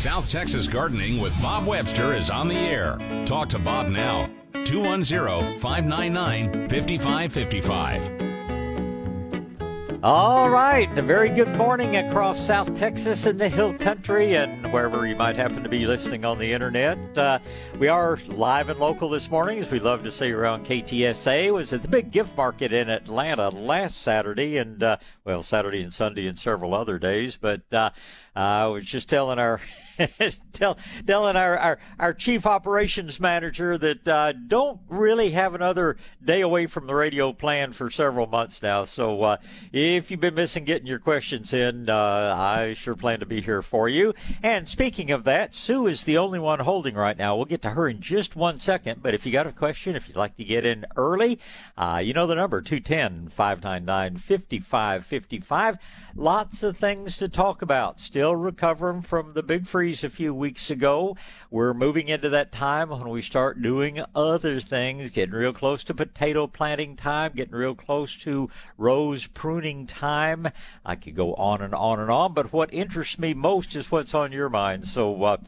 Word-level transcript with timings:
South 0.00 0.30
Texas 0.30 0.66
Gardening 0.66 1.20
with 1.20 1.38
Bob 1.42 1.66
Webster 1.66 2.14
is 2.14 2.30
on 2.30 2.48
the 2.48 2.56
air. 2.56 2.96
Talk 3.26 3.50
to 3.50 3.58
Bob 3.58 3.88
now. 3.88 4.30
210 4.64 5.58
599 5.58 6.70
5555. 6.70 8.30
All 10.02 10.48
right, 10.48 10.88
a 10.96 11.02
very 11.02 11.28
good 11.28 11.54
morning 11.56 11.96
across 11.96 12.42
South 12.42 12.74
Texas 12.74 13.26
and 13.26 13.38
the 13.38 13.50
Hill 13.50 13.74
Country 13.74 14.34
and 14.34 14.72
wherever 14.72 15.06
you 15.06 15.14
might 15.14 15.36
happen 15.36 15.62
to 15.62 15.68
be 15.68 15.86
listening 15.86 16.24
on 16.24 16.38
the 16.38 16.54
internet. 16.54 16.96
Uh, 17.18 17.38
we 17.78 17.88
are 17.88 18.18
live 18.28 18.70
and 18.70 18.80
local 18.80 19.10
this 19.10 19.30
morning, 19.30 19.58
as 19.58 19.70
we 19.70 19.78
love 19.78 20.02
to 20.04 20.10
say 20.10 20.30
around 20.30 20.64
KTSA. 20.64 21.52
Was 21.52 21.74
at 21.74 21.82
the 21.82 21.88
big 21.88 22.10
gift 22.10 22.34
market 22.34 22.72
in 22.72 22.88
Atlanta 22.88 23.50
last 23.50 24.00
Saturday, 24.00 24.56
and 24.56 24.82
uh, 24.82 24.96
well, 25.26 25.42
Saturday 25.42 25.82
and 25.82 25.92
Sunday 25.92 26.26
and 26.26 26.38
several 26.38 26.72
other 26.72 26.98
days. 26.98 27.36
But 27.36 27.70
uh, 27.70 27.90
I 28.34 28.68
was 28.68 28.86
just 28.86 29.06
telling 29.06 29.38
our 29.38 29.60
tell, 30.52 30.78
telling 31.06 31.36
our, 31.36 31.58
our, 31.58 31.78
our 31.98 32.14
chief 32.14 32.46
operations 32.46 33.20
manager 33.20 33.76
that 33.78 34.08
uh, 34.08 34.32
don't 34.32 34.80
really 34.88 35.30
have 35.30 35.54
another 35.54 35.96
day 36.24 36.40
away 36.40 36.66
from 36.66 36.86
the 36.86 36.94
radio 36.94 37.32
plan 37.32 37.72
for 37.72 37.90
several 37.90 38.26
months 38.26 38.62
now. 38.62 38.84
So 38.84 39.22
uh, 39.22 39.36
if 39.72 40.10
you've 40.10 40.20
been 40.20 40.34
missing 40.34 40.64
getting 40.64 40.86
your 40.86 40.98
questions 40.98 41.52
in, 41.52 41.88
uh, 41.88 42.34
I 42.38 42.74
sure 42.74 42.94
plan 42.94 43.20
to 43.20 43.26
be 43.26 43.40
here 43.40 43.62
for 43.62 43.88
you. 43.88 44.14
And 44.42 44.68
speaking 44.68 45.10
of 45.10 45.24
that, 45.24 45.54
Sue 45.54 45.86
is 45.86 46.04
the 46.04 46.18
only 46.18 46.38
one 46.38 46.60
holding 46.60 46.94
right 46.94 47.16
now. 47.16 47.36
We'll 47.36 47.44
get 47.46 47.62
to 47.62 47.70
her 47.70 47.88
in 47.88 48.00
just 48.00 48.36
one 48.36 48.58
second. 48.58 49.02
But 49.02 49.14
if 49.14 49.26
you 49.26 49.32
got 49.32 49.46
a 49.46 49.52
question, 49.52 49.96
if 49.96 50.08
you'd 50.08 50.16
like 50.16 50.36
to 50.36 50.44
get 50.44 50.64
in 50.64 50.86
early, 50.96 51.38
uh, 51.76 52.00
you 52.02 52.14
know 52.14 52.26
the 52.26 52.34
number 52.34 52.60
210 52.60 53.28
599 53.28 54.16
5555. 54.18 55.78
Lots 56.14 56.62
of 56.62 56.76
things 56.76 57.16
to 57.18 57.28
talk 57.28 57.62
about. 57.62 58.00
Still 58.00 58.36
recovering 58.36 59.02
from 59.02 59.32
the 59.34 59.42
big 59.42 59.66
freeze 59.66 59.89
a 59.90 60.08
few 60.08 60.32
weeks 60.32 60.70
ago. 60.70 61.16
We're 61.50 61.74
moving 61.74 62.06
into 62.06 62.28
that 62.28 62.52
time 62.52 62.90
when 62.90 63.08
we 63.08 63.22
start 63.22 63.60
doing 63.60 64.00
other 64.14 64.60
things, 64.60 65.10
getting 65.10 65.34
real 65.34 65.52
close 65.52 65.82
to 65.84 65.94
potato 65.94 66.46
planting 66.46 66.94
time, 66.94 67.32
getting 67.34 67.54
real 67.54 67.74
close 67.74 68.16
to 68.18 68.48
rose 68.78 69.26
pruning 69.26 69.88
time. 69.88 70.48
I 70.86 70.94
could 70.94 71.16
go 71.16 71.34
on 71.34 71.60
and 71.60 71.74
on 71.74 71.98
and 71.98 72.10
on, 72.10 72.32
but 72.32 72.52
what 72.52 72.72
interests 72.72 73.18
me 73.18 73.34
most 73.34 73.74
is 73.74 73.90
what's 73.90 74.14
on 74.14 74.30
your 74.30 74.48
mind. 74.48 74.86
So 74.86 75.24
uh, 75.24 75.38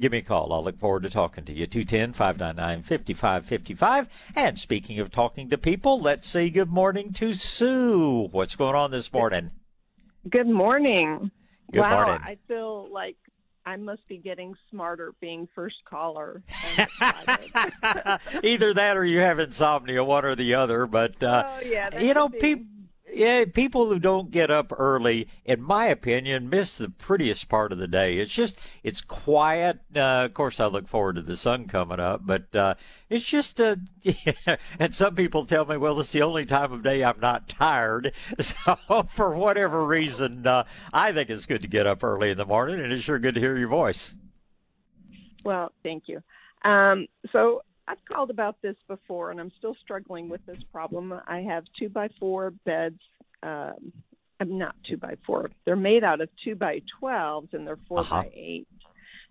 give 0.00 0.10
me 0.10 0.18
a 0.18 0.22
call. 0.22 0.52
I'll 0.52 0.64
look 0.64 0.80
forward 0.80 1.04
to 1.04 1.10
talking 1.10 1.44
to 1.44 1.52
you. 1.52 1.66
210 1.66 2.12
599 2.12 2.82
5555. 2.82 4.08
And 4.34 4.58
speaking 4.58 4.98
of 4.98 5.12
talking 5.12 5.48
to 5.50 5.56
people, 5.56 6.00
let's 6.00 6.26
say 6.28 6.50
good 6.50 6.70
morning 6.70 7.12
to 7.12 7.34
Sue. 7.34 8.28
What's 8.32 8.56
going 8.56 8.74
on 8.74 8.90
this 8.90 9.12
morning? 9.12 9.52
Good 10.28 10.48
morning. 10.48 11.30
Good 11.72 11.80
wow, 11.80 12.06
morning. 12.06 12.22
I 12.24 12.36
feel 12.46 12.92
like 12.92 13.16
I 13.64 13.76
must 13.76 14.06
be 14.08 14.18
getting 14.18 14.54
smarter 14.70 15.14
being 15.20 15.48
first 15.54 15.76
caller. 15.84 16.42
Either 18.42 18.74
that 18.74 18.96
or 18.96 19.04
you 19.04 19.20
have 19.20 19.38
insomnia, 19.38 20.02
one 20.02 20.24
or 20.24 20.34
the 20.34 20.54
other. 20.54 20.86
But 20.86 21.22
uh, 21.22 21.44
oh, 21.46 21.60
yeah, 21.64 21.98
you 22.00 22.14
know, 22.14 22.28
people. 22.28 22.66
Yeah, 23.12 23.44
people 23.46 23.88
who 23.88 23.98
don't 23.98 24.30
get 24.30 24.50
up 24.50 24.72
early, 24.78 25.28
in 25.44 25.60
my 25.60 25.86
opinion, 25.86 26.48
miss 26.48 26.78
the 26.78 26.88
prettiest 26.88 27.48
part 27.48 27.72
of 27.72 27.78
the 27.78 27.88
day. 27.88 28.18
It's 28.18 28.32
just, 28.32 28.58
it's 28.84 29.00
quiet. 29.00 29.80
Uh, 29.94 30.26
of 30.26 30.34
course, 30.34 30.60
I 30.60 30.66
look 30.66 30.88
forward 30.88 31.16
to 31.16 31.22
the 31.22 31.36
sun 31.36 31.66
coming 31.66 31.98
up, 31.98 32.24
but 32.24 32.54
uh, 32.54 32.74
it's 33.10 33.24
just, 33.24 33.60
uh, 33.60 33.76
yeah. 34.02 34.56
and 34.78 34.94
some 34.94 35.16
people 35.16 35.44
tell 35.44 35.66
me, 35.66 35.76
well, 35.76 35.98
it's 36.00 36.12
the 36.12 36.22
only 36.22 36.46
time 36.46 36.72
of 36.72 36.82
day 36.84 37.02
I'm 37.02 37.20
not 37.20 37.48
tired. 37.48 38.12
So, 38.42 39.06
for 39.10 39.34
whatever 39.34 39.84
reason, 39.84 40.46
uh, 40.46 40.64
I 40.92 41.12
think 41.12 41.30
it's 41.30 41.46
good 41.46 41.62
to 41.62 41.68
get 41.68 41.86
up 41.86 42.02
early 42.04 42.30
in 42.30 42.38
the 42.38 42.46
morning, 42.46 42.80
and 42.80 42.92
it's 42.92 43.04
sure 43.04 43.18
good 43.18 43.34
to 43.34 43.40
hear 43.40 43.56
your 43.56 43.68
voice. 43.68 44.14
Well, 45.44 45.72
thank 45.82 46.04
you. 46.08 46.22
Um, 46.64 47.08
so 47.32 47.62
I've 47.88 48.04
called 48.06 48.30
about 48.30 48.56
this 48.62 48.76
before, 48.88 49.30
and 49.30 49.40
I'm 49.40 49.52
still 49.58 49.76
struggling 49.82 50.28
with 50.28 50.44
this 50.46 50.62
problem. 50.72 51.12
I 51.26 51.40
have 51.40 51.64
two 51.78 51.88
by 51.88 52.08
four 52.20 52.50
beds. 52.64 53.00
Um, 53.42 53.92
I'm 54.40 54.58
not 54.58 54.74
two 54.88 54.96
by 54.96 55.16
four. 55.26 55.50
They're 55.64 55.76
made 55.76 56.04
out 56.04 56.20
of 56.20 56.28
two 56.44 56.54
by 56.54 56.80
twelves, 56.98 57.48
and 57.52 57.66
they're 57.66 57.78
4 57.88 58.00
Uh-huh. 58.00 58.22
by 58.22 58.30
eight. 58.34 58.66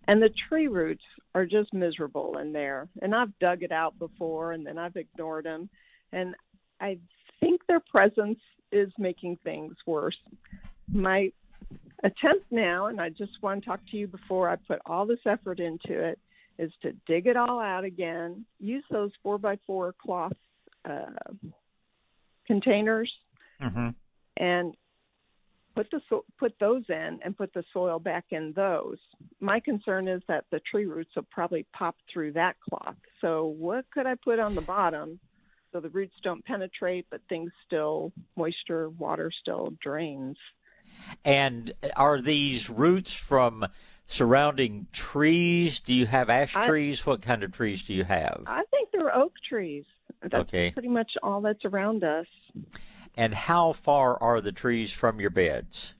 And 0.07 0.21
the 0.21 0.29
tree 0.49 0.67
roots 0.67 1.03
are 1.35 1.45
just 1.45 1.73
miserable 1.73 2.37
in 2.39 2.51
there. 2.53 2.87
And 3.01 3.13
I've 3.15 3.37
dug 3.39 3.63
it 3.63 3.71
out 3.71 3.97
before, 3.99 4.51
and 4.53 4.65
then 4.65 4.77
I've 4.77 4.95
ignored 4.95 5.45
them. 5.45 5.69
And 6.11 6.35
I 6.79 6.97
think 7.39 7.61
their 7.67 7.79
presence 7.79 8.39
is 8.71 8.91
making 8.97 9.37
things 9.43 9.75
worse. 9.85 10.17
My 10.91 11.31
attempt 12.03 12.45
now, 12.51 12.87
and 12.87 12.99
I 12.99 13.09
just 13.09 13.41
want 13.41 13.61
to 13.63 13.69
talk 13.69 13.81
to 13.91 13.97
you 13.97 14.07
before 14.07 14.49
I 14.49 14.55
put 14.55 14.79
all 14.85 15.05
this 15.05 15.19
effort 15.25 15.59
into 15.59 15.93
it, 16.03 16.19
is 16.57 16.71
to 16.81 16.93
dig 17.07 17.27
it 17.27 17.37
all 17.37 17.59
out 17.59 17.83
again. 17.83 18.45
Use 18.59 18.83
those 18.91 19.11
four 19.23 19.37
by 19.37 19.57
four 19.65 19.95
cloth 20.01 20.33
uh, 20.85 21.05
containers 22.45 23.11
Mm-hmm. 23.61 23.89
and 24.37 24.73
put 25.75 25.91
the 25.91 26.01
so- 26.09 26.25
put 26.39 26.53
those 26.59 26.83
in 26.89 27.19
and 27.23 27.37
put 27.37 27.53
the 27.53 27.63
soil 27.71 27.99
back 27.99 28.25
in 28.31 28.53
those. 28.53 28.97
My 29.39 29.59
concern 29.59 30.07
is 30.07 30.21
that 30.27 30.45
the 30.51 30.59
tree 30.59 30.85
roots 30.85 31.11
will 31.15 31.27
probably 31.29 31.67
pop 31.71 31.95
through 32.11 32.33
that 32.33 32.55
cloth. 32.67 32.95
So 33.21 33.45
what 33.45 33.85
could 33.93 34.07
I 34.07 34.15
put 34.15 34.39
on 34.39 34.55
the 34.55 34.61
bottom 34.61 35.19
so 35.71 35.79
the 35.79 35.89
roots 35.89 36.15
don't 36.23 36.43
penetrate, 36.43 37.05
but 37.11 37.21
things 37.29 37.51
still 37.67 38.11
moisture, 38.35 38.89
water 38.89 39.31
still 39.41 39.73
drains? 39.79 40.37
And 41.23 41.73
are 41.95 42.19
these 42.19 42.67
roots 42.69 43.13
from 43.13 43.65
surrounding 44.11 44.87
trees? 44.91 45.79
Do 45.79 45.93
you 45.93 46.05
have 46.05 46.29
ash 46.29 46.55
I- 46.55 46.67
trees? 46.67 47.05
What 47.05 47.21
kind 47.21 47.43
of 47.43 47.51
trees 47.51 47.81
do 47.83 47.93
you 47.93 48.03
have? 48.03 48.43
I 48.45 48.63
think 48.71 48.89
they're 48.91 49.15
oak 49.15 49.33
trees. 49.47 49.85
That's 50.21 50.33
Okay. 50.33 50.71
pretty 50.71 50.89
much 50.89 51.13
all 51.23 51.41
that's 51.41 51.65
around 51.65 52.03
us. 52.03 52.27
And 53.15 53.33
how 53.33 53.73
far 53.73 54.21
are 54.21 54.41
the 54.41 54.51
trees 54.51 54.91
from 54.91 55.19
your 55.19 55.29
beds? 55.29 55.93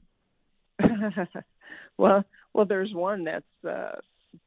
well, 1.97 2.23
well, 2.53 2.65
there's 2.65 2.93
one 2.93 3.23
that's 3.23 3.45
uh, 3.67 3.95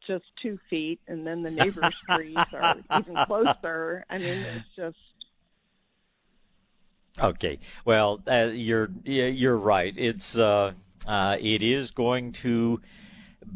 just 0.07 0.25
two 0.43 0.59
feet, 0.71 1.01
and 1.09 1.27
then 1.27 1.43
the 1.43 1.51
neighbor's 1.51 1.95
trees 2.11 2.37
are 2.53 2.77
even 2.99 3.17
closer. 3.27 4.05
I 4.11 4.19
mean, 4.19 4.39
it's 4.39 4.67
just 4.77 4.97
Okay. 7.23 7.61
Well, 7.85 8.21
uh, 8.27 8.51
you're 8.53 8.91
you're 9.05 9.57
right. 9.57 9.95
It's 9.97 10.37
uh, 10.37 10.73
uh, 11.07 11.37
it 11.41 11.63
is 11.63 11.91
going 11.93 12.33
to 12.33 12.81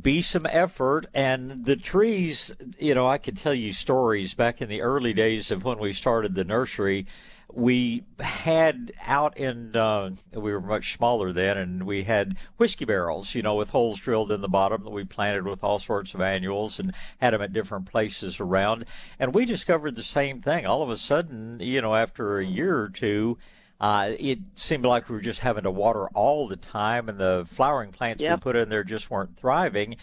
be 0.01 0.23
some 0.23 0.47
effort, 0.47 1.07
and 1.15 1.65
the 1.65 1.77
trees. 1.77 2.53
You 2.79 2.95
know, 2.95 3.09
I 3.09 3.19
could 3.19 3.37
tell 3.37 3.55
you 3.55 3.73
stories 3.73 4.35
back 4.35 4.61
in 4.61 4.69
the 4.69 4.83
early 4.83 5.13
days 5.13 5.51
of 5.51 5.65
when 5.65 5.79
we 5.79 5.93
started 5.93 6.35
the 6.35 6.45
nursery. 6.45 7.07
We 7.51 8.05
had 8.21 8.93
out 9.07 9.39
in 9.39 9.75
uh, 9.75 10.11
we 10.35 10.53
were 10.53 10.61
much 10.61 10.95
smaller 10.95 11.33
then, 11.33 11.57
and 11.57 11.85
we 11.85 12.05
had 12.05 12.37
whiskey 12.59 12.85
barrels, 12.85 13.35
you 13.35 13.43
know, 13.43 13.55
with 13.55 13.71
holes 13.71 13.99
drilled 13.99 14.31
in 14.31 14.43
the 14.43 14.49
bottom 14.49 14.85
that 14.85 14.91
we 14.91 15.05
planted 15.05 15.47
with 15.47 15.65
all 15.65 15.79
sorts 15.79 16.13
of 16.13 16.21
annuals 16.21 16.79
and 16.79 16.95
had 17.19 17.33
them 17.33 17.41
at 17.41 17.55
different 17.55 17.87
places 17.87 18.39
around. 18.39 18.85
And 19.19 19.35
we 19.35 19.47
discovered 19.47 19.97
the 19.97 20.03
same 20.03 20.41
thing. 20.41 20.67
All 20.67 20.83
of 20.83 20.91
a 20.91 20.99
sudden, 20.99 21.59
you 21.61 21.81
know, 21.81 21.95
after 21.95 22.39
a 22.39 22.45
year 22.45 22.79
or 22.79 22.91
two, 22.91 23.39
uh, 23.81 24.13
it 24.19 24.39
seemed 24.57 24.85
like 24.85 25.09
we 25.09 25.15
were 25.15 25.21
just 25.21 25.41
having 25.41 25.63
to 25.65 25.71
water 25.71 26.09
all 26.09 26.49
the 26.49 26.57
time, 26.57 27.09
and 27.09 27.19
the 27.19 27.47
flowering 27.49 27.93
plants 27.93 28.23
Yep. 28.23 28.39
we 28.39 28.43
put 28.43 28.57
in 28.57 28.69
there 28.69 28.85
just 28.85 29.11
weren't 29.11 29.39
thriving. 29.39 29.97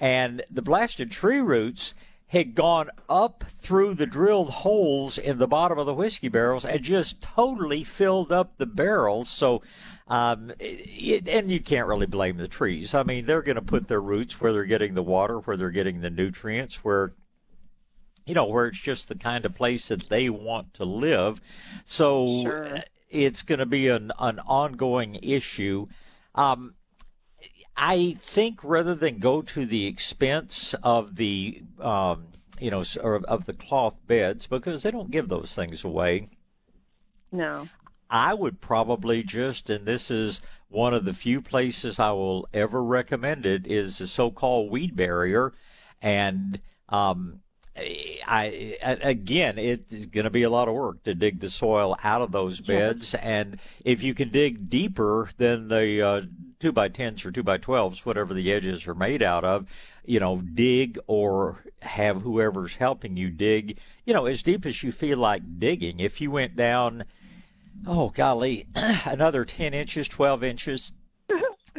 And 0.00 0.42
the 0.50 0.62
blasted 0.62 1.10
tree 1.10 1.40
roots 1.40 1.94
had 2.28 2.54
gone 2.54 2.90
up 3.08 3.44
through 3.58 3.94
the 3.94 4.06
drilled 4.06 4.50
holes 4.50 5.16
in 5.18 5.38
the 5.38 5.46
bottom 5.48 5.78
of 5.78 5.86
the 5.86 5.94
whiskey 5.94 6.28
barrels 6.28 6.64
and 6.64 6.82
just 6.82 7.22
totally 7.22 7.82
filled 7.84 8.30
up 8.30 8.56
the 8.58 8.66
barrels. 8.66 9.28
So, 9.30 9.62
um, 10.08 10.52
it, 10.60 11.26
and 11.26 11.50
you 11.50 11.58
can't 11.60 11.88
really 11.88 12.06
blame 12.06 12.36
the 12.36 12.46
trees. 12.48 12.94
I 12.94 13.02
mean, 13.02 13.24
they're 13.26 13.42
going 13.42 13.56
to 13.56 13.62
put 13.62 13.88
their 13.88 14.00
roots 14.00 14.40
where 14.40 14.52
they're 14.52 14.64
getting 14.64 14.94
the 14.94 15.02
water, 15.02 15.38
where 15.38 15.56
they're 15.56 15.70
getting 15.70 16.00
the 16.00 16.10
nutrients, 16.10 16.84
where 16.84 17.12
you 18.26 18.34
know, 18.34 18.44
where 18.44 18.66
it's 18.66 18.78
just 18.78 19.08
the 19.08 19.14
kind 19.14 19.46
of 19.46 19.54
place 19.54 19.88
that 19.88 20.10
they 20.10 20.28
want 20.28 20.74
to 20.74 20.84
live. 20.84 21.40
So 21.86 22.42
Sure. 22.44 22.82
It's 23.10 23.42
going 23.42 23.58
to 23.58 23.66
be 23.66 23.88
an, 23.88 24.12
an 24.18 24.38
ongoing 24.40 25.16
issue. 25.22 25.86
Um, 26.34 26.74
I 27.76 28.16
think 28.22 28.62
rather 28.64 28.94
than 28.94 29.18
go 29.18 29.42
to 29.42 29.64
the 29.64 29.86
expense 29.86 30.74
of 30.82 31.16
the 31.16 31.62
um, 31.80 32.26
you 32.60 32.70
know 32.70 32.82
or 33.00 33.16
of 33.16 33.46
the 33.46 33.52
cloth 33.52 33.94
beds 34.06 34.46
because 34.46 34.82
they 34.82 34.90
don't 34.90 35.10
give 35.10 35.28
those 35.28 35.54
things 35.54 35.84
away. 35.84 36.28
No. 37.30 37.68
I 38.10 38.32
would 38.32 38.60
probably 38.60 39.22
just, 39.22 39.68
and 39.68 39.84
this 39.86 40.10
is 40.10 40.40
one 40.68 40.94
of 40.94 41.04
the 41.04 41.12
few 41.12 41.42
places 41.42 42.00
I 42.00 42.12
will 42.12 42.48
ever 42.54 42.82
recommend 42.82 43.44
it, 43.44 43.66
is 43.66 43.98
the 43.98 44.06
so-called 44.06 44.70
weed 44.70 44.96
barrier, 44.96 45.52
and 46.00 46.58
um, 46.88 47.40
I, 48.26 48.76
again, 48.82 49.58
it's 49.58 50.06
going 50.06 50.24
to 50.24 50.30
be 50.30 50.42
a 50.42 50.50
lot 50.50 50.68
of 50.68 50.74
work 50.74 51.02
to 51.04 51.14
dig 51.14 51.40
the 51.40 51.50
soil 51.50 51.96
out 52.02 52.22
of 52.22 52.32
those 52.32 52.60
beds, 52.60 53.14
yeah. 53.14 53.20
and 53.22 53.58
if 53.84 54.02
you 54.02 54.14
can 54.14 54.30
dig 54.30 54.68
deeper 54.68 55.30
than 55.38 55.68
the 55.68 56.02
uh, 56.02 56.22
two 56.60 56.72
by 56.72 56.88
tens 56.88 57.24
or 57.24 57.30
two 57.30 57.42
by 57.42 57.56
twelves, 57.56 58.04
whatever 58.04 58.34
the 58.34 58.52
edges 58.52 58.86
are 58.86 58.94
made 58.94 59.22
out 59.22 59.44
of, 59.44 59.66
you 60.04 60.20
know, 60.20 60.38
dig 60.38 60.98
or 61.06 61.62
have 61.82 62.22
whoever's 62.22 62.74
helping 62.74 63.16
you 63.16 63.30
dig, 63.30 63.78
you 64.04 64.12
know, 64.12 64.26
as 64.26 64.42
deep 64.42 64.66
as 64.66 64.82
you 64.82 64.90
feel 64.90 65.18
like 65.18 65.58
digging. 65.58 66.00
If 66.00 66.20
you 66.20 66.30
went 66.30 66.56
down, 66.56 67.04
oh 67.86 68.10
golly, 68.10 68.66
another 68.74 69.44
ten 69.44 69.74
inches, 69.74 70.08
twelve 70.08 70.42
inches, 70.42 70.92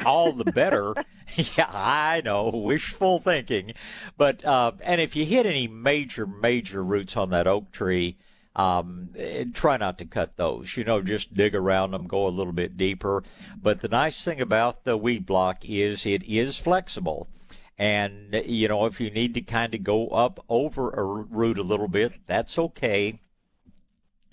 all 0.06 0.34
the 0.34 0.52
better. 0.52 0.94
yeah, 1.36 1.70
I 1.72 2.22
know, 2.24 2.50
wishful 2.50 3.20
thinking. 3.20 3.74
But 4.18 4.44
uh, 4.46 4.74
and 4.84 5.02
if 5.02 5.16
you 5.16 5.26
hit 5.26 5.46
any 5.46 5.68
major, 5.68 6.26
major 6.26 6.84
roots 6.84 7.16
on 7.18 7.30
that 7.32 7.48
oak 7.48 7.72
tree, 7.72 8.18
um, 8.56 9.10
try 9.54 9.78
not 9.78 9.98
to 10.00 10.06
cut 10.06 10.36
those. 10.36 10.76
You 10.76 10.84
know, 10.84 11.02
just 11.02 11.34
dig 11.34 11.56
around 11.56 11.92
them, 11.92 12.08
go 12.08 12.28
a 12.28 12.30
little 12.30 12.54
bit 12.54 12.78
deeper. 12.78 13.24
But 13.62 13.80
the 13.80 13.88
nice 13.88 14.22
thing 14.24 14.42
about 14.42 14.84
the 14.84 14.98
weed 14.98 15.26
block 15.26 15.64
is 15.64 16.06
it 16.06 16.24
is 16.24 16.58
flexible. 16.58 17.28
And, 17.78 18.44
you 18.46 18.68
know, 18.68 18.86
if 18.88 19.00
you 19.00 19.10
need 19.10 19.34
to 19.36 19.42
kind 19.42 19.74
of 19.74 19.84
go 19.84 20.10
up 20.10 20.44
over 20.50 20.90
a 20.90 21.04
root 21.04 21.58
a 21.58 21.64
little 21.64 21.88
bit, 21.88 22.20
that's 22.28 22.60
okay. 22.60 23.22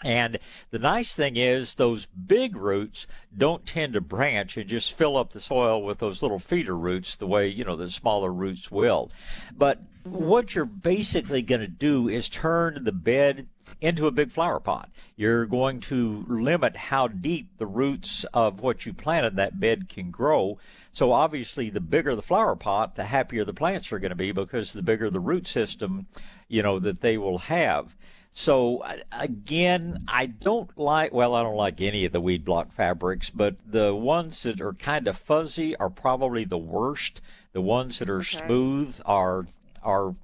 And 0.05 0.39
the 0.71 0.79
nice 0.79 1.15
thing 1.15 1.37
is 1.37 1.75
those 1.75 2.07
big 2.07 2.55
roots 2.55 3.07
don't 3.37 3.65
tend 3.65 3.95
to 3.95 4.01
branch 4.03 4.57
and 4.59 4.69
just 4.69 4.93
fill 4.93 5.17
up 5.17 5.33
the 5.33 5.41
soil 5.41 5.83
with 5.83 5.99
those 5.99 6.21
little 6.21 6.39
feeder 6.39 6.77
roots 6.77 7.17
the 7.17 7.27
way, 7.27 7.49
you 7.49 7.65
know, 7.65 7.77
the 7.77 7.91
smaller 7.91 8.31
roots 8.31 8.71
will. 8.71 9.11
But 9.57 9.81
what 10.05 10.55
you're 10.55 10.67
basically 10.67 11.41
going 11.43 11.63
to 11.63 11.67
do 11.67 12.09
is 12.09 12.29
turn 12.29 12.85
the 12.85 12.93
bed 12.93 13.49
into 13.81 14.07
a 14.07 14.13
big 14.13 14.31
flower 14.31 14.61
pot. 14.61 14.91
You're 15.17 15.47
going 15.47 15.81
to 15.81 16.25
limit 16.29 16.77
how 16.77 17.09
deep 17.09 17.57
the 17.59 17.67
roots 17.67 18.25
of 18.35 18.61
what 18.61 18.85
you 18.85 18.93
planted 18.93 19.37
that 19.37 19.59
bed 19.59 19.89
can 19.89 20.11
grow. 20.11 20.59
So 20.93 21.13
obviously 21.13 21.71
the 21.71 21.81
bigger 21.81 22.15
the 22.15 22.23
flower 22.23 22.55
pot, 22.55 22.97
the 22.97 23.05
happier 23.05 23.45
the 23.45 23.55
plants 23.55 23.91
are 23.93 23.99
going 23.99 24.11
to 24.11 24.15
be 24.15 24.31
because 24.31 24.73
the 24.73 24.83
bigger 24.83 25.11
the 25.11 25.21
root 25.21 25.49
system, 25.49 26.07
you 26.49 26.63
know, 26.63 26.79
that 26.79 27.01
they 27.01 27.17
will 27.17 27.39
have. 27.39 27.97
So 28.39 28.81
uh, 28.81 28.99
again, 29.13 30.05
I 30.07 30.27
don't 30.27 30.69
like, 30.77 31.11
well, 31.11 31.35
I 31.35 31.43
don't 31.43 31.57
like 31.57 31.81
any 31.81 32.05
of 32.05 32.13
the 32.13 32.21
weed 32.21 32.45
block 32.45 32.71
fabrics, 32.71 33.31
but 33.31 33.57
the 33.67 33.95
ones 33.95 34.43
that 34.43 34.61
are 34.61 34.75
kind 34.75 35.09
of 35.09 35.17
fuzzy 35.17 35.75
are 35.77 35.89
probably 35.89 36.45
the 36.45 36.59
worst. 36.59 37.23
The 37.55 37.63
ones 37.63 37.99
that 37.99 38.11
are 38.11 38.19
okay. 38.19 38.45
smooth 38.45 39.01
are, 39.07 39.47
are 39.83 40.15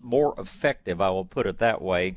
more 0.00 0.34
effective. 0.36 1.00
I 1.00 1.10
will 1.10 1.24
put 1.24 1.46
it 1.46 1.58
that 1.58 1.80
way. 1.80 2.16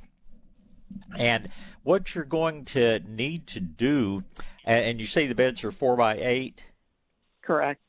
And 1.16 1.50
what 1.84 2.16
you're 2.16 2.26
going 2.26 2.66
to 2.66 3.02
need 3.08 3.46
to 3.48 3.60
do, 3.60 4.24
and 4.66 5.00
you 5.00 5.06
say 5.06 5.28
the 5.28 5.36
beds 5.36 5.64
are 5.64 5.72
four 5.72 5.96
by 5.96 6.18
eight? 6.18 6.64
Correct. 7.44 7.80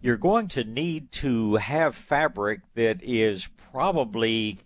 You're 0.00 0.16
going 0.16 0.48
to 0.48 0.64
need 0.64 1.12
to 1.12 1.54
have 1.54 1.94
fabric 1.94 2.62
that 2.74 3.00
is 3.00 3.48
probably 3.70 4.58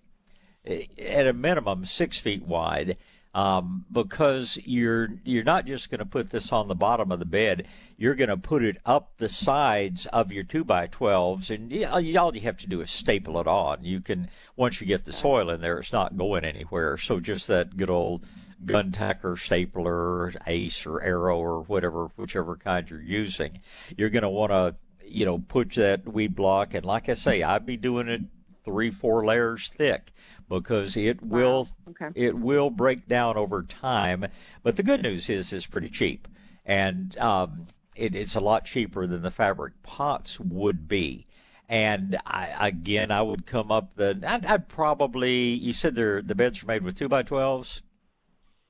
at 0.66 1.26
a 1.26 1.32
minimum 1.32 1.84
six 1.84 2.18
feet 2.18 2.42
wide. 2.42 2.96
Um, 3.34 3.84
because 3.90 4.56
you're 4.64 5.08
you're 5.24 5.42
not 5.42 5.66
just 5.66 5.90
going 5.90 5.98
to 5.98 6.06
put 6.06 6.30
this 6.30 6.52
on 6.52 6.68
the 6.68 6.76
bottom 6.76 7.10
of 7.10 7.18
the 7.18 7.24
bed. 7.24 7.66
You're 7.96 8.14
going 8.14 8.28
to 8.28 8.36
put 8.36 8.62
it 8.62 8.76
up 8.86 9.10
the 9.18 9.28
sides 9.28 10.06
of 10.06 10.30
your 10.30 10.44
two 10.44 10.62
by 10.62 10.86
twelves, 10.86 11.50
and 11.50 11.72
all 11.86 12.00
you 12.00 12.16
have 12.16 12.58
to 12.58 12.68
do 12.68 12.80
is 12.80 12.92
staple 12.92 13.40
it 13.40 13.48
on. 13.48 13.82
You 13.82 14.00
can 14.00 14.30
once 14.54 14.80
you 14.80 14.86
get 14.86 15.04
the 15.04 15.12
soil 15.12 15.50
in 15.50 15.60
there, 15.60 15.80
it's 15.80 15.92
not 15.92 16.16
going 16.16 16.44
anywhere. 16.44 16.96
So 16.96 17.18
just 17.18 17.48
that 17.48 17.76
good 17.76 17.90
old 17.90 18.24
gun 18.64 18.92
tacker 18.92 19.36
stapler, 19.36 20.32
ace 20.46 20.86
or 20.86 21.02
arrow 21.02 21.38
or 21.38 21.62
whatever, 21.62 22.10
whichever 22.16 22.54
kind 22.54 22.88
you're 22.88 23.02
using. 23.02 23.60
You're 23.96 24.10
going 24.10 24.22
to 24.22 24.28
want 24.28 24.52
to 24.52 24.76
you 25.04 25.26
know 25.26 25.38
put 25.38 25.72
that 25.72 26.06
weed 26.06 26.36
block, 26.36 26.74
and 26.74 26.84
like 26.84 27.08
I 27.08 27.14
say, 27.14 27.42
I'd 27.42 27.66
be 27.66 27.76
doing 27.76 28.08
it 28.08 28.20
three, 28.64 28.90
four 28.90 29.24
layers 29.24 29.68
thick 29.68 30.12
because 30.48 30.96
it 30.96 31.22
will 31.22 31.68
okay. 31.90 32.08
it 32.14 32.36
will 32.36 32.70
break 32.70 33.06
down 33.06 33.36
over 33.36 33.62
time. 33.62 34.26
But 34.62 34.76
the 34.76 34.82
good 34.82 35.02
news 35.02 35.28
is 35.28 35.52
it's 35.52 35.66
pretty 35.66 35.88
cheap, 35.88 36.28
and 36.64 37.16
um, 37.18 37.66
it, 37.96 38.14
it's 38.14 38.34
a 38.34 38.40
lot 38.40 38.64
cheaper 38.64 39.06
than 39.06 39.22
the 39.22 39.30
fabric 39.30 39.82
pots 39.82 40.38
would 40.40 40.88
be. 40.88 41.26
And 41.68 42.18
I, 42.26 42.68
again, 42.68 43.10
I 43.10 43.22
would 43.22 43.46
come 43.46 43.72
up 43.72 43.94
the. 43.96 44.20
I'd, 44.26 44.44
I'd 44.44 44.68
probably. 44.68 45.34
You 45.34 45.72
said 45.72 45.94
they're 45.94 46.20
the 46.20 46.34
beds 46.34 46.62
are 46.62 46.66
made 46.66 46.82
with 46.82 46.98
two 46.98 47.08
by 47.08 47.22
twelves. 47.22 47.82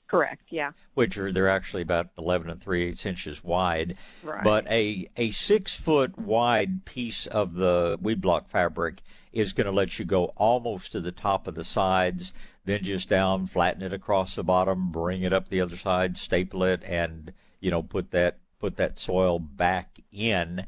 Correct. 0.06 0.44
Yeah. 0.50 0.72
Which 0.94 1.18
are 1.18 1.32
they're 1.32 1.48
actually 1.48 1.82
about 1.82 2.10
eleven 2.16 2.50
and 2.50 2.62
three 2.62 2.84
eighths 2.84 3.04
inches 3.04 3.42
wide. 3.42 3.96
Right. 4.22 4.44
But 4.44 4.66
a 4.68 5.08
a 5.16 5.32
six 5.32 5.74
foot 5.74 6.16
wide 6.16 6.84
piece 6.84 7.26
of 7.26 7.54
the 7.54 7.98
weed 8.00 8.20
block 8.20 8.48
fabric 8.48 9.02
is 9.34 9.52
going 9.52 9.66
to 9.66 9.72
let 9.72 9.98
you 9.98 10.04
go 10.04 10.26
almost 10.36 10.92
to 10.92 11.00
the 11.00 11.12
top 11.12 11.46
of 11.48 11.56
the 11.56 11.64
sides, 11.64 12.32
then 12.64 12.82
just 12.82 13.08
down, 13.08 13.46
flatten 13.46 13.82
it 13.82 13.92
across 13.92 14.36
the 14.36 14.44
bottom, 14.44 14.92
bring 14.92 15.22
it 15.22 15.32
up 15.32 15.48
the 15.48 15.60
other 15.60 15.76
side, 15.76 16.16
staple 16.16 16.62
it, 16.62 16.82
and 16.84 17.32
you 17.60 17.70
know 17.70 17.82
put 17.82 18.12
that 18.12 18.38
put 18.60 18.76
that 18.76 18.98
soil 18.98 19.38
back 19.38 19.98
in. 20.12 20.64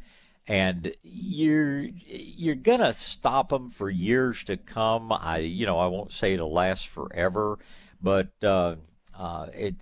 And 0.49 0.95
you're 1.03 1.81
you're 1.81 2.55
gonna 2.57 2.93
stop 2.93 3.49
them 3.51 3.71
for 3.71 3.89
years 3.89 4.45
to 4.45 4.57
come. 4.57 5.13
I 5.13 5.39
you 5.39 5.65
know 5.65 5.79
I 5.79 5.87
won't 5.87 6.13
say 6.13 6.35
it'll 6.35 6.53
last 6.53 6.89
forever, 6.89 7.59
but 8.03 8.33
uh, 8.43 8.77
uh, 9.17 9.47
it 9.55 9.77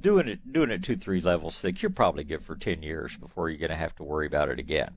doing 0.00 0.28
it 0.28 0.52
doing 0.52 0.70
it 0.70 0.82
two 0.82 0.96
three 0.96 1.20
levels 1.20 1.60
thick, 1.60 1.82
you're 1.82 1.90
probably 1.90 2.24
good 2.24 2.44
for 2.44 2.56
ten 2.56 2.82
years 2.82 3.16
before 3.16 3.48
you're 3.48 3.58
going 3.58 3.70
to 3.70 3.76
have 3.76 3.94
to 3.96 4.04
worry 4.04 4.26
about 4.26 4.48
it 4.48 4.58
again. 4.58 4.92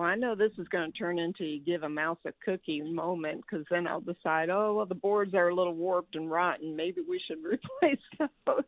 Well, 0.00 0.08
I 0.08 0.14
know 0.14 0.34
this 0.34 0.52
is 0.56 0.66
going 0.68 0.90
to 0.90 0.96
turn 0.96 1.18
into 1.18 1.44
you 1.44 1.60
give 1.60 1.82
a 1.82 1.88
mouse 1.90 2.16
a 2.24 2.32
cookie 2.42 2.80
moment 2.80 3.42
because 3.42 3.66
then 3.70 3.86
I'll 3.86 4.00
decide, 4.00 4.48
oh 4.48 4.72
well, 4.72 4.86
the 4.86 4.94
boards 4.94 5.34
are 5.34 5.48
a 5.48 5.54
little 5.54 5.74
warped 5.74 6.16
and 6.16 6.30
rotten. 6.30 6.74
Maybe 6.74 7.02
we 7.06 7.20
should 7.28 7.36
replace 7.44 8.00
those. 8.18 8.64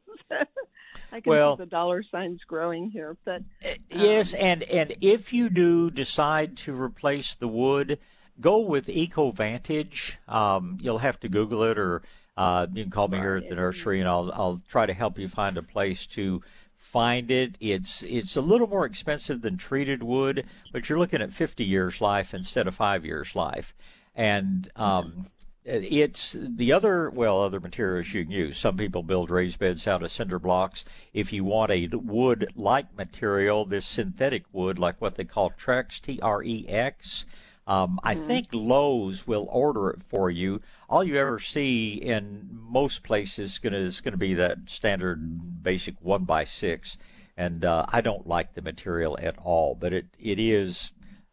I 1.10 1.20
can 1.22 1.30
well, 1.30 1.56
see 1.56 1.62
the 1.62 1.70
dollar 1.70 2.02
signs 2.02 2.42
growing 2.46 2.90
here, 2.90 3.16
but 3.24 3.40
uh, 3.64 3.68
um, 3.68 3.76
yes, 3.88 4.34
and 4.34 4.62
and 4.64 4.94
if 5.00 5.32
you 5.32 5.48
do 5.48 5.90
decide 5.90 6.58
to 6.58 6.78
replace 6.78 7.34
the 7.34 7.48
wood, 7.48 7.98
go 8.38 8.58
with 8.58 8.88
EcoVantage. 8.88 10.16
Um, 10.28 10.76
you'll 10.82 10.98
have 10.98 11.18
to 11.20 11.30
Google 11.30 11.62
it 11.62 11.78
or 11.78 12.02
uh, 12.36 12.66
you 12.74 12.82
can 12.82 12.90
call 12.92 13.08
me 13.08 13.16
here 13.16 13.36
at 13.36 13.48
the 13.48 13.54
nursery, 13.54 14.00
and 14.00 14.08
I'll 14.08 14.30
I'll 14.34 14.60
try 14.68 14.84
to 14.84 14.92
help 14.92 15.18
you 15.18 15.28
find 15.28 15.56
a 15.56 15.62
place 15.62 16.04
to 16.08 16.42
find 16.82 17.30
it. 17.30 17.56
It's 17.60 18.02
it's 18.02 18.36
a 18.36 18.42
little 18.42 18.66
more 18.66 18.84
expensive 18.84 19.40
than 19.40 19.56
treated 19.56 20.02
wood, 20.02 20.44
but 20.72 20.88
you're 20.88 20.98
looking 20.98 21.22
at 21.22 21.32
50 21.32 21.64
years 21.64 22.00
life 22.00 22.34
instead 22.34 22.66
of 22.66 22.74
five 22.74 23.04
years 23.04 23.34
life, 23.34 23.72
and 24.14 24.68
um, 24.76 25.26
it's 25.64 26.36
the 26.38 26.72
other 26.72 27.08
well 27.08 27.40
other 27.40 27.60
materials 27.60 28.12
you 28.12 28.24
can 28.24 28.32
use. 28.32 28.58
Some 28.58 28.76
people 28.76 29.04
build 29.04 29.30
raised 29.30 29.60
beds 29.60 29.86
out 29.86 30.02
of 30.02 30.10
cinder 30.10 30.40
blocks. 30.40 30.84
If 31.14 31.32
you 31.32 31.44
want 31.44 31.70
a 31.70 31.86
wood-like 31.86 32.96
material, 32.96 33.64
this 33.64 33.86
synthetic 33.86 34.44
wood, 34.52 34.78
like 34.78 35.00
what 35.00 35.14
they 35.14 35.24
call 35.24 35.50
Trex, 35.50 36.00
T-R-E-X. 36.00 37.26
Um, 37.66 38.00
I 38.02 38.14
mm-hmm. 38.14 38.26
think 38.26 38.48
Lowe's 38.52 39.26
will 39.26 39.46
order 39.50 39.90
it 39.90 40.02
for 40.08 40.30
you. 40.30 40.60
All 40.88 41.04
you 41.04 41.16
ever 41.16 41.38
see 41.38 41.94
in 41.94 42.48
most 42.50 43.04
places 43.04 43.58
gonna, 43.58 43.78
is 43.78 44.00
going 44.00 44.12
to 44.12 44.18
be 44.18 44.34
that 44.34 44.58
standard 44.66 45.62
basic 45.62 45.94
one 46.00 46.24
by 46.24 46.44
six, 46.44 46.98
and 47.36 47.64
uh, 47.64 47.86
I 47.88 48.00
don't 48.00 48.26
like 48.26 48.54
the 48.54 48.62
material 48.62 49.16
at 49.22 49.38
all. 49.38 49.76
But 49.76 49.92
it 49.92 50.06
it 50.18 50.40
is 50.40 50.90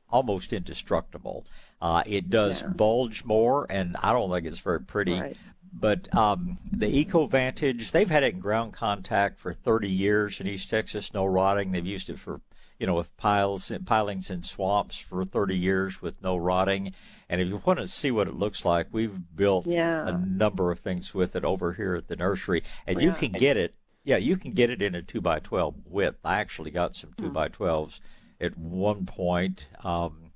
almost 0.10 0.54
indestructible. 0.54 1.46
Uh, 1.82 2.04
it 2.06 2.30
does 2.30 2.62
yeah. 2.62 2.68
bulge 2.70 3.24
more, 3.24 3.66
and 3.70 3.96
I 4.02 4.14
don't 4.14 4.30
think 4.30 4.46
it's 4.46 4.60
very 4.60 4.82
pretty. 4.82 5.20
Right. 5.20 5.38
But 5.72 6.14
um, 6.16 6.58
the 6.72 7.06
EcoVantage, 7.06 7.92
they've 7.92 8.10
had 8.10 8.24
it 8.24 8.34
in 8.34 8.40
ground 8.40 8.74
contact 8.74 9.40
for 9.40 9.54
30 9.54 9.88
years 9.88 10.40
in 10.40 10.48
East 10.48 10.70
Texas, 10.70 11.14
no 11.14 11.26
rotting. 11.26 11.72
They've 11.72 11.86
used 11.86 12.10
it 12.10 12.20
for 12.20 12.42
you 12.80 12.88
know, 12.88 12.96
with 12.96 13.16
piles 13.18 13.72
pilings 13.86 14.30
in 14.30 14.42
swamps 14.42 14.98
for 14.98 15.24
30 15.26 15.56
years 15.56 16.02
with 16.02 16.22
no 16.24 16.38
rotting. 16.38 16.94
And 17.28 17.42
if 17.42 17.48
you 17.50 17.62
want 17.64 17.80
to 17.80 17.88
see 17.88 18.10
what 18.10 18.28
it 18.28 18.36
looks 18.36 18.66
like, 18.66 18.88
we've 18.92 19.20
built 19.36 19.68
yeah. 19.68 20.08
a 20.08 20.18
number 20.18 20.72
of 20.72 20.80
things 20.80 21.14
with 21.14 21.36
it 21.36 21.44
over 21.44 21.74
here 21.74 21.96
at 21.96 22.08
the 22.08 22.16
nursery, 22.16 22.64
and 22.88 23.02
you 23.02 23.12
can 23.12 23.34
get 23.34 23.58
it. 23.58 23.76
Yeah, 24.06 24.18
you 24.18 24.38
can 24.38 24.54
get 24.54 24.70
it 24.70 24.82
in 24.82 24.96
a 24.96 25.02
two 25.02 25.22
by 25.22 25.40
twelve 25.40 25.76
width. 25.86 26.20
I 26.24 26.40
actually 26.40 26.72
got 26.72 26.96
some 26.96 27.14
two 27.18 27.28
hmm. 27.28 27.34
by 27.34 27.50
twelves 27.50 28.00
at 28.40 28.58
one 28.58 29.06
point. 29.06 29.68
Um, 29.84 30.29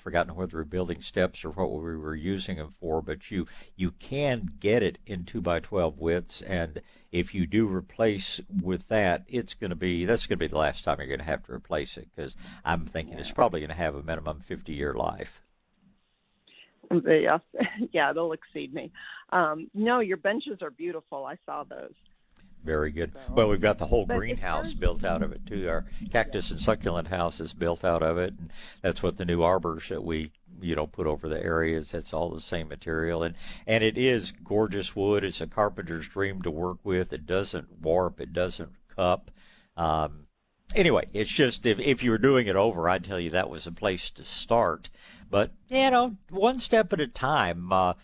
I've 0.00 0.04
forgotten 0.04 0.34
whether 0.34 0.56
we're 0.56 0.64
building 0.64 1.02
steps 1.02 1.44
or 1.44 1.50
what 1.50 1.70
we 1.70 1.94
were 1.94 2.14
using 2.14 2.56
them 2.56 2.72
for, 2.80 3.02
but 3.02 3.30
you 3.30 3.46
you 3.76 3.90
can 3.90 4.52
get 4.58 4.82
it 4.82 4.98
in 5.04 5.24
two 5.24 5.42
by 5.42 5.60
twelve 5.60 5.98
widths, 5.98 6.40
and 6.40 6.80
if 7.12 7.34
you 7.34 7.46
do 7.46 7.68
replace 7.68 8.40
with 8.62 8.88
that, 8.88 9.24
it's 9.28 9.52
going 9.52 9.68
to 9.68 9.76
be 9.76 10.06
that's 10.06 10.26
going 10.26 10.38
to 10.38 10.42
be 10.42 10.46
the 10.46 10.56
last 10.56 10.84
time 10.84 10.96
you're 10.98 11.06
going 11.06 11.18
to 11.18 11.24
have 11.26 11.44
to 11.44 11.52
replace 11.52 11.98
it 11.98 12.08
because 12.16 12.34
I'm 12.64 12.86
thinking 12.86 13.14
yeah. 13.14 13.20
it's 13.20 13.30
probably 13.30 13.60
going 13.60 13.68
to 13.68 13.76
have 13.76 13.94
a 13.94 14.02
minimum 14.02 14.40
50 14.40 14.72
year 14.72 14.94
life. 14.94 15.42
Yeah, 16.90 17.38
yeah, 17.92 18.14
they'll 18.14 18.32
exceed 18.32 18.72
me. 18.72 18.90
Um, 19.34 19.70
no, 19.74 20.00
your 20.00 20.16
benches 20.16 20.62
are 20.62 20.70
beautiful. 20.70 21.26
I 21.26 21.36
saw 21.44 21.64
those. 21.64 21.92
Very 22.64 22.90
good. 22.90 23.12
Well, 23.30 23.48
we've 23.48 23.60
got 23.60 23.78
the 23.78 23.86
whole 23.86 24.04
greenhouse 24.04 24.74
built 24.74 25.02
out 25.02 25.22
of 25.22 25.32
it 25.32 25.46
too. 25.46 25.68
Our 25.68 25.86
cactus 26.12 26.50
and 26.50 26.60
succulent 26.60 27.08
house 27.08 27.40
is 27.40 27.54
built 27.54 27.84
out 27.84 28.02
of 28.02 28.18
it, 28.18 28.34
and 28.38 28.52
that's 28.82 29.02
what 29.02 29.16
the 29.16 29.24
new 29.24 29.42
arbors 29.42 29.88
that 29.88 30.04
we 30.04 30.32
you 30.60 30.74
know 30.76 30.86
put 30.86 31.06
over 31.06 31.28
the 31.28 31.42
areas. 31.42 31.90
That's 31.90 32.12
all 32.12 32.28
the 32.28 32.40
same 32.40 32.68
material, 32.68 33.22
and 33.22 33.34
and 33.66 33.82
it 33.82 33.96
is 33.96 34.32
gorgeous 34.32 34.94
wood. 34.94 35.24
It's 35.24 35.40
a 35.40 35.46
carpenter's 35.46 36.06
dream 36.06 36.42
to 36.42 36.50
work 36.50 36.78
with. 36.84 37.12
It 37.12 37.26
doesn't 37.26 37.80
warp. 37.80 38.20
It 38.20 38.32
doesn't 38.32 38.72
cup. 38.94 39.30
Um, 39.76 40.26
anyway, 40.74 41.08
it's 41.14 41.30
just 41.30 41.64
if 41.64 41.78
if 41.78 42.02
you 42.02 42.10
were 42.10 42.18
doing 42.18 42.46
it 42.46 42.56
over, 42.56 42.88
I'd 42.88 43.04
tell 43.04 43.20
you 43.20 43.30
that 43.30 43.50
was 43.50 43.66
a 43.66 43.72
place 43.72 44.10
to 44.10 44.24
start. 44.24 44.90
But 45.30 45.52
you 45.68 45.90
know, 45.90 46.16
one 46.28 46.58
step 46.58 46.92
at 46.92 47.00
a 47.00 47.06
time. 47.06 47.72
Uh, 47.72 47.94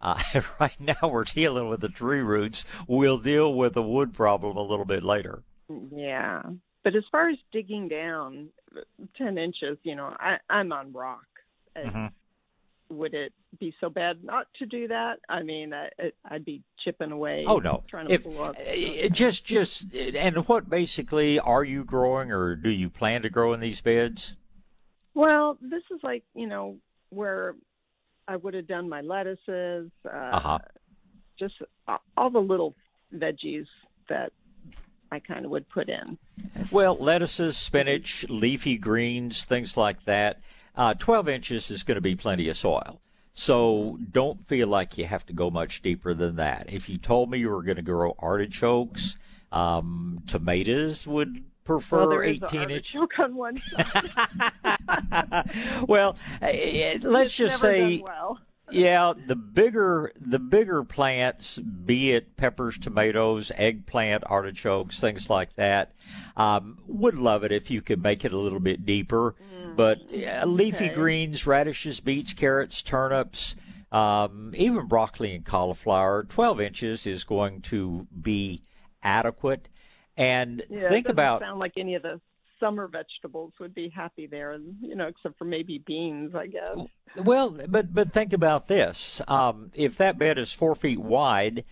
uh, 0.00 0.22
right 0.60 0.78
now, 0.80 1.08
we're 1.08 1.24
dealing 1.24 1.68
with 1.68 1.80
the 1.80 1.88
tree 1.88 2.20
roots. 2.20 2.64
We'll 2.86 3.18
deal 3.18 3.52
with 3.54 3.74
the 3.74 3.82
wood 3.82 4.14
problem 4.14 4.56
a 4.56 4.62
little 4.62 4.84
bit 4.84 5.02
later. 5.02 5.42
Yeah, 5.94 6.42
but 6.84 6.94
as 6.94 7.04
far 7.10 7.28
as 7.28 7.36
digging 7.52 7.88
down 7.88 8.48
ten 9.16 9.38
inches, 9.38 9.78
you 9.82 9.94
know, 9.94 10.14
I, 10.18 10.38
I'm 10.48 10.72
on 10.72 10.92
rock. 10.92 11.26
Mm-hmm. 11.76 12.06
Would 12.96 13.12
it 13.12 13.32
be 13.60 13.74
so 13.80 13.90
bad 13.90 14.24
not 14.24 14.46
to 14.58 14.66
do 14.66 14.88
that? 14.88 15.18
I 15.28 15.42
mean, 15.42 15.74
I, 15.74 15.90
I'd 16.24 16.44
be 16.44 16.62
chipping 16.82 17.12
away. 17.12 17.44
Oh 17.46 17.58
no! 17.58 17.84
Trying 17.88 18.08
to 18.08 18.14
if, 18.14 18.24
pull 18.24 18.42
up. 18.42 18.56
Uh, 18.56 19.08
just, 19.10 19.44
just, 19.44 19.94
and 19.94 20.48
what 20.48 20.70
basically 20.70 21.38
are 21.38 21.64
you 21.64 21.84
growing, 21.84 22.32
or 22.32 22.56
do 22.56 22.70
you 22.70 22.88
plan 22.88 23.22
to 23.22 23.30
grow 23.30 23.52
in 23.52 23.60
these 23.60 23.82
beds? 23.82 24.36
Well, 25.12 25.58
this 25.60 25.82
is 25.90 26.00
like 26.02 26.22
you 26.34 26.46
know 26.46 26.78
where 27.10 27.56
I 28.28 28.36
would 28.36 28.52
have 28.52 28.68
done 28.68 28.88
my 28.88 29.00
lettuces, 29.00 29.90
uh, 30.04 30.08
uh-huh. 30.08 30.58
just 31.38 31.54
all 32.16 32.30
the 32.30 32.38
little 32.38 32.74
veggies 33.14 33.66
that 34.10 34.32
I 35.10 35.18
kind 35.18 35.46
of 35.46 35.50
would 35.50 35.68
put 35.70 35.88
in. 35.88 36.18
Well, 36.70 36.96
lettuces, 36.96 37.56
spinach, 37.56 38.26
leafy 38.28 38.76
greens, 38.76 39.44
things 39.44 39.78
like 39.78 40.02
that. 40.02 40.40
Uh, 40.76 40.92
12 40.94 41.28
inches 41.28 41.70
is 41.70 41.82
going 41.82 41.96
to 41.96 42.02
be 42.02 42.14
plenty 42.14 42.48
of 42.50 42.56
soil. 42.58 43.00
So 43.32 43.98
don't 44.12 44.46
feel 44.46 44.68
like 44.68 44.98
you 44.98 45.06
have 45.06 45.24
to 45.26 45.32
go 45.32 45.48
much 45.50 45.80
deeper 45.80 46.12
than 46.12 46.36
that. 46.36 46.70
If 46.70 46.88
you 46.88 46.98
told 46.98 47.30
me 47.30 47.38
you 47.38 47.48
were 47.48 47.62
going 47.62 47.76
to 47.76 47.82
grow 47.82 48.14
artichokes, 48.18 49.16
um, 49.52 50.22
tomatoes 50.26 51.06
would 51.06 51.44
prefer 51.68 52.08
well, 52.08 52.22
18 52.22 52.70
inch. 52.70 52.96
on 53.18 53.36
one 53.36 53.60
well, 55.86 56.16
eh, 56.40 56.94
eh, 56.94 56.98
let's 57.02 57.34
just 57.34 57.60
say. 57.60 58.00
Well. 58.02 58.40
yeah, 58.70 59.12
the 59.26 59.36
bigger 59.36 60.12
the 60.18 60.38
bigger 60.38 60.82
plants, 60.82 61.58
be 61.58 62.12
it 62.12 62.38
peppers, 62.38 62.78
tomatoes, 62.78 63.52
eggplant, 63.54 64.24
artichokes, 64.26 64.98
things 64.98 65.28
like 65.28 65.56
that, 65.56 65.92
um, 66.38 66.78
would 66.86 67.16
love 67.16 67.44
it 67.44 67.52
if 67.52 67.70
you 67.70 67.82
could 67.82 68.02
make 68.02 68.24
it 68.24 68.32
a 68.32 68.38
little 68.38 68.60
bit 68.60 68.86
deeper. 68.86 69.34
Mm, 69.54 69.76
but 69.76 69.98
uh, 70.10 70.46
leafy 70.46 70.86
okay. 70.86 70.94
greens, 70.94 71.46
radishes, 71.46 72.00
beets, 72.00 72.32
carrots, 72.32 72.80
turnips, 72.80 73.56
um, 73.92 74.54
even 74.56 74.86
broccoli 74.86 75.34
and 75.34 75.44
cauliflower, 75.44 76.24
12 76.24 76.62
inches 76.62 77.06
is 77.06 77.24
going 77.24 77.60
to 77.60 78.06
be 78.22 78.62
adequate. 79.02 79.68
And 80.18 80.64
yeah, 80.68 80.88
think 80.88 81.08
about 81.08 81.40
it 81.40 81.44
sound 81.44 81.60
like 81.60 81.74
any 81.76 81.94
of 81.94 82.02
the 82.02 82.20
summer 82.58 82.88
vegetables 82.88 83.52
would 83.60 83.72
be 83.72 83.88
happy 83.88 84.26
there, 84.26 84.58
you 84.82 84.96
know, 84.96 85.06
except 85.06 85.38
for 85.38 85.44
maybe 85.44 85.78
beans, 85.78 86.34
I 86.34 86.48
guess. 86.48 86.76
Well, 87.16 87.56
but 87.68 87.94
but 87.94 88.12
think 88.12 88.32
about 88.32 88.66
this: 88.66 89.22
um, 89.28 89.70
if 89.74 89.96
that 89.98 90.18
bed 90.18 90.36
is 90.36 90.52
four 90.52 90.74
feet 90.74 90.98
wide, 90.98 91.64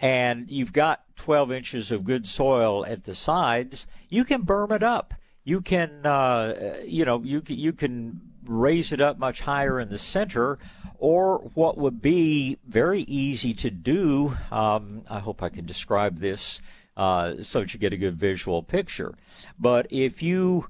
and 0.00 0.50
you've 0.50 0.72
got 0.72 1.04
12 1.14 1.52
inches 1.52 1.92
of 1.92 2.02
good 2.02 2.26
soil 2.26 2.84
at 2.84 3.04
the 3.04 3.14
sides, 3.14 3.86
you 4.08 4.24
can 4.24 4.42
berm 4.42 4.72
it 4.72 4.82
up. 4.82 5.14
You 5.44 5.60
can, 5.60 6.04
uh, 6.04 6.78
you 6.84 7.04
know, 7.04 7.22
you 7.22 7.40
you 7.46 7.72
can 7.72 8.20
raise 8.44 8.90
it 8.90 9.00
up 9.00 9.18
much 9.18 9.42
higher 9.42 9.78
in 9.78 9.90
the 9.90 9.98
center, 9.98 10.58
or 10.98 11.38
what 11.54 11.78
would 11.78 12.02
be 12.02 12.58
very 12.66 13.02
easy 13.02 13.54
to 13.54 13.70
do. 13.70 14.36
Um, 14.50 15.02
I 15.08 15.20
hope 15.20 15.40
I 15.40 15.48
can 15.48 15.66
describe 15.66 16.18
this 16.18 16.60
uh, 16.96 17.42
so 17.42 17.60
that 17.60 17.72
you 17.72 17.80
get 17.80 17.92
a 17.92 17.98
good 17.98 18.16
visual 18.16 18.62
picture. 18.62 19.14
But 19.58 19.86
if 19.90 20.22
you 20.22 20.66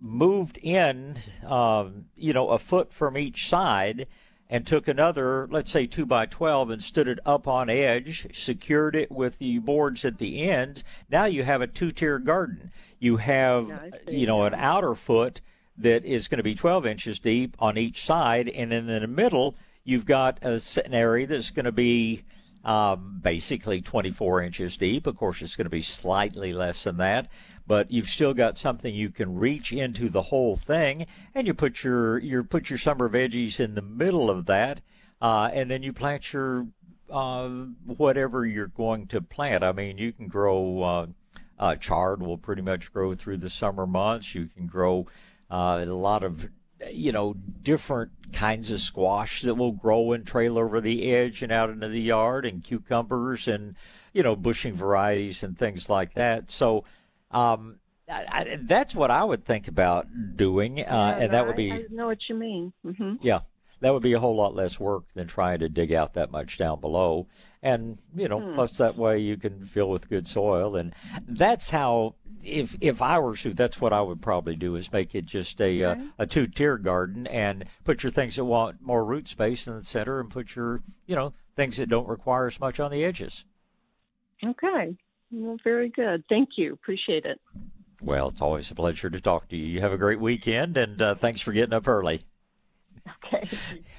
moved 0.00 0.58
in, 0.58 1.16
um, 1.46 2.06
you 2.16 2.32
know, 2.32 2.48
a 2.48 2.58
foot 2.58 2.92
from 2.92 3.16
each 3.16 3.48
side 3.48 4.06
and 4.50 4.66
took 4.66 4.86
another, 4.86 5.48
let's 5.50 5.70
say 5.70 5.86
two 5.86 6.04
by 6.04 6.26
12 6.26 6.70
and 6.70 6.82
stood 6.82 7.08
it 7.08 7.18
up 7.24 7.48
on 7.48 7.70
edge, 7.70 8.26
secured 8.32 8.94
it 8.94 9.10
with 9.10 9.38
the 9.38 9.58
boards 9.58 10.04
at 10.04 10.18
the 10.18 10.42
ends, 10.42 10.84
now 11.08 11.24
you 11.24 11.42
have 11.42 11.62
a 11.62 11.66
two 11.66 11.90
tier 11.90 12.18
garden. 12.18 12.70
You 12.98 13.16
have, 13.16 13.70
you 14.06 14.26
know, 14.26 14.44
an 14.44 14.54
outer 14.54 14.94
foot 14.94 15.40
that 15.78 16.04
is 16.04 16.28
going 16.28 16.38
to 16.38 16.44
be 16.44 16.54
12 16.54 16.86
inches 16.86 17.18
deep 17.18 17.56
on 17.58 17.78
each 17.78 18.04
side, 18.04 18.48
and 18.48 18.72
in 18.72 18.86
the 18.86 19.06
middle, 19.06 19.56
you've 19.82 20.06
got 20.06 20.38
a, 20.42 20.60
an 20.84 20.94
area 20.94 21.26
that's 21.26 21.50
going 21.50 21.64
to 21.64 21.72
be 21.72 22.22
um, 22.64 23.20
basically 23.22 23.80
24 23.80 24.42
inches 24.42 24.76
deep. 24.76 25.06
Of 25.06 25.16
course, 25.16 25.42
it's 25.42 25.56
going 25.56 25.66
to 25.66 25.70
be 25.70 25.82
slightly 25.82 26.52
less 26.52 26.84
than 26.84 26.96
that, 26.96 27.28
but 27.66 27.90
you've 27.90 28.08
still 28.08 28.34
got 28.34 28.58
something 28.58 28.94
you 28.94 29.10
can 29.10 29.36
reach 29.36 29.72
into 29.72 30.08
the 30.08 30.22
whole 30.22 30.56
thing, 30.56 31.06
and 31.34 31.46
you 31.46 31.54
put 31.54 31.84
your 31.84 32.18
you 32.18 32.42
put 32.42 32.70
your 32.70 32.78
summer 32.78 33.08
veggies 33.08 33.60
in 33.60 33.74
the 33.74 33.82
middle 33.82 34.30
of 34.30 34.46
that, 34.46 34.80
uh, 35.20 35.50
and 35.52 35.70
then 35.70 35.82
you 35.82 35.92
plant 35.92 36.32
your 36.32 36.66
uh, 37.10 37.48
whatever 37.84 38.46
you're 38.46 38.66
going 38.68 39.06
to 39.08 39.20
plant. 39.20 39.62
I 39.62 39.72
mean, 39.72 39.98
you 39.98 40.12
can 40.12 40.28
grow 40.28 40.82
uh, 40.82 41.06
uh 41.58 41.76
chard 41.76 42.20
will 42.20 42.38
pretty 42.38 42.62
much 42.62 42.92
grow 42.92 43.14
through 43.14 43.36
the 43.38 43.50
summer 43.50 43.86
months. 43.86 44.34
You 44.34 44.46
can 44.46 44.66
grow 44.66 45.06
uh, 45.50 45.84
a 45.86 45.86
lot 45.86 46.24
of 46.24 46.48
you 46.90 47.12
know, 47.12 47.34
different 47.62 48.12
kinds 48.32 48.70
of 48.70 48.80
squash 48.80 49.42
that 49.42 49.54
will 49.54 49.72
grow 49.72 50.12
and 50.12 50.26
trail 50.26 50.58
over 50.58 50.80
the 50.80 51.12
edge 51.12 51.42
and 51.42 51.52
out 51.52 51.70
into 51.70 51.88
the 51.88 52.00
yard, 52.00 52.44
and 52.44 52.64
cucumbers 52.64 53.46
and 53.48 53.76
you 54.14 54.22
know, 54.22 54.34
bushing 54.36 54.74
varieties 54.74 55.42
and 55.42 55.58
things 55.58 55.90
like 55.90 56.14
that. 56.14 56.50
So, 56.50 56.84
um, 57.30 57.80
I, 58.08 58.24
I, 58.28 58.58
that's 58.62 58.94
what 58.94 59.10
I 59.10 59.24
would 59.24 59.44
think 59.44 59.68
about 59.68 60.06
doing, 60.36 60.78
uh, 60.80 60.82
yeah, 60.82 61.16
and 61.16 61.32
that 61.34 61.46
would 61.46 61.56
be. 61.56 61.72
I 61.72 61.84
know 61.90 62.06
what 62.06 62.18
you 62.28 62.36
mean. 62.36 62.72
Mm-hmm. 62.86 63.14
Yeah, 63.22 63.40
that 63.80 63.92
would 63.92 64.02
be 64.02 64.12
a 64.12 64.20
whole 64.20 64.36
lot 64.36 64.54
less 64.54 64.78
work 64.78 65.04
than 65.14 65.26
trying 65.26 65.58
to 65.60 65.68
dig 65.68 65.92
out 65.92 66.14
that 66.14 66.30
much 66.30 66.58
down 66.58 66.80
below. 66.80 67.26
And 67.64 67.98
you 68.14 68.28
know, 68.28 68.40
hmm. 68.40 68.54
plus 68.54 68.76
that 68.76 68.96
way 68.96 69.18
you 69.18 69.38
can 69.38 69.64
fill 69.64 69.88
with 69.88 70.10
good 70.10 70.28
soil, 70.28 70.76
and 70.76 70.94
that's 71.26 71.70
how 71.70 72.14
if 72.44 72.76
if 72.82 73.00
I 73.00 73.18
were 73.18 73.36
to, 73.36 73.54
that's 73.54 73.80
what 73.80 73.94
I 73.94 74.02
would 74.02 74.20
probably 74.20 74.54
do 74.54 74.76
is 74.76 74.92
make 74.92 75.14
it 75.14 75.24
just 75.24 75.60
a 75.62 75.82
uh, 75.82 75.90
okay. 75.92 76.00
uh, 76.02 76.04
a 76.18 76.26
two 76.26 76.46
tier 76.46 76.76
garden 76.76 77.26
and 77.26 77.64
put 77.82 78.02
your 78.02 78.12
things 78.12 78.36
that 78.36 78.44
want 78.44 78.82
more 78.82 79.02
root 79.02 79.28
space 79.28 79.66
in 79.66 79.76
the 79.76 79.82
center 79.82 80.20
and 80.20 80.28
put 80.28 80.54
your 80.54 80.82
you 81.06 81.16
know 81.16 81.32
things 81.56 81.78
that 81.78 81.88
don't 81.88 82.06
require 82.06 82.46
as 82.46 82.60
much 82.60 82.78
on 82.78 82.90
the 82.90 83.02
edges. 83.02 83.46
Okay, 84.44 84.94
well, 85.32 85.56
very 85.64 85.88
good. 85.88 86.22
Thank 86.28 86.50
you. 86.56 86.74
Appreciate 86.74 87.24
it. 87.24 87.40
Well, 88.02 88.28
it's 88.28 88.42
always 88.42 88.70
a 88.70 88.74
pleasure 88.74 89.08
to 89.08 89.20
talk 89.20 89.48
to 89.48 89.56
you. 89.56 89.64
You 89.64 89.80
have 89.80 89.92
a 89.92 89.96
great 89.96 90.20
weekend, 90.20 90.76
and 90.76 91.00
uh, 91.00 91.14
thanks 91.14 91.40
for 91.40 91.52
getting 91.52 91.72
up 91.72 91.88
early. 91.88 92.20
Okay. 93.26 93.48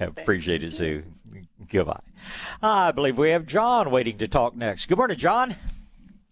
Appreciate 0.00 0.62
it, 0.62 0.74
Sue. 0.74 1.04
Goodbye. 1.70 2.00
I 2.62 2.92
believe 2.92 3.18
we 3.18 3.30
have 3.30 3.46
John 3.46 3.90
waiting 3.90 4.18
to 4.18 4.28
talk 4.28 4.56
next. 4.56 4.86
Good 4.86 4.98
morning, 4.98 5.18
John. 5.18 5.56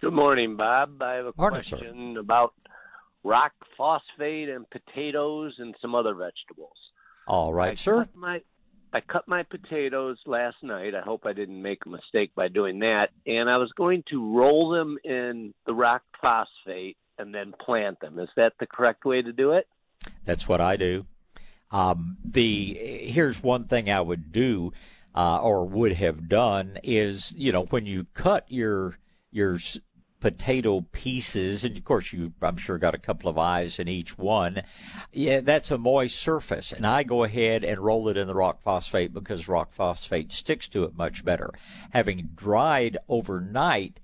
Good 0.01 0.13
morning, 0.13 0.57
Bob. 0.57 1.01
I 1.03 1.15
have 1.15 1.27
a 1.27 1.33
morning, 1.37 1.63
question 1.63 2.15
sir. 2.15 2.21
about 2.21 2.55
rock 3.23 3.53
phosphate 3.77 4.49
and 4.49 4.67
potatoes 4.71 5.55
and 5.59 5.75
some 5.81 5.95
other 5.95 6.15
vegetables. 6.15 6.77
All 7.27 7.53
right, 7.53 7.73
I 7.73 7.75
sir. 7.75 8.01
Cut 8.01 8.17
my, 8.17 8.41
I 8.93 9.01
cut 9.01 9.27
my 9.27 9.43
potatoes 9.45 10.19
last 10.27 10.57
night. 10.63 10.95
I 10.95 11.01
hope 11.01 11.23
I 11.25 11.33
didn't 11.33 11.61
make 11.61 11.87
a 11.87 11.89
mistake 11.89 12.35
by 12.35 12.49
doing 12.49 12.81
that. 12.81 13.11
And 13.27 13.49
I 13.49 13.57
was 13.57 13.73
going 13.77 14.05
to 14.11 14.37
roll 14.37 14.71
them 14.71 14.99
in 15.05 15.55
the 15.67 15.75
rock 15.75 16.03
phosphate 16.21 16.97
and 17.19 17.35
then 17.35 17.55
plant 17.65 18.01
them. 18.01 18.19
Is 18.19 18.29
that 18.37 18.53
the 18.61 18.67
correct 18.67 19.05
way 19.05 19.23
to 19.23 19.33
do 19.33 19.53
it? 19.53 19.67
That's 20.25 20.47
what 20.49 20.61
I 20.61 20.77
do. 20.77 21.07
Um, 21.75 22.19
the 22.25 22.75
here's 23.03 23.43
one 23.43 23.65
thing 23.65 23.91
I 23.91 24.01
would 24.01 24.31
do 24.31 24.73
uh, 25.13 25.39
or 25.43 25.65
would 25.65 25.95
have 25.95 26.29
done 26.29 26.79
is 26.85 27.33
you 27.37 27.51
know 27.51 27.65
when 27.65 27.85
you 27.85 28.07
cut 28.15 28.45
your 28.49 28.97
your 29.33 29.59
potato 30.21 30.83
pieces, 30.93 31.65
and 31.65 31.77
of 31.77 31.85
course 31.85 32.13
you, 32.13 32.33
I'm 32.41 32.57
sure, 32.57 32.79
got 32.79 32.95
a 32.95 32.99
couple 32.99 33.29
of 33.29 33.37
eyes 33.37 33.81
in 33.81 33.89
each 33.89 34.17
one. 34.17 34.63
Yeah, 35.13 35.41
that's 35.41 35.73
a 35.73 35.77
moist 35.77 36.17
surface, 36.17 36.73
and 36.73 36.87
I 36.87 37.03
go 37.03 37.25
ahead 37.25 37.65
and 37.65 37.81
roll 37.81 38.09
it 38.09 38.17
in 38.17 38.29
the 38.29 38.35
rock 38.35 38.63
phosphate 38.63 39.13
because 39.13 39.49
rock 39.49 39.75
phosphate 39.75 40.31
sticks 40.33 40.69
to 40.69 40.85
it 40.85 40.97
much 40.97 41.25
better. 41.25 41.51
Having 41.91 42.31
dried 42.37 42.99
overnight, 43.09 43.99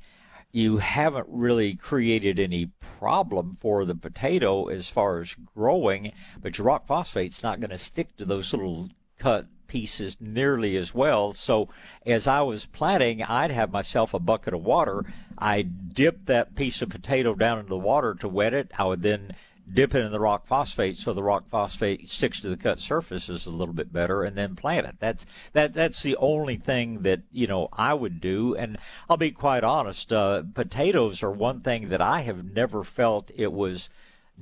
you 0.53 0.79
haven't 0.79 1.27
really 1.29 1.75
created 1.75 2.39
any 2.39 2.67
problem 2.81 3.57
for 3.61 3.85
the 3.85 3.95
potato 3.95 4.67
as 4.67 4.89
far 4.89 5.21
as 5.21 5.35
growing, 5.55 6.13
but 6.43 6.59
your 6.59 6.67
rock 6.67 6.87
phosphate's 6.87 7.43
not 7.43 7.61
going 7.61 7.71
to 7.71 7.79
stick 7.79 8.17
to 8.17 8.25
those 8.25 8.53
little 8.53 8.89
cut 9.19 9.47
pieces 9.69 10.17
nearly 10.21 10.77
as 10.77 10.93
well. 10.93 11.33
So 11.33 11.69
as 12.05 12.27
I 12.27 12.41
was 12.43 12.67
planting, 12.67 13.23
I'd 13.23 13.53
have 13.53 13.71
myself 13.71 14.13
a 14.13 14.19
bucket 14.19 14.53
of 14.53 14.65
water. 14.65 15.05
I'd 15.39 15.95
dip 15.95 16.27
that 16.27 16.57
piece 16.57 16.83
of 16.83 16.89
potato 16.89 17.35
down 17.37 17.61
into 17.61 17.71
the 17.71 17.79
water 17.79 18.15
to 18.15 18.29
wet 18.29 18.53
it. 18.53 18.73
I 18.77 18.87
would 18.87 19.03
then 19.03 19.37
dip 19.73 19.95
it 19.95 20.05
in 20.05 20.13
the 20.13 20.21
rock 20.21 20.47
phosphate 20.47 20.97
so 20.97 21.13
the 21.13 21.23
rock 21.23 21.49
phosphate 21.49 22.09
sticks 22.09 22.41
to 22.41 22.49
the 22.49 22.57
cut 22.57 22.79
surfaces 22.79 23.47
a 23.47 23.51
little 23.51 23.75
bit 23.75 23.93
better 23.93 24.23
and 24.23 24.37
then 24.37 24.57
plant 24.57 24.87
it. 24.87 24.97
That's 24.99 25.27
that 25.53 25.75
that's 25.75 26.03
the 26.03 26.17
only 26.17 26.57
thing 26.57 27.03
that, 27.03 27.21
you 27.31 27.47
know, 27.47 27.69
I 27.73 27.95
would 27.95 28.21
do 28.21 28.55
and 28.57 28.79
I'll 29.09 29.17
be 29.17 29.31
quite 29.31 29.65
honest, 29.65 30.13
uh, 30.13 30.43
potatoes 30.55 31.23
are 31.23 31.31
one 31.31 31.61
thing 31.61 31.89
that 31.89 32.01
I 32.01 32.21
have 32.23 32.45
never 32.45 32.85
felt 32.85 33.31
it 33.37 33.53
was 33.53 33.89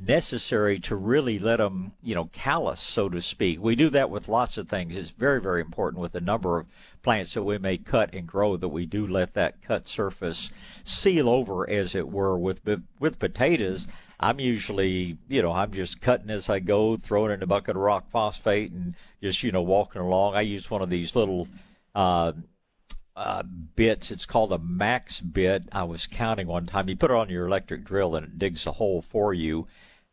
necessary 0.07 0.79
to 0.79 0.95
really 0.95 1.39
let 1.39 1.57
them, 1.57 1.93
you 2.03 2.15
know, 2.15 2.27
callus, 2.33 2.81
so 2.81 3.09
to 3.09 3.21
speak. 3.21 3.61
We 3.61 3.75
do 3.75 3.91
that 3.91 4.11
with 4.11 4.29
lots 4.29 4.59
of 4.59 4.69
things. 4.69 4.97
It's 4.97 5.11
very, 5.11 5.41
very 5.41 5.61
important 5.61 6.01
with 6.01 6.15
a 6.15 6.21
number 6.21 6.59
of 6.59 6.67
plants 7.03 7.35
that 7.35 7.43
we 7.43 7.59
may 7.59 7.79
cut 7.79 8.15
and 8.15 8.27
grow 8.27 8.57
that 8.57 8.69
we 8.69 8.87
do 8.87 9.07
let 9.07 9.35
that 9.35 9.61
cut 9.63 9.89
surface 9.89 10.51
seal 10.85 11.29
over, 11.29 11.69
as 11.69 11.95
it 11.95 12.09
were. 12.09 12.39
With 12.39 12.61
with 13.01 13.19
potatoes, 13.19 13.87
I'm 14.21 14.41
usually, 14.41 15.17
you 15.29 15.43
know, 15.43 15.53
I'm 15.53 15.73
just 15.73 16.01
cutting 16.01 16.31
as 16.31 16.49
I 16.49 16.59
go, 16.59 16.97
throwing 16.97 17.33
in 17.33 17.43
a 17.43 17.47
bucket 17.47 17.77
of 17.77 17.83
rock 17.83 18.11
phosphate, 18.11 18.73
and 18.73 18.95
just, 19.23 19.43
you 19.43 19.53
know, 19.53 19.63
walking 19.63 20.03
along. 20.03 20.35
I 20.35 20.41
use 20.41 20.71
one 20.71 20.83
of 20.83 20.91
these 20.91 21.15
little. 21.15 21.49
Uh, 21.95 22.33
uh, 23.17 23.43
bits. 23.43 24.13
It's 24.13 24.27
called 24.27 24.53
a 24.53 24.59
max 24.59 25.21
bit. 25.21 25.65
I 25.73 25.83
was 25.83 26.07
counting 26.07 26.47
one 26.47 26.67
time. 26.67 26.89
You 26.89 26.95
put 26.95 27.11
it 27.11 27.17
on 27.17 27.29
your 27.29 27.47
electric 27.47 27.85
drill 27.85 28.15
and 28.15 28.25
it 28.25 28.39
digs 28.39 28.65
a 28.65 28.71
hole 28.71 29.03
for 29.03 29.35
you. 29.35 29.67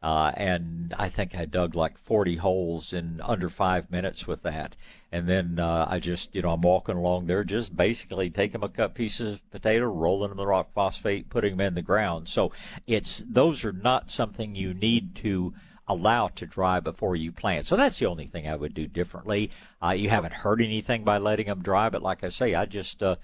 Uh, 0.06 0.32
and 0.38 0.94
I 1.00 1.10
think 1.10 1.34
I 1.34 1.46
dug 1.46 1.74
like 1.74 1.98
40 1.98 2.36
holes 2.36 2.94
in 2.94 3.20
under 3.24 3.50
five 3.50 3.90
minutes 3.90 4.28
with 4.28 4.44
that. 4.44 4.76
And 5.12 5.28
then 5.28 5.58
uh, 5.58 5.88
I 5.90 5.98
just, 5.98 6.36
you 6.36 6.44
know, 6.44 6.52
I'm 6.52 6.62
walking 6.62 6.96
along 6.96 7.26
there, 7.26 7.44
just 7.44 7.76
basically 7.76 8.30
taking 8.30 8.62
my 8.62 8.68
cut 8.68 8.94
pieces 8.94 9.34
of 9.34 9.50
potato, 9.50 9.86
rolling 9.86 10.30
them 10.30 10.38
in 10.38 10.38
the 10.38 10.46
rock 10.46 10.72
phosphate, 10.76 11.30
putting 11.30 11.58
them 11.58 11.66
in 11.66 11.74
the 11.74 11.82
ground. 11.82 12.30
So 12.30 12.52
it's 12.86 13.24
those 13.28 13.66
are 13.66 13.74
not 13.74 14.12
something 14.12 14.54
you 14.54 14.76
need 14.76 15.16
to 15.16 15.56
allow 15.88 16.28
to 16.36 16.46
dry 16.46 16.80
before 16.80 17.16
you 17.16 17.32
plant. 17.32 17.66
So 17.66 17.76
that's 17.76 17.98
the 17.98 18.06
only 18.06 18.28
thing 18.28 18.48
I 18.48 18.56
would 18.56 18.76
do 18.76 18.86
differently. 18.86 19.50
Uh, 19.84 19.96
you 19.98 20.10
haven't 20.10 20.34
hurt 20.34 20.62
anything 20.62 21.04
by 21.04 21.18
letting 21.18 21.48
them 21.48 21.64
dry, 21.64 21.90
but 21.90 22.04
like 22.04 22.24
I 22.24 22.30
say, 22.30 22.54
I 22.54 22.68
just 22.68 23.02
uh, 23.02 23.16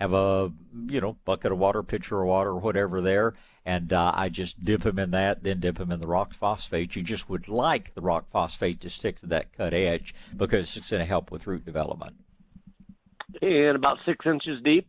have 0.00 0.14
a 0.14 0.50
you 0.88 1.02
know 1.02 1.18
bucket 1.26 1.52
of 1.52 1.58
water, 1.58 1.82
pitcher 1.82 2.22
of 2.22 2.28
water, 2.28 2.50
or 2.50 2.60
whatever 2.60 3.02
there, 3.02 3.34
and 3.64 3.92
uh, 3.92 4.12
I 4.14 4.28
just 4.28 4.64
dip 4.64 4.82
them 4.82 4.98
in 4.98 5.10
that, 5.10 5.42
then 5.42 5.60
dip 5.60 5.76
them 5.76 5.92
in 5.92 6.00
the 6.00 6.06
rock 6.06 6.34
phosphate. 6.34 6.96
You 6.96 7.02
just 7.02 7.28
would 7.28 7.48
like 7.48 7.94
the 7.94 8.00
rock 8.00 8.30
phosphate 8.30 8.80
to 8.80 8.90
stick 8.90 9.20
to 9.20 9.26
that 9.26 9.52
cut 9.52 9.74
edge 9.74 10.14
because 10.36 10.76
it's 10.76 10.90
going 10.90 11.00
to 11.00 11.06
help 11.06 11.30
with 11.30 11.46
root 11.46 11.64
development. 11.64 12.16
And 13.42 13.76
about 13.76 13.98
six 14.04 14.24
inches 14.26 14.60
deep. 14.64 14.88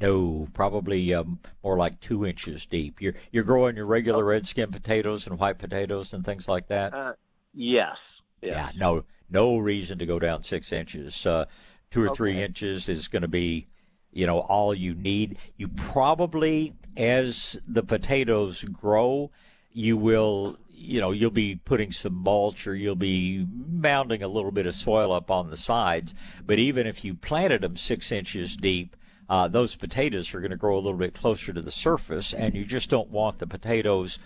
No, 0.00 0.46
probably 0.54 1.14
um, 1.14 1.40
more 1.62 1.76
like 1.76 1.98
two 2.00 2.26
inches 2.26 2.66
deep. 2.66 3.00
You're 3.00 3.14
you're 3.32 3.44
growing 3.44 3.76
your 3.76 3.86
regular 3.86 4.24
red 4.24 4.46
skin 4.46 4.70
potatoes 4.70 5.26
and 5.26 5.38
white 5.38 5.58
potatoes 5.58 6.12
and 6.12 6.24
things 6.24 6.46
like 6.46 6.68
that. 6.68 6.94
Uh, 6.94 7.12
yes. 7.52 7.96
yes. 8.40 8.72
Yeah. 8.74 8.78
No. 8.78 9.04
No 9.30 9.58
reason 9.58 9.98
to 9.98 10.06
go 10.06 10.18
down 10.18 10.42
six 10.42 10.70
inches. 10.70 11.26
Uh, 11.26 11.46
two 11.90 12.02
or 12.02 12.06
okay. 12.06 12.14
three 12.14 12.42
inches 12.42 12.88
is 12.88 13.08
going 13.08 13.22
to 13.22 13.28
be 13.28 13.66
you 14.14 14.26
know, 14.26 14.38
all 14.38 14.72
you 14.72 14.94
need. 14.94 15.36
You 15.56 15.68
probably, 15.68 16.72
as 16.96 17.58
the 17.66 17.82
potatoes 17.82 18.64
grow, 18.64 19.30
you 19.72 19.96
will, 19.96 20.58
you 20.72 21.00
know, 21.00 21.10
you'll 21.10 21.30
be 21.30 21.56
putting 21.56 21.92
some 21.92 22.14
mulch 22.14 22.66
or 22.66 22.74
you'll 22.74 22.94
be 22.94 23.46
mounding 23.70 24.22
a 24.22 24.28
little 24.28 24.52
bit 24.52 24.66
of 24.66 24.74
soil 24.74 25.12
up 25.12 25.30
on 25.30 25.50
the 25.50 25.56
sides. 25.56 26.14
But 26.46 26.58
even 26.58 26.86
if 26.86 27.04
you 27.04 27.14
planted 27.14 27.62
them 27.62 27.76
six 27.76 28.12
inches 28.12 28.56
deep, 28.56 28.96
uh, 29.28 29.48
those 29.48 29.74
potatoes 29.74 30.34
are 30.34 30.40
going 30.40 30.50
to 30.50 30.56
grow 30.56 30.76
a 30.76 30.80
little 30.80 30.98
bit 30.98 31.14
closer 31.14 31.52
to 31.52 31.62
the 31.62 31.70
surface, 31.70 32.34
and 32.34 32.54
you 32.54 32.64
just 32.64 32.90
don't 32.90 33.10
want 33.10 33.38
the 33.38 33.46
potatoes 33.46 34.18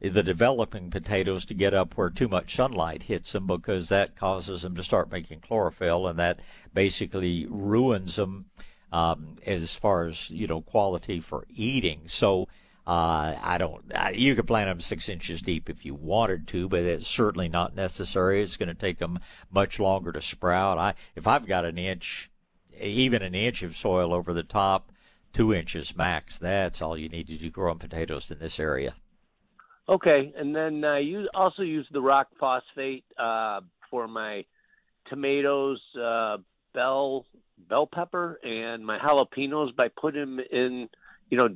the 0.00 0.22
developing 0.22 0.90
potatoes 0.90 1.44
to 1.46 1.54
get 1.54 1.72
up 1.72 1.94
where 1.94 2.10
too 2.10 2.28
much 2.28 2.54
sunlight 2.54 3.04
hits 3.04 3.32
them 3.32 3.46
because 3.46 3.88
that 3.88 4.14
causes 4.14 4.62
them 4.62 4.76
to 4.76 4.82
start 4.82 5.10
making 5.10 5.40
chlorophyll 5.40 6.06
and 6.06 6.18
that 6.18 6.38
basically 6.74 7.46
ruins 7.48 8.16
them 8.16 8.44
um, 8.92 9.36
as 9.44 9.74
far 9.74 10.04
as 10.04 10.30
you 10.30 10.46
know 10.46 10.60
quality 10.62 11.20
for 11.20 11.46
eating. 11.48 12.02
So 12.06 12.48
uh, 12.86 13.34
I 13.42 13.58
don't. 13.58 13.84
you 14.14 14.34
could 14.34 14.46
plant 14.46 14.70
them 14.70 14.80
six 14.80 15.08
inches 15.08 15.42
deep 15.42 15.68
if 15.68 15.84
you 15.84 15.94
wanted 15.94 16.46
to, 16.48 16.68
but 16.68 16.82
it's 16.82 17.06
certainly 17.06 17.48
not 17.48 17.74
necessary. 17.74 18.42
It's 18.42 18.56
going 18.56 18.68
to 18.68 18.74
take 18.74 18.98
them 18.98 19.18
much 19.50 19.80
longer 19.80 20.12
to 20.12 20.22
sprout. 20.22 20.78
I 20.78 20.94
if 21.16 21.26
I've 21.26 21.46
got 21.46 21.64
an 21.64 21.78
inch, 21.78 22.30
even 22.80 23.22
an 23.22 23.34
inch 23.34 23.62
of 23.62 23.76
soil 23.76 24.14
over 24.14 24.32
the 24.32 24.44
top, 24.44 24.92
two 25.32 25.52
inches 25.52 25.96
max. 25.96 26.38
That's 26.38 26.80
all 26.80 26.96
you 26.96 27.08
need 27.08 27.26
to 27.26 27.36
do 27.36 27.50
growing 27.50 27.78
potatoes 27.78 28.30
in 28.30 28.38
this 28.38 28.60
area. 28.60 28.94
Okay, 29.88 30.32
and 30.36 30.54
then 30.54 30.84
uh, 30.84 30.96
you 30.96 31.28
also 31.34 31.62
use 31.62 31.86
the 31.92 32.00
rock 32.00 32.28
phosphate 32.40 33.04
uh, 33.18 33.60
for 33.90 34.08
my 34.08 34.44
tomatoes, 35.08 35.80
uh, 36.00 36.38
bell 36.74 37.24
bell 37.58 37.86
pepper 37.86 38.38
and 38.42 38.84
my 38.84 38.98
jalapenos 38.98 39.74
by 39.74 39.88
putting 39.88 40.36
them 40.36 40.40
in, 40.50 40.88
you 41.30 41.38
know, 41.38 41.48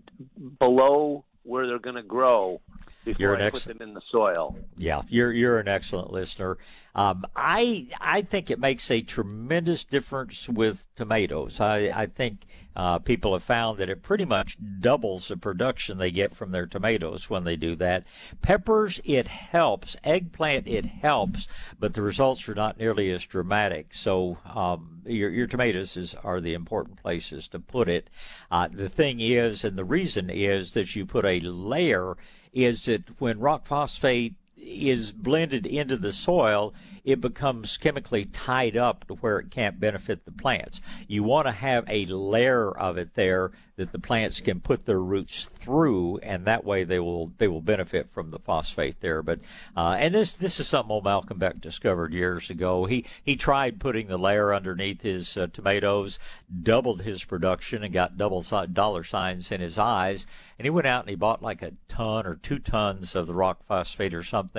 below 0.59 1.25
where 1.43 1.67
they're 1.67 1.79
going 1.79 1.97
to 1.97 2.03
grow 2.03 2.61
before 3.05 3.37
I 3.37 3.45
ex- 3.45 3.65
put 3.65 3.69
them 3.69 3.89
in 3.89 3.95
the 3.95 4.03
soil. 4.11 4.57
Yeah, 4.77 5.03
you're 5.09 5.33
you're 5.33 5.59
an 5.59 5.69
excellent 5.69 6.13
listener. 6.13 6.59
Um, 6.95 7.25
I 7.35 7.89
I 8.01 8.23
think 8.23 8.51
it 8.51 8.59
makes 8.59 8.91
a 8.91 9.01
tremendous 9.01 9.85
difference 9.85 10.49
with 10.49 10.87
tomatoes. 10.97 11.61
I 11.61 11.91
I 11.95 12.07
think 12.07 12.47
uh, 12.81 12.99
people 12.99 13.35
have 13.35 13.43
found 13.43 13.77
that 13.77 13.91
it 13.91 14.03
pretty 14.03 14.25
much 14.25 14.57
doubles 14.81 15.29
the 15.29 15.37
production 15.37 15.99
they 15.99 16.11
get 16.11 16.35
from 16.35 16.51
their 16.51 16.65
tomatoes 16.65 17.29
when 17.29 17.45
they 17.45 17.55
do 17.55 17.77
that. 17.77 18.07
Peppers, 18.41 19.03
it 19.05 19.27
helps. 19.27 19.99
Eggplant, 20.03 20.67
it 20.67 20.87
helps, 20.87 21.47
but 21.79 21.93
the 21.93 22.01
results 22.01 22.49
are 22.49 22.55
not 22.55 22.79
nearly 22.79 23.11
as 23.11 23.27
dramatic. 23.27 23.93
So 23.93 24.39
um, 24.47 25.03
your 25.05 25.29
your 25.29 25.47
tomatoes 25.47 25.95
is, 25.99 26.15
are 26.25 26.41
the 26.41 26.55
important 26.55 27.03
places 27.03 27.49
to 27.49 27.59
put 27.59 27.87
it. 27.87 28.09
Uh, 28.51 28.69
the 28.73 28.89
thing 28.89 29.21
is, 29.21 29.63
and 29.63 29.77
the 29.77 29.85
reason 29.85 30.31
is 30.31 30.73
that 30.73 30.97
you 30.97 31.05
put 31.05 31.27
a 31.27 31.39
layer 31.41 32.17
is 32.55 32.87
that 32.87 33.03
when 33.21 33.41
rock 33.41 33.67
phosphate 33.67 34.37
is 34.61 35.13
blended 35.13 35.67
into 35.67 35.97
the 35.97 36.13
soil, 36.13 36.75
it 37.05 37.21
becomes 37.21 37.77
chemically 37.77 38.25
tied 38.25 38.77
up 38.77 39.07
to 39.07 39.15
where 39.15 39.39
it 39.39 39.51
can't 39.51 39.81
benefit 39.81 40.25
the 40.25 40.33
plants. 40.33 40.81
You 41.09 41.23
want 41.23 41.47
to 41.47 41.53
have 41.53 41.85
a 41.89 42.05
layer 42.07 42.71
of 42.71 42.99
it 42.99 43.15
there 43.15 43.53
that 43.81 43.93
the 43.93 43.99
plants 43.99 44.43
can 44.43 44.61
put 44.61 44.85
their 44.85 45.01
roots 45.01 45.47
through, 45.47 46.19
and 46.19 46.45
that 46.45 46.67
way 46.67 46.85
they 46.85 47.01
will 47.01 47.33
they 47.39 47.49
will 47.49 47.63
benefit 47.63 48.11
from 48.13 48.31
the 48.31 48.39
phosphate 48.39 49.01
there. 49.01 49.23
But 49.23 49.41
uh, 49.75 49.97
and 49.99 50.15
this 50.15 50.35
this 50.35 50.61
is 50.61 50.69
something 50.69 50.93
old 50.93 51.05
Malcolm 51.05 51.39
Beck 51.39 51.63
discovered 51.63 52.13
years 52.13 52.51
ago. 52.51 52.85
He 52.85 53.07
he 53.23 53.37
tried 53.37 53.81
putting 53.81 54.09
the 54.09 54.19
layer 54.19 54.53
underneath 54.53 55.01
his 55.01 55.35
uh, 55.35 55.47
tomatoes, 55.51 56.19
doubled 56.63 57.01
his 57.01 57.25
production, 57.25 57.83
and 57.83 57.93
got 57.93 58.19
double 58.19 58.43
dollar 58.43 59.03
signs 59.03 59.51
in 59.51 59.63
his 59.63 59.79
eyes. 59.79 60.27
And 60.59 60.67
he 60.67 60.71
went 60.71 60.87
out 60.87 61.05
and 61.05 61.11
he 61.11 61.17
bought 61.17 61.43
like 61.43 61.63
a 61.63 61.73
ton 61.89 62.27
or 62.27 62.35
two 62.35 62.59
tons 62.59 63.17
of 63.17 63.27
the 63.27 63.35
rock 63.35 63.65
phosphate 63.65 64.13
or 64.13 64.23
something, 64.23 64.50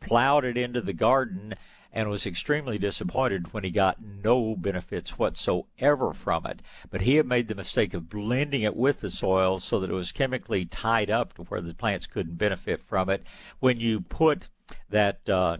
plowed 0.00 0.44
it 0.44 0.56
into 0.56 0.80
the 0.80 0.92
garden 0.92 1.54
and 1.92 2.08
was 2.08 2.26
extremely 2.26 2.78
disappointed 2.78 3.52
when 3.52 3.64
he 3.64 3.70
got 3.70 3.98
no 4.00 4.54
benefits 4.54 5.18
whatsoever 5.18 6.12
from 6.12 6.46
it. 6.46 6.62
But 6.90 7.00
he 7.00 7.16
had 7.16 7.26
made 7.26 7.48
the 7.48 7.54
mistake 7.54 7.94
of 7.94 8.08
blending 8.08 8.62
it 8.62 8.76
with 8.76 9.00
the 9.00 9.10
soil 9.10 9.58
so 9.58 9.80
that 9.80 9.90
it 9.90 9.94
was 9.94 10.12
chemically 10.12 10.64
tied 10.64 11.10
up 11.10 11.34
to 11.34 11.42
where 11.42 11.60
the 11.60 11.74
plants 11.74 12.06
couldn't 12.06 12.38
benefit 12.38 12.82
from 12.82 13.08
it. 13.08 13.24
When 13.58 13.80
you 13.80 14.00
put 14.02 14.48
that 14.90 15.28
uh, 15.28 15.58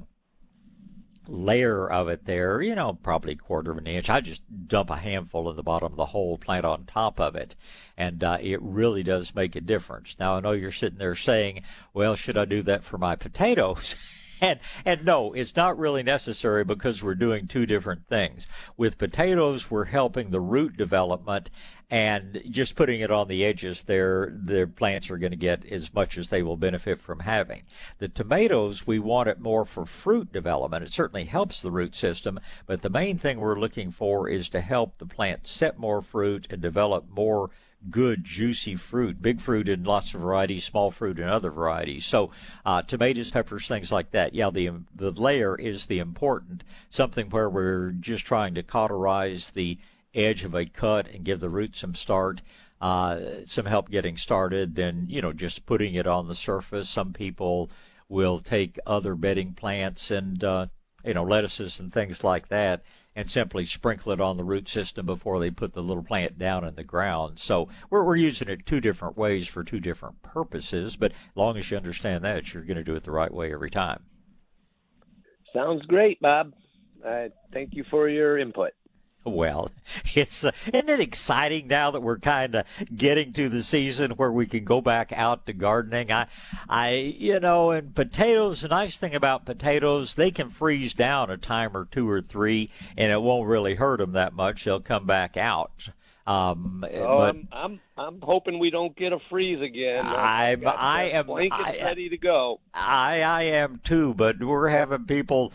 layer 1.30 1.88
of 1.90 2.08
it 2.08 2.24
there, 2.24 2.60
you 2.60 2.74
know, 2.74 2.94
probably 2.94 3.36
quarter 3.36 3.70
of 3.70 3.78
an 3.78 3.86
inch. 3.86 4.10
I 4.10 4.20
just 4.20 4.42
dump 4.66 4.90
a 4.90 4.96
handful 4.96 5.48
in 5.48 5.56
the 5.56 5.62
bottom 5.62 5.92
of 5.92 5.96
the 5.96 6.06
hole, 6.06 6.38
plant 6.38 6.64
on 6.64 6.84
top 6.84 7.20
of 7.20 7.36
it, 7.36 7.54
and 7.96 8.22
uh, 8.22 8.38
it 8.40 8.60
really 8.60 9.02
does 9.02 9.34
make 9.34 9.54
a 9.56 9.60
difference. 9.60 10.16
Now, 10.18 10.36
I 10.36 10.40
know 10.40 10.52
you're 10.52 10.72
sitting 10.72 10.98
there 10.98 11.14
saying, 11.14 11.62
well, 11.94 12.16
should 12.16 12.36
I 12.36 12.44
do 12.44 12.62
that 12.62 12.84
for 12.84 12.98
my 12.98 13.16
potatoes? 13.16 13.96
and 14.42 14.61
and 14.85 15.05
no, 15.05 15.33
it's 15.33 15.55
not 15.55 15.79
really 15.79 16.03
necessary 16.03 16.64
because 16.64 17.03
we're 17.03 17.14
doing 17.14 17.46
two 17.46 17.66
different 17.66 18.07
things. 18.07 18.46
With 18.76 18.98
potatoes, 18.98 19.70
we're 19.70 19.85
helping 19.87 20.31
the 20.31 20.40
root 20.40 20.76
development, 20.76 21.50
and 21.90 22.42
just 22.48 22.76
putting 22.76 23.00
it 23.00 23.11
on 23.11 23.29
the 23.29 23.44
edges 23.44 23.83
there, 23.83 24.33
the 24.33 24.66
plants 24.66 25.11
are 25.11 25.18
going 25.18 25.33
to 25.33 25.37
get 25.37 25.64
as 25.66 25.92
much 25.92 26.16
as 26.16 26.29
they 26.29 26.42
will 26.42 26.57
benefit 26.57 27.00
from 27.00 27.20
having. 27.20 27.62
The 27.98 28.09
tomatoes, 28.09 28.87
we 28.87 28.98
want 28.98 29.29
it 29.29 29.40
more 29.40 29.64
for 29.64 29.85
fruit 29.85 30.33
development. 30.33 30.85
It 30.85 30.92
certainly 30.92 31.24
helps 31.24 31.61
the 31.61 31.70
root 31.70 31.94
system, 31.94 32.40
but 32.66 32.83
the 32.83 32.90
main 32.90 33.18
thing 33.18 33.40
we're 33.40 33.59
looking 33.59 33.90
for 33.90 34.29
is 34.29 34.48
to 34.50 34.61
help 34.61 34.98
the 34.98 35.07
plant 35.07 35.46
set 35.46 35.79
more 35.79 36.00
fruit 36.00 36.46
and 36.50 36.62
develop 36.62 37.07
more 37.11 37.50
good, 37.88 38.24
juicy 38.24 38.76
fruit, 38.76 39.22
big 39.22 39.40
fruit 39.40 39.68
in 39.68 39.84
lots 39.84 40.12
of 40.12 40.20
varieties, 40.20 40.64
small 40.64 40.90
fruit 40.90 41.18
in 41.18 41.28
other 41.28 41.50
varieties. 41.50 42.04
So, 42.04 42.30
uh, 42.66 42.82
tomatoes, 42.82 43.30
peppers, 43.30 43.66
things 43.66 43.90
like 43.90 44.10
that. 44.10 44.34
Yeah, 44.34 44.50
the 44.50 44.70
the 44.94 45.12
layer 45.12 45.56
is 45.56 45.86
the 45.86 45.98
important 45.98 46.64
something 46.90 47.30
where 47.30 47.48
we're 47.48 47.92
just 47.92 48.26
trying 48.26 48.54
to 48.54 48.62
cauterize 48.62 49.50
the 49.52 49.78
edge 50.14 50.44
of 50.44 50.54
a 50.54 50.66
cut 50.66 51.08
and 51.08 51.24
give 51.24 51.40
the 51.40 51.48
root 51.48 51.76
some 51.76 51.94
start. 51.94 52.42
Uh, 52.80 53.44
some 53.44 53.66
help 53.66 53.90
getting 53.90 54.16
started, 54.16 54.74
then 54.74 55.06
you 55.08 55.20
know 55.22 55.32
just 55.32 55.66
putting 55.66 55.94
it 55.94 56.06
on 56.06 56.28
the 56.28 56.34
surface. 56.34 56.88
Some 56.88 57.12
people 57.12 57.70
will 58.08 58.38
take 58.38 58.78
other 58.86 59.14
bedding 59.14 59.52
plants 59.52 60.10
and 60.10 60.42
uh, 60.42 60.66
you 61.04 61.14
know 61.14 61.24
lettuces 61.24 61.78
and 61.78 61.92
things 61.92 62.24
like 62.24 62.48
that 62.48 62.82
and 63.20 63.30
simply 63.30 63.66
sprinkle 63.66 64.12
it 64.12 64.20
on 64.20 64.38
the 64.38 64.44
root 64.44 64.66
system 64.66 65.04
before 65.04 65.38
they 65.38 65.50
put 65.50 65.74
the 65.74 65.83
little 65.83 66.02
plant 66.02 66.38
down 66.38 66.64
in 66.64 66.74
the 66.74 66.83
ground. 66.83 67.38
So 67.38 67.68
we're, 67.90 68.02
we're 68.02 68.16
using 68.16 68.48
it 68.48 68.64
two 68.64 68.80
different 68.80 69.18
ways 69.18 69.46
for 69.46 69.62
two 69.62 69.78
different 69.78 70.22
purposes, 70.22 70.96
but 70.96 71.12
as 71.12 71.37
long 71.37 71.59
as 71.59 71.70
you 71.70 71.76
understand 71.76 72.24
that, 72.24 72.54
you're 72.54 72.62
going 72.62 72.78
to 72.78 72.83
do 72.83 72.94
it 72.94 73.04
the 73.04 73.11
right 73.11 73.33
way 73.33 73.52
every 73.52 73.68
time. 73.68 74.04
Sounds 75.52 75.85
great, 75.85 76.18
Bob. 76.20 76.54
Uh, 77.06 77.28
thank 77.52 77.74
you 77.74 77.85
for 77.90 78.09
your 78.09 78.38
input. 78.38 78.72
Well, 79.24 79.70
it's 80.14 80.44
uh, 80.44 80.52
isn't 80.72 80.88
it 80.88 81.00
exciting 81.00 81.66
now 81.66 81.90
that 81.90 82.00
we're 82.00 82.18
kind 82.18 82.54
of 82.54 82.66
getting 82.94 83.33
to 83.35 83.48
the 83.48 83.62
season 83.62 84.12
where 84.12 84.33
we 84.33 84.46
can 84.46 84.64
go 84.64 84.80
back 84.80 85.12
out 85.12 85.46
to 85.46 85.52
gardening. 85.52 86.11
I, 86.11 86.26
I, 86.68 87.14
you 87.18 87.38
know, 87.40 87.70
and 87.70 87.94
potatoes. 87.94 88.62
The 88.62 88.68
nice 88.68 88.96
thing 88.96 89.14
about 89.14 89.44
potatoes, 89.44 90.14
they 90.14 90.30
can 90.30 90.48
freeze 90.48 90.94
down 90.94 91.30
a 91.30 91.37
time 91.37 91.76
or 91.76 91.85
two 91.85 92.09
or 92.09 92.22
three, 92.22 92.70
and 92.96 93.12
it 93.12 93.20
won't 93.20 93.48
really 93.48 93.74
hurt 93.74 93.98
them 93.98 94.12
that 94.12 94.33
much. 94.33 94.64
They'll 94.64 94.80
come 94.80 95.06
back 95.06 95.37
out. 95.37 95.90
Um, 96.26 96.85
oh, 96.94 97.18
but, 97.18 97.28
I'm, 97.28 97.48
I'm 97.50 97.80
I'm 97.96 98.20
hoping 98.20 98.59
we 98.59 98.70
don't 98.70 98.94
get 98.94 99.12
a 99.12 99.18
freeze 99.28 99.61
again. 99.61 100.04
I'm 100.06 100.62
I 100.66 101.11
am 101.12 101.26
blankets 101.26 101.61
I, 101.61 101.78
ready 101.83 102.09
to 102.11 102.16
go. 102.16 102.61
I 102.72 103.22
I 103.22 103.42
am 103.42 103.80
too, 103.83 104.14
but 104.14 104.38
we're 104.38 104.68
having 104.68 105.06
people 105.06 105.52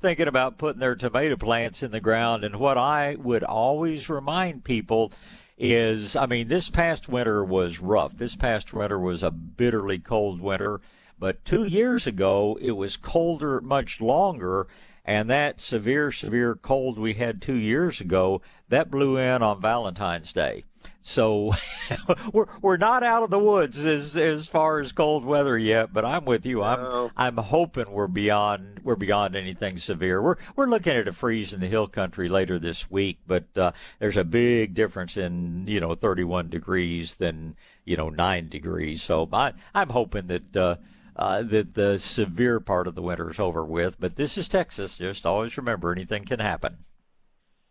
thinking 0.00 0.28
about 0.28 0.58
putting 0.58 0.80
their 0.80 0.94
tomato 0.94 1.36
plants 1.36 1.82
in 1.82 1.90
the 1.90 2.00
ground. 2.00 2.44
And 2.44 2.56
what 2.56 2.78
I 2.78 3.16
would 3.16 3.44
always 3.44 4.08
remind 4.08 4.64
people 4.64 5.12
is 5.58 6.16
I 6.16 6.26
mean, 6.26 6.48
this 6.48 6.68
past 6.70 7.08
winter 7.08 7.44
was 7.44 7.80
rough. 7.80 8.16
This 8.16 8.36
past 8.36 8.72
winter 8.72 8.98
was 8.98 9.22
a 9.22 9.30
bitterly 9.30 9.98
cold 9.98 10.40
winter. 10.40 10.80
But 11.18 11.44
two 11.44 11.64
years 11.64 12.06
ago, 12.06 12.58
it 12.60 12.72
was 12.72 12.96
colder 12.96 13.60
much 13.60 14.00
longer. 14.00 14.66
And 15.04 15.30
that 15.30 15.60
severe, 15.60 16.10
severe 16.10 16.56
cold 16.56 16.98
we 16.98 17.14
had 17.14 17.40
two 17.40 17.54
years 17.54 18.00
ago, 18.00 18.42
that 18.68 18.90
blew 18.90 19.16
in 19.16 19.42
on 19.42 19.62
Valentine's 19.62 20.32
Day. 20.32 20.64
So 21.02 21.52
we're 22.32 22.46
we're 22.60 22.76
not 22.76 23.02
out 23.02 23.22
of 23.22 23.30
the 23.30 23.38
woods 23.38 23.86
as 23.86 24.16
as 24.16 24.46
far 24.46 24.80
as 24.80 24.92
cold 24.92 25.24
weather 25.24 25.56
yet, 25.56 25.92
but 25.92 26.04
I'm 26.04 26.24
with 26.24 26.44
you. 26.44 26.62
I'm 26.62 27.10
I'm 27.16 27.36
hoping 27.36 27.90
we're 27.90 28.08
beyond 28.08 28.80
we're 28.82 28.96
beyond 28.96 29.36
anything 29.36 29.78
severe. 29.78 30.20
We're 30.20 30.36
we're 30.56 30.66
looking 30.66 30.96
at 30.96 31.08
a 31.08 31.12
freeze 31.12 31.52
in 31.52 31.60
the 31.60 31.68
hill 31.68 31.86
country 31.86 32.28
later 32.28 32.58
this 32.58 32.90
week, 32.90 33.18
but 33.26 33.44
uh, 33.56 33.72
there's 33.98 34.16
a 34.16 34.24
big 34.24 34.74
difference 34.74 35.16
in 35.16 35.64
you 35.68 35.80
know 35.80 35.94
31 35.94 36.50
degrees 36.50 37.14
than 37.14 37.56
you 37.84 37.96
know 37.96 38.08
nine 38.08 38.48
degrees. 38.48 39.02
So 39.02 39.28
I 39.32 39.52
I'm 39.74 39.90
hoping 39.90 40.26
that. 40.28 40.56
Uh, 40.56 40.76
uh, 41.18 41.40
that 41.40 41.72
the 41.72 41.98
severe 41.98 42.60
part 42.60 42.86
of 42.86 42.94
the 42.94 43.00
winter 43.00 43.30
is 43.30 43.38
over 43.38 43.64
with, 43.64 43.98
but 43.98 44.16
this 44.16 44.36
is 44.36 44.48
Texas. 44.50 44.98
Just 44.98 45.24
always 45.24 45.56
remember 45.56 45.90
anything 45.90 46.26
can 46.26 46.40
happen 46.40 46.76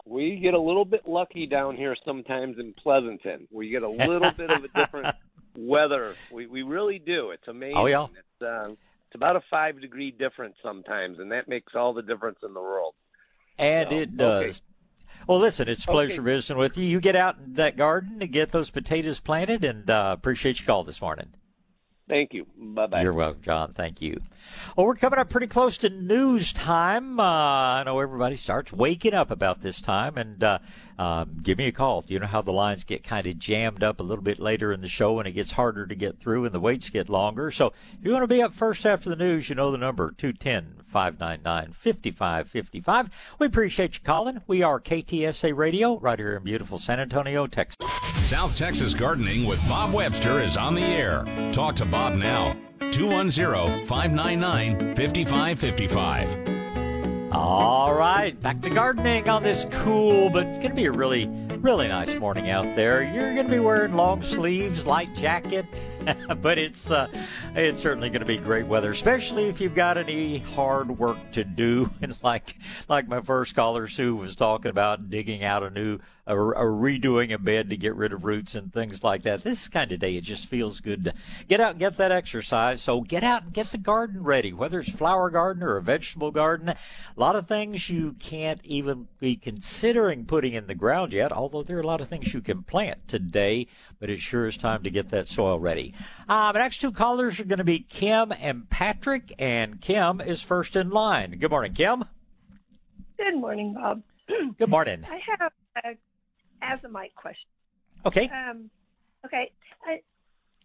we 0.05 0.37
get 0.37 0.53
a 0.53 0.59
little 0.59 0.85
bit 0.85 1.07
lucky 1.07 1.47
down 1.47 1.75
here 1.75 1.95
sometimes 2.05 2.57
in 2.59 2.73
Pleasanton. 2.73 3.47
We 3.51 3.69
get 3.69 3.83
a 3.83 3.89
little 3.89 4.31
bit 4.31 4.51
of 4.51 4.63
a 4.63 4.67
different 4.67 5.15
weather. 5.57 6.15
We 6.31 6.45
we 6.47 6.61
really 6.61 6.99
do. 6.99 7.31
It's 7.31 7.47
amazing. 7.47 7.77
Oh 7.77 7.87
yeah. 7.87 8.05
It's 8.05 8.41
uh, 8.41 8.69
it's 8.69 9.15
about 9.15 9.35
a 9.35 9.41
five 9.49 9.81
degree 9.81 10.11
difference 10.11 10.55
sometimes, 10.63 11.19
and 11.19 11.31
that 11.31 11.47
makes 11.47 11.73
all 11.75 11.93
the 11.93 12.03
difference 12.03 12.39
in 12.43 12.53
the 12.53 12.61
world. 12.61 12.93
And 13.57 13.89
so, 13.89 13.95
it 13.95 14.17
does. 14.17 14.43
Okay. 14.43 14.59
Well, 15.27 15.39
listen, 15.39 15.67
it's 15.69 15.85
a 15.85 15.87
pleasure 15.87 16.21
okay. 16.21 16.33
visiting 16.33 16.57
with 16.57 16.77
you. 16.77 16.85
You 16.85 16.99
get 16.99 17.15
out 17.15 17.37
in 17.37 17.53
that 17.53 17.77
garden 17.77 18.19
to 18.19 18.27
get 18.27 18.51
those 18.51 18.69
potatoes 18.69 19.19
planted, 19.19 19.63
and 19.63 19.89
uh, 19.89 20.13
appreciate 20.15 20.59
your 20.59 20.67
call 20.67 20.83
this 20.83 21.01
morning. 21.01 21.33
Thank 22.07 22.33
you. 22.33 22.45
Bye 22.55 22.85
bye. 22.85 23.01
You're 23.01 23.13
welcome, 23.13 23.41
John. 23.41 23.73
Thank 23.73 23.99
you. 23.99 24.21
Well, 24.77 24.85
we're 24.85 24.95
coming 24.95 25.17
up 25.17 25.27
pretty 25.27 25.47
close 25.47 25.75
to 25.77 25.89
news 25.89 26.53
time. 26.53 27.19
Uh, 27.19 27.23
I 27.23 27.83
know 27.83 27.99
everybody 27.99 28.35
starts 28.35 28.71
waking 28.71 29.15
up 29.15 29.31
about 29.31 29.61
this 29.61 29.81
time, 29.81 30.15
and 30.15 30.43
uh, 30.43 30.59
um, 30.99 31.39
give 31.41 31.57
me 31.57 31.65
a 31.65 31.71
call. 31.71 32.05
You 32.07 32.19
know 32.19 32.27
how 32.27 32.43
the 32.43 32.51
lines 32.51 32.83
get 32.83 33.03
kind 33.03 33.25
of 33.25 33.39
jammed 33.39 33.83
up 33.83 33.99
a 33.99 34.03
little 34.03 34.23
bit 34.23 34.37
later 34.37 34.71
in 34.71 34.81
the 34.81 34.87
show, 34.87 35.17
and 35.17 35.27
it 35.27 35.31
gets 35.31 35.53
harder 35.53 35.87
to 35.87 35.95
get 35.95 36.19
through, 36.19 36.45
and 36.45 36.53
the 36.53 36.59
waits 36.59 36.91
get 36.91 37.09
longer. 37.09 37.49
So 37.49 37.73
if 37.99 38.05
you 38.05 38.11
want 38.11 38.21
to 38.21 38.27
be 38.27 38.43
up 38.43 38.53
first 38.53 38.85
after 38.85 39.09
the 39.09 39.15
news, 39.15 39.49
you 39.49 39.55
know 39.55 39.71
the 39.71 39.77
number 39.79 40.13
210 40.15 40.83
599 40.85 41.71
5555. 41.73 43.35
We 43.39 43.47
appreciate 43.47 43.95
you 43.95 44.01
calling. 44.03 44.41
We 44.45 44.61
are 44.61 44.79
KTSA 44.79 45.55
Radio 45.55 45.97
right 45.97 46.19
here 46.19 46.37
in 46.37 46.43
beautiful 46.43 46.77
San 46.77 46.99
Antonio, 46.99 47.47
Texas. 47.47 48.04
South 48.25 48.57
Texas 48.57 48.93
Gardening 48.95 49.45
with 49.45 49.59
Bob 49.69 49.93
Webster 49.93 50.41
is 50.41 50.57
on 50.57 50.73
the 50.73 50.81
air. 50.81 51.23
Talk 51.51 51.75
to 51.75 51.85
Bob 51.85 52.15
now. 52.15 52.57
210 52.89 53.85
599 53.85 54.95
5555. 54.95 57.31
All 57.31 57.93
right, 57.93 58.41
back 58.41 58.61
to 58.61 58.71
gardening 58.71 59.29
on 59.29 59.43
this 59.43 59.67
cool, 59.69 60.31
but 60.31 60.47
it's 60.47 60.57
going 60.57 60.71
to 60.71 60.75
be 60.75 60.85
a 60.85 60.91
really, 60.91 61.27
really 61.59 61.88
nice 61.88 62.15
morning 62.15 62.49
out 62.49 62.75
there. 62.75 63.03
You're 63.03 63.35
going 63.35 63.45
to 63.45 63.51
be 63.51 63.59
wearing 63.59 63.93
long 63.93 64.23
sleeves, 64.23 64.88
light 64.88 65.15
jacket, 65.15 65.83
but 66.41 66.57
it's 66.57 66.89
uh, 66.89 67.07
it's 67.53 67.79
certainly 67.79 68.09
going 68.09 68.21
to 68.21 68.25
be 68.25 68.38
great 68.38 68.65
weather, 68.65 68.89
especially 68.89 69.49
if 69.49 69.61
you've 69.61 69.75
got 69.75 69.99
any 69.99 70.39
hard 70.39 70.97
work 70.97 71.31
to 71.33 71.43
do. 71.43 71.91
And 72.01 72.17
like 72.23 72.55
like 72.89 73.07
my 73.07 73.21
first 73.21 73.53
caller 73.53 73.88
Sue 73.88 74.15
was 74.15 74.35
talking 74.35 74.71
about 74.71 75.11
digging 75.11 75.43
out 75.43 75.61
a 75.61 75.69
new 75.69 75.99
a, 76.27 76.35
a 76.35 76.63
redoing 76.63 77.31
a 77.33 77.38
bed 77.38 77.69
to 77.69 77.77
get 77.77 77.95
rid 77.95 78.11
of 78.11 78.25
roots 78.25 78.55
and 78.55 78.73
things 78.73 79.03
like 79.03 79.23
that. 79.23 79.43
This 79.43 79.67
kind 79.67 79.91
of 79.91 79.99
day, 79.99 80.15
it 80.15 80.23
just 80.23 80.47
feels 80.47 80.79
good 80.79 81.05
to 81.05 81.13
get 81.47 81.59
out 81.59 81.71
and 81.71 81.79
get 81.79 81.97
that 81.97 82.11
exercise. 82.11 82.81
So 82.81 83.01
get 83.01 83.23
out 83.23 83.43
and 83.43 83.53
get 83.53 83.67
the 83.67 83.77
garden 83.77 84.23
ready, 84.23 84.51
whether 84.51 84.79
it's 84.79 84.89
flower 84.89 85.29
garden 85.29 85.61
or 85.61 85.77
a 85.77 85.81
vegetable 85.81 86.31
garden. 86.31 86.69
A 86.69 86.75
lot 87.15 87.35
of 87.35 87.47
things 87.47 87.89
you 87.89 88.13
can't 88.19 88.59
even 88.63 89.07
be 89.19 89.35
considering 89.35 90.25
putting 90.25 90.53
in 90.53 90.67
the 90.67 90.75
ground 90.75 91.13
yet, 91.13 91.31
although 91.31 91.63
there 91.63 91.77
are 91.77 91.81
a 91.81 91.88
lot 91.88 92.01
of 92.01 92.09
things 92.09 92.33
you 92.33 92.41
can 92.41 92.63
plant 92.63 93.07
today. 93.07 93.67
But 93.99 94.09
it 94.09 94.19
sure 94.19 94.47
is 94.47 94.57
time 94.57 94.83
to 94.83 94.89
get 94.89 95.09
that 95.09 95.27
soil 95.27 95.59
ready. 95.59 95.93
Uh, 96.27 96.51
the 96.51 96.59
next 96.59 96.81
two 96.81 96.91
callers 96.91 97.39
are 97.39 97.45
going 97.45 97.57
to 97.57 97.63
be 97.63 97.79
Kim 97.79 98.33
and 98.41 98.69
Patrick, 98.69 99.31
and 99.38 99.79
Kim 99.79 100.19
is 100.21 100.41
first 100.41 100.75
in 100.75 100.89
line. 100.89 101.38
Good 101.38 101.51
morning, 101.51 101.73
Kim. 101.73 102.05
Good 103.17 103.35
morning, 103.35 103.73
Bob. 103.73 104.01
Good 104.57 104.69
morning. 104.69 105.05
I 105.09 105.19
have 105.29 105.51
a 105.83 105.95
azomite 106.63 107.13
question. 107.15 107.49
Okay. 108.05 108.29
Um, 108.29 108.69
okay. 109.25 109.51
I, 109.85 110.01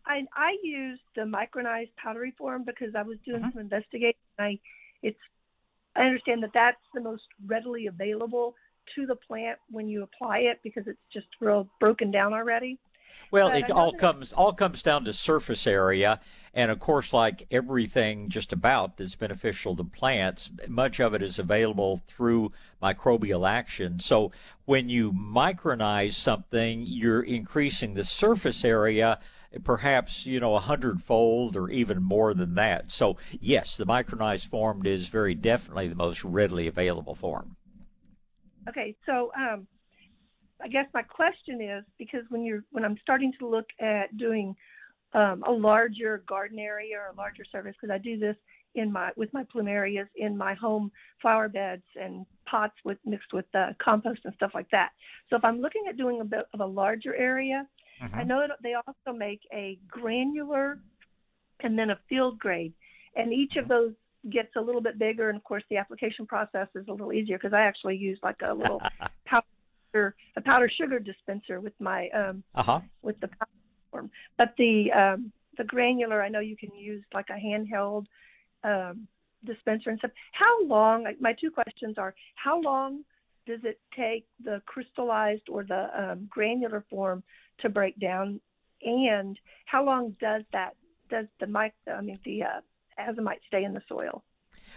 I 0.06 0.22
I 0.34 0.56
used 0.62 1.02
the 1.14 1.22
micronized 1.22 1.90
powdery 1.96 2.34
form 2.36 2.64
because 2.64 2.94
I 2.94 3.02
was 3.02 3.18
doing 3.24 3.42
uh-huh. 3.42 3.52
some 3.52 3.60
investigating. 3.60 4.20
I 4.38 4.58
it's 5.02 5.18
I 5.96 6.02
understand 6.02 6.42
that 6.42 6.50
that's 6.54 6.80
the 6.94 7.00
most 7.00 7.24
readily 7.46 7.86
available 7.86 8.54
to 8.94 9.06
the 9.06 9.16
plant 9.16 9.58
when 9.70 9.88
you 9.88 10.02
apply 10.02 10.38
it 10.38 10.60
because 10.62 10.84
it's 10.86 10.98
just 11.12 11.26
real 11.40 11.68
broken 11.78 12.10
down 12.10 12.32
already. 12.32 12.78
Well, 13.30 13.50
but 13.50 13.58
it 13.58 13.70
all 13.70 13.92
comes 13.92 14.32
all 14.32 14.52
comes 14.52 14.82
down 14.82 15.04
to 15.04 15.12
surface 15.12 15.66
area, 15.66 16.20
and 16.52 16.70
of 16.70 16.80
course, 16.80 17.12
like 17.12 17.46
everything 17.50 18.28
just 18.28 18.52
about 18.52 18.96
that's 18.96 19.14
beneficial 19.14 19.76
to 19.76 19.84
plants, 19.84 20.50
much 20.68 21.00
of 21.00 21.14
it 21.14 21.22
is 21.22 21.38
available 21.38 22.02
through 22.08 22.52
microbial 22.82 23.48
action. 23.48 24.00
So 24.00 24.32
when 24.64 24.88
you 24.88 25.12
micronize 25.12 26.14
something, 26.14 26.82
you're 26.84 27.22
increasing 27.22 27.94
the 27.94 28.04
surface 28.04 28.64
area 28.64 29.20
perhaps 29.64 30.26
you 30.26 30.38
know 30.38 30.54
a 30.54 30.60
hundredfold 30.60 31.56
or 31.56 31.68
even 31.70 32.02
more 32.02 32.34
than 32.34 32.54
that. 32.54 32.90
So 32.90 33.16
yes, 33.40 33.76
the 33.76 33.86
micronized 33.86 34.46
form 34.46 34.86
is 34.86 35.08
very 35.08 35.34
definitely 35.34 35.88
the 35.88 35.94
most 35.94 36.24
readily 36.24 36.66
available 36.66 37.14
form. 37.14 37.56
Okay, 38.68 38.94
so 39.06 39.32
um, 39.36 39.66
I 40.62 40.68
guess 40.68 40.86
my 40.94 41.02
question 41.02 41.60
is 41.60 41.84
because 41.98 42.24
when 42.28 42.44
you're 42.44 42.64
when 42.70 42.84
I'm 42.84 42.96
starting 43.02 43.32
to 43.38 43.48
look 43.48 43.66
at 43.80 44.16
doing 44.16 44.54
um, 45.12 45.42
a 45.46 45.50
larger 45.50 46.22
garden 46.28 46.58
area 46.58 46.96
or 46.98 47.12
a 47.12 47.16
larger 47.16 47.44
service, 47.50 47.74
because 47.80 47.92
I 47.92 47.98
do 47.98 48.18
this 48.18 48.36
in 48.74 48.92
my 48.92 49.10
with 49.16 49.32
my 49.32 49.44
plumerias 49.44 50.06
in 50.16 50.36
my 50.36 50.54
home 50.54 50.92
flower 51.20 51.48
beds 51.48 51.82
and 52.00 52.24
pots 52.46 52.74
with 52.84 52.98
mixed 53.04 53.32
with 53.32 53.46
uh, 53.54 53.72
compost 53.82 54.20
and 54.24 54.34
stuff 54.34 54.52
like 54.54 54.70
that. 54.70 54.90
So 55.28 55.36
if 55.36 55.44
I'm 55.44 55.60
looking 55.60 55.84
at 55.88 55.96
doing 55.96 56.20
a 56.20 56.24
bit 56.24 56.46
of 56.54 56.60
a 56.60 56.66
larger 56.66 57.14
area, 57.14 57.66
mm-hmm. 58.02 58.18
I 58.18 58.22
know 58.22 58.44
that 58.46 58.58
they 58.62 58.74
also 58.74 59.16
make 59.16 59.40
a 59.52 59.78
granular 59.88 60.78
and 61.60 61.78
then 61.78 61.90
a 61.90 61.98
field 62.08 62.38
grade, 62.38 62.72
and 63.16 63.32
each 63.32 63.56
of 63.56 63.68
those 63.68 63.92
gets 64.30 64.54
a 64.56 64.60
little 64.60 64.80
bit 64.80 64.98
bigger. 64.98 65.28
And 65.28 65.36
of 65.36 65.44
course, 65.44 65.62
the 65.70 65.78
application 65.78 66.26
process 66.26 66.68
is 66.74 66.86
a 66.88 66.92
little 66.92 67.12
easier 67.12 67.38
because 67.38 67.54
I 67.54 67.62
actually 67.62 67.96
use 67.96 68.18
like 68.22 68.40
a 68.44 68.52
little 68.52 68.82
a 69.94 70.40
powder 70.40 70.70
sugar 70.70 70.98
dispenser 70.98 71.60
with 71.60 71.74
my 71.80 72.08
um 72.10 72.42
uh-huh. 72.54 72.80
with 73.02 73.18
the 73.20 73.28
powder 73.28 73.50
form. 73.90 74.10
But 74.36 74.54
the 74.56 74.92
um 74.92 75.32
the 75.60 75.64
granular, 75.64 76.22
I 76.22 76.28
know 76.28 76.40
you 76.40 76.56
can 76.56 76.74
use 76.74 77.04
like 77.12 77.26
a 77.28 77.34
handheld 77.34 78.06
um, 78.64 79.06
dispenser 79.44 79.90
and 79.90 79.98
stuff. 79.98 80.12
How 80.32 80.64
long? 80.64 81.06
My 81.20 81.34
two 81.34 81.50
questions 81.50 81.96
are: 81.98 82.14
How 82.34 82.60
long 82.60 83.04
does 83.46 83.60
it 83.64 83.78
take 83.96 84.26
the 84.42 84.62
crystallized 84.66 85.48
or 85.48 85.64
the 85.64 85.88
um, 85.94 86.28
granular 86.30 86.84
form 86.88 87.22
to 87.60 87.68
break 87.68 87.98
down, 88.00 88.40
and 88.82 89.38
how 89.66 89.84
long 89.84 90.16
does 90.20 90.42
that 90.52 90.76
does 91.10 91.26
the 91.40 91.46
mic? 91.46 91.74
I 91.92 92.00
mean, 92.00 92.18
the 92.24 92.42
uh, 92.44 92.60
azomite 92.98 93.40
stay 93.48 93.64
in 93.64 93.74
the 93.74 93.82
soil? 93.88 94.24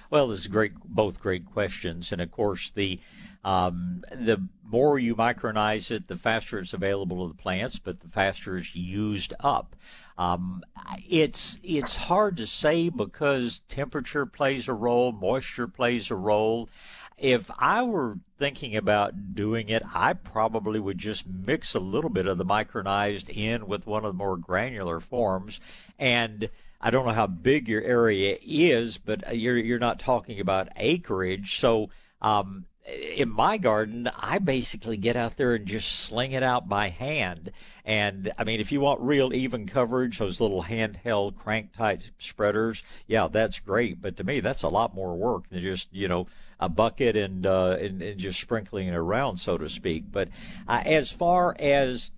Well, 0.10 0.28
this 0.28 0.42
is 0.42 0.48
great, 0.48 0.74
both 0.84 1.20
great 1.20 1.46
questions, 1.46 2.12
and 2.12 2.22
of 2.22 2.32
course 2.32 2.70
the 2.72 3.00
um, 3.44 4.04
the 4.12 4.42
more 4.64 4.98
you 4.98 5.16
micronize 5.16 5.92
it, 5.92 6.08
the 6.08 6.16
faster 6.16 6.60
it's 6.60 6.74
available 6.74 7.28
to 7.28 7.34
the 7.34 7.42
plants, 7.42 7.78
but 7.78 8.00
the 8.00 8.08
faster 8.08 8.58
it's 8.58 8.76
used 8.76 9.34
up. 9.40 9.76
Um, 10.18 10.64
it's 11.10 11.60
it's 11.64 11.96
hard 11.96 12.38
to 12.38 12.48
say 12.48 12.90
because 12.90 13.62
temperature 13.68 14.26
plays 14.26 14.68
a 14.68 14.74
role, 14.74 15.12
moisture 15.12 15.68
plays 15.68 16.10
a 16.10 16.16
role. 16.16 16.70
If 17.18 17.50
I 17.60 17.84
were 17.84 18.18
thinking 18.38 18.76
about 18.76 19.36
doing 19.36 19.70
it, 19.70 19.84
I 19.94 20.14
probably 20.14 20.80
would 20.80 20.98
just 20.98 21.26
mix 21.28 21.76
a 21.76 21.80
little 21.80 22.10
bit 22.10 22.28
of 22.28 22.38
the 22.38 22.46
micronized 22.46 23.30
in 23.30 23.68
with 23.68 23.86
one 23.86 24.04
of 24.04 24.14
the 24.14 24.18
more 24.18 24.38
granular 24.38 25.00
forms 25.00 25.60
and 26.00 26.50
I 26.86 26.92
don't 26.92 27.06
know 27.06 27.14
how 27.14 27.28
big 27.28 27.70
your 27.70 27.82
area 27.82 28.38
is, 28.46 28.98
but 28.98 29.38
you're 29.38 29.58
you're 29.58 29.80
not 29.80 30.00
talking 30.00 30.42
about 30.42 30.68
acreage. 30.76 31.58
So 31.58 31.90
um, 32.22 32.66
in 32.86 33.30
my 33.30 33.58
garden, 33.58 34.10
I 34.14 34.40
basically 34.40 34.98
get 34.98 35.16
out 35.16 35.38
there 35.38 35.56
and 35.56 35.66
just 35.66 36.02
sling 36.02 36.34
it 36.34 36.44
out 36.44 36.68
by 36.68 36.90
hand. 36.90 37.54
And 37.86 38.34
I 38.38 38.44
mean, 38.44 38.60
if 38.60 38.74
you 38.74 38.82
want 38.82 39.00
real 39.00 39.34
even 39.34 39.66
coverage, 39.66 40.20
those 40.20 40.42
little 40.42 40.62
handheld 40.62 41.38
crank 41.38 41.72
type 41.72 42.02
spreaders, 42.20 42.84
yeah, 43.08 43.30
that's 43.32 43.60
great. 43.60 44.02
But 44.02 44.18
to 44.18 44.26
me, 44.26 44.42
that's 44.42 44.64
a 44.64 44.68
lot 44.68 44.94
more 44.94 45.16
work 45.16 45.48
than 45.50 45.62
just 45.62 45.88
you 45.94 46.10
know 46.10 46.28
a 46.60 46.68
bucket 46.68 47.16
and 47.16 47.46
uh, 47.46 47.78
and, 47.80 48.02
and 48.02 48.20
just 48.20 48.42
sprinkling 48.42 48.90
it 48.90 48.96
around, 48.96 49.38
so 49.38 49.58
to 49.58 49.70
speak. 49.70 50.12
But 50.12 50.28
uh, 50.68 50.84
as 50.86 51.10
far 51.12 51.56
as 51.58 52.12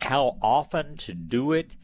how 0.00 0.38
often 0.42 0.96
to 0.96 1.14
do 1.14 1.52
it, 1.52 1.76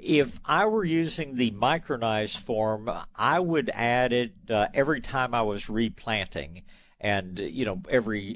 if 0.00 0.40
I 0.44 0.66
were 0.66 0.84
using 0.84 1.36
the 1.36 1.50
micronized 1.50 2.38
form, 2.38 2.90
I 3.14 3.40
would 3.40 3.70
add 3.74 4.12
it 4.12 4.32
uh, 4.50 4.68
every 4.74 5.00
time 5.00 5.34
I 5.34 5.42
was 5.42 5.68
replanting. 5.68 6.62
And, 7.00 7.38
you 7.38 7.64
know, 7.64 7.82
every, 7.88 8.30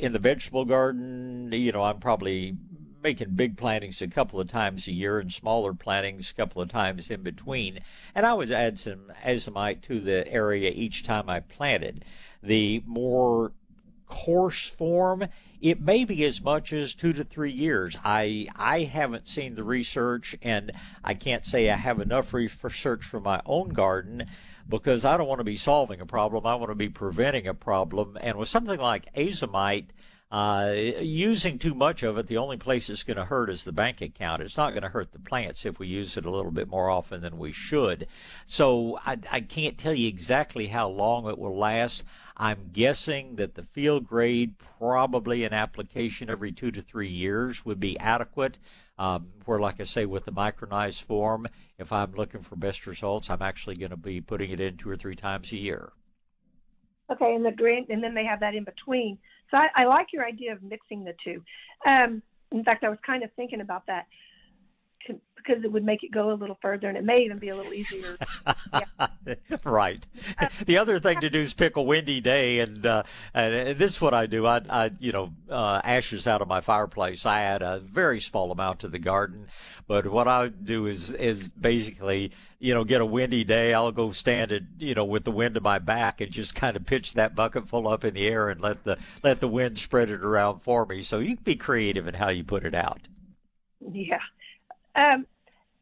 in 0.00 0.12
the 0.12 0.18
vegetable 0.18 0.64
garden, 0.64 1.50
you 1.52 1.70
know, 1.70 1.82
I'm 1.82 2.00
probably 2.00 2.56
making 3.02 3.30
big 3.30 3.56
plantings 3.56 4.00
a 4.00 4.08
couple 4.08 4.40
of 4.40 4.48
times 4.48 4.86
a 4.86 4.92
year 4.92 5.18
and 5.18 5.32
smaller 5.32 5.74
plantings 5.74 6.30
a 6.30 6.34
couple 6.34 6.62
of 6.62 6.68
times 6.68 7.10
in 7.10 7.22
between. 7.22 7.80
And 8.14 8.24
I 8.24 8.34
would 8.34 8.50
add 8.50 8.78
some 8.78 9.12
azomite 9.24 9.82
to 9.82 10.00
the 10.00 10.26
area 10.32 10.72
each 10.74 11.02
time 11.02 11.28
I 11.28 11.40
planted. 11.40 12.04
The 12.42 12.82
more 12.86 13.52
coarse 14.12 14.68
form, 14.68 15.26
it 15.62 15.80
may 15.80 16.04
be 16.04 16.22
as 16.26 16.42
much 16.42 16.74
as 16.74 16.94
two 16.94 17.14
to 17.14 17.24
three 17.24 17.50
years. 17.50 17.96
I 18.04 18.46
I 18.54 18.80
haven't 18.80 19.26
seen 19.26 19.54
the 19.54 19.64
research, 19.64 20.36
and 20.42 20.70
I 21.02 21.14
can't 21.14 21.46
say 21.46 21.70
I 21.70 21.76
have 21.76 21.98
enough 21.98 22.34
research 22.34 23.04
for 23.04 23.20
my 23.20 23.40
own 23.46 23.70
garden 23.70 24.26
because 24.68 25.06
I 25.06 25.16
don't 25.16 25.28
want 25.28 25.40
to 25.40 25.44
be 25.44 25.56
solving 25.56 26.02
a 26.02 26.06
problem. 26.06 26.46
I 26.46 26.56
want 26.56 26.70
to 26.70 26.74
be 26.74 26.90
preventing 26.90 27.46
a 27.46 27.54
problem. 27.54 28.18
And 28.20 28.36
with 28.36 28.50
something 28.50 28.78
like 28.78 29.12
azomite, 29.14 29.88
uh, 30.30 30.74
using 31.00 31.58
too 31.58 31.74
much 31.74 32.02
of 32.02 32.18
it, 32.18 32.26
the 32.26 32.36
only 32.36 32.58
place 32.58 32.90
it's 32.90 33.02
going 33.02 33.16
to 33.16 33.24
hurt 33.24 33.48
is 33.48 33.64
the 33.64 33.72
bank 33.72 34.02
account. 34.02 34.42
It's 34.42 34.58
not 34.58 34.72
going 34.72 34.82
to 34.82 34.90
hurt 34.90 35.12
the 35.12 35.18
plants 35.20 35.64
if 35.64 35.78
we 35.78 35.86
use 35.86 36.18
it 36.18 36.26
a 36.26 36.30
little 36.30 36.50
bit 36.50 36.68
more 36.68 36.90
often 36.90 37.22
than 37.22 37.38
we 37.38 37.52
should. 37.52 38.08
So 38.44 38.98
I, 39.06 39.18
I 39.30 39.40
can't 39.40 39.78
tell 39.78 39.94
you 39.94 40.08
exactly 40.08 40.66
how 40.66 40.88
long 40.88 41.28
it 41.28 41.38
will 41.38 41.56
last. 41.56 42.04
I'm 42.42 42.70
guessing 42.72 43.36
that 43.36 43.54
the 43.54 43.62
field 43.62 44.04
grade, 44.04 44.56
probably 44.80 45.44
an 45.44 45.52
application 45.52 46.28
every 46.28 46.50
two 46.50 46.72
to 46.72 46.82
three 46.82 47.08
years, 47.08 47.64
would 47.64 47.78
be 47.78 47.96
adequate. 48.00 48.58
Um, 48.98 49.28
where, 49.44 49.60
like 49.60 49.80
I 49.80 49.84
say, 49.84 50.06
with 50.06 50.24
the 50.24 50.32
micronized 50.32 51.04
form, 51.04 51.46
if 51.78 51.92
I'm 51.92 52.14
looking 52.14 52.42
for 52.42 52.56
best 52.56 52.88
results, 52.88 53.30
I'm 53.30 53.42
actually 53.42 53.76
going 53.76 53.92
to 53.92 53.96
be 53.96 54.20
putting 54.20 54.50
it 54.50 54.58
in 54.58 54.76
two 54.76 54.90
or 54.90 54.96
three 54.96 55.14
times 55.14 55.52
a 55.52 55.56
year. 55.56 55.92
Okay, 57.12 57.32
and 57.32 57.44
the 57.44 57.84
and 57.88 58.02
then 58.02 58.12
they 58.12 58.24
have 58.24 58.40
that 58.40 58.56
in 58.56 58.64
between. 58.64 59.18
So 59.52 59.58
I, 59.58 59.68
I 59.76 59.84
like 59.84 60.08
your 60.12 60.26
idea 60.26 60.52
of 60.52 60.64
mixing 60.64 61.04
the 61.04 61.14
two. 61.22 61.44
Um, 61.86 62.22
in 62.50 62.64
fact, 62.64 62.82
I 62.82 62.88
was 62.88 62.98
kind 63.06 63.22
of 63.22 63.30
thinking 63.36 63.60
about 63.60 63.86
that 63.86 64.06
because 65.42 65.64
it 65.64 65.72
would 65.72 65.84
make 65.84 66.02
it 66.02 66.12
go 66.12 66.32
a 66.32 66.34
little 66.34 66.58
further 66.62 66.88
and 66.88 66.96
it 66.96 67.04
may 67.04 67.22
even 67.24 67.38
be 67.38 67.48
a 67.48 67.56
little 67.56 67.72
easier. 67.72 68.16
right. 69.64 70.06
The 70.66 70.78
other 70.78 71.00
thing 71.00 71.20
to 71.20 71.30
do 71.30 71.40
is 71.40 71.52
pick 71.52 71.76
a 71.76 71.82
windy 71.82 72.20
day 72.20 72.60
and, 72.60 72.84
uh, 72.84 73.02
and 73.34 73.76
this 73.76 73.92
is 73.92 74.00
what 74.00 74.14
I 74.14 74.26
do. 74.26 74.46
I, 74.46 74.60
I 74.68 74.90
you 74.98 75.12
know, 75.12 75.32
uh, 75.50 75.80
ashes 75.82 76.26
out 76.26 76.42
of 76.42 76.48
my 76.48 76.60
fireplace. 76.60 77.26
I 77.26 77.42
add 77.42 77.62
a 77.62 77.80
very 77.80 78.20
small 78.20 78.52
amount 78.52 78.80
to 78.80 78.88
the 78.88 78.98
garden, 78.98 79.48
but 79.86 80.06
what 80.06 80.28
I 80.28 80.48
do 80.48 80.86
is, 80.86 81.10
is 81.10 81.48
basically, 81.48 82.32
you 82.58 82.74
know, 82.74 82.84
get 82.84 83.00
a 83.00 83.06
windy 83.06 83.44
day. 83.44 83.74
I'll 83.74 83.92
go 83.92 84.12
stand 84.12 84.52
it, 84.52 84.62
you 84.78 84.94
know, 84.94 85.04
with 85.04 85.24
the 85.24 85.32
wind 85.32 85.56
at 85.56 85.62
my 85.62 85.78
back 85.78 86.20
and 86.20 86.30
just 86.30 86.54
kind 86.54 86.76
of 86.76 86.86
pitch 86.86 87.14
that 87.14 87.34
bucket 87.34 87.68
full 87.68 87.88
up 87.88 88.04
in 88.04 88.14
the 88.14 88.28
air 88.28 88.48
and 88.48 88.60
let 88.60 88.84
the, 88.84 88.98
let 89.22 89.40
the 89.40 89.48
wind 89.48 89.78
spread 89.78 90.10
it 90.10 90.22
around 90.22 90.60
for 90.60 90.86
me. 90.86 91.02
So 91.02 91.18
you 91.18 91.36
can 91.36 91.44
be 91.44 91.56
creative 91.56 92.06
in 92.06 92.14
how 92.14 92.28
you 92.28 92.44
put 92.44 92.64
it 92.64 92.74
out. 92.74 93.00
Yeah. 93.92 94.20
Um, 94.94 95.26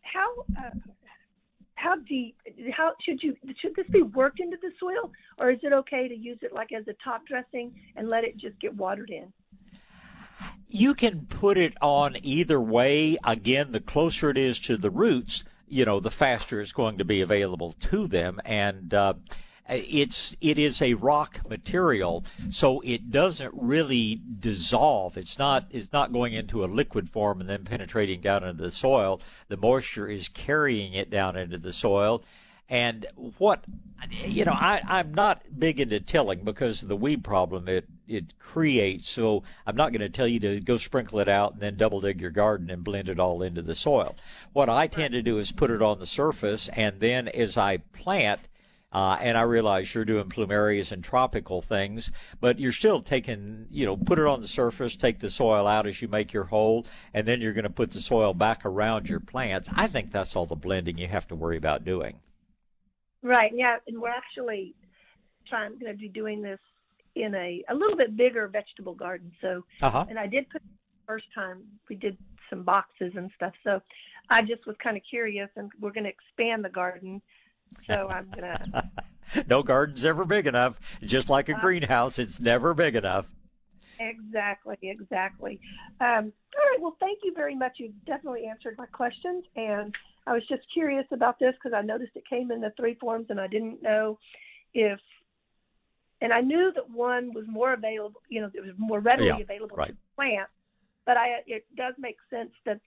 how 0.03 0.45
uh, 0.59 0.71
how 1.75 1.97
deep? 1.97 2.37
How 2.73 2.93
should 3.05 3.23
you 3.23 3.37
should 3.61 3.75
this 3.75 3.87
be 3.91 4.03
worked 4.03 4.41
into 4.41 4.57
the 4.61 4.71
soil, 4.79 5.11
or 5.39 5.51
is 5.51 5.59
it 5.63 5.73
okay 5.73 6.09
to 6.09 6.15
use 6.15 6.39
it 6.43 6.53
like 6.53 6.73
as 6.73 6.87
a 6.89 6.95
top 7.03 7.27
dressing 7.27 7.73
and 7.97 8.09
let 8.09 8.25
it 8.25 8.37
just 8.37 8.59
get 8.61 8.75
watered 8.77 9.11
in? 9.11 9.33
You 10.69 10.95
can 10.95 11.27
put 11.27 11.59
it 11.59 11.75
on 11.81 12.17
either 12.23 12.61
way. 12.61 13.17
Again, 13.25 13.73
the 13.73 13.81
closer 13.81 14.31
it 14.31 14.39
is 14.39 14.59
to 14.61 14.77
the 14.77 14.91
roots, 14.91 15.43
you 15.67 15.85
know, 15.85 16.01
the 16.01 16.11
faster 16.11 16.61
it's 16.61 16.73
going 16.73 16.99
to 16.99 17.05
be 17.05 17.21
available 17.21 17.73
to 17.73 18.07
them, 18.07 18.41
and 18.45 18.95
uh, 18.95 19.15
Uh, 19.71 19.79
it's 19.89 20.37
it 20.41 20.59
is 20.59 20.83
a 20.83 20.95
rock 20.95 21.41
material, 21.49 22.25
so 22.51 22.81
it 22.81 23.13
doesn't 23.13 23.55
really 23.55 24.21
dissolve. 24.41 25.17
It's 25.17 25.39
not 25.39 25.67
it's 25.71 25.93
not 25.93 26.13
going 26.13 26.33
into 26.33 26.65
a 26.65 26.67
liquid 26.67 27.09
form 27.09 27.41
and 27.41 27.49
then 27.49 27.65
penetrating 27.65 28.21
down 28.21 28.43
into 28.43 28.65
the 28.65 28.73
soil. 28.73 29.21
The 29.49 29.57
moisture 29.57 30.09
is 30.09 30.29
carrying 30.29 30.95
it 30.95 31.09
down 31.09 31.37
into 31.37 31.57
the 31.57 31.73
soil. 31.73 32.25
And 32.69 33.07
what 33.39 33.65
you 34.25 34.45
know, 34.45 34.53
I, 34.53 34.81
I'm 34.87 35.15
not 35.15 35.43
big 35.57 35.81
into 35.81 36.01
tilling 36.01 36.43
because 36.45 36.83
of 36.83 36.89
the 36.89 36.97
weed 36.97 37.23
problem 37.23 37.69
it 37.69 37.87
it 38.09 38.37
creates. 38.41 39.09
So 39.09 39.45
I'm 39.67 39.77
not 39.77 39.93
going 39.93 40.01
to 40.01 40.09
tell 40.09 40.27
you 40.27 40.41
to 40.41 40.59
go 40.61 40.79
sprinkle 40.79 41.21
it 41.21 41.29
out 41.29 41.53
and 41.53 41.61
then 41.61 41.77
double 41.77 42.01
dig 42.01 42.21
your 42.21 42.31
garden 42.31 42.71
and 42.71 42.83
blend 42.83 43.09
it 43.09 43.21
all 43.21 43.41
into 43.41 43.63
the 43.63 43.77
soil. 43.77 44.17
What 44.53 44.69
I 44.69 44.89
tend 44.89 45.15
to 45.15 45.23
do 45.23 45.39
is 45.39 45.53
put 45.53 45.71
it 45.71 45.81
on 45.81 46.01
the 46.01 46.07
surface, 46.07 46.69
and 46.71 46.99
then 46.99 47.29
as 47.29 47.57
I 47.57 47.77
plant, 47.77 48.41
uh, 48.93 49.17
and 49.21 49.39
I 49.39 49.43
realize 49.43 49.95
you're 49.95 50.05
doing 50.05 50.29
plumerias 50.29 50.91
and 50.91 51.03
tropical 51.03 51.63
things, 51.63 52.11
but 52.41 52.59
you're 52.59 52.73
still 52.73 53.01
taking, 53.01 53.67
you 53.71 53.87
know, 53.87 53.97
put 53.97 54.19
it 54.19 54.27
on 54.27 54.41
the 54.41 54.49
surface, 54.49 54.97
take 54.97 55.21
the 55.21 55.31
soil 55.31 55.67
out 55.67 55.87
as 55.87 56.03
you 56.03 56.09
make 56.09 56.33
your 56.33 56.45
hole, 56.45 56.87
and 57.15 57.27
then 57.27 57.41
you're 57.41 57.53
going 57.53 57.65
to 57.65 57.71
put 57.71 57.93
the 57.93 58.01
soil 58.01 58.35
back 58.35 58.65
around 58.65 59.09
your 59.09 59.21
plants. 59.21 59.69
I 59.75 59.87
think 59.87 60.11
that's 60.11 60.35
all 60.35 60.47
the 60.47 60.57
blending 60.57 60.99
you 60.99 61.07
have 61.07 61.29
to 61.29 61.37
worry 61.37 61.57
about 61.57 61.85
doing. 61.85 62.19
Right. 63.23 63.53
Yeah, 63.55 63.77
and 63.87 64.01
we're 64.01 64.09
actually 64.09 64.75
trying 65.49 65.79
going 65.79 65.93
to 65.93 65.99
be 65.99 66.09
doing 66.09 66.43
this 66.43 66.59
in 67.17 67.35
a 67.35 67.63
a 67.69 67.75
little 67.75 67.97
bit 67.97 68.17
bigger 68.17 68.49
vegetable 68.49 68.95
garden. 68.95 69.31
So, 69.41 69.65
uh-huh. 69.83 70.07
and 70.09 70.19
I 70.19 70.27
did 70.27 70.49
put 70.51 70.63
first 71.07 71.27
time 71.35 71.63
we 71.89 71.97
did 71.97 72.17
some 72.49 72.63
boxes 72.63 73.13
and 73.17 73.31
stuff. 73.37 73.53
So, 73.63 73.81
I 74.31 74.43
just 74.43 74.67
was 74.67 74.77
kind 74.83 74.97
of 74.97 75.03
curious, 75.09 75.51
and 75.57 75.71
we're 75.81 75.93
going 75.93 76.05
to 76.05 76.11
expand 76.11 76.65
the 76.65 76.71
garden 76.71 77.21
so 77.87 78.09
I'm 78.09 78.31
gonna. 78.35 78.91
no 79.49 79.63
garden's 79.63 80.05
ever 80.05 80.25
big 80.25 80.47
enough. 80.47 80.75
Just 81.03 81.29
like 81.29 81.49
a 81.49 81.55
greenhouse, 81.55 82.19
it's 82.19 82.41
never 82.41 82.75
big 82.75 82.97
enough. 82.97 83.31
Exactly, 83.99 84.79
exactly. 84.83 85.61
Um, 86.01 86.33
all 86.57 86.71
right. 86.71 86.79
Well, 86.81 86.97
thank 87.01 87.19
you 87.23 87.35
very 87.35 87.55
much. 87.55 87.73
You've 87.77 88.05
definitely 88.07 88.47
answered 88.47 88.77
my 88.79 88.87
questions, 88.87 89.45
and 89.57 89.95
I 90.27 90.33
was 90.33 90.43
just 90.49 90.63
curious 90.73 91.07
about 91.13 91.39
this 91.39 91.55
because 91.55 91.77
I 91.77 91.83
noticed 91.83 92.13
it 92.15 92.25
came 92.29 92.51
in 92.51 92.61
the 92.61 92.73
three 92.77 92.95
forms, 92.95 93.27
and 93.31 93.41
I 93.41 93.47
didn't 93.47 93.83
know 93.83 94.19
if. 94.75 94.99
And 96.23 96.35
I 96.35 96.43
knew 96.43 96.71
that 96.75 96.91
one 96.91 97.33
was 97.33 97.47
more 97.49 97.73
available, 97.73 98.21
you 98.29 98.43
know, 98.43 98.51
it 98.53 98.61
was 98.61 98.75
more 98.77 99.01
readily 99.01 99.29
Yeah, 99.29 99.39
available 99.39 99.77
right. 99.77 99.89
to 99.89 99.97
plant. 100.17 100.49
But 101.07 101.17
I, 101.17 101.39
it 101.47 101.65
does 101.77 101.95
make 101.99 102.17
sense 102.29 102.51
that 102.67 102.79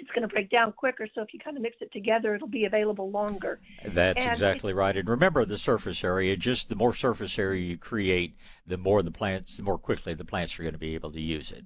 it's 0.00 0.10
going 0.10 0.22
to 0.22 0.28
break 0.28 0.50
down 0.50 0.72
quicker. 0.72 1.06
So 1.14 1.20
if 1.20 1.32
you 1.32 1.38
kind 1.38 1.56
of 1.56 1.62
mix 1.62 1.76
it 1.80 1.92
together, 1.92 2.34
it'll 2.34 2.48
be 2.48 2.64
available 2.64 3.10
longer. 3.10 3.60
That's 3.84 4.20
And 4.20 4.30
exactly 4.30 4.72
right. 4.72 4.96
And 4.96 5.08
remember 5.08 5.44
the 5.44 5.58
surface 5.58 6.02
area. 6.02 6.36
Just 6.36 6.68
the 6.68 6.74
more 6.74 6.94
surface 6.94 7.38
area 7.38 7.60
you 7.60 7.76
create, 7.76 8.36
the 8.66 8.78
more 8.78 9.02
the 9.02 9.10
plants, 9.10 9.58
the 9.58 9.62
more 9.62 9.78
quickly 9.78 10.14
the 10.14 10.24
plants 10.24 10.58
are 10.58 10.62
going 10.62 10.72
to 10.72 10.78
be 10.78 10.94
able 10.94 11.12
to 11.12 11.20
use 11.20 11.52
it. 11.52 11.64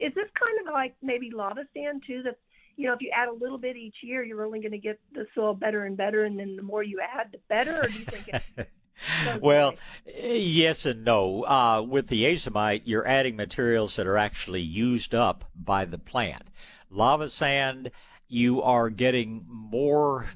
Is 0.00 0.14
this 0.14 0.28
kind 0.38 0.66
of 0.66 0.72
like 0.72 0.94
maybe 1.02 1.30
lava 1.32 1.62
sand 1.72 2.02
too? 2.06 2.22
That 2.24 2.36
you 2.76 2.86
know, 2.86 2.94
if 2.94 3.00
you 3.00 3.10
add 3.14 3.28
a 3.28 3.32
little 3.32 3.58
bit 3.58 3.76
each 3.76 3.96
year, 4.02 4.24
you're 4.24 4.44
only 4.44 4.60
going 4.60 4.72
to 4.72 4.78
get 4.78 4.98
the 5.12 5.26
soil 5.34 5.54
better 5.54 5.84
and 5.84 5.96
better, 5.96 6.24
and 6.24 6.38
then 6.38 6.56
the 6.56 6.62
more 6.62 6.82
you 6.82 7.00
add, 7.00 7.28
the 7.32 7.38
better. 7.48 7.82
Or 7.82 7.88
do 7.88 7.94
you 7.94 8.04
think 8.04 8.28
it 8.56 8.70
Well, 9.40 9.74
eh, 10.06 10.34
yes 10.34 10.86
and 10.86 11.04
no. 11.04 11.44
Uh, 11.44 11.84
with 11.86 12.08
the 12.08 12.24
azomite, 12.24 12.82
you're 12.84 13.06
adding 13.06 13.36
materials 13.36 13.96
that 13.96 14.06
are 14.06 14.18
actually 14.18 14.62
used 14.62 15.14
up 15.14 15.44
by 15.54 15.84
the 15.84 15.98
plant. 15.98 16.50
Lava 16.90 17.28
sand, 17.28 17.90
you 18.28 18.62
are 18.62 18.90
getting 18.90 19.44
more 19.48 20.26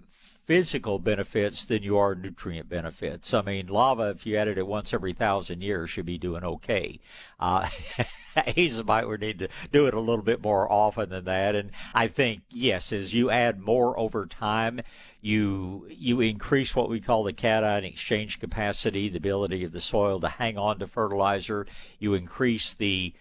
physical 0.44 0.98
benefits 0.98 1.64
than 1.64 1.82
you 1.82 1.96
are 1.96 2.14
nutrient 2.14 2.68
benefits. 2.68 3.32
I 3.32 3.40
mean, 3.40 3.66
lava, 3.66 4.10
if 4.10 4.26
you 4.26 4.36
added 4.36 4.58
it 4.58 4.66
once 4.66 4.92
every 4.92 5.14
thousand 5.14 5.62
years, 5.62 5.88
should 5.88 6.04
be 6.04 6.18
doing 6.18 6.44
okay. 6.44 7.00
Uh, 7.40 7.68
azomite 8.36 9.08
would 9.08 9.20
need 9.20 9.38
to 9.38 9.48
do 9.72 9.86
it 9.86 9.94
a 9.94 10.00
little 10.00 10.24
bit 10.24 10.42
more 10.42 10.70
often 10.70 11.08
than 11.08 11.24
that. 11.24 11.54
And 11.54 11.70
I 11.94 12.08
think, 12.08 12.42
yes, 12.50 12.92
as 12.92 13.14
you 13.14 13.30
add 13.30 13.58
more 13.58 13.98
over 13.98 14.26
time, 14.26 14.82
you 15.22 15.86
you 15.90 16.20
increase 16.20 16.76
what 16.76 16.90
we 16.90 17.00
call 17.00 17.24
the 17.24 17.32
cation 17.32 17.84
exchange 17.84 18.38
capacity, 18.38 19.08
the 19.08 19.16
ability 19.16 19.64
of 19.64 19.72
the 19.72 19.80
soil 19.80 20.20
to 20.20 20.28
hang 20.28 20.58
on 20.58 20.78
to 20.80 20.86
fertilizer. 20.86 21.66
You 21.98 22.12
increase 22.12 22.74
the 22.74 23.14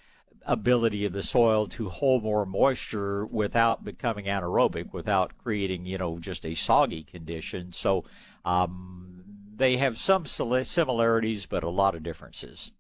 ability 0.45 1.05
of 1.05 1.13
the 1.13 1.23
soil 1.23 1.67
to 1.67 1.89
hold 1.89 2.23
more 2.23 2.45
moisture 2.45 3.25
without 3.25 3.83
becoming 3.83 4.25
anaerobic, 4.25 4.93
without 4.93 5.37
creating, 5.37 5.85
you 5.85 5.97
know, 5.97 6.19
just 6.19 6.45
a 6.45 6.53
soggy 6.53 7.03
condition. 7.03 7.71
So 7.71 8.05
um, 8.45 9.23
they 9.55 9.77
have 9.77 9.97
some 9.97 10.25
similarities, 10.25 11.45
but 11.45 11.63
a 11.63 11.69
lot 11.69 11.95
of 11.95 12.03
differences. 12.03 12.71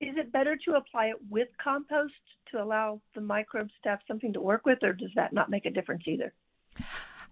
Is 0.00 0.16
it 0.16 0.32
better 0.32 0.56
to 0.64 0.74
apply 0.74 1.06
it 1.06 1.16
with 1.30 1.48
compost 1.62 2.14
to 2.50 2.62
allow 2.62 3.00
the 3.14 3.20
microbes 3.20 3.72
to 3.84 3.88
have 3.90 4.00
something 4.06 4.32
to 4.32 4.40
work 4.40 4.66
with, 4.66 4.82
or 4.82 4.92
does 4.92 5.10
that 5.14 5.32
not 5.32 5.50
make 5.50 5.64
a 5.64 5.70
difference 5.70 6.02
either? 6.06 6.32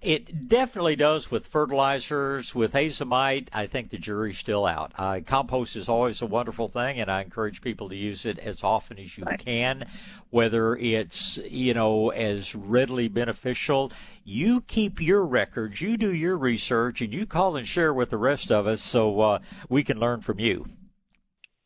It 0.03 0.49
definitely 0.49 0.97
does 0.97 1.31
with 1.31 1.47
fertilizers. 1.47 2.55
With 2.55 2.73
azomite, 2.73 3.49
I 3.53 3.67
think 3.67 3.91
the 3.91 3.99
jury's 3.99 4.39
still 4.39 4.65
out. 4.65 4.93
Uh, 4.97 5.21
compost 5.27 5.77
is 5.77 5.91
always 5.91 6.23
a 6.23 6.27
wonderful 6.27 6.69
thing, 6.69 6.99
and 7.01 7.11
I 7.11 7.21
encourage 7.21 7.61
people 7.61 7.91
to 7.91 7.97
use 7.97 8.25
it 8.25 8.39
as 8.39 8.65
often 8.65 8.99
as 8.99 9.19
you 9.19 9.25
Right. 9.25 9.39
can, 9.39 9.85
whether 10.31 10.75
it's, 10.77 11.37
you 11.49 11.75
know, 11.75 12.09
as 12.11 12.55
readily 12.55 13.09
beneficial. 13.09 13.93
You 14.25 14.63
keep 14.63 15.03
your 15.03 15.23
records, 15.23 15.83
you 15.83 15.99
do 15.99 16.15
your 16.15 16.39
research, 16.39 17.03
and 17.03 17.13
you 17.13 17.27
call 17.27 17.57
and 17.57 17.69
share 17.69 17.93
with 17.93 18.09
the 18.09 18.17
rest 18.17 18.51
of 18.51 18.67
us 18.67 18.81
so 18.81 19.21
uh, 19.21 19.39
we 19.69 19.85
can 19.85 19.99
learn 20.01 20.23
from 20.23 20.39
you. 20.39 20.65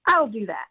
I'll 0.07 0.27
do 0.27 0.45
that. 0.47 0.67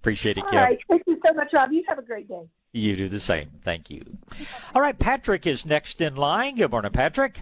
Appreciate 0.00 0.38
it, 0.38 0.44
All 0.44 0.50
Kim. 0.50 0.58
right. 0.58 0.78
Thank 0.88 1.02
you 1.06 1.20
so 1.24 1.34
much, 1.34 1.52
Rob. 1.52 1.70
You 1.72 1.84
have 1.86 1.98
a 1.98 2.02
great 2.02 2.26
day. 2.26 2.48
You 2.72 2.96
do 2.96 3.08
the 3.08 3.20
same. 3.20 3.50
Thank 3.62 3.90
you. 3.90 4.04
All 4.74 4.82
right, 4.82 4.98
Patrick 4.98 5.46
is 5.46 5.66
next 5.66 6.00
in 6.00 6.14
line. 6.14 6.56
Good 6.56 6.70
morning, 6.70 6.92
Patrick. 6.92 7.40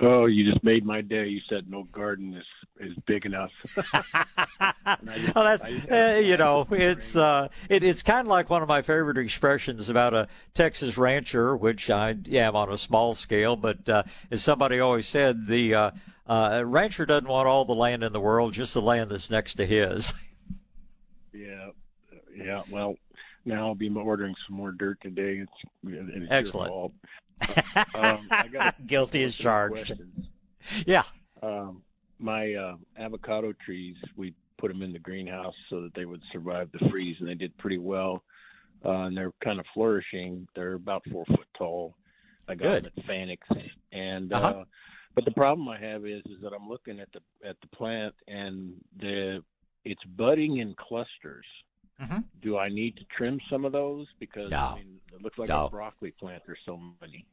Oh, 0.00 0.24
you 0.26 0.50
just 0.50 0.64
made 0.64 0.84
my 0.86 1.02
day. 1.02 1.26
You 1.28 1.40
said 1.48 1.70
no 1.70 1.84
garden 1.84 2.34
is 2.34 2.44
is 2.80 2.96
big 3.06 3.26
enough. 3.26 3.50
well, 3.76 5.34
that's 5.34 5.62
just 5.62 5.92
uh, 5.92 6.18
you 6.20 6.36
know, 6.36 6.66
it's 6.70 7.14
uh, 7.14 7.48
it, 7.68 7.84
it's 7.84 8.02
kind 8.02 8.26
of 8.26 8.30
like 8.30 8.48
one 8.48 8.62
of 8.62 8.68
my 8.68 8.82
favorite 8.82 9.18
expressions 9.18 9.88
about 9.88 10.14
a 10.14 10.28
Texas 10.54 10.96
rancher, 10.96 11.54
which 11.56 11.90
I 11.90 12.16
am 12.32 12.56
on 12.56 12.72
a 12.72 12.78
small 12.78 13.14
scale, 13.14 13.54
but 13.56 13.88
uh, 13.88 14.02
as 14.30 14.42
somebody 14.42 14.80
always 14.80 15.06
said, 15.06 15.46
the 15.46 15.74
uh, 15.74 15.90
uh, 16.26 16.62
rancher 16.64 17.04
doesn't 17.04 17.28
want 17.28 17.46
all 17.46 17.64
the 17.64 17.74
land 17.74 18.02
in 18.02 18.12
the 18.12 18.20
world, 18.20 18.54
just 18.54 18.74
the 18.74 18.82
land 18.82 19.10
that's 19.10 19.30
next 19.30 19.54
to 19.54 19.66
his. 19.66 20.14
yeah, 21.32 21.68
yeah. 22.34 22.62
Well, 22.70 22.96
now 23.44 23.66
I'll 23.68 23.74
be 23.74 23.88
ordering 23.90 24.34
some 24.46 24.56
more 24.56 24.72
dirt 24.72 24.98
today. 25.02 25.42
It's, 25.42 25.52
it's 25.86 26.26
Excellent. 26.30 26.92
Um, 27.94 28.28
I 28.30 28.46
got 28.52 28.86
Guilty 28.86 29.24
as 29.24 29.34
charged. 29.34 29.92
yeah. 30.86 31.02
Um, 31.42 31.82
my 32.20 32.54
uh, 32.54 32.76
avocado 32.96 33.52
trees, 33.64 33.96
we 34.16 34.32
put 34.58 34.68
them 34.68 34.82
in 34.82 34.92
the 34.92 34.98
greenhouse 34.98 35.54
so 35.68 35.80
that 35.82 35.92
they 35.94 36.04
would 36.04 36.22
survive 36.30 36.70
the 36.72 36.88
freeze, 36.88 37.16
and 37.18 37.28
they 37.28 37.34
did 37.34 37.56
pretty 37.58 37.78
well. 37.78 38.22
Uh, 38.84 39.06
and 39.06 39.16
they're 39.16 39.32
kind 39.42 39.58
of 39.58 39.66
flourishing. 39.74 40.46
They're 40.54 40.74
about 40.74 41.02
four 41.10 41.24
foot 41.26 41.46
tall. 41.56 41.96
I 42.48 42.54
got 42.54 42.82
Good. 42.82 42.84
them 42.84 42.92
at 42.98 43.04
Fanick's, 43.06 43.70
and 43.92 44.32
Uh-huh. 44.32 44.46
uh, 44.46 44.64
but 45.14 45.24
the 45.24 45.30
problem 45.32 45.68
I 45.68 45.78
have 45.78 46.06
is 46.06 46.22
is 46.26 46.40
that 46.42 46.52
I'm 46.52 46.68
looking 46.68 47.00
at 47.00 47.08
the 47.12 47.20
at 47.48 47.56
the 47.60 47.68
plant, 47.68 48.14
and 48.28 48.74
the 48.98 49.42
it's 49.84 50.02
budding 50.04 50.58
in 50.58 50.74
clusters. 50.74 51.46
Mhm. 52.02 52.24
Do 52.40 52.58
I 52.58 52.68
need 52.68 52.96
to 52.96 53.04
trim 53.04 53.40
some 53.48 53.64
of 53.64 53.72
those 53.72 54.06
because 54.18 54.50
No. 54.50 54.58
I 54.58 54.74
mean 54.76 55.00
it 55.14 55.22
looks 55.22 55.38
like 55.38 55.48
No. 55.48 55.66
a 55.66 55.70
broccoli 55.70 56.10
plant. 56.12 56.42
There's 56.46 56.58
so 56.64 56.78
many. 57.00 57.24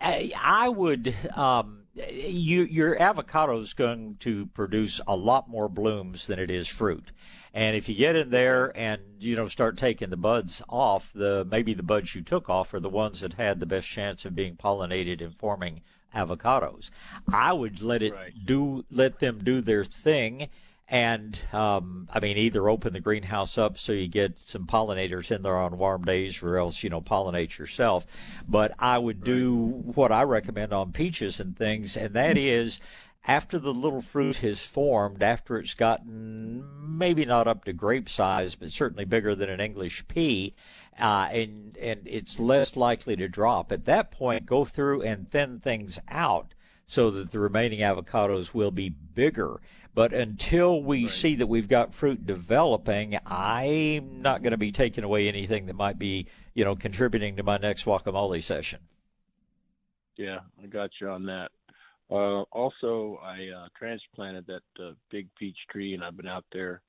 I 0.00 0.32
I 0.42 0.68
would. 0.68 1.14
Um, 1.36 1.82
you, 1.94 2.62
your 2.62 3.00
avocado 3.00 3.60
is 3.60 3.74
going 3.74 4.16
to 4.20 4.46
produce 4.46 4.98
a 5.06 5.14
lot 5.14 5.48
more 5.48 5.68
blooms 5.68 6.26
than 6.26 6.38
it 6.38 6.50
is 6.50 6.68
fruit, 6.68 7.12
and 7.52 7.76
if 7.76 7.86
you 7.88 7.94
get 7.94 8.16
in 8.16 8.30
there 8.30 8.74
and 8.78 9.02
you 9.18 9.36
know 9.36 9.46
start 9.48 9.76
taking 9.76 10.08
the 10.08 10.16
buds 10.16 10.62
off, 10.70 11.10
the 11.14 11.46
maybe 11.50 11.74
the 11.74 11.82
buds 11.82 12.14
you 12.14 12.22
took 12.22 12.48
off 12.48 12.72
are 12.72 12.80
the 12.80 12.88
ones 12.88 13.20
that 13.20 13.34
had 13.34 13.60
the 13.60 13.66
best 13.66 13.88
chance 13.88 14.24
of 14.24 14.34
being 14.34 14.56
pollinated 14.56 15.20
and 15.20 15.36
forming 15.36 15.82
avocados. 16.14 16.88
I 17.32 17.52
would 17.52 17.82
let 17.82 18.02
it 18.02 18.12
Right. 18.14 18.32
do 18.46 18.84
let 18.90 19.18
them 19.18 19.44
do 19.44 19.60
their 19.60 19.84
thing. 19.84 20.48
And 20.90 21.40
um, 21.52 22.08
I 22.12 22.18
mean, 22.18 22.36
either 22.36 22.68
open 22.68 22.92
the 22.92 23.00
greenhouse 23.00 23.56
up 23.56 23.78
so 23.78 23.92
you 23.92 24.08
get 24.08 24.40
some 24.40 24.66
pollinators 24.66 25.30
in 25.30 25.42
there 25.42 25.56
on 25.56 25.78
warm 25.78 26.04
days, 26.04 26.42
or 26.42 26.58
else 26.58 26.82
you 26.82 26.90
know 26.90 27.00
pollinate 27.00 27.56
yourself. 27.58 28.04
But 28.48 28.74
I 28.80 28.98
would 28.98 29.22
do 29.22 29.54
what 29.54 30.10
I 30.10 30.22
recommend 30.24 30.72
on 30.72 30.90
peaches 30.90 31.38
and 31.38 31.56
things, 31.56 31.96
and 31.96 32.12
that 32.14 32.36
is 32.36 32.80
after 33.24 33.60
the 33.60 33.72
little 33.72 34.02
fruit 34.02 34.38
has 34.38 34.64
formed, 34.64 35.22
after 35.22 35.58
it's 35.58 35.74
gotten 35.74 36.64
maybe 36.98 37.24
not 37.24 37.46
up 37.46 37.64
to 37.66 37.72
grape 37.72 38.08
size, 38.08 38.56
but 38.56 38.72
certainly 38.72 39.04
bigger 39.04 39.36
than 39.36 39.48
an 39.48 39.60
English 39.60 40.08
pea, 40.08 40.54
uh, 40.98 41.28
and 41.30 41.76
and 41.76 42.00
it's 42.04 42.40
less 42.40 42.76
likely 42.76 43.14
to 43.14 43.28
drop. 43.28 43.70
At 43.70 43.84
that 43.84 44.10
point, 44.10 44.44
go 44.44 44.64
through 44.64 45.02
and 45.02 45.28
thin 45.28 45.60
things 45.60 46.00
out 46.08 46.54
so 46.86 47.12
that 47.12 47.30
the 47.30 47.38
remaining 47.38 47.78
avocados 47.78 48.52
will 48.52 48.72
be 48.72 48.88
bigger. 48.88 49.60
But 49.94 50.12
until 50.12 50.82
we 50.82 51.08
see 51.08 51.34
that 51.36 51.46
we've 51.48 51.68
got 51.68 51.94
fruit 51.94 52.24
developing, 52.26 53.18
I'm 53.26 54.22
not 54.22 54.42
going 54.42 54.52
to 54.52 54.56
be 54.56 54.70
taking 54.72 55.02
away 55.04 55.26
anything 55.28 55.66
that 55.66 55.74
might 55.74 55.98
be, 55.98 56.26
you 56.54 56.64
know, 56.64 56.76
contributing 56.76 57.36
to 57.36 57.42
my 57.42 57.56
next 57.58 57.84
guacamole 57.84 58.42
session. 58.42 58.80
Yeah, 60.16 60.40
I 60.62 60.66
got 60.66 60.90
you 61.00 61.08
on 61.08 61.26
that. 61.26 61.50
Uh, 62.10 62.42
also, 62.52 63.20
I 63.22 63.48
uh, 63.56 63.68
transplanted 63.78 64.46
that 64.46 64.62
uh, 64.84 64.92
big 65.10 65.28
peach 65.38 65.56
tree, 65.70 65.94
and 65.94 66.04
I've 66.04 66.16
been 66.16 66.26
out 66.28 66.44
there. 66.52 66.82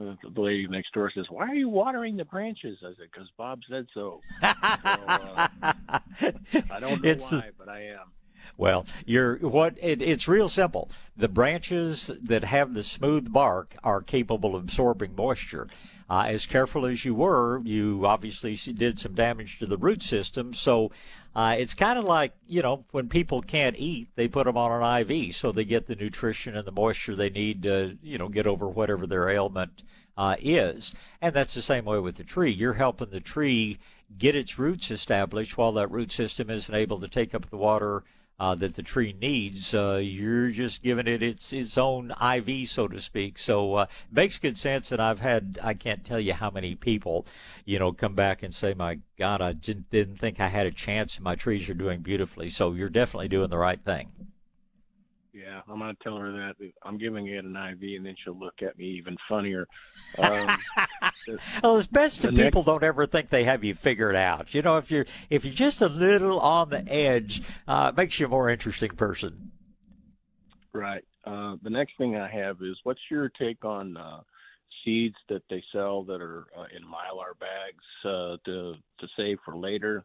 Uh, 0.00 0.14
the 0.34 0.40
lady 0.40 0.66
next 0.66 0.92
door 0.92 1.10
says, 1.14 1.24
"Why 1.30 1.46
are 1.48 1.54
you 1.54 1.68
watering 1.68 2.16
the 2.16 2.24
branches?" 2.24 2.78
I 2.82 2.88
said, 2.98 3.08
"Because 3.12 3.28
Bob 3.38 3.60
said 3.70 3.86
so." 3.94 4.20
uh, 4.42 5.48
I 5.62 6.78
don't 6.80 7.02
know 7.02 7.10
It's 7.10 7.28
the- 7.30 7.36
why, 7.38 7.50
but 7.58 7.68
I 7.68 7.86
am. 7.88 8.12
Well, 8.56 8.86
you're 9.04 9.36
what 9.38 9.76
it, 9.80 10.00
it's 10.02 10.28
real 10.28 10.48
simple. 10.48 10.90
The 11.16 11.28
branches 11.28 12.10
that 12.22 12.44
have 12.44 12.74
the 12.74 12.82
smooth 12.82 13.32
bark 13.32 13.74
are 13.82 14.00
capable 14.00 14.54
of 14.54 14.64
absorbing 14.64 15.14
moisture. 15.16 15.68
Uh, 16.08 16.26
as 16.28 16.44
careful 16.44 16.84
as 16.84 17.04
you 17.04 17.14
were, 17.14 17.62
you 17.64 18.02
obviously 18.04 18.54
did 18.74 18.98
some 18.98 19.14
damage 19.14 19.58
to 19.58 19.66
the 19.66 19.78
root 19.78 20.02
system. 20.02 20.52
So 20.52 20.90
uh, 21.34 21.56
it's 21.58 21.72
kind 21.72 21.98
of 21.98 22.04
like 22.04 22.32
you 22.46 22.62
know 22.62 22.84
when 22.90 23.08
people 23.08 23.40
can't 23.40 23.76
eat, 23.78 24.08
they 24.14 24.28
put 24.28 24.44
them 24.44 24.56
on 24.56 24.82
an 24.82 25.10
IV 25.10 25.34
so 25.34 25.50
they 25.50 25.64
get 25.64 25.86
the 25.86 25.96
nutrition 25.96 26.56
and 26.56 26.66
the 26.66 26.72
moisture 26.72 27.14
they 27.14 27.30
need 27.30 27.62
to 27.62 27.96
you 28.02 28.18
know 28.18 28.28
get 28.28 28.46
over 28.46 28.68
whatever 28.68 29.06
their 29.06 29.28
ailment 29.28 29.82
uh, 30.16 30.36
is. 30.40 30.94
And 31.20 31.34
that's 31.34 31.54
the 31.54 31.62
same 31.62 31.84
way 31.84 31.98
with 31.98 32.16
the 32.16 32.24
tree. 32.24 32.50
You're 32.50 32.74
helping 32.74 33.10
the 33.10 33.20
tree 33.20 33.78
get 34.18 34.34
its 34.34 34.58
roots 34.58 34.90
established 34.90 35.56
while 35.56 35.72
that 35.72 35.90
root 35.90 36.12
system 36.12 36.50
isn't 36.50 36.74
able 36.74 37.00
to 37.00 37.08
take 37.08 37.34
up 37.34 37.50
the 37.50 37.56
water 37.56 38.04
uh, 38.38 38.54
that 38.56 38.74
the 38.74 38.82
tree 38.82 39.14
needs. 39.20 39.74
Uh, 39.74 40.00
you're 40.02 40.50
just 40.50 40.82
giving 40.82 41.06
it 41.06 41.22
its 41.22 41.52
its 41.52 41.78
own 41.78 42.12
IV, 42.20 42.68
so 42.68 42.88
to 42.88 43.00
speak. 43.00 43.38
So 43.38 43.74
uh, 43.74 43.86
makes 44.10 44.38
good 44.38 44.58
sense. 44.58 44.92
And 44.92 45.00
I've 45.00 45.20
had 45.20 45.58
I 45.62 45.74
can't 45.74 46.04
tell 46.04 46.20
you 46.20 46.34
how 46.34 46.50
many 46.50 46.74
people, 46.74 47.26
you 47.64 47.78
know, 47.78 47.92
come 47.92 48.14
back 48.14 48.42
and 48.42 48.54
say, 48.54 48.74
"My 48.74 48.98
God, 49.18 49.40
I 49.40 49.52
just 49.52 49.88
didn't 49.90 50.16
think 50.16 50.40
I 50.40 50.48
had 50.48 50.66
a 50.66 50.72
chance. 50.72 51.16
And 51.16 51.24
my 51.24 51.34
trees 51.36 51.68
are 51.68 51.74
doing 51.74 52.00
beautifully." 52.00 52.50
So 52.50 52.72
you're 52.72 52.88
definitely 52.88 53.28
doing 53.28 53.50
the 53.50 53.58
right 53.58 53.80
thing. 53.82 54.10
Yeah, 55.34 55.62
I'm 55.68 55.80
gonna 55.80 55.96
tell 56.00 56.16
her 56.16 56.30
that 56.30 56.54
I'm 56.84 56.96
giving 56.96 57.26
it 57.26 57.44
an 57.44 57.56
IV, 57.56 57.96
and 57.96 58.06
then 58.06 58.14
she'll 58.22 58.38
look 58.38 58.62
at 58.62 58.78
me 58.78 58.84
even 58.84 59.16
funnier. 59.28 59.66
Um, 60.16 60.56
well, 61.62 61.76
it's 61.76 61.88
best 61.88 62.24
if 62.24 62.36
people 62.36 62.60
next... 62.60 62.66
don't 62.66 62.84
ever 62.84 63.04
think 63.06 63.30
they 63.30 63.42
have 63.42 63.64
you 63.64 63.74
figured 63.74 64.14
out. 64.14 64.54
You 64.54 64.62
know, 64.62 64.76
if 64.76 64.92
you're 64.92 65.06
if 65.30 65.44
you're 65.44 65.52
just 65.52 65.82
a 65.82 65.88
little 65.88 66.38
on 66.38 66.70
the 66.70 66.88
edge, 66.88 67.42
uh, 67.66 67.90
it 67.92 67.96
makes 67.96 68.20
you 68.20 68.26
a 68.26 68.28
more 68.28 68.48
interesting 68.48 68.90
person. 68.90 69.50
Right. 70.72 71.04
Uh, 71.24 71.56
the 71.62 71.70
next 71.70 71.98
thing 71.98 72.16
I 72.16 72.30
have 72.30 72.58
is, 72.62 72.78
what's 72.84 73.00
your 73.10 73.28
take 73.30 73.64
on 73.64 73.96
uh, 73.96 74.20
seeds 74.84 75.16
that 75.28 75.42
they 75.50 75.64
sell 75.72 76.04
that 76.04 76.20
are 76.20 76.46
uh, 76.56 76.66
in 76.76 76.82
mylar 76.82 77.36
bags 77.40 77.84
uh, 78.04 78.36
to 78.44 78.74
to 79.00 79.08
save 79.16 79.38
for 79.44 79.56
later? 79.56 80.04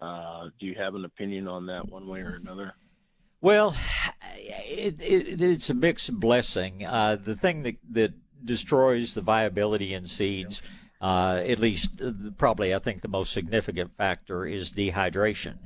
Uh, 0.00 0.48
do 0.58 0.64
you 0.64 0.74
have 0.78 0.94
an 0.94 1.04
opinion 1.04 1.46
on 1.46 1.66
that, 1.66 1.86
one 1.90 2.06
way 2.06 2.20
or 2.20 2.36
another? 2.36 2.72
Well, 3.42 3.74
it, 4.36 5.02
it, 5.02 5.42
it's 5.42 5.68
a 5.68 5.74
mixed 5.74 6.14
blessing. 6.14 6.86
Uh, 6.86 7.16
the 7.16 7.34
thing 7.34 7.64
that, 7.64 7.76
that 7.90 8.12
destroys 8.44 9.14
the 9.14 9.20
viability 9.20 9.94
in 9.94 10.06
seeds, 10.06 10.62
uh, 11.00 11.42
at 11.44 11.58
least 11.58 12.00
uh, 12.00 12.12
probably 12.38 12.72
I 12.72 12.78
think 12.78 13.00
the 13.00 13.08
most 13.08 13.32
significant 13.32 13.96
factor 13.96 14.46
is 14.46 14.70
dehydration. 14.70 15.56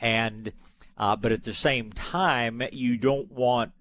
And 0.00 0.52
uh, 0.96 1.16
but 1.16 1.30
at 1.30 1.44
the 1.44 1.52
same 1.52 1.92
time, 1.92 2.62
you 2.72 2.96
don't 2.96 3.30
want 3.30 3.72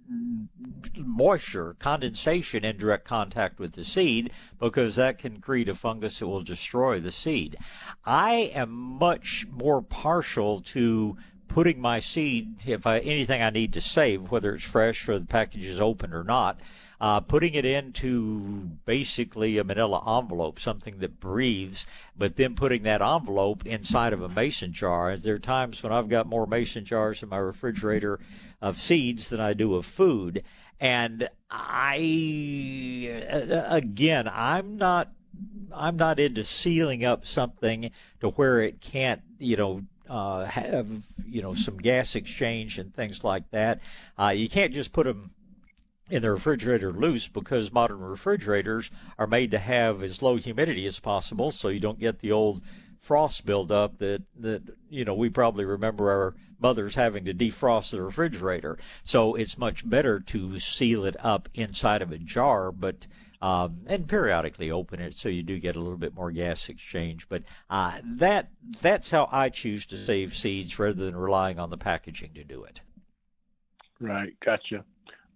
moisture, 0.97 1.75
condensation 1.79 2.65
in 2.65 2.77
direct 2.77 3.05
contact 3.05 3.59
with 3.59 3.73
the 3.73 3.83
seed 3.85 4.29
because 4.59 4.97
that 4.97 5.17
can 5.17 5.39
create 5.39 5.69
a 5.69 5.73
fungus 5.73 6.19
that 6.19 6.27
will 6.27 6.43
destroy 6.43 6.99
the 6.99 7.13
seed. 7.13 7.55
I 8.05 8.51
am 8.53 8.69
much 8.69 9.47
more 9.49 9.81
partial 9.81 10.59
to 10.59 11.17
putting 11.47 11.79
my 11.79 11.99
seed, 11.99 12.55
if 12.65 12.85
I, 12.85 12.99
anything 12.99 13.41
I 13.41 13.49
need 13.49 13.73
to 13.73 13.81
save, 13.81 14.31
whether 14.31 14.55
it's 14.55 14.63
fresh 14.63 15.07
or 15.07 15.19
the 15.19 15.25
package 15.25 15.65
is 15.65 15.81
open 15.81 16.13
or 16.13 16.23
not, 16.23 16.59
uh, 16.99 17.19
putting 17.19 17.53
it 17.53 17.65
into 17.65 18.69
basically 18.85 19.57
a 19.57 19.63
manila 19.63 20.01
envelope, 20.17 20.59
something 20.59 20.97
that 20.99 21.19
breathes, 21.19 21.85
but 22.17 22.35
then 22.35 22.55
putting 22.55 22.83
that 22.83 23.01
envelope 23.01 23.65
inside 23.65 24.13
of 24.13 24.21
a 24.21 24.29
mason 24.29 24.73
jar. 24.73 25.15
There 25.15 25.35
are 25.35 25.39
times 25.39 25.83
when 25.83 25.93
I've 25.93 26.09
got 26.09 26.27
more 26.27 26.47
mason 26.47 26.85
jars 26.85 27.21
in 27.21 27.29
my 27.29 27.37
refrigerator 27.37 28.19
of 28.61 28.81
seeds 28.81 29.29
than 29.29 29.39
I 29.39 29.53
do 29.53 29.75
of 29.75 29.85
food. 29.85 30.43
And 30.79 31.29
I, 31.51 31.95
again, 33.69 34.29
I'm 34.31 34.77
not 34.77 35.11
I'm 35.73 35.97
not 35.97 36.19
into 36.19 36.43
sealing 36.43 37.05
up 37.05 37.27
something 37.27 37.91
to 38.21 38.29
where 38.29 38.61
it 38.61 38.81
can't, 38.81 39.21
you 39.37 39.55
know, 39.55 39.83
uh, 40.09 40.45
have 40.45 40.87
you 41.25 41.41
know 41.41 41.53
some 41.53 41.77
gas 41.77 42.15
exchange 42.15 42.77
and 42.77 42.93
things 42.93 43.23
like 43.23 43.49
that. 43.51 43.79
Uh, 44.17 44.29
you 44.29 44.49
can't 44.49 44.73
just 44.73 44.93
put 44.93 45.05
them 45.05 45.31
in 46.09 46.21
the 46.21 46.31
refrigerator 46.31 46.91
loose 46.91 47.27
because 47.27 47.71
modern 47.71 47.99
refrigerators 47.99 48.89
are 49.17 49.27
made 49.27 49.51
to 49.51 49.59
have 49.59 50.01
as 50.01 50.21
low 50.21 50.37
humidity 50.37 50.85
as 50.85 50.99
possible, 50.99 51.51
so 51.51 51.67
you 51.67 51.79
don't 51.79 51.99
get 51.99 52.19
the 52.19 52.31
old 52.31 52.61
frost 53.01 53.45
buildup 53.45 53.99
that 53.99 54.21
that 54.37 54.61
you 54.89 55.05
know 55.05 55.13
we 55.13 55.29
probably 55.29 55.65
remember 55.65 56.11
our 56.11 56.35
mothers 56.59 56.95
having 56.95 57.23
to 57.25 57.33
defrost 57.33 57.91
the 57.91 58.01
refrigerator. 58.01 58.77
So 59.03 59.35
it's 59.35 59.57
much 59.57 59.87
better 59.87 60.19
to 60.19 60.59
seal 60.59 61.05
it 61.05 61.15
up 61.23 61.49
inside 61.53 62.01
of 62.01 62.11
a 62.11 62.17
jar, 62.17 62.71
but 62.71 63.07
um, 63.41 63.77
and 63.87 64.07
periodically 64.07 64.71
open 64.71 64.99
it 64.99 65.15
so 65.15 65.29
you 65.29 65.43
do 65.43 65.59
get 65.59 65.75
a 65.75 65.79
little 65.79 65.97
bit 65.97 66.15
more 66.15 66.31
gas 66.31 66.69
exchange. 66.69 67.27
But 67.29 67.43
uh, 67.69 67.99
that 68.03 68.49
that's 68.81 69.11
how 69.11 69.27
I 69.31 69.49
choose 69.49 69.85
to 69.87 70.05
save 70.05 70.35
seeds 70.35 70.77
rather 70.79 71.05
than 71.05 71.15
relying 71.15 71.59
on 71.59 71.69
the 71.69 71.77
packaging 71.77 72.33
to 72.35 72.43
do 72.43 72.63
it. 72.63 72.81
Right, 73.99 74.33
gotcha. 74.45 74.83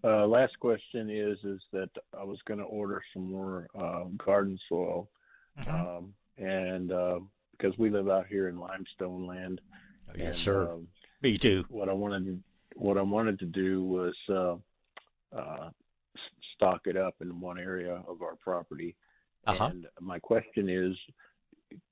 Uh, 0.04 0.26
last 0.26 0.60
question 0.60 1.10
is 1.10 1.38
is 1.44 1.62
that 1.72 1.90
I 2.18 2.24
was 2.24 2.40
going 2.46 2.60
to 2.60 2.66
order 2.66 3.04
some 3.14 3.32
more 3.32 3.68
uh, 3.78 4.06
garden 4.24 4.58
soil, 4.68 5.10
mm-hmm. 5.60 5.76
um, 5.76 6.14
and 6.38 6.92
uh, 6.92 7.20
because 7.52 7.78
we 7.78 7.92
live 7.92 8.10
out 8.10 8.26
here 8.28 8.48
in 8.48 8.58
limestone 8.58 9.28
land. 9.28 9.62
Oh, 10.10 10.14
yes, 10.18 10.28
and, 10.28 10.36
sir. 10.36 10.72
Um, 10.72 10.88
Me 11.22 11.38
too. 11.38 11.66
What 11.70 11.90
I 11.90 11.94
wanted 11.94 12.26
to, 12.26 12.40
what 12.76 12.98
I 12.98 13.04
wanted 13.04 13.38
to 13.40 13.46
do 13.46 13.84
was 13.84 14.16
uh, 14.30 14.56
uh, 15.38 15.70
stock 16.62 16.82
it 16.86 16.96
up 16.96 17.16
in 17.22 17.42
one 17.42 17.58
area 17.58 18.04
of 18.08 18.22
our 18.22 18.36
property. 18.36 18.96
Uh-huh. 19.48 19.66
And 19.66 19.88
my 20.00 20.20
question 20.20 20.70
is, 20.70 20.96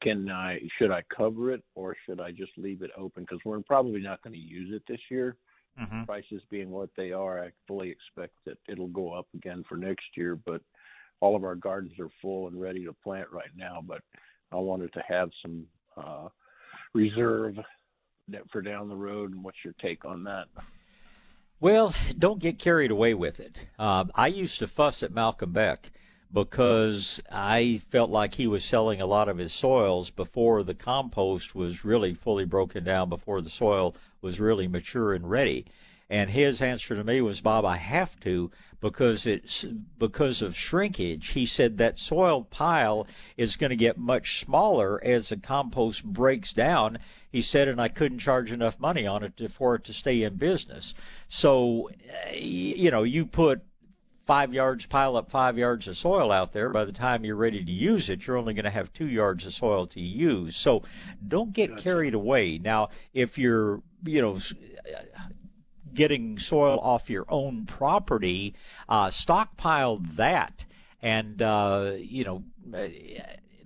can 0.03 0.29
I 0.29 0.59
should 0.77 0.91
I 0.91 1.03
cover 1.15 1.51
it 1.51 1.63
or 1.73 1.95
should 2.05 2.19
I 2.19 2.31
just 2.31 2.51
leave 2.57 2.83
it 2.83 2.91
open? 2.97 3.23
Because 3.23 3.39
we're 3.45 3.61
probably 3.61 4.01
not 4.01 4.21
going 4.21 4.33
to 4.33 4.39
use 4.39 4.73
it 4.73 4.83
this 4.87 4.99
year. 5.09 5.37
Mm-hmm. 5.81 6.03
Prices 6.03 6.41
being 6.51 6.69
what 6.69 6.89
they 6.97 7.11
are, 7.11 7.41
I 7.41 7.51
fully 7.67 7.89
expect 7.89 8.33
that 8.45 8.57
it'll 8.67 8.87
go 8.87 9.13
up 9.13 9.27
again 9.33 9.63
for 9.67 9.77
next 9.77 10.05
year. 10.15 10.35
But 10.35 10.61
all 11.21 11.35
of 11.35 11.43
our 11.43 11.55
gardens 11.55 11.97
are 11.99 12.09
full 12.21 12.47
and 12.47 12.61
ready 12.61 12.85
to 12.85 12.93
plant 13.03 13.27
right 13.31 13.51
now. 13.55 13.81
But 13.85 14.01
I 14.51 14.57
wanted 14.57 14.91
to 14.93 15.03
have 15.07 15.29
some 15.41 15.65
uh, 15.97 16.27
reserve 16.93 17.55
for 18.51 18.61
down 18.61 18.89
the 18.89 18.95
road. 18.95 19.31
And 19.31 19.43
what's 19.43 19.63
your 19.63 19.75
take 19.81 20.03
on 20.05 20.23
that? 20.25 20.45
Well, 21.61 21.93
don't 22.17 22.39
get 22.39 22.57
carried 22.57 22.89
away 22.89 23.13
with 23.13 23.41
it. 23.41 23.65
Uh, 23.77 24.05
I 24.15 24.27
used 24.27 24.59
to 24.59 24.67
fuss 24.67 25.03
at 25.03 25.11
Malcolm 25.11 25.51
Beck 25.51 25.91
because 26.31 27.19
I 27.29 27.81
felt 27.89 28.09
like 28.09 28.35
he 28.35 28.47
was 28.47 28.63
selling 28.63 29.01
a 29.01 29.05
lot 29.05 29.27
of 29.27 29.39
his 29.39 29.51
soils 29.51 30.09
before 30.09 30.63
the 30.63 30.73
compost 30.73 31.55
was 31.55 31.83
really 31.83 32.13
fully 32.13 32.45
broken 32.45 32.85
down, 32.85 33.09
before 33.09 33.41
the 33.41 33.49
soil 33.49 33.93
was 34.21 34.39
really 34.39 34.69
mature 34.69 35.13
and 35.13 35.29
ready. 35.29 35.65
And 36.09 36.31
his 36.31 36.61
answer 36.61 36.95
to 36.95 37.03
me 37.03 37.21
was, 37.21 37.41
Bob, 37.41 37.65
I 37.65 37.77
have 37.77 38.19
to 38.21 38.49
because 38.81 39.25
it's 39.25 39.65
because 39.97 40.41
of 40.41 40.55
shrinkage. 40.55 41.29
He 41.29 41.45
said 41.45 41.77
that 41.77 41.99
soil 41.99 42.43
pile 42.49 43.05
is 43.37 43.57
going 43.57 43.69
to 43.69 43.75
get 43.75 43.97
much 43.97 44.39
smaller 44.39 44.99
as 45.03 45.29
the 45.29 45.37
compost 45.37 46.03
breaks 46.03 46.53
down. 46.53 46.97
He 47.29 47.41
said, 47.41 47.67
and 47.67 47.79
I 47.79 47.89
couldn't 47.89 48.19
charge 48.19 48.51
enough 48.51 48.79
money 48.79 49.05
on 49.05 49.23
it 49.23 49.37
to, 49.37 49.49
for 49.49 49.75
it 49.75 49.83
to 49.83 49.93
stay 49.93 50.23
in 50.23 50.35
business. 50.35 50.95
So, 51.27 51.91
eh, 52.27 52.37
you 52.37 52.89
know, 52.89 53.03
you 53.03 53.25
put 53.25 53.61
five 54.25 54.53
yards, 54.53 54.85
pile 54.85 55.17
up 55.17 55.29
five 55.29 55.57
yards 55.57 55.87
of 55.87 55.97
soil 55.97 56.31
out 56.31 56.53
there. 56.53 56.69
By 56.69 56.85
the 56.85 56.91
time 56.91 57.25
you're 57.25 57.35
ready 57.35 57.63
to 57.63 57.71
use 57.71 58.09
it, 58.09 58.25
you're 58.25 58.37
only 58.37 58.53
going 58.53 58.65
to 58.65 58.71
have 58.71 58.93
two 58.93 59.07
yards 59.07 59.45
of 59.45 59.53
soil 59.53 59.85
to 59.87 59.99
use. 59.99 60.55
So 60.55 60.83
don't 61.27 61.53
get 61.53 61.77
carried 61.77 62.13
away. 62.13 62.57
Now, 62.57 62.89
if 63.13 63.37
you're, 63.37 63.81
you 64.05 64.21
know, 64.21 64.39
getting 65.93 66.39
soil 66.39 66.79
off 66.79 67.09
your 67.09 67.25
own 67.29 67.65
property, 67.65 68.55
uh, 68.87 69.09
stockpile 69.09 69.97
that 69.97 70.65
and, 71.01 71.41
uh, 71.41 71.93
you 71.97 72.23
know, 72.23 72.43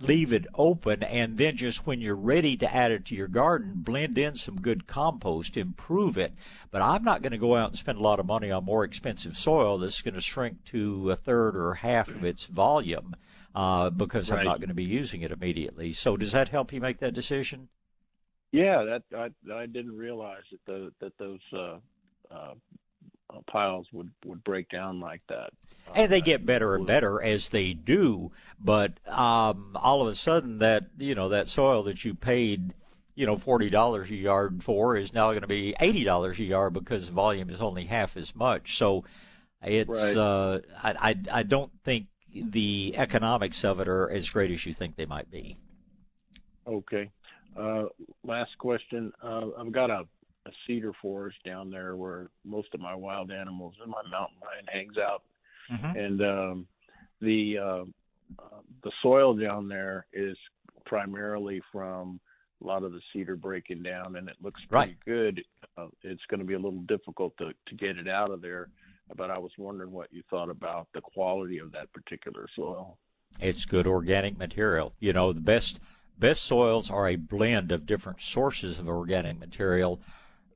leave 0.07 0.33
it 0.33 0.45
open. 0.55 1.03
And 1.03 1.37
then 1.37 1.57
just 1.57 1.85
when 1.85 2.01
you're 2.01 2.15
ready 2.15 2.57
to 2.57 2.73
add 2.73 2.91
it 2.91 3.05
to 3.05 3.15
your 3.15 3.27
garden 3.27 3.73
blend 3.75 4.17
in 4.17 4.35
some 4.35 4.61
good 4.61 4.87
compost 4.87 5.57
improve 5.57 6.17
it. 6.17 6.33
But 6.71 6.81
i'm 6.81 7.03
not 7.03 7.21
going 7.21 7.31
to 7.31 7.37
go 7.37 7.55
out 7.55 7.69
and 7.69 7.77
spend 7.77 7.97
a 7.97 8.01
lot 8.01 8.19
of 8.19 8.25
money 8.25 8.51
on 8.51 8.65
more 8.65 8.83
expensive 8.83 9.37
soil 9.37 9.77
that's 9.77 10.01
going 10.01 10.13
to 10.13 10.21
shrink 10.21 10.63
to 10.65 11.11
a 11.11 11.15
third 11.15 11.55
or 11.55 11.75
half 11.75 12.07
of 12.07 12.23
its 12.23 12.45
volume 12.45 13.15
uh, 13.55 13.89
because 13.89 14.29
right. 14.29 14.39
i'm 14.39 14.45
not 14.45 14.59
going 14.59 14.69
to 14.69 14.75
be 14.75 14.83
using 14.83 15.21
it 15.21 15.31
immediately. 15.31 15.93
So 15.93 16.17
does 16.17 16.31
that 16.31 16.49
help 16.49 16.73
you 16.73 16.81
make 16.81 16.99
that 16.99 17.13
decision? 17.13 17.69
Yeah 18.51 18.83
that 18.83 19.03
i, 19.15 19.29
I 19.53 19.65
didn't 19.65 19.97
realize 19.97 20.43
that 20.51 20.65
the, 20.65 20.91
that 20.99 21.17
those 21.17 21.41
uh, 21.53 21.77
uh, 22.33 22.53
piles 23.47 23.87
would 23.91 24.11
would 24.25 24.43
break 24.43 24.69
down 24.69 24.99
like 24.99 25.21
that. 25.29 25.51
And 25.93 26.11
they 26.11 26.21
get 26.21 26.45
better 26.45 26.75
and 26.75 26.87
better 26.87 27.21
as 27.21 27.49
they 27.49 27.73
do, 27.73 28.31
but 28.59 28.93
um, 29.07 29.75
all 29.75 30.01
of 30.01 30.07
a 30.07 30.15
sudden 30.15 30.59
that 30.59 30.85
you 30.97 31.15
know 31.15 31.29
that 31.29 31.47
soil 31.47 31.83
that 31.83 32.05
you 32.05 32.15
paid 32.15 32.73
you 33.15 33.25
know 33.25 33.37
forty 33.37 33.69
dollars 33.69 34.09
a 34.09 34.15
yard 34.15 34.63
for 34.63 34.95
is 34.95 35.13
now 35.13 35.31
going 35.31 35.41
to 35.41 35.47
be 35.47 35.75
eighty 35.79 36.03
dollars 36.03 36.39
a 36.39 36.43
yard 36.43 36.73
because 36.73 37.07
volume 37.09 37.49
is 37.49 37.61
only 37.61 37.85
half 37.85 38.15
as 38.17 38.35
much. 38.35 38.77
So 38.77 39.03
it's 39.61 39.89
right. 39.89 40.17
uh, 40.17 40.59
I, 40.81 41.09
I 41.09 41.39
I 41.39 41.43
don't 41.43 41.71
think 41.83 42.07
the 42.33 42.95
economics 42.97 43.63
of 43.63 43.79
it 43.79 43.87
are 43.87 44.09
as 44.09 44.29
great 44.29 44.51
as 44.51 44.65
you 44.65 44.73
think 44.73 44.95
they 44.95 45.05
might 45.05 45.29
be. 45.29 45.57
Okay. 46.65 47.09
Uh, 47.57 47.83
last 48.23 48.57
question. 48.57 49.11
Uh, 49.21 49.47
I've 49.59 49.71
got 49.71 49.91
a 49.91 50.05
a 50.45 50.51
cedar 50.67 50.93
forest 51.01 51.37
down 51.45 51.69
there 51.69 51.95
where 51.95 52.29
most 52.43 52.73
of 52.73 52.79
my 52.79 52.95
wild 52.95 53.31
animals 53.31 53.75
and 53.81 53.89
my 53.89 54.01
mountain 54.09 54.37
lion 54.41 54.65
hangs 54.71 54.97
out. 54.97 55.23
Mm-hmm. 55.71 55.97
And 55.97 56.21
um, 56.21 56.67
the 57.21 57.57
uh, 57.57 57.83
uh, 58.39 58.61
the 58.83 58.91
soil 59.01 59.33
down 59.35 59.67
there 59.67 60.05
is 60.11 60.37
primarily 60.85 61.61
from 61.71 62.19
a 62.61 62.67
lot 62.67 62.83
of 62.83 62.91
the 62.91 63.01
cedar 63.11 63.35
breaking 63.35 63.83
down, 63.83 64.15
and 64.15 64.27
it 64.27 64.35
looks 64.41 64.61
pretty 64.69 64.91
right. 64.91 65.05
good. 65.05 65.43
uh, 65.77 65.87
it's 66.03 66.25
going 66.29 66.39
to 66.39 66.45
be 66.45 66.53
a 66.53 66.59
little 66.59 66.81
difficult 66.81 67.37
to 67.37 67.51
to 67.67 67.75
get 67.75 67.97
it 67.97 68.07
out 68.07 68.31
of 68.31 68.41
there. 68.41 68.69
But 69.15 69.31
I 69.31 69.37
was 69.37 69.51
wondering 69.57 69.91
what 69.91 70.13
you 70.13 70.23
thought 70.29 70.49
about 70.49 70.87
the 70.93 71.01
quality 71.01 71.59
of 71.59 71.71
that 71.73 71.91
particular 71.93 72.47
soil. 72.55 72.97
It's 73.39 73.65
good 73.65 73.87
organic 73.87 74.37
material. 74.37 74.93
You 74.99 75.13
know, 75.13 75.33
the 75.33 75.41
best 75.41 75.79
best 76.17 76.43
soils 76.43 76.89
are 76.89 77.07
a 77.07 77.15
blend 77.15 77.71
of 77.71 77.85
different 77.85 78.21
sources 78.21 78.79
of 78.79 78.87
organic 78.87 79.39
material. 79.39 79.99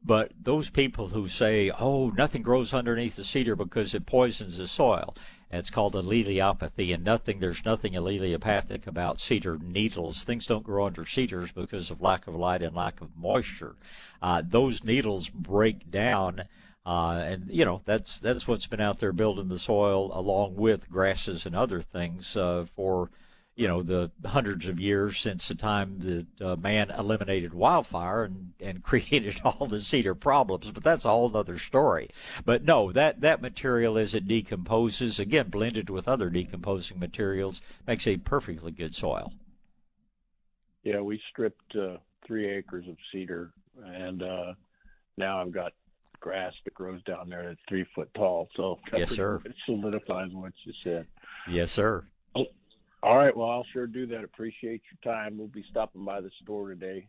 But 0.07 0.31
those 0.41 0.69
people 0.69 1.09
who 1.09 1.27
say, 1.27 1.69
"Oh, 1.69 2.11
nothing 2.11 2.41
grows 2.41 2.73
underneath 2.73 3.17
the 3.17 3.25
cedar 3.25 3.57
because 3.57 3.93
it 3.93 4.05
poisons 4.05 4.57
the 4.57 4.65
soil," 4.65 5.13
it's 5.51 5.69
called 5.69 5.95
allelopathy, 5.95 6.93
and 6.93 7.03
nothing. 7.03 7.39
There's 7.39 7.65
nothing 7.65 7.91
allelopathic 7.91 8.87
about 8.87 9.19
cedar 9.19 9.59
needles. 9.59 10.23
Things 10.23 10.47
don't 10.47 10.63
grow 10.63 10.85
under 10.85 11.05
cedars 11.05 11.51
because 11.51 11.91
of 11.91 12.01
lack 12.01 12.25
of 12.25 12.35
light 12.35 12.61
and 12.61 12.73
lack 12.73 13.01
of 13.01 13.17
moisture. 13.17 13.75
Uh, 14.21 14.41
those 14.45 14.85
needles 14.85 15.27
break 15.27 15.91
down 15.91 16.45
uh, 16.85 17.21
and 17.25 17.49
you 17.49 17.65
know 17.65 17.81
that's 17.83 18.21
that's 18.21 18.47
what's 18.47 18.65
been 18.65 18.79
out 18.79 18.99
there 18.99 19.11
building 19.11 19.49
the 19.49 19.59
soil 19.59 20.09
along 20.13 20.55
with 20.55 20.89
grasses 20.89 21.45
and 21.45 21.53
other 21.53 21.81
things 21.81 22.37
uh, 22.37 22.65
for 22.77 23.09
you 23.57 23.67
know 23.67 23.81
the 23.81 24.11
hundreds 24.23 24.67
of 24.67 24.79
years 24.79 25.17
since 25.17 25.47
the 25.47 25.55
time 25.55 25.97
that 25.99 26.45
uh, 26.45 26.55
man 26.55 26.91
eliminated 26.91 27.53
wildfire 27.53 28.23
and 28.23 28.53
and 28.61 28.83
created 28.83 29.41
all 29.43 29.65
the 29.65 29.81
cedar 29.81 30.15
problems. 30.15 30.71
But 30.71 30.83
that's 30.83 31.03
a 31.03 31.09
whole 31.09 31.35
other 31.35 31.57
story. 31.57 32.09
But 32.45 32.63
no, 32.63 32.91
that 32.93 33.21
that 33.21 33.41
material 33.41 33.97
as 33.97 34.13
it 34.13 34.27
decomposes, 34.27 35.19
again 35.19 35.49
blended 35.49 35.89
with 35.89 36.07
other 36.07 36.29
decomposing 36.29 36.99
materials, 36.99 37.61
makes 37.85 38.07
a 38.07 38.17
perfectly 38.17 38.71
good 38.71 38.95
soil. 38.95 39.33
Yeah, 40.83 41.01
we 41.01 41.19
stripped 41.31 41.75
uh, 41.75 41.97
three 42.25 42.47
acres 42.47 42.87
of 42.87 42.95
cedar, 43.11 43.51
and 43.83 44.21
uh, 44.21 44.53
now 45.17 45.41
I've 45.41 45.51
got 45.51 45.73
grass 46.19 46.53
that 46.63 46.73
grows 46.73 47.01
down 47.03 47.29
there 47.29 47.43
that's 47.43 47.59
three 47.67 47.85
foot 47.95 48.09
tall. 48.13 48.49
So 48.55 48.79
yes, 48.93 49.09
sir. 49.09 49.41
It 49.45 49.55
solidifies 49.65 50.29
what 50.31 50.53
you 50.63 50.73
said. 50.83 51.07
Yes, 51.49 51.71
sir. 51.71 52.05
All 53.07 53.17
right. 53.17 53.35
Well, 53.35 53.49
I'll 53.49 53.65
sure 53.71 53.87
do 53.87 54.05
that. 54.07 54.25
Appreciate 54.25 54.81
your 54.91 55.13
time. 55.13 55.37
We'll 55.37 55.47
be 55.47 55.63
stopping 55.71 56.03
by 56.03 56.19
the 56.19 56.29
store 56.43 56.67
today. 56.67 57.07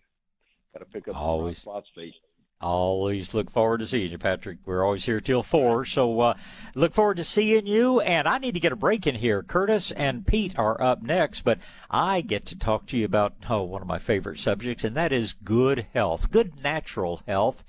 Got 0.73 0.79
to 0.79 0.85
pick 0.85 1.09
up 1.09 1.17
always 1.17 1.59
phosphate. 1.59 2.15
Always 2.61 3.35
look 3.35 3.51
forward 3.51 3.79
to 3.79 3.87
seeing 3.89 4.13
you, 4.13 4.19
Patrick. 4.19 4.59
We're 4.65 4.85
always 4.85 5.07
here 5.07 5.21
till 5.21 5.43
four, 5.43 5.85
so 5.85 6.21
uh, 6.21 6.35
look 6.77 6.95
forward 6.95 7.17
to 7.17 7.25
seeing 7.25 7.67
you. 7.67 8.01
And 8.01 8.29
I 8.29 8.39
need 8.39 8.55
to 8.55 8.61
get 8.61 8.71
a 8.71 8.77
break 8.77 9.09
in 9.09 9.17
here. 9.17 9.43
Curtis 9.43 9.91
and 9.91 10.25
Pete 10.25 10.57
are 10.57 10.81
up 10.81 11.03
next, 11.03 11.43
but 11.43 11.59
I 11.91 12.21
get 12.21 12.47
to 12.47 12.59
talk 12.59 12.87
to 12.87 12.97
you 12.97 13.05
about 13.05 13.35
oh 13.51 13.65
one 13.65 13.83
of 13.83 13.89
my 13.89 13.99
favorite 13.99 14.39
subjects, 14.39 14.85
and 14.85 14.95
that 14.95 15.13
is 15.13 15.33
good 15.33 15.89
health, 15.95 16.31
good 16.31 16.63
natural 16.63 17.23
health, 17.27 17.65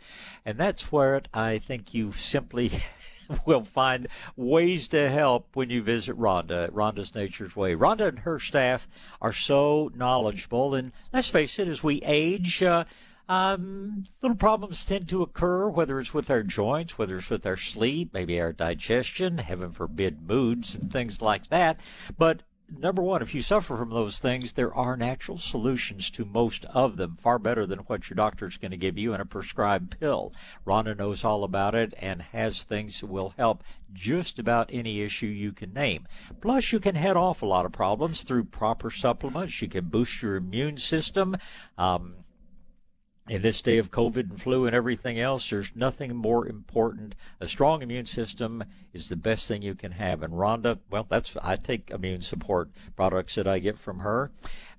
and 0.45 0.59
that's 0.59 0.91
where 0.91 1.23
I 1.33 1.57
think 1.57 1.95
you 1.95 2.11
simply 2.11 2.83
will 3.45 3.63
find 3.63 4.07
ways 4.35 4.87
to 4.89 5.09
help 5.09 5.55
when 5.55 5.69
you 5.69 5.81
visit 5.81 6.17
Rhonda 6.17 6.65
at 6.65 6.73
Rhonda's 6.73 7.15
Nature's 7.15 7.55
Way. 7.55 7.75
Rhonda 7.75 8.07
and 8.07 8.19
her 8.19 8.39
staff 8.39 8.87
are 9.21 9.33
so 9.33 9.91
knowledgeable, 9.95 10.75
and 10.75 10.91
let's 11.13 11.29
face 11.29 11.59
it, 11.59 11.67
as 11.67 11.83
we 11.83 12.01
age. 12.03 12.63
Uh, 12.63 12.85
um, 13.27 14.05
little 14.23 14.35
problems 14.35 14.83
tend 14.83 15.07
to 15.09 15.21
occur, 15.21 15.69
whether 15.69 15.99
it's 15.99 16.15
with 16.15 16.31
our 16.31 16.41
joints, 16.41 16.97
whether 16.97 17.19
it's 17.19 17.29
with 17.29 17.45
our 17.45 17.57
sleep, 17.57 18.11
maybe 18.11 18.41
our 18.41 18.51
digestion, 18.51 19.37
heaven 19.37 19.71
forbid, 19.71 20.27
moods 20.27 20.73
and 20.73 20.91
things 20.91 21.21
like 21.21 21.47
that. 21.49 21.79
But 22.17 22.41
number 22.77 23.01
one, 23.01 23.21
if 23.21 23.33
you 23.33 23.41
suffer 23.41 23.77
from 23.77 23.89
those 23.89 24.19
things, 24.19 24.53
there 24.53 24.73
are 24.73 24.95
natural 24.95 25.37
solutions 25.37 26.09
to 26.11 26.25
most 26.25 26.65
of 26.65 26.97
them, 26.97 27.17
far 27.19 27.39
better 27.39 27.65
than 27.65 27.79
what 27.79 28.09
your 28.09 28.15
doctor 28.15 28.47
is 28.47 28.57
going 28.57 28.71
to 28.71 28.77
give 28.77 28.97
you 28.97 29.13
in 29.13 29.21
a 29.21 29.25
prescribed 29.25 29.99
pill. 29.99 30.33
Rhonda 30.65 30.97
knows 30.97 31.23
all 31.23 31.43
about 31.43 31.75
it 31.75 31.93
and 31.99 32.21
has 32.21 32.63
things 32.63 33.01
that 33.01 33.07
will 33.07 33.33
help 33.37 33.63
just 33.93 34.39
about 34.39 34.69
any 34.71 35.01
issue 35.01 35.27
you 35.27 35.51
can 35.51 35.73
name. 35.73 36.07
Plus, 36.41 36.71
you 36.71 36.79
can 36.79 36.95
head 36.95 37.17
off 37.17 37.41
a 37.41 37.45
lot 37.45 37.65
of 37.65 37.71
problems 37.71 38.23
through 38.23 38.45
proper 38.45 38.89
supplements. 38.89 39.61
You 39.61 39.67
can 39.67 39.85
boost 39.85 40.21
your 40.21 40.35
immune 40.35 40.77
system. 40.77 41.37
Um, 41.77 42.15
in 43.29 43.43
this 43.43 43.61
day 43.61 43.77
of 43.77 43.91
COVID 43.91 44.31
and 44.31 44.41
flu 44.41 44.65
and 44.65 44.75
everything 44.75 45.19
else, 45.19 45.47
there's 45.49 45.71
nothing 45.75 46.15
more 46.15 46.47
important. 46.47 47.13
A 47.39 47.47
strong 47.47 47.83
immune 47.83 48.07
system 48.07 48.63
is 48.91 49.07
the 49.07 49.15
best 49.15 49.47
thing 49.47 49.61
you 49.61 49.75
can 49.75 49.91
have. 49.91 50.23
And 50.23 50.33
Rhonda, 50.33 50.79
well, 50.89 51.05
that's 51.07 51.37
I 51.43 51.55
take 51.55 51.91
immune 51.91 52.21
support 52.21 52.71
products 52.95 53.35
that 53.35 53.47
I 53.47 53.59
get 53.59 53.77
from 53.77 53.99
her. 53.99 54.31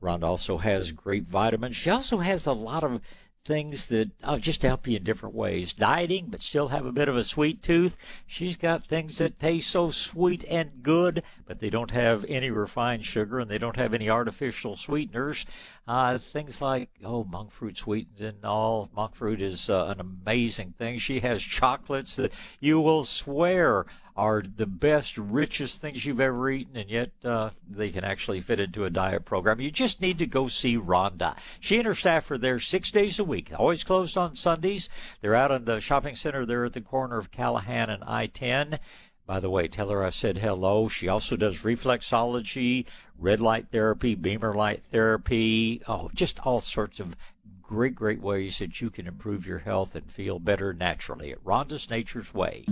Rhonda 0.03 0.25
also 0.25 0.59
has 0.59 0.91
great 0.91 1.29
vitamins. 1.29 1.77
She 1.77 1.91
also 1.91 2.19
has 2.19 2.45
a 2.45 2.53
lot 2.53 2.83
of 2.83 3.01
things 3.45 3.87
that 3.89 4.11
oh, 4.23 4.39
just 4.39 4.63
help 4.63 4.87
you 4.87 4.97
in 4.97 5.03
different 5.03 5.35
ways. 5.35 5.73
Dieting, 5.73 6.27
but 6.29 6.43
still 6.43 6.69
have 6.69 6.87
a 6.87 6.93
bit 6.93 7.09
of 7.09 7.17
a 7.17 7.25
sweet 7.25 7.63
tooth. 7.63 7.97
She's 8.27 8.57
got 8.57 8.85
things 8.85 9.19
that 9.19 9.39
taste 9.39 9.71
so 9.71 9.91
sweet 9.91 10.45
and 10.49 10.83
good, 10.83 11.23
but 11.47 11.61
they 11.61 11.71
don't 11.71 11.91
have 11.91 12.25
any 12.29 12.51
refined 12.51 13.05
sugar 13.05 13.39
and 13.41 13.51
they 13.51 13.59
don't 13.59 13.77
have 13.77 13.95
any 13.95 14.11
artificial 14.11 14.77
sweeteners. 14.77 15.47
Uh, 15.89 16.19
things 16.19 16.61
like, 16.61 16.91
oh, 17.05 17.25
monk 17.25 17.51
fruit 17.51 17.79
sweetened 17.79 18.21
and 18.21 18.45
all. 18.45 18.91
Monk 18.95 19.15
fruit 19.15 19.43
is 19.43 19.71
uh, 19.71 19.87
an 19.87 20.01
amazing 20.01 20.75
thing. 20.79 20.99
She 20.99 21.21
has 21.21 21.43
chocolates 21.43 22.17
that 22.17 22.33
you 22.61 22.81
will 22.81 23.05
swear 23.05 23.87
are 24.21 24.43
the 24.43 24.67
best, 24.67 25.17
richest 25.17 25.81
things 25.81 26.05
you've 26.05 26.21
ever 26.21 26.51
eaten, 26.51 26.77
and 26.77 26.91
yet 26.91 27.11
uh, 27.25 27.49
they 27.67 27.89
can 27.89 28.05
actually 28.05 28.43
fit 28.43 28.61
into 28.61 28.85
a 28.85 28.91
diet 28.91 29.25
program. 29.25 29.63
You 29.63 29.71
just 29.71 30.03
need 30.03 30.19
to 30.19 30.27
go 30.27 30.47
see 30.47 30.77
Rhonda. 30.77 31.39
She 31.59 31.79
and 31.79 31.87
her 31.87 31.95
staff 31.95 32.31
are 32.31 32.37
there 32.37 32.61
six 32.61 32.91
days 32.91 33.19
a 33.19 33.25
week, 33.25 33.51
always 33.59 33.83
closed 33.83 34.19
on 34.19 34.35
Sundays. 34.35 34.91
They're 35.23 35.35
out 35.35 35.51
in 35.51 35.65
the 35.65 35.81
shopping 35.81 36.17
center 36.17 36.45
there 36.45 36.67
at 36.67 36.75
the 36.75 36.83
corner 36.83 37.17
of 37.17 37.31
Callahan 37.31 37.89
and 37.89 38.05
I 38.05 38.27
10. 38.27 38.79
By 39.25 39.41
the 39.41 39.49
way, 39.49 39.69
tell 39.69 39.89
her 39.89 40.05
I 40.05 40.11
said 40.11 40.37
hello. 40.37 40.89
She 40.89 41.09
also 41.09 41.35
does 41.35 41.63
reflexology, 41.63 42.85
red 43.19 43.41
light 43.41 43.69
therapy, 43.73 44.15
BEMER 44.15 44.53
light 44.55 44.83
therapy, 44.93 45.81
oh, 45.89 46.11
just 46.13 46.41
all 46.41 46.61
sorts 46.61 47.01
of 47.01 47.17
great, 47.63 47.95
great 47.95 48.21
ways 48.21 48.59
that 48.59 48.83
you 48.83 48.91
can 48.91 49.07
improve 49.07 49.47
your 49.47 49.61
health 49.61 49.95
and 49.95 50.13
feel 50.13 50.39
better 50.39 50.75
naturally 50.75 51.33
at 51.33 51.43
Rhonda's 51.43 51.89
Nature's 51.89 52.35
Way. 52.35 52.67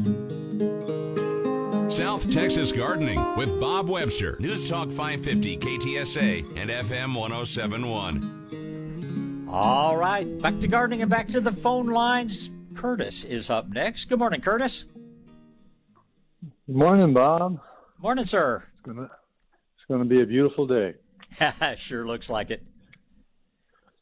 South 1.90 2.30
Texas 2.30 2.70
Gardening 2.70 3.18
with 3.36 3.58
Bob 3.58 3.88
Webster. 3.88 4.36
News 4.38 4.68
Talk 4.68 4.90
550 4.90 5.56
KTSA 5.56 6.40
and 6.58 6.68
FM 6.68 7.14
1071. 7.14 9.46
All 9.48 9.96
right, 9.96 10.38
back 10.42 10.60
to 10.60 10.68
gardening 10.68 11.00
and 11.00 11.10
back 11.10 11.28
to 11.28 11.40
the 11.40 11.50
phone 11.50 11.86
lines. 11.86 12.50
Curtis 12.74 13.24
is 13.24 13.48
up 13.48 13.70
next. 13.70 14.10
Good 14.10 14.18
morning, 14.18 14.42
Curtis. 14.42 14.84
Good 16.66 16.76
morning, 16.76 17.14
Bob. 17.14 17.58
Morning, 17.96 18.26
sir. 18.26 18.64
It's 18.74 18.82
gonna, 18.82 19.04
it's 19.04 19.84
gonna 19.88 20.04
be 20.04 20.20
a 20.20 20.26
beautiful 20.26 20.66
day. 20.66 20.92
sure 21.76 22.06
looks 22.06 22.28
like 22.28 22.50
it. 22.50 22.62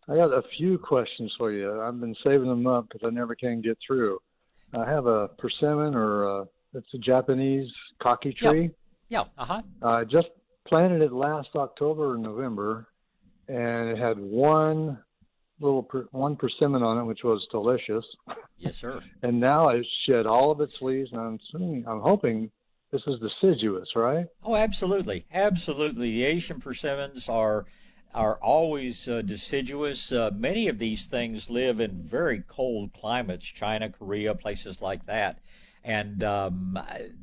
I 0.08 0.16
got 0.16 0.32
a 0.32 0.42
few 0.58 0.78
questions 0.78 1.32
for 1.38 1.52
you. 1.52 1.80
I've 1.80 2.00
been 2.00 2.16
saving 2.24 2.48
them 2.48 2.66
up 2.66 2.88
because 2.88 3.06
I 3.06 3.10
never 3.10 3.36
can 3.36 3.60
get 3.60 3.78
through. 3.86 4.18
I 4.74 4.90
have 4.90 5.06
a 5.06 5.28
persimmon 5.38 5.94
or 5.94 6.24
a 6.24 6.48
it's 6.76 6.94
a 6.94 6.98
Japanese 6.98 7.70
kaki 8.00 8.32
tree. 8.32 8.70
Yeah. 9.08 9.22
yeah. 9.22 9.42
Uh-huh. 9.42 9.62
I 9.82 10.04
just 10.04 10.28
planted 10.68 11.02
it 11.02 11.12
last 11.12 11.48
October 11.56 12.12
or 12.12 12.18
November, 12.18 12.88
and 13.48 13.88
it 13.88 13.98
had 13.98 14.18
one 14.18 14.98
little 15.58 15.82
per, 15.82 16.06
one 16.12 16.36
persimmon 16.36 16.82
on 16.82 16.98
it, 16.98 17.04
which 17.04 17.24
was 17.24 17.46
delicious. 17.50 18.04
Yes, 18.58 18.76
sir. 18.76 19.00
and 19.22 19.40
now 19.40 19.70
it's 19.70 19.88
shed 20.06 20.26
all 20.26 20.50
of 20.50 20.60
its 20.60 20.74
leaves, 20.80 21.10
and 21.12 21.20
I'm 21.20 21.38
assuming, 21.48 21.84
I'm 21.88 22.00
hoping 22.00 22.50
this 22.92 23.02
is 23.06 23.18
deciduous, 23.20 23.88
right? 23.96 24.26
Oh, 24.44 24.54
absolutely, 24.54 25.26
absolutely. 25.32 26.10
The 26.12 26.24
Asian 26.24 26.60
persimmons 26.60 27.28
are 27.28 27.64
are 28.14 28.36
always 28.36 29.08
uh, 29.08 29.20
deciduous. 29.20 30.10
Uh, 30.10 30.30
many 30.34 30.68
of 30.68 30.78
these 30.78 31.04
things 31.04 31.50
live 31.50 31.80
in 31.80 32.02
very 32.02 32.42
cold 32.48 32.92
climates, 32.94 33.44
China, 33.44 33.90
Korea, 33.90 34.34
places 34.34 34.80
like 34.80 35.04
that 35.04 35.38
and 35.86 36.24
um, 36.24 36.76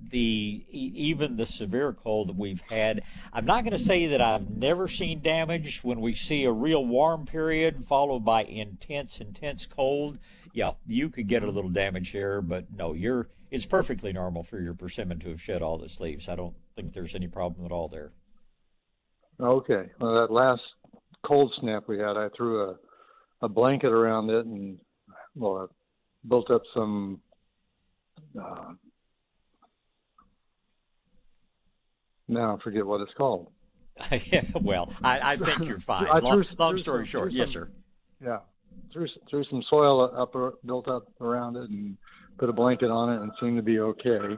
the 0.10 0.66
even 0.72 1.36
the 1.36 1.46
severe 1.46 1.92
cold 1.92 2.30
that 2.30 2.38
we've 2.38 2.62
had. 2.62 3.04
I'm 3.34 3.46
not 3.46 3.66
going 3.66 3.74
to 3.74 3.78
say 3.78 4.08
that 4.08 4.22
I've 4.22 4.50
never 4.50 4.88
seen 4.88 5.22
damage 5.22 5.84
when 5.84 6.00
we 6.00 6.14
see 6.14 6.46
a 6.46 6.52
real 6.52 6.86
warm 6.86 7.26
period 7.26 7.86
followed 7.86 8.24
by 8.24 8.46
intense, 8.46 9.20
intense 9.20 9.66
cold. 9.66 10.18
Yeah, 10.54 10.72
you 10.88 11.10
could 11.10 11.28
get 11.28 11.44
a 11.44 11.52
little 11.52 11.70
damage 11.70 12.14
there, 12.14 12.42
but 12.42 12.66
no, 12.74 12.94
you're 12.94 13.28
it's 13.52 13.66
perfectly 13.66 14.14
normal 14.14 14.44
for 14.44 14.60
your 14.60 14.74
persimmon 14.74 15.20
to 15.20 15.30
have 15.30 15.42
shed 15.42 15.62
all 15.62 15.84
its 15.84 16.00
leaves. 16.00 16.30
I 16.30 16.36
don't 16.36 16.56
think 16.78 16.94
there's 16.94 17.16
any 17.16 17.28
problem 17.28 17.66
at 17.66 17.72
all 17.72 17.90
there. 17.90 18.14
Okay. 19.42 19.90
Well, 20.00 20.14
that 20.16 20.32
last 20.32 20.62
cold 21.26 21.54
snap 21.60 21.84
we 21.88 22.00
had, 22.00 22.16
I 22.16 22.30
threw 22.30 22.70
a 22.70 22.76
a 23.42 23.50
blanket 23.50 23.92
around 23.92 24.30
it 24.30 24.46
and 24.46 24.80
well, 25.36 25.58
I 25.70 26.28
built 26.30 26.50
up 26.50 26.62
some 26.74 27.20
uh, 28.42 28.74
now 32.28 32.58
I 32.58 32.64
forget 32.64 32.86
what 32.86 33.02
it's 33.02 33.14
called. 33.16 33.52
yeah, 34.26 34.44
well, 34.62 34.92
I, 35.04 35.34
I 35.34 35.38
think 35.38 35.66
you're 35.66 35.80
fine. 35.80 36.08
long, 36.24 36.46
long, 36.58 36.78
story 36.78 37.06
short, 37.06 37.32
yes, 37.32 37.52
sir. 37.52 37.70
Yeah, 38.24 38.40
threw 38.92 39.08
threw 39.30 39.44
some 39.46 39.64
soil 39.70 40.12
up 40.16 40.34
built 40.66 40.88
up 40.88 41.08
around 41.22 41.58
it 41.58 41.70
and 41.70 41.98
put 42.38 42.50
a 42.50 42.54
blanket 42.54 42.90
on 42.90 43.14
it 43.14 43.22
and 43.22 43.32
seemed 43.40 43.58
to 43.58 43.64
be 43.64 43.80
okay. 43.80 44.38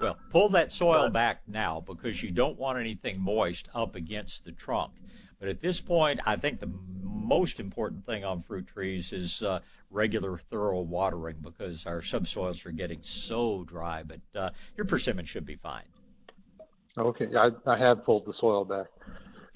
Well, 0.00 0.16
pull 0.30 0.48
that 0.50 0.72
soil 0.72 1.10
back 1.10 1.42
now 1.48 1.82
because 1.84 2.22
you 2.22 2.30
don't 2.30 2.56
want 2.56 2.78
anything 2.78 3.20
moist 3.20 3.68
up 3.74 3.96
against 3.96 4.44
the 4.44 4.52
trunk. 4.52 4.92
But 5.40 5.48
at 5.48 5.60
this 5.60 5.80
point, 5.80 6.20
I 6.26 6.36
think 6.36 6.60
the 6.60 6.70
most 7.04 7.60
important 7.60 8.04
thing 8.06 8.24
on 8.24 8.42
fruit 8.42 8.66
trees 8.66 9.12
is 9.12 9.42
uh, 9.42 9.60
regular, 9.90 10.38
thorough 10.38 10.80
watering 10.80 11.36
because 11.42 11.86
our 11.86 12.02
subsoils 12.02 12.64
are 12.66 12.72
getting 12.72 13.00
so 13.02 13.64
dry. 13.64 14.02
But 14.02 14.20
uh, 14.34 14.50
your 14.76 14.86
persimmon 14.86 15.26
should 15.26 15.46
be 15.46 15.56
fine. 15.56 15.84
Okay, 16.96 17.28
I, 17.36 17.50
I 17.66 17.78
have 17.78 18.04
pulled 18.04 18.26
the 18.26 18.34
soil 18.40 18.64
back. 18.64 18.86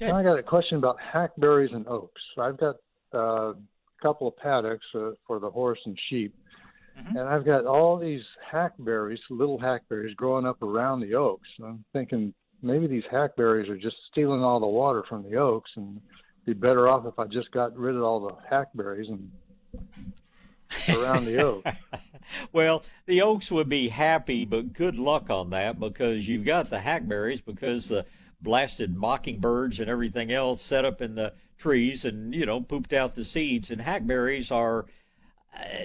Now 0.00 0.16
I 0.16 0.22
got 0.22 0.38
a 0.38 0.42
question 0.42 0.78
about 0.78 0.96
hackberries 1.00 1.72
and 1.72 1.86
oaks. 1.86 2.20
I've 2.38 2.58
got 2.58 2.76
uh, 3.14 3.50
a 3.50 3.54
couple 4.00 4.28
of 4.28 4.36
paddocks 4.36 4.86
uh, 4.94 5.10
for 5.26 5.38
the 5.38 5.50
horse 5.50 5.78
and 5.86 5.96
sheep, 6.08 6.34
mm-hmm. 6.98 7.16
and 7.16 7.28
I've 7.28 7.44
got 7.44 7.66
all 7.66 7.98
these 7.98 8.22
hackberries, 8.50 9.20
little 9.30 9.60
hackberries, 9.60 10.14
growing 10.16 10.46
up 10.46 10.60
around 10.62 11.00
the 11.00 11.14
oaks. 11.14 11.48
I'm 11.64 11.84
thinking 11.92 12.34
maybe 12.62 12.86
these 12.86 13.04
hackberries 13.10 13.68
are 13.68 13.76
just 13.76 13.96
stealing 14.10 14.42
all 14.42 14.60
the 14.60 14.66
water 14.66 15.04
from 15.08 15.22
the 15.22 15.36
oaks, 15.36 15.70
and 15.76 16.00
be 16.44 16.52
better 16.52 16.88
off 16.88 17.06
if 17.06 17.18
I 17.18 17.26
just 17.26 17.50
got 17.50 17.76
rid 17.76 17.96
of 17.96 18.02
all 18.02 18.20
the 18.20 18.34
hackberries 18.48 19.08
and 19.08 19.30
around 20.88 21.24
the 21.24 21.42
oak. 21.42 21.64
well, 22.52 22.82
the 23.06 23.22
oaks 23.22 23.50
would 23.50 23.68
be 23.68 23.88
happy, 23.88 24.44
but 24.44 24.72
good 24.72 24.96
luck 24.96 25.30
on 25.30 25.50
that 25.50 25.78
because 25.78 26.28
you've 26.28 26.44
got 26.44 26.70
the 26.70 26.80
hackberries 26.80 27.40
because 27.40 27.88
the 27.88 28.06
blasted 28.40 28.96
mockingbirds 28.96 29.80
and 29.80 29.88
everything 29.88 30.32
else 30.32 30.60
set 30.62 30.84
up 30.84 31.00
in 31.00 31.14
the 31.14 31.32
trees 31.58 32.04
and 32.04 32.34
you 32.34 32.44
know 32.44 32.60
pooped 32.60 32.92
out 32.92 33.14
the 33.14 33.24
seeds 33.24 33.70
and 33.70 33.80
hackberries 33.80 34.50
are 34.50 34.86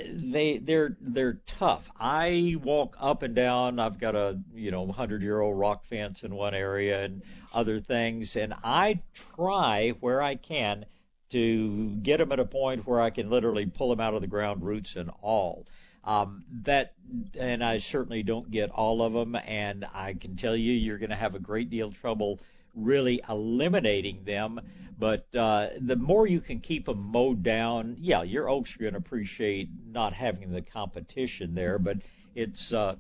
they 0.10 0.60
they're 0.60 0.98
they're 1.02 1.40
tough. 1.46 1.90
I 2.00 2.56
walk 2.62 2.96
up 3.00 3.24
and 3.24 3.36
down. 3.36 3.80
I've 3.80 4.00
got 4.00 4.16
a 4.16 4.40
you 4.54 4.72
know 4.72 4.92
hundred 4.92 5.22
year 5.22 5.40
old 5.42 5.60
rock 5.60 5.84
fence 5.84 6.24
in 6.24 6.36
one 6.36 6.54
area 6.54 7.04
and 7.04 7.22
other 7.54 7.80
things, 7.80 8.36
and 8.36 8.54
I 8.64 9.02
try 9.14 9.90
where 10.00 10.22
I 10.22 10.36
can 10.36 10.86
to 11.32 11.90
get 11.98 12.18
them 12.18 12.32
at 12.32 12.40
a 12.40 12.46
point 12.46 12.88
where 12.88 13.02
I 13.02 13.10
can 13.10 13.30
literally 13.30 13.66
pull 13.66 13.90
them 13.90 14.00
out 14.00 14.14
of 14.14 14.22
the 14.22 14.28
ground, 14.28 14.64
roots 14.64 14.96
and 14.96 15.12
all. 15.22 15.66
Um, 16.04 16.46
that 16.64 16.94
and 17.38 17.62
I 17.62 17.80
certainly 17.80 18.24
don't 18.24 18.50
get 18.50 18.70
all 18.70 19.02
of 19.02 19.12
them, 19.12 19.36
and 19.36 19.86
I 19.94 20.14
can 20.14 20.38
tell 20.38 20.56
you 20.56 20.72
you're 20.72 20.98
going 20.98 21.10
to 21.10 21.16
have 21.16 21.36
a 21.36 21.40
great 21.40 21.70
deal 21.70 21.90
of 21.90 22.00
trouble 22.00 22.40
really 22.78 23.22
eliminating 23.28 24.24
them. 24.24 24.62
But 25.00 25.28
uh, 25.36 25.70
the 25.80 25.96
more 25.96 26.26
you 26.26 26.42
can 26.42 26.60
keep 26.60 26.86
them 26.86 27.00
mowed 27.00 27.44
down, 27.44 27.98
yeah, 28.00 28.24
your 28.24 28.50
oaks 28.50 28.76
are 28.76 28.80
going 28.80 28.94
to 28.94 29.00
appreciate 29.00 29.70
not 29.86 30.14
having 30.14 30.52
the 30.52 30.62
competition 30.62 31.54
there. 31.54 31.78
But 31.78 31.98
it's 32.34 32.74
uh, 32.74 32.96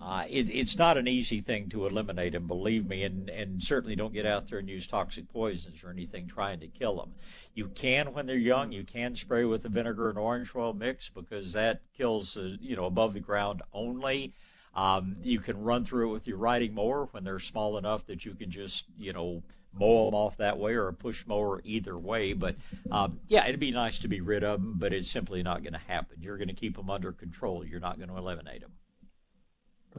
uh, 0.00 0.24
it, 0.28 0.48
it's 0.50 0.78
not 0.78 0.96
an 0.96 1.08
easy 1.08 1.40
thing 1.40 1.68
to 1.70 1.86
eliminate 1.86 2.32
them, 2.32 2.46
believe 2.46 2.86
me, 2.86 3.02
and, 3.02 3.28
and 3.30 3.60
certainly 3.60 3.96
don't 3.96 4.12
get 4.12 4.26
out 4.26 4.46
there 4.46 4.60
and 4.60 4.68
use 4.68 4.86
toxic 4.86 5.28
poisons 5.28 5.82
or 5.82 5.90
anything 5.90 6.26
trying 6.26 6.60
to 6.60 6.68
kill 6.68 6.96
them. 6.96 7.12
You 7.54 7.68
can, 7.68 8.12
when 8.12 8.26
they're 8.26 8.36
young, 8.36 8.70
you 8.70 8.84
can 8.84 9.16
spray 9.16 9.44
with 9.44 9.62
the 9.62 9.68
vinegar 9.68 10.08
and 10.08 10.18
orange 10.18 10.52
oil 10.54 10.72
mix 10.72 11.08
because 11.08 11.52
that 11.54 11.80
kills, 11.96 12.36
you 12.60 12.76
know, 12.76 12.84
above 12.84 13.12
the 13.12 13.20
ground 13.20 13.62
only. 13.72 14.34
Um, 14.78 15.16
you 15.24 15.40
can 15.40 15.60
run 15.60 15.84
through 15.84 16.10
it 16.10 16.12
with 16.12 16.28
your 16.28 16.38
riding 16.38 16.72
mower 16.72 17.08
when 17.10 17.24
they're 17.24 17.40
small 17.40 17.78
enough 17.78 18.06
that 18.06 18.24
you 18.24 18.34
can 18.34 18.48
just, 18.48 18.84
you 18.96 19.12
know, 19.12 19.42
mow 19.72 20.04
them 20.04 20.14
off 20.14 20.36
that 20.36 20.56
way 20.56 20.74
or 20.74 20.86
a 20.86 20.92
push 20.92 21.26
mower 21.26 21.60
either 21.64 21.98
way. 21.98 22.32
But 22.32 22.54
um, 22.92 23.18
yeah, 23.26 23.44
it'd 23.48 23.58
be 23.58 23.72
nice 23.72 23.98
to 23.98 24.08
be 24.08 24.20
rid 24.20 24.44
of 24.44 24.60
them, 24.60 24.76
but 24.78 24.92
it's 24.92 25.10
simply 25.10 25.42
not 25.42 25.64
going 25.64 25.72
to 25.72 25.80
happen. 25.80 26.18
You're 26.20 26.36
going 26.36 26.46
to 26.46 26.54
keep 26.54 26.76
them 26.76 26.90
under 26.90 27.10
control. 27.10 27.64
You're 27.66 27.80
not 27.80 27.96
going 27.96 28.08
to 28.08 28.16
eliminate 28.16 28.60
them. 28.60 28.70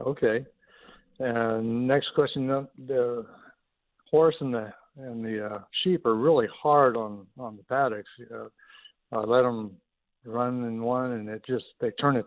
Okay. 0.00 0.46
And 1.18 1.86
next 1.86 2.14
question: 2.14 2.46
the 2.86 3.26
horse 4.10 4.36
and 4.40 4.54
the 4.54 4.72
and 4.96 5.22
the 5.22 5.46
uh, 5.46 5.58
sheep 5.82 6.06
are 6.06 6.16
really 6.16 6.48
hard 6.62 6.96
on 6.96 7.26
on 7.38 7.58
the 7.58 7.62
paddocks. 7.64 8.08
Uh, 8.34 8.48
I 9.12 9.18
let 9.18 9.42
them 9.42 9.76
run 10.24 10.64
in 10.64 10.82
one, 10.82 11.12
and 11.12 11.28
it 11.28 11.42
just 11.46 11.66
they 11.80 11.90
turn 11.90 12.16
it 12.16 12.24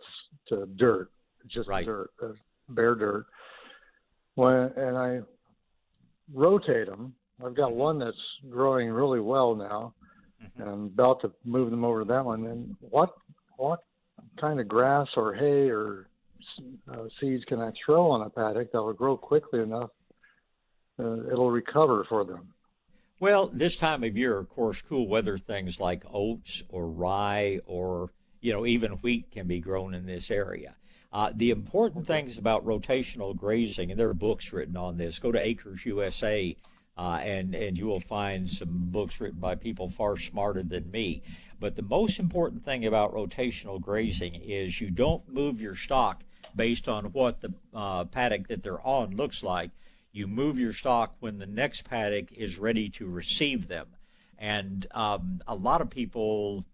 to 0.49 0.67
dirt, 0.75 1.09
just 1.47 1.69
right. 1.69 1.85
dirt, 1.85 2.09
uh, 2.21 2.33
bare 2.69 2.95
dirt. 2.95 3.25
When 4.35 4.71
and 4.75 4.97
I 4.97 5.19
rotate 6.33 6.87
them, 6.87 7.13
I've 7.43 7.55
got 7.55 7.73
one 7.73 7.99
that's 7.99 8.17
growing 8.49 8.89
really 8.89 9.19
well 9.19 9.55
now, 9.55 9.93
mm-hmm. 10.41 10.61
and 10.61 10.71
I'm 10.71 10.85
about 10.85 11.21
to 11.21 11.31
move 11.43 11.71
them 11.71 11.83
over 11.83 11.99
to 11.99 12.05
that 12.05 12.25
one. 12.25 12.45
And 12.45 12.75
what 12.79 13.13
what 13.57 13.83
kind 14.39 14.59
of 14.59 14.67
grass 14.67 15.07
or 15.15 15.33
hay 15.33 15.69
or 15.69 16.07
uh, 16.91 17.05
seeds 17.19 17.43
can 17.45 17.59
I 17.59 17.71
throw 17.85 18.11
on 18.11 18.21
a 18.21 18.29
paddock 18.29 18.71
that 18.71 18.81
will 18.81 18.93
grow 18.93 19.17
quickly 19.17 19.61
enough? 19.61 19.89
Uh, 20.99 21.27
it'll 21.31 21.51
recover 21.51 22.05
for 22.07 22.23
them. 22.23 22.53
Well, 23.19 23.47
this 23.53 23.75
time 23.75 24.03
of 24.03 24.17
year, 24.17 24.37
of 24.37 24.49
course, 24.49 24.81
cool 24.81 25.07
weather 25.07 25.37
things 25.37 25.79
like 25.79 26.03
oats 26.11 26.61
or 26.69 26.87
rye 26.87 27.59
or 27.65 28.11
you 28.41 28.53
know 28.53 28.65
even 28.65 28.93
wheat 28.93 29.31
can 29.31 29.47
be 29.47 29.59
grown 29.59 29.93
in 29.93 30.05
this 30.05 30.29
area. 30.29 30.75
Uh, 31.13 31.31
the 31.35 31.51
important 31.51 32.05
things 32.05 32.37
about 32.39 32.65
rotational 32.65 33.35
grazing, 33.35 33.91
and 33.91 33.99
there 33.99 34.09
are 34.09 34.15
books 34.15 34.51
written 34.51 34.75
on 34.75 34.97
this. 34.97 35.19
Go 35.19 35.31
to 35.31 35.39
Acres 35.39 35.85
USA 35.85 36.57
uh, 36.97 37.19
and 37.23 37.55
and 37.55 37.77
you 37.77 37.85
will 37.87 37.99
find 37.99 38.47
some 38.49 38.69
books 38.71 39.19
written 39.19 39.39
by 39.39 39.55
people 39.55 39.89
far 39.89 40.17
smarter 40.17 40.63
than 40.63 40.89
me. 40.91 41.21
But 41.59 41.75
the 41.75 41.81
most 41.81 42.19
important 42.19 42.63
thing 42.63 42.85
about 42.85 43.13
rotational 43.13 43.79
grazing 43.79 44.35
is 44.35 44.81
you 44.81 44.91
don't 44.91 45.27
move 45.27 45.61
your 45.61 45.75
stock 45.75 46.23
based 46.55 46.87
on 46.87 47.05
what 47.05 47.41
the 47.41 47.53
uh, 47.73 48.05
paddock 48.05 48.47
that 48.47 48.63
they're 48.63 48.85
on 48.85 49.15
looks 49.15 49.43
like. 49.43 49.71
You 50.11 50.27
move 50.27 50.59
your 50.59 50.73
stock 50.73 51.15
when 51.19 51.39
the 51.39 51.47
next 51.47 51.89
paddock 51.89 52.31
is 52.33 52.59
ready 52.59 52.89
to 52.89 53.07
receive 53.07 53.67
them. 53.67 53.87
And 54.37 54.85
um, 54.91 55.41
a 55.47 55.55
lot 55.55 55.81
of 55.81 55.89
people 55.89 56.65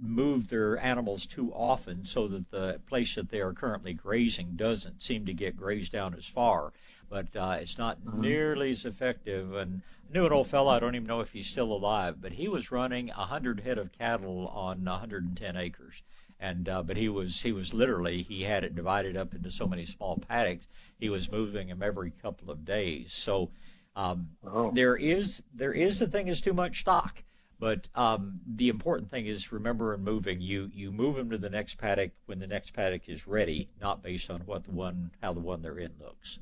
move 0.00 0.48
their 0.48 0.78
animals 0.78 1.26
too 1.26 1.52
often 1.52 2.04
so 2.04 2.28
that 2.28 2.50
the 2.50 2.80
place 2.86 3.14
that 3.14 3.28
they 3.28 3.40
are 3.40 3.52
currently 3.52 3.92
grazing 3.92 4.52
doesn't 4.56 5.02
seem 5.02 5.26
to 5.26 5.34
get 5.34 5.56
grazed 5.56 5.92
down 5.92 6.14
as 6.14 6.26
far 6.26 6.72
but 7.08 7.34
uh, 7.36 7.56
it's 7.60 7.78
not 7.78 8.00
mm-hmm. 8.00 8.20
nearly 8.20 8.70
as 8.70 8.84
effective. 8.84 9.54
And 9.54 9.82
I 10.08 10.12
knew 10.12 10.26
an 10.26 10.32
old 10.32 10.48
fellow, 10.48 10.70
I 10.70 10.78
don't 10.78 10.94
even 10.94 11.06
know 11.06 11.20
if 11.20 11.30
he's 11.30 11.46
still 11.46 11.72
alive, 11.72 12.20
but 12.20 12.32
he 12.32 12.48
was 12.48 12.70
running 12.70 13.08
100 13.08 13.60
head 13.60 13.78
of 13.78 13.92
cattle 13.92 14.48
on 14.48 14.84
110 14.84 15.56
acres. 15.56 16.02
And 16.40 16.68
uh, 16.68 16.84
but 16.84 16.96
he 16.96 17.08
was 17.08 17.42
he 17.42 17.50
was 17.50 17.74
literally 17.74 18.22
he 18.22 18.42
had 18.42 18.62
it 18.62 18.76
divided 18.76 19.16
up 19.16 19.34
into 19.34 19.50
so 19.50 19.66
many 19.66 19.84
small 19.84 20.18
paddocks. 20.28 20.68
He 21.00 21.10
was 21.10 21.32
moving 21.32 21.66
them 21.66 21.82
every 21.82 22.12
couple 22.22 22.48
of 22.52 22.64
days. 22.64 23.12
So 23.12 23.50
um, 23.96 24.28
oh. 24.46 24.70
there 24.70 24.94
is 24.94 25.42
there 25.52 25.72
is 25.72 25.98
the 25.98 26.06
thing 26.06 26.28
is 26.28 26.40
too 26.40 26.54
much 26.54 26.78
stock. 26.82 27.24
But 27.60 27.88
um, 27.94 28.40
the 28.46 28.68
important 28.68 29.10
thing 29.10 29.26
is 29.26 29.50
remember 29.50 29.92
in 29.92 30.02
moving, 30.02 30.40
you 30.40 30.70
you 30.72 30.92
move 30.92 31.16
them 31.16 31.30
to 31.30 31.38
the 31.38 31.50
next 31.50 31.76
paddock 31.76 32.12
when 32.26 32.38
the 32.38 32.46
next 32.46 32.72
paddock 32.72 33.08
is 33.08 33.26
ready, 33.26 33.68
not 33.80 34.02
based 34.02 34.30
on 34.30 34.42
what 34.42 34.64
the 34.64 34.70
one 34.70 35.10
how 35.20 35.32
the 35.32 35.40
one 35.40 35.62
they're 35.62 35.78
in 35.78 35.92
looks. 36.00 36.38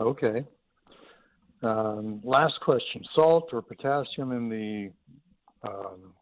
Okay. 0.00 0.44
Um, 1.62 2.20
last 2.24 2.60
question: 2.60 3.04
salt 3.14 3.50
or 3.52 3.62
potassium 3.62 4.32
in 4.32 4.48
the 4.48 4.90
um, 5.68 6.12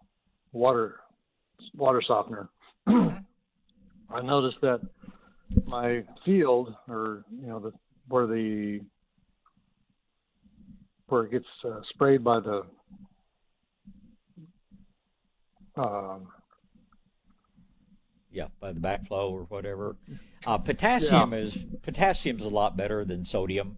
water 0.52 1.00
water 1.74 2.02
softener? 2.06 2.50
I 2.86 4.20
noticed 4.22 4.58
that 4.60 4.80
my 5.66 6.04
field, 6.24 6.74
or 6.88 7.24
you 7.40 7.46
know, 7.46 7.58
the 7.58 7.72
where 8.08 8.26
the 8.26 8.80
where 11.08 11.24
it 11.24 11.30
gets 11.32 11.46
uh, 11.64 11.80
sprayed 11.90 12.22
by 12.22 12.40
the 12.40 12.66
um, 15.76 16.28
yeah, 18.30 18.48
by 18.60 18.72
the 18.72 18.80
backflow 18.80 19.30
or 19.30 19.42
whatever. 19.44 19.96
Uh, 20.46 20.58
potassium 20.58 21.32
yeah. 21.32 21.38
is 21.38 21.58
potassium 21.82 22.38
is 22.38 22.44
a 22.44 22.48
lot 22.48 22.76
better 22.76 23.04
than 23.04 23.24
sodium. 23.24 23.76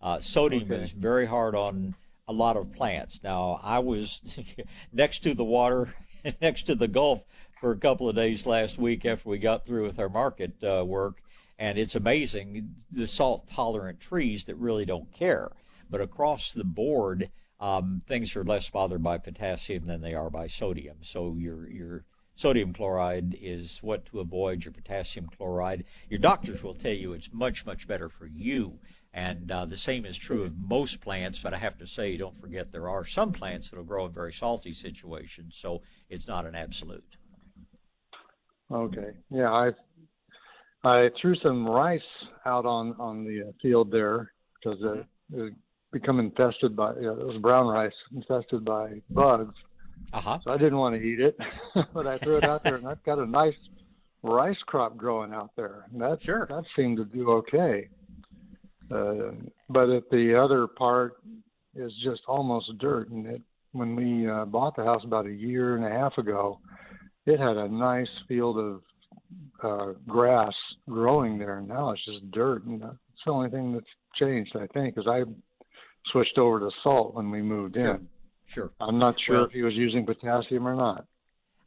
Uh, 0.00 0.20
sodium 0.20 0.70
okay. 0.70 0.82
is 0.82 0.92
very 0.92 1.26
hard 1.26 1.54
on 1.54 1.94
a 2.28 2.32
lot 2.32 2.56
of 2.56 2.72
plants. 2.72 3.20
Now, 3.22 3.60
I 3.62 3.78
was 3.78 4.38
next 4.92 5.22
to 5.24 5.34
the 5.34 5.44
water, 5.44 5.94
next 6.40 6.64
to 6.64 6.74
the 6.74 6.88
Gulf 6.88 7.22
for 7.60 7.70
a 7.72 7.78
couple 7.78 8.08
of 8.08 8.16
days 8.16 8.46
last 8.46 8.78
week 8.78 9.04
after 9.04 9.28
we 9.28 9.38
got 9.38 9.64
through 9.64 9.84
with 9.84 9.98
our 9.98 10.08
market 10.08 10.52
uh, 10.62 10.84
work, 10.84 11.22
and 11.58 11.78
it's 11.78 11.94
amazing 11.94 12.74
the 12.90 13.06
salt 13.06 13.48
tolerant 13.48 14.00
trees 14.00 14.44
that 14.44 14.56
really 14.56 14.84
don't 14.84 15.12
care. 15.12 15.50
But 15.88 16.00
across 16.00 16.52
the 16.52 16.64
board, 16.64 17.30
um, 17.60 18.02
things 18.06 18.36
are 18.36 18.44
less 18.44 18.68
bothered 18.70 19.02
by 19.02 19.18
potassium 19.18 19.86
than 19.86 20.00
they 20.00 20.14
are 20.14 20.30
by 20.30 20.46
sodium. 20.46 20.98
So 21.02 21.34
your 21.38 21.68
your 21.70 22.04
sodium 22.34 22.72
chloride 22.72 23.36
is 23.40 23.78
what 23.82 24.04
to 24.06 24.20
avoid, 24.20 24.64
your 24.64 24.72
potassium 24.72 25.26
chloride. 25.26 25.84
Your 26.10 26.18
doctors 26.20 26.62
will 26.62 26.74
tell 26.74 26.92
you 26.92 27.12
it's 27.14 27.32
much, 27.32 27.64
much 27.64 27.88
better 27.88 28.08
for 28.10 28.26
you 28.26 28.78
And 29.12 29.50
uh, 29.50 29.64
the 29.64 29.78
same 29.78 30.04
is 30.04 30.16
true 30.18 30.42
of 30.44 30.52
most 30.58 31.00
plants, 31.00 31.38
but 31.40 31.54
I 31.54 31.56
have 31.56 31.78
to 31.78 31.86
say, 31.86 32.18
don't 32.18 32.38
forget 32.38 32.70
there 32.70 32.90
are 32.90 33.04
some 33.06 33.32
plants 33.32 33.70
that 33.70 33.76
will 33.78 33.84
grow 33.84 34.04
in 34.04 34.12
very 34.12 34.32
salty 34.32 34.74
situations, 34.74 35.56
so 35.56 35.80
it's 36.10 36.28
not 36.28 36.44
an 36.44 36.54
absolute. 36.54 37.16
Okay. 38.70 39.12
Yeah, 39.30 39.50
I 39.52 39.70
I 40.84 41.10
threw 41.20 41.34
some 41.36 41.66
rice 41.66 42.00
out 42.44 42.66
on 42.66 42.94
on 42.98 43.24
the 43.24 43.48
uh, 43.48 43.52
field 43.62 43.90
there 43.90 44.32
because 44.54 44.82
uh, 44.82 45.02
it 45.32 45.42
was 45.42 45.52
become 45.98 46.20
infested 46.20 46.76
by 46.76 46.92
know, 46.94 47.12
it 47.12 47.26
was 47.26 47.36
brown 47.38 47.66
rice 47.66 47.92
infested 48.14 48.64
by 48.64 49.00
bugs. 49.10 49.54
Uh-huh. 50.12 50.38
So 50.44 50.52
I 50.52 50.58
didn't 50.58 50.78
want 50.78 50.94
to 50.94 51.02
eat 51.02 51.20
it, 51.20 51.36
but 51.94 52.06
I 52.06 52.18
threw 52.18 52.36
it 52.36 52.44
out 52.44 52.62
there, 52.62 52.76
and 52.76 52.86
I've 52.86 53.02
got 53.04 53.18
a 53.18 53.26
nice 53.26 53.56
rice 54.22 54.58
crop 54.66 54.96
growing 54.96 55.32
out 55.32 55.50
there. 55.56 55.86
And 55.92 56.00
that 56.00 56.22
sure. 56.22 56.46
that 56.48 56.64
seemed 56.76 56.98
to 56.98 57.04
do 57.04 57.30
okay. 57.30 57.88
Uh, 58.90 59.32
but 59.68 59.90
if 59.90 60.08
the 60.10 60.38
other 60.40 60.66
part 60.66 61.16
is 61.74 61.92
just 62.04 62.22
almost 62.28 62.78
dirt, 62.78 63.08
and 63.10 63.26
it 63.26 63.42
when 63.72 63.96
we 63.96 64.28
uh, 64.28 64.44
bought 64.44 64.76
the 64.76 64.84
house 64.84 65.02
about 65.04 65.26
a 65.26 65.32
year 65.32 65.76
and 65.76 65.84
a 65.84 65.90
half 65.90 66.16
ago, 66.18 66.60
it 67.26 67.38
had 67.38 67.56
a 67.56 67.68
nice 67.68 68.08
field 68.28 68.58
of 68.58 68.82
uh, 69.62 69.92
grass 70.06 70.54
growing 70.88 71.38
there, 71.38 71.58
and 71.58 71.68
now 71.68 71.90
it's 71.90 72.04
just 72.04 72.30
dirt. 72.30 72.64
And 72.64 72.80
that's 72.80 72.96
the 73.24 73.32
only 73.32 73.50
thing 73.50 73.72
that's 73.72 73.86
changed, 74.14 74.56
I 74.56 74.66
think, 74.68 74.94
because 74.94 75.08
I 75.08 75.24
switched 76.10 76.38
over 76.38 76.60
to 76.60 76.70
salt 76.82 77.14
when 77.14 77.30
we 77.30 77.42
moved 77.42 77.76
sure. 77.76 77.94
in. 77.94 78.08
Sure. 78.46 78.70
I'm 78.80 78.98
not 78.98 79.16
sure 79.20 79.36
well, 79.36 79.44
if 79.44 79.52
he 79.52 79.62
was 79.62 79.74
using 79.74 80.06
potassium 80.06 80.66
or 80.66 80.74
not. 80.74 81.06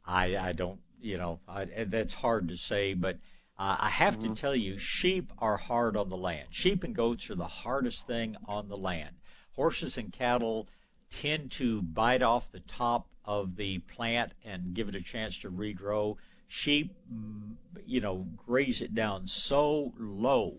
I 0.06 0.36
I 0.36 0.52
don't 0.52 0.80
you 1.00 1.18
know 1.18 1.40
I, 1.46 1.64
that's 1.64 2.14
hard 2.14 2.48
to 2.48 2.56
say, 2.56 2.94
but 2.94 3.16
uh, 3.58 3.76
I 3.78 3.90
have 3.90 4.18
mm-hmm. 4.18 4.32
to 4.32 4.40
tell 4.40 4.56
you, 4.56 4.78
sheep 4.78 5.30
are 5.38 5.58
hard 5.58 5.94
on 5.94 6.08
the 6.08 6.16
land. 6.16 6.48
Sheep 6.50 6.82
and 6.82 6.94
goats 6.94 7.28
are 7.28 7.34
the 7.34 7.46
hardest 7.46 8.06
thing 8.06 8.36
on 8.46 8.68
the 8.68 8.76
land. 8.76 9.16
Horses 9.52 9.98
and 9.98 10.10
cattle 10.10 10.66
tend 11.10 11.50
to 11.52 11.82
bite 11.82 12.22
off 12.22 12.50
the 12.50 12.60
top 12.60 13.08
of 13.26 13.56
the 13.56 13.78
plant 13.80 14.32
and 14.46 14.72
give 14.72 14.88
it 14.88 14.94
a 14.94 15.02
chance 15.02 15.36
to 15.40 15.50
regrow. 15.50 16.16
Sheep, 16.48 16.94
mm, 17.12 17.56
you 17.84 18.00
know, 18.00 18.26
graze 18.34 18.80
it 18.80 18.94
down 18.94 19.26
so 19.26 19.92
low 19.98 20.56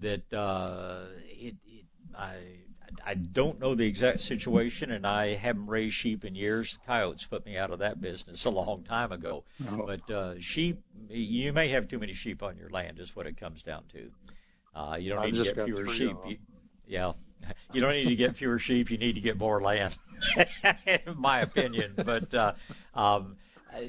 that 0.00 0.30
uh, 0.34 1.06
it, 1.30 1.56
it 1.66 1.86
I 2.14 2.36
I 3.04 3.14
don't 3.14 3.60
know 3.60 3.74
the 3.74 3.86
exact 3.86 4.20
situation, 4.20 4.90
and 4.90 5.06
I 5.06 5.34
haven't 5.34 5.66
raised 5.66 5.94
sheep 5.94 6.24
in 6.24 6.34
years. 6.34 6.78
Coyotes 6.86 7.26
put 7.26 7.44
me 7.44 7.56
out 7.56 7.70
of 7.70 7.78
that 7.80 8.00
business 8.00 8.44
a 8.44 8.50
long 8.50 8.82
time 8.82 9.12
ago. 9.12 9.44
Oh. 9.70 9.86
But 9.86 10.10
uh, 10.10 10.40
sheep, 10.40 10.82
you 11.08 11.52
may 11.52 11.68
have 11.68 11.88
too 11.88 11.98
many 11.98 12.12
sheep 12.12 12.42
on 12.42 12.56
your 12.56 12.70
land, 12.70 12.98
is 12.98 13.14
what 13.16 13.26
it 13.26 13.36
comes 13.36 13.62
down 13.62 13.84
to. 13.92 14.10
Uh, 14.74 14.96
you 14.98 15.10
don't 15.10 15.20
I've 15.20 15.32
need 15.32 15.44
to 15.44 15.54
get 15.54 15.64
fewer 15.64 15.86
sheep. 15.88 16.16
You, 16.26 16.36
yeah, 16.86 17.12
you 17.72 17.80
don't 17.80 17.92
need 17.92 18.08
to 18.08 18.16
get 18.16 18.36
fewer 18.36 18.58
sheep. 18.58 18.90
You 18.90 18.98
need 18.98 19.14
to 19.14 19.20
get 19.20 19.38
more 19.38 19.60
land, 19.60 19.96
in 20.86 21.00
my 21.16 21.40
opinion. 21.40 21.94
But 21.96 22.32
uh, 22.34 22.54
um, 22.94 23.36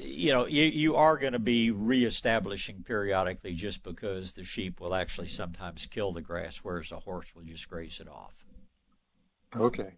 you 0.00 0.32
know, 0.32 0.46
you, 0.46 0.64
you 0.64 0.96
are 0.96 1.16
going 1.16 1.32
to 1.32 1.38
be 1.38 1.70
reestablishing 1.70 2.82
periodically 2.84 3.54
just 3.54 3.82
because 3.82 4.32
the 4.32 4.44
sheep 4.44 4.80
will 4.80 4.94
actually 4.94 5.28
sometimes 5.28 5.86
kill 5.86 6.12
the 6.12 6.22
grass, 6.22 6.58
whereas 6.58 6.92
a 6.92 6.98
horse 6.98 7.26
will 7.34 7.42
just 7.42 7.68
graze 7.68 8.00
it 8.00 8.08
off. 8.08 8.43
Okay. 9.56 9.92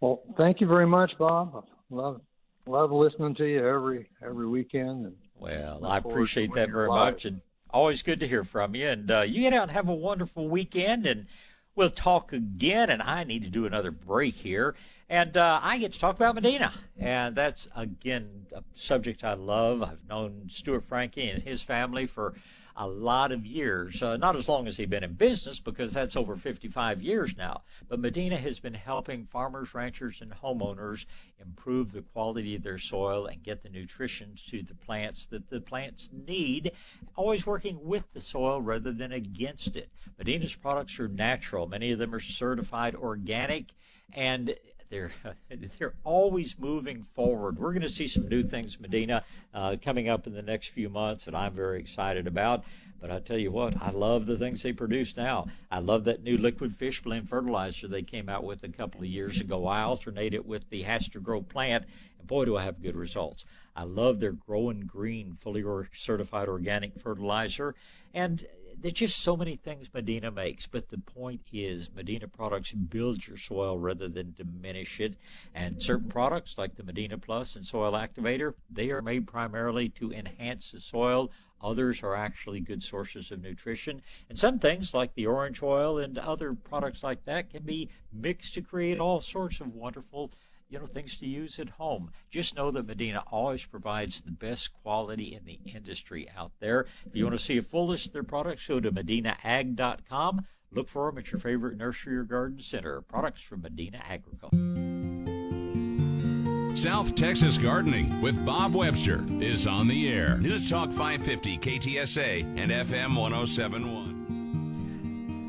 Well, 0.00 0.22
thank 0.36 0.60
you 0.60 0.66
very 0.66 0.86
much, 0.86 1.12
Bob. 1.18 1.64
love 1.90 2.20
love 2.66 2.92
listening 2.92 3.34
to 3.36 3.46
you 3.46 3.66
every 3.66 4.08
every 4.22 4.46
weekend. 4.46 5.06
And 5.06 5.16
well, 5.38 5.84
I 5.84 5.98
appreciate 5.98 6.52
that 6.54 6.70
very 6.70 6.88
much, 6.88 7.24
and 7.24 7.40
always 7.70 8.02
good 8.02 8.20
to 8.20 8.28
hear 8.28 8.44
from 8.44 8.74
you. 8.74 8.88
And 8.88 9.10
uh, 9.10 9.20
you 9.22 9.40
get 9.40 9.52
out 9.52 9.64
and 9.64 9.72
have 9.72 9.88
a 9.88 9.94
wonderful 9.94 10.48
weekend, 10.48 11.06
and 11.06 11.26
we'll 11.74 11.90
talk 11.90 12.32
again. 12.32 12.90
And 12.90 13.02
I 13.02 13.24
need 13.24 13.42
to 13.44 13.50
do 13.50 13.66
another 13.66 13.90
break 13.90 14.34
here, 14.34 14.74
and 15.08 15.36
uh, 15.36 15.60
I 15.62 15.78
get 15.78 15.92
to 15.94 15.98
talk 15.98 16.16
about 16.16 16.34
Medina, 16.34 16.72
and 16.98 17.34
that's 17.34 17.68
again 17.74 18.46
a 18.54 18.62
subject 18.74 19.24
I 19.24 19.34
love. 19.34 19.82
I've 19.82 20.06
known 20.08 20.44
Stuart 20.48 20.84
Frankie 20.84 21.28
and 21.28 21.42
his 21.42 21.62
family 21.62 22.06
for 22.06 22.34
a 22.78 22.86
lot 22.86 23.32
of 23.32 23.44
years. 23.44 24.02
Uh, 24.02 24.16
not 24.16 24.36
as 24.36 24.48
long 24.48 24.66
as 24.66 24.76
he's 24.76 24.88
been 24.88 25.04
in 25.04 25.12
business, 25.12 25.58
because 25.58 25.92
that's 25.92 26.16
over 26.16 26.36
55 26.36 27.02
years 27.02 27.36
now. 27.36 27.62
But 27.88 28.00
Medina 28.00 28.36
has 28.36 28.60
been 28.60 28.74
helping 28.74 29.26
farmers, 29.26 29.74
ranchers, 29.74 30.22
and 30.22 30.32
homeowners 30.32 31.04
improve 31.40 31.92
the 31.92 32.02
quality 32.02 32.54
of 32.54 32.62
their 32.62 32.78
soil 32.78 33.26
and 33.26 33.42
get 33.42 33.62
the 33.62 33.68
nutrition 33.68 34.34
to 34.48 34.62
the 34.62 34.74
plants 34.74 35.26
that 35.26 35.50
the 35.50 35.60
plants 35.60 36.08
need, 36.26 36.70
always 37.16 37.46
working 37.46 37.78
with 37.82 38.10
the 38.14 38.20
soil 38.20 38.62
rather 38.62 38.92
than 38.92 39.12
against 39.12 39.76
it. 39.76 39.90
Medina's 40.16 40.54
products 40.54 40.98
are 41.00 41.08
natural. 41.08 41.66
Many 41.66 41.90
of 41.90 41.98
them 41.98 42.14
are 42.14 42.20
certified 42.20 42.94
organic 42.94 43.72
and 44.14 44.54
they're 44.90 45.10
they're 45.78 45.94
always 46.04 46.58
moving 46.58 47.04
forward. 47.14 47.58
We're 47.58 47.72
going 47.72 47.82
to 47.82 47.88
see 47.88 48.06
some 48.06 48.28
new 48.28 48.42
things, 48.42 48.80
Medina, 48.80 49.24
uh, 49.54 49.76
coming 49.82 50.08
up 50.08 50.26
in 50.26 50.32
the 50.32 50.42
next 50.42 50.68
few 50.68 50.88
months 50.88 51.24
that 51.24 51.34
I'm 51.34 51.52
very 51.52 51.80
excited 51.80 52.26
about. 52.26 52.64
But 53.00 53.12
I 53.12 53.20
tell 53.20 53.38
you 53.38 53.52
what, 53.52 53.80
I 53.80 53.90
love 53.90 54.26
the 54.26 54.36
things 54.36 54.62
they 54.62 54.72
produce 54.72 55.16
now. 55.16 55.46
I 55.70 55.78
love 55.78 56.04
that 56.04 56.24
new 56.24 56.36
liquid 56.36 56.74
fish 56.74 57.00
blend 57.00 57.28
fertilizer 57.28 57.86
they 57.86 58.02
came 58.02 58.28
out 58.28 58.42
with 58.42 58.64
a 58.64 58.68
couple 58.68 59.00
of 59.00 59.06
years 59.06 59.40
ago. 59.40 59.66
I 59.66 59.82
alternate 59.82 60.34
it 60.34 60.44
with 60.44 60.68
the 60.70 60.82
HastaGro 60.82 61.46
plant, 61.48 61.84
and 62.18 62.26
boy, 62.26 62.44
do 62.44 62.56
I 62.56 62.64
have 62.64 62.82
good 62.82 62.96
results. 62.96 63.44
I 63.76 63.84
love 63.84 64.18
their 64.18 64.32
Growing 64.32 64.80
Green, 64.80 65.34
fully 65.34 65.64
certified 65.94 66.48
organic 66.48 67.00
fertilizer. 67.00 67.76
And 68.14 68.44
there's 68.80 68.94
just 68.94 69.18
so 69.18 69.36
many 69.36 69.56
things 69.56 69.90
Medina 69.92 70.30
makes, 70.30 70.66
but 70.66 70.88
the 70.88 70.98
point 70.98 71.40
is 71.52 71.90
Medina 71.94 72.28
products 72.28 72.72
build 72.72 73.26
your 73.26 73.36
soil 73.36 73.78
rather 73.78 74.08
than 74.08 74.34
diminish 74.36 75.00
it. 75.00 75.16
And 75.54 75.82
certain 75.82 76.08
products 76.08 76.56
like 76.56 76.76
the 76.76 76.84
Medina 76.84 77.18
Plus 77.18 77.56
and 77.56 77.64
Soil 77.64 77.92
Activator, 77.92 78.54
they 78.70 78.90
are 78.90 79.02
made 79.02 79.26
primarily 79.26 79.88
to 79.90 80.12
enhance 80.12 80.70
the 80.70 80.80
soil. 80.80 81.30
Others 81.60 82.04
are 82.04 82.14
actually 82.14 82.60
good 82.60 82.82
sources 82.82 83.32
of 83.32 83.42
nutrition. 83.42 84.00
And 84.28 84.38
some 84.38 84.60
things 84.60 84.94
like 84.94 85.14
the 85.14 85.26
orange 85.26 85.60
oil 85.62 85.98
and 85.98 86.16
other 86.16 86.54
products 86.54 87.02
like 87.02 87.24
that 87.24 87.50
can 87.50 87.64
be 87.64 87.88
mixed 88.12 88.54
to 88.54 88.62
create 88.62 89.00
all 89.00 89.20
sorts 89.20 89.60
of 89.60 89.74
wonderful 89.74 90.30
you 90.68 90.78
know, 90.78 90.86
things 90.86 91.16
to 91.16 91.26
use 91.26 91.58
at 91.58 91.70
home. 91.70 92.10
Just 92.30 92.56
know 92.56 92.70
that 92.70 92.86
Medina 92.86 93.22
always 93.30 93.64
provides 93.64 94.20
the 94.20 94.32
best 94.32 94.72
quality 94.82 95.34
in 95.34 95.44
the 95.44 95.58
industry 95.74 96.28
out 96.36 96.52
there. 96.60 96.86
If 97.06 97.14
you 97.16 97.24
want 97.24 97.38
to 97.38 97.44
see 97.44 97.58
a 97.58 97.62
full 97.62 97.88
list 97.88 98.06
of 98.06 98.12
their 98.12 98.22
products, 98.22 98.66
go 98.66 98.80
to 98.80 98.92
medinaag.com. 98.92 100.46
Look 100.70 100.88
for 100.88 101.10
them 101.10 101.18
at 101.18 101.32
your 101.32 101.40
favorite 101.40 101.78
nursery 101.78 102.16
or 102.16 102.24
garden 102.24 102.60
center. 102.60 103.00
Products 103.00 103.42
from 103.42 103.62
Medina 103.62 104.02
Agriculture. 104.06 104.56
South 106.76 107.14
Texas 107.16 107.58
Gardening 107.58 108.20
with 108.20 108.44
Bob 108.46 108.74
Webster 108.74 109.24
is 109.40 109.66
on 109.66 109.88
the 109.88 110.12
air. 110.12 110.38
News 110.38 110.70
Talk 110.70 110.90
550 110.90 111.58
KTSA 111.58 112.42
and 112.56 112.70
FM 112.70 113.16
1071. 113.16 114.17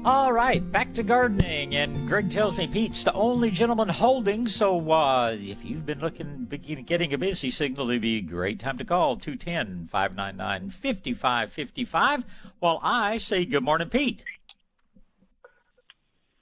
All 0.06 0.32
right, 0.32 0.72
back 0.72 0.94
to 0.94 1.04
gardening, 1.04 1.76
and 1.76 2.08
Greg 2.08 2.32
tells 2.32 2.58
me 2.58 2.68
Pete's 2.68 3.04
the 3.04 3.12
only 3.12 3.52
gentleman 3.52 3.90
holding. 3.90 4.48
So 4.48 4.92
uh, 4.92 5.36
if 5.38 5.66
you've 5.66 5.86
been 5.86 6.00
looking, 6.00 6.46
getting 6.46 7.14
a 7.14 7.18
busy 7.18 7.52
signal, 7.52 7.90
it'd 7.90 8.02
be 8.02 8.20
a 8.20 8.22
great 8.22 8.62
time 8.62 8.78
to 8.78 8.86
call 8.86 9.18
210 9.18 9.90
599 9.92 10.70
5555 10.70 12.24
while 12.60 12.80
I 12.82 13.18
say 13.18 13.44
good 13.44 13.64
morning, 13.64 13.90
Pete. 13.90 14.24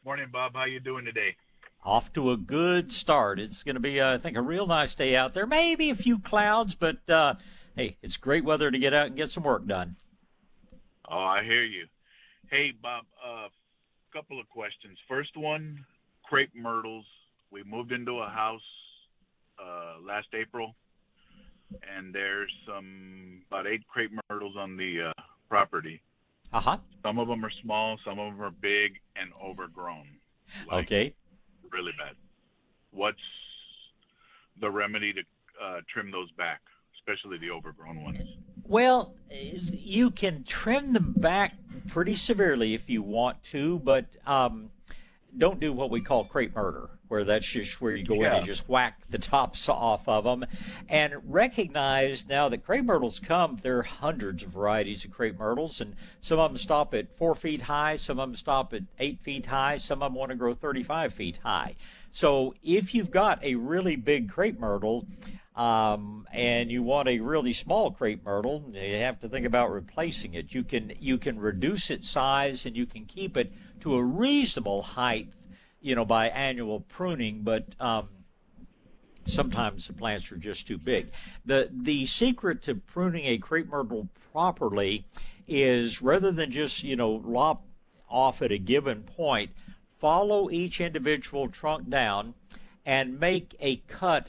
Morning, 0.06 0.28
Bob. 0.32 0.54
How 0.54 0.66
you 0.66 0.80
doing 0.80 1.06
today? 1.06 1.36
Off 1.84 2.14
to 2.14 2.32
a 2.32 2.38
good 2.38 2.94
start. 2.94 3.40
It's 3.40 3.64
going 3.64 3.76
to 3.76 3.82
be, 3.82 4.00
uh, 4.00 4.14
I 4.14 4.18
think, 4.20 4.38
a 4.38 4.42
real 4.42 4.68
nice 4.68 4.94
day 4.94 5.16
out 5.16 5.34
there. 5.34 5.48
Maybe 5.48 5.90
a 5.90 5.96
few 5.96 6.20
clouds, 6.20 6.76
but 6.76 7.10
uh, 7.10 7.34
hey, 7.76 7.98
it's 8.04 8.18
great 8.18 8.46
weather 8.46 8.70
to 8.70 8.78
get 8.78 8.94
out 8.94 9.08
and 9.08 9.16
get 9.16 9.32
some 9.32 9.44
work 9.44 9.66
done. 9.66 9.96
Oh, 11.10 11.18
I 11.18 11.44
hear 11.44 11.64
you. 11.64 11.88
Hey, 12.50 12.72
Bob, 12.82 13.04
a 13.26 13.30
uh, 13.30 13.48
couple 14.14 14.40
of 14.40 14.48
questions. 14.48 14.98
First 15.10 15.36
one, 15.36 15.84
crepe 16.24 16.56
myrtles. 16.56 17.04
We 17.52 17.62
moved 17.64 17.92
into 17.92 18.20
a 18.20 18.30
house 18.30 18.62
uh, 19.62 19.96
last 20.06 20.28
April, 20.34 20.74
and 21.84 22.16
there's 22.16 22.52
some 22.66 23.42
about 23.52 23.68
eight 23.68 23.86
crepe 23.90 24.12
myrtles 24.30 24.56
on 24.58 24.78
the 24.78 25.10
uh, 25.10 25.22
property. 25.50 26.02
Uh 26.54 26.62
huh. 26.62 26.78
Some 27.04 27.20
of 27.20 27.28
them 27.28 27.44
are 27.44 27.52
small, 27.62 27.98
some 28.06 28.18
of 28.18 28.32
them 28.32 28.42
are 28.42 28.52
big 28.52 28.94
and 29.18 29.30
overgrown. 29.44 30.08
Like 30.72 30.86
okay. 30.86 31.14
Really 31.70 31.92
bad. 32.00 32.16
What's 32.92 33.18
the 34.62 34.72
remedy 34.72 35.12
to 35.12 35.20
uh, 35.62 35.82
trim 35.94 36.12
those 36.12 36.32
back, 36.38 36.62
especially 36.98 37.40
the 37.40 37.52
overgrown 37.52 38.04
ones? 38.04 38.20
Well, 38.64 39.16
you 39.30 40.12
can 40.12 40.46
trim 40.46 40.94
them 40.94 41.14
back 41.18 41.54
pretty 41.78 42.16
severely 42.16 42.74
if 42.74 42.90
you 42.90 43.02
want 43.02 43.44
to, 43.46 43.80
but 43.80 44.06
um, 44.26 44.70
don't 45.38 45.60
do 45.60 45.72
what 45.74 45.90
we 45.92 46.02
call 46.02 46.24
crepe 46.24 46.56
murder. 46.56 46.90
where 47.10 47.24
that's 47.24 47.46
just 47.48 47.80
where 47.80 47.96
you 47.96 48.04
go 48.04 48.16
Yeah. 48.16 48.32
in 48.32 48.38
and 48.40 48.46
just 48.46 48.68
whack 48.68 49.00
the 49.10 49.18
tops 49.18 49.70
off 49.70 50.10
of 50.10 50.26
them. 50.26 50.46
And 50.90 51.14
recognize 51.24 52.28
now 52.28 52.50
that 52.50 52.66
crepe 52.66 52.84
myrtles 52.84 53.20
come, 53.20 53.58
there 53.62 53.78
are 53.80 53.84
hundreds 53.84 54.44
of 54.44 54.50
varieties 54.50 55.06
of 55.06 55.12
crepe 55.12 55.40
myrtles, 55.40 55.80
and 55.80 55.96
some 56.20 56.38
of 56.38 56.52
them 56.52 56.58
stop 56.58 56.94
at 56.94 57.16
four 57.18 57.34
feet 57.34 57.62
high, 57.62 57.96
some 57.96 58.20
of 58.20 58.28
them 58.28 58.36
stop 58.36 58.74
at 58.74 58.82
eight 59.00 59.22
feet 59.22 59.46
high, 59.46 59.78
some 59.78 60.04
of 60.04 60.12
them 60.12 60.16
want 60.20 60.32
to 60.32 60.36
grow 60.36 60.54
35 60.54 61.14
feet 61.14 61.40
high. 61.44 61.76
So 62.12 62.54
if 62.62 62.94
you've 62.94 63.12
got 63.12 63.42
a 63.42 63.56
really 63.56 63.96
big 63.96 64.30
crepe 64.30 64.60
myrtle, 64.60 65.06
um, 65.58 66.28
and 66.32 66.72
you 66.72 66.84
want 66.84 67.10
a 67.10 67.20
really 67.20 67.52
small 67.52 67.90
crepe 67.90 68.24
myrtle, 68.24 68.64
you 68.72 68.98
have 68.98 69.20
to 69.22 69.28
think 69.28 69.44
about 69.44 69.72
replacing 69.72 70.36
it. 70.36 70.54
You 70.54 70.64
can 70.64 70.94
you 71.00 71.18
can 71.18 71.40
reduce 71.40 71.90
its 71.90 72.08
size 72.08 72.68
and 72.68 72.78
you 72.78 72.86
can 72.86 73.06
keep 73.06 73.36
it 73.36 73.52
to 73.82 73.96
a 73.96 74.04
reasonable 74.04 74.84
height, 74.84 75.30
you 75.82 75.96
know, 75.96 76.06
by 76.06 76.30
annual 76.30 76.82
pruning. 76.82 77.42
But 77.42 77.66
um, 77.80 78.08
sometimes 79.26 79.88
the 79.88 79.94
plants 79.94 80.32
are 80.32 80.38
just 80.38 80.68
too 80.68 80.78
big. 80.78 81.10
The 81.44 81.70
the 81.72 82.06
secret 82.06 82.62
to 82.64 82.76
pruning 82.76 83.26
a 83.26 83.40
crepe 83.40 83.70
myrtle 83.70 84.10
properly 84.32 85.08
is 85.48 86.04
rather 86.04 86.32
than 86.32 86.52
just 86.52 86.84
you 86.84 86.96
know 86.96 87.14
lop 87.26 87.66
off 88.08 88.44
at 88.44 88.52
a 88.52 88.60
given 88.60 89.02
point, 89.02 89.50
follow 89.98 90.52
each 90.52 90.80
individual 90.80 91.48
trunk 91.50 91.90
down 91.90 92.36
and 92.86 93.20
make 93.20 93.56
a 93.60 93.78
cut 93.88 94.28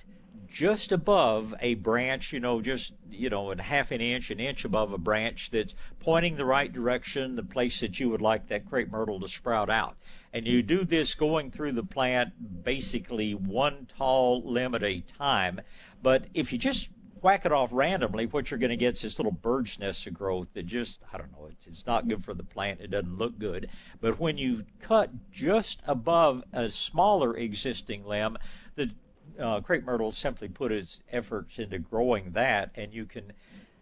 just 0.51 0.92
above 0.92 1.55
a 1.61 1.74
branch, 1.74 2.32
you 2.32 2.40
know, 2.40 2.61
just, 2.61 2.92
you 3.11 3.30
know, 3.30 3.53
a 3.53 3.62
half 3.62 3.90
an 3.90 4.01
inch, 4.01 4.30
an 4.30 4.40
inch 4.40 4.64
above 4.64 4.92
a 4.92 4.99
branch 4.99 5.51
that's 5.51 5.74
pointing 6.01 6.36
the 6.36 6.44
right 6.44 6.72
direction, 6.72 7.36
the 7.36 7.42
place 7.42 7.80
that 7.80 8.01
you 8.01 8.09
would 8.09 8.22
like 8.22 8.49
that 8.49 8.68
crepe 8.68 8.90
myrtle 8.90 9.20
to 9.20 9.28
sprout 9.28 9.70
out. 9.70 9.96
And 10.32 10.46
you 10.46 10.62
do 10.62 10.84
this 10.84 11.14
going 11.14 11.51
through 11.51 11.72
the 11.72 11.82
plant 11.82 12.64
basically 12.64 13.34
one 13.34 13.86
tall 13.96 14.42
limb 14.42 14.74
at 14.74 14.82
a 14.82 15.01
time. 15.01 15.61
But 16.03 16.26
if 16.34 16.53
you 16.53 16.59
just 16.59 16.90
whack 17.22 17.44
it 17.44 17.53
off 17.53 17.70
randomly, 17.72 18.26
what 18.26 18.51
you're 18.51 18.59
going 18.59 18.70
to 18.70 18.76
get 18.76 18.94
is 18.94 19.03
this 19.03 19.18
little 19.18 19.32
bird's 19.32 19.78
nest 19.78 20.07
of 20.07 20.14
growth 20.14 20.49
that 20.55 20.66
just, 20.66 21.01
I 21.12 21.18
don't 21.18 21.32
know, 21.32 21.49
it's, 21.51 21.66
it's 21.66 21.86
not 21.86 22.09
good 22.09 22.24
for 22.24 22.34
the 22.34 22.44
plant. 22.44 22.80
It 22.80 22.90
doesn't 22.90 23.18
look 23.18 23.38
good. 23.38 23.68
But 24.01 24.18
when 24.18 24.38
you 24.38 24.64
cut 24.80 25.11
just 25.32 25.82
above 25.86 26.44
a 26.53 26.70
smaller 26.70 27.36
existing 27.36 28.05
limb, 28.07 28.36
the 28.76 28.90
uh, 29.39 29.61
crepe 29.61 29.84
myrtle 29.84 30.12
simply 30.12 30.49
put 30.49 30.72
its 30.72 31.01
efforts 31.11 31.59
into 31.59 31.78
growing 31.78 32.32
that, 32.32 32.70
and 32.74 32.93
you 32.93 33.05
can 33.05 33.32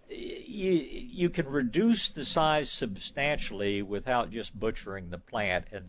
you, 0.08 0.70
you 0.72 1.30
can 1.30 1.48
reduce 1.48 2.08
the 2.08 2.24
size 2.24 2.70
substantially 2.70 3.82
without 3.82 4.30
just 4.30 4.58
butchering 4.58 5.10
the 5.10 5.18
plant 5.18 5.66
and 5.72 5.88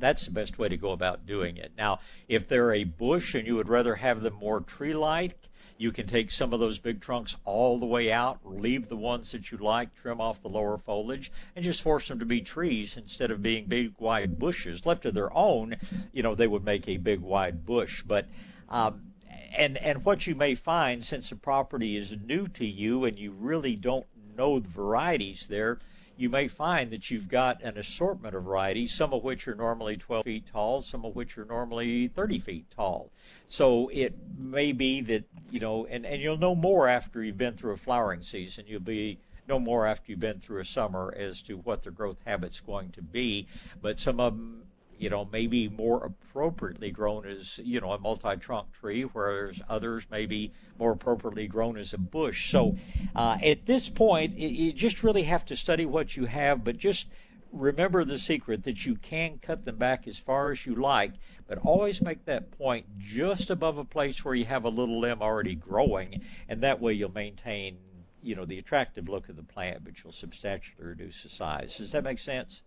that's 0.00 0.24
the 0.24 0.30
best 0.30 0.58
way 0.58 0.68
to 0.68 0.76
go 0.76 0.90
about 0.90 1.26
doing 1.26 1.56
it. 1.58 1.72
Now, 1.76 2.00
if 2.26 2.48
they're 2.48 2.72
a 2.72 2.84
bush 2.84 3.34
and 3.34 3.46
you 3.46 3.56
would 3.56 3.68
rather 3.68 3.94
have 3.94 4.22
them 4.22 4.34
more 4.34 4.60
tree 4.60 4.94
like, 4.94 5.36
you 5.76 5.92
can 5.92 6.06
take 6.06 6.30
some 6.30 6.52
of 6.52 6.60
those 6.60 6.78
big 6.78 7.00
trunks 7.00 7.36
all 7.44 7.78
the 7.78 7.86
way 7.86 8.12
out, 8.12 8.40
leave 8.44 8.88
the 8.88 8.96
ones 8.96 9.32
that 9.32 9.50
you 9.50 9.58
like, 9.58 9.94
trim 9.94 10.20
off 10.20 10.42
the 10.42 10.48
lower 10.48 10.76
foliage, 10.76 11.30
and 11.56 11.64
just 11.64 11.82
force 11.82 12.08
them 12.08 12.18
to 12.18 12.26
be 12.26 12.40
trees 12.40 12.96
instead 12.96 13.30
of 13.30 13.42
being 13.42 13.66
big 13.66 13.94
wide 13.98 14.38
bushes. 14.38 14.84
Left 14.84 15.02
to 15.02 15.10
their 15.10 15.34
own, 15.36 15.76
you 16.12 16.22
know, 16.22 16.34
they 16.34 16.46
would 16.46 16.64
make 16.64 16.88
a 16.88 16.98
big 16.98 17.20
wide 17.20 17.64
bush. 17.64 18.02
But 18.02 18.26
um, 18.70 19.12
and 19.56 19.76
and 19.78 20.04
what 20.04 20.26
you 20.26 20.34
may 20.34 20.54
find 20.54 21.04
since 21.04 21.30
the 21.30 21.36
property 21.36 21.96
is 21.96 22.14
new 22.24 22.46
to 22.48 22.64
you 22.64 23.04
and 23.04 23.18
you 23.18 23.32
really 23.32 23.76
don't 23.76 24.06
know 24.36 24.58
the 24.58 24.68
varieties 24.68 25.46
there, 25.48 25.78
you 26.16 26.28
may 26.28 26.48
find 26.48 26.90
that 26.90 27.10
you've 27.10 27.28
got 27.28 27.62
an 27.62 27.78
assortment 27.78 28.34
of 28.34 28.44
varieties, 28.44 28.92
some 28.92 29.14
of 29.14 29.24
which 29.24 29.48
are 29.48 29.54
normally 29.54 29.96
12 29.96 30.24
feet 30.24 30.46
tall, 30.46 30.82
some 30.82 31.04
of 31.04 31.16
which 31.16 31.38
are 31.38 31.46
normally 31.46 32.08
30 32.08 32.38
feet 32.40 32.66
tall. 32.70 33.10
So 33.48 33.88
it 33.88 34.14
may 34.38 34.72
be 34.72 35.00
that, 35.00 35.24
you 35.50 35.60
know, 35.60 35.86
and, 35.86 36.04
and 36.04 36.20
you'll 36.20 36.36
know 36.36 36.54
more 36.54 36.88
after 36.88 37.24
you've 37.24 37.38
been 37.38 37.56
through 37.56 37.72
a 37.72 37.78
flowering 37.78 38.22
season. 38.22 38.66
You'll 38.68 38.80
be 38.80 39.18
no 39.48 39.58
more 39.58 39.86
after 39.86 40.12
you've 40.12 40.20
been 40.20 40.40
through 40.40 40.60
a 40.60 40.64
summer 40.64 41.12
as 41.16 41.40
to 41.42 41.56
what 41.56 41.82
their 41.82 41.92
growth 41.92 42.18
habits 42.26 42.60
going 42.60 42.90
to 42.90 43.02
be. 43.02 43.46
But 43.80 43.98
some 43.98 44.20
of 44.20 44.34
them, 44.34 44.64
you 45.00 45.08
know, 45.08 45.26
maybe 45.32 45.66
more 45.66 46.04
appropriately 46.04 46.90
grown 46.90 47.26
as, 47.26 47.58
you 47.64 47.80
know, 47.80 47.92
a 47.92 47.98
multi-trunk 47.98 48.70
tree, 48.78 49.02
whereas 49.02 49.58
others 49.66 50.04
may 50.10 50.26
be 50.26 50.52
more 50.78 50.92
appropriately 50.92 51.46
grown 51.46 51.78
as 51.78 51.94
a 51.94 51.98
bush. 51.98 52.50
So 52.50 52.76
uh, 53.16 53.38
at 53.42 53.64
this 53.64 53.88
point, 53.88 54.34
it, 54.34 54.52
you 54.52 54.72
just 54.72 55.02
really 55.02 55.22
have 55.22 55.46
to 55.46 55.56
study 55.56 55.86
what 55.86 56.18
you 56.18 56.26
have, 56.26 56.64
but 56.64 56.76
just 56.76 57.06
remember 57.50 58.04
the 58.04 58.18
secret 58.18 58.64
that 58.64 58.84
you 58.84 58.94
can 58.94 59.38
cut 59.38 59.64
them 59.64 59.76
back 59.76 60.06
as 60.06 60.18
far 60.18 60.52
as 60.52 60.66
you 60.66 60.74
like, 60.74 61.12
but 61.48 61.56
always 61.64 62.02
make 62.02 62.26
that 62.26 62.50
point 62.58 62.84
just 62.98 63.48
above 63.48 63.78
a 63.78 63.84
place 63.84 64.22
where 64.22 64.34
you 64.34 64.44
have 64.44 64.64
a 64.64 64.68
little 64.68 65.00
limb 65.00 65.22
already 65.22 65.54
growing, 65.54 66.20
and 66.46 66.60
that 66.60 66.78
way 66.78 66.92
you'll 66.92 67.10
maintain, 67.10 67.78
you 68.22 68.36
know, 68.36 68.44
the 68.44 68.58
attractive 68.58 69.08
look 69.08 69.30
of 69.30 69.36
the 69.36 69.42
plant, 69.42 69.82
but 69.82 69.94
you'll 70.04 70.12
substantially 70.12 70.84
reduce 70.84 71.22
the 71.22 71.30
size. 71.30 71.78
Does 71.78 71.92
that 71.92 72.04
make 72.04 72.18
sense? 72.18 72.60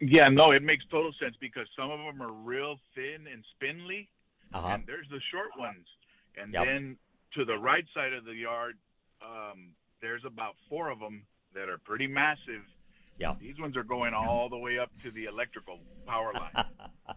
Yeah, 0.00 0.28
no, 0.28 0.50
it 0.50 0.62
makes 0.62 0.84
total 0.90 1.12
sense 1.20 1.36
because 1.40 1.66
some 1.76 1.90
of 1.90 1.98
them 1.98 2.20
are 2.22 2.32
real 2.32 2.76
thin 2.94 3.26
and 3.32 3.44
spindly, 3.56 4.08
Uh-huh. 4.52 4.68
and 4.74 4.84
there's 4.86 5.08
the 5.10 5.20
short 5.30 5.50
ones. 5.58 5.86
And 6.36 6.52
Yep. 6.52 6.64
then 6.66 6.98
to 7.34 7.44
the 7.44 7.56
right 7.58 7.86
side 7.94 8.12
of 8.12 8.24
the 8.24 8.34
yard, 8.34 8.76
um, 9.22 9.74
there's 10.00 10.24
about 10.24 10.56
four 10.68 10.90
of 10.90 10.98
them 10.98 11.26
that 11.54 11.68
are 11.68 11.78
pretty 11.78 12.06
massive. 12.06 12.62
Yeah. 13.18 13.34
These 13.40 13.58
ones 13.58 13.76
are 13.76 13.82
going 13.84 14.12
all 14.12 14.50
the 14.50 14.58
way 14.58 14.78
up 14.78 14.90
to 15.02 15.10
the 15.10 15.24
electrical 15.24 15.80
power 16.06 16.32
line. 16.34 16.64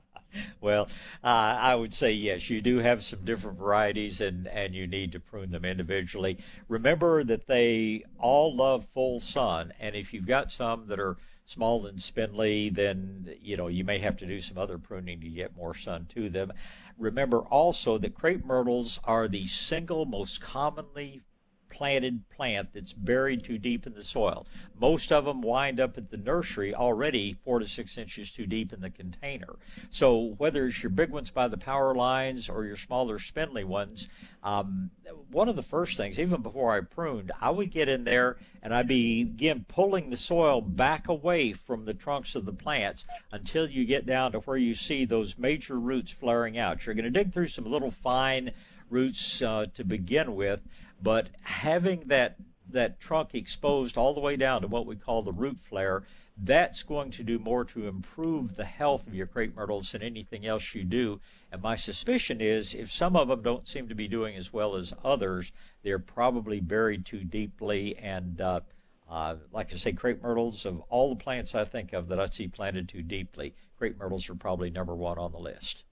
Well, 0.61 0.88
uh, 1.23 1.27
I 1.27 1.73
would 1.73 1.91
say 1.91 2.11
yes, 2.11 2.51
you 2.51 2.61
do 2.61 2.77
have 2.77 3.03
some 3.03 3.25
different 3.25 3.57
varieties 3.57 4.21
and, 4.21 4.45
and 4.47 4.75
you 4.75 4.86
need 4.86 5.13
to 5.13 5.19
prune 5.19 5.49
them 5.49 5.65
individually. 5.65 6.38
Remember 6.67 7.23
that 7.23 7.47
they 7.47 8.03
all 8.19 8.55
love 8.55 8.86
full 8.93 9.19
sun, 9.21 9.73
and 9.80 9.95
if 9.95 10.13
you've 10.13 10.27
got 10.27 10.51
some 10.51 10.86
that 10.88 10.99
are 10.99 11.17
small 11.50 11.88
and 11.88 12.00
spindly, 12.00 12.70
then 12.70 13.34
you 13.41 13.58
know 13.58 13.68
you 13.68 13.84
may 13.84 13.97
have 13.97 14.16
to 14.18 14.26
do 14.28 14.39
some 14.39 14.58
other 14.58 14.78
pruning 14.78 15.20
to 15.20 15.28
get 15.28 15.56
more 15.56 15.74
sun 15.74 16.06
to 16.14 16.30
them. 16.30 16.54
Remember 16.97 17.39
also 17.39 17.97
that 17.97 18.14
crepe 18.14 18.45
myrtles 18.45 19.00
are 19.04 19.28
the 19.28 19.47
single 19.47 20.06
most 20.06 20.41
commonly 20.41 21.22
planted 21.70 22.28
plant 22.30 22.74
that's 22.74 22.93
buried 22.93 23.43
too 23.43 23.57
deep 23.57 23.86
in 23.86 23.93
the 23.93 24.03
soil. 24.03 24.45
Most 24.80 25.11
of 25.11 25.26
them 25.26 25.41
wind 25.41 25.80
up 25.80 25.97
at 25.97 26.09
the 26.09 26.17
nursery 26.17 26.74
already 26.74 27.34
four 27.34 27.59
to 27.59 27.67
six 27.67 27.97
inches 27.97 28.32
too 28.32 28.45
deep 28.45 28.74
in 28.74 28.82
the 28.82 28.89
container. 28.89 29.55
So 29.89 30.36
whether 30.38 30.67
it's 30.67 30.82
your 30.82 30.89
big 30.89 31.11
ones 31.11 31.32
by 31.32 31.47
the 31.47 31.57
power 31.57 31.93
lines 31.93 32.49
or 32.49 32.65
your 32.65 32.78
smaller 32.78 33.20
spindly 33.20 33.63
ones, 33.63 34.07
um, 34.43 34.89
one 35.32 35.49
of 35.49 35.55
the 35.55 35.63
first 35.63 35.97
things, 35.97 36.20
even 36.20 36.41
before 36.41 36.76
I 36.76 36.82
pruned, 36.82 37.32
I 37.41 37.49
would 37.49 37.72
get 37.72 37.89
in 37.89 38.03
there 38.03 38.38
and 38.61 38.74
I'd 38.74 38.88
begin 38.88 39.65
pulling 39.67 40.09
the 40.09 40.17
soil 40.17 40.61
back 40.61 41.07
away 41.07 41.53
from 41.53 41.86
the 41.86 41.93
trunks 41.93 42.36
of 42.36 42.45
the 42.45 42.53
plants 42.53 43.05
until 43.32 43.70
you 43.70 43.86
get 43.86 44.05
down 44.05 44.32
to 44.32 44.39
where 44.39 44.57
you 44.57 44.76
see 44.76 45.05
those 45.05 45.38
major 45.38 45.80
roots 45.80 46.11
flaring 46.11 46.57
out. 46.57 46.86
You're 46.86 46.95
going 46.95 47.05
to 47.05 47.11
dig 47.11 47.34
through 47.34 47.47
some 47.47 47.65
little 47.65 47.91
fine 47.91 48.51
roots 48.89 49.41
uh, 49.41 49.65
to 49.76 49.84
begin 49.84 50.36
with, 50.36 50.61
but 51.02 51.30
having 51.41 52.02
that 52.08 52.38
that 52.72 53.00
trunk 53.00 53.34
exposed 53.34 53.97
all 53.97 54.14
the 54.14 54.20
way 54.20 54.36
down 54.36 54.62
to 54.62 54.68
what 54.68 54.86
we 54.86 54.95
call 54.95 55.24
the 55.24 55.34
root 55.34 55.60
flare, 55.60 56.04
that's 56.38 56.84
going 56.84 57.12
to 57.12 57.24
do 57.24 57.39
more 57.39 57.66
to 57.66 57.88
improve 57.88 58.56
the 58.56 58.66
health 58.66 59.08
of 59.08 59.16
your 59.16 59.26
crepe 59.26 59.56
myrtles 59.56 59.91
than 59.91 60.04
anything 60.04 60.45
else 60.45 60.76
you 60.76 60.84
do. 60.84 61.20
And 61.52 61.62
my 61.62 61.76
suspicion 61.76 62.39
is 62.41 62.76
if 62.76 62.91
some 62.91 63.16
of 63.16 63.28
them 63.28 63.41
don't 63.41 63.68
seem 63.68 63.89
to 63.89 63.95
be 63.95 64.08
doing 64.08 64.36
as 64.36 64.54
well 64.54 64.76
as 64.76 64.93
others, 65.04 65.52
they're 65.82 66.00
probably 66.00 66.60
buried 66.60 67.06
too 67.06 67.24
deeply. 67.24 67.97
And 67.97 68.39
uh, 68.39 68.62
uh, 69.10 69.38
like 69.52 69.74
I 69.74 69.78
say, 69.78 69.93
crepe 69.93 70.22
myrtles, 70.22 70.66
of 70.66 70.82
all 70.89 71.10
the 71.10 71.24
plants 71.24 71.56
I 71.56 71.66
think 71.66 71.93
of 71.93 72.08
that 72.10 72.20
I 72.20 72.28
see 72.28 72.47
planted 72.47 72.88
too 72.88 73.02
deeply, 73.02 73.56
crepe 73.78 73.97
myrtles 73.97 74.30
are 74.30 74.36
probably 74.36 74.70
number 74.70 74.95
one 74.95 75.18
on 75.18 75.32
the 75.32 75.39
list. 75.39 75.86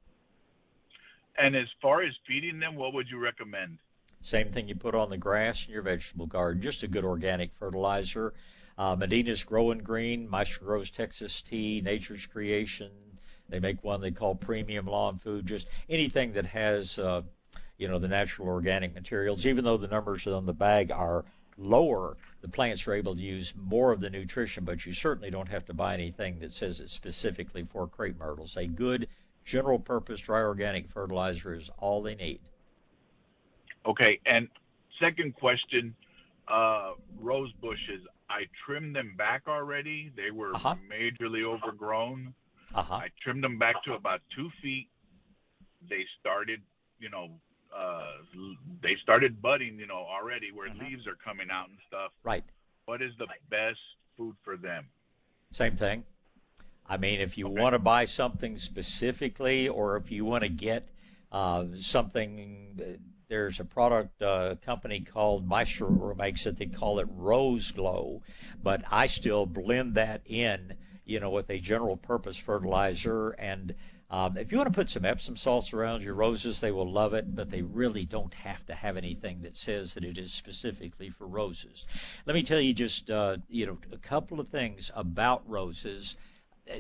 and 1.38 1.56
as 1.56 1.68
far 1.82 2.04
as 2.04 2.14
feeding 2.28 2.60
them, 2.60 2.76
what 2.76 2.94
would 2.94 3.10
you 3.10 3.18
recommend? 3.20 3.80
Same 4.22 4.52
thing 4.52 4.68
you 4.68 4.76
put 4.76 4.96
on 4.96 5.10
the 5.10 5.18
grass 5.18 5.66
in 5.66 5.74
your 5.74 5.84
vegetable 5.84 6.26
garden, 6.26 6.62
just 6.62 6.84
a 6.84 6.88
good 6.88 7.06
organic 7.06 7.52
fertilizer. 7.60 8.34
Uh, 8.78 8.96
Medina's 8.96 9.44
Growing 9.44 9.80
Green, 9.80 10.30
Maestro 10.30 10.68
Grows 10.68 10.92
Texas 10.92 11.42
Tea, 11.42 11.82
Nature's 11.84 12.26
Creation. 12.26 12.92
They 13.50 13.60
make 13.60 13.84
one 13.84 14.02
they 14.02 14.12
call 14.12 14.36
Premium 14.36 14.86
Lawn 14.86 15.18
Food. 15.18 15.46
Just 15.46 15.68
anything 15.90 16.34
that 16.34 16.46
has, 16.46 17.00
uh, 17.00 17.22
you 17.78 17.88
know, 17.88 17.98
the 17.98 18.08
natural 18.08 18.48
organic 18.48 18.94
materials. 18.94 19.46
Even 19.46 19.64
though 19.64 19.78
the 19.78 19.88
numbers 19.88 20.28
on 20.28 20.46
the 20.46 20.54
bag 20.54 20.92
are 20.92 21.26
lower, 21.58 22.18
the 22.42 22.50
plants 22.50 22.86
are 22.88 22.94
able 22.94 23.16
to 23.16 23.22
use 23.22 23.54
more 23.56 23.92
of 23.92 24.00
the 24.00 24.10
nutrition. 24.10 24.66
But 24.66 24.86
you 24.86 24.94
certainly 24.94 25.32
don't 25.32 25.50
have 25.50 25.66
to 25.66 25.74
buy 25.74 25.94
anything 25.94 26.40
that 26.40 26.52
says 26.52 26.80
it's 26.80 26.94
specifically 26.94 27.64
for 27.64 27.88
crepe 27.88 28.20
myrtles. 28.20 28.58
A 28.58 28.68
good 28.68 29.08
general-purpose 29.46 30.20
dry 30.22 30.42
organic 30.42 30.90
fertilizer 30.90 31.56
is 31.56 31.70
all 31.78 32.02
they 32.02 32.16
need. 32.16 32.42
Okay, 33.88 34.20
and 34.26 34.48
second 35.00 35.34
question, 35.36 35.96
uh, 36.48 36.94
rose 37.20 37.52
bushes. 37.62 38.06
I 38.30 38.42
trimmed 38.66 38.96
them 38.96 39.16
back 39.18 39.44
already. 39.48 40.12
They 40.16 40.32
were 40.32 40.54
Uh-huh. 40.56 40.76
majorly 40.90 41.44
overgrown. 41.44 42.34
Uh-huh. 42.74 42.96
I 42.96 43.10
trimmed 43.22 43.44
them 43.44 43.58
back 43.58 43.82
to 43.86 43.94
about 43.94 44.22
two 44.36 44.50
feet, 44.62 44.90
they 45.90 46.06
started, 46.20 46.62
you 47.00 47.10
know, 47.10 47.40
uh, 47.74 48.18
they 48.82 48.96
started 49.04 49.42
budding, 49.42 49.78
you 49.80 49.86
know, 49.88 50.06
already 50.06 50.52
where 50.52 50.70
Mhm. 50.70 50.80
leaves 50.80 51.08
are 51.08 51.16
coming 51.16 51.50
out 51.50 51.70
and 51.70 51.78
stuff. 51.88 52.12
Right. 52.24 52.44
What 52.86 53.02
is 53.02 53.16
the 53.18 53.28
best 53.50 53.80
food 54.16 54.36
for 54.44 54.58
them? 54.58 54.90
Same 55.52 55.76
thing. 55.76 56.06
I 56.86 56.98
mean, 56.98 57.20
if 57.20 57.38
you 57.38 57.48
want 57.48 57.74
to 57.74 57.80
buy 57.80 58.06
something 58.06 58.58
specifically, 58.58 59.68
or 59.68 59.98
if 59.98 60.12
you 60.12 60.26
want 60.26 60.44
to 60.44 60.50
get 60.50 60.88
uh, 61.32 61.66
something, 61.76 63.02
there's 63.30 63.60
a 63.60 63.66
product 63.66 64.22
uh, 64.22 64.56
company 64.66 65.02
called 65.02 65.48
Maestro 65.48 66.16
makes 66.16 66.46
it. 66.46 66.58
They 66.58 66.66
call 66.66 67.00
it 67.00 67.08
Rose 67.10 67.72
Glow, 67.72 68.22
but 68.64 68.84
I 68.90 69.08
still 69.08 69.46
blend 69.46 69.96
that 69.96 70.22
in, 70.26 70.76
you 71.06 71.20
know, 71.20 71.30
with 71.30 71.50
a 71.50 71.60
general 71.60 71.98
purpose 71.98 72.38
fertilizer. 72.38 73.32
And 73.32 73.76
um, 74.10 74.38
if 74.38 74.52
you 74.52 74.58
want 74.58 74.72
to 74.72 74.78
put 74.78 74.90
some 74.90 75.04
Epsom 75.04 75.36
salts 75.36 75.74
around 75.74 76.04
your 76.04 76.14
roses, 76.14 76.62
they 76.62 76.72
will 76.72 76.90
love 76.90 77.14
it. 77.14 77.36
But 77.36 77.50
they 77.50 77.62
really 77.62 78.06
don't 78.06 78.34
have 78.34 78.66
to 78.68 78.74
have 78.74 78.98
anything 78.98 79.42
that 79.42 79.58
says 79.58 79.94
that 79.94 80.06
it 80.06 80.18
is 80.18 80.32
specifically 80.32 81.10
for 81.10 81.28
roses. 81.28 81.86
Let 82.26 82.34
me 82.34 82.44
tell 82.44 82.62
you 82.62 82.74
just, 82.74 83.12
uh, 83.12 83.38
you 83.50 83.66
know, 83.66 83.78
a 83.92 83.98
couple 83.98 84.40
of 84.40 84.48
things 84.48 84.90
about 84.96 85.48
roses 85.50 86.16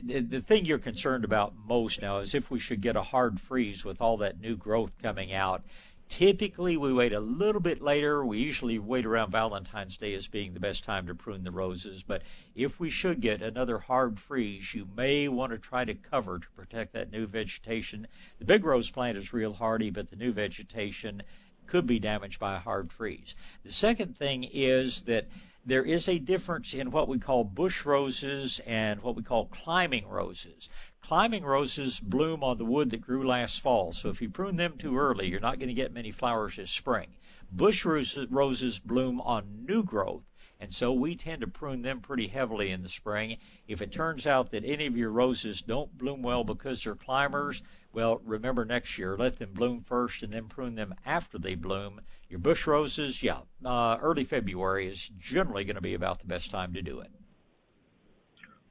the, 0.04 0.22
the 0.22 0.41
thing 0.41 0.66
you're 0.66 0.80
concerned 0.80 1.24
about 1.24 1.54
most 1.66 2.02
now 2.02 2.18
is 2.18 2.36
if 2.36 2.52
we 2.52 2.60
should 2.60 2.82
get 2.82 2.95
a 2.95 3.02
hard 3.02 3.39
freeze 3.39 3.86
with 3.86 4.02
all 4.02 4.18
that 4.18 4.39
new 4.39 4.56
growth 4.56 4.91
coming 5.02 5.34
out. 5.34 5.64
Typically, 6.10 6.78
we 6.78 6.93
wait 6.93 7.14
a 7.14 7.20
little 7.20 7.62
bit 7.62 7.82
later. 7.82 8.26
We 8.26 8.39
usually 8.39 8.80
wait 8.80 9.05
around 9.05 9.32
Valentine's 9.32 9.97
Day 9.97 10.14
as 10.14 10.28
being 10.28 10.53
the 10.53 10.60
best 10.60 10.84
time 10.84 11.05
to 11.08 11.16
prune 11.16 11.43
the 11.43 11.51
roses. 11.51 12.01
But 12.01 12.24
if 12.55 12.80
we 12.80 12.89
should 12.89 13.20
get 13.20 13.41
another 13.41 13.78
hard 13.78 14.20
freeze, 14.20 14.74
you 14.74 14.88
may 14.95 15.28
want 15.28 15.51
to 15.51 15.58
try 15.58 15.86
to 15.86 15.93
cover 15.93 16.39
to 16.39 16.47
protect 16.55 16.93
that 16.93 17.12
new 17.12 17.28
vegetation. 17.28 18.08
The 18.39 18.45
big 18.45 18.64
rose 18.64 18.89
plant 18.89 19.18
is 19.18 19.34
real 19.34 19.53
hardy, 19.53 19.89
but 19.89 20.10
the 20.10 20.16
new 20.16 20.32
vegetation 20.32 21.24
could 21.68 21.86
be 21.86 21.99
damaged 21.99 22.39
by 22.39 22.55
a 22.55 22.60
hard 22.60 22.91
freeze. 22.91 23.36
The 23.64 23.72
second 23.72 24.18
thing 24.18 24.45
is 24.45 25.01
that 25.01 25.28
there 25.66 25.84
is 25.84 26.08
a 26.08 26.18
difference 26.18 26.74
in 26.74 26.91
what 26.91 27.10
we 27.10 27.20
call 27.20 27.43
bush 27.43 27.86
roses 27.86 28.62
and 28.66 29.01
what 29.01 29.18
we 29.18 29.22
call 29.22 29.47
climbing 29.47 30.08
roses. 30.08 30.70
Climbing 31.08 31.45
roses 31.45 32.01
bloom 32.01 32.43
on 32.43 32.58
the 32.58 32.66
wood 32.66 32.89
that 32.89 32.99
grew 32.99 33.26
last 33.26 33.62
fall, 33.62 33.93
so 33.93 34.10
if 34.10 34.22
you 34.22 34.30
prune 34.30 34.58
them 34.58 34.78
too 34.78 34.97
early, 34.97 35.26
you're 35.30 35.39
not 35.39 35.58
going 35.58 35.70
to 35.70 35.74
get 35.74 35.93
many 35.93 36.12
flowers 36.12 36.58
this 36.58 36.70
spring. 36.70 37.16
Bush 37.49 37.86
roses 37.86 38.80
bloom 38.80 39.22
on 39.22 39.66
new 39.66 39.84
growth, 39.84 40.26
and 40.60 40.74
so 40.74 40.91
we 40.91 41.16
tend 41.16 41.39
to 41.39 41.47
prune 41.47 41.82
them 41.82 42.01
pretty 42.01 42.28
heavily 42.28 42.72
in 42.72 42.84
the 42.84 42.89
spring. 42.89 43.38
If 43.70 43.82
it 43.82 43.89
turns 43.89 44.28
out 44.28 44.51
that 44.51 44.66
any 44.66 44.86
of 44.86 44.97
your 44.97 45.12
roses 45.12 45.62
don't 45.62 45.97
bloom 45.97 46.24
well 46.24 46.43
because 46.43 46.84
they're 46.84 46.93
climbers, 46.93 47.64
well, 47.93 48.20
remember 48.26 48.66
next 48.66 48.97
year, 48.97 49.16
let 49.16 49.39
them 49.39 49.53
bloom 49.53 49.86
first 49.86 50.24
and 50.24 50.34
then 50.34 50.49
prune 50.49 50.76
them 50.76 50.93
after 51.05 51.38
they 51.38 51.55
bloom. 51.55 52.01
Your 52.28 52.39
bush 52.39 52.68
roses, 52.68 53.24
yeah, 53.24 53.43
uh, 53.64 53.97
early 54.01 54.26
February 54.26 54.89
is 54.89 55.10
generally 55.18 55.64
going 55.64 55.76
to 55.76 55.82
be 55.82 55.93
about 55.93 56.20
the 56.20 56.28
best 56.28 56.51
time 56.51 56.74
to 56.74 56.82
do 56.82 56.99
it. 56.99 57.12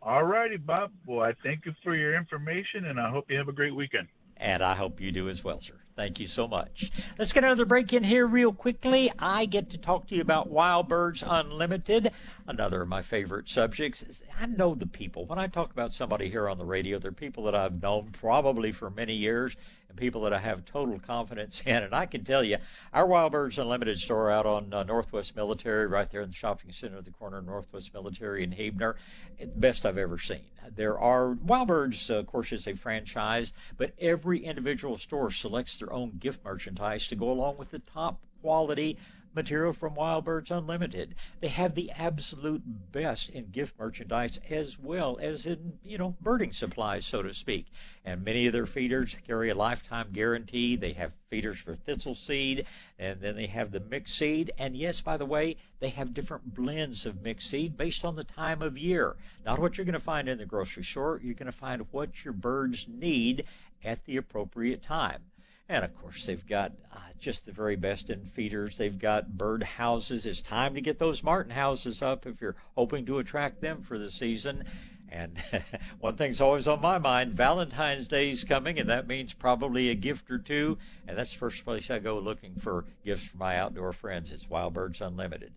All 0.06 0.22
righty, 0.22 0.56
Bob. 0.56 0.92
Well, 1.04 1.26
I 1.26 1.34
thank 1.42 1.66
you 1.66 1.74
for 1.82 1.96
your 1.96 2.16
information, 2.16 2.84
and 2.84 3.00
I 3.00 3.10
hope 3.10 3.28
you 3.28 3.36
have 3.38 3.48
a 3.48 3.52
great 3.52 3.74
weekend. 3.74 4.06
And 4.36 4.62
I 4.62 4.76
hope 4.76 5.00
you 5.00 5.10
do 5.10 5.28
as 5.28 5.42
well, 5.42 5.60
sir. 5.60 5.74
Thank 5.96 6.20
you 6.20 6.28
so 6.28 6.46
much. 6.46 6.92
Let's 7.18 7.32
get 7.32 7.42
another 7.42 7.64
break 7.64 7.92
in 7.92 8.04
here 8.04 8.24
real 8.24 8.52
quickly. 8.52 9.10
I 9.18 9.46
get 9.46 9.70
to 9.70 9.78
talk 9.78 10.06
to 10.06 10.14
you 10.14 10.20
about 10.20 10.48
Wild 10.48 10.88
Birds 10.88 11.24
Unlimited, 11.26 12.12
another 12.46 12.82
of 12.82 12.88
my 12.88 13.02
favorite 13.02 13.48
subjects. 13.48 14.22
I 14.38 14.46
know 14.46 14.76
the 14.76 14.86
people. 14.86 15.26
When 15.26 15.40
I 15.40 15.48
talk 15.48 15.72
about 15.72 15.92
somebody 15.92 16.30
here 16.30 16.48
on 16.48 16.58
the 16.58 16.64
radio, 16.64 17.00
they're 17.00 17.10
people 17.10 17.42
that 17.44 17.56
I've 17.56 17.82
known 17.82 18.10
probably 18.12 18.70
for 18.70 18.90
many 18.90 19.14
years 19.14 19.56
people 19.96 20.20
that 20.22 20.32
I 20.32 20.38
have 20.38 20.64
total 20.64 20.98
confidence 20.98 21.62
in. 21.66 21.82
And 21.82 21.94
I 21.94 22.06
can 22.06 22.24
tell 22.24 22.44
you, 22.44 22.58
our 22.92 23.06
Wild 23.06 23.32
Birds 23.32 23.58
Unlimited 23.58 23.98
store 23.98 24.30
out 24.30 24.46
on 24.46 24.72
uh, 24.72 24.82
Northwest 24.82 25.34
Military, 25.34 25.86
right 25.86 26.10
there 26.10 26.20
in 26.20 26.28
the 26.28 26.34
shopping 26.34 26.72
center 26.72 26.98
at 26.98 27.04
the 27.04 27.10
corner 27.10 27.38
of 27.38 27.46
Northwest 27.46 27.92
Military 27.94 28.44
and 28.44 28.54
Huebner, 28.54 28.96
the 29.38 29.46
best 29.46 29.86
I've 29.86 29.98
ever 29.98 30.18
seen. 30.18 30.40
There 30.74 30.98
are 30.98 31.32
Wild 31.32 31.68
Birds, 31.68 32.10
uh, 32.10 32.16
of 32.16 32.26
course, 32.26 32.52
is 32.52 32.66
a 32.66 32.74
franchise, 32.74 33.52
but 33.76 33.92
every 33.98 34.44
individual 34.44 34.98
store 34.98 35.30
selects 35.30 35.78
their 35.78 35.92
own 35.92 36.18
gift 36.18 36.44
merchandise 36.44 37.08
to 37.08 37.16
go 37.16 37.30
along 37.30 37.56
with 37.56 37.70
the 37.70 37.78
top 37.80 38.18
quality 38.42 38.96
material 39.36 39.72
from 39.72 39.94
Wild 39.94 40.24
Birds 40.24 40.50
Unlimited. 40.50 41.14
They 41.40 41.48
have 41.48 41.76
the 41.76 41.92
absolute 41.92 42.62
best 42.90 43.30
in 43.30 43.50
gift 43.50 43.78
merchandise 43.78 44.40
as 44.50 44.78
well 44.78 45.18
as 45.20 45.46
in, 45.46 45.78
you 45.84 45.98
know, 45.98 46.16
birding 46.20 46.52
supplies, 46.52 47.06
so 47.06 47.22
to 47.22 47.32
speak. 47.32 47.66
And 48.04 48.24
many 48.24 48.48
of 48.48 48.52
their 48.52 48.66
feeders 48.66 49.14
carry 49.24 49.50
a 49.50 49.54
lifetime 49.54 50.08
guarantee. 50.12 50.74
They 50.74 50.94
have 50.94 51.12
feeders 51.30 51.58
for 51.58 51.74
thistle 51.74 52.14
seed, 52.14 52.66
and 52.98 53.20
then 53.20 53.36
they 53.36 53.46
have 53.46 53.70
the 53.70 53.80
mixed 53.80 54.16
seed. 54.16 54.52
And 54.58 54.76
yes, 54.76 55.00
by 55.00 55.16
the 55.16 55.26
way, 55.26 55.56
they 55.78 55.90
have 55.90 56.14
different 56.14 56.54
blends 56.54 57.06
of 57.06 57.22
mixed 57.22 57.50
seed 57.50 57.76
based 57.76 58.04
on 58.04 58.16
the 58.16 58.24
time 58.24 58.62
of 58.62 58.78
year. 58.78 59.16
Not 59.44 59.58
what 59.58 59.76
you're 59.76 59.84
going 59.84 59.92
to 59.92 60.00
find 60.00 60.28
in 60.28 60.38
the 60.38 60.46
grocery 60.46 60.84
store. 60.84 61.20
You're 61.22 61.34
going 61.34 61.46
to 61.46 61.52
find 61.52 61.86
what 61.92 62.24
your 62.24 62.34
birds 62.34 62.86
need 62.88 63.44
at 63.84 64.04
the 64.04 64.16
appropriate 64.16 64.82
time. 64.82 65.22
And 65.68 65.84
of 65.84 65.94
course, 66.00 66.26
they've 66.26 66.46
got 66.46 66.72
uh, 66.92 66.98
just 67.18 67.44
the 67.44 67.52
very 67.52 67.76
best 67.76 68.10
in 68.10 68.24
feeders. 68.24 68.78
They've 68.78 68.98
got 68.98 69.36
bird 69.36 69.62
houses. 69.64 70.24
It's 70.24 70.40
time 70.40 70.74
to 70.74 70.80
get 70.80 70.98
those 70.98 71.24
martin 71.24 71.50
houses 71.50 72.02
up 72.02 72.26
if 72.26 72.40
you're 72.40 72.56
hoping 72.76 73.04
to 73.06 73.18
attract 73.18 73.60
them 73.60 73.82
for 73.82 73.98
the 73.98 74.10
season. 74.10 74.64
And 75.08 75.36
one 76.00 76.16
thing's 76.16 76.40
always 76.40 76.68
on 76.68 76.80
my 76.80 76.98
mind 76.98 77.32
Valentine's 77.32 78.08
Day 78.08 78.30
is 78.30 78.44
coming, 78.44 78.78
and 78.78 78.90
that 78.90 79.08
means 79.08 79.32
probably 79.32 79.90
a 79.90 79.94
gift 79.94 80.30
or 80.30 80.38
two. 80.38 80.78
And 81.08 81.18
that's 81.18 81.32
the 81.32 81.38
first 81.38 81.64
place 81.64 81.90
I 81.90 81.98
go 81.98 82.18
looking 82.18 82.54
for 82.54 82.84
gifts 83.04 83.26
for 83.26 83.36
my 83.36 83.58
outdoor 83.58 83.92
friends. 83.92 84.32
It's 84.32 84.48
Wild 84.48 84.74
Birds 84.74 85.00
Unlimited. 85.00 85.52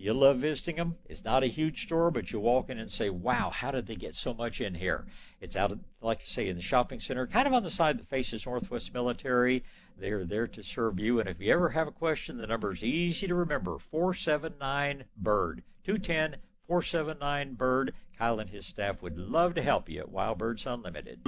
You 0.00 0.14
love 0.14 0.38
visiting 0.38 0.76
them. 0.76 0.96
It's 1.10 1.26
not 1.26 1.42
a 1.42 1.46
huge 1.46 1.82
store, 1.82 2.10
but 2.10 2.32
you 2.32 2.40
walk 2.40 2.70
in 2.70 2.78
and 2.78 2.90
say, 2.90 3.10
wow, 3.10 3.50
how 3.50 3.70
did 3.70 3.86
they 3.86 3.96
get 3.96 4.14
so 4.14 4.32
much 4.32 4.62
in 4.62 4.74
here? 4.74 5.04
It's 5.42 5.56
out, 5.56 5.78
like 6.00 6.22
I 6.22 6.24
say, 6.24 6.48
in 6.48 6.56
the 6.56 6.62
shopping 6.62 7.00
center, 7.00 7.26
kind 7.26 7.46
of 7.46 7.52
on 7.52 7.62
the 7.62 7.70
side 7.70 7.98
that 7.98 8.08
faces 8.08 8.46
Northwest 8.46 8.94
Military. 8.94 9.62
They're 9.98 10.24
there 10.24 10.46
to 10.46 10.62
serve 10.62 10.98
you. 10.98 11.20
And 11.20 11.28
if 11.28 11.38
you 11.38 11.52
ever 11.52 11.68
have 11.68 11.86
a 11.86 11.92
question, 11.92 12.38
the 12.38 12.46
number 12.46 12.72
is 12.72 12.82
easy 12.82 13.26
to 13.26 13.34
remember 13.34 13.76
479 13.78 15.04
BIRD, 15.18 15.62
210 15.84 16.36
479 16.66 17.54
BIRD. 17.56 17.92
Kyle 18.16 18.40
and 18.40 18.48
his 18.48 18.64
staff 18.64 19.02
would 19.02 19.18
love 19.18 19.54
to 19.56 19.62
help 19.62 19.90
you 19.90 20.00
at 20.00 20.08
Wild 20.08 20.38
Birds 20.38 20.64
Unlimited. 20.64 21.20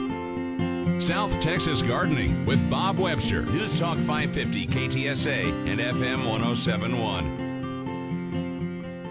South 0.99 1.39
Texas 1.43 1.83
Gardening 1.83 2.47
with 2.47 2.71
Bob 2.71 2.99
Webster. 2.99 3.43
News 3.43 3.79
Talk 3.79 3.99
550 3.99 4.67
KTSA 4.69 5.69
and 5.69 5.79
FM 5.79 6.27
1071. 6.27 7.52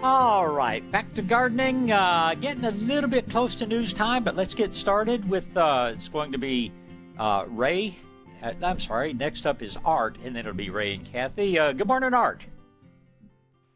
All 0.02 0.48
right, 0.48 0.88
back 0.90 1.14
to 1.14 1.22
gardening. 1.22 1.92
Uh, 1.92 2.34
getting 2.40 2.64
a 2.64 2.72
little 2.72 3.08
bit 3.08 3.28
close 3.30 3.54
to 3.56 3.66
news 3.66 3.92
time, 3.92 4.24
but 4.24 4.34
let's 4.34 4.52
get 4.52 4.74
started 4.74 5.28
with 5.28 5.56
uh, 5.56 5.92
it's 5.94 6.08
going 6.08 6.32
to 6.32 6.38
be 6.38 6.72
uh, 7.20 7.44
Ray. 7.48 7.96
Uh, 8.42 8.52
I'm 8.62 8.80
sorry. 8.80 9.12
Next 9.12 9.46
up 9.46 9.62
is 9.62 9.78
Art, 9.84 10.16
and 10.24 10.34
then 10.34 10.40
it'll 10.40 10.54
be 10.54 10.70
Ray 10.70 10.94
and 10.94 11.04
Kathy. 11.04 11.56
Uh, 11.56 11.72
good 11.72 11.86
morning, 11.86 12.14
Art. 12.14 12.44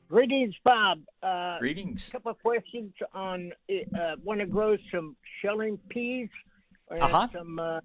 Greetings, 0.08 0.54
Bob. 0.64 1.00
Uh, 1.22 1.58
Greetings. 1.60 2.08
A 2.08 2.12
couple 2.12 2.32
of 2.32 2.42
questions 2.42 2.92
on 3.14 3.52
uh, 3.70 4.16
want 4.24 4.40
to 4.40 4.46
grow 4.46 4.76
some 4.92 5.14
shelling 5.42 5.78
peas 5.90 6.28
and 6.90 7.02
Uh-huh. 7.02 7.28
some 7.32 7.58
uh, 7.60 7.80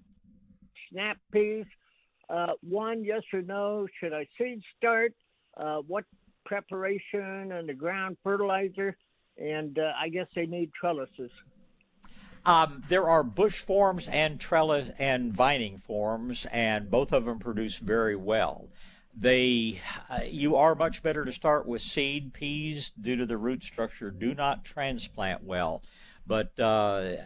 snap 0.90 1.16
peas. 1.32 1.64
Uh, 2.28 2.54
one, 2.68 3.04
yes 3.04 3.22
or 3.32 3.42
no? 3.42 3.86
Should 4.00 4.12
I 4.12 4.26
seed 4.36 4.62
start? 4.78 5.12
Uh, 5.56 5.78
what 5.86 6.04
preparation 6.44 7.52
and 7.52 7.68
the 7.68 7.74
ground 7.74 8.16
fertilizer? 8.22 8.96
And 9.38 9.78
uh, 9.78 9.92
I 9.98 10.08
guess 10.08 10.26
they 10.34 10.46
need 10.46 10.72
trellises. 10.72 11.30
Um, 12.44 12.82
there 12.88 13.08
are 13.08 13.22
bush 13.22 13.60
forms 13.60 14.08
and 14.08 14.40
trellis 14.40 14.90
and 14.98 15.32
vining 15.32 15.78
forms, 15.78 16.44
and 16.46 16.90
both 16.90 17.12
of 17.12 17.24
them 17.24 17.38
produce 17.38 17.78
very 17.78 18.16
well. 18.16 18.68
They, 19.14 19.80
uh, 20.10 20.20
you 20.26 20.56
are 20.56 20.74
much 20.74 21.02
better 21.02 21.24
to 21.24 21.32
start 21.32 21.66
with 21.66 21.82
seed 21.82 22.32
peas 22.32 22.90
due 23.00 23.16
to 23.16 23.26
the 23.26 23.36
root 23.36 23.62
structure. 23.62 24.10
Do 24.10 24.34
not 24.34 24.64
transplant 24.64 25.44
well, 25.44 25.82
but 26.26 26.58
uh, 26.58 27.16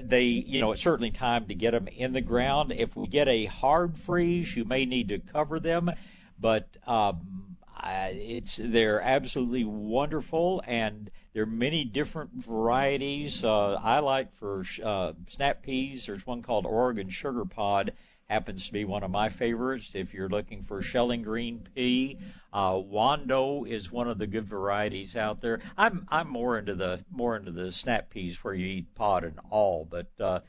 they, 0.00 0.22
you 0.22 0.60
know, 0.60 0.72
it's 0.72 0.82
certainly 0.82 1.10
time 1.10 1.46
to 1.46 1.54
get 1.54 1.72
them 1.72 1.88
in 1.88 2.12
the 2.12 2.20
ground. 2.20 2.72
If 2.72 2.96
we 2.96 3.06
get 3.08 3.28
a 3.28 3.46
hard 3.46 3.98
freeze, 3.98 4.56
you 4.56 4.64
may 4.64 4.86
need 4.86 5.08
to 5.08 5.18
cover 5.18 5.60
them, 5.60 5.90
but 6.40 6.68
um, 6.86 7.47
uh, 7.82 8.08
it's 8.12 8.58
they're 8.62 9.00
absolutely 9.00 9.64
wonderful, 9.64 10.62
and 10.66 11.10
there 11.32 11.44
are 11.44 11.46
many 11.46 11.84
different 11.84 12.30
varieties. 12.32 13.44
Uh, 13.44 13.74
I 13.74 14.00
like 14.00 14.34
for 14.34 14.64
uh, 14.84 15.12
snap 15.28 15.62
peas. 15.62 16.06
There's 16.06 16.26
one 16.26 16.42
called 16.42 16.66
Oregon 16.66 17.08
Sugar 17.08 17.44
Pod. 17.44 17.92
Happens 18.28 18.66
to 18.66 18.72
be 18.72 18.84
one 18.84 19.04
of 19.04 19.10
my 19.10 19.28
favorites. 19.30 19.92
If 19.94 20.12
you're 20.12 20.28
looking 20.28 20.62
for 20.64 20.82
shelling 20.82 21.22
green 21.22 21.66
pea, 21.74 22.18
uh, 22.52 22.72
Wando 22.74 23.66
is 23.66 23.90
one 23.90 24.08
of 24.08 24.18
the 24.18 24.26
good 24.26 24.46
varieties 24.46 25.16
out 25.16 25.40
there. 25.40 25.60
I'm 25.78 26.06
I'm 26.10 26.28
more 26.28 26.58
into 26.58 26.74
the 26.74 27.02
more 27.10 27.36
into 27.36 27.52
the 27.52 27.72
snap 27.72 28.10
peas 28.10 28.42
where 28.44 28.54
you 28.54 28.66
eat 28.66 28.94
pod 28.94 29.24
and 29.24 29.38
all, 29.50 29.86
but 29.88 30.08
uh, 30.20 30.40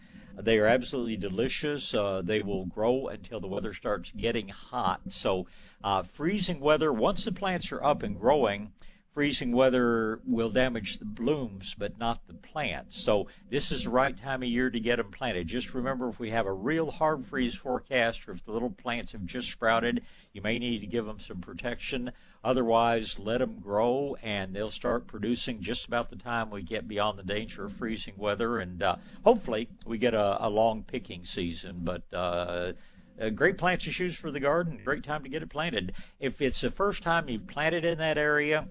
They 0.42 0.60
are 0.60 0.66
absolutely 0.66 1.18
delicious. 1.18 1.94
Uh, 1.94 2.22
they 2.24 2.42
will 2.42 2.66
grow 2.66 3.08
until 3.08 3.40
the 3.40 3.48
weather 3.48 3.74
starts 3.74 4.12
getting 4.12 4.48
hot. 4.50 5.02
So, 5.10 5.48
uh, 5.84 6.04
freezing 6.04 6.60
weather, 6.60 6.94
once 6.94 7.26
the 7.26 7.32
plants 7.32 7.72
are 7.72 7.84
up 7.84 8.04
and 8.04 8.20
growing, 8.20 8.72
freezing 9.14 9.52
weather 9.52 10.22
will 10.26 10.50
damage 10.50 10.98
the 10.98 11.06
blooms 11.06 11.76
but 11.78 11.98
not 11.98 12.26
the 12.28 12.34
plants. 12.34 12.96
So 13.02 13.28
this 13.50 13.72
is 13.72 13.84
the 13.84 13.90
right 13.90 14.16
time 14.16 14.44
of 14.44 14.50
year 14.50 14.70
to 14.70 14.80
get 14.80 14.96
them 14.98 15.12
planted. 15.12 15.48
Just 15.48 15.74
remember 15.74 16.08
if 16.10 16.20
we 16.20 16.30
have 16.30 16.46
a 16.46 16.54
real 16.54 16.92
hard 16.92 17.26
freeze 17.26 17.56
forecast 17.56 18.28
or 18.28 18.32
if 18.32 18.46
the 18.46 18.52
little 18.52 18.70
plants 18.70 19.12
have 19.12 19.26
just 19.26 19.52
sprouted, 19.52 20.04
you 20.32 20.42
may 20.42 20.60
need 20.60 20.80
to 20.80 20.88
give 20.88 21.06
them 21.06 21.20
some 21.20 21.42
protection. 21.42 22.12
Otherwise, 22.44 23.20
let 23.20 23.40
them 23.40 23.60
grow 23.60 24.16
and 24.24 24.56
they'll 24.56 24.70
start 24.70 25.08
producing 25.08 25.62
just 25.62 25.86
about 25.86 26.10
the 26.10 26.16
time 26.16 26.50
we 26.50 26.62
get 26.62 26.88
beyond 26.88 27.20
the 27.20 27.24
danger 27.24 27.66
of 27.66 27.74
freezing 27.74 28.14
weather. 28.16 28.60
And 28.60 28.82
uh, 28.82 28.96
hopefully, 29.26 29.68
we 29.86 29.98
get 29.98 30.14
a, 30.14 30.46
a, 30.46 30.50
long 30.50 30.84
picking 30.84 31.26
season. 31.26 31.82
But 31.84 32.04
uh, 32.14 32.74
uh, 33.20 33.30
great 33.30 33.58
plants 33.58 33.84
to 33.86 33.92
choose 33.92 34.16
for 34.16 34.32
the 34.32 34.40
garden. 34.40 34.80
Great 34.86 35.04
time 35.04 35.24
to 35.24 35.30
get 35.30 35.44
it 35.44 35.50
planted. 35.50 35.94
If 36.20 36.42
it's 36.42 36.62
the 36.62 36.72
first 36.72 37.04
time 37.04 37.28
you've 37.28 37.48
planted 37.48 37.84
in 37.84 37.98
that 37.98 38.18
area, 38.18 38.68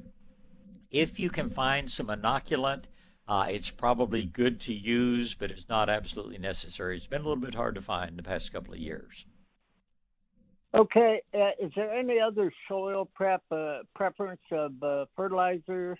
if 0.91 1.21
you 1.21 1.29
can 1.29 1.51
find 1.51 1.91
some 1.91 2.07
inoculant, 2.07 2.85
uh, 3.29 3.47
it's 3.51 3.71
probably 3.71 4.25
good 4.25 4.61
to 4.61 4.73
use, 4.73 5.35
but 5.35 5.51
it's 5.51 5.69
not 5.69 5.91
absolutely 5.91 6.39
necessary. 6.39 6.97
It's 6.97 7.07
been 7.07 7.21
a 7.21 7.29
little 7.29 7.37
bit 7.37 7.55
hard 7.55 7.75
to 7.75 7.83
find 7.83 8.17
the 8.17 8.23
past 8.23 8.51
couple 8.51 8.73
of 8.73 8.81
years. 8.81 9.27
Okay, 10.75 11.23
uh, 11.35 11.51
is 11.59 11.73
there 11.75 11.93
any 11.93 12.21
other 12.21 12.53
soil 12.69 13.09
prep 13.15 13.43
uh, 13.51 13.79
preference 13.95 14.41
of 14.53 14.73
uh, 14.83 15.07
fertilizer? 15.17 15.97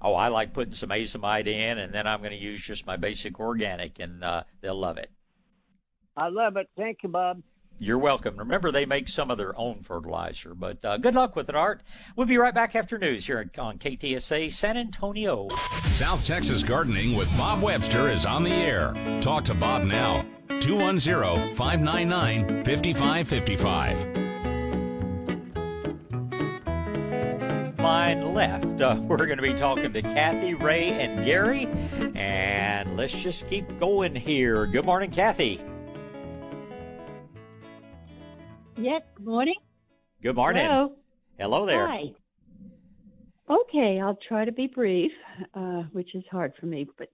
Oh, 0.00 0.14
I 0.14 0.28
like 0.28 0.52
putting 0.52 0.74
some 0.74 0.90
azomite 0.90 1.46
in, 1.46 1.78
and 1.78 1.92
then 1.92 2.06
I'm 2.06 2.20
going 2.20 2.32
to 2.32 2.36
use 2.36 2.60
just 2.60 2.86
my 2.86 2.96
basic 2.96 3.38
organic, 3.38 3.98
and 4.00 4.22
uh, 4.24 4.42
they'll 4.60 4.78
love 4.78 4.98
it. 4.98 5.10
I 6.16 6.28
love 6.28 6.56
it. 6.56 6.68
Thank 6.76 6.98
you, 7.02 7.08
Bob. 7.08 7.42
You're 7.80 7.98
welcome. 7.98 8.36
Remember, 8.36 8.72
they 8.72 8.86
make 8.86 9.08
some 9.08 9.30
of 9.30 9.38
their 9.38 9.56
own 9.56 9.82
fertilizer, 9.82 10.52
but 10.52 10.84
uh, 10.84 10.96
good 10.96 11.14
luck 11.14 11.36
with 11.36 11.48
it, 11.48 11.54
Art. 11.54 11.82
We'll 12.16 12.26
be 12.26 12.36
right 12.36 12.54
back 12.54 12.74
after 12.74 12.98
news 12.98 13.24
here 13.24 13.48
on 13.56 13.78
KTSA 13.78 14.50
San 14.50 14.76
Antonio. 14.76 15.46
South 15.84 16.24
Texas 16.26 16.64
Gardening 16.64 17.14
with 17.14 17.28
Bob 17.38 17.62
Webster 17.62 18.10
is 18.10 18.26
on 18.26 18.42
the 18.42 18.50
air. 18.50 18.94
Talk 19.20 19.44
to 19.44 19.54
Bob 19.54 19.84
now. 19.84 20.26
210 20.48 21.54
599 21.54 22.64
5555. 22.64 24.18
Line 27.78 28.34
left. 28.34 28.80
Uh, 28.80 28.96
we're 29.02 29.16
going 29.16 29.36
to 29.36 29.42
be 29.42 29.54
talking 29.54 29.92
to 29.92 30.02
Kathy, 30.02 30.54
Ray, 30.54 30.90
and 30.90 31.24
Gary. 31.24 31.66
And 32.14 32.96
let's 32.96 33.12
just 33.12 33.48
keep 33.48 33.78
going 33.78 34.14
here. 34.14 34.66
Good 34.66 34.84
morning, 34.84 35.10
Kathy. 35.10 35.60
Yes, 38.76 39.02
good 39.16 39.26
morning. 39.26 39.56
Good 40.22 40.36
morning. 40.36 40.64
Hello. 40.64 40.92
Hello 41.38 41.66
there. 41.66 41.86
Hi. 41.86 42.12
Okay, 43.50 44.00
I'll 44.00 44.18
try 44.28 44.44
to 44.44 44.52
be 44.52 44.66
brief, 44.66 45.12
uh, 45.54 45.84
which 45.92 46.14
is 46.14 46.24
hard 46.30 46.52
for 46.60 46.66
me. 46.66 46.86
But 46.98 47.08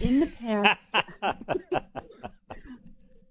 in 0.00 0.20
the 0.20 0.26
past, 0.26 0.78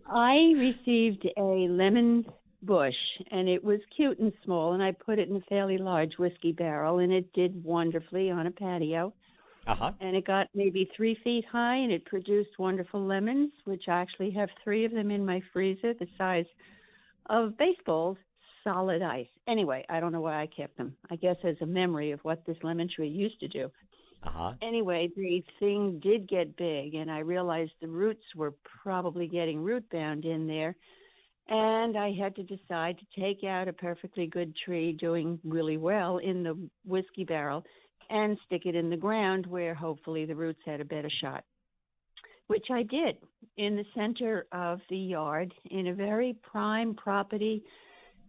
I 0.09 0.53
received 0.55 1.27
a 1.37 1.67
lemon 1.69 2.25
bush, 2.61 2.95
and 3.31 3.47
it 3.47 3.63
was 3.63 3.79
cute 3.95 4.19
and 4.19 4.33
small, 4.43 4.73
and 4.73 4.81
I 4.81 4.91
put 4.91 5.19
it 5.19 5.29
in 5.29 5.35
a 5.35 5.41
fairly 5.41 5.77
large 5.77 6.17
whiskey 6.17 6.51
barrel, 6.51 6.99
and 6.99 7.11
it 7.11 7.31
did 7.33 7.63
wonderfully 7.63 8.31
on 8.31 8.47
a 8.47 8.51
patio. 8.51 9.13
Uh-huh. 9.67 9.91
And 9.99 10.15
it 10.15 10.25
got 10.25 10.47
maybe 10.55 10.89
three 10.95 11.17
feet 11.23 11.45
high, 11.51 11.75
and 11.75 11.91
it 11.91 12.05
produced 12.05 12.57
wonderful 12.57 13.05
lemons, 13.05 13.51
which 13.65 13.83
I 13.87 13.99
actually 13.99 14.31
have 14.31 14.49
three 14.63 14.85
of 14.85 14.91
them 14.91 15.11
in 15.11 15.25
my 15.25 15.41
freezer, 15.53 15.93
the 15.93 16.07
size– 16.17 16.45
of 17.29 17.57
baseballs, 17.57 18.17
solid 18.63 19.01
ice. 19.01 19.27
Anyway, 19.47 19.85
I 19.89 19.99
don't 19.99 20.11
know 20.11 20.21
why 20.21 20.41
I 20.41 20.47
kept 20.47 20.77
them. 20.77 20.95
I 21.11 21.15
guess 21.15 21.35
as 21.43 21.55
a 21.61 21.65
memory 21.65 22.11
of 22.11 22.19
what 22.21 22.45
this 22.45 22.57
lemon 22.63 22.89
tree 22.93 23.09
used 23.09 23.39
to 23.41 23.47
do. 23.47 23.69
Uh-huh. 24.23 24.53
Anyway, 24.61 25.09
the 25.15 25.43
thing 25.59 25.99
did 26.03 26.27
get 26.27 26.57
big, 26.57 26.95
and 26.95 27.09
I 27.09 27.19
realized 27.19 27.71
the 27.81 27.87
roots 27.87 28.23
were 28.35 28.53
probably 28.83 29.27
getting 29.27 29.61
root 29.61 29.85
bound 29.91 30.25
in 30.25 30.47
there. 30.47 30.75
And 31.49 31.97
I 31.97 32.11
had 32.11 32.35
to 32.35 32.43
decide 32.43 32.97
to 32.99 33.21
take 33.21 33.43
out 33.45 33.69
a 33.69 33.73
perfectly 33.73 34.27
good 34.27 34.53
tree 34.65 34.91
doing 34.91 35.39
really 35.45 35.77
well 35.77 36.17
in 36.17 36.43
the 36.43 36.69
whiskey 36.85 37.23
barrel 37.23 37.63
and 38.09 38.37
stick 38.45 38.63
it 38.65 38.75
in 38.75 38.89
the 38.89 38.97
ground 38.97 39.45
where 39.45 39.73
hopefully 39.73 40.25
the 40.25 40.35
roots 40.35 40.59
had 40.65 40.81
a 40.81 40.85
better 40.85 41.09
shot 41.21 41.43
which 42.47 42.67
I 42.71 42.83
did 42.83 43.17
in 43.57 43.75
the 43.75 43.85
center 43.95 44.47
of 44.51 44.79
the 44.89 44.97
yard 44.97 45.53
in 45.69 45.87
a 45.87 45.93
very 45.93 46.35
prime 46.49 46.95
property, 46.95 47.63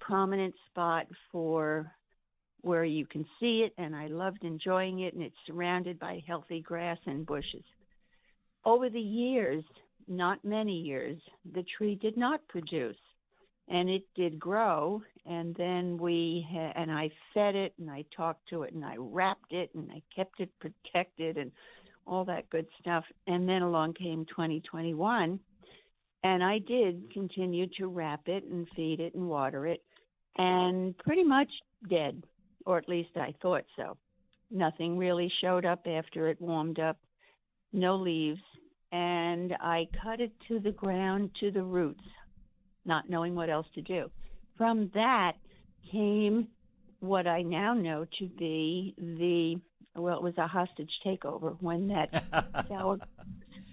prominent 0.00 0.54
spot 0.70 1.06
for 1.32 1.90
where 2.62 2.84
you 2.84 3.06
can 3.06 3.24
see 3.38 3.60
it, 3.66 3.72
and 3.78 3.94
I 3.94 4.08
loved 4.08 4.44
enjoying 4.44 5.00
it, 5.00 5.14
and 5.14 5.22
it's 5.22 5.36
surrounded 5.46 5.98
by 5.98 6.22
healthy 6.26 6.60
grass 6.60 6.98
and 7.06 7.24
bushes. 7.24 7.64
Over 8.64 8.90
the 8.90 9.00
years, 9.00 9.64
not 10.08 10.44
many 10.44 10.80
years, 10.80 11.18
the 11.54 11.64
tree 11.76 11.94
did 11.94 12.16
not 12.16 12.46
produce, 12.48 12.96
and 13.68 13.88
it 13.88 14.02
did 14.14 14.38
grow, 14.38 15.02
and 15.26 15.54
then 15.56 15.98
we 15.98 16.46
ha- 16.50 16.72
and 16.74 16.90
I 16.90 17.10
fed 17.34 17.54
it, 17.54 17.74
and 17.78 17.90
I 17.90 18.04
talked 18.16 18.48
to 18.48 18.62
it, 18.62 18.74
and 18.74 18.84
I 18.84 18.96
wrapped 18.98 19.52
it, 19.52 19.70
and 19.74 19.90
I 19.92 20.02
kept 20.14 20.40
it 20.40 20.50
protected, 20.60 21.36
and 21.36 21.52
all 22.06 22.24
that 22.24 22.48
good 22.50 22.66
stuff. 22.80 23.04
And 23.26 23.48
then 23.48 23.62
along 23.62 23.94
came 23.94 24.24
2021, 24.26 25.38
and 26.24 26.42
I 26.42 26.58
did 26.58 27.12
continue 27.12 27.66
to 27.78 27.86
wrap 27.86 28.22
it 28.26 28.44
and 28.44 28.66
feed 28.74 29.00
it 29.00 29.14
and 29.14 29.28
water 29.28 29.66
it, 29.66 29.82
and 30.36 30.96
pretty 30.98 31.24
much 31.24 31.50
dead, 31.88 32.24
or 32.68 32.76
at 32.76 32.88
least 32.88 33.16
I 33.16 33.34
thought 33.40 33.64
so. 33.76 33.96
Nothing 34.50 34.98
really 34.98 35.32
showed 35.40 35.64
up 35.64 35.86
after 35.86 36.28
it 36.28 36.38
warmed 36.38 36.78
up, 36.78 36.98
no 37.72 37.96
leaves, 37.96 38.42
and 38.92 39.54
I 39.58 39.88
cut 40.02 40.20
it 40.20 40.32
to 40.48 40.60
the 40.60 40.72
ground 40.72 41.30
to 41.40 41.50
the 41.50 41.62
roots, 41.62 42.04
not 42.84 43.08
knowing 43.08 43.34
what 43.34 43.48
else 43.48 43.66
to 43.74 43.80
do. 43.80 44.10
From 44.58 44.90
that 44.92 45.32
came 45.90 46.48
what 47.00 47.26
I 47.26 47.40
now 47.40 47.72
know 47.72 48.04
to 48.18 48.26
be 48.26 48.94
the 48.98 49.56
well, 49.98 50.18
it 50.18 50.22
was 50.22 50.36
a 50.36 50.46
hostage 50.46 50.92
takeover 51.04 51.56
when 51.60 51.88
that 51.88 52.66
sour 52.68 52.98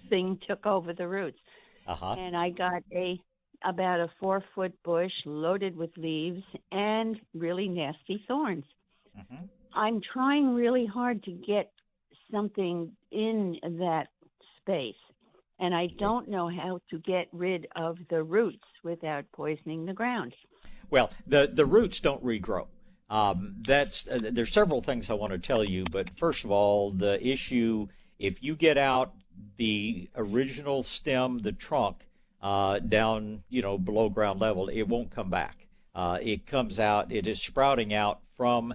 thing 0.08 0.38
took 0.48 0.64
over 0.64 0.94
the 0.94 1.06
roots. 1.06 1.38
Uh-huh. 1.86 2.14
And 2.18 2.34
I 2.34 2.48
got 2.48 2.82
a 2.92 3.20
about 3.62 4.00
a 4.00 4.10
four 4.18 4.42
foot 4.54 4.72
bush 4.82 5.12
loaded 5.26 5.76
with 5.76 5.90
leaves 5.98 6.42
and 6.72 7.20
really 7.34 7.68
nasty 7.68 8.24
thorns. 8.26 8.64
Mm-hmm. 9.18 9.44
I'm 9.74 10.00
trying 10.00 10.54
really 10.54 10.86
hard 10.86 11.22
to 11.24 11.30
get 11.30 11.70
something 12.30 12.92
in 13.10 13.58
that 13.78 14.08
space, 14.60 14.94
and 15.60 15.74
I 15.74 15.88
don't 15.98 16.28
know 16.28 16.48
how 16.48 16.80
to 16.90 16.98
get 16.98 17.28
rid 17.32 17.66
of 17.76 17.98
the 18.08 18.22
roots 18.22 18.64
without 18.82 19.24
poisoning 19.32 19.84
the 19.84 19.92
ground. 19.92 20.34
Well, 20.90 21.10
the 21.26 21.50
the 21.52 21.66
roots 21.66 22.00
don't 22.00 22.24
regrow. 22.24 22.66
Um, 23.08 23.56
that's 23.66 24.08
uh, 24.08 24.20
there's 24.32 24.52
several 24.52 24.82
things 24.82 25.10
I 25.10 25.14
want 25.14 25.32
to 25.32 25.38
tell 25.38 25.62
you, 25.62 25.84
but 25.90 26.10
first 26.18 26.44
of 26.44 26.50
all, 26.50 26.90
the 26.90 27.24
issue 27.24 27.86
if 28.18 28.42
you 28.42 28.56
get 28.56 28.78
out 28.78 29.14
the 29.58 30.08
original 30.16 30.82
stem, 30.82 31.38
the 31.38 31.52
trunk, 31.52 32.06
uh, 32.40 32.78
down 32.78 33.42
you 33.48 33.62
know 33.62 33.78
below 33.78 34.08
ground 34.08 34.40
level, 34.40 34.68
it 34.68 34.82
won't 34.82 35.10
come 35.10 35.30
back. 35.30 35.66
Uh, 35.94 36.18
it 36.20 36.46
comes 36.46 36.78
out, 36.78 37.10
it 37.10 37.26
is 37.26 37.40
sprouting 37.40 37.94
out 37.94 38.20
from 38.36 38.74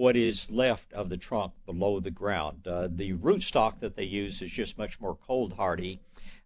what 0.00 0.16
is 0.16 0.50
left 0.50 0.90
of 0.94 1.10
the 1.10 1.16
trunk 1.18 1.52
below 1.66 2.00
the 2.00 2.10
ground. 2.10 2.66
Uh, 2.66 2.88
the 2.90 3.12
rootstock 3.12 3.78
that 3.80 3.96
they 3.96 4.04
use 4.04 4.40
is 4.40 4.50
just 4.50 4.78
much 4.78 4.98
more 4.98 5.14
cold 5.26 5.52
hardy 5.52 6.00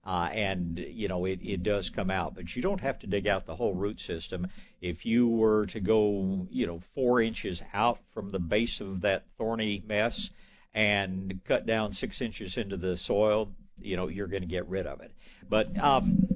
uh, 0.05 0.29
and 0.33 0.85
you 0.91 1.07
know 1.07 1.25
it, 1.25 1.39
it 1.41 1.63
does 1.63 1.89
come 1.89 2.11
out. 2.11 2.35
But 2.35 2.57
you 2.57 2.63
don't 2.63 2.81
have 2.81 2.99
to 2.99 3.07
dig 3.07 3.29
out 3.29 3.47
the 3.47 3.55
whole 3.55 3.73
root 3.73 4.01
system. 4.01 4.49
If 4.81 5.07
you 5.07 5.29
were 5.29 5.67
to 5.67 5.79
go, 5.79 6.49
you 6.51 6.67
know, 6.67 6.81
four 6.97 7.23
inches 7.23 7.63
out 7.73 8.01
from 8.13 8.29
the 8.31 8.41
base 8.41 8.81
of 8.81 9.01
that 9.03 9.25
thorny 9.39 9.85
mess 9.87 10.31
and 10.75 11.39
cut 11.45 11.65
down 11.65 11.93
six 11.93 12.21
inches 12.21 12.57
into 12.57 12.77
the 12.77 12.97
soil, 12.97 13.53
you 13.81 13.97
know, 13.97 14.09
you're 14.09 14.27
going 14.27 14.43
to 14.43 14.49
get 14.49 14.69
rid 14.69 14.89
of 14.89 15.01
it. 15.01 15.13
But 15.49 15.79
um, 15.79 16.27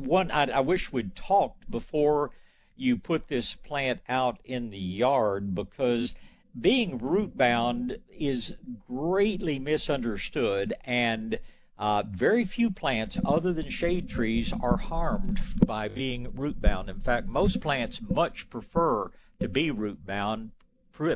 one, 0.00 0.30
I, 0.30 0.44
I 0.50 0.60
wish 0.60 0.90
we'd 0.90 1.14
talked 1.14 1.70
before 1.70 2.30
you 2.76 2.96
put 2.96 3.28
this 3.28 3.54
plant 3.54 4.00
out 4.08 4.38
in 4.44 4.70
the 4.70 4.78
yard 4.78 5.54
because 5.54 6.14
being 6.58 6.98
root 6.98 7.36
bound 7.36 7.98
is 8.10 8.54
greatly 8.88 9.58
misunderstood 9.58 10.74
and 10.84 11.38
uh, 11.78 12.02
very 12.08 12.44
few 12.44 12.70
plants 12.70 13.18
other 13.24 13.52
than 13.52 13.68
shade 13.68 14.08
trees 14.08 14.52
are 14.62 14.78
harmed 14.78 15.38
by 15.66 15.88
being 15.88 16.32
root 16.34 16.60
bound. 16.60 16.88
In 16.88 17.00
fact, 17.00 17.28
most 17.28 17.60
plants 17.60 18.00
much 18.00 18.48
prefer 18.48 19.10
to 19.40 19.48
be 19.48 19.70
root 19.70 20.06
bound. 20.06 20.52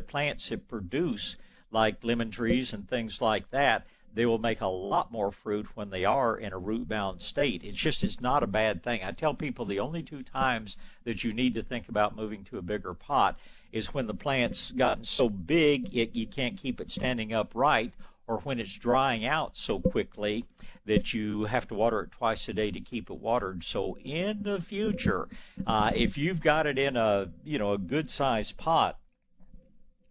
Plants 0.06 0.50
that 0.50 0.68
produce, 0.68 1.38
like 1.70 2.04
lemon 2.04 2.30
trees 2.30 2.74
and 2.74 2.86
things 2.86 3.22
like 3.22 3.48
that, 3.50 3.86
they 4.14 4.26
will 4.26 4.38
make 4.38 4.60
a 4.60 4.66
lot 4.66 5.12
more 5.12 5.30
fruit 5.30 5.66
when 5.74 5.90
they 5.90 6.04
are 6.04 6.36
in 6.36 6.52
a 6.52 6.58
root 6.58 6.88
bound 6.88 7.20
state. 7.20 7.62
It's 7.64 7.76
just 7.76 8.02
it's 8.02 8.20
not 8.20 8.42
a 8.42 8.48
bad 8.48 8.82
thing. 8.82 9.00
I 9.04 9.12
tell 9.12 9.34
people 9.34 9.64
the 9.64 9.80
only 9.80 10.02
two 10.02 10.22
times 10.22 10.76
that 11.04 11.22
you 11.22 11.32
need 11.32 11.54
to 11.54 11.62
think 11.62 11.88
about 11.88 12.16
moving 12.16 12.44
to 12.44 12.58
a 12.58 12.62
bigger 12.62 12.94
pot 12.94 13.38
is 13.72 13.94
when 13.94 14.06
the 14.06 14.14
plant's 14.14 14.72
gotten 14.72 15.04
so 15.04 15.28
big 15.28 15.96
it 15.96 16.14
you 16.14 16.26
can't 16.26 16.56
keep 16.56 16.80
it 16.80 16.90
standing 16.90 17.32
upright 17.32 17.94
or 18.26 18.38
when 18.38 18.60
it's 18.60 18.72
drying 18.72 19.26
out 19.26 19.56
so 19.56 19.80
quickly 19.80 20.44
that 20.86 21.12
you 21.12 21.44
have 21.44 21.66
to 21.68 21.74
water 21.74 22.02
it 22.02 22.12
twice 22.12 22.48
a 22.48 22.52
day 22.52 22.70
to 22.70 22.80
keep 22.80 23.10
it 23.10 23.18
watered. 23.18 23.62
So 23.64 23.96
in 24.04 24.42
the 24.42 24.60
future, 24.60 25.28
uh, 25.66 25.90
if 25.94 26.16
you've 26.16 26.40
got 26.40 26.66
it 26.66 26.78
in 26.78 26.96
a 26.96 27.28
you 27.44 27.58
know 27.58 27.72
a 27.72 27.78
good 27.78 28.10
sized 28.10 28.56
pot, 28.56 28.98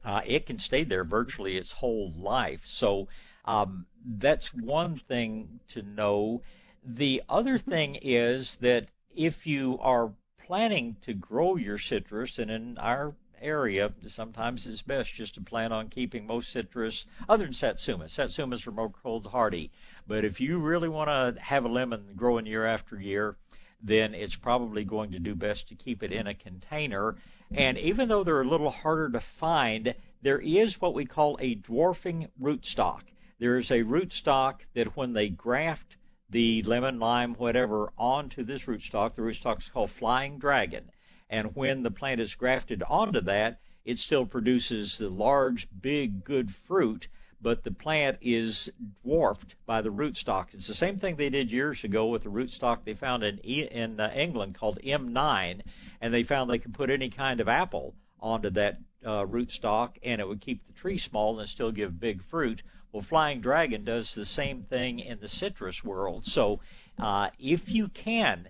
uh, 0.04 0.22
it 0.26 0.46
can 0.46 0.60
stay 0.60 0.84
there 0.84 1.04
virtually 1.04 1.58
its 1.58 1.72
whole 1.72 2.14
life. 2.18 2.64
So 2.66 3.08
um, 3.46 3.86
that's 4.06 4.54
one 4.54 5.00
thing 5.08 5.60
to 5.70 5.82
know. 5.82 6.42
The 6.84 7.24
other 7.30 7.58
thing 7.58 7.98
is 8.02 8.56
that 8.58 8.88
if 9.16 9.46
you 9.46 9.78
are 9.82 10.12
planning 10.46 10.96
to 11.02 11.14
grow 11.14 11.56
your 11.56 11.78
citrus, 11.78 12.40
and 12.40 12.50
in 12.50 12.78
our 12.78 13.14
area, 13.42 13.92
sometimes 14.08 14.66
it's 14.66 14.82
best 14.82 15.14
just 15.14 15.36
to 15.36 15.42
plan 15.42 15.72
on 15.72 15.90
keeping 15.90 16.26
most 16.26 16.52
citrus, 16.52 17.06
other 17.28 17.46
than 17.46 17.54
satsuma. 17.54 18.06
Satsumas 18.06 18.66
are 18.68 18.72
more 18.72 18.90
cold 18.90 19.28
hardy. 19.28 19.72
But 20.08 20.26
if 20.26 20.40
you 20.40 20.60
really 20.60 20.90
want 20.90 21.10
to 21.10 21.42
have 21.42 21.66
a 21.66 21.70
lemon 21.70 22.14
growing 22.16 22.46
year 22.46 22.66
after 22.66 23.00
year, 23.00 23.36
then 23.82 24.14
it's 24.14 24.36
probably 24.36 24.84
going 24.84 25.12
to 25.12 25.20
do 25.20 25.36
best 25.36 25.70
to 25.70 25.76
keep 25.76 26.04
it 26.04 26.12
in 26.12 26.28
a 26.28 26.34
container. 26.34 27.16
And 27.52 27.78
even 27.78 28.10
though 28.10 28.24
they're 28.24 28.42
a 28.42 28.48
little 28.48 28.72
harder 28.72 29.10
to 29.12 29.20
find, 29.20 29.94
there 30.22 30.40
is 30.40 30.82
what 30.82 30.94
we 30.94 31.06
call 31.06 31.38
a 31.40 31.56
dwarfing 31.56 32.28
rootstock. 32.42 33.02
There 33.40 33.58
is 33.58 33.72
a 33.72 33.84
rootstock 33.84 34.66
that 34.74 34.98
when 34.98 35.14
they 35.14 35.30
graft 35.30 35.96
the 36.30 36.62
lemon, 36.64 37.00
lime, 37.00 37.36
whatever 37.36 37.94
onto 37.98 38.44
this 38.44 38.66
rootstock, 38.66 39.16
the 39.16 39.22
rootstock 39.22 39.60
is 39.60 39.70
called 39.70 39.92
flying 39.92 40.38
dragon. 40.38 40.92
And 41.30 41.56
when 41.56 41.84
the 41.84 41.92
plant 41.92 42.20
is 42.20 42.36
grafted 42.36 42.84
onto 42.84 43.22
that, 43.22 43.62
it 43.86 43.98
still 43.98 44.26
produces 44.26 44.98
the 44.98 45.08
large, 45.08 45.68
big, 45.82 46.24
good 46.24 46.54
fruit, 46.54 47.08
but 47.42 47.64
the 47.64 47.72
plant 47.72 48.18
is 48.20 48.70
dwarfed 49.02 49.56
by 49.66 49.82
the 49.82 49.92
rootstock. 49.92 50.54
It's 50.54 50.68
the 50.68 50.74
same 50.74 50.98
thing 50.98 51.16
they 51.16 51.30
did 51.30 51.50
years 51.50 51.86
ago 51.86 52.08
with 52.08 52.24
the 52.24 52.30
rootstock 52.30 52.84
they 52.84 52.94
found 52.94 53.24
in 53.24 53.38
in 53.40 54.00
uh, 54.02 54.12
England 54.14 54.56
called 54.56 54.80
M9, 54.84 55.62
and 56.02 56.14
they 56.14 56.24
found 56.24 56.50
they 56.50 56.60
could 56.60 56.74
put 56.74 56.90
any 56.90 57.10
kind 57.10 57.40
of 57.40 57.48
apple 57.48 57.96
onto 58.20 58.50
that 58.50 58.80
uh, 59.06 59.24
rootstock, 59.26 59.96
and 60.04 60.20
it 60.20 60.28
would 60.28 60.42
keep 60.42 60.68
the 60.68 60.74
tree 60.74 60.98
small 60.98 61.40
and 61.40 61.48
still 61.48 61.72
give 61.72 62.02
big 62.02 62.22
fruit. 62.22 62.62
Well, 62.92 63.04
Flying 63.04 63.40
Dragon 63.42 63.84
does 63.84 64.16
the 64.16 64.26
same 64.26 64.64
thing 64.64 65.00
in 65.00 65.20
the 65.20 65.28
citrus 65.28 65.84
world. 65.84 66.26
So, 66.26 66.60
uh, 66.98 67.30
if 67.38 67.72
you 67.72 67.88
can 67.88 68.50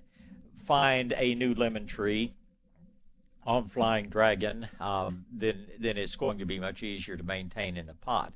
find 0.65 1.13
a 1.17 1.35
new 1.35 1.53
lemon 1.53 1.87
tree 1.87 2.33
on 3.43 3.67
Flying 3.67 4.09
Dragon, 4.09 4.67
um, 4.79 5.25
then 5.31 5.67
then 5.79 5.97
it's 5.97 6.15
going 6.15 6.37
to 6.37 6.45
be 6.45 6.59
much 6.59 6.83
easier 6.83 7.17
to 7.17 7.23
maintain 7.23 7.75
in 7.75 7.89
a 7.89 7.93
pot. 7.93 8.33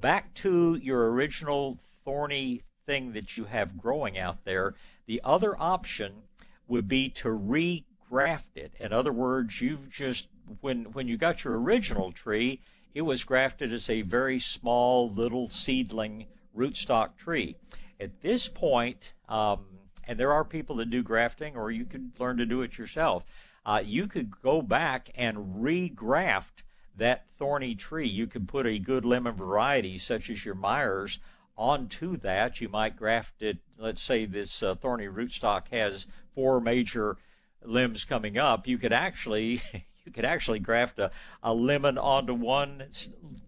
Back 0.00 0.32
to 0.34 0.76
your 0.76 1.10
original 1.12 1.78
thorny 2.04 2.62
thing 2.86 3.12
that 3.12 3.36
you 3.36 3.44
have 3.44 3.76
growing 3.76 4.18
out 4.18 4.44
there. 4.44 4.74
The 5.06 5.20
other 5.24 5.60
option 5.60 6.22
would 6.68 6.88
be 6.88 7.10
to 7.10 7.28
regraft 7.28 8.56
it. 8.56 8.72
In 8.80 8.92
other 8.92 9.12
words, 9.12 9.60
you've 9.60 9.90
just 9.90 10.28
when 10.60 10.84
when 10.92 11.08
you 11.08 11.16
got 11.16 11.44
your 11.44 11.60
original 11.60 12.12
tree, 12.12 12.60
it 12.94 13.02
was 13.02 13.24
grafted 13.24 13.72
as 13.72 13.90
a 13.90 14.02
very 14.02 14.38
small 14.38 15.10
little 15.10 15.48
seedling 15.48 16.26
rootstock 16.56 17.16
tree. 17.16 17.56
At 17.98 18.20
this 18.20 18.48
point, 18.48 19.12
um, 19.28 19.66
and 20.06 20.18
there 20.18 20.32
are 20.32 20.44
people 20.44 20.76
that 20.76 20.90
do 20.90 21.02
grafting, 21.02 21.56
or 21.56 21.70
you 21.70 21.84
could 21.84 22.12
learn 22.18 22.36
to 22.36 22.46
do 22.46 22.62
it 22.62 22.78
yourself. 22.78 23.24
Uh, 23.66 23.82
you 23.84 24.06
could 24.06 24.30
go 24.42 24.62
back 24.62 25.10
and 25.14 25.56
regraft 25.56 26.62
that 26.96 27.26
thorny 27.38 27.74
tree. 27.74 28.06
You 28.06 28.26
could 28.26 28.46
put 28.46 28.66
a 28.66 28.78
good 28.78 29.04
lemon 29.04 29.34
variety, 29.34 29.98
such 29.98 30.30
as 30.30 30.44
your 30.44 30.54
Myers, 30.54 31.18
onto 31.56 32.16
that. 32.18 32.60
You 32.60 32.68
might 32.68 32.96
graft 32.96 33.42
it. 33.42 33.58
Let's 33.78 34.02
say 34.02 34.26
this 34.26 34.62
uh, 34.62 34.74
thorny 34.74 35.06
rootstock 35.06 35.68
has 35.68 36.06
four 36.34 36.60
major 36.60 37.16
limbs 37.62 38.04
coming 38.04 38.38
up. 38.38 38.66
You 38.66 38.78
could 38.78 38.92
actually 38.92 39.62
you 40.04 40.12
could 40.12 40.24
actually 40.24 40.58
graft 40.58 40.98
a, 40.98 41.10
a 41.42 41.52
lemon 41.52 41.96
onto 41.96 42.34
one 42.34 42.84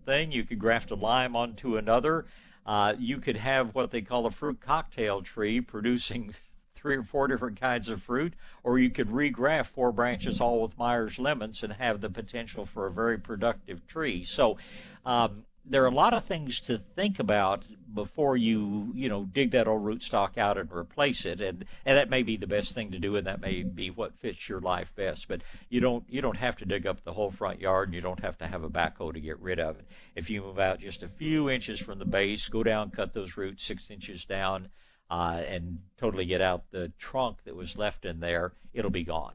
thing. 0.05 0.33
You 0.33 0.45
could 0.45 0.59
graft 0.59 0.91
a 0.91 0.95
lime 0.95 1.37
onto 1.37 1.77
another. 1.77 2.27
Uh, 2.65 2.95
you 2.99 3.19
could 3.19 3.37
have 3.37 3.75
what 3.75 3.91
they 3.91 4.01
call 4.01 4.27
a 4.27 4.31
fruit 4.31 4.61
cocktail 4.61 5.23
tree 5.23 5.61
producing 5.61 6.35
three 6.75 6.97
or 6.97 7.03
four 7.03 7.29
different 7.29 7.61
kinds 7.61 7.89
of 7.89 8.03
fruit, 8.03 8.35
or 8.63 8.79
you 8.79 8.91
could 8.91 9.09
regraft 9.09 9.67
four 9.67 9.93
branches 9.93 10.41
all 10.41 10.63
with 10.63 10.79
Myers 10.79 11.19
lemons 11.19 11.63
and 11.63 11.73
have 11.73 12.01
the 12.01 12.11
potential 12.11 12.65
for 12.65 12.87
a 12.87 12.93
very 12.93 13.19
productive 13.19 13.87
tree. 13.87 14.25
So 14.25 14.57
um, 15.05 15.45
there 15.69 15.83
are 15.83 15.89
a 15.89 15.95
lot 15.95 16.15
of 16.15 16.25
things 16.25 16.61
to 16.61 16.79
think 16.79 17.19
about 17.19 17.65
before 17.93 18.37
you 18.37 18.93
you 18.95 19.09
know 19.09 19.25
dig 19.25 19.51
that 19.51 19.67
old 19.67 19.83
rootstock 19.83 20.39
out 20.39 20.59
and 20.59 20.71
replace 20.71 21.25
it. 21.25 21.41
And 21.41 21.65
and 21.85 21.97
that 21.97 22.11
may 22.11 22.23
be 22.23 22.37
the 22.37 22.47
best 22.47 22.75
thing 22.75 22.93
to 22.93 22.99
do 22.99 23.17
and 23.17 23.27
that 23.27 23.41
may 23.41 23.63
be 23.63 23.91
what 23.91 24.15
fits 24.15 24.49
your 24.49 24.61
life 24.61 24.93
best. 24.95 25.29
But 25.29 25.43
you 25.69 25.81
don't 25.81 26.05
you 26.09 26.21
don't 26.21 26.37
have 26.37 26.57
to 26.59 26.65
dig 26.65 26.87
up 26.87 27.03
the 27.03 27.13
whole 27.13 27.31
front 27.31 27.61
yard 27.61 27.89
and 27.89 27.95
you 27.95 28.01
don't 28.01 28.21
have 28.21 28.39
to 28.39 28.47
have 28.47 28.63
a 28.63 28.71
backhoe 28.71 29.13
to 29.13 29.21
get 29.21 29.41
rid 29.41 29.59
of 29.59 29.79
it. 29.79 29.87
If 30.15 30.31
you 30.31 30.43
move 30.43 30.59
out 30.59 30.81
just 30.81 31.03
a 31.03 31.09
few 31.09 31.51
inches 31.51 31.81
from 31.81 31.99
the 31.99 32.05
base 32.05 32.49
go 32.49 32.63
down 32.63 32.91
cut 32.91 33.13
those 33.13 33.37
roots 33.37 33.65
six 33.65 33.91
inches 33.91 34.25
down 34.25 34.69
uh, 35.11 35.43
and 35.47 35.79
totally 35.97 36.27
get 36.27 36.41
out 36.41 36.65
the 36.71 36.93
trunk 36.99 37.39
that 37.45 37.57
was 37.57 37.77
left 37.77 38.05
in 38.05 38.21
there 38.21 38.53
it'll 38.73 38.91
be 38.91 39.05
gone 39.05 39.35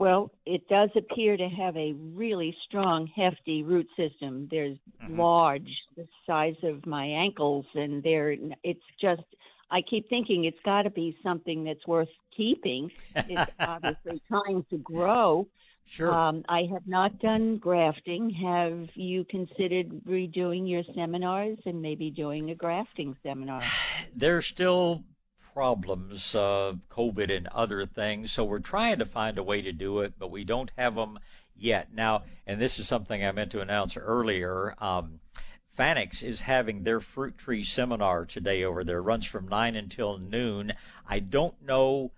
well, 0.00 0.32
it 0.46 0.66
does 0.68 0.88
appear 0.96 1.36
to 1.36 1.46
have 1.46 1.76
a 1.76 1.92
really 1.92 2.56
strong, 2.66 3.06
hefty 3.14 3.62
root 3.62 3.86
system. 3.98 4.48
There's 4.50 4.78
mm-hmm. 5.04 5.20
large, 5.20 5.70
the 5.94 6.08
size 6.26 6.56
of 6.62 6.86
my 6.86 7.04
ankles, 7.04 7.66
and 7.74 8.02
there. 8.02 8.34
It's 8.64 8.80
just. 9.00 9.22
I 9.72 9.82
keep 9.82 10.08
thinking 10.08 10.46
it's 10.46 10.58
got 10.64 10.82
to 10.82 10.90
be 10.90 11.16
something 11.22 11.62
that's 11.62 11.86
worth 11.86 12.08
keeping. 12.36 12.90
It's 13.14 13.52
obviously 13.60 14.20
trying 14.26 14.64
to 14.70 14.78
grow. 14.78 15.46
Sure. 15.86 16.12
Um, 16.12 16.44
I 16.48 16.62
have 16.72 16.86
not 16.86 17.18
done 17.20 17.58
grafting. 17.58 18.30
Have 18.30 18.88
you 18.94 19.24
considered 19.24 19.90
redoing 20.08 20.68
your 20.68 20.82
seminars 20.94 21.58
and 21.66 21.82
maybe 21.82 22.10
doing 22.10 22.50
a 22.50 22.54
grafting 22.54 23.16
seminar? 23.22 23.62
There's 24.16 24.46
still 24.46 25.04
problems, 25.52 26.34
uh, 26.34 26.74
COVID 26.90 27.34
and 27.34 27.46
other 27.48 27.86
things. 27.86 28.32
So 28.32 28.44
we're 28.44 28.58
trying 28.60 28.98
to 28.98 29.06
find 29.06 29.38
a 29.38 29.42
way 29.42 29.62
to 29.62 29.72
do 29.72 30.00
it, 30.00 30.14
but 30.18 30.30
we 30.30 30.44
don't 30.44 30.70
have 30.76 30.94
them 30.94 31.18
yet. 31.56 31.92
Now, 31.92 32.24
and 32.46 32.60
this 32.60 32.78
is 32.78 32.88
something 32.88 33.24
I 33.24 33.32
meant 33.32 33.50
to 33.52 33.60
announce 33.60 33.96
earlier. 33.96 34.74
Um, 34.78 35.20
Fanick's 35.76 36.22
is 36.22 36.42
having 36.42 36.82
their 36.82 37.00
fruit 37.00 37.38
tree 37.38 37.64
seminar 37.64 38.26
today 38.26 38.64
over 38.64 38.84
there. 38.84 39.02
Runs 39.02 39.26
from 39.26 39.48
9 39.48 39.76
until 39.76 40.18
noon. 40.18 40.72
I 41.08 41.20
don't 41.20 41.60
know 41.62 42.12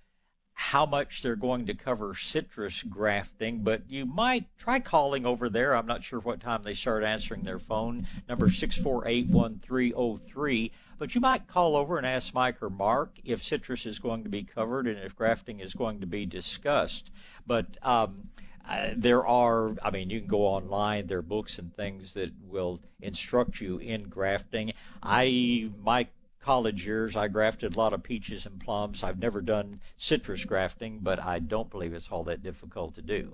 how 0.63 0.87
much 0.87 1.23
they're 1.23 1.35
going 1.35 1.67
to 1.67 1.75
cover 1.75 2.15
citrus 2.15 2.85
grafting, 2.85 3.65
but 3.65 3.83
you 3.89 4.07
might 4.07 4.47
try 4.57 4.79
calling 4.79 5.27
over 5.27 5.49
there. 5.49 5.75
I'm 5.75 5.87
not 5.87 6.05
sure 6.05 6.21
what 6.21 6.39
time 6.41 6.63
they 6.63 6.73
start 6.73 7.03
answering 7.03 7.43
their 7.43 7.59
phone, 7.59 8.07
number 8.29 8.49
6481303. 8.49 10.71
But 10.99 11.17
you 11.17 11.21
might 11.21 11.49
call 11.49 11.75
over 11.75 11.99
and 11.99 12.07
ask 12.07 12.33
Mike 12.33 12.63
or 12.63 12.71
Mark 12.71 13.19
if 13.25 13.43
citrus 13.43 13.87
is 13.87 13.99
going 13.99 14.23
to 14.23 14.31
be 14.31 14.45
covered 14.45 14.87
and 14.87 15.01
if 15.01 15.17
grafting 15.17 15.59
is 15.59 15.75
going 15.75 15.99
to 16.01 16.07
be 16.07 16.27
discussed. 16.27 17.11
But 17.45 17.77
um, 17.83 18.29
uh, 18.67 18.91
there 18.97 19.27
are, 19.27 19.75
I 19.83 19.91
mean, 19.91 20.11
you 20.11 20.21
can 20.21 20.29
go 20.29 20.47
online. 20.47 21.09
There 21.09 21.19
are 21.19 21.23
books 21.23 21.59
and 21.59 21.75
things 21.75 22.15
that 22.15 22.31
will 22.41 22.81
instruct 23.01 23.61
you 23.61 23.79
in 23.79 24.05
grafting. 24.05 24.75
I, 25.03 25.71
my 25.83 26.07
college 26.43 26.87
years, 26.87 27.17
I 27.17 27.29
grafted 27.29 27.75
a 27.75 27.79
lot 27.79 27.93
of 27.93 28.03
peaches 28.03 28.47
and 28.47 28.61
plums. 28.61 29.03
I've 29.03 29.19
never 29.19 29.41
done 29.41 29.81
citrus 29.97 30.45
grafting, 30.45 30.99
but 31.01 31.23
I 31.23 31.39
don't 31.39 31.71
believe 31.71 31.95
it's 31.95 32.11
all 32.11 32.25
that 32.25 32.43
difficult 32.43 32.95
to 32.97 33.03
do. 33.03 33.33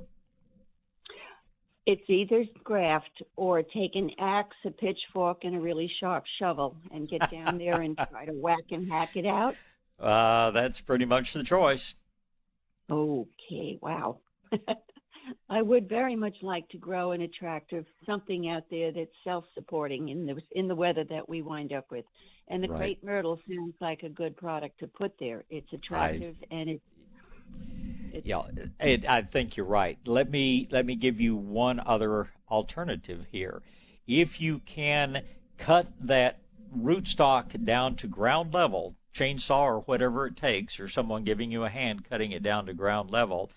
It's 1.86 2.09
either 2.09 2.44
graft 2.62 3.22
or 3.36 3.62
take 3.62 3.94
an 3.94 4.10
axe, 4.18 4.56
a 4.66 4.70
pitchfork, 4.70 5.44
and 5.44 5.56
a 5.56 5.59
really 5.59 5.90
sharp 6.01 6.24
shovel 6.39 6.76
and 6.93 7.09
get 7.09 7.30
down 7.30 7.56
there 7.64 7.80
and 7.80 7.97
try 8.10 8.26
to 8.26 8.32
whack 8.32 8.64
and 8.70 8.90
hack 8.90 9.16
it 9.16 9.24
out. 9.24 9.55
Uh, 9.98 10.51
that's 10.51 10.80
pretty 10.80 11.06
much 11.06 11.32
the 11.32 11.43
choice. 11.43 11.94
Okay, 12.90 13.78
wow. 13.80 14.18
I 15.48 15.62
would 15.62 15.88
very 15.88 16.16
much 16.16 16.36
like 16.42 16.68
to 16.70 16.78
grow 16.78 17.12
an 17.12 17.22
attractive 17.22 17.84
something 18.06 18.48
out 18.48 18.64
there 18.70 18.92
that's 18.92 19.10
self-supporting 19.24 20.09
in 20.09 20.26
the 20.26 20.40
in 20.52 20.68
the 20.68 20.74
weather 20.74 21.05
that 21.05 21.28
we 21.28 21.42
wind 21.42 21.72
up 21.72 21.90
with. 21.90 22.05
And 22.48 22.62
the 22.62 22.68
right. 22.68 22.78
crepe 22.78 23.05
myrtle 23.05 23.38
sounds 23.48 23.74
like 23.80 24.02
a 24.02 24.09
good 24.09 24.36
product 24.36 24.80
to 24.80 24.86
put 24.86 25.12
there. 25.18 25.44
It's 25.50 25.70
attractive 25.72 26.34
I, 26.50 26.55
and 26.55 26.70
it's, 26.70 26.84
it's 28.12 28.26
yeah, 28.26 28.42
it, 28.80 29.09
I 29.09 29.22
think 29.22 29.56
you're 29.56 29.66
right. 29.66 29.98
Let 30.06 30.30
me 30.30 30.68
let 30.70 30.86
me 30.86 30.96
give 30.96 31.20
you 31.20 31.36
one 31.36 31.80
other 31.84 32.30
alternative 32.50 33.26
here. 33.30 33.62
If 34.06 34.40
you 34.40 34.60
can 34.60 35.22
cut 35.59 35.88
that 36.00 36.38
rootstock 36.76 37.64
down 37.64 37.96
to 37.96 38.06
ground 38.06 38.55
level, 38.55 38.94
chainsaw 39.14 39.62
or 39.62 39.80
whatever 39.80 40.26
it 40.26 40.36
takes, 40.36 40.80
or 40.80 40.88
someone 40.88 41.24
giving 41.24 41.50
you 41.50 41.64
a 41.64 41.68
hand 41.68 42.09
cutting 42.09 42.32
it 42.32 42.42
down 42.42 42.66
to 42.66 42.74
ground 42.74 43.10
level. 43.10 43.50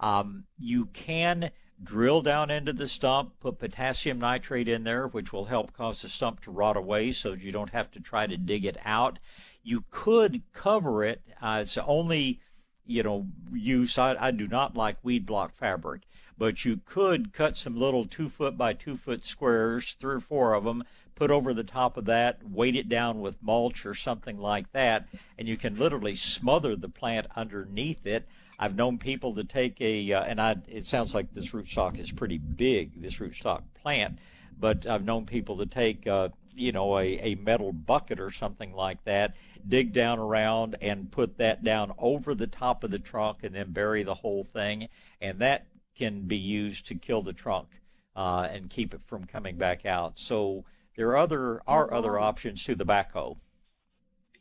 Um, 0.00 0.44
you 0.58 0.86
can 0.86 1.50
drill 1.82 2.22
down 2.22 2.50
into 2.50 2.72
the 2.72 2.88
stump, 2.88 3.34
put 3.40 3.58
potassium 3.58 4.18
nitrate 4.18 4.68
in 4.68 4.84
there, 4.84 5.06
which 5.06 5.32
will 5.32 5.46
help 5.46 5.72
cause 5.72 6.02
the 6.02 6.08
stump 6.08 6.40
to 6.42 6.50
rot 6.50 6.76
away 6.76 7.12
so 7.12 7.32
you 7.32 7.52
don't 7.52 7.70
have 7.70 7.90
to 7.92 8.00
try 8.00 8.26
to 8.26 8.36
dig 8.36 8.64
it 8.64 8.76
out. 8.84 9.18
You 9.62 9.84
could 9.90 10.42
cover 10.52 11.04
it. 11.04 11.22
Uh, 11.40 11.60
it's 11.62 11.78
only, 11.78 12.40
you 12.84 13.02
know, 13.02 13.26
use. 13.52 13.98
I, 13.98 14.16
I 14.18 14.30
do 14.30 14.48
not 14.48 14.76
like 14.76 14.96
weed 15.02 15.26
block 15.26 15.54
fabric, 15.54 16.02
but 16.36 16.64
you 16.64 16.80
could 16.84 17.32
cut 17.32 17.56
some 17.56 17.76
little 17.76 18.06
two 18.06 18.28
foot 18.28 18.56
by 18.56 18.72
two 18.72 18.96
foot 18.96 19.24
squares, 19.24 19.96
three 20.00 20.16
or 20.16 20.20
four 20.20 20.54
of 20.54 20.64
them, 20.64 20.84
put 21.14 21.30
over 21.30 21.52
the 21.52 21.64
top 21.64 21.96
of 21.96 22.04
that, 22.06 22.48
weight 22.48 22.76
it 22.76 22.88
down 22.88 23.20
with 23.20 23.42
mulch 23.42 23.84
or 23.84 23.94
something 23.94 24.38
like 24.38 24.70
that, 24.72 25.06
and 25.36 25.48
you 25.48 25.56
can 25.56 25.76
literally 25.76 26.14
smother 26.14 26.76
the 26.76 26.88
plant 26.88 27.26
underneath 27.36 28.06
it. 28.06 28.26
I've 28.58 28.74
known 28.74 28.98
people 28.98 29.34
to 29.36 29.44
take 29.44 29.80
a, 29.80 30.12
uh, 30.12 30.22
and 30.22 30.40
I, 30.40 30.56
it 30.68 30.84
sounds 30.84 31.14
like 31.14 31.32
this 31.32 31.52
rootstock 31.52 31.98
is 31.98 32.10
pretty 32.10 32.38
big, 32.38 33.00
this 33.00 33.16
rootstock 33.16 33.62
plant, 33.80 34.18
but 34.58 34.86
I've 34.86 35.04
known 35.04 35.26
people 35.26 35.58
to 35.58 35.66
take, 35.66 36.06
uh, 36.06 36.30
you 36.54 36.72
know, 36.72 36.98
a, 36.98 37.04
a 37.20 37.34
metal 37.36 37.72
bucket 37.72 38.18
or 38.18 38.32
something 38.32 38.72
like 38.72 39.04
that, 39.04 39.36
dig 39.68 39.92
down 39.92 40.18
around 40.18 40.76
and 40.80 41.10
put 41.10 41.38
that 41.38 41.62
down 41.62 41.92
over 41.98 42.34
the 42.34 42.48
top 42.48 42.82
of 42.82 42.90
the 42.90 42.98
trunk 42.98 43.38
and 43.44 43.54
then 43.54 43.70
bury 43.70 44.02
the 44.02 44.14
whole 44.14 44.42
thing. 44.42 44.88
And 45.20 45.38
that 45.38 45.66
can 45.96 46.22
be 46.22 46.36
used 46.36 46.86
to 46.88 46.94
kill 46.96 47.22
the 47.22 47.32
trunk 47.32 47.68
uh, 48.16 48.48
and 48.50 48.68
keep 48.68 48.92
it 48.92 49.00
from 49.06 49.24
coming 49.24 49.56
back 49.56 49.86
out. 49.86 50.18
So 50.18 50.64
there 50.96 51.10
are 51.10 51.16
other, 51.16 51.62
are 51.68 51.94
other 51.94 52.18
options 52.18 52.64
to 52.64 52.74
the 52.74 52.84
backhoe. 52.84 53.36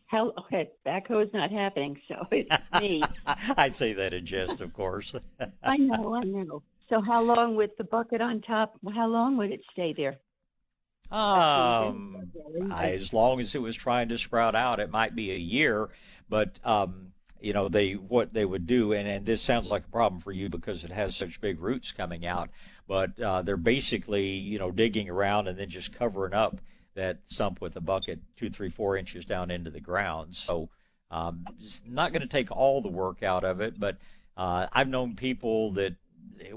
How 0.08 0.32
okay, 0.40 0.70
backhoe 0.86 1.26
is 1.26 1.34
not 1.34 1.52
happening, 1.52 2.00
so 2.08 2.26
it's 2.32 2.50
me. 2.82 3.04
I 3.26 3.70
say 3.70 3.94
that 3.94 4.14
in 4.14 4.26
jest, 4.26 4.62
of 4.62 4.74
course. 4.74 5.14
I 5.64 5.78
know, 5.78 6.16
I 6.16 6.24
know. 6.24 6.64
So 6.90 7.02
how 7.02 7.22
long 7.22 7.56
with 7.56 7.72
the 7.78 7.84
bucket 7.84 8.22
on 8.22 8.42
top? 8.42 8.80
How 8.96 9.08
long 9.08 9.36
would 9.38 9.52
it 9.52 9.62
stay 9.72 9.94
there? 9.96 10.18
Um, 11.12 12.32
as 12.74 13.14
long 13.14 13.40
as 13.40 13.54
it 13.56 13.62
was 13.62 13.76
trying 13.76 14.10
to 14.10 14.18
sprout 14.18 14.56
out, 14.56 14.80
it 14.80 14.90
might 14.90 15.16
be 15.16 15.32
a 15.32 15.38
year, 15.38 15.90
but 16.30 16.60
um, 16.64 17.12
you 17.42 17.54
know, 17.54 17.68
they 17.68 17.94
what 17.94 18.34
they 18.34 18.46
would 18.46 18.66
do, 18.66 18.94
and 18.94 19.08
and 19.08 19.26
this 19.26 19.42
sounds 19.42 19.70
like 19.70 19.84
a 19.86 19.92
problem 19.92 20.22
for 20.22 20.32
you 20.32 20.48
because 20.48 20.86
it 20.86 20.92
has 20.92 21.16
such 21.18 21.42
big 21.42 21.60
roots 21.60 21.92
coming 21.92 22.26
out, 22.26 22.50
but 22.88 23.20
uh, 23.20 23.42
they're 23.42 23.58
basically 23.58 24.28
you 24.28 24.58
know 24.58 24.72
digging 24.72 25.10
around 25.10 25.48
and 25.50 25.60
then 25.60 25.70
just 25.70 25.94
covering 25.94 26.34
up 26.34 26.62
that 26.98 27.20
sump 27.28 27.62
with 27.62 27.76
a 27.76 27.82
bucket 27.82 28.20
two, 28.36 28.50
three, 28.50 28.70
four 28.70 28.98
inches 28.98 29.24
down 29.24 29.52
into 29.52 29.72
the 29.72 29.80
ground. 29.80 30.36
So 30.36 30.70
um, 31.10 31.46
it's 31.62 31.82
not 31.88 32.12
going 32.12 32.24
to 32.24 32.28
take 32.28 32.52
all 32.52 32.82
the 32.82 32.90
work 32.90 33.24
out 33.24 33.44
of 33.44 33.62
it, 33.62 33.80
but 33.80 33.98
uh, 34.36 34.68
I've 34.74 34.90
known 34.90 35.16
people 35.16 35.72
that 35.74 35.96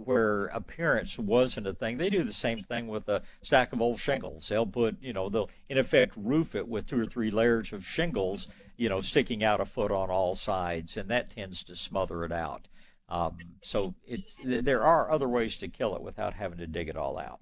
where 0.04 0.46
appearance 0.46 1.18
wasn't 1.18 1.66
a 1.66 1.72
thing. 1.72 1.96
They 1.96 2.10
do 2.10 2.24
the 2.24 2.32
same 2.32 2.62
thing 2.62 2.88
with 2.88 3.08
a 3.08 3.22
stack 3.42 3.72
of 3.72 3.80
old 3.80 4.00
shingles. 4.00 4.48
They'll 4.48 4.66
put, 4.66 4.96
you 5.00 5.12
know, 5.12 5.28
they'll 5.28 5.50
in 5.68 5.78
effect 5.78 6.14
roof 6.16 6.54
it 6.54 6.66
with 6.66 6.86
two 6.86 7.00
or 7.00 7.06
three 7.06 7.30
layers 7.30 7.72
of 7.72 7.86
shingles, 7.86 8.48
you 8.76 8.88
know, 8.88 9.00
sticking 9.00 9.44
out 9.44 9.60
a 9.60 9.64
foot 9.64 9.92
on 9.92 10.10
all 10.10 10.34
sides, 10.34 10.96
and 10.96 11.08
that 11.10 11.30
tends 11.30 11.62
to 11.64 11.76
smother 11.76 12.24
it 12.24 12.32
out. 12.32 12.68
Um, 13.08 13.38
so 13.62 13.94
it's 14.06 14.36
there 14.44 14.84
are 14.84 15.10
other 15.10 15.28
ways 15.28 15.56
to 15.58 15.68
kill 15.68 15.96
it 15.96 16.02
without 16.02 16.34
having 16.34 16.58
to 16.58 16.66
dig 16.66 16.88
it 16.88 16.96
all 16.96 17.18
out. 17.18 17.40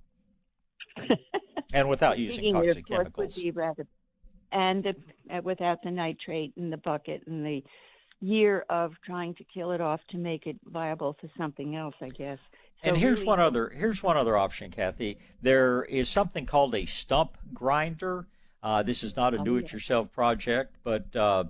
and 1.73 1.89
without 1.89 2.19
using 2.19 2.53
toxic 2.53 2.87
chemicals. 2.87 3.39
Rather, 3.55 3.87
and 4.53 4.85
the, 4.85 4.97
uh, 5.35 5.41
without 5.43 5.83
the 5.83 5.91
nitrate 5.91 6.53
in 6.57 6.71
the 6.71 6.77
bucket 6.77 7.23
and 7.27 7.45
the 7.45 7.63
year 8.21 8.65
of 8.69 8.95
trying 9.05 9.35
to 9.35 9.45
kill 9.45 9.73
it 9.73 9.81
off 9.81 10.01
to 10.11 10.19
make 10.19 10.47
it 10.47 10.57
viable 10.65 11.17
for 11.21 11.29
something 11.37 11.77
else, 11.77 11.95
I 12.01 12.09
guess. 12.09 12.39
So 12.83 12.91
and 12.91 12.97
here's 12.97 13.19
really, 13.19 13.29
one 13.29 13.41
other 13.41 13.69
here's 13.71 14.03
one 14.03 14.17
other 14.17 14.37
option, 14.37 14.71
Kathy. 14.71 15.19
There 15.43 15.85
is 15.85 16.09
something 16.09 16.47
called 16.47 16.75
a 16.75 16.87
stump 16.87 17.37
grinder. 17.53 18.27
Uh, 18.63 18.83
this 18.83 19.05
is 19.05 19.17
not 19.17 19.35
a 19.35 19.39
oh, 19.39 19.45
do-it-yourself 19.45 20.09
yeah. 20.11 20.15
project, 20.15 20.77
but 20.83 21.15
uh, 21.15 21.45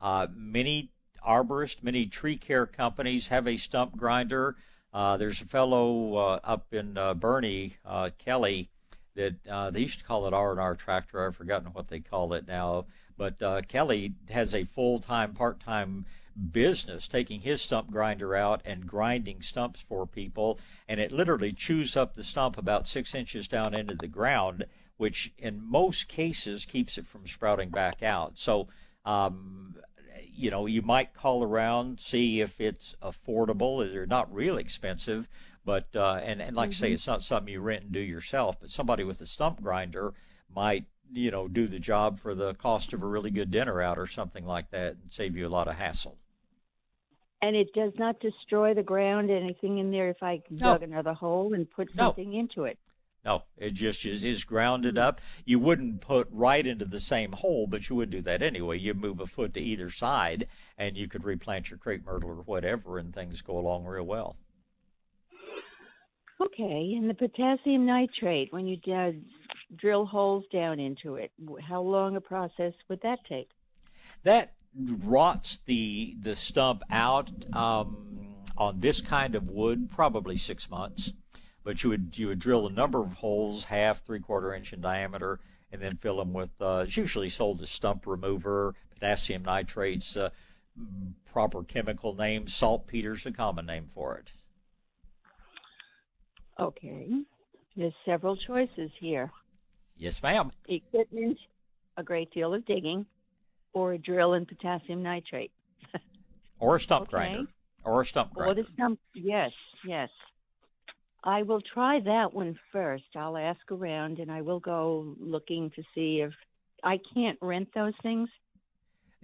uh, 0.00 0.26
many 0.34 0.90
arborists, 1.26 1.82
many 1.82 2.06
tree 2.06 2.36
care 2.36 2.66
companies 2.66 3.28
have 3.28 3.46
a 3.46 3.56
stump 3.56 3.96
grinder. 3.96 4.56
Uh, 4.92 5.16
there's 5.16 5.40
a 5.40 5.44
fellow 5.44 6.16
uh, 6.16 6.40
up 6.42 6.66
in 6.72 6.98
uh, 6.98 7.14
Boerne, 7.14 7.72
Kelly, 8.18 8.68
that 9.14 9.34
uh, 9.48 9.70
they 9.70 9.80
used 9.80 9.98
to 9.98 10.04
call 10.04 10.26
it 10.26 10.34
R&R 10.34 10.74
tractor. 10.76 11.26
I've 11.26 11.36
forgotten 11.36 11.72
what 11.72 11.88
they 11.88 12.00
call 12.00 12.32
it 12.34 12.46
now. 12.46 12.86
But 13.16 13.42
uh, 13.42 13.60
Kelly 13.68 14.14
has 14.30 14.54
a 14.54 14.64
full-time, 14.64 15.34
part-time 15.34 16.06
business 16.52 17.06
taking 17.06 17.40
his 17.40 17.60
stump 17.60 17.90
grinder 17.90 18.34
out 18.34 18.62
and 18.64 18.86
grinding 18.86 19.42
stumps 19.42 19.82
for 19.86 20.06
people, 20.06 20.58
and 20.88 21.00
it 21.00 21.12
literally 21.12 21.52
chews 21.52 21.96
up 21.96 22.14
the 22.14 22.24
stump 22.24 22.56
about 22.56 22.88
six 22.88 23.14
inches 23.14 23.48
down 23.48 23.74
into 23.74 23.94
the 23.94 24.06
ground, 24.06 24.64
which 24.96 25.32
in 25.38 25.62
most 25.62 26.08
cases 26.08 26.64
keeps 26.64 26.98
it 26.98 27.06
from 27.06 27.26
sprouting 27.26 27.70
back 27.70 28.02
out. 28.02 28.38
So, 28.38 28.68
um, 29.04 29.74
you 30.34 30.50
know, 30.50 30.66
you 30.66 30.82
might 30.82 31.14
call 31.14 31.42
around, 31.42 32.00
see 32.00 32.40
if 32.40 32.60
it's 32.60 32.94
affordable. 33.02 33.90
They're 33.90 34.06
not 34.06 34.32
real 34.32 34.56
expensive, 34.56 35.28
but 35.64 35.86
uh, 35.94 36.20
and 36.22 36.40
and 36.40 36.56
like 36.56 36.70
mm-hmm. 36.70 36.76
I 36.76 36.80
say, 36.80 36.86
mm-hmm. 36.88 36.94
it's 36.94 37.06
not 37.06 37.22
something 37.22 37.52
you 37.52 37.60
rent 37.60 37.84
and 37.84 37.92
do 37.92 38.00
yourself. 38.00 38.56
But 38.60 38.70
somebody 38.70 39.04
with 39.04 39.20
a 39.20 39.26
stump 39.26 39.62
grinder 39.62 40.14
might 40.54 40.84
you 41.12 41.30
know 41.30 41.48
do 41.48 41.66
the 41.66 41.78
job 41.78 42.20
for 42.20 42.34
the 42.34 42.54
cost 42.54 42.92
of 42.92 43.02
a 43.02 43.06
really 43.06 43.30
good 43.30 43.50
dinner 43.50 43.80
out 43.82 43.98
or 43.98 44.06
something 44.06 44.46
like 44.46 44.70
that, 44.70 44.92
and 44.92 45.12
save 45.12 45.36
you 45.36 45.46
a 45.46 45.48
lot 45.48 45.68
of 45.68 45.74
hassle. 45.74 46.16
And 47.42 47.56
it 47.56 47.72
does 47.72 47.92
not 47.98 48.20
destroy 48.20 48.74
the 48.74 48.82
ground, 48.82 49.30
anything 49.30 49.78
in 49.78 49.90
there. 49.90 50.10
If 50.10 50.22
I 50.22 50.42
no. 50.50 50.72
dug 50.72 50.82
another 50.82 51.14
hole 51.14 51.54
and 51.54 51.70
put 51.70 51.88
something 51.94 52.30
no. 52.30 52.38
into 52.38 52.64
it. 52.64 52.78
No, 53.22 53.42
it 53.58 53.74
just 53.74 54.06
is, 54.06 54.24
is 54.24 54.44
grounded 54.44 54.96
up. 54.96 55.20
You 55.44 55.58
wouldn't 55.58 56.00
put 56.00 56.26
right 56.30 56.66
into 56.66 56.86
the 56.86 57.00
same 57.00 57.32
hole, 57.32 57.66
but 57.66 57.88
you 57.88 57.96
would 57.96 58.08
do 58.08 58.22
that 58.22 58.40
anyway. 58.40 58.78
You 58.78 58.94
move 58.94 59.20
a 59.20 59.26
foot 59.26 59.52
to 59.54 59.60
either 59.60 59.90
side, 59.90 60.48
and 60.78 60.96
you 60.96 61.06
could 61.06 61.24
replant 61.24 61.68
your 61.68 61.78
crepe 61.78 62.06
myrtle 62.06 62.30
or 62.30 62.36
whatever, 62.36 62.96
and 62.96 63.14
things 63.14 63.42
go 63.42 63.58
along 63.58 63.84
real 63.84 64.04
well. 64.04 64.36
Okay, 66.40 66.94
and 66.96 67.08
the 67.08 67.14
potassium 67.14 67.84
nitrate, 67.84 68.52
when 68.52 68.66
you 68.66 68.78
drill 69.76 70.06
holes 70.06 70.44
down 70.50 70.80
into 70.80 71.16
it, 71.16 71.30
how 71.60 71.82
long 71.82 72.16
a 72.16 72.20
process 72.20 72.72
would 72.88 73.00
that 73.02 73.18
take? 73.28 73.50
That 74.22 74.54
rots 75.04 75.58
the 75.66 76.16
the 76.20 76.34
stump 76.34 76.82
out 76.90 77.30
um, 77.54 78.34
on 78.56 78.80
this 78.80 79.00
kind 79.00 79.34
of 79.34 79.50
wood, 79.50 79.90
probably 79.90 80.36
six 80.36 80.70
months. 80.70 81.12
But 81.62 81.84
you 81.84 81.90
would 81.90 82.14
you 82.16 82.28
would 82.28 82.38
drill 82.38 82.66
a 82.66 82.72
number 82.72 83.00
of 83.00 83.12
holes, 83.12 83.64
half, 83.64 84.04
three 84.06 84.20
quarter 84.20 84.54
inch 84.54 84.72
in 84.72 84.80
diameter, 84.80 85.40
and 85.72 85.82
then 85.82 85.98
fill 85.98 86.16
them 86.16 86.32
with. 86.32 86.50
Uh, 86.60 86.84
it's 86.86 86.96
usually 86.96 87.28
sold 87.28 87.60
as 87.60 87.70
stump 87.70 88.06
remover, 88.06 88.74
potassium 88.94 89.44
nitrates, 89.44 90.16
uh, 90.16 90.30
proper 91.30 91.62
chemical 91.62 92.14
name, 92.14 92.48
saltpeter's 92.48 93.26
a 93.26 93.32
common 93.32 93.66
name 93.66 93.90
for 93.94 94.16
it. 94.16 94.30
Okay. 96.60 97.08
There's 97.76 97.94
several 98.04 98.36
choices 98.36 98.90
here. 98.98 99.30
Yes, 99.96 100.22
ma'am. 100.22 100.50
Equipment, 100.68 101.38
a 101.96 102.02
great 102.02 102.30
deal 102.32 102.54
of 102.54 102.64
digging, 102.66 103.06
or 103.72 103.92
a 103.92 103.98
drill 103.98 104.34
and 104.34 104.46
potassium 104.46 105.02
nitrate. 105.02 105.52
or 106.58 106.76
a 106.76 106.80
stump 106.80 107.02
okay. 107.02 107.10
grinder. 107.10 107.50
Or 107.84 108.00
a 108.00 108.06
stump 108.06 108.34
grinder. 108.34 108.52
Or 108.52 108.62
the 108.62 108.68
stump, 108.74 108.98
yes, 109.14 109.52
yes. 109.86 110.08
I 111.22 111.42
will 111.42 111.60
try 111.60 112.00
that 112.00 112.32
one 112.32 112.58
first. 112.72 113.04
I'll 113.14 113.36
ask 113.36 113.60
around 113.70 114.18
and 114.18 114.30
I 114.30 114.40
will 114.40 114.60
go 114.60 115.14
looking 115.18 115.70
to 115.76 115.82
see 115.94 116.20
if 116.22 116.32
I 116.82 116.98
can't 117.14 117.38
rent 117.42 117.68
those 117.74 117.92
things. 118.02 118.28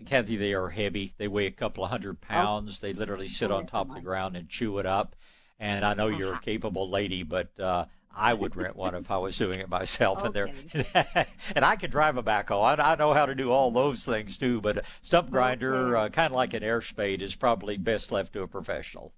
Kathy, 0.04 0.36
they 0.36 0.52
are 0.52 0.68
heavy. 0.68 1.14
They 1.16 1.28
weigh 1.28 1.46
a 1.46 1.50
couple 1.50 1.84
of 1.84 1.90
hundred 1.90 2.18
oh, 2.22 2.26
pounds. 2.26 2.78
Oh. 2.78 2.86
They 2.86 2.92
literally 2.92 3.28
sit 3.28 3.50
on 3.50 3.62
oh, 3.62 3.66
top 3.66 3.88
of 3.88 3.94
the 3.94 4.02
ground 4.02 4.36
and 4.36 4.48
chew 4.48 4.78
it 4.78 4.84
up. 4.84 5.16
And 5.58 5.84
I 5.84 5.94
know 5.94 6.08
you're 6.08 6.34
a 6.34 6.40
capable 6.40 6.90
lady, 6.90 7.22
but 7.22 7.58
uh, 7.58 7.86
I 8.14 8.34
would 8.34 8.56
rent 8.56 8.76
one 8.76 8.94
if 8.94 9.10
I 9.10 9.18
was 9.18 9.36
doing 9.36 9.60
it 9.60 9.68
myself. 9.68 10.22
Okay. 10.22 10.52
And 10.74 10.86
there, 10.94 11.26
and 11.54 11.64
I 11.64 11.76
can 11.76 11.90
drive 11.90 12.16
a 12.16 12.22
backhoe. 12.22 12.78
I, 12.78 12.92
I 12.92 12.96
know 12.96 13.12
how 13.12 13.26
to 13.26 13.34
do 13.34 13.50
all 13.50 13.70
those 13.70 14.04
things 14.04 14.38
too. 14.38 14.60
But 14.60 14.78
a 14.78 14.82
stump 15.02 15.30
grinder, 15.30 15.96
okay. 15.96 16.06
uh, 16.06 16.08
kind 16.10 16.32
of 16.32 16.36
like 16.36 16.54
an 16.54 16.62
air 16.62 16.80
spade, 16.82 17.22
is 17.22 17.34
probably 17.34 17.76
best 17.76 18.12
left 18.12 18.32
to 18.34 18.42
a 18.42 18.48
professional. 18.48 19.12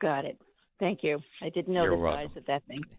Got 0.00 0.24
it. 0.24 0.38
Thank 0.80 1.04
you. 1.04 1.20
I 1.40 1.48
didn't 1.48 1.72
know 1.74 1.82
You're 1.82 1.92
the 1.92 2.02
welcome. 2.02 2.28
size 2.28 2.36
of 2.36 2.46
that 2.46 2.62
thing. 2.66 2.82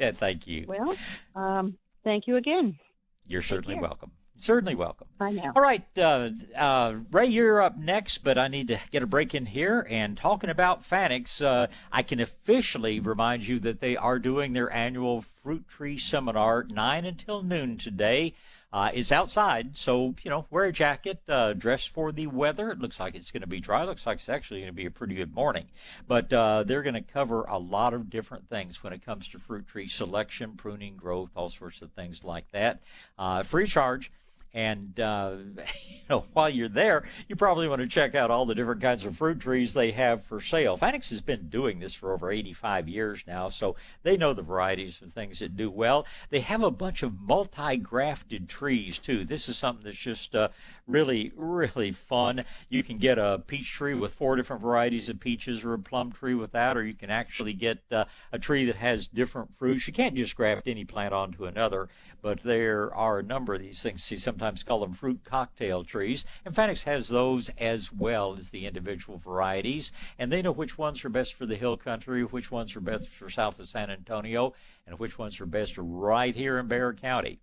Yeah, 0.00 0.10
thank 0.10 0.48
you. 0.48 0.64
Well, 0.66 0.96
um, 1.36 1.78
thank 2.02 2.26
you 2.26 2.34
again. 2.34 2.76
You're 3.24 3.40
certainly 3.40 3.78
welcome. 3.78 4.10
Certainly 4.38 4.74
welcome. 4.74 5.06
Bye 5.18 5.32
now. 5.32 5.52
All 5.56 5.62
right, 5.62 5.84
uh, 5.98 6.28
uh, 6.56 6.94
Ray, 7.10 7.26
you're 7.26 7.62
up 7.62 7.76
next, 7.78 8.18
but 8.22 8.38
I 8.38 8.48
need 8.48 8.68
to 8.68 8.78
get 8.90 9.02
a 9.02 9.06
break 9.06 9.34
in 9.34 9.46
here. 9.46 9.86
And 9.88 10.16
talking 10.16 10.50
about 10.50 10.84
Fanick's, 10.84 11.40
uh, 11.40 11.68
I 11.90 12.02
can 12.02 12.20
officially 12.20 13.00
remind 13.00 13.46
you 13.46 13.58
that 13.60 13.80
they 13.80 13.96
are 13.96 14.18
doing 14.18 14.52
their 14.52 14.70
annual 14.72 15.22
fruit 15.22 15.66
tree 15.68 15.98
seminar, 15.98 16.64
9 16.64 17.04
until 17.04 17.42
noon 17.42 17.78
today. 17.78 18.34
Uh, 18.72 18.90
it's 18.92 19.12
outside, 19.12 19.74
so 19.76 20.14
you 20.22 20.30
know, 20.30 20.44
wear 20.50 20.64
a 20.64 20.72
jacket, 20.72 21.20
uh, 21.28 21.54
dress 21.54 21.86
for 21.86 22.12
the 22.12 22.26
weather. 22.26 22.68
It 22.70 22.78
looks 22.78 23.00
like 23.00 23.14
it's 23.14 23.30
going 23.30 23.40
to 23.40 23.46
be 23.46 23.60
dry. 23.60 23.84
It 23.84 23.86
looks 23.86 24.04
like 24.04 24.18
it's 24.18 24.28
actually 24.28 24.60
going 24.60 24.72
to 24.72 24.76
be 24.76 24.86
a 24.86 24.90
pretty 24.90 25.14
good 25.14 25.34
morning. 25.34 25.66
But 26.06 26.30
uh, 26.32 26.64
they're 26.64 26.82
going 26.82 26.94
to 26.94 27.00
cover 27.00 27.44
a 27.44 27.56
lot 27.56 27.94
of 27.94 28.10
different 28.10 28.50
things 28.50 28.82
when 28.82 28.92
it 28.92 29.02
comes 29.02 29.28
to 29.28 29.38
fruit 29.38 29.66
tree 29.66 29.86
selection, 29.88 30.56
pruning, 30.56 30.96
growth, 30.96 31.30
all 31.36 31.48
sorts 31.48 31.80
of 31.80 31.92
things 31.92 32.22
like 32.22 32.50
that. 32.50 32.80
Uh, 33.18 33.44
free 33.44 33.66
charge. 33.66 34.10
And 34.56 34.98
uh, 34.98 35.36
you 35.58 36.00
know, 36.08 36.20
while 36.32 36.48
you're 36.48 36.70
there, 36.70 37.04
you 37.28 37.36
probably 37.36 37.68
want 37.68 37.82
to 37.82 37.86
check 37.86 38.14
out 38.14 38.30
all 38.30 38.46
the 38.46 38.54
different 38.54 38.80
kinds 38.80 39.04
of 39.04 39.18
fruit 39.18 39.38
trees 39.38 39.74
they 39.74 39.90
have 39.90 40.24
for 40.24 40.40
sale. 40.40 40.78
Fanick's 40.78 41.10
has 41.10 41.20
been 41.20 41.50
doing 41.50 41.78
this 41.78 41.92
for 41.92 42.14
over 42.14 42.30
85 42.30 42.88
years 42.88 43.22
now, 43.26 43.50
so 43.50 43.76
they 44.02 44.16
know 44.16 44.32
the 44.32 44.40
varieties 44.40 44.98
of 45.02 45.12
things 45.12 45.40
that 45.40 45.58
do 45.58 45.70
well. 45.70 46.06
They 46.30 46.40
have 46.40 46.62
a 46.62 46.70
bunch 46.70 47.02
of 47.02 47.20
multi-grafted 47.20 48.48
trees 48.48 48.98
too. 48.98 49.26
This 49.26 49.50
is 49.50 49.58
something 49.58 49.84
that's 49.84 49.98
just 49.98 50.34
uh, 50.34 50.48
really, 50.86 51.32
really 51.36 51.92
fun. 51.92 52.42
You 52.70 52.82
can 52.82 52.96
get 52.96 53.18
a 53.18 53.42
peach 53.46 53.70
tree 53.72 53.94
with 53.94 54.14
four 54.14 54.36
different 54.36 54.62
varieties 54.62 55.10
of 55.10 55.20
peaches, 55.20 55.64
or 55.64 55.74
a 55.74 55.78
plum 55.78 56.12
tree 56.12 56.34
with 56.34 56.52
that, 56.52 56.78
or 56.78 56.82
you 56.82 56.94
can 56.94 57.10
actually 57.10 57.52
get 57.52 57.80
uh, 57.92 58.06
a 58.32 58.38
tree 58.38 58.64
that 58.64 58.76
has 58.76 59.06
different 59.06 59.50
fruits. 59.58 59.86
You 59.86 59.92
can't 59.92 60.14
just 60.14 60.34
graft 60.34 60.66
any 60.66 60.86
plant 60.86 61.12
onto 61.12 61.44
another, 61.44 61.90
but 62.22 62.42
there 62.42 62.94
are 62.94 63.18
a 63.18 63.22
number 63.22 63.52
of 63.52 63.60
these 63.60 63.82
things. 63.82 64.02
See, 64.02 64.16
sometimes 64.16 64.45
call 64.64 64.80
them 64.80 64.92
fruit 64.92 65.20
cocktail 65.24 65.84
trees. 65.84 66.24
And 66.44 66.54
Fanick's 66.54 66.82
has 66.84 67.08
those 67.08 67.48
as 67.58 67.92
well 67.92 68.36
as 68.38 68.50
the 68.50 68.66
individual 68.66 69.18
varieties, 69.18 69.92
and 70.18 70.30
they 70.30 70.42
know 70.42 70.52
which 70.52 70.78
ones 70.78 71.04
are 71.04 71.08
best 71.08 71.34
for 71.34 71.46
the 71.46 71.56
hill 71.56 71.76
country, 71.76 72.24
which 72.24 72.50
ones 72.50 72.76
are 72.76 72.80
best 72.80 73.08
for 73.08 73.30
south 73.30 73.58
of 73.58 73.68
San 73.68 73.90
Antonio, 73.90 74.54
and 74.86 74.98
which 74.98 75.18
ones 75.18 75.40
are 75.40 75.46
best 75.46 75.74
right 75.76 76.34
here 76.34 76.58
in 76.58 76.68
Bexar 76.68 76.94
County. 76.94 77.38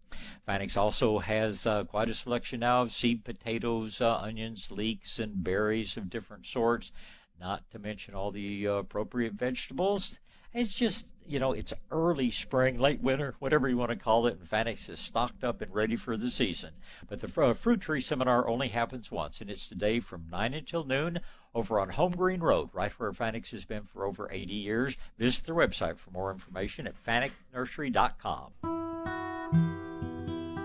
Fanick's 0.48 0.78
also 0.78 1.20
has 1.20 1.66
uh, 1.66 1.84
quite 1.84 2.10
a 2.10 2.14
selection 2.14 2.62
now 2.62 2.82
of 2.82 2.92
seed 2.92 3.24
potatoes, 3.24 4.00
uh, 4.02 4.16
onions, 4.16 4.72
leeks, 4.72 5.20
and 5.20 5.44
berries 5.44 5.98
of 5.98 6.10
different 6.10 6.46
sorts, 6.46 6.92
not 7.40 7.70
to 7.72 7.80
mention 7.80 8.14
all 8.14 8.32
the 8.32 8.68
uh, 8.68 8.74
appropriate 8.74 9.34
vegetables. 9.34 10.20
It's 10.54 10.74
just, 10.74 11.08
you 11.28 11.40
know, 11.40 11.54
it's 11.54 11.74
early 11.90 12.30
spring, 12.30 12.78
late 12.78 13.02
winter, 13.02 13.34
whatever 13.40 13.68
you 13.68 13.76
want 13.76 13.90
to 13.90 13.96
call 13.96 14.28
it, 14.28 14.38
and 14.40 14.48
Fanick's 14.48 14.88
is 14.88 15.00
stocked 15.00 15.44
up 15.44 15.62
and 15.62 15.74
ready 15.74 15.96
for 15.96 16.16
the 16.16 16.30
season. 16.30 16.72
But 17.10 17.22
the 17.22 17.42
uh, 17.42 17.54
fruit 17.54 17.82
tree 17.82 18.02
seminar 18.02 18.48
only 18.48 18.68
happens 18.68 19.10
once, 19.10 19.42
and 19.42 19.50
it's 19.50 19.68
today 19.68 20.00
from 20.00 20.28
9 20.32 20.54
until 20.54 20.84
noon 20.84 21.22
over 21.56 21.80
on 21.80 21.90
Holmgreen 21.92 22.42
Road, 22.42 22.70
right 22.72 22.92
where 23.00 23.12
Fanick's 23.12 23.50
has 23.52 23.66
been 23.66 23.84
for 23.84 24.06
over 24.06 24.32
80 24.32 24.54
years. 24.54 24.96
Visit 25.18 25.46
their 25.46 25.56
website 25.56 25.98
for 25.98 26.12
more 26.12 26.32
information 26.32 26.86
at 26.88 27.04
fanixnursery.com. 27.04 28.52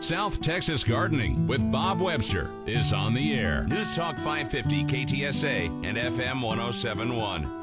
South 0.01 0.41
Texas 0.41 0.85
Gardening 0.85 1.47
with 1.47 1.73
Bob 1.73 2.01
Webster 2.01 2.51
is 2.67 2.93
on 2.93 3.15
the 3.15 3.35
air. 3.35 3.65
News 3.65 3.97
Talk 3.97 4.17
550 4.17 4.85
KTSA 4.85 5.67
and 5.85 5.97
FM 5.97 6.41
1071. 6.41 7.58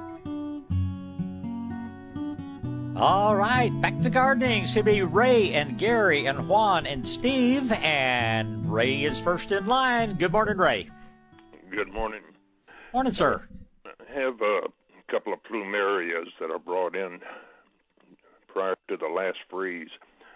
All 2.98 3.36
right, 3.36 3.72
back 3.82 4.00
to 4.04 4.10
gardening. 4.10 4.66
Should 4.66 4.86
be 4.86 5.02
Ray 5.02 5.52
and 5.52 5.78
Gary 5.78 6.28
and 6.28 6.48
Juan 6.48 6.86
and 6.86 7.06
Steve. 7.06 7.70
And 7.74 8.72
Ray 8.72 9.04
is 9.04 9.20
first 9.20 9.52
in 9.52 9.66
line. 9.66 10.16
Good 10.16 10.32
morning, 10.32 10.58
Ray. 10.58 10.90
Good 11.70 11.92
morning. 11.92 12.22
Morning, 12.94 13.12
sir. 13.12 13.44
I 13.86 13.90
have 14.18 14.42
a 14.42 14.62
couple 15.12 15.34
of 15.34 15.44
plumerias 15.44 16.28
that 16.40 16.50
I 16.50 16.58
brought 16.58 16.96
in 16.96 17.20
prior 18.48 18.78
to 18.88 18.96
the 18.96 19.08
last 19.08 19.40
freeze. 19.50 19.90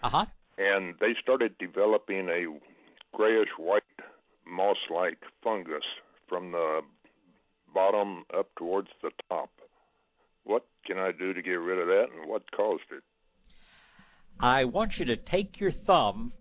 Uh 0.03 0.10
huh. 0.10 0.26
And 0.57 0.95
they 0.99 1.15
started 1.22 1.57
developing 1.60 2.27
a 2.27 2.45
grayish 3.15 3.49
white 3.57 3.84
moss 4.45 4.77
like 4.94 5.19
fungus 5.41 5.86
from 6.27 6.52
the 6.52 6.81
bottom 7.73 8.26
up 8.38 8.48
towards 8.57 8.90
the 9.02 9.11
top. 9.30 9.49
What 10.49 10.65
can 10.84 10.97
I 10.97 11.11
do 11.11 11.31
to 11.31 11.43
get 11.43 11.59
rid 11.59 11.77
of 11.77 11.85
that, 11.89 12.07
and 12.11 12.27
what 12.27 12.51
caused 12.51 12.91
it? 12.91 13.03
I 14.39 14.65
want 14.65 14.97
you 14.97 15.05
to 15.05 15.15
take 15.15 15.59
your 15.59 15.69
thumb 15.69 16.34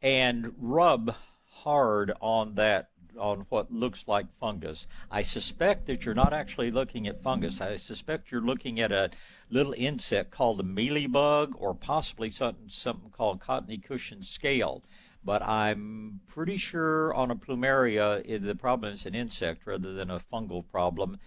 and 0.00 0.54
rub 0.56 1.16
hard 1.50 2.12
on 2.20 2.54
that 2.54 2.90
on 3.18 3.46
what 3.48 3.72
looks 3.72 4.06
like 4.06 4.26
fungus. 4.38 4.86
I 5.10 5.22
suspect 5.22 5.88
that 5.88 6.06
you're 6.06 6.14
not 6.14 6.32
actually 6.32 6.70
looking 6.70 7.08
at 7.08 7.20
fungus. 7.20 7.60
I 7.60 7.78
suspect 7.78 8.30
you're 8.30 8.42
looking 8.42 8.78
at 8.78 8.92
a 8.92 9.10
little 9.50 9.74
insect 9.76 10.30
called 10.30 10.60
a 10.60 10.62
mealybug 10.62 11.54
or 11.56 11.74
possibly 11.74 12.30
something 12.30 12.68
something 12.68 13.10
called 13.10 13.40
cottony 13.40 13.78
cushion 13.78 14.22
scale. 14.22 14.84
But 15.24 15.42
I'm 15.42 16.20
pretty 16.28 16.58
sure 16.58 17.12
on 17.12 17.32
a 17.32 17.34
plumeria 17.34 18.22
the 18.40 18.54
problem 18.54 18.92
is 18.92 19.04
an 19.04 19.16
insect 19.16 19.66
rather 19.66 19.94
than 19.94 20.12
a 20.12 20.20
fungal 20.20 20.64
problem 20.64 21.18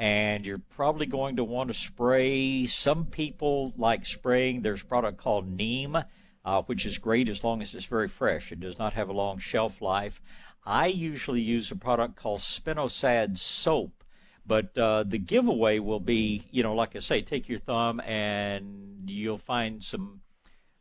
and 0.00 0.46
you're 0.46 0.62
probably 0.70 1.04
going 1.04 1.36
to 1.36 1.44
want 1.44 1.68
to 1.68 1.74
spray. 1.74 2.64
Some 2.64 3.04
people 3.04 3.74
like 3.76 4.06
spraying. 4.06 4.62
There's 4.62 4.80
a 4.80 4.86
product 4.86 5.18
called 5.18 5.46
Neem, 5.46 5.94
uh, 6.42 6.62
which 6.62 6.86
is 6.86 6.96
great 6.96 7.28
as 7.28 7.44
long 7.44 7.60
as 7.60 7.74
it's 7.74 7.84
very 7.84 8.08
fresh. 8.08 8.50
It 8.50 8.60
does 8.60 8.78
not 8.78 8.94
have 8.94 9.10
a 9.10 9.12
long 9.12 9.38
shelf 9.38 9.82
life. 9.82 10.22
I 10.64 10.86
usually 10.86 11.42
use 11.42 11.70
a 11.70 11.76
product 11.76 12.16
called 12.16 12.40
Spinosad 12.40 13.36
soap, 13.36 14.02
but 14.46 14.76
uh, 14.78 15.02
the 15.02 15.18
giveaway 15.18 15.78
will 15.80 16.00
be, 16.00 16.46
you 16.50 16.62
know, 16.62 16.74
like 16.74 16.96
I 16.96 17.00
say, 17.00 17.20
take 17.20 17.50
your 17.50 17.58
thumb 17.58 18.00
and 18.00 19.02
you'll 19.04 19.36
find 19.36 19.84
some 19.84 20.22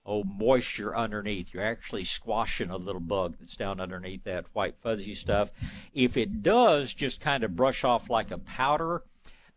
oh 0.05 0.23
moisture 0.23 0.95
underneath. 0.95 1.53
You're 1.53 1.63
actually 1.63 2.05
squashing 2.05 2.69
a 2.69 2.77
little 2.77 3.01
bug 3.01 3.35
that's 3.37 3.57
down 3.57 3.81
underneath 3.81 4.23
that 4.23 4.45
white 4.53 4.75
fuzzy 4.81 5.13
stuff. 5.13 5.51
If 5.93 6.15
it 6.15 6.41
does 6.41 6.93
just 6.93 7.19
kind 7.19 7.43
of 7.43 7.57
brush 7.57 7.83
off 7.83 8.09
like 8.09 8.31
a 8.31 8.37
powder, 8.37 9.03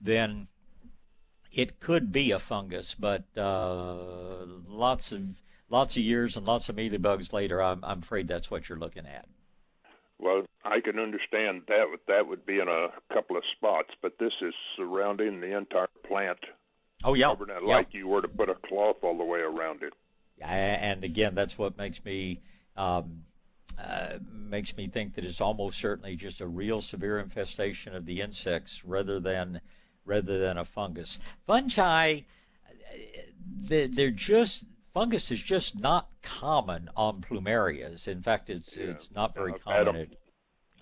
then 0.02 0.48
it 1.52 1.80
could 1.80 2.12
be 2.12 2.30
a 2.30 2.38
fungus. 2.38 2.94
But 2.98 3.24
uh, 3.36 4.44
lots 4.68 5.12
of 5.12 5.22
lots 5.70 5.96
of 5.96 6.02
years 6.02 6.36
and 6.36 6.46
lots 6.46 6.68
of 6.68 6.76
mealybugs 6.76 7.32
later, 7.32 7.62
I'm, 7.62 7.84
I'm 7.84 8.00
afraid 8.00 8.28
that's 8.28 8.50
what 8.50 8.68
you're 8.68 8.78
looking 8.78 9.06
at. 9.06 9.26
Well, 10.18 10.44
I 10.64 10.80
can 10.80 10.98
understand 10.98 11.62
that. 11.68 11.86
That 12.06 12.28
would 12.28 12.46
be 12.46 12.60
in 12.60 12.68
a 12.68 12.88
couple 13.12 13.36
of 13.36 13.42
spots, 13.56 13.90
but 14.00 14.18
this 14.18 14.32
is 14.40 14.54
surrounding 14.76 15.40
the 15.40 15.56
entire 15.56 15.88
plant. 16.06 16.38
Oh 17.04 17.14
yeah, 17.14 17.32
it 17.32 17.38
yeah. 17.48 17.58
like 17.60 17.92
you 17.92 18.06
were 18.06 18.22
to 18.22 18.28
put 18.28 18.48
a 18.48 18.54
cloth 18.54 18.98
all 19.02 19.18
the 19.18 19.24
way 19.24 19.40
around 19.40 19.82
it. 19.82 19.92
And 20.40 21.04
again, 21.04 21.34
that's 21.34 21.58
what 21.58 21.76
makes 21.76 22.04
me 22.04 22.40
um, 22.76 23.24
uh, 23.78 24.18
makes 24.30 24.76
me 24.76 24.86
think 24.86 25.14
that 25.14 25.24
it's 25.24 25.40
almost 25.40 25.78
certainly 25.78 26.14
just 26.14 26.40
a 26.40 26.46
real 26.46 26.80
severe 26.80 27.18
infestation 27.18 27.94
of 27.94 28.06
the 28.06 28.20
insects 28.20 28.84
rather 28.84 29.18
than 29.18 29.60
rather 30.04 30.38
than 30.38 30.58
a 30.58 30.64
fungus. 30.64 31.18
Fungi, 31.46 32.20
they're 33.68 34.10
just 34.10 34.64
fungus 34.92 35.30
is 35.30 35.40
just 35.40 35.78
not 35.78 36.08
common 36.22 36.90
on 36.96 37.20
plumerias. 37.22 38.06
In 38.08 38.20
fact, 38.22 38.50
it's 38.50 38.76
Yeah. 38.76 38.84
it's 38.90 39.10
not 39.10 39.34
very 39.34 39.52
I've 39.54 39.62
had 39.64 39.86
common. 39.86 39.96
'em. 40.02 40.10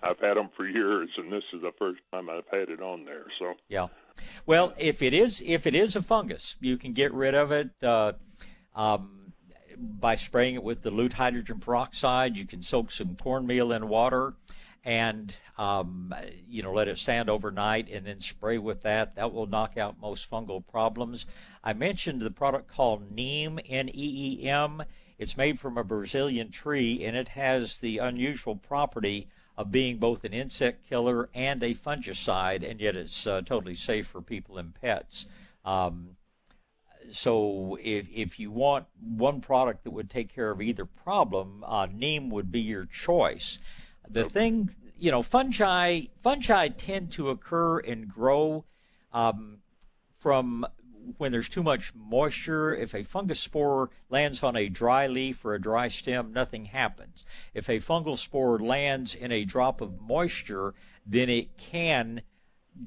I've 0.03 0.19
had 0.19 0.35
them 0.35 0.49
for 0.57 0.67
years, 0.67 1.09
and 1.17 1.31
this 1.31 1.43
is 1.53 1.61
the 1.61 1.71
first 1.77 2.01
time 2.11 2.29
I've 2.29 2.47
had 2.51 2.69
it 2.69 2.81
on 2.81 3.05
there. 3.05 3.27
So 3.39 3.53
Yeah. 3.69 3.87
Well, 4.45 4.73
if 4.77 5.01
it 5.01 5.13
is 5.13 5.41
if 5.41 5.65
it 5.65 5.75
is 5.75 5.95
a 5.95 6.01
fungus, 6.01 6.55
you 6.59 6.77
can 6.77 6.93
get 6.93 7.13
rid 7.13 7.35
of 7.35 7.51
it 7.51 7.69
uh, 7.83 8.13
um, 8.75 9.33
by 9.77 10.15
spraying 10.15 10.55
it 10.55 10.63
with 10.63 10.81
dilute 10.81 11.13
hydrogen 11.13 11.59
peroxide. 11.59 12.35
You 12.35 12.45
can 12.45 12.61
soak 12.61 12.91
some 12.91 13.15
cornmeal 13.15 13.71
in 13.71 13.87
water 13.87 14.33
and 14.83 15.35
um, 15.57 16.13
you 16.47 16.63
know 16.63 16.73
let 16.73 16.87
it 16.87 16.97
stand 16.97 17.29
overnight 17.29 17.89
and 17.89 18.05
then 18.05 18.19
spray 18.19 18.57
with 18.57 18.81
that. 18.81 19.15
That 19.15 19.33
will 19.33 19.45
knock 19.45 19.77
out 19.77 20.01
most 20.01 20.29
fungal 20.29 20.65
problems. 20.65 21.25
I 21.63 21.73
mentioned 21.73 22.21
the 22.21 22.31
product 22.31 22.67
called 22.67 23.11
Neem 23.11 23.59
N 23.67 23.89
E 23.89 24.39
E 24.41 24.49
M. 24.49 24.83
It's 25.17 25.37
made 25.37 25.59
from 25.59 25.77
a 25.77 25.83
Brazilian 25.83 26.49
tree 26.49 27.05
and 27.05 27.15
it 27.15 27.29
has 27.29 27.77
the 27.77 27.99
unusual 27.99 28.55
property 28.55 29.27
of 29.57 29.71
being 29.71 29.97
both 29.97 30.23
an 30.23 30.33
insect 30.33 30.87
killer 30.89 31.29
and 31.35 31.61
a 31.61 31.75
fungicide, 31.75 32.67
and 32.67 32.79
yet 32.79 32.95
it's 32.95 33.27
uh, 33.27 33.41
totally 33.45 33.75
safe 33.75 34.07
for 34.07 34.21
people 34.21 34.57
and 34.57 34.73
pets. 34.73 35.27
Um, 35.63 36.15
so 37.11 37.77
if 37.81 38.07
if 38.13 38.39
you 38.39 38.49
want 38.51 38.87
one 38.99 39.41
product 39.41 39.83
that 39.83 39.91
would 39.91 40.09
take 40.09 40.33
care 40.33 40.49
of 40.49 40.61
either 40.61 40.85
problem, 40.85 41.63
uh, 41.67 41.87
neem 41.91 42.29
would 42.29 42.51
be 42.51 42.61
your 42.61 42.85
choice. 42.85 43.59
The 44.11 44.25
thing, 44.25 44.69
you 44.97 45.11
know, 45.11 45.23
fungi 45.23 46.01
fungi 46.21 46.67
tend 46.69 47.11
to 47.13 47.29
occur 47.29 47.79
and 47.79 48.07
grow 48.07 48.65
um, 49.13 49.59
from 50.19 50.65
when 51.17 51.31
there's 51.31 51.49
too 51.49 51.63
much 51.63 51.93
moisture, 51.95 52.73
if 52.73 52.93
a 52.93 53.03
fungus 53.03 53.39
spore 53.39 53.89
lands 54.09 54.43
on 54.43 54.55
a 54.55 54.69
dry 54.69 55.07
leaf 55.07 55.43
or 55.43 55.55
a 55.55 55.61
dry 55.61 55.87
stem, 55.87 56.33
nothing 56.33 56.65
happens. 56.65 57.25
If 57.53 57.69
a 57.69 57.79
fungal 57.79 58.17
spore 58.17 58.59
lands 58.59 59.15
in 59.15 59.31
a 59.31 59.45
drop 59.45 59.81
of 59.81 59.99
moisture, 59.99 60.73
then 61.05 61.29
it 61.29 61.57
can 61.57 62.21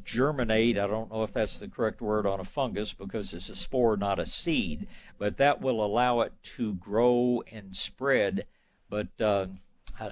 germinate. 0.04 0.78
I 0.78 0.86
don't 0.86 1.10
know 1.10 1.22
if 1.22 1.32
that's 1.32 1.58
the 1.58 1.68
correct 1.68 2.00
word 2.00 2.26
on 2.26 2.40
a 2.40 2.44
fungus 2.44 2.92
because 2.94 3.34
it's 3.34 3.48
a 3.48 3.56
spore, 3.56 3.96
not 3.96 4.18
a 4.18 4.26
seed, 4.26 4.86
but 5.18 5.36
that 5.38 5.60
will 5.60 5.84
allow 5.84 6.20
it 6.20 6.32
to 6.56 6.74
grow 6.74 7.42
and 7.50 7.74
spread. 7.74 8.46
But 8.88 9.20
uh, 9.20 9.46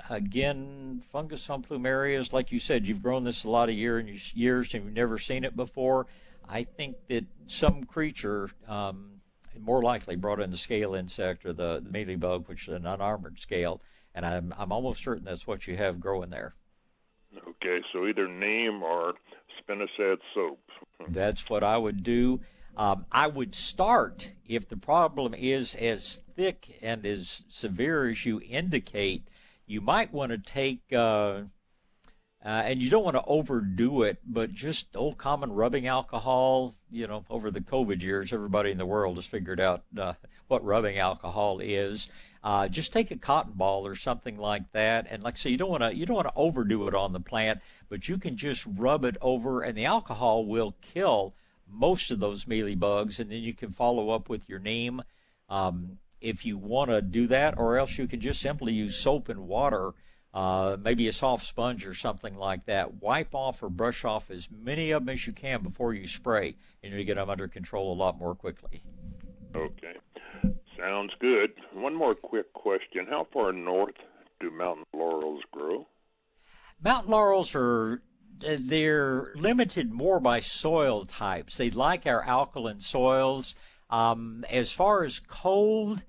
again, 0.08 1.02
fungus 1.10 1.48
on 1.50 1.62
plumerias, 1.62 2.32
like 2.32 2.52
you 2.52 2.60
said, 2.60 2.86
you've 2.86 3.02
grown 3.02 3.24
this 3.24 3.44
a 3.44 3.50
lot 3.50 3.68
of 3.68 3.74
year 3.74 3.98
and 3.98 4.08
years 4.34 4.74
and 4.74 4.84
you've 4.84 4.94
never 4.94 5.18
seen 5.18 5.44
it 5.44 5.56
before. 5.56 6.06
I 6.48 6.64
think 6.64 6.96
that 7.08 7.24
some 7.46 7.84
creature, 7.84 8.50
um, 8.68 9.20
more 9.60 9.82
likely 9.82 10.16
brought 10.16 10.40
in 10.40 10.50
the 10.50 10.56
scale 10.56 10.94
insect 10.94 11.44
or 11.44 11.52
the, 11.52 11.82
the 11.84 11.90
mealybug, 11.90 12.48
which 12.48 12.68
is 12.68 12.74
an 12.74 12.86
unarmored 12.86 13.38
scale, 13.38 13.80
and 14.14 14.24
I'm 14.24 14.54
I'm 14.58 14.72
almost 14.72 15.02
certain 15.02 15.24
that's 15.24 15.46
what 15.46 15.66
you 15.66 15.76
have 15.76 16.00
growing 16.00 16.30
there. 16.30 16.54
Okay, 17.48 17.80
so 17.92 18.06
either 18.06 18.28
neem 18.28 18.82
or 18.82 19.14
spinosad 19.60 20.18
soap. 20.34 20.58
That's 21.08 21.48
what 21.48 21.62
I 21.62 21.76
would 21.76 22.02
do. 22.02 22.40
Um, 22.76 23.04
I 23.12 23.26
would 23.26 23.54
start 23.54 24.32
if 24.46 24.68
the 24.68 24.76
problem 24.76 25.34
is 25.34 25.74
as 25.74 26.20
thick 26.34 26.78
and 26.82 27.04
as 27.04 27.44
severe 27.48 28.08
as 28.08 28.24
you 28.24 28.40
indicate. 28.40 29.28
You 29.66 29.80
might 29.80 30.12
want 30.12 30.32
to 30.32 30.38
take, 30.38 30.80
uh, 30.92 31.42
uh, 32.44 32.48
and 32.48 32.82
you 32.82 32.90
don't 32.90 33.04
want 33.04 33.16
to 33.16 33.24
overdo 33.24 34.02
it, 34.02 34.18
but 34.26 34.52
just 34.52 34.96
old 34.96 35.18
common 35.18 35.52
rubbing 35.52 35.86
alcohol. 35.86 36.74
You 36.90 37.06
know, 37.06 37.24
over 37.30 37.50
the 37.50 37.60
COVID 37.60 38.02
years, 38.02 38.32
everybody 38.32 38.70
in 38.70 38.78
the 38.78 38.86
world 38.86 39.16
has 39.16 39.26
figured 39.26 39.60
out 39.60 39.84
uh, 39.96 40.14
what 40.48 40.64
rubbing 40.64 40.98
alcohol 40.98 41.60
is. 41.60 42.08
Uh, 42.44 42.66
just 42.66 42.92
take 42.92 43.12
a 43.12 43.16
cotton 43.16 43.52
ball 43.52 43.86
or 43.86 43.94
something 43.94 44.36
like 44.36 44.70
that, 44.72 45.06
and 45.08 45.22
like 45.22 45.34
I 45.34 45.38
say, 45.38 45.50
you 45.50 45.56
don't 45.56 45.70
want 45.70 45.84
to 45.84 45.94
you 45.94 46.06
don't 46.06 46.16
want 46.16 46.28
to 46.28 46.34
overdo 46.34 46.88
it 46.88 46.94
on 46.94 47.12
the 47.12 47.20
plant, 47.20 47.60
but 47.88 48.08
you 48.08 48.18
can 48.18 48.36
just 48.36 48.66
rub 48.66 49.04
it 49.04 49.16
over, 49.20 49.62
and 49.62 49.78
the 49.78 49.84
alcohol 49.84 50.44
will 50.44 50.74
kill 50.82 51.34
most 51.68 52.10
of 52.10 52.18
those 52.18 52.46
mealy 52.48 52.74
bugs, 52.74 53.20
and 53.20 53.30
then 53.30 53.42
you 53.42 53.54
can 53.54 53.70
follow 53.70 54.10
up 54.10 54.28
with 54.28 54.48
your 54.48 54.58
neem 54.58 55.02
um, 55.48 55.98
if 56.22 56.46
you 56.46 56.56
want 56.56 56.90
to 56.90 57.02
do 57.02 57.26
that, 57.26 57.58
or 57.58 57.78
else 57.78 57.98
you 57.98 58.06
can 58.06 58.20
just 58.20 58.40
simply 58.40 58.72
use 58.72 58.96
soap 58.96 59.28
and 59.28 59.46
water. 59.46 59.92
Uh, 60.32 60.78
maybe 60.80 61.08
a 61.08 61.12
soft 61.12 61.44
sponge 61.44 61.84
or 61.84 61.92
something 61.92 62.36
like 62.36 62.64
that. 62.64 63.02
Wipe 63.02 63.34
off 63.34 63.62
or 63.62 63.68
brush 63.68 64.02
off 64.02 64.30
as 64.30 64.48
many 64.50 64.90
of 64.90 65.04
them 65.04 65.12
as 65.12 65.26
you 65.26 65.32
can 65.34 65.62
before 65.62 65.92
you 65.92 66.06
spray, 66.06 66.56
and 66.82 66.94
you 66.94 67.04
get 67.04 67.16
them 67.16 67.28
under 67.28 67.46
control 67.48 67.92
a 67.92 67.98
lot 67.98 68.18
more 68.18 68.34
quickly. 68.34 68.82
Okay. 69.54 69.96
Sounds 70.78 71.12
good. 71.20 71.52
One 71.74 71.94
more 71.94 72.14
quick 72.14 72.50
question. 72.54 73.06
How 73.10 73.26
far 73.30 73.52
north 73.52 73.96
do 74.40 74.50
mountain 74.50 74.86
laurels 74.94 75.42
grow? 75.52 75.86
Mountain 76.82 77.10
laurels 77.10 77.54
are 77.54 78.00
they're 78.40 79.32
limited 79.36 79.92
more 79.92 80.18
by 80.18 80.40
soil 80.40 81.04
types. 81.04 81.58
They 81.58 81.70
like 81.70 82.06
our 82.06 82.22
alkaline 82.22 82.80
soils. 82.80 83.54
Um, 83.92 84.46
as 84.50 84.72
far 84.72 85.04
as 85.04 85.20
cold, 85.20 86.02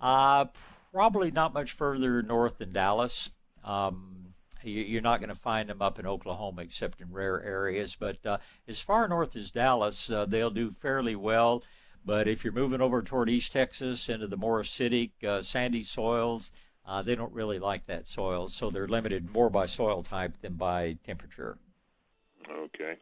uh, 0.00 0.46
probably 0.92 1.30
not 1.30 1.54
much 1.54 1.70
further 1.70 2.20
north 2.20 2.58
than 2.58 2.72
Dallas. 2.72 3.30
Um, 3.62 4.34
you, 4.64 4.98
are 4.98 5.02
not 5.02 5.20
going 5.20 5.28
to 5.28 5.36
find 5.36 5.68
them 5.68 5.80
up 5.80 6.00
in 6.00 6.06
Oklahoma 6.06 6.62
except 6.62 7.00
in 7.00 7.12
rare 7.12 7.40
areas. 7.40 7.96
But 7.98 8.26
uh, 8.26 8.38
as 8.66 8.80
far 8.80 9.06
north 9.06 9.36
as 9.36 9.52
Dallas, 9.52 10.10
uh, 10.10 10.26
they'll 10.26 10.50
do 10.50 10.72
fairly 10.72 11.14
well. 11.14 11.62
But 12.04 12.26
if 12.26 12.42
you're 12.42 12.52
moving 12.52 12.80
over 12.80 13.02
toward 13.02 13.30
East 13.30 13.52
Texas 13.52 14.08
into 14.08 14.26
the 14.26 14.36
more 14.36 14.60
acidic, 14.60 15.12
uh, 15.22 15.40
sandy 15.40 15.84
soils, 15.84 16.50
uh, 16.84 17.02
they 17.02 17.14
don't 17.14 17.32
really 17.32 17.60
like 17.60 17.86
that 17.86 18.08
soil, 18.08 18.48
so 18.48 18.70
they're 18.70 18.88
limited 18.88 19.30
more 19.30 19.50
by 19.50 19.66
soil 19.66 20.02
type 20.02 20.32
than 20.40 20.54
by 20.54 20.96
temperature. 21.04 21.56
Okay. 22.50 22.96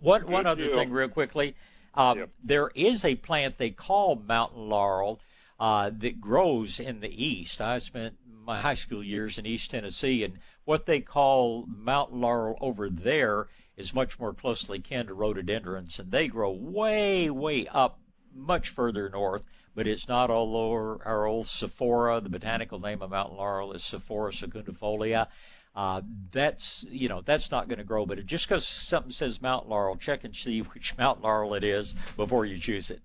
One 0.00 0.28
one 0.28 0.46
other 0.46 0.64
deal. 0.64 0.76
thing, 0.76 0.90
real 0.90 1.08
quickly. 1.08 1.54
Um, 1.94 2.18
yep. 2.18 2.30
There 2.42 2.70
is 2.74 3.04
a 3.04 3.14
plant 3.16 3.58
they 3.58 3.70
call 3.70 4.16
mountain 4.16 4.68
laurel 4.68 5.20
uh, 5.60 5.90
that 5.98 6.20
grows 6.20 6.80
in 6.80 7.00
the 7.00 7.24
east. 7.24 7.60
I 7.60 7.78
spent 7.78 8.16
my 8.44 8.60
high 8.60 8.74
school 8.74 9.04
years 9.04 9.38
in 9.38 9.46
East 9.46 9.70
Tennessee, 9.70 10.24
and 10.24 10.38
what 10.64 10.86
they 10.86 11.00
call 11.00 11.66
mountain 11.66 12.20
laurel 12.20 12.58
over 12.60 12.88
there 12.88 13.48
is 13.76 13.94
much 13.94 14.18
more 14.18 14.34
closely 14.34 14.80
kin 14.80 15.06
to 15.06 15.14
rhododendrons, 15.14 15.98
and 15.98 16.10
they 16.10 16.28
grow 16.28 16.50
way, 16.50 17.30
way 17.30 17.66
up 17.68 18.00
much 18.34 18.68
further 18.68 19.08
north, 19.08 19.44
but 19.74 19.86
it's 19.86 20.08
not 20.08 20.30
all 20.30 20.56
over 20.56 21.00
our 21.04 21.26
old 21.26 21.46
Sophora. 21.46 22.20
The 22.20 22.28
botanical 22.28 22.78
name 22.78 23.02
of 23.02 23.10
mountain 23.10 23.36
laurel 23.36 23.72
is 23.72 23.84
Sophora 23.84 24.32
secundifolia. 24.32 25.28
Uh, 25.74 26.02
that's 26.30 26.84
you 26.90 27.08
know 27.08 27.22
that's 27.24 27.50
not 27.50 27.68
going 27.68 27.78
to 27.78 27.84
grow. 27.84 28.04
But 28.04 28.24
just 28.26 28.48
because 28.48 28.66
something 28.66 29.12
says 29.12 29.40
Mount 29.40 29.68
laurel, 29.68 29.96
check 29.96 30.24
and 30.24 30.34
see 30.34 30.60
which 30.74 30.96
Mount 30.98 31.22
laurel 31.22 31.54
it 31.54 31.64
is 31.64 31.94
before 32.16 32.44
you 32.44 32.58
choose 32.58 32.90
it. 32.90 33.00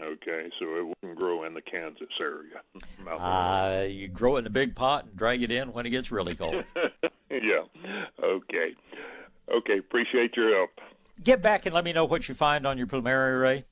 Okay, 0.00 0.48
so 0.58 0.66
it 0.76 0.84
wouldn't 0.84 1.18
grow 1.18 1.44
in 1.44 1.54
the 1.54 1.60
Kansas 1.60 2.08
area. 2.20 2.60
Uh, 3.08 3.84
you 3.88 4.08
grow 4.08 4.36
it 4.36 4.40
in 4.40 4.46
a 4.46 4.50
big 4.50 4.74
pot 4.74 5.04
and 5.04 5.16
drag 5.16 5.42
it 5.42 5.50
in 5.50 5.72
when 5.72 5.84
it 5.84 5.90
gets 5.90 6.10
really 6.10 6.34
cold. 6.34 6.64
yeah. 7.30 7.62
Okay. 8.22 8.74
Okay. 9.52 9.78
Appreciate 9.78 10.34
your 10.36 10.56
help. 10.56 10.70
Get 11.22 11.42
back 11.42 11.66
and 11.66 11.74
let 11.74 11.84
me 11.84 11.92
know 11.92 12.04
what 12.04 12.28
you 12.28 12.34
find 12.34 12.66
on 12.66 12.78
your 12.78 12.86
plumeria 12.86 13.38
array. 13.38 13.64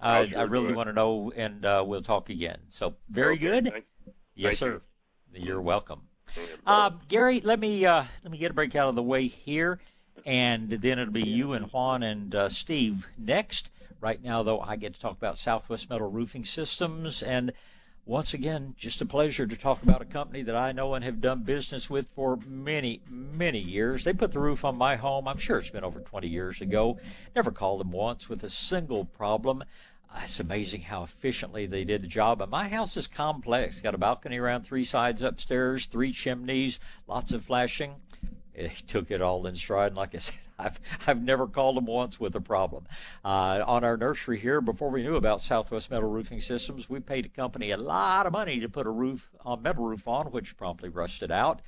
I, 0.00 0.28
sure 0.28 0.38
I 0.38 0.42
really 0.42 0.72
want 0.72 0.88
to 0.88 0.92
know, 0.92 1.32
and 1.34 1.64
uh, 1.64 1.84
we'll 1.86 2.02
talk 2.02 2.30
again. 2.30 2.58
So 2.70 2.94
very 3.10 3.34
okay, 3.34 3.42
good. 3.42 3.72
Thank, 3.72 3.84
yes, 4.34 4.50
thank 4.50 4.58
sir. 4.58 4.82
You. 5.34 5.44
You're 5.44 5.60
welcome. 5.62 6.02
Uh, 6.66 6.90
Gary, 7.08 7.40
let 7.40 7.60
me 7.60 7.84
uh, 7.86 8.04
let 8.22 8.30
me 8.30 8.38
get 8.38 8.50
a 8.50 8.54
break 8.54 8.74
out 8.74 8.88
of 8.88 8.94
the 8.94 9.02
way 9.02 9.26
here, 9.26 9.78
and 10.24 10.68
then 10.68 10.98
it'll 10.98 11.12
be 11.12 11.22
you 11.22 11.52
and 11.52 11.72
Juan 11.72 12.02
and 12.02 12.34
uh, 12.34 12.48
Steve 12.48 13.06
next. 13.18 13.70
Right 14.00 14.22
now, 14.22 14.42
though, 14.42 14.60
I 14.60 14.76
get 14.76 14.94
to 14.94 15.00
talk 15.00 15.16
about 15.16 15.38
Southwest 15.38 15.88
Metal 15.88 16.10
Roofing 16.10 16.44
Systems, 16.44 17.22
and 17.22 17.52
once 18.04 18.34
again, 18.34 18.74
just 18.78 19.00
a 19.00 19.06
pleasure 19.06 19.46
to 19.48 19.56
talk 19.56 19.82
about 19.82 20.00
a 20.00 20.04
company 20.04 20.42
that 20.42 20.54
I 20.54 20.70
know 20.70 20.94
and 20.94 21.04
have 21.04 21.20
done 21.20 21.42
business 21.42 21.90
with 21.90 22.06
for 22.14 22.38
many, 22.46 23.00
many 23.10 23.58
years. 23.58 24.04
They 24.04 24.12
put 24.12 24.30
the 24.30 24.38
roof 24.38 24.64
on 24.64 24.76
my 24.76 24.94
home. 24.94 25.26
I'm 25.26 25.38
sure 25.38 25.58
it's 25.58 25.70
been 25.70 25.82
over 25.82 25.98
20 25.98 26.28
years 26.28 26.60
ago. 26.60 26.98
Never 27.34 27.50
called 27.50 27.80
them 27.80 27.90
once 27.90 28.28
with 28.28 28.44
a 28.44 28.50
single 28.50 29.06
problem. 29.06 29.64
It's 30.22 30.40
amazing 30.40 30.82
how 30.82 31.02
efficiently 31.02 31.66
they 31.66 31.84
did 31.84 32.02
the 32.02 32.08
job. 32.08 32.40
And 32.40 32.50
my 32.50 32.68
house 32.68 32.96
is 32.96 33.06
complex. 33.06 33.80
Got 33.80 33.94
a 33.94 33.98
balcony 33.98 34.38
around 34.38 34.62
three 34.62 34.84
sides 34.84 35.22
upstairs, 35.22 35.86
three 35.86 36.12
chimneys, 36.12 36.78
lots 37.06 37.32
of 37.32 37.44
flashing. 37.44 37.94
He 38.54 38.68
took 38.86 39.10
it 39.10 39.20
all 39.20 39.46
in 39.46 39.54
stride. 39.56 39.88
And 39.88 39.96
like 39.96 40.14
I 40.14 40.18
said, 40.18 40.34
I've 40.58 40.80
I've 41.06 41.22
never 41.22 41.46
called 41.46 41.76
them 41.76 41.86
once 41.86 42.18
with 42.18 42.34
a 42.34 42.40
problem. 42.40 42.86
Uh, 43.24 43.62
on 43.66 43.84
our 43.84 43.96
nursery 43.96 44.38
here, 44.38 44.60
before 44.60 44.90
we 44.90 45.02
knew 45.02 45.16
about 45.16 45.42
Southwest 45.42 45.90
Metal 45.90 46.08
Roofing 46.08 46.40
Systems, 46.40 46.88
we 46.88 46.98
paid 47.00 47.26
a 47.26 47.28
company 47.28 47.70
a 47.72 47.76
lot 47.76 48.26
of 48.26 48.32
money 48.32 48.60
to 48.60 48.68
put 48.68 48.86
a 48.86 48.90
roof, 48.90 49.28
a 49.44 49.56
metal 49.56 49.84
roof 49.84 50.08
on, 50.08 50.26
which 50.26 50.56
promptly 50.56 50.88
rusted 50.88 51.30
out. 51.30 51.60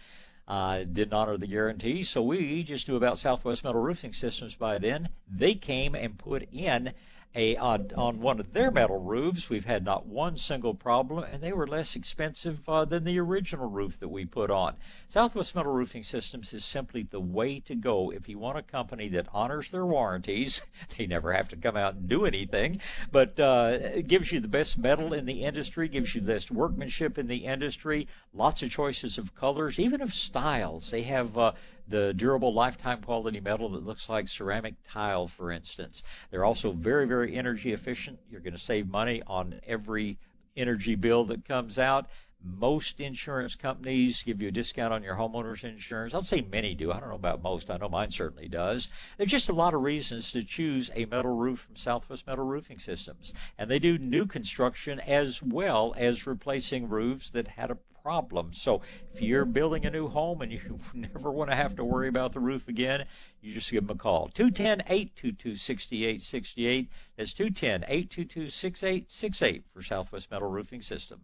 Uh, 0.46 0.84
didn't 0.84 1.12
honor 1.12 1.36
the 1.36 1.46
guarantee, 1.46 2.02
so 2.02 2.22
we 2.22 2.62
just 2.62 2.88
knew 2.88 2.96
about 2.96 3.18
Southwest 3.18 3.62
Metal 3.62 3.82
Roofing 3.82 4.14
Systems 4.14 4.54
by 4.54 4.78
then. 4.78 5.10
They 5.30 5.54
came 5.54 5.94
and 5.94 6.18
put 6.18 6.48
in 6.50 6.94
a 7.34 7.56
on, 7.56 7.90
on 7.96 8.20
one 8.20 8.40
of 8.40 8.52
their 8.52 8.70
metal 8.70 8.98
roofs. 8.98 9.50
We've 9.50 9.64
had 9.64 9.84
not 9.84 10.06
one 10.06 10.36
single 10.36 10.74
problem, 10.74 11.24
and 11.24 11.42
they 11.42 11.52
were 11.52 11.66
less 11.66 11.94
expensive 11.94 12.68
uh, 12.68 12.84
than 12.84 13.04
the 13.04 13.18
original 13.18 13.68
roof 13.68 14.00
that 14.00 14.08
we 14.08 14.24
put 14.24 14.50
on. 14.50 14.76
Southwest 15.08 15.54
Metal 15.54 15.72
Roofing 15.72 16.02
Systems 16.02 16.52
is 16.52 16.64
simply 16.64 17.02
the 17.02 17.20
way 17.20 17.60
to 17.60 17.74
go 17.74 18.10
if 18.10 18.28
you 18.28 18.38
want 18.38 18.58
a 18.58 18.62
company 18.62 19.08
that 19.08 19.28
honors 19.32 19.70
their 19.70 19.86
warranties. 19.86 20.62
They 20.96 21.06
never 21.06 21.32
have 21.32 21.48
to 21.50 21.56
come 21.56 21.76
out 21.76 21.94
and 21.94 22.08
do 22.08 22.24
anything, 22.24 22.80
but 23.12 23.38
uh, 23.38 24.00
gives 24.02 24.32
you 24.32 24.40
the 24.40 24.48
best 24.48 24.78
metal 24.78 25.12
in 25.12 25.26
the 25.26 25.44
industry, 25.44 25.86
gives 25.88 26.14
you 26.14 26.20
the 26.20 26.32
best 26.32 26.50
workmanship 26.50 27.18
in 27.18 27.28
the 27.28 27.44
industry, 27.44 28.08
lots 28.32 28.62
of 28.62 28.70
choices 28.70 29.18
of 29.18 29.34
colors, 29.34 29.78
even 29.78 30.00
of 30.00 30.14
styles. 30.14 30.90
They 30.90 31.02
have 31.02 31.36
uh, 31.36 31.52
the 31.88 32.12
durable 32.14 32.52
lifetime 32.52 33.00
quality 33.02 33.40
metal 33.40 33.70
that 33.70 33.86
looks 33.86 34.08
like 34.08 34.28
ceramic 34.28 34.74
tile, 34.84 35.26
for 35.26 35.50
instance. 35.50 36.02
They're 36.30 36.44
also 36.44 36.72
very, 36.72 37.06
very 37.06 37.34
energy 37.34 37.72
efficient. 37.72 38.18
You're 38.30 38.40
going 38.40 38.52
to 38.52 38.58
save 38.58 38.88
money 38.88 39.22
on 39.26 39.60
every 39.66 40.18
energy 40.56 40.94
bill 40.94 41.24
that 41.26 41.46
comes 41.46 41.78
out. 41.78 42.08
Most 42.40 43.00
insurance 43.00 43.56
companies 43.56 44.22
give 44.22 44.40
you 44.40 44.48
a 44.48 44.52
discount 44.52 44.92
on 44.92 45.02
your 45.02 45.16
homeowner's 45.16 45.64
insurance. 45.64 46.14
I'll 46.14 46.22
say 46.22 46.46
many 46.52 46.72
do. 46.74 46.92
I 46.92 47.00
don't 47.00 47.08
know 47.08 47.16
about 47.16 47.42
most. 47.42 47.68
I 47.68 47.78
know 47.78 47.88
mine 47.88 48.12
certainly 48.12 48.46
does. 48.48 48.88
There's 49.16 49.30
just 49.30 49.48
a 49.48 49.54
lot 49.54 49.74
of 49.74 49.82
reasons 49.82 50.30
to 50.32 50.44
choose 50.44 50.90
a 50.94 51.06
metal 51.06 51.34
roof 51.34 51.60
from 51.60 51.74
Southwest 51.74 52.28
Metal 52.28 52.44
Roofing 52.44 52.78
Systems. 52.78 53.34
And 53.58 53.68
they 53.68 53.80
do 53.80 53.98
new 53.98 54.24
construction 54.24 55.00
as 55.00 55.42
well 55.42 55.94
as 55.96 56.28
replacing 56.28 56.88
roofs 56.88 57.30
that 57.30 57.48
had 57.48 57.72
a 57.72 57.78
problem. 58.02 58.52
So 58.52 58.82
if 59.14 59.20
you're 59.22 59.44
building 59.44 59.86
a 59.86 59.90
new 59.90 60.08
home 60.08 60.42
and 60.42 60.52
you 60.52 60.78
never 60.94 61.30
want 61.30 61.50
to 61.50 61.56
have 61.56 61.76
to 61.76 61.84
worry 61.84 62.08
about 62.08 62.32
the 62.32 62.40
roof 62.40 62.68
again, 62.68 63.04
you 63.40 63.54
just 63.54 63.70
give 63.70 63.86
them 63.86 63.96
a 63.96 63.98
call. 63.98 64.28
210 64.34 64.82
822 64.86 65.56
6868. 65.56 66.88
That's 67.16 67.32
210 67.32 67.84
822 67.88 68.50
6868 68.50 69.64
for 69.72 69.82
Southwest 69.82 70.30
Metal 70.30 70.48
Roofing 70.48 70.82
System. 70.82 71.20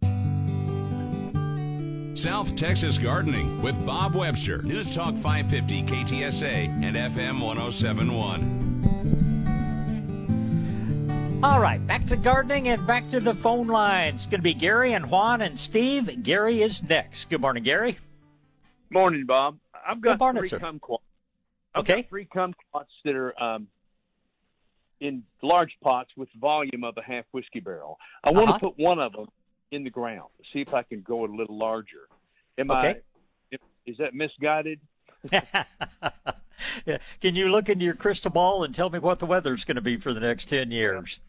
South 2.14 2.54
Texas 2.56 2.96
Gardening 2.96 3.60
with 3.60 3.74
Bob 3.84 4.14
Webster. 4.14 4.62
News 4.62 4.94
Talk 4.94 5.16
550 5.16 5.82
KTSA 5.82 6.68
and 6.82 6.96
FM 6.96 7.40
1071. 7.40 9.23
All 11.44 11.60
right, 11.60 11.86
back 11.86 12.06
to 12.06 12.16
gardening 12.16 12.68
and 12.68 12.84
back 12.86 13.06
to 13.10 13.20
the 13.20 13.34
phone 13.34 13.66
lines. 13.66 14.14
It's 14.22 14.24
going 14.24 14.38
to 14.38 14.42
be 14.42 14.54
Gary 14.54 14.94
and 14.94 15.10
Juan 15.10 15.42
and 15.42 15.58
Steve. 15.58 16.22
Gary 16.22 16.62
is 16.62 16.82
next. 16.82 17.28
Good 17.28 17.42
morning, 17.42 17.62
Gary. 17.62 17.98
Morning, 18.90 19.26
Bob. 19.26 19.58
I've 19.86 20.00
got 20.00 20.12
Good 20.12 20.20
morning, 20.20 20.40
three 20.40 20.48
sir. 20.48 20.58
kumquats. 20.58 21.02
I've 21.74 21.80
Okay. 21.82 21.96
got 22.00 22.08
three 22.08 22.24
kumquats 22.34 22.86
that 23.04 23.14
are 23.14 23.38
um, 23.42 23.68
in 25.00 25.22
large 25.42 25.76
pots 25.82 26.08
with 26.16 26.30
volume 26.40 26.82
of 26.82 26.96
a 26.96 27.02
half 27.02 27.26
whiskey 27.32 27.60
barrel. 27.60 27.98
I 28.24 28.30
want 28.30 28.48
Uh-huh. 28.48 28.58
to 28.60 28.66
put 28.70 28.78
one 28.78 28.98
of 28.98 29.12
them 29.12 29.26
in 29.70 29.84
the 29.84 29.90
ground. 29.90 30.30
See 30.54 30.62
if 30.62 30.72
I 30.72 30.82
can 30.82 31.02
go 31.02 31.26
a 31.26 31.28
little 31.28 31.58
larger. 31.58 32.08
Am 32.56 32.70
Okay. 32.70 33.02
I? 33.52 33.56
Is 33.84 33.98
that 33.98 34.14
misguided? 34.14 34.80
Yeah. 36.86 36.98
Can 37.20 37.34
you 37.34 37.48
look 37.48 37.68
into 37.68 37.84
your 37.84 37.94
crystal 37.94 38.30
ball 38.30 38.64
and 38.64 38.74
tell 38.74 38.90
me 38.90 38.98
what 38.98 39.18
the 39.18 39.26
weather's 39.26 39.64
going 39.64 39.76
to 39.76 39.82
be 39.82 39.96
for 39.96 40.12
the 40.12 40.20
next 40.20 40.46
10 40.46 40.70
years? 40.70 41.20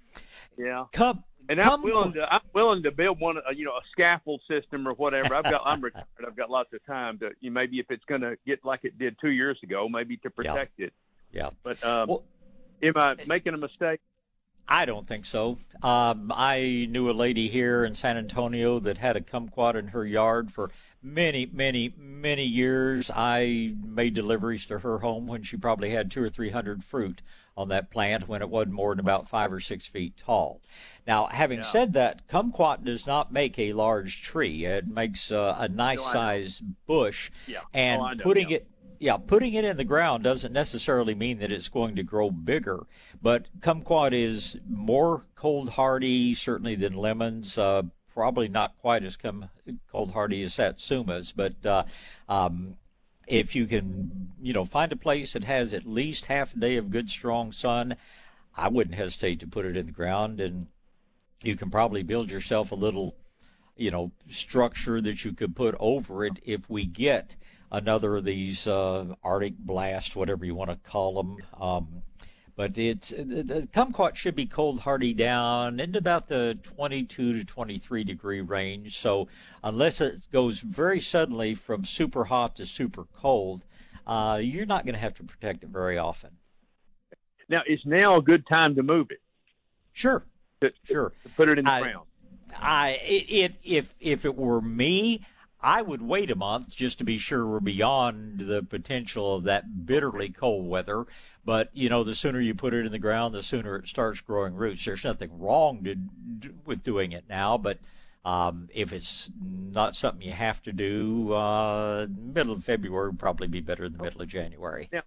Yeah. 0.57 0.85
Come. 0.91 1.23
And 1.47 1.61
I'm 1.61 1.84
willing 1.84 2.13
to 2.13 2.34
I'm 2.34 2.41
willing 2.53 2.81
to 2.84 2.91
build 2.91 3.19
one, 3.19 3.38
uh, 3.38 3.51
you 3.51 3.65
know, 3.65 3.73
a 3.73 3.81
scaffold 3.91 4.41
system 4.47 4.88
or 4.88 4.93
whatever. 4.93 5.35
I've 5.35 5.43
got 5.43 5.61
I'm 5.63 5.80
retired. 5.84 6.05
I've 6.26 6.35
got 6.35 6.49
lots 6.49 6.73
of 6.73 6.84
time 6.88 7.19
to. 7.19 7.31
You 7.39 7.51
maybe 7.51 7.77
if 7.77 7.85
it's 7.91 8.03
going 8.05 8.22
to 8.22 8.35
get 8.47 8.65
like 8.65 8.80
it 8.84 8.97
did 8.97 9.15
two 9.22 9.30
years 9.30 9.59
ago, 9.61 9.88
maybe 9.88 10.17
to 10.17 10.31
protect 10.31 10.80
it. 10.80 10.91
Yeah. 11.31 11.51
But 11.61 11.84
um, 11.84 12.17
am 12.81 12.93
I 12.97 13.15
making 13.27 13.53
a 13.53 13.57
mistake? 13.57 13.99
I 14.67 14.85
don't 14.85 15.07
think 15.07 15.26
so. 15.26 15.57
Um, 15.84 16.31
I 16.34 16.88
knew 16.89 17.11
a 17.11 17.13
lady 17.13 17.47
here 17.47 17.85
in 17.85 17.93
San 17.93 18.17
Antonio 18.17 18.80
that 18.80 18.97
had 18.97 19.15
a 19.15 19.22
kumquat 19.22 19.76
in 19.76 19.89
her 19.89 20.03
yard 20.03 20.51
for 20.51 20.72
many, 21.06 21.45
many, 21.45 21.94
many 21.98 22.44
years. 22.44 23.11
I 23.14 23.73
made 23.86 24.15
deliveries 24.15 24.65
to 24.65 24.80
her 24.80 24.99
home 24.99 25.27
when 25.27 25.44
she 25.44 25.56
probably 25.56 25.91
had 25.91 26.10
two 26.10 26.23
or 26.23 26.30
three 26.30 26.49
hundred 26.49 26.84
fruit 26.84 27.22
on 27.56 27.69
that 27.69 27.91
plant 27.91 28.27
when 28.27 28.41
it 28.41 28.49
wasn't 28.49 28.73
more 28.73 28.94
than 28.94 28.99
about 28.99 29.30
five 29.30 29.53
or 29.53 29.60
six 29.60 29.86
feet 29.86 30.18
tall. 30.18 30.61
Now, 31.07 31.27
having 31.27 31.64
said 31.64 31.94
that, 31.94 32.27
kumquat 32.27 32.84
does 32.84 33.06
not 33.06 33.32
make 33.32 33.57
a 33.60 33.73
large 33.73 34.23
tree. 34.23 34.65
It 34.65 34.88
makes 34.88 35.32
uh, 35.32 35.56
a 35.57 35.68
nice 35.69 35.99
No, 35.99 36.11
sized 36.11 36.64
bush, 36.88 37.30
Yeah. 37.48 37.61
and 37.73 38.02
Oh, 38.02 38.23
putting 38.23 38.49
yeah. 38.49 38.57
it 38.57 38.68
yeah, 38.98 39.18
putting 39.18 39.53
it 39.53 39.65
in 39.65 39.76
the 39.77 39.84
ground 39.84 40.23
doesn't 40.23 40.53
necessarily 40.53 41.14
mean 41.14 41.40
that 41.40 41.52
it's 41.52 41.68
going 41.68 41.98
to 41.98 42.03
grow 42.03 42.32
bigger, 42.32 42.88
but 43.22 43.45
kumquat 43.60 44.14
is 44.14 44.57
more 44.69 45.22
cold 45.36 45.69
hardy 45.69 46.34
certainly 46.34 46.76
than 46.76 46.94
lemons. 46.95 47.57
Uh, 47.57 47.84
probably 48.15 48.47
not 48.47 48.77
quite 48.79 49.03
as 49.03 49.15
come 49.15 49.49
cold 49.91 50.11
hardy 50.11 50.41
as 50.41 50.55
satsumas, 50.55 51.33
but 51.35 51.63
uh, 51.65 51.83
um, 52.27 52.77
if 53.27 53.53
you 53.53 53.67
can, 53.67 54.31
you 54.41 54.53
know, 54.53 54.65
find 54.65 54.91
a 54.91 54.95
place 54.97 55.33
that 55.33 55.43
has 55.43 55.73
at 55.73 55.85
least 55.85 56.25
half 56.25 56.55
a 56.55 56.59
day 56.59 56.77
of 56.77 56.89
good 56.89 57.09
strong 57.09 57.51
sun, 57.51 57.95
I 58.57 58.69
wouldn't 58.69 58.95
hesitate 58.95 59.41
to 59.41 59.47
put 59.47 59.65
it 59.65 59.75
in 59.77 59.85
the 59.85 59.91
ground, 59.91 60.39
and 60.39 60.67
you 61.43 61.55
can 61.55 61.69
probably 61.69 62.01
build 62.01 62.31
yourself 62.31 62.71
a 62.71 62.75
little 62.75 63.15
you 63.75 63.91
know 63.91 64.11
structure 64.29 65.01
that 65.01 65.25
you 65.25 65.33
could 65.33 65.55
put 65.55 65.75
over 65.79 66.25
it 66.25 66.39
if 66.43 66.69
we 66.69 66.85
get 66.85 67.35
another 67.71 68.15
of 68.15 68.23
these 68.23 68.67
uh, 68.67 69.13
Arctic 69.23 69.57
blast, 69.57 70.15
whatever 70.15 70.45
you 70.45 70.55
want 70.55 70.69
to 70.69 70.89
call 70.89 71.15
them. 71.15 71.37
Um, 71.59 71.87
but 72.56 72.77
it's 72.77 73.10
the, 73.10 73.44
the 73.44 73.68
kumquat 73.73 74.15
should 74.15 74.36
be 74.36 74.45
cold 74.45 74.80
hardy 74.80 75.14
down 75.14 75.80
into 75.80 75.99
about 75.99 76.27
the 76.27 76.57
22 76.64 77.40
to 77.40 77.44
23 77.44 78.03
degree 78.03 78.41
range. 78.41 78.98
So 78.99 79.27
unless 79.64 79.99
it 80.02 80.27
goes 80.32 80.60
very 80.60 80.99
suddenly 80.99 81.53
from 81.53 81.86
super 81.86 82.26
hot 82.26 82.56
to 82.57 82.65
super 82.65 83.06
cold, 83.14 83.65
uh, 84.07 84.40
you're 84.41 84.65
not 84.65 84.86
going 84.86 84.95
to 84.95 85.02
have 85.02 85.15
to 85.15 85.23
protect 85.23 85.64
it 85.64 85.69
very 85.69 85.98
often. 85.98 86.32
Now 87.49 87.61
is 87.68 87.82
now 87.86 88.18
a 88.18 88.22
good 88.22 88.48
time 88.48 88.76
to 88.76 88.84
move 88.84 89.07
it. 89.11 89.22
Sure. 89.94 90.26
To, 90.61 90.72
sure. 90.84 91.14
To 91.23 91.30
put 91.30 91.49
it 91.49 91.60
in 91.60 91.65
the 91.65 91.72
I- 91.72 91.82
ground. 91.82 92.06
I 92.57 93.02
it, 93.03 93.26
it 93.30 93.56
if 93.64 93.94
if 93.99 94.23
it 94.23 94.36
were 94.36 94.61
me, 94.61 95.26
I 95.65 95.81
would 95.81 96.03
wait 96.03 96.29
a 96.29 96.35
month 96.35 96.75
just 96.75 96.99
to 96.99 97.03
be 97.03 97.17
sure 97.17 97.47
we're 97.47 97.59
beyond 97.59 98.39
the 98.41 98.61
potential 98.61 99.33
of 99.35 99.45
that 99.45 99.87
bitterly 99.87 100.29
cold 100.29 100.67
weather. 100.69 101.05
But 101.43 101.71
you 101.73 101.89
know, 101.89 102.03
the 102.03 102.13
sooner 102.13 102.39
you 102.39 102.53
put 102.53 102.75
it 102.75 102.85
in 102.85 102.91
the 102.91 102.99
ground, 102.99 103.33
the 103.33 103.41
sooner 103.41 103.77
it 103.77 103.87
starts 103.87 104.21
growing 104.21 104.53
roots. 104.53 104.85
There's 104.85 105.03
nothing 105.03 105.39
wrong 105.39 105.83
to, 105.83 106.53
with 106.65 106.83
doing 106.83 107.13
it 107.13 107.25
now, 107.27 107.57
but 107.57 107.79
um, 108.23 108.69
if 108.75 108.93
it's 108.93 109.31
not 109.41 109.95
something 109.95 110.21
you 110.21 110.33
have 110.33 110.61
to 110.63 110.71
do, 110.71 111.33
uh, 111.33 112.05
middle 112.15 112.53
of 112.53 112.63
February 112.63 113.09
would 113.09 113.19
probably 113.19 113.47
be 113.47 113.61
better 113.61 113.89
than 113.89 113.97
the 113.97 114.03
middle 114.03 114.21
of 114.21 114.27
January. 114.27 114.89
Now, 114.93 115.01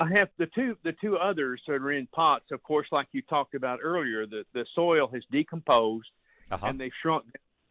I 0.00 0.08
have 0.14 0.30
the 0.38 0.46
two 0.46 0.76
the 0.82 0.92
two 1.00 1.18
others 1.18 1.62
that 1.68 1.74
are 1.74 1.92
in 1.92 2.08
pots. 2.08 2.46
Of 2.50 2.64
course, 2.64 2.88
like 2.90 3.06
you 3.12 3.22
talked 3.22 3.54
about 3.54 3.78
earlier, 3.80 4.26
the 4.26 4.44
the 4.54 4.66
soil 4.74 5.08
has 5.14 5.22
decomposed 5.30 6.10
Uh-huh. 6.50 6.66
and 6.66 6.80
they've 6.80 6.90
shrunk 7.00 7.26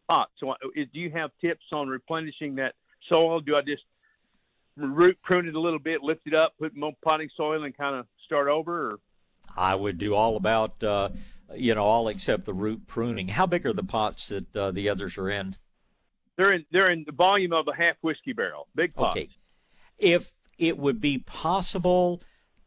pot. 0.09 0.29
So, 0.39 0.49
uh, 0.51 0.55
do 0.75 0.99
you 0.99 1.09
have 1.11 1.31
tips 1.39 1.65
on 1.71 1.87
replenishing 1.87 2.55
that 2.55 2.73
soil? 3.07 3.39
Do 3.39 3.55
I 3.55 3.61
just 3.61 3.83
root 4.75 5.17
prune 5.23 5.47
it 5.47 5.55
a 5.55 5.59
little 5.59 5.79
bit, 5.79 6.01
lift 6.01 6.21
it 6.25 6.33
up, 6.33 6.53
put 6.59 6.75
more 6.75 6.93
potting 7.03 7.29
soil, 7.37 7.63
and 7.63 7.75
kind 7.77 7.95
of 7.95 8.07
start 8.25 8.47
over? 8.47 8.91
Or 8.91 8.99
I 9.55 9.75
would 9.75 9.97
do 9.97 10.15
all 10.15 10.35
about, 10.35 10.83
uh, 10.83 11.09
you 11.55 11.75
know, 11.75 11.83
all 11.83 12.07
except 12.07 12.45
the 12.45 12.53
root 12.53 12.87
pruning. 12.87 13.27
How 13.27 13.45
big 13.45 13.65
are 13.65 13.73
the 13.73 13.83
pots 13.83 14.27
that 14.29 14.55
uh, 14.55 14.71
the 14.71 14.89
others 14.89 15.17
are 15.17 15.29
in? 15.29 15.55
they're 16.39 16.53
in 16.53 16.65
they're 16.71 16.89
in 16.89 17.03
the 17.05 17.11
volume 17.11 17.51
of 17.51 17.67
a 17.67 17.75
half 17.75 17.97
whiskey 18.01 18.31
barrel, 18.31 18.67
big 18.73 18.95
pots. 18.95 19.17
Okay. 19.17 19.29
If 19.97 20.31
it 20.57 20.77
would 20.77 21.01
be 21.01 21.17
possible 21.17 22.21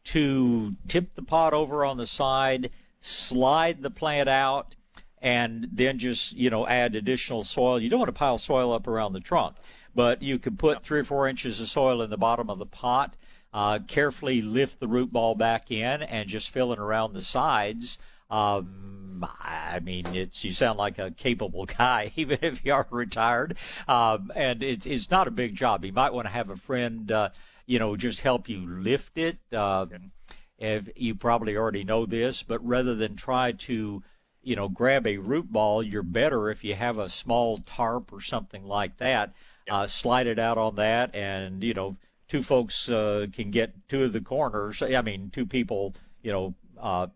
to 0.05 0.75
tip 0.87 1.15
the 1.15 1.23
pot 1.23 1.53
over 1.53 1.83
on 1.83 1.97
the 1.97 2.05
side, 2.05 2.69
slide 3.01 3.81
the 3.81 3.89
plant 3.89 4.29
out, 4.29 4.75
and 5.23 5.69
then 5.71 5.97
just, 5.97 6.33
you 6.33 6.49
know, 6.49 6.67
add 6.67 6.95
additional 6.95 7.45
soil. 7.45 7.79
You 7.79 7.89
don't 7.89 7.99
want 7.99 8.09
to 8.09 8.13
pile 8.13 8.37
soil 8.37 8.73
up 8.73 8.87
around 8.87 9.13
the 9.13 9.21
trunk, 9.21 9.55
but 9.95 10.21
you 10.21 10.37
can 10.37 10.57
put 10.57 10.83
three 10.83 10.99
or 10.99 11.05
four 11.05 11.29
inches 11.29 11.61
of 11.61 11.69
soil 11.69 12.01
in 12.01 12.09
the 12.09 12.17
bottom 12.17 12.49
of 12.49 12.59
the 12.59 12.65
pot, 12.65 13.15
uh, 13.53 13.79
carefully 13.87 14.41
lift 14.41 14.81
the 14.81 14.87
root 14.87 15.13
ball 15.13 15.33
back 15.33 15.71
in, 15.71 16.03
and 16.03 16.27
just 16.27 16.49
fill 16.49 16.73
it 16.73 16.79
around 16.79 17.13
the 17.13 17.21
sides. 17.21 17.97
Um, 18.29 19.25
I 19.39 19.79
mean, 19.79 20.07
it's 20.07 20.43
you 20.43 20.51
sound 20.51 20.77
like 20.77 20.99
a 20.99 21.11
capable 21.11 21.65
guy, 21.77 22.11
even 22.17 22.39
if 22.41 22.65
you 22.65 22.73
are 22.73 22.85
retired. 22.91 23.55
Um, 23.87 24.29
and 24.35 24.61
it's 24.61 24.85
it's 24.85 25.09
not 25.09 25.29
a 25.29 25.31
big 25.31 25.55
job. 25.55 25.85
You 25.85 25.93
might 25.93 26.13
want 26.13 26.27
to 26.27 26.33
have 26.33 26.49
a 26.49 26.57
friend, 26.57 27.09
uh, 27.09 27.29
you 27.65 27.79
know, 27.79 27.95
just 27.95 28.19
help 28.19 28.49
you 28.49 28.59
lift 28.59 29.17
it. 29.17 29.37
Um, 29.53 30.11
if 30.57 30.89
you 30.95 31.15
probably 31.15 31.55
already 31.55 31.83
know 31.83 32.05
this, 32.05 32.43
but 32.43 32.65
rather 32.65 32.95
than 32.95 33.15
try 33.15 33.51
to, 33.51 34.01
you 34.43 34.55
know, 34.55 34.67
grab 34.67 35.07
a 35.07 35.17
root 35.17 35.51
ball, 35.51 35.81
you're 35.81 36.03
better 36.03 36.49
if 36.49 36.63
you 36.63 36.75
have 36.75 36.99
a 36.99 37.09
small 37.09 37.57
tarp 37.57 38.11
or 38.11 38.21
something 38.21 38.65
like 38.65 38.97
that. 38.97 39.33
Uh, 39.69 39.87
slide 39.87 40.27
it 40.27 40.37
out 40.37 40.57
on 40.57 40.75
that, 40.75 41.15
and 41.15 41.63
you 41.63 41.73
know, 41.73 41.95
two 42.27 42.43
folks 42.43 42.89
uh, 42.89 43.25
can 43.31 43.49
get 43.49 43.73
two 43.87 44.03
of 44.03 44.13
the 44.13 44.21
corners. 44.21 44.81
I 44.81 45.01
mean, 45.01 45.29
two 45.31 45.45
people, 45.45 45.93
you 46.21 46.31
know, 46.33 46.53
uh, 46.77 47.07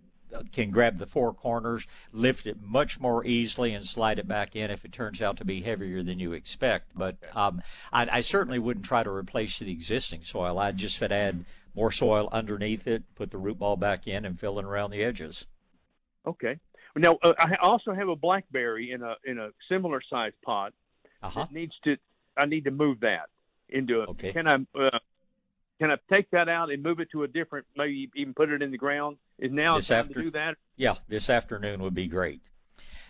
can 0.52 0.72
grab 0.72 0.98
the 0.98 1.06
four 1.06 1.34
corners, 1.34 1.86
lift 2.12 2.48
it 2.48 2.62
much 2.62 3.00
more 3.00 3.26
easily, 3.26 3.74
and 3.74 3.86
slide 3.86 4.20
it 4.20 4.28
back 4.28 4.56
in 4.56 4.72
if 4.72 4.86
it 4.86 4.92
turns 4.92 5.22
out 5.22 5.38
to 5.38 5.46
be 5.46 5.62
heavier 5.62 6.04
than 6.04 6.20
you 6.20 6.34
expect. 6.34 6.92
But 6.96 7.18
um, 7.36 7.62
I, 7.92 8.08
I 8.12 8.22
certainly 8.22 8.60
wouldn't 8.60 8.86
try 8.86 9.04
to 9.04 9.12
replace 9.12 9.60
the 9.60 9.72
existing 9.72 10.24
soil. 10.24 10.60
I'd 10.60 10.78
just 10.78 11.02
add 11.02 11.46
more 11.76 11.92
soil 11.92 12.30
underneath 12.32 12.88
it, 12.88 13.04
put 13.16 13.32
the 13.32 13.38
root 13.38 13.60
ball 13.60 13.78
back 13.78 14.08
in, 14.08 14.26
and 14.26 14.40
fill 14.40 14.60
it 14.60 14.66
around 14.66 14.92
the 14.92 15.04
edges. 15.04 15.46
Okay. 16.26 16.58
Now 16.98 17.18
uh, 17.24 17.34
I 17.38 17.56
also 17.62 17.94
have 17.94 18.08
a 18.10 18.16
blackberry 18.16 18.92
in 18.92 19.02
a 19.04 19.16
in 19.26 19.38
a 19.40 19.50
similar 19.70 20.02
sized 20.10 20.42
pot. 20.44 20.74
Uh-huh. 21.24 21.42
It 21.50 21.52
needs 21.54 21.74
to. 21.84 21.98
I 22.38 22.46
need 22.46 22.66
to 22.66 22.72
move 22.72 23.00
that 23.02 23.30
into 23.70 24.02
a. 24.02 24.04
Okay. 24.12 24.34
Can 24.34 24.48
I? 24.48 24.56
Uh, 24.78 25.00
can 25.80 25.92
I 25.92 25.98
take 26.10 26.30
that 26.32 26.50
out 26.50 26.72
and 26.72 26.82
move 26.82 27.00
it 27.00 27.10
to 27.12 27.24
a 27.24 27.28
different? 27.28 27.66
Maybe 27.76 28.10
even 28.16 28.34
put 28.34 28.50
it 28.50 28.62
in 28.62 28.72
the 28.72 28.78
ground. 28.78 29.18
Is 29.40 29.52
now 29.52 29.78
This 29.78 29.88
time 29.88 30.00
after- 30.00 30.14
to 30.16 30.22
do 30.24 30.32
that? 30.32 30.56
Yeah, 30.76 30.96
this 31.08 31.30
afternoon 31.30 31.82
would 31.82 31.94
be 31.94 32.08
great. 32.08 32.42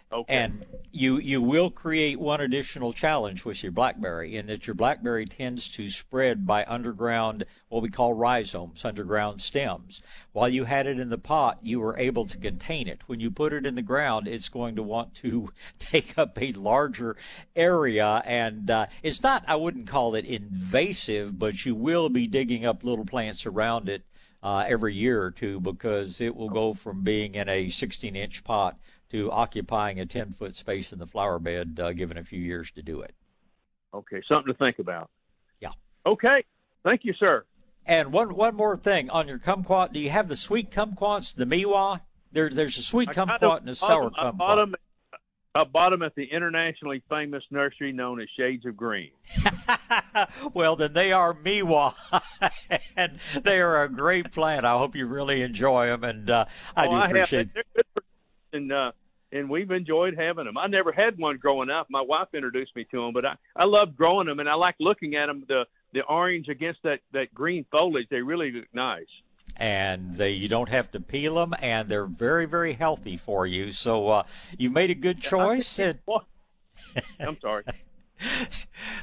Okay. 0.10 0.34
And 0.34 0.66
you 0.94 1.18
you 1.18 1.42
will 1.42 1.70
create 1.70 2.18
one 2.18 2.40
additional 2.40 2.94
challenge 2.94 3.44
with 3.44 3.62
your 3.62 3.74
blackberry 3.74 4.38
in 4.38 4.48
that 4.48 4.66
your 4.66 4.74
blackberry 4.74 5.26
tends 5.26 5.68
to 5.70 5.90
spread 5.90 6.48
by 6.48 6.64
underground 6.66 7.46
what 7.68 7.82
we 7.84 7.90
call 7.90 8.14
rhizomes, 8.14 8.86
underground 8.86 9.42
stems. 9.42 10.02
While 10.32 10.48
you 10.48 10.64
had 10.64 10.88
it 10.88 10.98
in 10.98 11.10
the 11.10 11.18
pot, 11.18 11.60
you 11.62 11.82
were 11.82 11.98
able 11.98 12.26
to 12.26 12.38
contain 12.38 12.88
it. 12.88 13.02
When 13.08 13.20
you 13.20 13.30
put 13.30 13.52
it 13.52 13.66
in 13.66 13.76
the 13.76 13.82
ground, 13.82 14.30
it's 14.30 14.48
going 14.48 14.78
to 14.78 14.84
want 14.84 15.14
to 15.16 15.52
take 15.80 16.18
up 16.18 16.42
a 16.42 16.54
larger 16.54 17.18
area, 17.54 18.24
and 18.26 18.72
uh, 18.72 18.86
it's 19.04 19.22
not. 19.22 19.44
I 19.46 19.58
wouldn't 19.58 19.88
call 19.88 20.16
it 20.16 20.24
invasive, 20.24 21.38
but 21.38 21.66
you 21.66 21.76
will 21.76 22.08
be 22.08 22.28
digging 22.28 22.66
up 22.66 22.86
little 22.86 23.06
plants 23.06 23.46
around 23.46 23.90
it. 23.90 24.04
Uh, 24.44 24.64
every 24.68 24.94
year 24.94 25.24
or 25.24 25.32
two 25.32 25.60
because 25.60 26.22
it 26.22 26.34
will 26.34 26.48
go 26.48 26.72
from 26.72 27.02
being 27.02 27.34
in 27.34 27.50
a 27.50 27.70
16 27.70 28.16
inch 28.16 28.44
pot 28.44 28.78
to 29.10 29.32
occupying 29.32 30.00
a 30.00 30.06
10 30.06 30.34
foot 30.34 30.56
space 30.56 30.92
in 30.92 31.00
the 31.00 31.08
flower 31.08 31.40
bed, 31.40 31.80
uh, 31.82 31.94
given 31.94 32.18
a 32.18 32.24
few 32.24 32.40
years 32.40 32.72
to 32.72 32.82
do 32.82 33.02
it. 33.02 33.14
Okay, 33.94 34.22
something 34.28 34.52
to 34.54 34.58
think 34.58 34.80
about. 34.80 35.10
Yeah. 35.60 35.72
Okay. 36.06 36.44
Thank 36.84 37.04
you, 37.04 37.14
sir. 37.14 37.44
And 37.86 38.12
one 38.12 38.36
one 38.36 38.56
more 38.56 38.76
thing 38.76 39.10
on 39.10 39.28
your 39.28 39.40
kumquat. 39.40 39.94
Do 39.94 40.00
you 40.00 40.10
have 40.10 40.28
the 40.28 40.36
sweet 40.36 40.72
kumquats, 40.72 41.34
the 41.34 41.46
Meiwa? 41.46 42.02
There, 42.32 42.50
there's 42.50 42.78
a 42.78 42.82
sweet 42.82 43.10
kumquat 43.10 43.62
and 43.62 43.70
a 43.70 43.76
sour 43.76 44.12
I 44.18 44.32
kumquat. 44.32 44.38
bought 44.38 44.56
them, 44.58 44.76
I 45.56 45.64
bought 45.64 45.90
them 45.90 46.04
at 46.04 46.14
the 46.14 46.26
internationally 46.26 47.02
famous 47.10 47.44
nursery 47.50 47.92
known 47.92 48.22
as 48.22 48.28
Shades 48.38 48.66
of 48.66 48.78
Green. 48.78 49.12
well, 50.54 50.76
then 50.76 50.94
they 50.94 51.12
are 51.12 51.34
Meiwa, 51.34 51.94
and 52.96 53.20
they 53.42 53.60
are 53.60 53.84
a 53.84 53.90
great 53.90 54.32
plant. 54.32 54.66
I 54.66 54.78
hope 54.78 54.96
you 54.96 55.08
really 55.08 55.42
enjoy 55.42 55.88
them, 55.88 56.04
and 56.04 56.30
uh, 56.30 56.46
I 56.76 56.88
oh, 56.88 56.92
do 56.92 56.96
I 56.96 57.06
appreciate. 57.08 57.48
Have, 57.48 57.54
they're 57.54 57.64
good 57.76 57.86
and 58.58 58.72
uh, 58.72 58.92
and 59.32 59.50
we've 59.50 59.72
enjoyed 59.72 60.16
having 60.18 60.46
them. 60.46 60.58
I 60.58 60.68
never 60.68 60.92
had 60.92 61.18
one 61.18 61.38
growing 61.38 61.70
up. 61.70 61.88
My 61.90 62.02
wife 62.02 62.30
introduced 62.34 62.76
me 62.76 62.86
to 62.92 63.02
them, 63.02 63.14
but 63.14 63.26
I 63.26 63.36
I 63.56 63.66
love 63.66 63.96
growing 63.96 64.28
them, 64.28 64.40
and 64.40 64.50
I 64.50 64.56
like 64.56 64.76
looking 64.80 65.16
at 65.16 65.28
them. 65.28 65.46
The 65.48 65.66
the 65.94 66.02
orange 66.02 66.50
against 66.50 66.84
that 66.84 67.00
that 67.14 67.34
green 67.34 67.66
foliage, 67.72 68.08
they 68.10 68.22
really 68.22 68.52
look 68.52 68.68
nice. 68.74 69.08
And 69.60 70.14
they, 70.16 70.32
you 70.32 70.48
don't 70.48 70.70
have 70.70 70.92
to 70.92 71.00
peel 71.00 71.36
them, 71.36 71.56
and 71.60 71.90
they're 71.90 72.06
very, 72.06 72.46
very 72.46 72.74
healthy 72.74 73.18
for 73.18 73.48
you. 73.48 73.72
So 73.72 74.10
uh, 74.10 74.24
you 74.56 74.70
made 74.70 74.92
a 74.92 74.96
good 74.96 75.20
choice. 75.20 75.80
And... 75.80 75.98
I'm 77.20 77.40
sorry. 77.42 77.64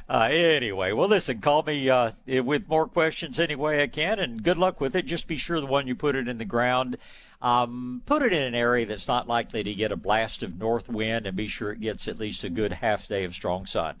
Uh, 0.09 0.27
anyway, 0.29 0.91
well, 0.91 1.07
listen, 1.07 1.39
call 1.39 1.63
me 1.63 1.89
uh, 1.89 2.11
with 2.27 2.67
more 2.67 2.85
questions 2.85 3.39
any 3.39 3.55
way 3.55 3.81
I 3.81 3.87
can, 3.87 4.19
and 4.19 4.43
good 4.43 4.57
luck 4.57 4.81
with 4.81 4.95
it. 4.95 5.05
Just 5.05 5.25
be 5.25 5.37
sure 5.37 5.59
the 5.59 5.65
one 5.65 5.87
you 5.87 5.95
put 5.95 6.15
it 6.15 6.27
in 6.27 6.37
the 6.37 6.45
ground, 6.45 6.97
um, 7.45 8.01
put 8.07 8.23
it 8.23 8.33
in 8.33 8.41
an 8.41 8.55
area 8.55 8.87
that's 8.87 9.07
not 9.07 9.27
likely 9.27 9.61
to 9.61 9.73
get 9.75 9.91
a 9.91 9.95
blast 9.95 10.41
of 10.41 10.57
north 10.57 10.89
wind, 10.89 11.27
and 11.27 11.37
be 11.37 11.47
sure 11.47 11.71
it 11.71 11.79
gets 11.79 12.07
at 12.07 12.17
least 12.17 12.43
a 12.43 12.49
good 12.49 12.73
half 12.73 13.07
day 13.07 13.23
of 13.23 13.35
strong 13.35 13.67
sun. 13.67 13.97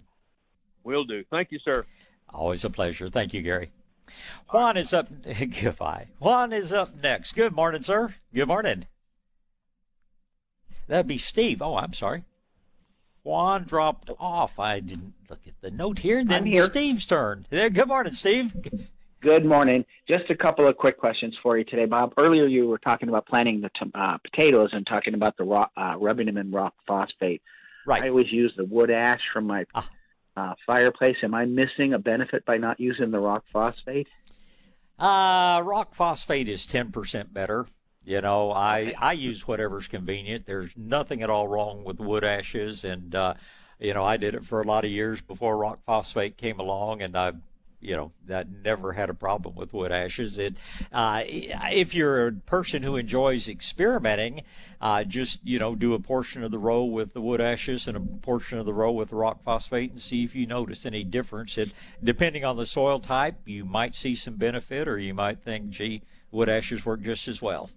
Will 0.83 1.03
do. 1.03 1.23
Thank 1.29 1.51
you, 1.51 1.59
sir. 1.59 1.85
Always 2.33 2.63
a 2.63 2.71
pleasure. 2.71 3.07
Thank 3.07 3.35
you, 3.35 3.43
Gary. 3.43 3.69
Juan 4.49 4.77
is 4.77 4.93
up. 4.93 5.09
Goodbye. 5.61 6.07
Juan 6.17 6.53
is 6.53 6.73
up 6.73 6.95
next. 7.03 7.33
Good 7.33 7.53
morning, 7.53 7.83
sir. 7.83 8.15
Good 8.33 8.47
morning. 8.47 8.87
That'd 10.87 11.05
be 11.05 11.19
Steve. 11.19 11.61
Oh, 11.61 11.77
I'm 11.77 11.93
sorry. 11.93 12.23
Juan 13.21 13.65
dropped 13.65 14.09
off. 14.19 14.57
I 14.57 14.79
didn't 14.79 15.13
look 15.29 15.41
at 15.45 15.61
the 15.61 15.69
note 15.69 15.99
here. 15.99 16.25
Then 16.25 16.41
I'm 16.41 16.45
here. 16.45 16.65
Steve's 16.65 17.05
turn. 17.05 17.45
Good 17.51 17.87
morning, 17.87 18.13
Steve. 18.13 18.55
Good 19.21 19.45
morning. 19.45 19.85
Just 20.07 20.29
a 20.29 20.35
couple 20.35 20.67
of 20.67 20.77
quick 20.77 20.99
questions 20.99 21.35
for 21.41 21.57
you 21.57 21.63
today, 21.63 21.85
Bob. 21.85 22.13
Earlier, 22.17 22.45
you 22.45 22.67
were 22.67 22.77
talking 22.77 23.09
about 23.09 23.25
planting 23.25 23.59
the 23.61 23.69
t- 23.69 23.91
uh, 23.95 24.17
potatoes 24.19 24.69
and 24.71 24.85
talking 24.85 25.15
about 25.15 25.35
the 25.37 25.43
rock, 25.43 25.71
uh, 25.75 25.95
rubbing 25.97 26.27
them 26.27 26.37
in 26.37 26.51
rock 26.51 26.73
phosphate. 26.87 27.41
Right. 27.87 28.03
I 28.03 28.09
always 28.09 28.31
use 28.31 28.53
the 28.55 28.65
wood 28.65 28.91
ash 28.91 29.21
from 29.33 29.47
my 29.47 29.65
Ah. 29.73 29.89
uh, 30.37 30.53
fireplace. 30.67 31.15
Am 31.23 31.33
I 31.33 31.45
missing 31.45 31.93
a 31.93 31.99
benefit 31.99 32.45
by 32.45 32.57
not 32.57 32.79
using 32.79 33.09
the 33.09 33.19
rock 33.19 33.45
phosphate? 33.51 34.07
Uh, 34.99 35.61
rock 35.63 35.95
phosphate 35.95 36.47
is 36.49 36.67
10% 36.67 37.33
better. 37.33 37.65
You 38.03 38.21
know, 38.21 38.51
I, 38.51 38.93
I 38.99 39.13
use 39.13 39.47
whatever's 39.47 39.87
convenient. 39.87 40.45
There's 40.45 40.77
nothing 40.77 41.23
at 41.23 41.29
all 41.31 41.47
wrong 41.47 41.83
with 41.83 41.99
wood 41.99 42.23
ashes. 42.23 42.83
And, 42.83 43.15
uh, 43.15 43.33
you 43.79 43.95
know, 43.95 44.03
I 44.03 44.17
did 44.17 44.35
it 44.35 44.45
for 44.45 44.61
a 44.61 44.65
lot 44.67 44.85
of 44.85 44.91
years 44.91 45.19
before 45.21 45.57
rock 45.57 45.79
phosphate 45.83 46.37
came 46.37 46.59
along 46.59 47.01
and 47.01 47.17
I, 47.17 47.33
you 47.85 47.95
know, 47.95 48.11
that 48.27 48.47
never 48.63 48.93
had 48.93 49.09
a 49.09 49.13
problem 49.13 49.55
with 49.55 49.73
wood 49.73 49.91
ashes. 49.91 50.37
It, 50.37 50.55
uh, 50.91 51.23
if 51.25 51.93
you're 51.93 52.27
a 52.27 52.31
person 52.31 52.83
who 52.83 52.95
enjoys 52.95 53.47
experimenting, 53.47 54.41
uh, 54.81 55.03
just, 55.03 55.39
you 55.43 55.59
know, 55.59 55.75
do 55.75 55.93
a 55.93 55.99
portion 55.99 56.43
of 56.43 56.51
the 56.51 56.57
row 56.57 56.83
with 56.83 57.13
the 57.13 57.21
wood 57.21 57.41
ashes 57.41 57.87
and 57.87 57.95
a 57.95 57.99
portion 57.99 58.57
of 58.57 58.65
the 58.65 58.73
row 58.73 58.91
with 58.91 59.09
the 59.09 59.15
rock 59.15 59.43
phosphate 59.43 59.91
and 59.91 60.01
see 60.01 60.23
if 60.23 60.35
you 60.35 60.45
notice 60.45 60.85
any 60.85 61.03
difference. 61.03 61.57
It, 61.57 61.71
depending 62.03 62.43
on 62.43 62.57
the 62.57 62.65
soil 62.65 62.99
type, 62.99 63.35
you 63.45 63.65
might 63.65 63.95
see 63.95 64.15
some 64.15 64.35
benefit 64.35 64.87
or 64.87 64.97
you 64.97 65.13
might 65.13 65.39
think, 65.39 65.69
gee, 65.69 66.01
wood 66.31 66.49
ashes 66.49 66.85
work 66.85 67.01
just 67.01 67.27
as 67.27 67.41
well. 67.41 67.69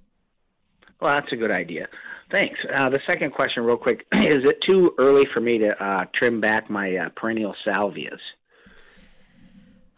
Well, 1.00 1.14
that's 1.14 1.32
a 1.32 1.36
good 1.36 1.50
idea. 1.52 1.88
Thanks. 2.30 2.58
Uh, 2.74 2.90
the 2.90 3.00
second 3.06 3.32
question, 3.32 3.62
real 3.62 3.76
quick, 3.76 4.00
is 4.12 4.44
it 4.44 4.58
too 4.66 4.92
early 4.98 5.24
for 5.32 5.40
me 5.40 5.58
to 5.58 5.70
uh, 5.82 6.06
trim 6.14 6.40
back 6.40 6.68
my 6.68 6.96
uh, 6.96 7.08
perennial 7.16 7.54
salvias? 7.64 8.18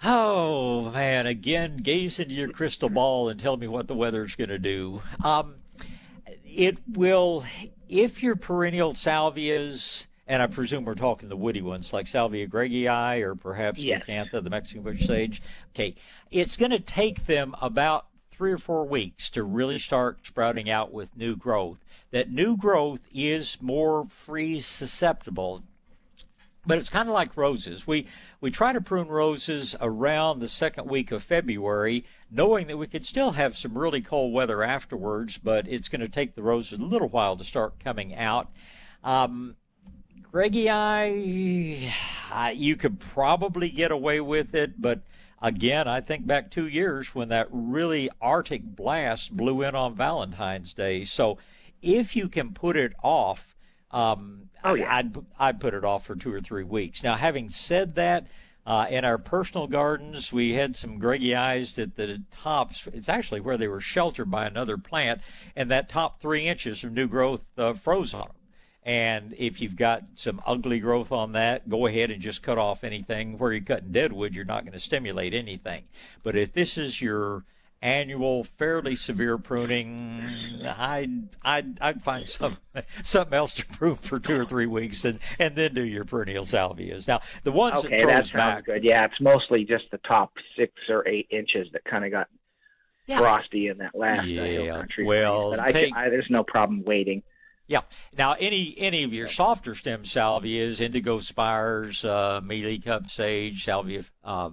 Oh 0.02 0.90
man! 0.90 1.26
Again, 1.26 1.76
gaze 1.76 2.18
into 2.18 2.34
your 2.34 2.48
crystal 2.48 2.88
ball 2.88 3.28
and 3.28 3.38
tell 3.38 3.56
me 3.56 3.68
what 3.68 3.86
the 3.86 3.94
weather's 3.94 4.34
going 4.34 4.48
to 4.48 4.58
do. 4.58 5.02
Um, 5.22 5.56
it 6.44 6.78
will, 6.88 7.44
if 7.88 8.22
your 8.22 8.34
perennial 8.34 8.94
salvias, 8.94 10.06
and 10.26 10.40
I 10.40 10.46
presume 10.46 10.84
we're 10.84 10.94
talking 10.94 11.28
the 11.28 11.36
woody 11.36 11.60
ones 11.60 11.92
like 11.92 12.06
Salvia 12.06 12.46
greggii 12.46 13.20
or 13.22 13.34
perhaps 13.34 13.78
Yes. 13.78 14.04
Leucantha, 14.06 14.42
the 14.42 14.48
Mexican 14.48 14.82
bush 14.82 15.06
sage. 15.06 15.42
Okay, 15.74 15.94
it's 16.30 16.56
going 16.56 16.70
to 16.70 16.80
take 16.80 17.26
them 17.26 17.54
about 17.60 18.06
three 18.30 18.52
or 18.52 18.58
four 18.58 18.86
weeks 18.86 19.28
to 19.30 19.42
really 19.42 19.78
start 19.78 20.24
sprouting 20.24 20.70
out 20.70 20.92
with 20.92 21.14
new 21.14 21.36
growth. 21.36 21.84
That 22.10 22.30
new 22.30 22.56
growth 22.56 23.00
is 23.12 23.58
more 23.60 24.06
freeze 24.08 24.66
susceptible 24.66 25.62
but 26.66 26.78
it's 26.78 26.90
kind 26.90 27.08
of 27.08 27.14
like 27.14 27.36
roses. 27.36 27.86
We 27.86 28.06
we 28.40 28.50
try 28.50 28.72
to 28.72 28.80
prune 28.80 29.08
roses 29.08 29.74
around 29.80 30.40
the 30.40 30.48
second 30.48 30.88
week 30.88 31.10
of 31.10 31.22
February, 31.22 32.04
knowing 32.30 32.66
that 32.66 32.76
we 32.76 32.86
could 32.86 33.06
still 33.06 33.32
have 33.32 33.56
some 33.56 33.76
really 33.76 34.00
cold 34.00 34.32
weather 34.32 34.62
afterwards, 34.62 35.38
but 35.38 35.66
it's 35.68 35.88
going 35.88 36.02
to 36.02 36.08
take 36.08 36.34
the 36.34 36.42
roses 36.42 36.78
a 36.78 36.84
little 36.84 37.08
while 37.08 37.36
to 37.36 37.44
start 37.44 37.80
coming 37.82 38.14
out. 38.14 38.50
Um, 39.02 39.56
uh, 42.32 42.52
you 42.54 42.76
could 42.76 43.00
probably 43.00 43.70
get 43.70 43.90
away 43.90 44.20
with 44.20 44.54
it, 44.54 44.80
but 44.80 45.00
again, 45.42 45.88
I 45.88 46.00
think 46.00 46.26
back 46.26 46.50
two 46.50 46.68
years 46.68 47.14
when 47.14 47.30
that 47.30 47.48
really 47.50 48.10
Arctic 48.20 48.62
blast 48.62 49.36
blew 49.36 49.62
in 49.62 49.74
on 49.74 49.96
Valentine's 49.96 50.74
Day. 50.74 51.04
So 51.04 51.38
if 51.82 52.14
you 52.14 52.28
can 52.28 52.52
put 52.52 52.76
it 52.76 52.92
off, 53.02 53.56
um, 53.90 54.49
Oh, 54.64 54.74
yeah. 54.74 54.94
I'd 54.94 55.16
I'd 55.38 55.60
put 55.60 55.74
it 55.74 55.84
off 55.84 56.06
for 56.06 56.14
two 56.14 56.32
or 56.32 56.40
three 56.40 56.64
weeks. 56.64 57.02
Now, 57.02 57.16
having 57.16 57.48
said 57.48 57.94
that, 57.94 58.26
uh, 58.66 58.86
in 58.90 59.04
our 59.04 59.18
personal 59.18 59.66
gardens, 59.66 60.32
we 60.32 60.52
had 60.52 60.76
some 60.76 61.00
Greggii 61.00 61.78
at 61.78 61.96
the 61.96 62.22
tops. 62.30 62.86
It's 62.92 63.08
actually 63.08 63.40
where 63.40 63.56
they 63.56 63.68
were 63.68 63.80
sheltered 63.80 64.30
by 64.30 64.46
another 64.46 64.76
plant, 64.76 65.22
and 65.56 65.70
that 65.70 65.88
top 65.88 66.20
three 66.20 66.46
inches 66.46 66.84
of 66.84 66.92
new 66.92 67.08
growth 67.08 67.40
uh, 67.56 67.72
froze 67.72 68.12
on 68.12 68.28
them. 68.28 68.36
And 68.82 69.34
if 69.36 69.60
you've 69.60 69.76
got 69.76 70.04
some 70.14 70.40
ugly 70.46 70.78
growth 70.78 71.12
on 71.12 71.32
that, 71.32 71.68
go 71.68 71.86
ahead 71.86 72.10
and 72.10 72.20
just 72.20 72.42
cut 72.42 72.58
off 72.58 72.84
anything. 72.84 73.38
Where 73.38 73.52
you're 73.52 73.62
cutting 73.62 73.92
deadwood, 73.92 74.34
you're 74.34 74.44
not 74.44 74.64
going 74.64 74.72
to 74.72 74.80
stimulate 74.80 75.34
anything. 75.34 75.84
But 76.22 76.36
if 76.36 76.52
this 76.52 76.78
is 76.78 77.00
your 77.00 77.44
annual, 77.82 78.44
fairly 78.44 78.94
severe 78.96 79.38
pruning, 79.38 80.60
I'd 80.66 81.28
I'd 81.42 81.80
I'd 81.80 82.02
find 82.02 82.28
some 82.28 82.58
something 83.02 83.34
else 83.34 83.54
to 83.54 83.66
prune 83.66 83.96
for 83.96 84.20
two 84.20 84.38
or 84.38 84.44
three 84.44 84.66
weeks, 84.66 85.04
and 85.04 85.18
and 85.38 85.56
then 85.56 85.74
do 85.74 85.84
your 85.84 86.04
perennial 86.04 86.44
salvias. 86.44 87.06
Now 87.08 87.20
the 87.42 87.52
ones 87.52 87.84
okay, 87.84 88.00
that 88.00 88.06
that 88.06 88.12
froze 88.14 88.30
sounds 88.30 88.32
back, 88.32 88.64
good. 88.66 88.84
Yeah, 88.84 89.04
it's 89.06 89.20
mostly 89.20 89.64
just 89.64 89.84
the 89.90 89.98
top 89.98 90.32
six 90.56 90.72
or 90.88 91.06
eight 91.08 91.26
inches 91.30 91.68
that 91.72 91.84
kind 91.84 92.04
of 92.04 92.10
got 92.10 92.28
Yeah. 93.06 93.18
frosty 93.18 93.68
in 93.68 93.78
that 93.78 93.94
last 93.94 94.20
uh, 94.22 94.24
Yeah, 94.24 94.44
hill 94.46 94.74
country. 94.76 95.04
well, 95.04 95.50
but 95.50 95.60
I, 95.60 95.72
take- 95.72 95.96
I, 95.96 96.08
there's 96.10 96.28
no 96.30 96.44
problem 96.44 96.84
waiting. 96.84 97.22
Yeah. 97.66 97.82
Now, 98.18 98.32
any 98.38 98.74
any 98.78 99.04
of 99.04 99.12
your 99.14 99.28
softer 99.28 99.74
stem 99.76 100.04
salvias, 100.04 100.80
indigo 100.80 101.20
spires, 101.20 102.04
uh, 102.04 102.40
mealy 102.42 102.78
cup 102.80 103.08
sage, 103.08 103.64
salvia, 103.64 104.04
uh, 104.24 104.50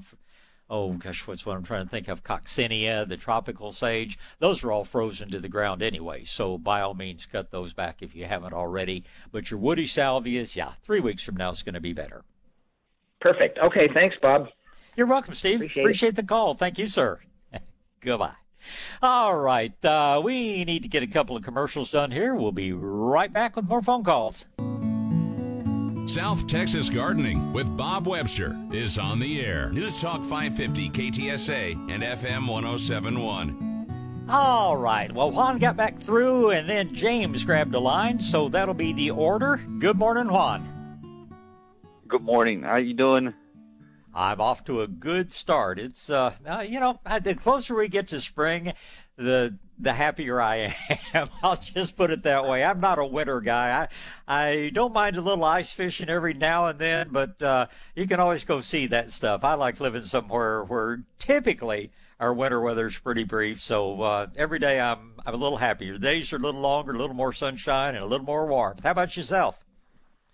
oh 0.70 0.94
gosh, 0.94 1.28
what's 1.28 1.46
what 1.46 1.56
I'm 1.56 1.64
trying 1.64 1.86
to 1.86 1.90
think 1.90 2.08
of? 2.08 2.24
Coccinea, 2.24 3.08
the 3.08 3.18
tropical 3.18 3.72
sage. 3.72 4.18
Those 4.40 4.64
are 4.64 4.72
all 4.72 4.84
frozen 4.86 5.30
to 5.32 5.40
the 5.40 5.50
ground 5.50 5.82
anyway. 5.82 6.24
So 6.26 6.58
by 6.58 6.82
all 6.82 6.94
means, 6.94 7.26
cut 7.26 7.52
those 7.52 7.74
back 7.74 8.02
if 8.02 8.16
you 8.16 8.26
haven't 8.26 8.54
already. 8.54 9.04
But 9.32 9.52
your 9.52 9.60
woody 9.60 9.86
salvias, 9.86 10.56
yeah, 10.56 10.74
three 10.84 11.00
weeks 11.00 11.24
from 11.24 11.36
now 11.36 11.52
is 11.52 11.64
going 11.64 11.76
to 11.76 11.82
be 11.82 11.94
better. 11.94 12.24
Perfect. 13.22 13.58
Okay, 13.60 13.90
thanks, 13.94 14.16
Bob. 14.22 14.48
You're 14.96 15.08
welcome, 15.08 15.34
Steve. 15.34 15.62
Appreciate 15.62 16.10
it. 16.10 16.16
the 16.16 16.24
call. 16.24 16.56
Thank 16.56 16.78
you, 16.78 16.88
sir. 16.88 17.20
Goodbye. 18.02 18.34
All 19.02 19.38
right. 19.38 19.86
Uh, 19.86 20.22
we 20.24 20.66
need 20.66 20.84
to 20.84 20.90
get 20.90 21.04
a 21.04 21.08
couple 21.08 21.38
of 21.38 21.44
commercials 21.44 21.92
done 21.92 22.12
here. 22.12 22.36
We'll 22.36 22.52
be 22.52 22.74
right 22.74 23.32
back 23.32 23.56
with 23.56 23.68
more 23.68 23.82
phone 23.82 24.04
calls. 24.04 24.46
South 26.08 26.48
Texas 26.48 26.90
Gardening 26.90 27.52
with 27.52 27.76
Bob 27.76 28.08
Webster 28.08 28.58
is 28.72 28.98
on 28.98 29.20
the 29.20 29.42
air. 29.46 29.70
News 29.72 30.02
Talk 30.02 30.24
550 30.24 30.90
KTSA 30.90 31.74
and 31.92 32.02
FM 32.02 32.48
1071. 32.48 34.26
All 34.30 34.78
right. 34.78 35.12
Well, 35.12 35.32
Juan 35.32 35.60
got 35.60 35.76
back 35.76 36.00
through, 36.00 36.52
and 36.52 36.70
then 36.70 36.96
James 36.96 37.44
grabbed 37.44 37.76
a 37.76 37.80
line, 37.80 38.22
so 38.22 38.48
that'll 38.48 38.74
be 38.74 38.94
the 38.94 39.12
order. 39.12 39.58
Good 39.80 39.98
morning, 39.98 40.32
Juan. 40.32 41.30
Good 42.08 42.24
morning. 42.24 42.64
How 42.64 42.78
you 42.78 42.94
doing? 42.94 43.34
I'm 44.16 44.40
off 44.40 44.64
to 44.66 44.84
a 44.84 44.88
good 44.88 45.34
start. 45.34 45.78
It's 45.78 46.10
uh, 46.10 46.34
uh 46.48 46.66
you 46.68 46.80
know, 46.80 47.02
the 47.22 47.36
closer 47.36 47.76
we 47.76 47.90
get 47.90 48.08
to 48.08 48.22
spring, 48.22 48.72
the 49.18 49.58
the 49.80 49.94
happier 49.94 50.42
I 50.42 50.76
am. 51.14 51.28
I'll 51.44 51.58
just 51.58 51.96
put 51.96 52.12
it 52.12 52.24
that 52.24 52.48
way. 52.48 52.64
I'm 52.64 52.80
not 52.80 53.00
a 53.00 53.06
winter 53.06 53.42
guy. 53.42 53.88
I 54.28 54.50
I 54.50 54.72
don't 54.74 54.94
mind 54.94 55.18
a 55.18 55.22
little 55.22 55.44
ice 55.44 55.72
fishing 55.72 56.10
every 56.10 56.34
now 56.34 56.68
and 56.68 56.80
then, 56.80 57.10
but 57.12 57.42
uh, 57.42 57.68
you 57.96 58.08
can 58.08 58.20
always 58.20 58.44
go 58.44 58.62
see 58.62 58.88
that 58.88 59.12
stuff. 59.12 59.44
I 59.44 59.54
like 59.54 59.80
living 59.80 60.04
somewhere 60.04 60.64
where 60.64 61.04
typically 61.20 61.92
our 62.20 62.34
winter 62.34 62.60
weather's 62.60 62.98
pretty 62.98 63.24
brief. 63.24 63.62
So 63.62 64.02
uh, 64.02 64.28
every 64.36 64.60
day 64.60 64.80
I'm 64.80 65.14
I'm 65.26 65.34
a 65.34 65.38
little 65.38 65.58
happier. 65.58 65.94
The 65.94 66.00
days 66.00 66.32
are 66.34 66.38
a 66.38 66.40
little 66.40 66.62
longer, 66.62 66.94
a 66.94 66.98
little 66.98 67.16
more 67.16 67.34
sunshine, 67.34 67.96
and 67.96 68.04
a 68.04 68.08
little 68.08 68.26
more 68.26 68.48
warmth. 68.48 68.84
How 68.84 68.92
about 68.92 69.16
yourself? 69.16 69.64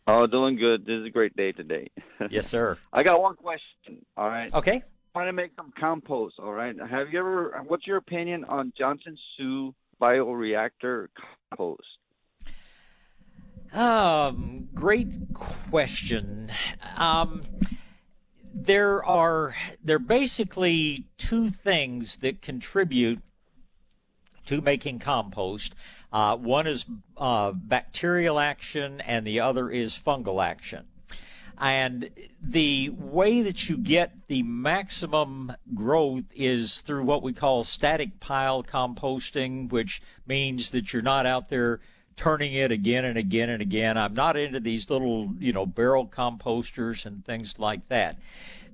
Oh, 0.05 0.27
doing 0.27 0.57
good. 0.57 0.85
This 0.85 0.99
is 0.99 1.05
a 1.05 1.09
great 1.09 1.35
day 1.35 1.53
today. 1.53 1.89
yes, 2.29 2.47
sir. 2.47 2.77
I 2.91 3.03
got 3.03 3.21
one 3.21 3.35
question. 3.35 4.05
All 4.17 4.27
right. 4.27 4.53
Okay. 4.53 4.83
Trying 5.13 5.27
to 5.27 5.33
make 5.33 5.51
some 5.55 5.71
compost. 5.79 6.35
All 6.39 6.53
right. 6.53 6.75
Have 6.89 7.09
you 7.11 7.19
ever? 7.19 7.63
What's 7.67 7.85
your 7.85 7.97
opinion 7.97 8.45
on 8.45 8.73
Johnson 8.75 9.15
Su 9.37 9.75
bioreactor 10.01 11.09
compost? 11.51 11.87
Um, 13.73 14.69
great 14.73 15.07
question. 15.35 16.51
Um, 16.97 17.41
there 18.55 19.05
are 19.05 19.55
there 19.83 19.97
are 19.97 19.99
basically 19.99 21.05
two 21.17 21.49
things 21.49 22.17
that 22.17 22.41
contribute 22.41 23.21
to 24.47 24.61
making 24.61 24.97
compost. 24.97 25.75
Uh, 26.11 26.37
one 26.37 26.65
is 26.65 26.85
uh, 27.17 27.51
bacterial 27.51 28.39
action, 28.39 28.99
and 29.01 29.27
the 29.27 29.39
other 29.39 29.69
is 29.69 29.93
fungal 29.93 30.43
action. 30.43 30.85
And 31.59 32.09
the 32.41 32.89
way 32.89 33.41
that 33.43 33.69
you 33.69 33.77
get 33.77 34.27
the 34.27 34.43
maximum 34.43 35.53
growth 35.73 36.25
is 36.35 36.81
through 36.81 37.03
what 37.03 37.23
we 37.23 37.33
call 37.33 37.63
static 37.63 38.19
pile 38.19 38.63
composting, 38.63 39.71
which 39.71 40.01
means 40.25 40.71
that 40.71 40.91
you're 40.91 41.01
not 41.01 41.25
out 41.25 41.49
there 41.49 41.79
turning 42.15 42.53
it 42.53 42.71
again 42.71 43.05
and 43.05 43.17
again 43.17 43.49
and 43.49 43.61
again. 43.61 43.97
I'm 43.97 44.13
not 44.13 44.37
into 44.37 44.59
these 44.59 44.89
little, 44.89 45.31
you 45.39 45.53
know, 45.53 45.65
barrel 45.65 46.07
composters 46.07 47.05
and 47.05 47.25
things 47.25 47.57
like 47.57 47.87
that. 47.87 48.17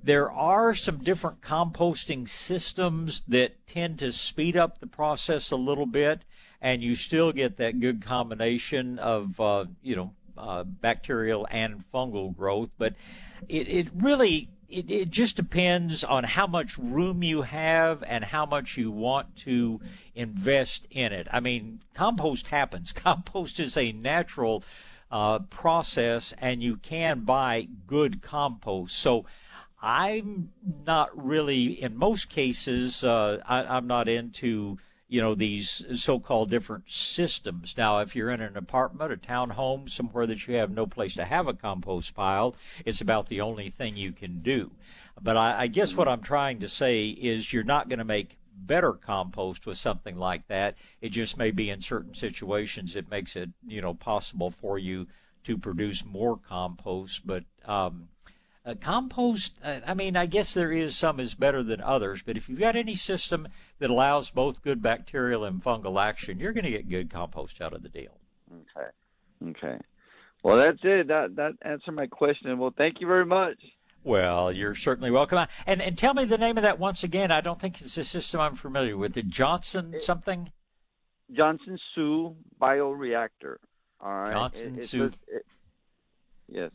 There 0.02 0.30
are 0.30 0.74
some 0.74 0.98
different 0.98 1.42
composting 1.42 2.26
systems 2.26 3.22
that 3.28 3.66
tend 3.66 3.98
to 3.98 4.12
speed 4.12 4.56
up 4.56 4.78
the 4.78 4.86
process 4.86 5.50
a 5.50 5.56
little 5.56 5.86
bit 5.86 6.24
and 6.62 6.82
you 6.82 6.94
still 6.94 7.32
get 7.32 7.56
that 7.56 7.80
good 7.80 8.04
combination 8.04 8.98
of 8.98 9.38
uh, 9.40 9.64
you 9.82 9.96
know 9.96 10.12
uh, 10.40 10.64
bacterial 10.64 11.46
and 11.50 11.84
fungal 11.92 12.34
growth. 12.34 12.70
But 12.78 12.94
it, 13.48 13.68
it 13.68 13.88
really 13.94 14.48
it, 14.68 14.90
it 14.90 15.10
just 15.10 15.36
depends 15.36 16.04
on 16.04 16.24
how 16.24 16.46
much 16.46 16.78
room 16.78 17.22
you 17.22 17.42
have 17.42 18.02
and 18.06 18.24
how 18.24 18.46
much 18.46 18.76
you 18.76 18.90
want 18.90 19.36
to 19.38 19.80
invest 20.14 20.86
in 20.90 21.12
it. 21.12 21.26
I 21.30 21.40
mean, 21.40 21.80
compost 21.94 22.46
happens. 22.48 22.92
Compost 23.00 23.60
is 23.60 23.76
a 23.76 23.92
natural 23.92 24.62
uh, 25.10 25.40
process, 25.40 26.32
and 26.38 26.62
you 26.62 26.76
can 26.76 27.20
buy 27.20 27.68
good 27.86 28.22
compost. 28.22 28.96
So. 28.96 29.26
I'm 29.82 30.52
not 30.84 31.08
really, 31.14 31.82
in 31.82 31.96
most 31.96 32.28
cases, 32.28 33.02
uh, 33.02 33.40
I, 33.48 33.64
I'm 33.64 33.86
not 33.86 34.10
into 34.10 34.76
you 35.10 35.20
know, 35.20 35.34
these 35.34 35.84
so-called 35.96 36.48
different 36.50 36.84
systems. 36.88 37.74
Now, 37.76 37.98
if 37.98 38.14
you're 38.14 38.30
in 38.30 38.40
an 38.40 38.56
apartment, 38.56 39.12
a 39.12 39.16
townhome, 39.16 39.90
somewhere 39.90 40.24
that 40.28 40.46
you 40.46 40.54
have 40.54 40.70
no 40.70 40.86
place 40.86 41.14
to 41.14 41.24
have 41.24 41.48
a 41.48 41.52
compost 41.52 42.14
pile, 42.14 42.54
it's 42.84 43.00
about 43.00 43.28
the 43.28 43.40
only 43.40 43.70
thing 43.70 43.96
you 43.96 44.12
can 44.12 44.40
do. 44.40 44.70
But 45.20 45.36
I, 45.36 45.62
I 45.62 45.66
guess 45.66 45.96
what 45.96 46.06
I'm 46.06 46.22
trying 46.22 46.60
to 46.60 46.68
say 46.68 47.08
is 47.08 47.52
you're 47.52 47.64
not 47.64 47.88
going 47.88 47.98
to 47.98 48.04
make 48.04 48.38
better 48.54 48.92
compost 48.92 49.66
with 49.66 49.78
something 49.78 50.16
like 50.16 50.46
that. 50.46 50.76
It 51.00 51.08
just 51.08 51.36
may 51.36 51.50
be 51.50 51.70
in 51.70 51.80
certain 51.80 52.14
situations 52.14 52.94
it 52.94 53.10
makes 53.10 53.34
it, 53.34 53.50
you 53.66 53.82
know, 53.82 53.94
possible 53.94 54.52
for 54.52 54.78
you 54.78 55.08
to 55.42 55.58
produce 55.58 56.04
more 56.04 56.36
compost. 56.36 57.26
But 57.26 57.42
um, 57.64 58.08
uh, 58.64 58.74
compost, 58.80 59.54
uh, 59.62 59.80
I 59.86 59.94
mean, 59.94 60.16
I 60.16 60.26
guess 60.26 60.54
there 60.54 60.72
is 60.72 60.96
some 60.96 61.18
is 61.18 61.34
better 61.34 61.62
than 61.62 61.80
others, 61.80 62.22
but 62.22 62.36
if 62.36 62.48
you've 62.48 62.60
got 62.60 62.76
any 62.76 62.94
system 62.96 63.48
that 63.78 63.90
allows 63.90 64.30
both 64.30 64.62
good 64.62 64.82
bacterial 64.82 65.44
and 65.44 65.62
fungal 65.62 66.02
action, 66.02 66.38
you're 66.38 66.52
going 66.52 66.64
to 66.64 66.70
get 66.70 66.88
good 66.88 67.10
compost 67.10 67.60
out 67.60 67.72
of 67.72 67.82
the 67.82 67.88
deal. 67.88 68.18
Okay. 68.52 69.50
Okay. 69.50 69.78
Well, 70.42 70.58
that's 70.58 70.80
it. 70.82 71.08
That 71.08 71.36
that 71.36 71.52
answered 71.62 71.92
my 71.92 72.06
question. 72.06 72.58
Well, 72.58 72.74
thank 72.76 73.00
you 73.00 73.06
very 73.06 73.26
much. 73.26 73.56
Well, 74.02 74.50
you're 74.50 74.74
certainly 74.74 75.10
welcome. 75.10 75.46
And 75.66 75.82
and 75.82 75.96
tell 75.96 76.14
me 76.14 76.24
the 76.24 76.38
name 76.38 76.56
of 76.56 76.62
that 76.62 76.78
once 76.78 77.04
again. 77.04 77.30
I 77.30 77.40
don't 77.40 77.60
think 77.60 77.80
it's 77.80 77.96
a 77.96 78.04
system 78.04 78.40
I'm 78.40 78.56
familiar 78.56 78.96
with. 78.96 79.12
The 79.12 79.22
Johnson 79.22 79.96
something. 80.00 80.50
Johnson 81.32 81.78
Su 81.94 82.36
bioreactor. 82.60 83.56
All 84.00 84.12
right. 84.12 84.32
Johnson 84.32 84.78
it. 84.78 84.94
It, 85.28 85.46
yes. 86.48 86.70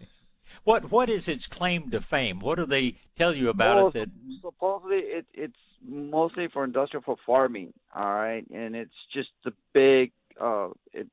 What 0.64 0.92
what 0.92 1.10
is 1.10 1.28
its 1.28 1.48
claim 1.48 1.92
to 1.92 2.02
fame? 2.02 2.40
What 2.40 2.56
do 2.56 2.66
they 2.66 2.96
tell 3.16 3.34
you 3.34 3.50
about 3.50 3.76
well, 3.76 3.88
it? 3.88 3.94
That 3.94 4.10
supposedly 4.42 4.98
it, 4.98 5.26
it's 5.34 5.58
mostly 5.88 6.48
for 6.48 6.64
industrial 6.64 7.04
for 7.04 7.18
farming. 7.26 7.74
All 7.94 8.14
right, 8.14 8.46
and 8.54 8.76
it's 8.76 8.96
just 9.14 9.30
a 9.46 9.52
big. 9.74 10.12
uh 10.40 10.70
It's 10.94 11.10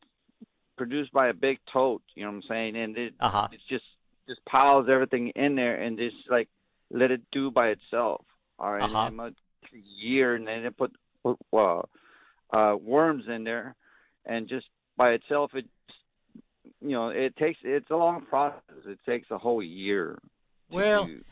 produced 0.76 1.12
by 1.12 1.28
a 1.28 1.34
big 1.34 1.58
tote. 1.72 2.02
You 2.14 2.24
know 2.24 2.30
what 2.30 2.36
I'm 2.36 2.42
saying? 2.48 2.76
And 2.76 2.96
it 2.96 3.14
uh-huh. 3.20 3.48
it's 3.52 3.62
just 3.68 3.84
just 4.28 4.44
piles 4.44 4.86
everything 4.88 5.28
in 5.30 5.54
there 5.56 5.80
and 5.80 5.98
just 5.98 6.16
like 6.30 6.48
let 6.90 7.10
it 7.10 7.22
do 7.32 7.50
by 7.50 7.68
itself. 7.68 8.24
All 8.58 8.72
right, 8.72 8.82
uh-huh. 8.82 9.06
and 9.06 9.20
a 9.20 9.32
year, 9.72 10.34
and 10.34 10.46
then 10.46 10.64
it 10.64 10.76
put 10.76 10.92
uh, 11.24 11.82
uh 12.52 12.76
worms 12.76 13.24
in 13.28 13.44
there, 13.44 13.74
and 14.24 14.48
just 14.48 14.66
by 14.96 15.10
itself 15.12 15.52
it 15.54 15.66
you 16.82 16.90
know, 16.90 17.08
it 17.08 17.36
takes 17.36 17.60
it's 17.62 17.90
a 17.90 17.96
long 17.96 18.22
process. 18.22 18.60
It 18.86 18.98
takes 19.06 19.30
a 19.30 19.38
whole 19.38 19.62
year. 19.62 20.18
Well, 20.70 21.06
do. 21.06 21.22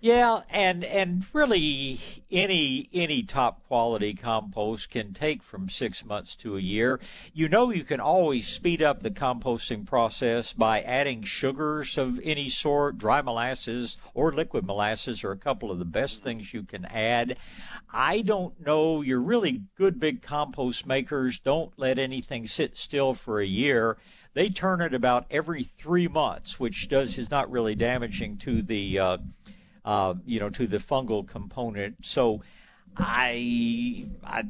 yeah, 0.00 0.40
and 0.50 0.84
and 0.84 1.24
really 1.32 1.98
any 2.30 2.88
any 2.92 3.22
top 3.22 3.66
quality 3.66 4.14
compost 4.14 4.90
can 4.90 5.12
take 5.12 5.42
from 5.42 5.68
6 5.68 6.04
months 6.04 6.36
to 6.36 6.56
a 6.56 6.60
year. 6.60 7.00
You 7.32 7.48
know 7.48 7.70
you 7.70 7.82
can 7.82 7.98
always 7.98 8.46
speed 8.46 8.82
up 8.82 9.00
the 9.00 9.10
composting 9.10 9.84
process 9.84 10.52
by 10.52 10.82
adding 10.82 11.24
sugars 11.24 11.98
of 11.98 12.20
any 12.22 12.48
sort, 12.48 12.98
dry 12.98 13.20
molasses 13.20 13.96
or 14.14 14.32
liquid 14.32 14.64
molasses 14.64 15.24
are 15.24 15.32
a 15.32 15.36
couple 15.36 15.72
of 15.72 15.78
the 15.78 15.84
best 15.84 16.22
things 16.22 16.54
you 16.54 16.62
can 16.62 16.84
add. 16.84 17.36
I 17.92 18.20
don't 18.20 18.60
know, 18.64 19.00
your 19.00 19.20
really 19.20 19.62
good 19.76 19.98
big 19.98 20.22
compost 20.22 20.86
makers 20.86 21.40
don't 21.40 21.72
let 21.76 21.98
anything 21.98 22.46
sit 22.46 22.76
still 22.76 23.14
for 23.14 23.40
a 23.40 23.46
year 23.46 23.96
they 24.34 24.48
turn 24.48 24.80
it 24.80 24.94
about 24.94 25.26
every 25.30 25.64
three 25.64 26.08
months, 26.08 26.58
which 26.60 26.88
does 26.88 27.18
is 27.18 27.30
not 27.30 27.50
really 27.50 27.74
damaging 27.74 28.36
to 28.38 28.62
the 28.62 28.98
uh, 28.98 29.18
uh, 29.84 30.14
you 30.24 30.40
know 30.40 30.50
to 30.50 30.66
the 30.66 30.78
fungal 30.78 31.26
component. 31.26 31.96
So. 32.02 32.42
I, 32.96 34.08
I 34.24 34.42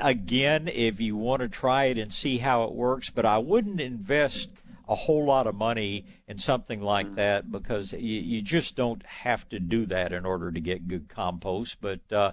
again, 0.00 0.66
if 0.66 0.98
you 0.98 1.14
want 1.14 1.42
to 1.42 1.48
try 1.48 1.84
it 1.84 1.98
and 1.98 2.10
see 2.10 2.38
how 2.38 2.64
it 2.64 2.72
works, 2.72 3.10
but 3.10 3.26
I 3.26 3.36
wouldn't 3.36 3.82
invest 3.82 4.48
a 4.88 4.94
whole 4.94 5.24
lot 5.24 5.46
of 5.46 5.54
money 5.54 6.04
in 6.26 6.38
something 6.38 6.80
like 6.80 7.14
that 7.14 7.50
because 7.50 7.92
you, 7.92 8.20
you 8.20 8.42
just 8.42 8.76
don't 8.76 9.04
have 9.06 9.48
to 9.48 9.58
do 9.58 9.86
that 9.86 10.12
in 10.12 10.26
order 10.26 10.50
to 10.50 10.60
get 10.60 10.88
good 10.88 11.08
compost. 11.08 11.78
But 11.80 12.00
uh, 12.12 12.32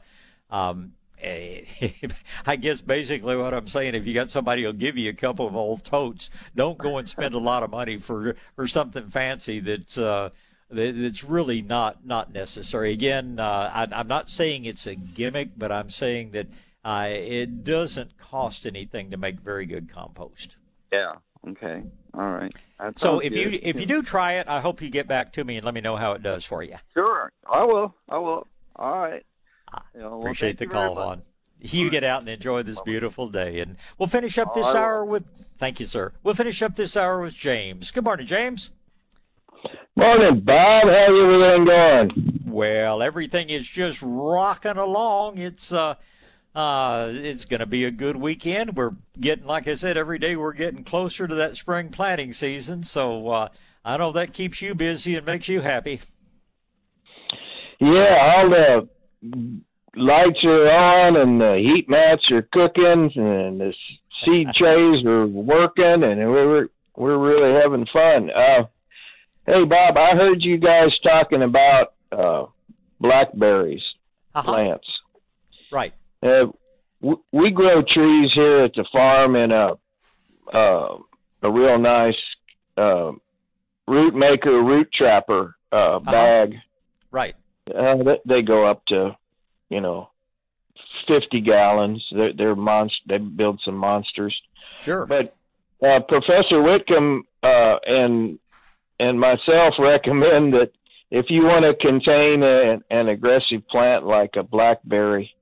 um, 0.50 0.94
I 2.46 2.56
guess 2.56 2.82
basically 2.82 3.36
what 3.36 3.54
I'm 3.54 3.68
saying, 3.68 3.96
if 3.96 4.06
you 4.06 4.14
got 4.14 4.30
somebody 4.30 4.64
who'll 4.64 4.74
give 4.74 4.98
you 4.98 5.10
a 5.10 5.14
couple 5.14 5.48
of 5.48 5.56
old 5.56 5.84
totes, 5.84 6.30
don't 6.56 6.78
go 6.78 6.98
and 6.98 7.08
spend 7.08 7.36
a 7.36 7.40
lot 7.40 7.64
of 7.64 7.72
money 7.72 7.98
for 7.98 8.36
for 8.56 8.68
something 8.68 9.08
fancy 9.08 9.60
that's 9.60 9.98
uh, 9.98 10.30
that's 10.70 11.24
really 11.24 11.62
not 11.62 12.06
not 12.06 12.32
necessary. 12.32 12.92
Again, 12.92 13.40
uh, 13.40 13.72
I, 13.74 13.88
I'm 13.92 14.08
not 14.08 14.30
saying 14.30 14.66
it's 14.66 14.88
a 14.88 14.96
gimmick, 14.96 15.50
but 15.58 15.72
I'm 15.72 15.90
saying 15.90 16.32
that 16.32 16.48
uh, 16.84 17.08
it 17.10 17.64
doesn't 17.64 18.18
cost 18.18 18.66
anything 18.66 19.12
to 19.12 19.18
make 19.18 19.40
very 19.40 19.66
good 19.66 19.92
compost. 19.92 20.56
Yeah. 20.92 21.14
Okay. 21.48 21.84
All 22.14 22.32
right. 22.32 22.54
That 22.80 23.00
So 23.00 23.20
if 23.20 23.34
good. 23.34 23.54
you 23.54 23.60
if 23.62 23.80
you 23.80 23.86
do 23.86 24.02
try 24.04 24.34
it, 24.34 24.48
I 24.48 24.60
hope 24.60 24.82
you 24.82 24.90
get 24.90 25.08
back 25.08 25.34
to 25.34 25.44
me 25.44 25.58
and 25.58 25.66
let 25.66 25.74
me 25.74 25.82
know 25.82 25.96
how 25.96 26.14
it 26.14 26.24
does 26.24 26.46
for 26.46 26.64
you. 26.64 26.76
Sure. 26.94 27.32
I 27.52 27.64
will. 27.64 27.96
I 28.10 28.18
will. 28.18 28.48
All 28.76 28.98
right. 28.98 29.26
You 29.94 30.02
know, 30.02 30.10
well, 30.10 30.22
Appreciate 30.22 30.58
the 30.58 30.68
call, 30.68 30.96
much. 30.96 31.06
Juan. 31.06 31.22
You 31.62 31.90
get 31.90 32.04
out 32.04 32.22
and 32.22 32.30
enjoy 32.30 32.64
this 32.64 32.80
beautiful 32.82 33.28
day, 33.28 33.60
and 33.60 33.76
we'll 33.98 34.08
finish 34.08 34.38
up 34.38 34.54
this 34.54 34.66
All 34.66 34.74
right. 34.74 34.82
hour 34.82 35.06
with. 35.06 35.24
Thank 35.58 35.80
you, 35.82 35.86
sir. 35.86 36.14
We'll 36.24 36.36
finish 36.36 36.62
up 36.62 36.76
this 36.78 36.96
hour 36.96 37.22
with 37.22 37.34
James. 37.34 37.92
Good 37.92 38.06
morning, 38.06 38.26
James. 38.28 38.72
Morning, 39.98 40.40
Bob. 40.40 40.84
How's 40.86 41.20
everything 41.20 41.66
going? 41.66 42.42
Well, 42.46 43.02
everything 43.02 43.50
is 43.50 43.68
just 43.68 44.00
rocking 44.02 44.78
along. 44.78 45.38
It's 45.40 45.74
uh, 45.74 45.96
uh, 46.56 47.12
it's 47.14 47.44
going 47.46 47.60
to 47.60 47.66
be 47.66 47.84
a 47.84 47.92
good 47.92 48.16
weekend. 48.16 48.78
We're 48.78 48.94
getting, 49.20 49.46
like 49.46 49.68
I 49.68 49.76
said, 49.76 49.98
every 49.98 50.18
day 50.18 50.38
we're 50.38 50.54
getting 50.54 50.84
closer 50.86 51.28
to 51.28 51.36
that 51.36 51.58
spring 51.58 51.90
planting 51.90 52.32
season. 52.32 52.84
So 52.84 53.28
uh, 53.28 53.50
I 53.84 53.98
know 53.98 54.14
that 54.14 54.32
keeps 54.34 54.62
you 54.62 54.74
busy 54.74 55.16
and 55.16 55.26
makes 55.26 55.50
you 55.50 55.60
happy. 55.62 56.00
Yeah, 57.82 58.18
all 58.22 58.50
the 58.50 58.90
lights 59.96 60.44
are 60.44 60.70
on 60.70 61.16
and 61.16 61.42
the 61.42 61.58
heat 61.58 61.90
mats 61.90 62.24
are 62.32 62.42
cooking 62.54 63.12
and 63.16 63.60
the 63.60 63.74
seed 64.24 64.48
trays 64.56 65.06
are 65.06 65.28
working 65.28 66.04
and 66.04 66.20
we're 66.20 66.68
we're 66.96 67.18
really 67.18 67.60
having 67.62 67.86
fun. 67.94 68.30
Uh, 68.30 68.66
hey, 69.46 69.64
Bob, 69.64 69.98
I 69.98 70.16
heard 70.16 70.44
you 70.44 70.58
guys 70.58 70.90
talking 71.02 71.42
about 71.42 71.94
uh, 72.12 72.46
blackberries 73.00 73.84
uh-huh. 74.36 74.52
plants. 74.52 74.88
Right. 75.72 75.94
Uh, 76.22 76.48
we 77.32 77.52
grow 77.52 77.82
trees 77.82 78.32
here 78.34 78.64
at 78.66 78.74
the 78.74 78.86
farm 78.92 79.36
in 79.36 79.52
a 79.52 79.74
uh, 80.54 80.98
a 81.42 81.50
real 81.50 81.78
nice 81.78 82.18
uh, 82.78 83.12
root 83.88 84.14
maker, 84.14 84.62
root 84.62 84.92
trapper 84.92 85.56
uh, 85.72 85.76
uh-huh. 85.76 86.12
bag. 86.12 86.56
Right. 87.12 87.36
Uh, 87.70 88.04
they, 88.04 88.20
they 88.26 88.42
go 88.42 88.66
up 88.66 88.86
to, 88.88 89.16
you 89.70 89.82
know, 89.82 90.10
fifty 91.08 91.42
gallons. 91.42 92.04
They're, 92.12 92.34
they're 92.34 92.56
monst- 92.56 93.06
They 93.08 93.18
build 93.18 93.62
some 93.64 93.76
monsters. 93.76 94.40
Sure. 94.80 95.06
But 95.06 95.36
uh, 95.86 96.02
Professor 96.02 96.62
Whitcomb 96.62 97.24
uh, 97.44 97.78
and 97.86 98.40
and 99.00 99.20
myself 99.20 99.76
recommend 99.80 100.54
that 100.54 100.72
if 101.12 101.28
you 101.30 101.44
want 101.44 101.66
to 101.66 101.74
contain 101.76 102.44
a, 102.44 102.80
an 102.90 103.08
aggressive 103.08 103.68
plant 103.68 104.06
like 104.06 104.36
a 104.36 104.44
blackberry, 104.44 105.34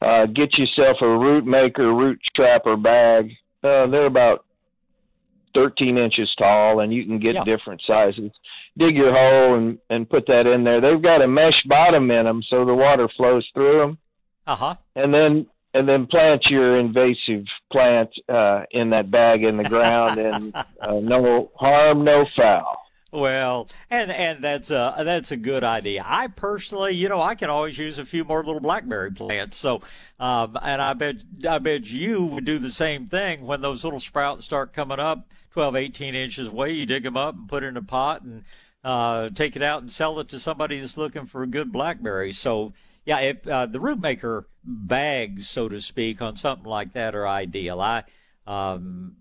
uh, 0.00 0.26
get 0.26 0.56
yourself 0.56 0.98
a 1.00 1.08
root 1.08 1.44
maker, 1.44 1.92
root 1.92 2.20
trapper 2.34 2.76
bag. 2.76 3.32
Uh, 3.62 3.86
they're 3.86 4.06
about 4.06 4.44
13 5.54 5.98
inches 5.98 6.32
tall, 6.38 6.80
and 6.80 6.92
you 6.92 7.04
can 7.04 7.18
get 7.18 7.34
yeah. 7.34 7.44
different 7.44 7.82
sizes. 7.86 8.30
Dig 8.78 8.96
your 8.96 9.12
hole 9.12 9.56
and 9.56 9.78
and 9.90 10.08
put 10.08 10.26
that 10.28 10.46
in 10.46 10.64
there. 10.64 10.80
They've 10.80 11.02
got 11.02 11.22
a 11.22 11.28
mesh 11.28 11.62
bottom 11.66 12.10
in 12.10 12.24
them, 12.24 12.42
so 12.48 12.64
the 12.64 12.74
water 12.74 13.08
flows 13.16 13.46
through 13.54 13.78
them. 13.78 13.98
Uh 14.46 14.56
huh. 14.56 14.74
And 14.96 15.12
then 15.12 15.46
and 15.74 15.88
then 15.88 16.06
plant 16.06 16.44
your 16.46 16.78
invasive 16.78 17.44
plant 17.70 18.10
uh, 18.28 18.62
in 18.70 18.90
that 18.90 19.10
bag 19.10 19.42
in 19.42 19.56
the 19.56 19.64
ground, 19.64 20.18
and 20.18 20.54
uh, 20.80 21.00
no 21.00 21.50
harm, 21.56 22.04
no 22.04 22.26
foul. 22.36 22.81
Well, 23.12 23.68
and 23.90 24.10
and 24.10 24.42
that's 24.42 24.70
a 24.70 24.94
that's 25.04 25.30
a 25.32 25.36
good 25.36 25.62
idea. 25.64 26.02
I 26.04 26.28
personally, 26.28 26.94
you 26.94 27.10
know, 27.10 27.20
I 27.20 27.34
can 27.34 27.50
always 27.50 27.76
use 27.76 27.98
a 27.98 28.06
few 28.06 28.24
more 28.24 28.42
little 28.42 28.60
blackberry 28.60 29.10
plants. 29.12 29.58
So, 29.58 29.82
um, 30.18 30.56
and 30.62 30.80
I 30.80 30.94
bet 30.94 31.16
I 31.46 31.58
bet 31.58 31.84
you 31.84 32.24
would 32.24 32.46
do 32.46 32.58
the 32.58 32.70
same 32.70 33.08
thing 33.08 33.46
when 33.46 33.60
those 33.60 33.84
little 33.84 34.00
sprouts 34.00 34.46
start 34.46 34.72
coming 34.72 34.98
up, 34.98 35.28
12, 35.50 35.76
18 35.76 36.14
inches 36.14 36.48
away. 36.48 36.72
You 36.72 36.86
dig 36.86 37.02
them 37.02 37.18
up 37.18 37.34
and 37.34 37.50
put 37.50 37.64
in 37.64 37.76
a 37.76 37.82
pot 37.82 38.22
and 38.22 38.44
uh, 38.82 39.28
take 39.28 39.56
it 39.56 39.62
out 39.62 39.82
and 39.82 39.90
sell 39.90 40.18
it 40.18 40.28
to 40.30 40.40
somebody 40.40 40.80
that's 40.80 40.96
looking 40.96 41.26
for 41.26 41.42
a 41.42 41.46
good 41.46 41.70
blackberry. 41.70 42.32
So, 42.32 42.72
yeah, 43.04 43.18
if 43.20 43.46
uh, 43.46 43.66
the 43.66 43.80
root 43.80 44.00
maker 44.00 44.46
bags, 44.64 45.50
so 45.50 45.68
to 45.68 45.82
speak, 45.82 46.22
on 46.22 46.36
something 46.36 46.66
like 46.66 46.94
that 46.94 47.14
are 47.14 47.28
ideal. 47.28 47.78
I 47.78 48.04
um, 48.46 49.16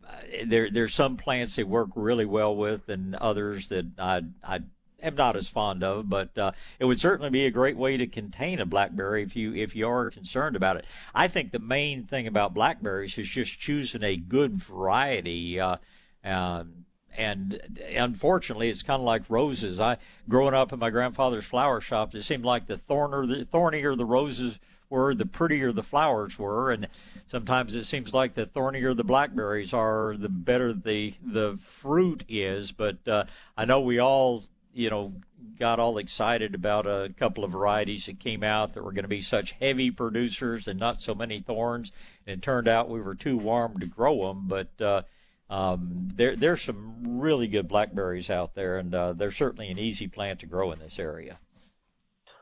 there, 0.45 0.69
there's 0.69 0.93
some 0.93 1.17
plants 1.17 1.55
that 1.55 1.67
work 1.67 1.89
really 1.95 2.25
well 2.25 2.55
with, 2.55 2.89
and 2.89 3.15
others 3.15 3.67
that 3.69 3.85
I, 3.99 4.21
I 4.43 4.61
am 5.01 5.15
not 5.15 5.35
as 5.35 5.47
fond 5.47 5.83
of. 5.83 6.09
But 6.09 6.37
uh, 6.37 6.51
it 6.79 6.85
would 6.85 6.99
certainly 6.99 7.29
be 7.29 7.45
a 7.45 7.51
great 7.51 7.77
way 7.77 7.97
to 7.97 8.07
contain 8.07 8.59
a 8.59 8.65
blackberry 8.65 9.23
if 9.23 9.35
you 9.35 9.53
if 9.53 9.75
you 9.75 9.87
are 9.87 10.09
concerned 10.09 10.55
about 10.55 10.77
it. 10.77 10.85
I 11.13 11.27
think 11.27 11.51
the 11.51 11.59
main 11.59 12.05
thing 12.05 12.27
about 12.27 12.53
blackberries 12.53 13.17
is 13.17 13.27
just 13.27 13.59
choosing 13.59 14.03
a 14.03 14.17
good 14.17 14.55
variety. 14.55 15.59
Uh, 15.59 15.77
um, 16.23 16.85
and 17.17 17.59
unfortunately, 17.93 18.69
it's 18.69 18.83
kind 18.83 18.99
of 18.99 19.05
like 19.05 19.23
roses. 19.29 19.79
I 19.79 19.97
growing 20.29 20.53
up 20.53 20.73
in 20.73 20.79
my 20.79 20.89
grandfather's 20.89 21.45
flower 21.45 21.81
shop, 21.81 22.15
it 22.15 22.23
seemed 22.23 22.45
like 22.45 22.67
the 22.67 22.77
thorner, 22.77 23.27
the 23.27 23.45
thornier 23.45 23.95
the 23.95 24.05
roses 24.05 24.59
were, 24.91 25.15
the 25.15 25.25
prettier 25.25 25.71
the 25.71 25.81
flowers 25.81 26.37
were, 26.37 26.69
and 26.69 26.87
sometimes 27.25 27.73
it 27.73 27.85
seems 27.85 28.13
like 28.13 28.35
the 28.35 28.45
thornier 28.45 28.93
the 28.93 29.03
blackberries 29.03 29.73
are, 29.73 30.15
the 30.17 30.29
better 30.29 30.73
the 30.73 31.15
the 31.25 31.57
fruit 31.59 32.23
is. 32.29 32.71
But 32.71 33.07
uh, 33.07 33.23
I 33.57 33.65
know 33.65 33.81
we 33.81 33.97
all, 33.97 34.43
you 34.73 34.89
know, 34.89 35.13
got 35.57 35.79
all 35.79 35.97
excited 35.97 36.53
about 36.53 36.85
a 36.85 37.13
couple 37.17 37.43
of 37.43 37.51
varieties 37.51 38.05
that 38.05 38.19
came 38.19 38.43
out 38.43 38.73
that 38.73 38.83
were 38.83 38.91
going 38.91 39.03
to 39.03 39.09
be 39.09 39.21
such 39.21 39.53
heavy 39.53 39.89
producers 39.89 40.67
and 40.67 40.79
not 40.79 41.01
so 41.01 41.15
many 41.15 41.39
thorns. 41.39 41.91
And 42.27 42.37
it 42.37 42.43
turned 42.43 42.67
out 42.67 42.89
we 42.89 43.01
were 43.01 43.15
too 43.15 43.37
warm 43.37 43.79
to 43.79 43.87
grow 43.87 44.27
them, 44.27 44.47
but. 44.47 44.81
Uh, 44.81 45.01
um, 45.49 46.07
there, 46.15 46.37
there's 46.37 46.61
some 46.61 47.19
really 47.19 47.45
good 47.47 47.67
blackberries 47.67 48.29
out 48.29 48.55
there, 48.55 48.77
and 48.77 48.95
uh, 48.95 49.11
they're 49.11 49.31
certainly 49.31 49.67
an 49.67 49.77
easy 49.77 50.07
plant 50.07 50.39
to 50.39 50.45
grow 50.45 50.71
in 50.71 50.79
this 50.79 50.97
area. 50.97 51.39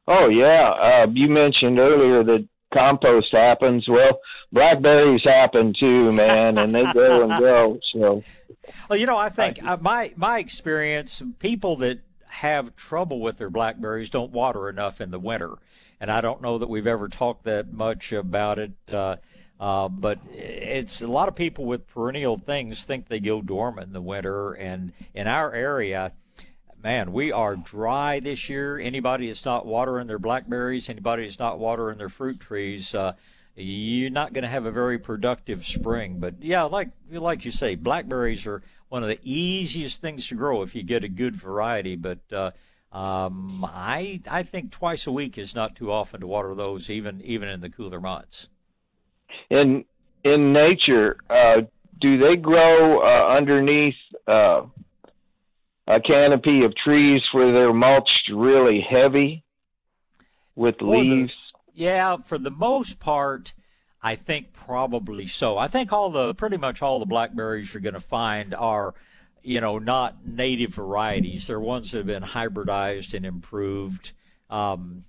Oh 0.10 0.28
yeah, 0.28 0.72
uh, 0.72 1.08
you 1.14 1.30
mentioned 1.30 1.78
earlier 1.78 2.24
that 2.24 2.48
compost 2.74 3.28
happens. 3.32 3.88
Well, 3.88 4.20
blackberries 4.52 5.22
happen 5.24 5.76
too, 5.80 6.12
man, 6.12 6.58
and 6.58 6.74
they 6.74 6.92
grow 6.92 7.30
and 7.30 7.34
grow. 7.40 7.80
So, 7.94 8.24
well, 8.90 8.98
you 8.98 9.06
know, 9.06 9.18
I 9.18 9.30
think 9.30 9.64
uh, 9.64 9.78
my 9.80 10.12
my 10.16 10.40
experience, 10.40 11.22
people 11.38 11.76
that 11.78 12.00
have 12.26 12.76
trouble 12.76 13.20
with 13.20 13.38
their 13.38 13.52
blackberries 13.52 14.10
don't 14.10 14.32
water 14.32 14.68
enough 14.68 15.00
in 15.00 15.12
the 15.12 15.20
winter, 15.20 15.54
and 16.00 16.12
I 16.12 16.22
don't 16.22 16.42
know 16.42 16.58
that 16.58 16.70
we've 16.70 16.88
ever 16.88 17.08
talked 17.08 17.44
that 17.44 17.72
much 17.72 18.12
about 18.12 18.58
it. 18.58 18.72
Uh, 18.92 19.18
uh, 19.60 19.90
but 19.90 20.18
it's 20.34 21.02
a 21.02 21.08
lot 21.08 21.28
of 21.28 21.36
people 21.36 21.66
with 21.66 21.86
perennial 21.86 22.38
things 22.38 22.84
think 22.84 23.10
they 23.10 23.20
go 23.20 23.44
dormant 23.44 23.86
in 23.86 23.94
the 23.94 24.02
winter, 24.02 24.54
and 24.54 24.92
in 25.14 25.28
our 25.28 25.54
area 25.54 26.14
man, 26.84 27.12
we 27.12 27.32
are 27.32 27.56
dry 27.56 28.20
this 28.20 28.50
year. 28.50 28.80
Anybody 28.80 29.28
that's 29.28 29.46
not 29.46 29.66
watering 29.66 30.08
their 30.08 30.20
blackberries, 30.20 30.90
anybody 30.90 31.24
that's 31.24 31.40
not 31.40 31.60
watering 31.60 31.98
their 31.98 32.10
fruit 32.10 32.40
trees, 32.40 32.94
uh, 32.96 33.14
you're 33.56 34.10
not 34.10 34.34
going 34.34 34.44
to 34.44 34.50
have 34.50 34.66
a 34.66 34.72
very 34.72 34.98
productive 34.98 35.66
spring. 35.66 36.20
But 36.20 36.42
yeah, 36.42 36.64
like 36.64 36.90
like 37.12 37.46
you 37.46 37.52
say, 37.52 37.76
blackberries 37.76 38.46
are 38.46 38.62
one 38.90 39.04
of 39.04 39.10
the 39.10 39.20
easiest 39.24 40.02
things 40.02 40.28
to 40.28 40.36
grow 40.36 40.62
if 40.62 40.76
you 40.76 40.84
get 40.84 41.04
a 41.04 41.10
good 41.10 41.36
variety. 41.36 41.96
But 41.96 42.20
uh, 42.32 42.52
um, 42.92 43.66
I 43.68 44.22
I 44.30 44.44
think 44.44 44.72
twice 44.72 45.08
a 45.08 45.12
week 45.12 45.38
is 45.38 45.56
not 45.56 45.76
too 45.76 45.92
often 45.92 46.22
to 46.22 46.28
water 46.28 46.56
those, 46.56 46.90
even 46.90 47.22
even 47.22 47.50
in 47.50 47.62
the 47.62 47.70
cooler 47.70 48.00
months. 48.00 48.48
In 49.50 49.84
in 50.24 50.54
nature, 50.54 51.18
uh, 51.30 51.62
do 52.00 52.18
they 52.18 52.36
grow 52.36 53.02
uh, 53.02 53.36
underneath? 53.36 53.96
Uh, 54.28 54.64
a 55.90 56.00
canopy 56.00 56.64
of 56.64 56.76
trees 56.76 57.22
where 57.32 57.52
they're 57.52 57.74
mulched 57.74 58.30
really 58.32 58.80
heavy 58.80 59.44
with 60.56 60.76
well, 60.82 61.00
leaves? 61.00 61.34
The, 61.76 61.84
yeah, 61.84 62.18
for 62.18 62.38
the 62.38 62.52
most 62.52 63.00
part, 63.00 63.54
I 64.02 64.16
think 64.16 64.54
probably 64.54 65.26
so. 65.26 65.58
I 65.58 65.68
think 65.68 65.92
all 65.92 66.12
the 66.12 66.36
pretty 66.36 66.58
much 66.58 66.82
all 66.82 67.00
the 67.00 67.06
blackberries 67.06 67.74
you're 67.74 67.82
going 67.82 67.96
to 67.96 68.00
find 68.00 68.54
are, 68.54 68.94
you 69.42 69.60
know, 69.60 69.80
not 69.80 70.26
native 70.26 70.76
varieties. 70.76 71.48
They're 71.48 71.60
ones 71.60 71.92
that 71.92 71.98
have 71.98 72.08
been 72.08 72.24
hybridized 72.24 73.16
and 73.16 73.26
improved. 73.26 74.12
Um, 74.50 75.06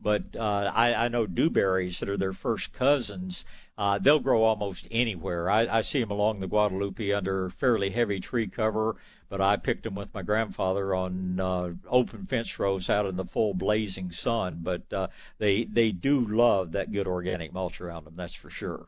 but 0.00 0.36
uh, 0.36 0.70
I, 0.74 0.94
I 0.94 1.08
know 1.08 1.26
dewberries 1.26 2.00
that 2.00 2.08
are 2.08 2.16
their 2.16 2.32
first 2.32 2.72
cousins. 2.72 3.44
Uh, 3.78 3.98
they'll 3.98 4.20
grow 4.20 4.42
almost 4.42 4.86
anywhere. 4.90 5.48
I, 5.48 5.78
I 5.78 5.80
see 5.80 6.00
them 6.00 6.10
along 6.10 6.40
the 6.40 6.46
Guadalupe 6.46 7.12
under 7.12 7.48
fairly 7.50 7.90
heavy 7.90 8.20
tree 8.20 8.46
cover 8.46 8.96
but 9.28 9.40
I 9.40 9.56
picked 9.56 9.84
them 9.84 9.94
with 9.94 10.12
my 10.14 10.22
grandfather 10.22 10.94
on 10.94 11.40
uh, 11.40 11.72
open 11.88 12.26
fence 12.26 12.58
rows 12.58 12.88
out 12.90 13.06
in 13.06 13.16
the 13.16 13.24
full 13.24 13.54
blazing 13.54 14.10
sun. 14.10 14.60
But 14.62 14.92
uh, 14.92 15.08
they 15.38 15.64
they 15.64 15.90
do 15.90 16.20
love 16.20 16.72
that 16.72 16.92
good 16.92 17.06
organic 17.06 17.52
mulch 17.52 17.80
around 17.80 18.04
them. 18.04 18.14
That's 18.16 18.34
for 18.34 18.50
sure. 18.50 18.86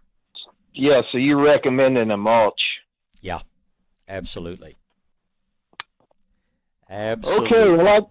Yeah. 0.75 1.03
So 1.11 1.19
you're 1.19 1.43
recommending 1.43 2.11
a 2.11 2.17
mulch? 2.17 2.61
Yeah, 3.21 3.41
absolutely. 4.09 4.77
Absolutely. 6.89 7.47
Okay. 7.47 7.83
Well, 7.83 8.11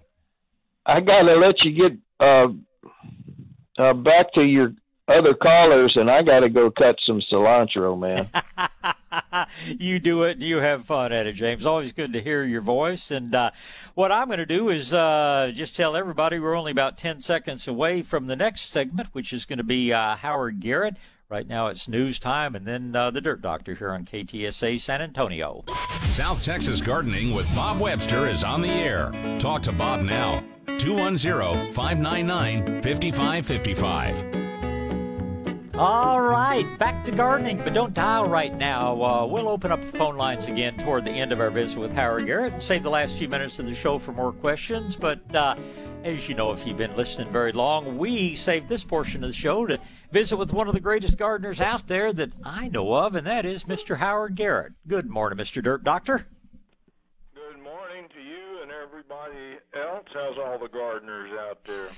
I 0.86 0.98
I 0.98 1.00
gotta 1.00 1.36
let 1.36 1.64
you 1.64 1.72
get 1.72 1.98
uh, 2.20 2.48
uh, 3.78 3.94
back 3.94 4.34
to 4.34 4.44
your 4.44 4.74
other 5.08 5.34
callers, 5.34 5.94
and 5.96 6.10
I 6.10 6.24
gotta 6.24 6.50
go 6.50 6.72
cut 6.72 6.96
some 7.06 7.22
cilantro, 7.32 7.98
man. 7.98 8.30
you 9.68 10.00
do 10.00 10.24
it 10.24 10.38
and 10.38 10.44
you 10.44 10.58
have 10.58 10.86
fun 10.86 11.12
at 11.12 11.28
it, 11.28 11.34
James. 11.34 11.66
Always 11.66 11.92
good 11.92 12.14
to 12.14 12.22
hear 12.22 12.44
your 12.44 12.62
voice. 12.62 13.12
And 13.12 13.34
uh, 13.34 13.52
what 13.94 14.12
I'm 14.12 14.28
going 14.28 14.40
to 14.40 14.46
do 14.46 14.70
is 14.70 14.94
uh, 14.94 15.52
just 15.54 15.76
tell 15.76 15.96
everybody 15.96 16.40
we're 16.40 16.56
only 16.56 16.72
about 16.72 16.98
10 16.98 17.22
seconds 17.22 17.68
away 17.68 18.02
from 18.02 18.28
the 18.28 18.36
next 18.36 18.70
segment, 18.70 19.10
which 19.14 19.34
is 19.34 19.46
going 19.46 19.58
to 19.58 19.64
be 19.64 19.94
uh, 19.94 20.16
Howard 20.16 20.60
Garrett 20.60 20.96
Right 21.28 21.48
now 21.48 21.68
it's 21.68 21.88
news 21.88 22.20
time, 22.20 22.54
and 22.54 22.68
then 22.68 22.96
uh, 22.96 23.10
the 23.10 23.20
Dirt 23.20 23.42
Doctor 23.42 23.74
here 23.74 23.90
on 23.92 24.06
KTSA 24.06 24.80
San 24.80 25.02
Antonio. 25.02 25.64
South 26.04 26.44
Texas 26.44 26.84
Gardening 26.84 27.34
with 27.34 27.48
Bob 27.56 27.80
Webster 27.80 28.28
is 28.30 28.44
on 28.44 28.62
the 28.62 28.70
air. 28.70 29.12
Talk 29.40 29.64
to 29.64 29.72
Bob 29.72 30.02
now. 30.02 30.44
210 30.78 31.72
599 31.74 32.84
5555. 32.84 34.45
All 35.78 36.22
right, 36.22 36.66
back 36.80 37.04
to 37.04 37.12
gardening, 37.12 37.58
but 37.58 37.74
don't 37.74 37.94
dial 37.94 38.30
right 38.30 38.56
now. 38.56 38.94
Uh, 39.04 39.26
we'll 39.26 39.50
open 39.50 39.74
up 39.74 39.82
the 39.82 39.98
phone 39.98 40.16
lines 40.16 40.46
again 40.46 40.78
toward 40.78 41.04
the 41.04 41.12
end 41.12 41.34
of 41.34 41.42
our 41.42 41.50
visit 41.50 41.78
with 41.78 41.92
Howard 41.92 42.28
Garrett 42.28 42.64
save 42.64 42.82
the 42.82 42.90
last 42.90 43.18
few 43.18 43.28
minutes 43.28 43.60
of 43.60 43.66
the 43.66 43.76
show 43.76 44.00
for 44.00 44.14
more 44.14 44.32
questions. 44.32 44.96
But 44.96 45.36
uh, 45.36 45.58
as 46.06 46.30
you 46.30 46.36
know, 46.36 46.54
if 46.54 46.66
you've 46.66 46.78
been 46.78 46.96
listening 46.96 47.30
very 47.30 47.52
long, 47.52 47.98
we 47.98 48.36
saved 48.36 48.70
this 48.70 48.86
portion 48.86 49.22
of 49.22 49.32
the 49.32 49.36
show 49.36 49.66
to 49.66 49.78
visit 50.14 50.38
with 50.38 50.54
one 50.54 50.70
of 50.70 50.74
the 50.74 50.80
greatest 50.80 51.18
gardeners 51.18 51.60
out 51.60 51.90
there 51.90 52.14
that 52.14 52.32
I 52.42 52.70
know 52.70 52.94
of, 52.94 53.14
and 53.14 53.28
that 53.28 53.46
is 53.46 53.66
Mr. 53.66 53.98
Howard 53.98 54.36
Garrett. 54.36 54.72
Good 54.88 55.10
morning, 55.10 55.38
Mr. 55.38 55.62
Dirt 55.62 55.84
Doctor. 55.84 56.26
Good 57.34 57.62
morning 57.62 58.08
to 58.14 58.22
you 58.22 58.62
and 58.62 58.72
everybody 58.72 59.58
else. 59.74 60.06
How's 60.14 60.38
all 60.38 60.58
the 60.58 60.70
gardeners 60.70 61.32
out 61.38 61.60
there? 61.68 61.90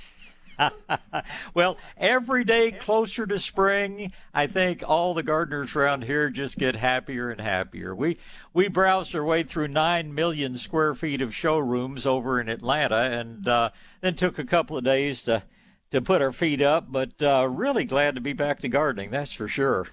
well, 1.53 1.77
every 1.97 2.43
day 2.43 2.71
closer 2.71 3.25
to 3.25 3.39
spring, 3.39 4.11
I 4.33 4.47
think 4.47 4.83
all 4.87 5.13
the 5.13 5.23
gardeners 5.23 5.75
around 5.75 6.03
here 6.03 6.29
just 6.29 6.57
get 6.57 6.75
happier 6.75 7.29
and 7.29 7.41
happier. 7.41 7.95
We 7.95 8.17
we 8.53 8.67
browsed 8.67 9.15
our 9.15 9.23
way 9.23 9.43
through 9.43 9.69
nine 9.69 10.13
million 10.13 10.55
square 10.55 10.95
feet 10.95 11.21
of 11.21 11.35
showrooms 11.35 12.05
over 12.05 12.39
in 12.39 12.49
Atlanta, 12.49 12.95
and 12.95 13.47
uh, 13.47 13.69
then 14.01 14.15
took 14.15 14.39
a 14.39 14.45
couple 14.45 14.77
of 14.77 14.83
days 14.83 15.21
to 15.23 15.43
to 15.91 16.01
put 16.01 16.21
our 16.21 16.33
feet 16.33 16.61
up. 16.61 16.91
But 16.91 17.21
uh, 17.21 17.47
really 17.49 17.85
glad 17.85 18.15
to 18.15 18.21
be 18.21 18.33
back 18.33 18.59
to 18.61 18.69
gardening. 18.69 19.11
That's 19.11 19.33
for 19.33 19.47
sure. 19.47 19.87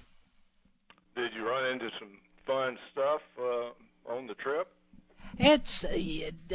Did 1.15 1.31
you 1.33 1.47
run 1.47 1.65
into 1.71 1.89
some 1.99 2.09
fun 2.45 2.77
stuff 2.91 3.21
uh, 3.39 4.11
on 4.11 4.27
the 4.27 4.33
trip? 4.35 4.67
It's 5.37 5.83
uh, 5.83 5.95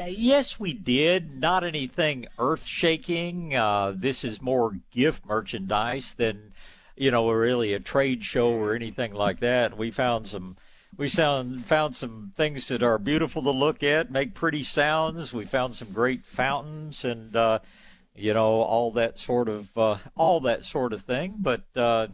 yes, 0.07 0.59
we 0.59 0.73
did. 0.73 1.41
Not 1.41 1.65
anything 1.65 2.27
earth-shaking. 2.39 3.55
Uh, 3.55 3.93
this 3.97 4.25
is 4.25 4.41
more 4.41 4.79
gift 4.91 5.27
merchandise 5.27 6.15
than 6.15 6.53
you 7.01 7.11
know, 7.11 7.31
really 7.31 7.73
a 7.73 7.81
trade 7.81 8.23
show 8.23 8.51
or 8.51 8.75
anything 8.75 9.15
like 9.15 9.41
that. 9.41 9.77
We 9.77 9.91
found 9.91 10.27
some. 10.27 10.59
We 10.99 11.09
found 11.09 11.65
found 11.65 11.97
some 11.97 12.33
things 12.37 12.69
that 12.69 12.83
are 12.83 12.99
beautiful 12.99 13.43
to 13.45 13.51
look 13.51 13.83
at, 13.83 14.11
make 14.11 14.35
pretty 14.35 14.63
sounds. 14.63 15.33
We 15.33 15.47
found 15.47 15.73
some 15.73 15.93
great 15.93 16.27
fountains 16.27 17.03
and 17.07 17.35
uh, 17.35 17.61
you 18.15 18.35
know 18.35 18.61
all 18.61 18.91
that 18.93 19.19
sort 19.19 19.49
of 19.49 19.79
uh, 19.79 19.97
all 20.15 20.41
that 20.41 20.67
sort 20.67 20.93
of 20.93 21.01
thing. 21.01 21.37
But 21.39 21.63
uh, 21.75 22.09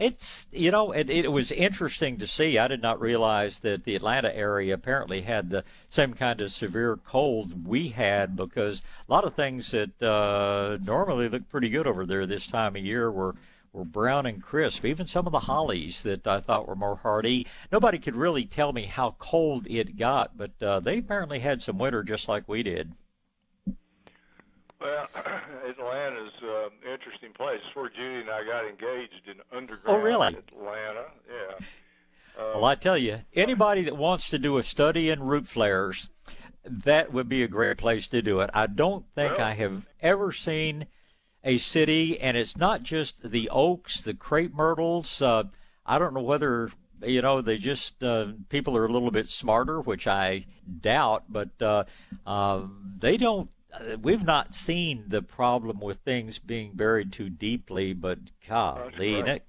it's 0.00 0.48
you 0.50 0.70
know 0.70 0.92
it, 0.92 1.10
it 1.10 1.30
was 1.30 1.52
interesting 1.52 2.16
to 2.18 2.26
see. 2.26 2.56
I 2.56 2.68
did 2.68 2.80
not 2.80 3.00
realize 3.00 3.58
that 3.60 3.84
the 3.84 3.94
Atlanta 3.94 4.34
area 4.34 4.72
apparently 4.72 5.20
had 5.20 5.50
the 5.50 5.62
same 5.90 6.14
kind 6.14 6.40
of 6.40 6.50
severe 6.50 6.98
cold 7.04 7.66
we 7.66 7.88
had 7.88 8.34
because 8.34 8.80
a 9.06 9.12
lot 9.12 9.24
of 9.24 9.34
things 9.34 9.70
that 9.72 10.02
uh, 10.02 10.78
normally 10.82 11.28
look 11.28 11.48
pretty 11.50 11.68
good 11.68 11.86
over 11.86 12.06
there 12.06 12.24
this 12.24 12.46
time 12.46 12.76
of 12.76 12.84
year 12.84 13.12
were 13.12 13.34
were 13.74 13.84
brown 13.84 14.24
and 14.24 14.42
crisp. 14.42 14.86
Even 14.86 15.06
some 15.06 15.26
of 15.26 15.32
the 15.32 15.40
hollies 15.40 16.02
that 16.02 16.26
I 16.26 16.40
thought 16.40 16.66
were 16.66 16.74
more 16.74 16.96
hardy. 16.96 17.46
Nobody 17.70 17.98
could 17.98 18.16
really 18.16 18.46
tell 18.46 18.72
me 18.72 18.86
how 18.86 19.16
cold 19.18 19.66
it 19.68 19.98
got, 19.98 20.36
but 20.36 20.50
uh, 20.62 20.80
they 20.80 20.98
apparently 20.98 21.40
had 21.40 21.60
some 21.60 21.78
winter 21.78 22.02
just 22.02 22.26
like 22.26 22.48
we 22.48 22.62
did. 22.62 22.92
Well, 24.80 25.08
Atlanta's 25.68 26.32
an 26.42 26.48
uh, 26.48 26.92
interesting 26.92 27.32
place. 27.34 27.60
It's 27.66 27.76
where 27.76 27.90
Judy 27.90 28.20
and 28.20 28.30
I 28.30 28.44
got 28.44 28.64
engaged 28.66 29.26
in 29.26 29.34
underground 29.56 30.00
oh, 30.00 30.02
really? 30.02 30.28
Atlanta. 30.28 31.04
Yeah. 31.28 31.66
Uh, 32.38 32.52
well, 32.54 32.64
I 32.64 32.74
tell 32.76 32.96
you, 32.96 33.18
anybody 33.34 33.82
that 33.84 33.96
wants 33.96 34.30
to 34.30 34.38
do 34.38 34.56
a 34.56 34.62
study 34.62 35.10
in 35.10 35.20
root 35.20 35.46
flares, 35.46 36.08
that 36.64 37.12
would 37.12 37.28
be 37.28 37.42
a 37.42 37.48
great 37.48 37.76
place 37.76 38.06
to 38.08 38.22
do 38.22 38.40
it. 38.40 38.50
I 38.54 38.66
don't 38.66 39.04
think 39.14 39.36
well, 39.36 39.46
I 39.46 39.52
have 39.52 39.82
ever 40.00 40.32
seen 40.32 40.86
a 41.44 41.58
city, 41.58 42.18
and 42.18 42.36
it's 42.36 42.56
not 42.56 42.82
just 42.82 43.30
the 43.30 43.50
oaks, 43.50 44.00
the 44.00 44.14
crepe 44.14 44.54
myrtles. 44.54 45.20
Uh, 45.20 45.44
I 45.84 45.98
don't 45.98 46.14
know 46.14 46.22
whether 46.22 46.70
you 47.02 47.20
know 47.20 47.40
they 47.40 47.58
just 47.58 48.02
uh, 48.02 48.28
people 48.48 48.76
are 48.76 48.86
a 48.86 48.92
little 48.92 49.10
bit 49.10 49.30
smarter, 49.30 49.80
which 49.80 50.06
I 50.06 50.46
doubt, 50.80 51.24
but 51.28 51.50
uh, 51.60 51.84
uh, 52.26 52.62
they 52.98 53.16
don't 53.16 53.50
uh, 53.72 53.96
we've 54.00 54.24
not 54.24 54.54
seen 54.54 55.04
the 55.08 55.22
problem 55.22 55.80
with 55.80 55.98
things 56.00 56.38
being 56.38 56.72
buried 56.74 57.12
too 57.12 57.28
deeply, 57.30 57.92
but 57.92 58.18
golly, 58.48 59.22
ne- 59.22 59.40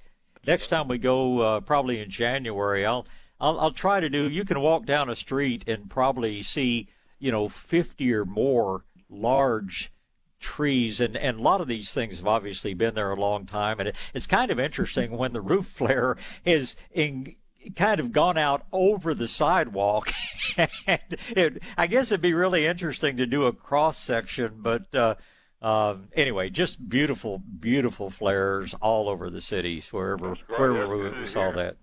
next 0.46 0.68
time 0.68 0.88
we 0.88 0.98
go, 0.98 1.40
uh, 1.40 1.60
probably 1.62 2.00
in 2.00 2.10
January, 2.10 2.86
I'll, 2.86 3.06
I'll 3.40 3.60
I'll 3.60 3.72
try 3.72 4.00
to 4.00 4.10
do. 4.10 4.30
You 4.30 4.46
can 4.46 4.60
walk 4.62 4.86
down 4.86 5.10
a 5.10 5.16
street 5.16 5.64
and 5.68 5.90
probably 5.90 6.44
see, 6.44 6.88
you 7.20 7.32
know, 7.32 7.50
fifty 7.50 8.14
or 8.14 8.26
more 8.26 8.86
large 9.10 9.92
trees 10.40 11.00
and 11.00 11.16
and 11.16 11.40
a 11.40 11.42
lot 11.42 11.62
of 11.62 11.68
these 11.68 11.94
things 11.94 12.18
have 12.18 12.28
obviously 12.28 12.74
been 12.74 12.96
there 12.96 13.12
a 13.12 13.20
long 13.20 13.46
time 13.46 13.80
and 13.80 13.90
it, 13.90 13.96
it's 14.12 14.26
kind 14.26 14.50
of 14.50 14.60
interesting 14.60 15.16
when 15.16 15.34
the 15.34 15.42
root 15.42 15.66
flare 15.66 16.18
is 16.44 16.76
in 16.90 17.36
kind 17.76 18.00
of 18.00 18.12
gone 18.12 18.38
out 18.38 18.64
over 18.72 19.14
the 19.14 19.28
sidewalk. 19.28 20.12
and 20.88 21.18
it, 21.30 21.64
I 21.78 21.88
guess 21.88 22.12
it'd 22.12 22.22
be 22.22 22.34
really 22.34 22.66
interesting 22.66 23.18
to 23.18 23.26
do 23.26 23.46
a 23.46 23.54
cross 23.54 23.98
section, 23.98 24.56
but 24.58 24.94
uh, 24.94 25.16
um, 25.62 26.10
anyway, 26.14 26.50
just 26.50 26.90
beautiful, 26.90 27.38
beautiful 27.38 28.10
flares 28.10 28.74
all 28.82 29.08
over 29.08 29.30
the 29.30 29.42
cities 29.42 29.94
wherever 29.94 30.36
wherever 30.48 30.98
we, 30.98 31.20
we 31.20 31.28
saw 31.28 31.52
that. 31.52 31.78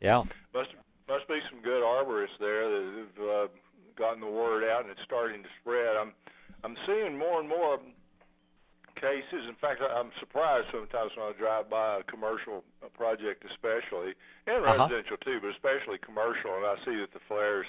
Yeah. 0.00 0.22
Must 0.54 0.70
must 1.08 1.28
be 1.28 1.40
some 1.50 1.60
good 1.62 1.82
arborists 1.82 2.38
there 2.38 2.68
that 2.68 3.06
have 3.16 3.28
uh, 3.28 3.46
gotten 3.96 4.20
the 4.20 4.26
word 4.26 4.64
out 4.64 4.82
and 4.82 4.90
it's 4.90 5.00
starting 5.04 5.42
to 5.42 5.48
spread. 5.60 5.96
I'm 5.96 6.12
I'm 6.62 6.76
seeing 6.86 7.18
more 7.18 7.40
and 7.40 7.48
more 7.48 7.80
cases. 8.96 9.48
In 9.48 9.54
fact, 9.60 9.80
I'm 9.80 10.10
surprised 10.18 10.68
sometimes 10.72 11.12
when 11.16 11.26
I 11.26 11.32
drive 11.38 11.70
by 11.70 12.00
a 12.00 12.02
commercial 12.02 12.64
project, 12.94 13.44
especially, 13.48 14.14
and 14.46 14.64
uh-huh. 14.64 14.88
residential 14.88 15.16
too, 15.18 15.38
but 15.40 15.50
especially 15.50 15.98
commercial, 15.98 16.56
and 16.56 16.64
I 16.64 16.76
see 16.84 16.96
that 17.00 17.12
the 17.12 17.20
flares 17.28 17.66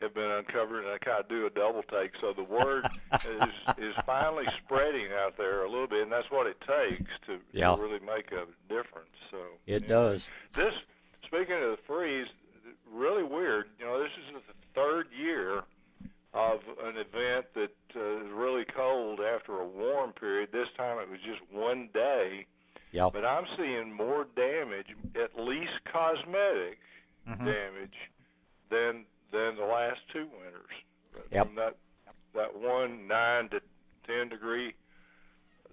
have 0.00 0.14
been 0.14 0.30
uncovered, 0.30 0.84
and 0.84 0.92
I 0.92 0.98
kind 0.98 1.20
of 1.20 1.28
do 1.28 1.46
a 1.46 1.50
double 1.50 1.82
take. 1.82 2.12
So 2.20 2.32
the 2.32 2.44
word 2.44 2.88
is 3.14 3.52
is 3.78 3.94
finally 4.06 4.46
spreading 4.64 5.08
out 5.12 5.36
there 5.36 5.64
a 5.64 5.70
little 5.70 5.88
bit, 5.88 6.02
and 6.02 6.12
that's 6.12 6.30
what 6.30 6.46
it 6.46 6.60
takes 6.60 7.10
to, 7.26 7.38
yeah. 7.52 7.74
to 7.74 7.80
really 7.80 8.00
make 8.00 8.32
a 8.32 8.46
difference. 8.68 9.14
So 9.30 9.38
it 9.66 9.86
does. 9.86 10.30
This 10.54 10.74
speaking 11.24 11.56
of 11.56 11.70
the 11.70 11.78
freeze, 11.86 12.28
really 12.90 13.22
weird. 13.22 13.66
You 13.78 13.86
know, 13.86 14.02
this 14.02 14.10
is 14.26 14.34
the 14.34 14.54
third 14.74 15.06
year 15.16 15.62
of 16.32 16.60
an 16.84 16.94
event 16.96 17.46
that 17.54 17.74
uh, 17.96 18.24
is 18.24 18.32
really 18.32 18.64
cold 18.76 19.20
after 19.20 19.60
a 19.60 19.66
warm 19.66 20.12
period. 20.12 20.50
This 20.52 20.68
time 20.76 20.98
it 20.98 21.10
was 21.10 21.18
just 21.26 21.40
one 21.52 21.88
day. 21.92 22.46
Yep. 22.92 23.12
But 23.12 23.24
I'm 23.24 23.44
seeing 23.56 23.92
more 23.92 24.26
damage, 24.34 24.86
at 25.14 25.40
least 25.40 25.72
cosmetic 25.92 26.78
mm-hmm. 27.28 27.44
damage, 27.44 27.98
than 28.70 29.04
than 29.32 29.56
the 29.56 29.64
last 29.64 30.00
two 30.12 30.26
winters. 30.32 30.74
Yep. 31.32 31.46
From 31.46 31.56
that 31.56 31.76
that 32.34 32.54
one 32.54 33.06
nine 33.06 33.48
to 33.50 33.60
ten 34.06 34.28
degree 34.28 34.74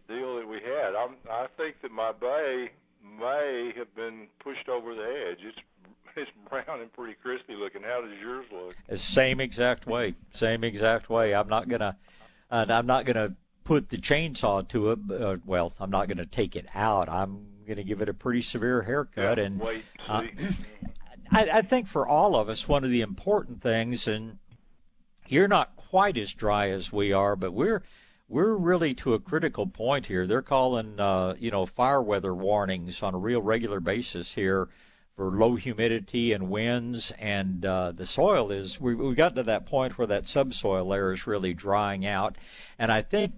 deal 0.08 0.38
that 0.38 0.48
we 0.48 0.58
had. 0.58 0.96
I'm 0.96 1.16
I 1.30 1.48
think 1.58 1.82
that 1.82 1.92
my 1.92 2.12
bay 2.12 2.72
may 3.04 3.72
have 3.78 3.94
been 3.96 4.28
pushed 4.40 4.70
over 4.70 4.96
the 4.96 5.04
edge. 5.04 5.40
It's 5.42 5.58
it's 6.18 6.32
brown 6.50 6.82
and 6.82 6.92
pretty 6.94 7.16
crispy 7.22 7.56
looking. 7.56 7.84
How 7.84 8.02
does 8.02 8.12
yours 8.22 8.46
look? 8.52 8.76
Same 9.00 9.40
exact 9.40 9.86
way. 9.86 10.16
Same 10.32 10.64
exact 10.64 11.10
way. 11.10 11.34
I'm 11.34 11.48
not 11.48 11.68
gonna. 11.68 11.98
Uh, 12.50 12.66
I'm 12.70 12.86
not 12.86 13.06
gonna 13.06 13.36
put 13.64 13.90
the 13.90 13.98
chainsaw 13.98 14.68
to 14.70 14.92
it. 14.92 15.00
Uh, 15.12 15.38
well, 15.46 15.74
I'm 15.80 15.90
not 15.90 16.08
gonna 16.08 16.26
take 16.26 16.56
it 16.56 16.68
out. 16.74 17.10
I'm 17.10 17.46
gonna 17.68 17.84
give 17.84 18.02
it 18.02 18.10
a 18.10 18.14
pretty 18.14 18.42
severe 18.42 18.82
haircut. 18.82 19.38
Yeah, 19.38 19.44
and 19.44 19.60
wait, 19.60 19.84
uh, 20.08 20.24
I, 21.32 21.50
I 21.50 21.62
think 21.62 21.88
for 21.88 22.08
all 22.08 22.36
of 22.36 22.50
us, 22.50 22.68
one 22.68 22.84
of 22.84 22.90
the 22.90 23.02
important 23.02 23.62
things, 23.62 24.08
and 24.08 24.40
you're 25.28 25.48
not 25.48 25.76
quite 25.76 26.18
as 26.18 26.34
dry 26.34 26.70
as 26.70 26.92
we 26.92 27.12
are, 27.12 27.36
but 27.36 27.54
we're 27.54 27.84
we're 28.30 28.56
really 28.56 28.94
to 28.94 29.14
a 29.14 29.20
critical 29.20 29.68
point 29.68 30.08
here. 30.08 30.28
They're 30.28 30.42
calling, 30.42 31.00
uh, 31.00 31.36
you 31.40 31.50
know, 31.50 31.66
fire 31.66 32.02
weather 32.02 32.34
warnings 32.34 33.02
on 33.02 33.14
a 33.14 33.18
real 33.18 33.42
regular 33.42 33.80
basis 33.80 34.34
here 34.34 34.68
for 35.18 35.32
low 35.32 35.56
humidity 35.56 36.32
and 36.32 36.48
winds, 36.48 37.12
and 37.18 37.66
uh, 37.66 37.92
the 37.92 38.06
soil 38.06 38.52
is 38.52 38.80
we 38.80 38.94
we 38.94 39.16
got 39.16 39.36
to 39.36 39.44
that 39.44 39.66
point 39.66 39.98
where 39.98 40.06
that 40.08 40.28
subsoil 40.28 40.86
layer 40.86 41.12
is 41.12 41.26
really 41.26 41.56
drying 41.56 42.06
out, 42.06 42.38
and 42.78 42.92
I 42.92 43.02
think 43.02 43.34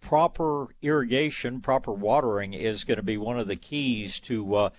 proper 0.00 0.68
irrigation, 0.80 1.60
proper 1.60 1.92
watering 1.92 2.54
is 2.54 2.84
going 2.84 2.96
to 2.96 3.02
be 3.02 3.16
one 3.16 3.40
of 3.40 3.48
the 3.48 3.56
keys 3.56 4.20
to 4.20 4.54
uh, 4.54 4.70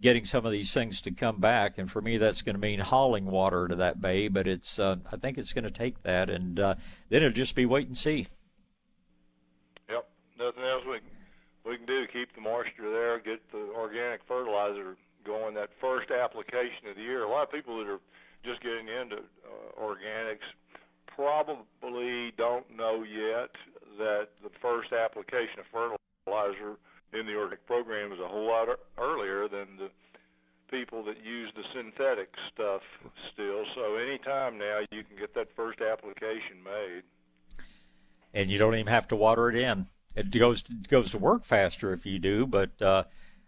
getting 0.00 0.24
some 0.24 0.46
of 0.46 0.52
these 0.52 0.72
things 0.72 1.00
to 1.00 1.10
come 1.10 1.40
back. 1.40 1.76
And 1.76 1.90
for 1.90 2.00
me, 2.00 2.18
that's 2.18 2.42
going 2.42 2.54
to 2.54 2.60
mean 2.60 2.80
hauling 2.80 3.26
water 3.26 3.66
to 3.66 3.74
that 3.76 4.00
bay. 4.00 4.28
But 4.28 4.46
it's 4.46 4.78
uh, 4.78 4.96
I 5.10 5.16
think 5.16 5.38
it's 5.38 5.52
going 5.52 5.64
to 5.64 5.72
take 5.72 6.04
that, 6.04 6.30
and 6.30 6.60
uh, 6.60 6.76
then 7.08 7.24
it'll 7.24 7.34
just 7.34 7.56
be 7.56 7.66
wait 7.66 7.88
and 7.88 7.98
see. 7.98 8.28
Yep, 9.88 10.08
nothing 10.38 10.62
else 10.62 10.84
we 10.88 11.00
we 11.68 11.76
can 11.78 11.86
do 11.86 12.06
to 12.06 12.12
keep 12.12 12.32
the 12.36 12.40
moisture 12.40 12.92
there, 12.92 13.18
get 13.18 13.40
the 13.50 13.72
organic 13.74 14.20
fertilizer 14.28 14.96
going. 15.24 15.54
That 15.54 15.70
first 15.80 16.10
application 16.10 16.88
of 16.88 16.96
the 16.96 17.02
year, 17.02 17.24
a 17.24 17.30
lot 17.30 17.44
of 17.44 17.52
people 17.52 17.78
that 17.78 17.90
are 17.90 18.00
just 18.44 18.62
getting 18.62 18.88
into 18.88 19.16
uh, 19.16 19.80
organics 19.80 20.46
probably 21.06 22.32
don't 22.36 22.64
know 22.74 23.04
yet 23.04 23.50
that 23.98 24.28
the 24.42 24.50
first 24.62 24.92
application 24.92 25.60
of 25.60 25.66
fertilizer 25.72 26.76
in 27.12 27.26
the 27.26 27.34
organic 27.34 27.66
program 27.66 28.12
is 28.12 28.18
a 28.20 28.28
whole 28.28 28.46
lot 28.46 28.68
earlier 28.98 29.48
than 29.48 29.66
the 29.78 29.90
people 30.70 31.02
that 31.04 31.16
use 31.24 31.50
the 31.56 31.64
synthetic 31.74 32.32
stuff 32.52 32.82
still. 33.32 33.64
So 33.74 33.96
anytime 33.96 34.56
now 34.56 34.80
you 34.92 35.02
can 35.02 35.16
get 35.18 35.34
that 35.34 35.48
first 35.56 35.80
application 35.80 36.62
made. 36.64 37.02
And 38.32 38.48
you 38.50 38.58
don't 38.58 38.74
even 38.74 38.86
have 38.86 39.08
to 39.08 39.16
water 39.16 39.50
it 39.50 39.56
in. 39.56 39.86
It 40.14 40.30
goes 40.30 40.62
goes 40.88 41.10
to 41.10 41.18
work 41.18 41.44
faster 41.44 41.92
if 41.92 42.06
you 42.06 42.18
do, 42.18 42.46
but 42.46 42.80
uh, 42.80 43.04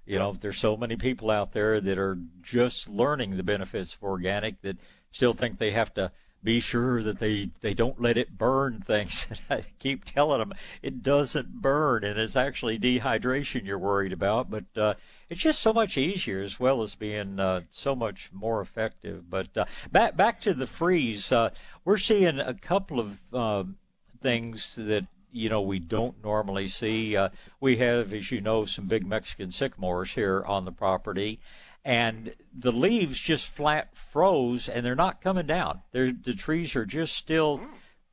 you 0.06 0.18
know 0.18 0.32
there's 0.32 0.58
so 0.58 0.76
many 0.76 0.96
people 0.96 1.30
out 1.30 1.52
there 1.52 1.80
that 1.80 1.98
are 1.98 2.18
just 2.42 2.88
learning 2.88 3.36
the 3.36 3.42
benefits 3.42 3.94
of 3.94 4.02
organic 4.02 4.60
that 4.62 4.76
still 5.10 5.32
think 5.32 5.58
they 5.58 5.70
have 5.70 5.92
to 5.94 6.10
be 6.44 6.58
sure 6.58 7.02
that 7.02 7.18
they 7.18 7.50
they 7.60 7.74
don't 7.74 8.00
let 8.00 8.16
it 8.16 8.36
burn 8.36 8.80
things. 8.80 9.26
I 9.50 9.64
keep 9.78 10.04
telling 10.04 10.40
them 10.40 10.54
it 10.82 11.02
doesn't 11.02 11.62
burn, 11.62 12.04
and 12.04 12.18
it's 12.18 12.36
actually 12.36 12.78
dehydration 12.78 13.64
you're 13.64 13.78
worried 13.78 14.12
about. 14.12 14.50
But 14.50 14.64
uh, 14.76 14.94
it's 15.30 15.40
just 15.40 15.60
so 15.60 15.72
much 15.72 15.96
easier, 15.96 16.42
as 16.42 16.58
well 16.58 16.82
as 16.82 16.94
being 16.94 17.38
uh, 17.38 17.62
so 17.70 17.94
much 17.94 18.30
more 18.32 18.60
effective. 18.60 19.30
But 19.30 19.56
uh, 19.56 19.66
back 19.90 20.16
back 20.16 20.40
to 20.42 20.54
the 20.54 20.66
freeze, 20.66 21.30
uh, 21.30 21.50
we're 21.84 21.98
seeing 21.98 22.40
a 22.40 22.54
couple 22.54 22.98
of 22.98 23.18
um, 23.32 23.76
things 24.20 24.74
that 24.76 25.06
you 25.32 25.48
know 25.48 25.60
we 25.60 25.78
don't 25.78 26.22
normally 26.22 26.68
see. 26.68 27.16
Uh, 27.16 27.30
we 27.60 27.76
have, 27.78 28.12
as 28.12 28.30
you 28.30 28.40
know, 28.40 28.64
some 28.64 28.86
big 28.86 29.06
Mexican 29.06 29.50
sycamores 29.50 30.12
here 30.12 30.44
on 30.46 30.64
the 30.64 30.72
property, 30.72 31.40
and 31.84 32.34
the 32.54 32.72
leaves 32.72 33.18
just 33.18 33.48
flat 33.48 33.96
froze 33.96 34.68
and 34.68 34.86
they're 34.86 34.94
not 34.94 35.20
coming 35.20 35.46
down. 35.46 35.82
They're, 35.90 36.12
the 36.12 36.34
trees 36.34 36.76
are 36.76 36.86
just 36.86 37.16
still 37.16 37.60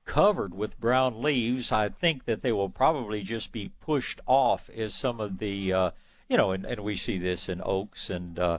covered 0.06 0.56
with 0.56 0.80
brown 0.80 1.22
leaves. 1.22 1.72
I 1.72 1.90
think 1.90 2.26
that 2.26 2.42
they 2.42 2.52
will 2.52 2.70
probably 2.70 3.22
just 3.22 3.52
be 3.52 3.72
pushed 3.80 4.22
off 4.26 4.70
as 4.76 4.96
some 4.96 5.20
of 5.20 5.38
the, 5.38 5.72
uh, 5.72 5.92
you 6.28 6.38
know, 6.38 6.52
and, 6.52 6.66
and 6.66 6.80
we 6.82 6.96
see 6.96 7.20
this 7.20 7.48
in 7.48 7.62
oaks 7.64 8.10
and, 8.10 8.40
uh, 8.40 8.58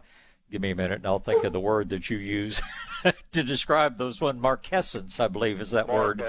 give 0.50 0.62
me 0.62 0.70
a 0.70 0.76
minute 0.76 0.96
and 0.96 1.06
I'll 1.06 1.20
think 1.20 1.44
of 1.44 1.52
the 1.52 1.60
word 1.60 1.88
that 1.90 2.10
you 2.10 2.18
use 2.18 2.60
to 3.32 3.42
describe 3.42 3.98
those 3.98 4.20
one 4.20 4.40
marcescence, 4.40 5.18
I 5.18 5.28
believe 5.28 5.60
is 5.60 5.70
that 5.70 5.88
word. 5.88 6.20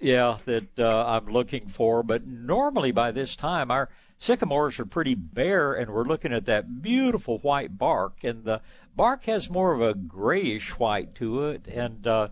Yeah, 0.00 0.38
that 0.46 0.78
uh, 0.78 1.04
I'm 1.06 1.26
looking 1.26 1.68
for. 1.68 2.02
But 2.02 2.26
normally 2.26 2.90
by 2.90 3.10
this 3.10 3.36
time, 3.36 3.70
our 3.70 3.90
sycamores 4.18 4.78
are 4.78 4.86
pretty 4.86 5.14
bare, 5.14 5.74
and 5.74 5.90
we're 5.90 6.04
looking 6.04 6.32
at 6.32 6.46
that 6.46 6.82
beautiful 6.82 7.38
white 7.38 7.76
bark, 7.76 8.24
and 8.24 8.44
the 8.44 8.62
bark 8.96 9.24
has 9.24 9.50
more 9.50 9.72
of 9.72 9.82
a 9.82 9.94
grayish 9.94 10.78
white 10.78 11.14
to 11.16 11.44
it, 11.46 11.66
and 11.68 12.06
uh, 12.06 12.28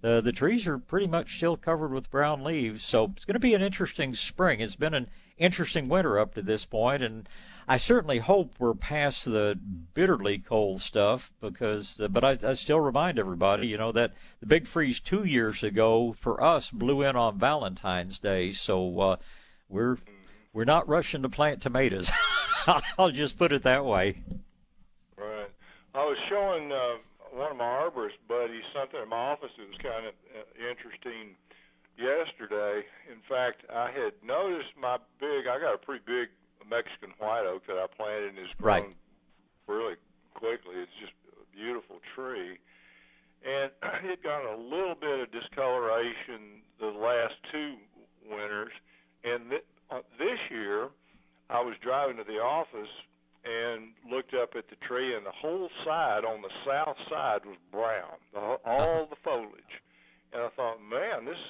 the 0.00 0.20
the 0.20 0.32
trees 0.32 0.66
are 0.66 0.78
pretty 0.78 1.06
much 1.06 1.36
still 1.36 1.56
covered 1.56 1.92
with 1.92 2.10
brown 2.10 2.42
leaves. 2.42 2.84
So 2.84 3.12
it's 3.14 3.26
going 3.26 3.34
to 3.34 3.38
be 3.40 3.54
an 3.54 3.62
interesting 3.62 4.14
spring. 4.14 4.60
It's 4.60 4.76
been 4.76 4.94
an 4.94 5.08
interesting 5.36 5.88
winter 5.88 6.18
up 6.18 6.34
to 6.34 6.42
this 6.42 6.64
point, 6.64 7.02
and 7.02 7.28
I 7.70 7.76
certainly 7.76 8.18
hope 8.18 8.54
we're 8.58 8.74
past 8.74 9.26
the 9.26 9.56
bitterly 9.94 10.38
cold 10.38 10.80
stuff 10.80 11.32
because, 11.40 12.00
uh, 12.00 12.08
but 12.08 12.24
I, 12.24 12.36
I 12.42 12.54
still 12.54 12.80
remind 12.80 13.16
everybody, 13.16 13.68
you 13.68 13.78
know, 13.78 13.92
that 13.92 14.12
the 14.40 14.46
big 14.46 14.66
freeze 14.66 14.98
two 14.98 15.22
years 15.22 15.62
ago 15.62 16.12
for 16.18 16.42
us 16.42 16.72
blew 16.72 17.02
in 17.02 17.14
on 17.14 17.38
Valentine's 17.38 18.18
Day, 18.18 18.50
so 18.50 18.98
uh, 18.98 19.16
we're 19.68 19.98
we're 20.52 20.64
not 20.64 20.88
rushing 20.88 21.22
to 21.22 21.28
plant 21.28 21.62
tomatoes. 21.62 22.10
I'll 22.98 23.12
just 23.12 23.38
put 23.38 23.52
it 23.52 23.62
that 23.62 23.84
way. 23.84 24.20
Right. 25.16 25.50
I 25.94 26.04
was 26.04 26.18
showing 26.28 26.72
uh, 26.72 26.96
one 27.30 27.52
of 27.52 27.56
my 27.56 27.62
arborist 27.62 28.18
buddies 28.26 28.64
something 28.74 29.00
in 29.00 29.08
my 29.10 29.16
office 29.16 29.50
that 29.56 29.68
was 29.68 29.78
kind 29.80 30.06
of 30.06 30.14
uh, 30.34 30.68
interesting 30.68 31.36
yesterday. 31.96 32.82
In 33.08 33.20
fact, 33.28 33.62
I 33.72 33.92
had 33.92 34.14
noticed 34.24 34.74
my 34.76 34.96
big. 35.20 35.46
I 35.46 35.60
got 35.60 35.74
a 35.74 35.78
pretty 35.78 36.02
big 36.04 36.30
Mexican 36.68 37.10
white 37.18 37.46
oak 37.46 37.66
that 37.66 37.78
I 37.78 37.86
planted 37.86 38.30
and 38.30 38.38
has 38.38 38.52
grown 38.58 38.74
right. 38.74 38.96
really 39.66 39.94
quickly. 40.34 40.76
It's 40.76 40.92
just 41.00 41.12
a 41.32 41.56
beautiful 41.56 42.00
tree. 42.14 42.58
And 43.44 43.70
it 44.04 44.22
got 44.22 44.44
a 44.44 44.56
little 44.56 44.94
bit 44.94 45.20
of 45.20 45.32
discoloration 45.32 46.64
the 46.78 46.86
last 46.86 47.34
two 47.52 47.76
winters. 48.28 48.72
And 49.24 49.50
th- 49.50 49.66
uh, 49.90 50.00
this 50.18 50.38
year, 50.50 50.88
I 51.48 51.60
was 51.60 51.74
driving 51.82 52.16
to 52.16 52.24
the 52.24 52.38
office 52.38 52.90
and 53.44 53.92
looked 54.10 54.34
up 54.34 54.50
at 54.56 54.68
the 54.68 54.76
tree, 54.86 55.16
and 55.16 55.24
the 55.24 55.32
whole 55.32 55.68
side 55.84 56.24
on 56.24 56.42
the 56.42 56.52
south 56.66 56.96
side 57.08 57.40
was 57.44 57.56
brown, 57.72 58.20
the, 58.32 58.40
all 58.64 59.06
the 59.08 59.16
foliage. 59.24 59.80
And 60.32 60.42
I 60.42 60.48
thought, 60.54 60.76
man, 60.78 61.24
this 61.24 61.40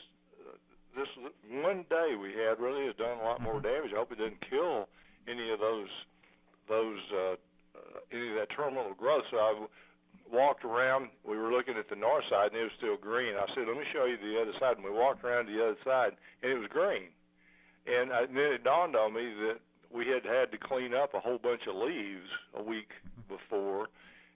uh, 0.41 0.57
this 0.97 1.09
one 1.51 1.85
day 1.91 2.15
we 2.21 2.31
had 2.31 2.61
really 2.61 2.87
has 2.87 2.95
done 2.97 3.19
a 3.19 3.23
lot 3.23 3.43
more 3.43 3.61
damage. 3.61 3.91
I 3.93 3.99
hope 3.99 4.13
it 4.13 4.19
didn't 4.19 4.41
kill 4.49 4.89
any 5.29 5.51
of 5.51 5.61
those 5.61 5.89
those 6.69 7.01
uh, 7.13 7.35
uh, 7.75 7.99
any 8.13 8.31
of 8.31 8.37
that 8.37 8.49
terminal 8.55 8.95
growth. 8.95 9.25
So 9.31 9.37
I 9.37 9.67
walked 10.33 10.65
around. 10.65 11.11
We 11.27 11.37
were 11.37 11.51
looking 11.51 11.75
at 11.77 11.89
the 11.89 11.97
north 11.97 12.25
side, 12.31 12.53
and 12.53 12.61
it 12.61 12.65
was 12.65 12.77
still 12.79 12.97
green. 12.97 13.35
I 13.35 13.47
said, 13.55 13.67
"Let 13.67 13.77
me 13.77 13.85
show 13.93 14.07
you 14.07 14.17
the 14.17 14.41
other 14.41 14.55
side." 14.59 14.77
And 14.77 14.85
we 14.85 14.91
walked 14.91 15.25
around 15.25 15.47
the 15.47 15.63
other 15.63 15.79
side, 15.85 16.13
and 16.43 16.53
it 16.53 16.59
was 16.59 16.69
green. 16.69 17.11
And, 17.87 18.13
I, 18.13 18.25
and 18.25 18.37
then 18.37 18.53
it 18.53 18.65
dawned 18.65 18.95
on 18.95 19.15
me 19.15 19.33
that 19.47 19.59
we 19.91 20.07
had 20.07 20.25
had 20.25 20.53
to 20.53 20.59
clean 20.59 20.95
up 20.95 21.15
a 21.15 21.21
whole 21.21 21.39
bunch 21.39 21.63
of 21.67 21.75
leaves 21.75 22.29
a 22.55 22.63
week 22.63 22.91
before, 23.27 23.89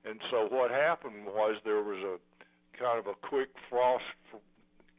and 0.04 0.18
so 0.30 0.48
what 0.50 0.70
happened 0.70 1.26
was 1.26 1.56
there 1.64 1.82
was 1.82 2.02
a 2.02 2.16
kind 2.78 2.98
of 2.98 3.06
a 3.06 3.14
quick 3.26 3.50
frost 3.70 4.04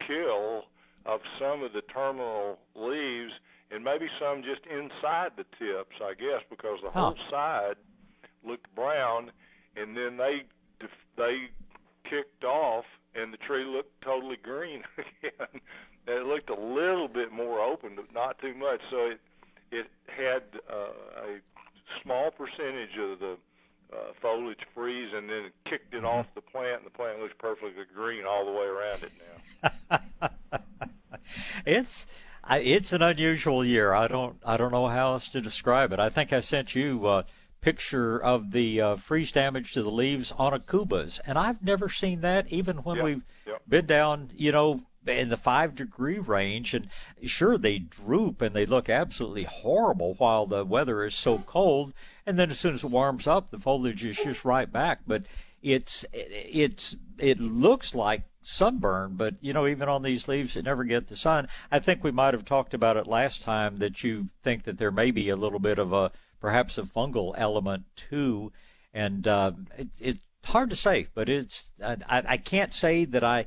kill 0.06 0.64
of 1.04 1.20
some 1.38 1.62
of 1.62 1.72
the 1.72 1.82
terminal 1.82 2.58
leaves, 2.74 3.32
and 3.70 3.82
maybe 3.84 4.06
some 4.20 4.42
just 4.42 4.60
inside 4.66 5.32
the 5.36 5.44
tips, 5.58 5.96
I 6.02 6.14
guess, 6.14 6.42
because 6.48 6.78
the 6.82 6.90
huh. 6.90 7.00
whole 7.00 7.16
side 7.30 7.76
looked 8.44 8.72
brown, 8.74 9.30
and 9.76 9.96
then 9.96 10.16
they 10.16 10.46
they 11.16 11.48
kicked 12.08 12.44
off, 12.44 12.84
and 13.14 13.32
the 13.32 13.38
tree 13.38 13.64
looked 13.64 14.00
totally 14.02 14.36
green 14.42 14.82
again 15.22 15.60
it 16.06 16.26
looked 16.26 16.50
a 16.50 16.60
little 16.60 17.08
bit 17.08 17.32
more 17.32 17.60
open, 17.60 17.92
but 17.96 18.12
not 18.14 18.38
too 18.38 18.54
much. 18.54 18.80
So 18.90 19.10
it 19.10 19.20
it 19.72 19.86
had 20.06 20.42
uh, 20.70 21.22
a 21.22 21.40
small 22.02 22.30
percentage 22.30 22.96
of 22.98 23.18
the 23.18 23.36
uh, 23.92 23.96
foliage 24.20 24.60
freeze, 24.74 25.12
and 25.14 25.28
then 25.28 25.46
it 25.46 25.52
kicked 25.64 25.94
it 25.94 26.04
off 26.04 26.26
the 26.34 26.40
plant, 26.40 26.78
and 26.78 26.86
the 26.86 26.90
plant 26.90 27.20
looks 27.20 27.34
perfectly 27.38 27.72
green 27.92 28.24
all 28.24 28.44
the 28.44 28.52
way 28.52 28.66
around 28.66 29.02
it 29.02 29.12
now. 29.90 30.30
it's 31.66 32.06
it's 32.50 32.92
an 32.92 33.02
unusual 33.02 33.64
year. 33.64 33.92
I 33.92 34.08
don't 34.08 34.36
I 34.44 34.56
don't 34.56 34.72
know 34.72 34.88
how 34.88 35.12
else 35.12 35.28
to 35.28 35.40
describe 35.40 35.92
it. 35.92 35.98
I 35.98 36.08
think 36.08 36.32
I 36.32 36.40
sent 36.40 36.74
you 36.74 37.08
a 37.08 37.24
picture 37.60 38.22
of 38.22 38.52
the 38.52 38.80
uh, 38.80 38.96
freeze 38.96 39.32
damage 39.32 39.72
to 39.72 39.82
the 39.82 39.90
leaves 39.90 40.32
on 40.38 40.52
aucubas, 40.52 41.20
and 41.26 41.36
I've 41.38 41.62
never 41.62 41.88
seen 41.88 42.20
that 42.20 42.46
even 42.48 42.78
when 42.78 42.96
yep. 42.96 43.04
we've 43.04 43.22
yep. 43.46 43.62
been 43.68 43.86
down, 43.86 44.30
you 44.36 44.52
know, 44.52 44.82
in 45.06 45.28
the 45.28 45.36
five 45.36 45.74
degree 45.74 46.18
range. 46.18 46.74
And 46.74 46.88
sure, 47.24 47.58
they 47.58 47.78
droop 47.78 48.42
and 48.42 48.54
they 48.54 48.66
look 48.66 48.88
absolutely 48.88 49.44
horrible 49.44 50.14
while 50.14 50.46
the 50.46 50.64
weather 50.64 51.04
is 51.04 51.14
so 51.14 51.38
cold. 51.38 51.92
And 52.24 52.38
then 52.38 52.50
as 52.50 52.58
soon 52.58 52.74
as 52.74 52.84
it 52.84 52.90
warms 52.90 53.26
up, 53.26 53.50
the 53.50 53.58
foliage 53.58 54.04
is 54.04 54.16
just 54.16 54.44
right 54.44 54.70
back. 54.70 55.00
But 55.06 55.24
it's 55.62 56.04
it's 56.12 56.96
it 57.18 57.40
looks 57.40 57.94
like 57.94 58.22
sunburn, 58.46 59.14
but 59.16 59.34
you 59.40 59.52
know, 59.52 59.66
even 59.66 59.88
on 59.88 60.02
these 60.02 60.28
leaves 60.28 60.54
that 60.54 60.64
never 60.64 60.84
get 60.84 61.08
the 61.08 61.16
sun, 61.16 61.48
I 61.70 61.80
think 61.80 62.04
we 62.04 62.12
might 62.12 62.32
have 62.32 62.44
talked 62.44 62.74
about 62.74 62.96
it 62.96 63.06
last 63.06 63.42
time 63.42 63.78
that 63.78 64.04
you 64.04 64.28
think 64.42 64.64
that 64.64 64.78
there 64.78 64.92
may 64.92 65.10
be 65.10 65.28
a 65.28 65.36
little 65.36 65.58
bit 65.58 65.78
of 65.78 65.92
a 65.92 66.12
perhaps 66.40 66.78
a 66.78 66.82
fungal 66.82 67.34
element 67.36 67.84
too, 67.96 68.52
and 68.94 69.26
uh, 69.26 69.52
it, 69.76 69.88
it's 69.98 70.20
hard 70.44 70.70
to 70.70 70.76
say, 70.76 71.08
but 71.12 71.28
it's 71.28 71.72
I, 71.82 71.96
I 72.08 72.36
can't 72.36 72.72
say 72.72 73.04
that 73.04 73.24
I 73.24 73.46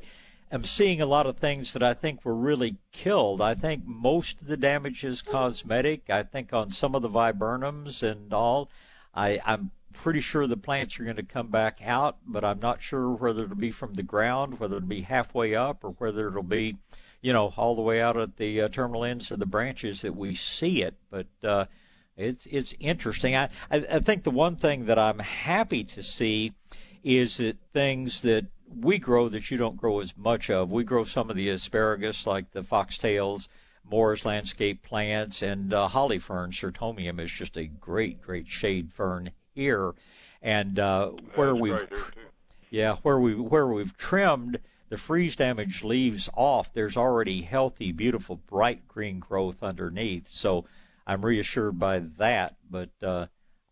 am 0.52 0.66
seeing 0.66 1.00
a 1.00 1.06
lot 1.06 1.28
of 1.28 1.38
things 1.38 1.72
that 1.74 1.84
I 1.84 1.94
think 1.94 2.26
were 2.26 2.36
really 2.36 2.76
killed. 2.92 3.40
I 3.40 3.56
think 3.56 3.84
most 3.86 4.42
of 4.42 4.48
the 4.48 4.58
damage 4.58 5.06
is 5.06 5.22
cosmetic. 5.22 6.10
I 6.10 6.24
think 6.24 6.52
on 6.52 6.72
some 6.72 6.94
of 6.94 7.02
the 7.02 7.10
viburnums 7.10 8.04
and 8.04 8.34
all, 8.34 8.70
I, 9.14 9.40
I'm 9.46 9.72
pretty 9.94 10.20
sure 10.20 10.48
the 10.48 10.58
plants 10.58 11.00
are 11.00 11.04
going 11.04 11.16
to 11.16 11.24
come 11.24 11.48
back 11.48 11.80
out, 11.84 12.18
but 12.26 12.44
I'm 12.44 12.60
not 12.60 12.82
sure 12.82 13.10
whether 13.12 13.44
it'll 13.44 13.56
be 13.56 13.72
from 13.72 13.94
the 13.94 14.04
ground, 14.04 14.60
whether 14.60 14.78
it'll 14.78 14.88
be 14.88 15.02
halfway 15.02 15.56
up, 15.56 15.84
or 15.84 15.92
whether 15.92 16.28
it'll 16.28 16.44
be, 16.44 16.78
you 17.22 17.34
know, 17.34 17.54
all 17.58 17.76
the 17.76 17.82
way 17.82 18.02
out 18.02 18.18
at 18.18 18.38
the 18.38 18.62
uh, 18.62 18.68
terminal 18.70 19.04
ends 19.04 19.32
of 19.32 19.40
the 19.40 19.46
branches 19.46 20.02
that 20.02 20.16
we 20.16 20.36
see 20.36 20.82
it. 20.82 20.96
But 21.10 21.28
uh, 21.44 21.66
it's 22.18 22.46
it's 22.48 22.74
interesting. 22.80 23.36
I, 23.36 23.50
I 23.72 23.86
I 23.92 24.00
think 24.00 24.24
the 24.24 24.32
one 24.32 24.56
thing 24.56 24.86
that 24.86 25.00
I'm 25.00 25.20
happy 25.20 25.84
to 25.86 26.04
see 26.04 26.54
is 27.04 27.38
that 27.38 27.58
things 27.74 28.22
that 28.22 28.46
we 28.68 29.00
grow 29.00 29.30
that 29.30 29.50
you 29.50 29.58
don't 29.58 29.78
grow 29.78 30.00
as 30.00 30.16
much 30.16 30.50
of. 30.50 30.72
We 30.72 30.84
grow 30.84 31.04
some 31.04 31.30
of 31.30 31.36
the 31.36 31.50
asparagus 31.50 32.28
like 32.28 32.52
the 32.52 32.62
foxtails, 32.62 33.48
Moore's 33.84 34.26
landscape 34.26 34.84
plants, 34.84 35.42
and 35.42 35.74
uh, 35.74 35.88
holly 35.88 36.20
fern. 36.20 36.52
Cyrtomium 36.52 37.20
is 37.20 37.32
just 37.32 37.58
a 37.58 37.66
great, 37.66 38.22
great 38.22 38.48
shade 38.48 38.94
fern 38.94 39.32
here. 39.60 39.94
And 40.42 40.80
uh, 40.80 41.10
where 41.36 41.54
we've, 41.54 41.84
yeah, 42.70 42.96
where 43.04 43.20
we 43.20 43.36
where 43.36 43.68
we've 43.68 43.96
trimmed 43.98 44.60
the 44.88 44.98
freeze 44.98 45.36
damaged 45.36 45.84
leaves 45.84 46.30
off, 46.34 46.74
there's 46.74 46.96
already 46.96 47.42
healthy, 47.42 47.92
beautiful, 47.92 48.38
bright 48.38 48.88
green 48.88 49.20
growth 49.20 49.62
underneath. 49.62 50.30
So 50.30 50.64
I'm 51.06 51.26
reassured 51.26 51.78
by 51.78 52.00
that. 52.00 52.56
But 52.72 52.90
uh, 53.04 53.26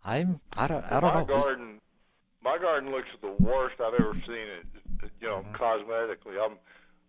I'm 0.03 0.41
I 0.53 0.67
don't 0.67 0.83
I 0.91 0.99
don't 0.99 1.13
my 1.13 1.19
know. 1.21 1.25
garden, 1.25 1.79
my 2.43 2.57
garden 2.57 2.91
looks 2.91 3.07
the 3.21 3.31
worst 3.31 3.75
I've 3.79 3.93
ever 3.93 4.13
seen 4.25 4.47
it. 4.59 4.65
You 5.21 5.27
know, 5.29 5.43
Mm-hmm. 5.43 5.63
cosmetically, 5.63 6.35
I'm 6.43 6.57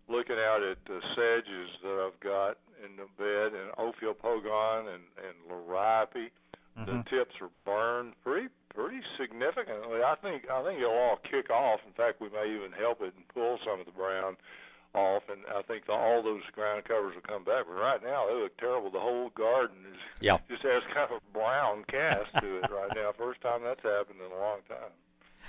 looking 0.07 0.37
out 0.37 0.63
at 0.63 0.77
the 0.85 1.01
sedges 1.15 1.69
that 1.83 2.07
I've 2.07 2.19
got 2.21 2.57
in 2.85 2.95
the 2.95 3.07
bed, 3.17 3.59
and 3.59 3.71
Ophiopogon 3.73 4.87
and 4.87 5.03
and 5.19 5.35
Liriope. 5.51 6.29
Mm-hmm. 6.79 6.97
The 6.97 7.03
tips 7.09 7.35
are 7.41 7.49
burned 7.65 8.13
pretty 8.23 8.47
pretty 8.73 9.01
significantly. 9.19 10.01
I 10.01 10.15
think 10.21 10.49
I 10.49 10.63
think 10.63 10.79
it'll 10.79 10.91
all 10.91 11.19
kick 11.29 11.49
off. 11.49 11.81
In 11.85 11.93
fact, 11.93 12.21
we 12.21 12.29
may 12.29 12.55
even 12.55 12.71
help 12.71 13.01
it 13.01 13.13
and 13.15 13.27
pull 13.27 13.59
some 13.65 13.79
of 13.79 13.85
the 13.85 13.91
brown 13.91 14.37
off, 14.95 15.23
and 15.29 15.41
I 15.55 15.61
think 15.63 15.85
the, 15.85 15.93
all 15.93 16.23
those 16.23 16.41
ground 16.53 16.85
covers 16.85 17.13
will 17.15 17.21
come 17.21 17.43
back. 17.43 17.65
But 17.67 17.75
right 17.75 18.01
now, 18.01 18.25
they 18.27 18.41
look 18.41 18.57
terrible. 18.57 18.89
The 18.89 18.99
whole 18.99 19.29
garden 19.35 19.77
is 19.91 19.99
Yeah. 20.21 20.37
just 20.49 20.63
has 20.63 20.83
kind 20.93 21.11
of 21.11 21.21
a 21.21 21.37
brown 21.37 21.83
cast 21.87 22.33
to 22.39 22.57
it 22.57 22.71
right 22.71 22.89
now. 22.95 23.11
First 23.17 23.41
time 23.41 23.61
that's 23.63 23.83
happened 23.83 24.19
in 24.25 24.31
a 24.31 24.39
long 24.39 24.59
time. 24.67 24.91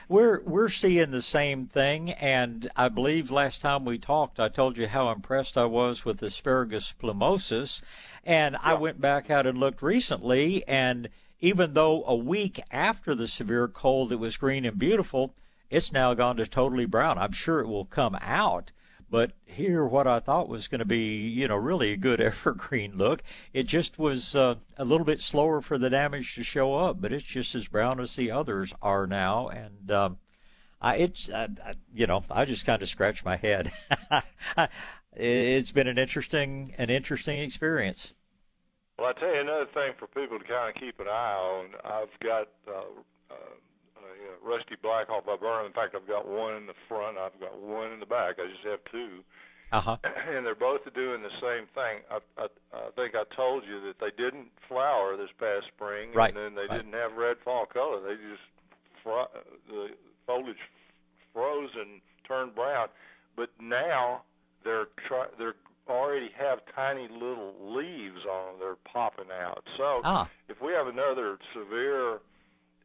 We're 0.09 0.40
we're 0.43 0.69
seeing 0.70 1.11
the 1.11 1.23
same 1.23 1.66
thing, 1.66 2.11
and 2.11 2.69
I 2.74 2.89
believe 2.89 3.31
last 3.31 3.61
time 3.61 3.85
we 3.85 3.98
talked, 3.98 4.40
I 4.40 4.48
told 4.48 4.77
you 4.77 4.89
how 4.89 5.11
impressed 5.11 5.57
I 5.57 5.66
was 5.66 6.05
with 6.05 6.23
asparagus 6.23 6.93
plumosus, 7.01 7.81
and 8.24 8.57
I 8.57 8.74
went 8.74 9.01
back 9.01 9.31
out 9.31 9.47
and 9.47 9.59
looked 9.59 9.82
recently, 9.82 10.66
and 10.66 11.09
even 11.40 11.74
though 11.74 12.04
a 12.04 12.14
week 12.14 12.60
after 12.70 13.14
the 13.14 13.28
severe 13.28 13.68
cold 13.68 14.12
it 14.12 14.16
was 14.16 14.36
green 14.36 14.64
and 14.64 14.78
beautiful, 14.78 15.34
it's 15.70 15.92
now 15.92 16.14
gone 16.14 16.36
to 16.36 16.46
totally 16.46 16.86
brown. 16.86 17.18
I'm 17.18 17.32
sure 17.32 17.60
it 17.60 17.68
will 17.68 17.84
come 17.84 18.16
out. 18.20 18.72
But 19.08 19.32
here, 19.44 19.84
what 19.84 20.06
I 20.06 20.20
thought 20.20 20.48
was 20.48 20.68
going 20.68 20.78
to 20.78 20.84
be, 20.84 21.16
you 21.16 21.48
know, 21.48 21.56
really 21.56 21.92
a 21.92 21.96
good 21.96 22.20
evergreen 22.20 22.96
look, 22.96 23.22
it 23.52 23.66
just 23.66 23.98
was 23.98 24.36
uh, 24.36 24.56
a 24.76 24.84
little 24.84 25.04
bit 25.04 25.20
slower 25.20 25.60
for 25.60 25.78
the 25.78 25.90
damage 25.90 26.34
to 26.36 26.44
show 26.44 26.74
up. 26.74 27.00
But 27.00 27.12
it's 27.12 27.24
just 27.24 27.54
as 27.54 27.66
brown 27.66 28.00
as 28.00 28.14
the 28.14 28.30
others 28.30 28.72
are 28.80 29.06
now, 29.06 29.48
and 29.48 29.90
um, 29.90 30.18
I, 30.80 30.96
it's, 30.96 31.28
you 31.92 32.06
know, 32.06 32.22
I 32.30 32.44
just 32.44 32.64
kind 32.64 32.82
of 32.82 32.88
scratch 32.88 33.24
my 33.24 33.36
head. 33.36 33.72
it's 35.16 35.72
been 35.72 35.88
an 35.88 35.98
interesting, 35.98 36.74
an 36.78 36.88
interesting 36.88 37.40
experience. 37.40 38.14
Well, 39.01 39.09
I 39.09 39.18
tell 39.18 39.32
you 39.35 39.40
another 39.40 39.64
thing 39.72 39.97
for 39.98 40.06
people 40.09 40.39
to 40.39 40.44
kind 40.44 40.68
of 40.68 40.74
keep 40.78 41.01
an 41.01 41.09
eye 41.09 41.32
on. 41.40 41.72
I've 41.89 42.12
got 42.20 42.48
uh, 42.68 42.85
uh, 43.32 43.35
a 43.97 44.47
rusty 44.47 44.77
blackhaw 44.82 45.22
viburnum. 45.24 45.64
In 45.64 45.72
fact, 45.72 45.97
I've 45.97 46.06
got 46.06 46.28
one 46.28 46.55
in 46.56 46.66
the 46.66 46.77
front. 46.86 47.16
I've 47.16 47.40
got 47.40 47.59
one 47.59 47.93
in 47.93 48.01
the 48.01 48.05
back. 48.05 48.36
I 48.39 48.44
just 48.52 48.60
have 48.68 48.81
two, 48.93 49.24
Uh 49.72 49.81
huh. 49.81 49.97
and 50.05 50.44
they're 50.44 50.55
both 50.55 50.82
doing 50.94 51.22
the 51.22 51.32
same 51.40 51.64
thing. 51.72 52.05
I, 52.12 52.18
I, 52.36 52.47
I 52.77 52.90
think 52.94 53.14
I 53.14 53.24
told 53.35 53.64
you 53.64 53.81
that 53.89 53.97
they 54.05 54.12
didn't 54.22 54.48
flower 54.68 55.16
this 55.16 55.32
past 55.40 55.68
spring, 55.74 56.12
Right, 56.12 56.36
and 56.36 56.36
then 56.36 56.55
they 56.55 56.68
right. 56.68 56.77
didn't 56.85 56.93
have 56.93 57.16
red 57.16 57.39
fall 57.43 57.64
color. 57.64 58.02
They 58.05 58.16
just 58.20 58.44
fro- 59.02 59.32
the 59.66 59.97
foliage 60.27 60.60
froze 61.32 61.70
and 61.74 62.02
turned 62.28 62.55
brown. 62.55 62.89
But 63.35 63.48
now 63.59 64.24
they're 64.62 64.89
try- 65.09 65.32
they're 65.39 65.56
already 65.90 66.30
have 66.38 66.60
tiny 66.74 67.08
little 67.08 67.54
leaves 67.60 68.24
on 68.30 68.46
them. 68.52 68.54
They're 68.60 68.76
popping 68.92 69.30
out. 69.30 69.64
So 69.76 70.00
Ah. 70.04 70.28
if 70.48 70.60
we 70.60 70.72
have 70.72 70.86
another 70.86 71.38
severe 71.52 72.20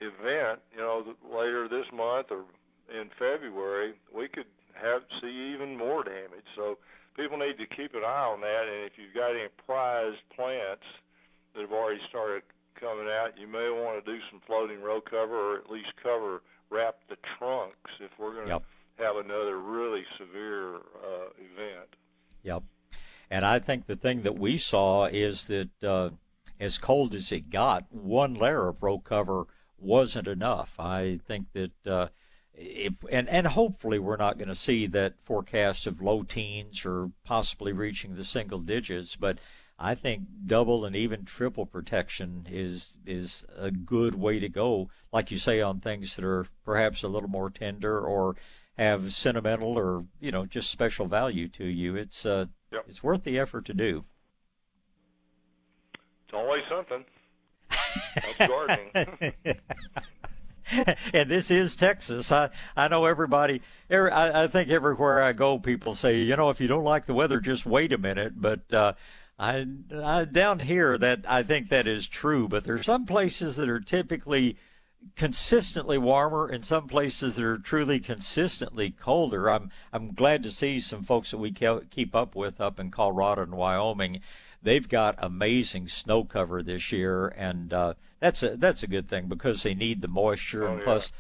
event, 0.02 0.60
you 0.74 0.80
know, 0.80 1.16
later 1.24 1.68
this 1.68 1.86
month 1.92 2.28
or 2.32 2.44
in 2.90 3.10
February, 3.18 3.94
we 4.14 4.28
could 4.28 4.48
have 4.74 5.04
see 5.22 5.54
even 5.54 5.78
more 5.78 6.04
damage. 6.04 6.46
So 6.56 6.78
people 7.16 7.38
need 7.38 7.58
to 7.58 7.66
keep 7.66 7.96
an 7.96 8.04
eye 8.04 8.26
on 8.28 8.42
that. 8.42 8.68
And 8.68 8.84
if 8.86 8.98
you've 8.98 9.14
got 9.14 9.32
any 9.32 9.48
prized 9.66 10.22
plants 10.36 10.84
that 11.54 11.62
have 11.62 11.72
already 11.72 12.02
started 12.10 12.44
coming 12.80 13.08
out, 13.08 13.38
you 13.38 13.48
may 13.48 13.70
want 13.70 14.04
to 14.04 14.12
do 14.12 14.20
some 14.30 14.42
floating 14.46 14.82
row 14.82 15.00
cover 15.02 15.54
or 15.54 15.58
at 15.58 15.70
least 15.70 15.96
cover 16.04 16.42
wrap 16.70 16.98
the 17.08 17.16
trunks 17.38 17.92
if 18.00 18.12
we're 18.20 18.34
going 18.34 18.48
to 18.48 18.54
Yep. 18.54 18.64
have 18.98 19.16
another 19.18 19.60
really 19.60 20.04
severe 20.18 20.76
uh, 20.76 21.30
event. 21.40 21.96
Yep. 22.44 22.64
And 23.30 23.46
I 23.46 23.60
think 23.60 23.86
the 23.86 23.96
thing 23.96 24.24
that 24.24 24.38
we 24.38 24.58
saw 24.58 25.06
is 25.06 25.46
that 25.46 25.84
uh, 25.84 26.10
as 26.60 26.78
cold 26.78 27.16
as 27.16 27.32
it 27.32 27.50
got, 27.50 27.86
one 27.92 28.34
layer 28.34 28.68
of 28.68 28.82
row 28.82 29.00
cover 29.00 29.48
wasn't 29.78 30.28
enough. 30.28 30.80
I 30.80 31.20
think 31.28 31.48
that 31.54 31.88
uh, 31.88 32.08
if 32.54 32.94
and 33.12 33.28
and 33.30 33.48
hopefully 33.48 34.00
we're 34.00 34.18
not 34.18 34.38
going 34.38 34.48
to 34.48 34.56
see 34.56 34.88
that 34.88 35.16
forecast 35.24 35.88
of 35.88 36.02
low 36.02 36.24
teens 36.24 36.86
or 36.86 37.12
possibly 37.24 37.74
reaching 37.74 38.16
the 38.16 38.24
single 38.24 38.60
digits, 38.60 39.16
but 39.16 39.40
I 39.78 39.94
think 39.94 40.22
double 40.46 40.86
and 40.86 40.96
even 40.96 41.26
triple 41.26 41.66
protection 41.66 42.48
is 42.50 42.98
is 43.06 43.46
a 43.58 43.72
good 43.72 44.16
way 44.16 44.40
to 44.40 44.48
go. 44.48 44.90
Like 45.12 45.32
you 45.32 45.38
say 45.38 45.62
on 45.62 45.82
things 45.82 46.16
that 46.16 46.26
are 46.26 46.48
perhaps 46.64 47.04
a 47.04 47.10
little 47.10 47.30
more 47.30 47.50
tender 47.50 48.00
or 48.00 48.38
have 48.78 49.14
sentimental 49.14 49.78
or 49.78 50.06
you 50.20 50.32
know 50.32 50.46
just 50.46 50.72
special 50.72 51.08
value 51.08 51.50
to 51.50 51.66
you. 51.66 51.96
It's 51.96 52.26
uh 52.26 52.46
Yep. 52.76 52.86
it's 52.90 53.02
worth 53.04 53.24
the 53.24 53.40
effort 53.40 53.66
to 53.66 53.74
do. 53.74 54.04
It's 56.26 56.34
always 56.34 56.62
something. 56.70 57.06
That's 58.16 58.50
gardening. 58.50 58.92
and 61.14 61.30
this 61.30 61.50
is 61.52 61.76
Texas. 61.76 62.32
I 62.32 62.50
I 62.76 62.88
know 62.90 63.06
everybody. 63.06 63.62
every- 63.90 64.12
I, 64.12 64.44
I 64.44 64.48
think 64.48 64.70
everywhere 64.70 65.24
I 65.24 65.32
go, 65.34 65.58
people 65.60 65.96
say, 65.96 66.18
you 66.18 66.36
know, 66.36 66.50
if 66.50 66.60
you 66.60 66.68
don't 66.68 66.84
like 66.84 67.06
the 67.06 67.14
weather, 67.14 67.40
just 67.40 67.66
wait 67.66 67.94
a 67.94 67.98
minute. 67.98 68.34
But 68.36 68.74
uh, 68.74 68.94
I, 69.40 69.66
I 70.04 70.26
down 70.26 70.60
here 70.60 70.98
that 70.98 71.26
I 71.28 71.44
think 71.44 71.70
that 71.70 71.88
is 71.88 72.08
true. 72.08 72.48
But 72.50 72.64
there 72.66 72.76
are 72.76 72.84
some 72.84 73.06
places 73.06 73.56
that 73.56 73.70
are 73.70 73.80
typically 73.80 74.58
consistently 75.16 75.98
warmer 75.98 76.48
and 76.48 76.66
some 76.66 76.88
places 76.88 77.36
that 77.36 77.46
are 77.46 77.58
truly 77.58 78.00
consistently 78.00 78.92
colder. 78.92 79.50
I'm 79.50 79.70
I'm 79.94 80.14
glad 80.14 80.44
to 80.44 80.52
see 80.52 80.80
some 80.80 81.04
folks 81.04 81.32
that 81.32 81.38
we 81.38 81.52
ke- 81.52 81.90
keep 81.90 82.16
up 82.16 82.36
with 82.36 82.60
up 82.60 82.80
in 82.80 82.92
Colorado 82.92 83.44
and 83.44 83.54
Wyoming. 83.54 84.22
They've 84.62 84.88
got 84.88 85.16
amazing 85.20 85.88
snow 85.90 86.24
cover 86.24 86.64
this 86.64 86.92
year, 86.92 87.28
and 87.28 87.72
uh, 87.72 87.94
that's 88.20 88.42
a 88.42 88.58
that's 88.58 88.84
a 88.84 88.88
good 88.88 89.08
thing 89.08 89.28
because 89.28 89.64
they 89.64 89.76
need 89.76 90.02
the 90.02 90.08
moisture, 90.08 90.68
Oh, 90.68 90.72
and 90.72 90.80
yeah, 90.80 90.84
plus, 90.86 91.14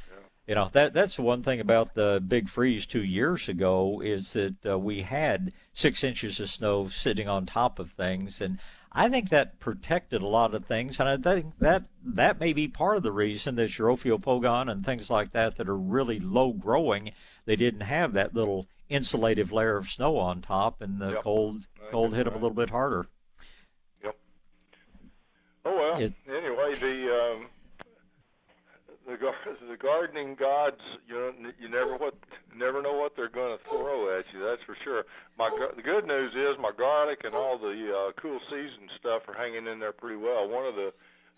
you 0.47 0.55
know 0.55 0.69
that 0.73 0.93
that's 0.93 1.17
the 1.17 1.21
one 1.21 1.43
thing 1.43 1.59
about 1.59 1.93
the 1.93 2.23
big 2.27 2.49
freeze 2.49 2.85
two 2.87 3.03
years 3.03 3.47
ago 3.47 4.01
is 4.03 4.33
that 4.33 4.65
uh, 4.65 4.79
we 4.79 5.01
had 5.01 5.53
six 5.73 6.03
inches 6.03 6.39
of 6.39 6.49
snow 6.49 6.87
sitting 6.87 7.27
on 7.27 7.45
top 7.45 7.77
of 7.77 7.91
things, 7.91 8.41
and 8.41 8.59
I 8.97 9.09
think 9.09 9.29
that 9.29 9.59
protected 9.59 10.21
a 10.21 10.27
lot 10.27 10.53
of 10.55 10.65
things, 10.65 10.99
and 11.01 11.09
I 11.09 11.17
think 11.17 11.59
that 11.59 11.85
that 12.01 12.39
may 12.39 12.53
be 12.53 12.67
part 12.69 12.95
of 12.95 13.03
the 13.03 13.11
reason 13.11 13.55
that 13.55 13.77
your 13.77 13.89
Ophiopogon 13.89 14.71
and 14.71 14.85
things 14.85 15.09
like 15.09 15.31
that 15.31 15.57
that 15.57 15.67
are 15.67 15.77
really 15.77 16.19
low 16.19 16.53
growing, 16.53 17.11
they 17.45 17.57
didn't 17.57 17.81
have 17.81 18.13
that 18.13 18.33
little 18.33 18.67
insulative 18.89 19.51
layer 19.51 19.75
of 19.75 19.89
snow 19.89 20.17
on 20.17 20.41
top, 20.41 20.81
and 20.81 20.99
the 21.01 21.11
Yep. 21.11 21.23
cold 21.23 21.67
cold 21.91 22.15
hit 22.15 22.23
them 22.23 22.33
a 22.33 22.37
little 22.37 22.51
bit 22.51 22.69
harder. 22.69 23.07
Yep. 24.03 24.17
Oh 25.65 25.75
well. 25.75 25.99
It- 25.99 26.13
anyway, 26.27 26.75
the 26.75 27.13
um, 27.35 27.47
the 29.05 29.17
the 29.69 29.77
gardening 29.77 30.35
gods, 30.35 30.81
you 31.07 31.13
know, 31.15 31.31
you 31.59 31.69
never 31.69 31.95
what 31.95 32.15
never 32.55 32.81
know 32.81 32.93
what 32.93 33.15
they're 33.15 33.29
going 33.29 33.57
to 33.57 33.63
throw 33.69 34.17
at 34.17 34.25
you. 34.33 34.39
That's 34.43 34.61
for 34.63 34.75
sure. 34.83 35.05
My 35.37 35.49
the 35.75 35.81
good 35.81 36.05
news 36.07 36.33
is 36.33 36.57
my 36.59 36.71
garlic 36.77 37.21
and 37.23 37.33
all 37.35 37.57
the 37.57 37.93
uh, 38.09 38.11
cool 38.21 38.39
season 38.49 38.89
stuff 38.99 39.23
are 39.27 39.33
hanging 39.33 39.67
in 39.67 39.79
there 39.79 39.91
pretty 39.91 40.17
well. 40.17 40.47
One 40.47 40.65
of 40.65 40.75
the 40.75 40.93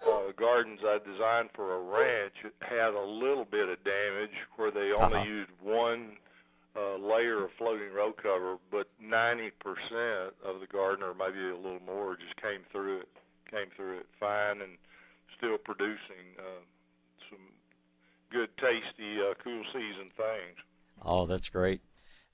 uh, 0.08 0.32
gardens 0.38 0.80
I 0.86 1.00
designed 1.00 1.50
for 1.56 1.74
a 1.76 1.82
ranch 1.82 2.34
had 2.62 2.94
a 2.94 3.02
little 3.06 3.46
bit 3.46 3.68
of 3.70 3.84
damage 3.84 4.36
where 4.56 4.72
they 4.72 4.92
only 4.94 5.18
Uh-huh. 5.20 5.24
used 5.26 5.52
one 5.62 6.18
uh, 6.76 6.96
layer 6.98 7.44
of 7.46 7.50
floating 7.58 7.92
row 7.92 8.14
cover, 8.14 8.58
but 8.70 8.88
90% 9.04 9.52
of 10.46 10.60
the 10.60 10.68
garden, 10.72 11.04
or 11.04 11.16
maybe 11.16 11.40
a 11.50 11.56
little 11.56 11.82
more, 11.84 12.16
just 12.16 12.36
came 12.40 12.62
through 12.72 13.00
it, 13.00 13.10
came 13.50 13.70
through 13.76 13.98
it 13.98 14.06
fine, 14.20 14.62
and 14.62 14.78
still 15.36 15.58
producing 15.58 16.38
uh, 16.38 16.62
good, 18.32 18.50
tasty, 18.58 19.20
uh, 19.20 19.34
cool 19.44 19.64
season 19.74 20.10
things. 20.16 20.58
Oh, 21.04 21.26
that's 21.26 21.50
great. 21.50 21.82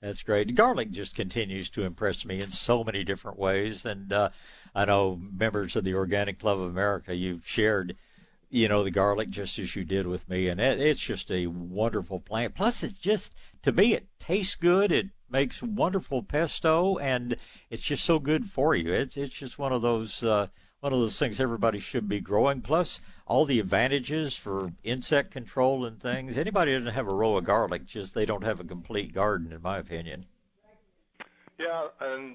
That's 0.00 0.22
great. 0.22 0.54
Garlic 0.54 0.90
just 0.90 1.14
continues 1.14 1.70
to 1.70 1.84
impress 1.84 2.24
me 2.24 2.40
in 2.40 2.50
so 2.50 2.84
many 2.84 3.04
different 3.04 3.38
ways. 3.38 3.84
And 3.86 4.12
uh, 4.12 4.30
I 4.74 4.84
know 4.84 5.16
members 5.16 5.76
of 5.76 5.84
the 5.84 5.94
Organic 5.94 6.38
Club 6.38 6.60
of 6.60 6.68
America, 6.68 7.14
you've 7.14 7.46
shared, 7.46 7.96
you 8.50 8.68
know, 8.68 8.84
the 8.84 8.90
garlic 8.90 9.30
just 9.30 9.58
as 9.58 9.74
you 9.74 9.84
did 9.84 10.06
with 10.06 10.28
me. 10.28 10.48
And 10.48 10.60
it, 10.60 10.78
it's 10.78 11.00
just 11.00 11.30
a 11.30 11.46
wonderful 11.46 12.20
plant. 12.20 12.54
Plus, 12.54 12.82
it's 12.82 12.98
just, 12.98 13.34
to 13.62 13.72
me, 13.72 13.94
it 13.94 14.06
tastes 14.18 14.56
good. 14.56 14.92
It 14.92 15.06
makes 15.30 15.62
wonderful 15.62 16.22
pesto, 16.22 16.96
and 16.98 17.36
it's 17.68 17.82
just 17.82 18.04
so 18.04 18.18
good 18.18 18.48
for 18.48 18.74
you. 18.74 18.92
It's 18.92 19.16
it's 19.16 19.34
just 19.34 19.58
one 19.58 19.72
of 19.72 19.82
those 19.82 20.22
uh, 20.22 20.46
one 20.84 20.92
of 20.92 20.98
those 20.98 21.18
things 21.18 21.40
everybody 21.40 21.78
should 21.78 22.06
be 22.10 22.20
growing. 22.20 22.60
Plus, 22.60 23.00
all 23.26 23.46
the 23.46 23.58
advantages 23.58 24.34
for 24.34 24.70
insect 24.82 25.30
control 25.30 25.86
and 25.86 25.98
things. 25.98 26.36
Anybody 26.36 26.74
doesn't 26.74 26.92
have 26.92 27.08
a 27.08 27.14
row 27.14 27.38
of 27.38 27.44
garlic, 27.44 27.86
just 27.86 28.14
they 28.14 28.26
don't 28.26 28.44
have 28.44 28.60
a 28.60 28.64
complete 28.64 29.14
garden, 29.14 29.50
in 29.50 29.62
my 29.62 29.78
opinion. 29.78 30.26
Yeah, 31.58 31.86
and 32.02 32.34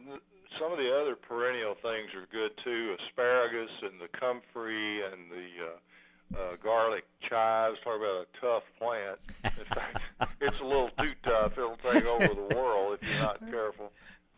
some 0.59 0.71
of 0.71 0.79
the 0.79 0.91
other 0.99 1.15
perennial 1.15 1.75
things 1.75 2.09
are 2.15 2.25
good 2.31 2.49
too. 2.63 2.95
Asparagus 2.99 3.69
and 3.83 4.01
the 4.01 4.07
comfrey 4.17 5.03
and 5.03 5.29
the 5.29 6.39
uh, 6.39 6.41
uh, 6.41 6.55
garlic 6.55 7.03
chives. 7.29 7.77
Talk 7.83 7.97
about 7.97 8.25
a 8.25 8.41
tough 8.41 8.63
plant. 8.79 9.19
In 9.43 9.75
fact, 9.75 10.01
it's 10.41 10.59
a 10.59 10.65
little 10.65 10.89
too 10.99 11.13
tough. 11.21 11.51
It'll 11.55 11.77
take 11.83 12.03
over 12.03 12.33
the 12.33 12.55
world 12.55 12.97
if 12.99 13.07
you're 13.07 13.21
not 13.21 13.39
careful. 13.51 13.91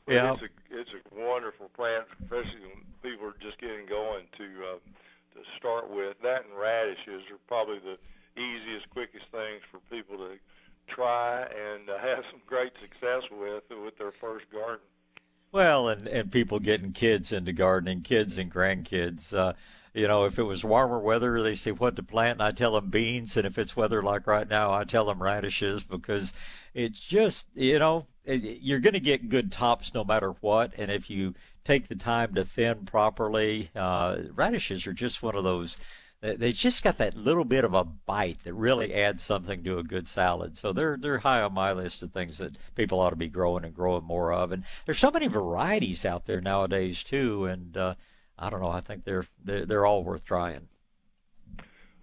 Yeah. 0.07 0.33
it's 0.33 0.41
a 0.41 0.49
it's 0.71 0.89
a 0.93 1.01
wonderful 1.15 1.69
plant, 1.75 2.05
especially 2.21 2.61
when 2.61 2.83
people 3.03 3.27
are 3.27 3.35
just 3.41 3.59
getting 3.59 3.85
going 3.87 4.25
to 4.37 4.45
uh, 4.65 4.79
to 5.35 5.39
start 5.57 5.89
with. 5.89 6.17
That 6.23 6.45
and 6.45 6.57
radishes 6.57 7.23
are 7.31 7.39
probably 7.47 7.79
the 7.79 7.97
easiest, 8.39 8.89
quickest 8.89 9.25
things 9.31 9.61
for 9.69 9.79
people 9.89 10.17
to 10.17 10.37
try 10.87 11.43
and 11.43 11.89
uh, 11.89 11.97
have 12.01 12.23
some 12.31 12.41
great 12.45 12.73
success 12.81 13.23
with 13.31 13.63
with 13.69 13.97
their 13.97 14.13
first 14.19 14.45
garden. 14.51 14.85
Well, 15.51 15.89
and 15.89 16.07
and 16.07 16.31
people 16.31 16.59
getting 16.59 16.93
kids 16.93 17.31
into 17.31 17.53
gardening, 17.53 18.01
kids 18.01 18.37
and 18.37 18.51
grandkids. 18.51 19.33
Uh, 19.33 19.53
you 19.93 20.07
know, 20.07 20.25
if 20.25 20.39
it 20.39 20.43
was 20.43 20.63
warmer 20.63 20.99
weather, 20.99 21.41
they 21.41 21.55
say 21.55 21.71
what 21.71 21.95
to 21.97 22.03
plant, 22.03 22.33
and 22.39 22.43
I 22.43 22.51
tell 22.51 22.73
them 22.73 22.89
beans. 22.89 23.35
And 23.37 23.45
if 23.45 23.57
it's 23.57 23.75
weather 23.75 24.01
like 24.01 24.25
right 24.27 24.47
now, 24.47 24.71
I 24.71 24.83
tell 24.85 25.05
them 25.05 25.21
radishes 25.21 25.83
because 25.83 26.33
it's 26.73 26.99
just 26.99 27.47
you 27.55 27.79
know 27.79 28.07
you're 28.25 28.79
going 28.79 28.93
to 28.93 28.99
get 28.99 29.29
good 29.29 29.51
tops 29.51 29.93
no 29.93 30.03
matter 30.03 30.31
what. 30.41 30.71
And 30.77 30.91
if 30.91 31.09
you 31.09 31.33
take 31.65 31.87
the 31.87 31.95
time 31.95 32.33
to 32.35 32.45
thin 32.45 32.85
properly, 32.85 33.69
uh, 33.75 34.17
radishes 34.33 34.85
are 34.87 34.93
just 34.93 35.21
one 35.23 35.35
of 35.35 35.43
those. 35.43 35.77
they- 36.21 36.35
They 36.35 36.51
just 36.53 36.83
got 36.83 36.97
that 36.99 37.15
little 37.17 37.43
bit 37.45 37.65
of 37.65 37.73
a 37.73 37.83
bite 37.83 38.43
that 38.43 38.53
really 38.53 38.93
adds 38.93 39.23
something 39.23 39.63
to 39.63 39.79
a 39.79 39.83
good 39.83 40.07
salad. 40.07 40.55
So 40.57 40.71
they're 40.71 40.97
they're 40.97 41.19
high 41.19 41.41
on 41.41 41.53
my 41.53 41.71
list 41.73 42.03
of 42.03 42.11
things 42.13 42.37
that 42.37 42.57
people 42.75 42.99
ought 42.99 43.09
to 43.11 43.15
be 43.15 43.27
growing 43.27 43.65
and 43.65 43.73
growing 43.73 44.03
more 44.05 44.31
of. 44.31 44.51
And 44.51 44.63
there's 44.85 44.99
so 44.99 45.11
many 45.11 45.27
varieties 45.27 46.05
out 46.05 46.25
there 46.27 46.39
nowadays 46.41 47.03
too. 47.03 47.45
And 47.45 47.75
uh, 47.75 47.95
I 48.41 48.49
don't 48.49 48.61
know. 48.61 48.73
I 48.73 48.81
think 48.81 49.05
they're 49.05 49.25
they're, 49.45 49.65
they're 49.65 49.85
all 49.85 50.03
worth 50.03 50.25
trying. 50.25 50.67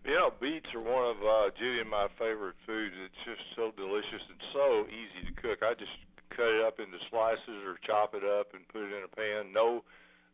Know, 0.07 0.33
beets 0.41 0.67
are 0.73 0.81
one 0.81 1.05
of 1.05 1.19
uh, 1.21 1.49
Judy 1.59 1.81
and 1.81 1.91
my 1.91 2.09
favorite 2.19 2.57
foods. 2.65 2.97
It's 2.97 3.23
just 3.29 3.45
so 3.55 3.71
delicious 3.77 4.25
and 4.27 4.41
so 4.57 4.89
easy 4.89 5.29
to 5.29 5.35
cook. 5.37 5.61
I 5.61 5.77
just 5.77 5.93
cut 6.33 6.49
it 6.49 6.65
up 6.65 6.81
into 6.81 6.97
slices 7.13 7.61
or 7.67 7.77
chop 7.85 8.17
it 8.17 8.25
up 8.25 8.51
and 8.57 8.67
put 8.73 8.89
it 8.89 8.93
in 8.97 9.05
a 9.05 9.13
pan. 9.13 9.53
No, 9.53 9.85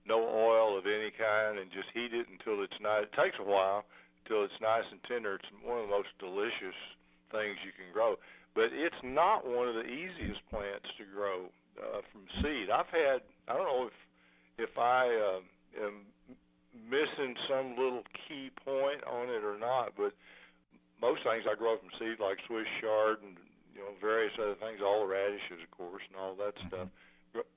no 0.07 0.23
oil 0.23 0.79
of 0.79 0.87
any 0.87 1.11
kind, 1.11 1.59
and 1.59 1.75
just 1.75 1.91
heat 1.91 2.15
it 2.15 2.31
until 2.31 2.63
it's 2.63 2.77
nice. 2.79 3.11
It 3.11 3.19
takes 3.19 3.37
a 3.41 3.47
while 3.47 3.83
until 4.23 4.45
it's 4.47 4.57
nice 4.63 4.87
and 4.95 5.03
tender. 5.11 5.43
It's 5.43 5.51
one 5.61 5.83
of 5.83 5.91
the 5.91 5.95
most 5.95 6.13
delicious 6.23 6.79
things 7.35 7.59
you 7.67 7.75
can 7.75 7.91
grow. 7.91 8.15
But 8.55 8.71
it's 8.71 9.03
not 9.03 9.43
one 9.43 9.67
of 9.67 9.75
the 9.75 9.91
easiest 9.91 10.43
plants 10.55 10.87
to 11.03 11.05
grow 11.09 11.51
uh, 11.83 12.01
from 12.15 12.31
seed. 12.39 12.71
I've 12.71 12.91
had 12.95 13.27
I 13.51 13.59
don't 13.59 13.67
know 13.67 13.91
if 13.91 13.97
if 14.71 14.79
I 14.79 15.11
uh, 15.11 15.43
am 15.83 16.07
missing 16.89 17.35
some 17.49 17.71
little 17.77 18.03
key 18.27 18.51
point 18.65 19.03
on 19.05 19.29
it 19.29 19.45
or 19.45 19.59
not, 19.59 19.93
but 19.97 20.13
most 21.01 21.23
things 21.23 21.45
I 21.51 21.55
grow 21.55 21.77
from 21.79 21.89
seed, 21.99 22.19
like 22.21 22.39
Swiss 22.47 22.67
chard 22.81 23.19
and 23.23 23.37
you 23.75 23.81
know 23.81 23.91
various 24.01 24.33
other 24.41 24.55
things, 24.55 24.81
all 24.85 25.01
the 25.01 25.07
radishes, 25.07 25.63
of 25.63 25.71
course, 25.77 26.03
and 26.09 26.17
all 26.21 26.35
that 26.37 26.55
stuff, 26.69 26.89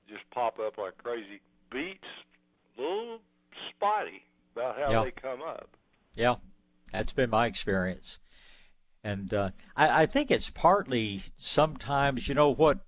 just 0.08 0.28
pop 0.30 0.58
up 0.58 0.78
like 0.78 0.98
crazy. 0.98 1.40
Beets, 1.70 2.08
little 2.76 3.18
spotty 3.70 4.22
about 4.54 4.76
how 4.78 4.90
Yeah. 4.90 5.04
they 5.04 5.10
come 5.10 5.42
up. 5.42 5.68
Yeah, 6.14 6.36
that's 6.92 7.12
been 7.12 7.30
my 7.30 7.46
experience. 7.46 8.18
And 9.04 9.32
uh, 9.32 9.50
I, 9.76 10.02
I 10.02 10.06
think 10.06 10.30
it's 10.30 10.50
partly 10.50 11.22
sometimes, 11.36 12.28
you 12.28 12.34
know, 12.34 12.50
what 12.50 12.80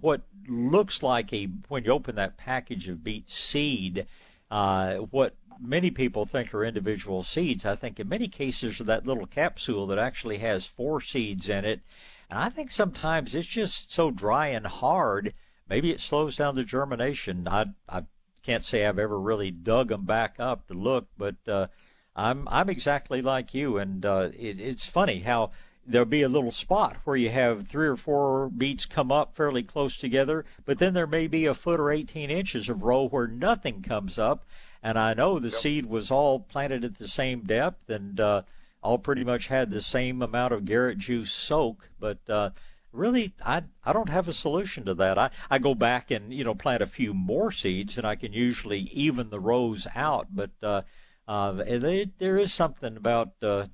what 0.00 0.22
looks 0.48 1.02
like 1.02 1.32
a 1.32 1.46
when 1.68 1.84
you 1.84 1.90
open 1.90 2.14
that 2.14 2.36
package 2.38 2.88
of 2.88 3.02
beet 3.04 3.28
seed, 3.30 4.06
uh, 4.52 4.96
what 4.96 5.34
many 5.58 5.90
people 5.90 6.26
think 6.26 6.52
are 6.52 6.62
individual 6.62 7.22
seeds. 7.22 7.64
I 7.64 7.74
think 7.74 7.98
in 7.98 8.06
many 8.08 8.28
cases 8.28 8.78
are 8.80 8.84
that 8.84 9.06
little 9.06 9.26
capsule 9.26 9.86
that 9.86 9.98
actually 9.98 10.38
has 10.38 10.66
four 10.66 11.00
seeds 11.00 11.48
in 11.48 11.64
it. 11.64 11.80
And 12.28 12.38
I 12.38 12.50
think 12.50 12.70
sometimes 12.70 13.34
it's 13.34 13.48
just 13.48 13.92
so 13.92 14.10
dry 14.10 14.48
and 14.48 14.66
hard. 14.66 15.32
Maybe 15.66 15.90
it 15.90 16.02
slows 16.02 16.36
down 16.36 16.54
the 16.54 16.64
germination. 16.64 17.48
I 17.48 17.66
I 17.88 18.02
can't 18.42 18.64
say 18.64 18.84
I've 18.84 18.98
ever 18.98 19.18
really 19.18 19.50
dug 19.50 19.88
them 19.88 20.04
back 20.04 20.36
up 20.38 20.66
to 20.66 20.74
look, 20.74 21.08
but 21.16 21.36
uh, 21.48 21.68
I'm 22.14 22.46
I'm 22.48 22.68
exactly 22.68 23.22
like 23.22 23.54
you, 23.54 23.78
and 23.78 24.04
uh, 24.04 24.28
it, 24.38 24.60
it's 24.60 24.86
funny 24.86 25.20
how 25.20 25.52
there'll 25.86 26.06
be 26.06 26.22
a 26.22 26.28
little 26.28 26.50
spot 26.50 26.96
where 27.04 27.16
you 27.16 27.30
have 27.30 27.66
three 27.66 27.86
or 27.86 27.96
four 27.96 28.48
beets 28.48 28.86
come 28.86 29.10
up 29.10 29.34
fairly 29.34 29.62
close 29.62 29.96
together, 29.96 30.44
but 30.64 30.78
then 30.78 30.94
there 30.94 31.06
may 31.06 31.26
be 31.26 31.46
a 31.46 31.54
foot 31.54 31.80
or 31.80 31.90
18 31.90 32.30
inches 32.30 32.68
of 32.68 32.82
row 32.82 33.08
where 33.08 33.26
nothing 33.26 33.82
comes 33.82 34.18
up, 34.18 34.44
and 34.82 34.98
I 34.98 35.14
know 35.14 35.38
the 35.38 35.50
seed 35.50 35.86
was 35.86 36.10
all 36.10 36.40
planted 36.40 36.84
at 36.84 36.98
the 36.98 37.08
same 37.08 37.40
depth 37.40 37.90
and 37.90 38.18
uh, 38.20 38.42
all 38.82 38.98
pretty 38.98 39.24
much 39.24 39.48
had 39.48 39.70
the 39.70 39.82
same 39.82 40.22
amount 40.22 40.52
of 40.52 40.64
Garrett 40.64 40.98
juice 40.98 41.32
soak, 41.32 41.88
but 41.98 42.18
uh, 42.28 42.50
really 42.92 43.32
I 43.44 43.62
I 43.84 43.92
don't 43.92 44.08
have 44.08 44.28
a 44.28 44.32
solution 44.32 44.84
to 44.84 44.94
that. 44.94 45.18
I, 45.18 45.30
I 45.50 45.58
go 45.58 45.74
back 45.74 46.10
and 46.10 46.32
you 46.32 46.44
know 46.44 46.54
plant 46.54 46.82
a 46.82 46.86
few 46.86 47.14
more 47.14 47.50
seeds 47.50 47.96
and 47.96 48.06
I 48.06 48.16
can 48.16 48.32
usually 48.32 48.80
even 48.92 49.30
the 49.30 49.40
rows 49.40 49.86
out, 49.94 50.28
but 50.32 50.50
uh, 50.62 50.82
uh, 51.28 51.62
and 51.66 51.82
they, 51.82 52.10
there 52.18 52.36
is 52.36 52.52
something 52.52 52.96
about 52.96 53.32
uh, 53.42 53.66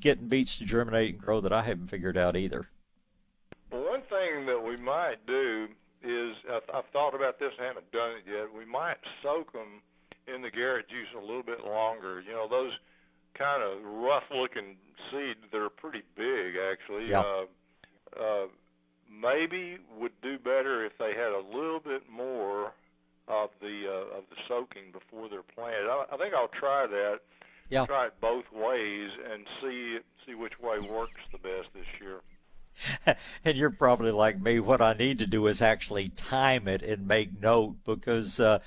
getting 0.00 0.28
beets 0.28 0.58
to 0.58 0.64
germinate 0.64 1.14
and 1.14 1.22
grow 1.22 1.40
that 1.40 1.52
I 1.52 1.62
haven't 1.62 1.88
figured 1.88 2.16
out 2.16 2.36
either. 2.36 2.68
Well, 3.70 3.84
one 3.84 4.02
thing 4.02 4.46
that 4.46 4.62
we 4.62 4.76
might 4.76 5.24
do 5.26 5.68
is 6.02 6.36
I've, 6.50 6.62
I've 6.74 6.86
thought 6.92 7.14
about 7.14 7.38
this 7.38 7.52
and 7.58 7.66
haven't 7.66 7.90
done 7.92 8.12
it 8.12 8.24
yet. 8.30 8.52
We 8.56 8.64
might 8.64 8.98
soak 9.22 9.52
them 9.52 9.82
in 10.26 10.42
the 10.42 10.50
Garrett 10.50 10.88
juice 10.88 11.08
a 11.16 11.20
little 11.20 11.42
bit 11.42 11.64
longer. 11.64 12.20
You 12.20 12.32
know, 12.32 12.48
those 12.48 12.72
kind 13.34 13.62
of 13.62 13.84
rough-looking 13.84 14.76
seeds 15.10 15.40
that 15.52 15.58
are 15.58 15.70
pretty 15.70 16.02
big, 16.16 16.54
actually. 16.56 17.10
Yeah. 17.10 17.20
Uh, 17.20 17.44
uh, 18.20 18.46
maybe 19.10 19.78
would 19.98 20.12
do 20.22 20.38
better 20.38 20.84
if 20.84 20.92
they 20.98 21.10
had 21.10 21.32
a 21.32 21.42
little 21.56 21.80
bit 21.80 22.02
more 22.10 22.72
of 23.28 23.50
the 23.60 23.84
uh, 23.88 24.18
of 24.18 24.24
the 24.30 24.36
soaking 24.48 24.92
before 24.92 25.28
they're 25.28 25.42
planted. 25.42 25.88
I, 25.88 26.04
I 26.12 26.16
think 26.16 26.34
I'll 26.34 26.48
try 26.48 26.86
that. 26.86 27.20
Yeah. 27.68 27.84
Try 27.86 28.06
it 28.06 28.14
both 28.20 28.44
ways 28.52 29.10
and 29.32 29.44
see 29.60 29.98
see 30.24 30.34
which 30.34 30.58
way 30.60 30.78
works 30.78 31.20
the 31.32 31.38
best 31.38 31.68
this 31.74 31.86
year. 32.00 32.20
and 33.44 33.56
you're 33.56 33.70
probably 33.70 34.10
like 34.10 34.40
me. 34.40 34.60
What 34.60 34.80
I 34.80 34.92
need 34.92 35.18
to 35.18 35.26
do 35.26 35.46
is 35.46 35.62
actually 35.62 36.10
time 36.10 36.68
it 36.68 36.82
and 36.82 37.06
make 37.06 37.40
note 37.40 37.76
because, 37.84 38.38
uh, 38.38 38.58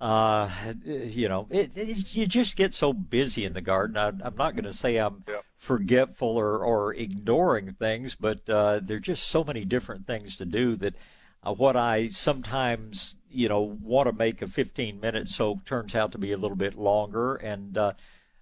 uh, 0.00 0.50
you 0.84 1.28
know, 1.28 1.46
it, 1.50 1.76
it, 1.76 2.14
you 2.14 2.26
just 2.26 2.56
get 2.56 2.74
so 2.74 2.92
busy 2.92 3.44
in 3.44 3.54
the 3.54 3.60
garden. 3.60 3.96
I, 3.96 4.08
I'm 4.08 4.36
not 4.36 4.54
going 4.54 4.64
to 4.64 4.72
say 4.72 4.96
I'm 4.96 5.24
forgetful 5.56 6.28
or, 6.28 6.58
or 6.58 6.94
ignoring 6.94 7.72
things, 7.72 8.14
but 8.14 8.48
uh, 8.48 8.80
there 8.82 8.98
are 8.98 9.00
just 9.00 9.28
so 9.28 9.42
many 9.42 9.64
different 9.64 10.06
things 10.06 10.36
to 10.36 10.44
do 10.44 10.76
that 10.76 10.94
uh, 11.42 11.52
what 11.52 11.76
I 11.76 12.08
sometimes, 12.08 13.16
you 13.36 13.48
know, 13.48 13.60
want 13.60 14.08
to 14.08 14.14
make 14.14 14.40
a 14.40 14.48
15 14.48 14.98
minute 14.98 15.28
soak 15.28 15.64
turns 15.64 15.94
out 15.94 16.12
to 16.12 16.18
be 16.18 16.32
a 16.32 16.38
little 16.38 16.56
bit 16.56 16.76
longer 16.76 17.36
and 17.36 17.76
uh, 17.76 17.92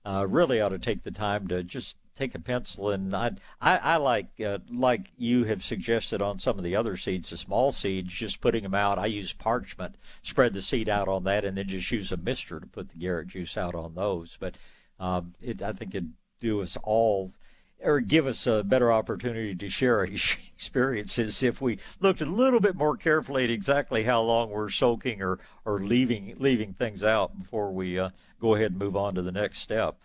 uh, 0.07 0.27
really 0.29 0.61
ought 0.61 0.69
to 0.71 0.79
take 0.79 1.03
the 1.03 1.11
time 1.11 1.49
to 1.49 1.63
just 1.63 1.97
take 2.15 2.35
a 2.37 2.39
pencil 2.39 2.91
and 2.91 3.13
I 3.13 3.33
I, 3.61 3.77
I 3.79 3.97
like 3.97 4.41
uh, 4.41 4.59
like 4.71 5.11
you 5.19 5.45
have 5.45 5.65
suggested 5.65 6.23
on 6.23 6.39
some 6.39 6.59
of 6.59 6.65
the 6.65 6.77
other 6.77 6.97
seeds, 6.97 7.31
the 7.31 7.37
small 7.37 7.73
seeds, 7.73 8.13
just 8.13 8.41
putting 8.41 8.63
them 8.63 8.75
out. 8.75 8.99
I 8.99 9.07
use 9.07 9.33
parchment, 9.33 9.97
spread 10.23 10.53
the 10.53 10.63
seed 10.63 10.89
out 10.89 11.09
on 11.09 11.25
that, 11.25 11.45
and 11.45 11.59
then 11.59 11.67
just 11.67 11.91
use 11.91 12.13
a 12.13 12.17
mister 12.17 12.61
to 12.61 12.67
put 12.67 12.91
the 12.91 12.99
Garrett 12.99 13.29
juice 13.29 13.57
out 13.57 13.75
on 13.75 13.95
those. 13.95 14.37
But 14.39 14.55
um, 15.01 15.33
it, 15.43 15.61
I 15.61 15.73
think 15.73 15.95
it'd 15.95 16.13
do 16.39 16.63
us 16.63 16.77
all 16.85 17.33
or 17.85 18.01
give 18.01 18.27
us 18.27 18.47
a 18.47 18.65
better 18.65 18.93
opportunity 18.93 19.55
to 19.55 19.69
share 19.69 19.99
our 19.99 20.05
experiences 20.55 21.43
if 21.43 21.61
we 21.61 21.79
looked 22.01 22.21
a 22.21 22.27
little 22.27 22.61
bit 22.61 22.75
more 22.77 22.97
carefully 22.97 23.45
at 23.45 23.51
exactly 23.51 24.05
how 24.05 24.23
long 24.23 24.51
we're 24.51 24.71
soaking 24.71 25.23
or, 25.23 25.39
or 25.65 25.81
leaving 25.81 26.35
leaving 26.39 26.73
things 26.73 27.05
out 27.05 27.39
before 27.39 27.71
we 27.73 27.99
uh, 27.99 28.11
go 28.41 28.55
ahead 28.55 28.71
and 28.73 28.79
move 28.79 28.97
on 28.97 29.15
to 29.15 29.23
the 29.23 29.33
next 29.33 29.59
step. 29.61 29.97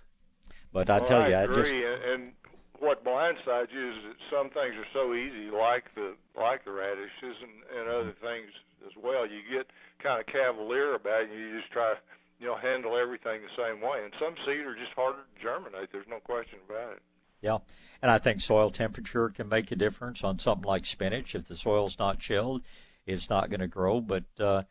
But 0.72 0.90
I 0.90 1.00
Well, 1.00 1.08
tell 1.08 1.22
I 1.22 1.28
you, 1.30 1.36
I 1.36 1.42
agree. 1.44 1.56
just 1.64 1.72
and, 1.74 2.04
and 2.04 2.32
what 2.80 3.04
blindsides 3.04 3.74
you 3.74 3.90
is 3.90 3.96
that 4.08 4.16
some 4.32 4.50
things 4.50 4.76
are 4.76 4.88
so 4.94 5.14
easy, 5.14 5.50
like 5.50 5.94
the 5.96 6.16
like 6.38 6.64
the 6.66 6.72
radishes 6.72 7.36
and, 7.42 7.80
and 7.80 7.90
other 7.90 8.16
things 8.22 8.52
as 8.86 8.94
well. 9.02 9.26
You 9.26 9.42
get 9.52 9.68
kind 10.02 10.20
of 10.20 10.28
cavalier 10.28 10.96
about 10.96 11.24
it. 11.24 11.30
And 11.32 11.40
you 11.40 11.60
just 11.60 11.72
try, 11.72 11.96
you 12.40 12.48
know, 12.48 12.56
handle 12.56 12.98
everything 12.98 13.42
the 13.42 13.56
same 13.62 13.82
way. 13.82 14.04
And 14.04 14.14
some 14.20 14.36
seed 14.46 14.64
are 14.66 14.76
just 14.76 14.94
harder 14.96 15.20
to 15.20 15.42
germinate. 15.42 15.92
There's 15.92 16.08
no 16.08 16.20
question 16.20 16.60
about 16.68 16.94
it. 16.94 17.02
Yeah, 17.41 17.60
and 18.02 18.11
I 18.11 18.18
think 18.18 18.41
soil 18.41 18.70
temperature 18.70 19.30
can 19.30 19.48
make 19.48 19.72
a 19.72 19.76
difference 19.76 20.24
on 20.24 20.40
something 20.40 20.68
like 20.68 20.86
spinach. 20.86 21.36
If 21.36 21.48
the 21.48 21.56
soil's 21.56 21.98
not 21.98 22.20
chilled, 22.20 22.61
it's 23.06 23.30
not 23.30 23.49
going 23.49 23.61
to 23.61 23.68
grow. 23.68 24.02
But 24.02 24.26
uh, 24.40 24.64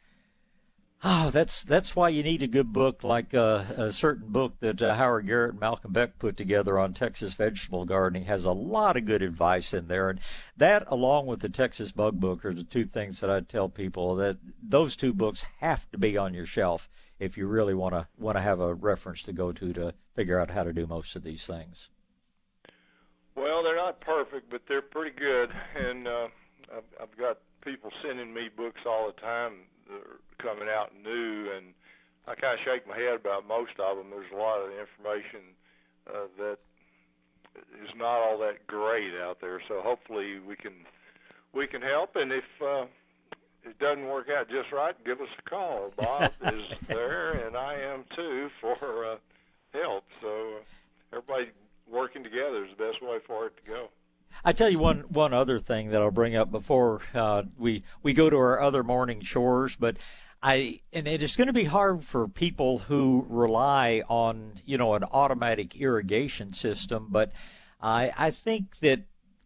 Oh, 1.04 1.30
that's 1.30 1.62
that's 1.62 1.94
why 1.94 2.08
you 2.08 2.24
need 2.24 2.42
a 2.42 2.48
good 2.48 2.72
book 2.72 3.04
like 3.04 3.32
uh, 3.32 3.64
a 3.76 3.92
certain 3.92 4.32
book 4.32 4.54
that 4.58 4.82
uh, 4.82 4.96
Howard 4.96 5.28
Garrett 5.28 5.52
and 5.52 5.60
Malcolm 5.60 5.92
Beck 5.92 6.18
put 6.18 6.36
together 6.36 6.76
on 6.76 6.92
Texas 6.92 7.34
vegetable 7.34 7.84
gardening 7.84 8.24
has 8.24 8.44
a 8.44 8.50
lot 8.50 8.96
of 8.96 9.04
good 9.04 9.22
advice 9.22 9.72
in 9.72 9.86
there, 9.86 10.10
and 10.10 10.18
that 10.56 10.82
along 10.88 11.26
with 11.26 11.38
the 11.38 11.48
Texas 11.48 11.92
Bug 11.92 12.18
Book 12.18 12.44
are 12.44 12.52
the 12.52 12.64
two 12.64 12.84
things 12.84 13.20
that 13.20 13.30
I 13.30 13.40
tell 13.42 13.68
people 13.68 14.16
that 14.16 14.38
those 14.60 14.96
two 14.96 15.14
books 15.14 15.44
have 15.60 15.88
to 15.92 15.98
be 15.98 16.18
on 16.18 16.34
your 16.34 16.46
shelf 16.46 16.90
if 17.20 17.36
you 17.36 17.46
really 17.46 17.74
want 17.74 17.94
to 17.94 18.08
want 18.18 18.36
to 18.36 18.42
have 18.42 18.58
a 18.58 18.74
reference 18.74 19.22
to 19.22 19.32
go 19.32 19.52
to 19.52 19.72
to 19.74 19.94
figure 20.16 20.40
out 20.40 20.50
how 20.50 20.64
to 20.64 20.72
do 20.72 20.88
most 20.88 21.14
of 21.14 21.22
these 21.22 21.46
things. 21.46 21.90
Well, 23.38 23.62
they're 23.62 23.76
not 23.76 24.00
perfect, 24.00 24.50
but 24.50 24.62
they're 24.66 24.82
pretty 24.82 25.16
good, 25.16 25.50
and 25.76 26.08
uh, 26.08 26.26
I've, 26.76 26.90
I've 27.00 27.16
got 27.16 27.38
people 27.64 27.90
sending 28.02 28.34
me 28.34 28.48
books 28.54 28.80
all 28.84 29.06
the 29.06 29.20
time 29.20 29.52
that 29.86 29.94
are 29.94 30.18
coming 30.42 30.68
out 30.68 30.90
new, 31.00 31.52
and 31.56 31.66
I 32.26 32.34
kind 32.34 32.58
of 32.58 32.64
shake 32.64 32.86
my 32.88 32.96
head 32.96 33.14
about 33.14 33.46
most 33.46 33.78
of 33.78 33.96
them. 33.96 34.10
There's 34.10 34.32
a 34.32 34.36
lot 34.36 34.58
of 34.58 34.70
information 34.72 35.54
uh, 36.12 36.26
that 36.38 36.58
is 37.80 37.90
not 37.96 38.18
all 38.18 38.38
that 38.38 38.66
great 38.66 39.14
out 39.14 39.40
there. 39.40 39.62
So 39.68 39.82
hopefully 39.82 40.40
we 40.40 40.56
can 40.56 40.74
we 41.54 41.68
can 41.68 41.80
help, 41.80 42.16
and 42.16 42.32
if 42.32 42.44
uh, 42.60 42.86
it 43.62 43.78
doesn't 43.78 44.06
work 44.08 44.26
out 44.36 44.50
just 44.50 44.72
right, 44.72 44.96
give 45.04 45.20
us 45.20 45.28
a 45.38 45.48
call. 45.48 45.92
Bob 45.96 46.32
is 46.42 46.64
there, 46.88 47.46
and 47.46 47.56
I 47.56 47.74
am 47.74 48.04
too 48.16 48.48
for 48.60 49.12
uh, 49.12 49.16
help. 49.72 50.04
So 50.20 50.28
uh, 50.28 51.16
everybody 51.16 51.52
working 51.90 52.22
together 52.22 52.64
is 52.64 52.70
the 52.76 52.84
best 52.84 53.02
way 53.02 53.18
for 53.26 53.46
it 53.46 53.56
to 53.56 53.70
go. 53.70 53.88
I 54.44 54.52
tell 54.52 54.68
you 54.68 54.78
one 54.78 55.00
one 55.08 55.34
other 55.34 55.58
thing 55.58 55.90
that 55.90 56.02
I'll 56.02 56.10
bring 56.10 56.36
up 56.36 56.50
before 56.50 57.00
uh, 57.14 57.44
we 57.56 57.82
we 58.02 58.12
go 58.12 58.30
to 58.30 58.36
our 58.36 58.60
other 58.60 58.82
morning 58.82 59.20
chores, 59.20 59.76
but 59.76 59.96
I 60.42 60.80
and 60.92 61.08
it 61.08 61.22
is 61.22 61.36
going 61.36 61.48
to 61.48 61.52
be 61.52 61.64
hard 61.64 62.04
for 62.04 62.28
people 62.28 62.78
who 62.78 63.26
rely 63.28 64.02
on 64.08 64.54
you 64.64 64.78
know 64.78 64.94
an 64.94 65.04
automatic 65.04 65.76
irrigation 65.76 66.52
system, 66.52 67.08
but 67.10 67.32
I 67.80 68.12
I 68.16 68.30
think 68.30 68.78
that 68.80 69.00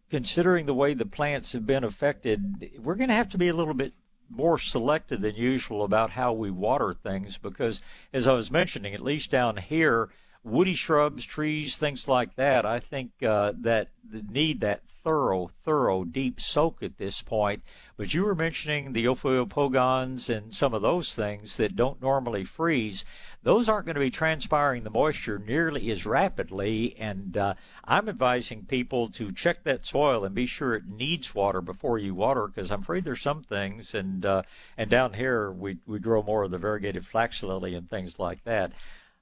considering 0.09 0.67
the 0.67 0.75
way 0.75 0.93
the 0.93 1.05
plants 1.05 1.53
have 1.53 1.65
been 1.65 1.83
affected, 1.83 2.69
we're 2.77 2.95
going 2.95 3.09
to 3.09 3.15
have 3.15 3.29
to 3.29 3.37
be 3.37 3.47
a 3.47 3.53
little 3.53 3.73
bit 3.73 3.93
more 4.29 4.59
selective 4.59 5.21
than 5.21 5.35
usual 5.35 5.83
about 5.83 6.11
how 6.11 6.33
we 6.33 6.51
water 6.51 6.93
things 6.93 7.37
because 7.37 7.81
as 8.11 8.27
I 8.27 8.33
was 8.33 8.51
mentioning, 8.51 8.93
at 8.93 9.01
least 9.01 9.31
down 9.31 9.57
here 9.57 10.09
woody 10.43 10.73
shrubs, 10.73 11.23
trees, 11.23 11.77
things 11.77 12.07
like 12.07 12.35
that, 12.35 12.65
I 12.65 12.79
think 12.79 13.11
uh, 13.23 13.53
that 13.61 13.89
need 14.11 14.61
that 14.61 14.81
thorough, 15.03 15.49
thorough, 15.65 16.03
deep 16.03 16.39
soak 16.39 16.81
at 16.81 16.97
this 16.97 17.21
point. 17.21 17.61
But 17.97 18.13
you 18.13 18.23
were 18.23 18.35
mentioning 18.35 18.93
the 18.93 19.05
Ophiopogons 19.05 20.29
and 20.29 20.53
some 20.53 20.73
of 20.73 20.81
those 20.81 21.13
things 21.13 21.57
that 21.57 21.75
don't 21.75 22.01
normally 22.01 22.45
freeze. 22.45 23.03
Those 23.43 23.67
aren't 23.67 23.85
going 23.85 23.95
to 23.95 24.01
be 24.01 24.09
transpiring 24.09 24.83
the 24.83 24.89
moisture 24.89 25.39
nearly 25.39 25.91
as 25.91 26.05
rapidly, 26.05 26.95
and 26.97 27.35
uh, 27.35 27.53
I'm 27.83 28.07
advising 28.07 28.65
people 28.65 29.09
to 29.09 29.31
check 29.31 29.63
that 29.63 29.85
soil 29.85 30.23
and 30.23 30.33
be 30.33 30.45
sure 30.45 30.73
it 30.73 30.87
needs 30.87 31.35
water 31.35 31.61
before 31.61 31.97
you 31.97 32.15
water, 32.15 32.47
because 32.47 32.71
I'm 32.71 32.81
afraid 32.81 33.03
there's 33.03 33.21
some 33.21 33.43
things, 33.43 33.93
and 33.93 34.25
uh, 34.25 34.43
and 34.77 34.89
down 34.89 35.13
here 35.13 35.51
we 35.51 35.77
we 35.85 35.99
grow 35.99 36.23
more 36.23 36.43
of 36.43 36.51
the 36.51 36.57
variegated 36.57 37.05
flax 37.05 37.43
lily 37.43 37.75
and 37.75 37.89
things 37.89 38.19
like 38.19 38.43
that 38.45 38.71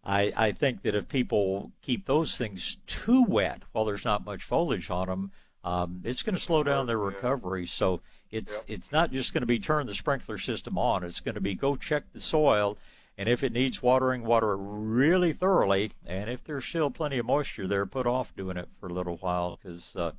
I, 0.03 0.33
I 0.35 0.51
think 0.51 0.81
that 0.81 0.95
if 0.95 1.07
people 1.07 1.71
keep 1.81 2.05
those 2.05 2.35
things 2.35 2.77
too 2.87 3.23
wet 3.23 3.63
while 3.71 3.85
there's 3.85 4.05
not 4.05 4.25
much 4.25 4.43
foliage 4.43 4.89
on 4.89 5.07
them, 5.07 5.31
um, 5.63 6.01
it's 6.03 6.23
going 6.23 6.35
to 6.35 6.41
slow 6.41 6.63
down 6.63 6.87
their 6.87 6.97
recovery. 6.97 7.67
So 7.67 8.01
it's 8.31 8.51
yep. 8.51 8.63
it's 8.67 8.91
not 8.91 9.11
just 9.11 9.33
going 9.33 9.41
to 9.41 9.47
be 9.47 9.59
turn 9.59 9.85
the 9.85 9.93
sprinkler 9.93 10.39
system 10.39 10.77
on. 10.77 11.03
It's 11.03 11.19
going 11.19 11.35
to 11.35 11.41
be 11.41 11.53
go 11.53 11.75
check 11.75 12.03
the 12.13 12.19
soil, 12.19 12.77
and 13.17 13.29
if 13.29 13.43
it 13.43 13.53
needs 13.53 13.83
watering, 13.83 14.23
water 14.23 14.53
it 14.53 14.59
really 14.59 15.33
thoroughly. 15.33 15.91
And 16.07 16.29
if 16.29 16.43
there's 16.43 16.65
still 16.65 16.89
plenty 16.89 17.19
of 17.19 17.27
moisture 17.27 17.67
there, 17.67 17.85
put 17.85 18.07
off 18.07 18.35
doing 18.35 18.57
it 18.57 18.69
for 18.79 18.87
a 18.87 18.93
little 18.93 19.17
while 19.17 19.59
because 19.61 19.95
uh, 19.95 20.11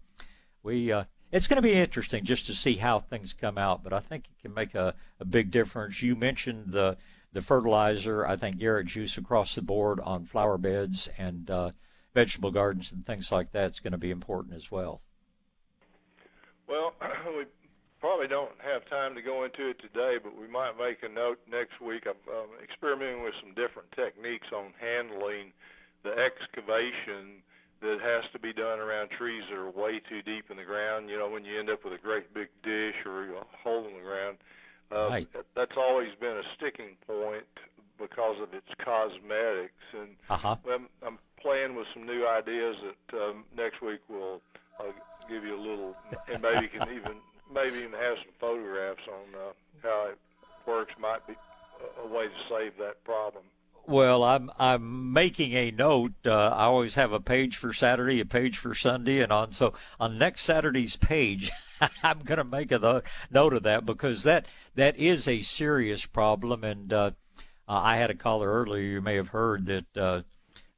we. 0.63 0.93
Uh, 0.93 1.05
it's 1.33 1.47
going 1.47 1.57
to 1.57 1.63
be 1.63 1.73
interesting 1.73 2.25
just 2.25 2.45
to 2.45 2.55
see 2.55 2.75
how 2.75 3.01
things 3.01 3.33
come 3.33 3.57
out, 3.57 3.83
but 3.83 3.95
I 3.95 4.01
think 4.01 4.27
it 4.27 4.43
can 4.43 4.53
make 4.53 4.75
a, 4.75 4.95
a 5.19 5.25
big 5.25 5.51
difference. 5.51 6.03
You 6.03 6.15
mentioned 6.15 6.65
the 6.67 6.99
the 7.33 7.43
fertilizer. 7.43 8.27
I 8.27 8.37
think 8.37 8.59
Garrett 8.59 8.87
juice 8.87 9.17
across 9.17 9.55
the 9.55 9.63
board 9.63 10.01
on 10.01 10.25
flower 10.25 10.59
beds 10.59 11.09
and 11.19 11.51
uh, 11.51 11.71
vegetable 12.15 12.51
gardens 12.51 12.93
and 12.93 13.07
things 13.07 13.33
like 13.33 13.53
that 13.53 13.73
is 13.73 13.81
going 13.81 13.93
to 13.93 13.99
be 13.99 14.11
important 14.11 14.55
as 14.55 14.71
well. 14.71 15.03
Well, 16.69 16.95
we 17.37 17.45
probably 18.01 18.29
don't 18.29 18.53
have 18.59 18.89
time 18.89 19.15
to 19.15 19.23
go 19.23 19.45
into 19.45 19.69
it 19.71 19.79
today, 19.81 20.17
but 20.23 20.39
we 20.39 20.49
might 20.49 20.73
make 20.79 21.03
a 21.03 21.09
note 21.09 21.39
next 21.51 21.81
week. 21.81 22.05
I'm 22.07 22.35
um, 22.35 22.49
experimenting 22.63 23.23
with 23.23 23.35
some 23.41 23.55
different 23.55 23.91
techniques 23.93 24.49
on 24.55 24.73
handling 24.81 25.53
the 26.03 26.11
excavation 26.11 27.43
that 27.81 27.99
has 28.01 28.25
to 28.33 28.39
be 28.39 28.53
done 28.53 28.79
around 28.79 29.11
trees 29.11 29.43
that 29.51 29.59
are 29.59 29.71
way 29.71 30.01
too 30.09 30.23
deep 30.23 30.51
in 30.51 30.57
the 30.57 30.65
ground. 30.65 31.11
You 31.11 31.19
know, 31.19 31.29
when 31.29 31.45
you 31.45 31.59
end 31.59 31.71
up 31.71 31.85
with 31.85 31.93
a 31.93 31.99
great 31.99 32.33
big 32.33 32.49
dish 32.63 32.95
or 33.05 33.35
a 33.35 33.45
hole 33.63 33.87
in 33.87 33.95
the 33.95 34.03
ground, 34.03 34.39
right. 34.93 35.29
That's 35.55 35.77
always 35.77 36.11
been 36.21 36.37
a 36.37 36.43
sticking 36.57 36.97
point 37.07 37.47
because 37.99 38.37
of 38.41 38.53
its 38.55 38.69
cosmetics, 38.85 39.85
and 39.93 40.17
uh-huh. 40.29 40.57
I'm, 40.71 40.89
I'm 41.07 41.19
playing 41.41 41.75
with 41.77 41.87
some 41.95 42.07
new 42.07 42.27
ideas 42.27 42.77
that 42.83 43.19
um, 43.19 43.45
next 43.57 43.81
week 43.83 44.01
we'll 44.09 44.41
uh, 44.81 44.93
give 45.29 45.45
you 45.45 45.57
a 45.57 45.61
little, 45.61 45.97
and 46.33 46.43
maybe 46.43 46.69
can 46.69 46.89
even 46.97 47.17
maybe 47.53 47.79
even 47.79 47.93
have 47.93 48.17
some 48.19 48.35
photographs 48.41 49.03
on 49.09 49.35
uh, 49.35 49.53
how 49.83 50.09
it 50.11 50.19
works. 50.67 50.93
Might 50.99 51.27
be 51.27 51.35
a 52.03 52.07
way 52.07 52.27
to 52.27 52.39
save 52.49 52.77
that 52.79 53.03
problem. 53.05 53.45
Well, 53.87 54.23
I'm 54.23 54.51
I'm 54.59 55.13
making 55.13 55.55
a 55.55 55.73
note. 55.73 56.13
Uh, 56.25 56.49
I 56.49 56.65
always 56.65 56.95
have 56.95 57.13
a 57.13 57.21
page 57.21 57.57
for 57.57 57.73
Saturday, 57.73 58.21
a 58.21 58.25
page 58.25 58.57
for 58.57 58.75
Sunday, 58.75 59.21
and 59.21 59.33
on 59.33 59.51
so 59.51 59.75
on 59.99 60.19
next 60.19 60.43
Saturday's 60.43 60.97
page, 60.97 61.51
I'm 62.03 62.21
going 62.21 62.39
to 62.39 62.45
make 62.45 62.71
a 62.71 63.03
note 63.31 63.55
of 63.55 63.63
that 63.65 63.85
because 63.85 64.23
that 64.23 64.47
that 64.77 64.97
is 64.97 65.27
a 65.27 65.43
serious 65.43 66.07
problem. 66.07 66.63
And 66.63 66.93
uh, 66.93 67.11
uh, 67.69 67.81
I 67.83 67.97
had 67.97 68.11
a 68.11 68.15
caller 68.15 68.53
earlier. 68.53 68.83
You 68.83 69.01
may 69.01 69.17
have 69.17 69.29
heard 69.29 69.67
that 69.67 69.97
uh, 69.97 70.23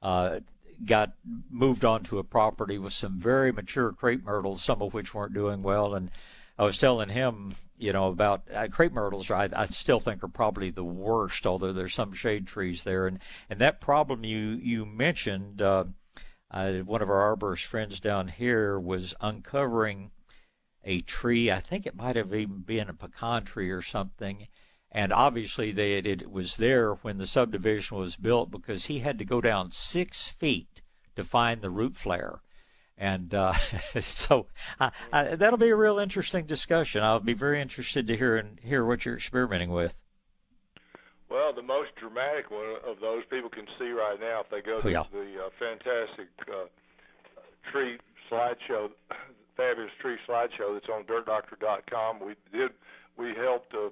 uh, 0.01 0.41
got 0.85 1.13
moved 1.51 1.85
onto 1.85 2.19
a 2.19 2.25
property 2.25 2.79
with 2.79 2.95
some 2.95 3.19
very 3.19 3.53
mature 3.53 3.93
crepe 3.93 4.25
myrtles, 4.25 4.63
some 4.63 4.81
of 4.81 4.95
which 4.95 5.13
weren't 5.13 5.35
doing 5.35 5.63
well, 5.63 5.95
and 5.95 6.11
I 6.57 6.65
was 6.65 6.79
telling 6.79 7.09
him, 7.09 7.51
you 7.77 7.93
know, 7.93 8.09
about 8.09 8.45
uh, 8.53 8.69
crepe 8.69 8.93
myrtles. 8.93 9.31
I, 9.31 9.49
I 9.53 9.67
still 9.67 9.99
think 9.99 10.23
are 10.23 10.29
probably 10.29 10.71
the 10.71 10.85
worst, 10.85 11.47
although 11.47 11.73
there's 11.73 11.95
some 11.95 12.13
shade 12.13 12.47
trees 12.47 12.85
there. 12.85 13.07
And 13.07 13.19
and 13.51 13.61
that 13.61 13.81
problem 13.81 14.25
you 14.25 14.51
you 14.63 14.87
mentioned, 14.87 15.61
uh, 15.61 15.85
uh, 16.51 16.75
one 16.79 17.03
of 17.03 17.11
our 17.11 17.37
arborist 17.37 17.65
friends 17.65 17.99
down 17.99 18.29
here 18.29 18.79
was 18.79 19.15
uncovering 19.21 20.13
a 20.85 21.01
tree. 21.01 21.51
I 21.51 21.61
think 21.61 21.87
it 21.87 21.97
might 21.97 22.17
have 22.17 22.33
even 22.33 22.61
been 22.61 22.89
a 22.89 22.95
pecan 22.95 23.45
tree 23.45 23.71
or 23.71 23.83
something. 23.83 24.47
And 24.93 25.13
obviously, 25.13 25.73
they, 25.73 25.95
it 25.95 26.31
was 26.31 26.57
there 26.57 26.95
when 26.95 27.19
the 27.19 27.27
subdivision 27.27 27.99
was 27.99 28.15
built 28.15 28.53
because 28.53 28.85
he 28.85 29.01
had 29.01 29.19
to 29.19 29.25
go 29.25 29.41
down 29.41 29.73
six 29.73 30.29
feet 30.29 30.83
to 31.17 31.25
find 31.25 31.63
the 31.63 31.71
root 31.71 31.97
flare 31.97 32.43
and 32.97 33.35
uh, 33.35 33.53
so 34.01 34.47
I, 34.79 34.91
I, 35.13 35.35
that'll 35.37 35.59
be 35.59 35.71
a 35.71 35.77
real 35.77 35.99
interesting 35.99 36.47
discussion. 36.47 37.03
I'll 37.03 37.21
be 37.21 37.35
very 37.35 37.61
interested 37.61 38.07
to 38.09 38.17
hear 38.17 38.37
and 38.37 38.59
hear 38.61 38.85
what 38.85 39.05
you're 39.05 39.17
experimenting 39.17 39.71
with. 39.71 39.95
Well, 41.29 41.53
the 41.53 41.63
most 41.63 41.91
dramatic 41.97 42.51
one 42.51 42.77
of 42.87 43.01
those 43.01 43.25
people 43.29 43.51
can 43.51 43.67
see 43.79 43.91
right 43.91 44.19
now 44.21 44.43
if 44.43 44.51
they 44.51 44.61
go 44.61 44.81
to 44.81 44.87
oh, 44.87 44.91
yeah. 44.91 45.03
the 45.13 45.47
uh, 45.47 45.49
fantastic 45.59 46.29
uh, 46.49 46.67
tree 47.73 47.99
slideshow, 48.31 48.91
fabulous 49.57 49.91
tree 50.01 50.17
slideshow 50.29 50.75
that's 50.75 50.89
on 50.93 51.05
DirtDoctor.com. 51.05 52.21
We 52.21 52.35
did 52.57 52.71
we 53.17 53.33
helped 53.35 53.75
a, 53.75 53.91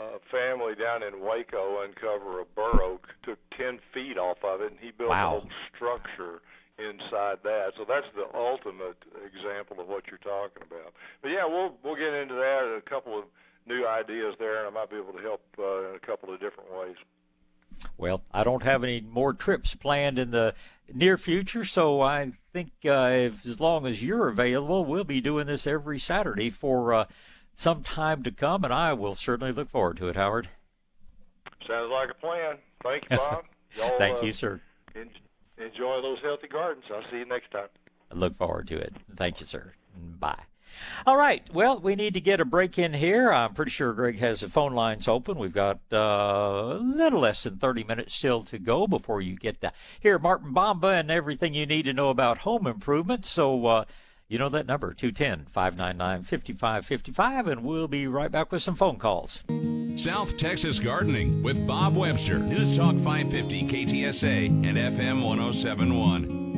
a 0.00 0.18
family 0.30 0.74
down 0.74 1.02
in 1.02 1.20
Waco 1.20 1.82
uncover 1.82 2.40
a 2.40 2.44
bur 2.44 2.82
oak, 2.82 3.08
took 3.22 3.38
ten 3.56 3.78
feet 3.94 4.18
off 4.18 4.38
of 4.44 4.60
it, 4.60 4.70
and 4.72 4.80
he 4.80 4.90
built 4.90 5.10
wow. 5.10 5.26
a 5.26 5.30
whole 5.40 5.48
structure 5.74 6.42
inside 6.78 7.38
that. 7.42 7.72
So 7.76 7.84
that's 7.86 8.06
the 8.14 8.26
ultimate 8.36 8.96
example 9.26 9.80
of 9.80 9.88
what 9.88 10.04
you're 10.06 10.18
talking 10.18 10.62
about. 10.62 10.94
But 11.22 11.30
yeah, 11.30 11.44
we'll 11.46 11.74
we'll 11.82 11.96
get 11.96 12.14
into 12.14 12.34
that. 12.34 12.76
A 12.76 12.82
couple 12.88 13.18
of 13.18 13.24
new 13.66 13.86
ideas 13.86 14.34
there, 14.38 14.64
and 14.64 14.68
I 14.68 14.70
might 14.70 14.90
be 14.90 14.96
able 14.96 15.12
to 15.12 15.22
help 15.22 15.42
uh, 15.58 15.90
in 15.90 15.96
a 15.96 16.06
couple 16.06 16.32
of 16.32 16.40
different 16.40 16.70
ways. 16.72 16.96
Well, 17.96 18.22
I 18.32 18.44
don't 18.44 18.62
have 18.62 18.82
any 18.82 19.00
more 19.00 19.34
trips 19.34 19.74
planned 19.74 20.18
in 20.18 20.30
the 20.30 20.54
near 20.92 21.18
future, 21.18 21.64
so 21.64 22.00
I 22.00 22.30
think 22.52 22.70
uh, 22.84 23.10
if, 23.12 23.46
as 23.46 23.60
long 23.60 23.86
as 23.86 24.02
you're 24.02 24.28
available, 24.28 24.84
we'll 24.84 25.04
be 25.04 25.20
doing 25.20 25.46
this 25.46 25.66
every 25.66 25.98
Saturday 25.98 26.50
for 26.50 26.94
uh, 26.94 27.04
some 27.56 27.82
time 27.82 28.22
to 28.22 28.30
come, 28.30 28.64
and 28.64 28.72
I 28.72 28.94
will 28.94 29.14
certainly 29.14 29.52
look 29.52 29.70
forward 29.70 29.98
to 29.98 30.08
it, 30.08 30.16
Howard. 30.16 30.48
Sounds 31.66 31.90
like 31.92 32.10
a 32.10 32.14
plan. 32.14 32.56
Thank 32.82 33.04
you, 33.10 33.16
Bob. 33.16 33.44
Thank 33.98 34.22
you, 34.22 34.32
sir 34.32 34.60
enjoy 35.60 36.00
those 36.02 36.18
healthy 36.22 36.48
gardens. 36.48 36.84
I'll 36.92 37.02
see 37.10 37.18
you 37.18 37.26
next 37.26 37.50
time. 37.50 37.68
I 38.10 38.14
look 38.14 38.36
forward 38.36 38.68
to 38.68 38.78
it. 38.78 38.94
Thank 39.16 39.40
you, 39.40 39.46
sir. 39.46 39.72
Bye. 39.96 40.44
All 41.06 41.16
right. 41.16 41.42
Well, 41.52 41.80
we 41.80 41.96
need 41.96 42.14
to 42.14 42.20
get 42.20 42.40
a 42.40 42.44
break 42.44 42.78
in 42.78 42.92
here. 42.92 43.32
I'm 43.32 43.54
pretty 43.54 43.70
sure 43.70 43.92
Greg 43.92 44.18
has 44.18 44.40
the 44.40 44.48
phone 44.48 44.74
lines 44.74 45.08
open. 45.08 45.38
We've 45.38 45.52
got 45.52 45.80
uh, 45.92 45.96
a 45.96 46.80
little 46.80 47.20
less 47.20 47.42
than 47.42 47.56
30 47.56 47.84
minutes 47.84 48.14
still 48.14 48.42
to 48.44 48.58
go 48.58 48.86
before 48.86 49.20
you 49.20 49.36
get 49.36 49.60
to 49.62 49.72
hear 50.00 50.18
Martin 50.18 50.52
Bomba 50.52 50.88
and 50.88 51.10
everything 51.10 51.54
you 51.54 51.66
need 51.66 51.84
to 51.86 51.92
know 51.92 52.10
about 52.10 52.38
home 52.38 52.66
improvement. 52.66 53.24
So, 53.24 53.66
uh, 53.66 53.84
you 54.28 54.38
know 54.38 54.50
that 54.50 54.66
number, 54.66 54.92
210 54.92 55.46
599 55.50 56.22
5555, 56.24 57.46
and 57.46 57.64
we'll 57.64 57.88
be 57.88 58.06
right 58.06 58.30
back 58.30 58.52
with 58.52 58.62
some 58.62 58.74
phone 58.74 58.96
calls. 58.98 59.42
South 59.96 60.36
Texas 60.36 60.78
Gardening 60.78 61.42
with 61.42 61.66
Bob 61.66 61.96
Webster. 61.96 62.38
News 62.38 62.76
Talk 62.76 62.96
550 62.96 63.62
KTSA 63.68 64.46
and 64.46 64.76
FM 64.76 65.24
1071. 65.24 66.48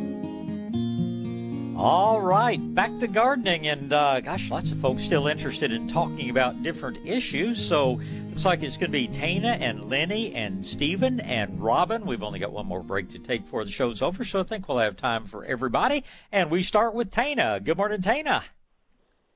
All 1.76 2.20
right, 2.20 2.58
back 2.74 2.90
to 2.98 3.08
gardening, 3.08 3.66
and 3.66 3.90
uh, 3.90 4.20
gosh, 4.20 4.50
lots 4.50 4.70
of 4.70 4.78
folks 4.80 5.02
still 5.02 5.28
interested 5.28 5.72
in 5.72 5.88
talking 5.88 6.28
about 6.28 6.62
different 6.62 6.98
issues. 7.06 7.64
So 7.64 8.00
looks 8.30 8.44
like 8.44 8.62
it's 8.62 8.76
going 8.76 8.92
to 8.92 8.98
be 8.98 9.08
Tana 9.08 9.58
and 9.60 9.90
Lenny 9.90 10.32
and 10.34 10.64
Stephen 10.64 11.18
and 11.20 11.60
Robin. 11.60 12.06
We've 12.06 12.22
only 12.22 12.38
got 12.38 12.52
one 12.52 12.64
more 12.64 12.82
break 12.82 13.10
to 13.10 13.18
take 13.18 13.42
before 13.42 13.64
the 13.64 13.72
show's 13.72 14.00
over, 14.02 14.24
so 14.24 14.40
I 14.40 14.42
think 14.44 14.68
we'll 14.68 14.78
have 14.78 14.96
time 14.96 15.24
for 15.26 15.44
everybody. 15.44 16.04
And 16.30 16.48
we 16.48 16.62
start 16.62 16.94
with 16.94 17.10
Tana. 17.10 17.58
Good 17.58 17.76
morning, 17.76 18.02
Tana. 18.02 18.44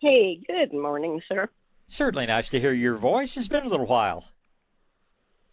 Hey, 0.01 0.41
good 0.47 0.73
morning, 0.73 1.21
sir. 1.29 1.49
Certainly 1.89 2.27
nice 2.27 2.49
to 2.51 2.61
hear 2.61 2.73
your 2.73 2.95
voice. 2.95 3.37
It's 3.37 3.49
been 3.49 3.65
a 3.65 3.69
little 3.69 3.87
while. 3.87 4.27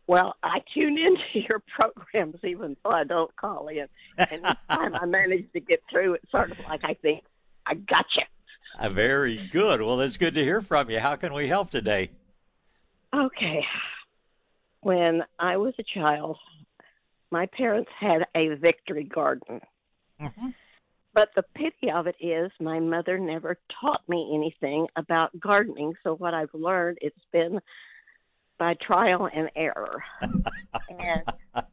Well, 0.05 0.35
I 0.43 0.59
tune 0.73 0.97
into 0.99 1.47
your 1.47 1.63
programs 1.75 2.37
even 2.43 2.77
though 2.83 2.91
I 2.91 3.05
don't 3.05 3.35
call 3.35 3.69
in. 3.69 3.87
And 4.17 4.45
each 4.45 4.57
time 4.69 4.93
I 4.93 5.05
manage 5.05 5.51
to 5.53 5.59
get 5.59 5.81
through, 5.89 6.13
it's 6.13 6.29
sort 6.29 6.51
of 6.51 6.59
like 6.69 6.81
I 6.83 6.93
think, 6.93 7.23
I 7.65 7.73
got 7.73 8.05
you. 8.15 8.23
Uh, 8.79 8.89
very 8.89 9.49
good. 9.51 9.81
Well, 9.81 9.99
it's 9.99 10.17
good 10.17 10.35
to 10.35 10.43
hear 10.43 10.61
from 10.61 10.89
you. 10.91 10.99
How 10.99 11.15
can 11.15 11.33
we 11.33 11.47
help 11.47 11.71
today? 11.71 12.11
Okay. 13.13 13.63
When 14.81 15.23
I 15.39 15.57
was 15.57 15.73
a 15.79 15.83
child, 15.83 16.37
my 17.31 17.45
parents 17.45 17.89
had 17.99 18.25
a 18.35 18.55
victory 18.55 19.03
garden. 19.03 19.61
Mm-hmm. 20.21 20.49
But 21.13 21.29
the 21.35 21.43
pity 21.55 21.91
of 21.93 22.07
it 22.07 22.15
is, 22.21 22.51
my 22.59 22.79
mother 22.79 23.19
never 23.19 23.57
taught 23.81 24.07
me 24.07 24.31
anything 24.33 24.87
about 24.95 25.37
gardening. 25.39 25.93
So 26.03 26.15
what 26.15 26.33
I've 26.33 26.53
learned, 26.53 26.99
it's 27.01 27.15
been 27.33 27.59
by 28.57 28.75
trial 28.75 29.29
and 29.33 29.49
error. 29.55 30.03
and 30.21 31.23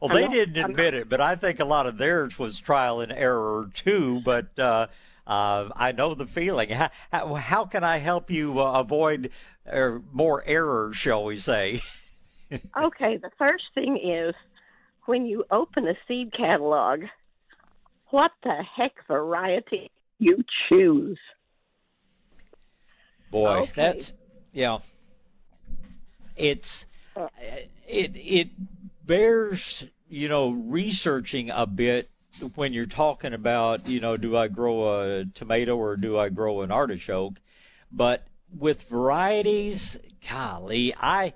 well, 0.00 0.08
they 0.12 0.22
not- 0.22 0.32
didn't 0.32 0.70
admit 0.70 0.94
it, 0.94 1.08
but 1.08 1.20
I 1.20 1.36
think 1.36 1.60
a 1.60 1.64
lot 1.64 1.86
of 1.86 1.98
theirs 1.98 2.38
was 2.38 2.58
trial 2.58 3.00
and 3.00 3.12
error 3.12 3.70
too. 3.74 4.22
But 4.24 4.58
uh, 4.58 4.88
uh, 5.26 5.68
I 5.74 5.92
know 5.92 6.14
the 6.14 6.26
feeling. 6.26 6.70
How, 6.70 6.90
how, 7.10 7.34
how 7.34 7.64
can 7.64 7.84
I 7.84 7.98
help 7.98 8.30
you 8.30 8.60
uh, 8.60 8.80
avoid 8.80 9.30
uh, 9.70 9.98
more 10.12 10.42
errors, 10.46 10.96
shall 10.96 11.24
we 11.24 11.36
say? 11.38 11.82
okay, 12.52 13.16
the 13.16 13.30
first 13.38 13.64
thing 13.74 13.96
is 13.96 14.34
when 15.06 15.26
you 15.26 15.44
open 15.50 15.88
a 15.88 15.94
seed 16.06 16.32
catalog, 16.32 17.00
what 18.10 18.30
the 18.42 18.62
heck 18.76 18.92
variety 19.08 19.90
you 20.18 20.44
choose? 20.68 21.18
Boy, 23.30 23.62
Okay. 23.62 23.72
that's 23.74 24.12
yeah. 24.52 24.78
It's 26.36 26.86
it 27.88 28.12
it 28.14 28.50
bears 29.04 29.86
you 30.08 30.28
know 30.28 30.50
researching 30.50 31.50
a 31.50 31.66
bit 31.66 32.10
when 32.54 32.72
you're 32.72 32.86
talking 32.86 33.32
about 33.32 33.88
you 33.88 34.00
know 34.00 34.16
do 34.16 34.36
I 34.36 34.48
grow 34.48 35.00
a 35.00 35.24
tomato 35.24 35.76
or 35.76 35.96
do 35.96 36.18
I 36.18 36.28
grow 36.28 36.62
an 36.62 36.70
artichoke, 36.70 37.34
but 37.90 38.26
with 38.56 38.88
varieties, 38.88 39.98
golly, 40.28 40.94
I. 40.94 41.34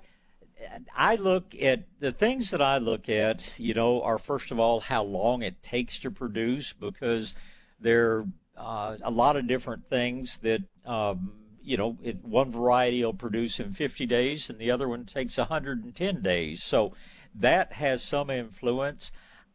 I 0.95 1.15
look 1.15 1.59
at 1.59 1.85
the 1.99 2.11
things 2.11 2.51
that 2.51 2.61
I 2.61 2.77
look 2.77 3.09
at, 3.09 3.49
you 3.57 3.73
know, 3.73 4.03
are 4.03 4.19
first 4.19 4.51
of 4.51 4.59
all 4.59 4.79
how 4.79 5.01
long 5.01 5.41
it 5.41 5.63
takes 5.63 5.97
to 5.99 6.11
produce 6.11 6.71
because 6.71 7.33
there 7.79 8.11
are 8.11 8.25
uh, 8.57 8.97
a 9.01 9.09
lot 9.09 9.35
of 9.35 9.47
different 9.47 9.87
things 9.87 10.37
that, 10.43 10.61
um, 10.85 11.33
you 11.63 11.77
know, 11.77 11.97
it, 12.03 12.23
one 12.23 12.51
variety 12.51 13.03
will 13.03 13.13
produce 13.13 13.59
in 13.59 13.73
50 13.73 14.05
days 14.05 14.51
and 14.51 14.59
the 14.59 14.69
other 14.69 14.87
one 14.87 15.05
takes 15.05 15.37
110 15.37 16.21
days. 16.21 16.63
So 16.63 16.93
that 17.35 17.73
has 17.73 18.03
some 18.03 18.29
influence. 18.29 19.11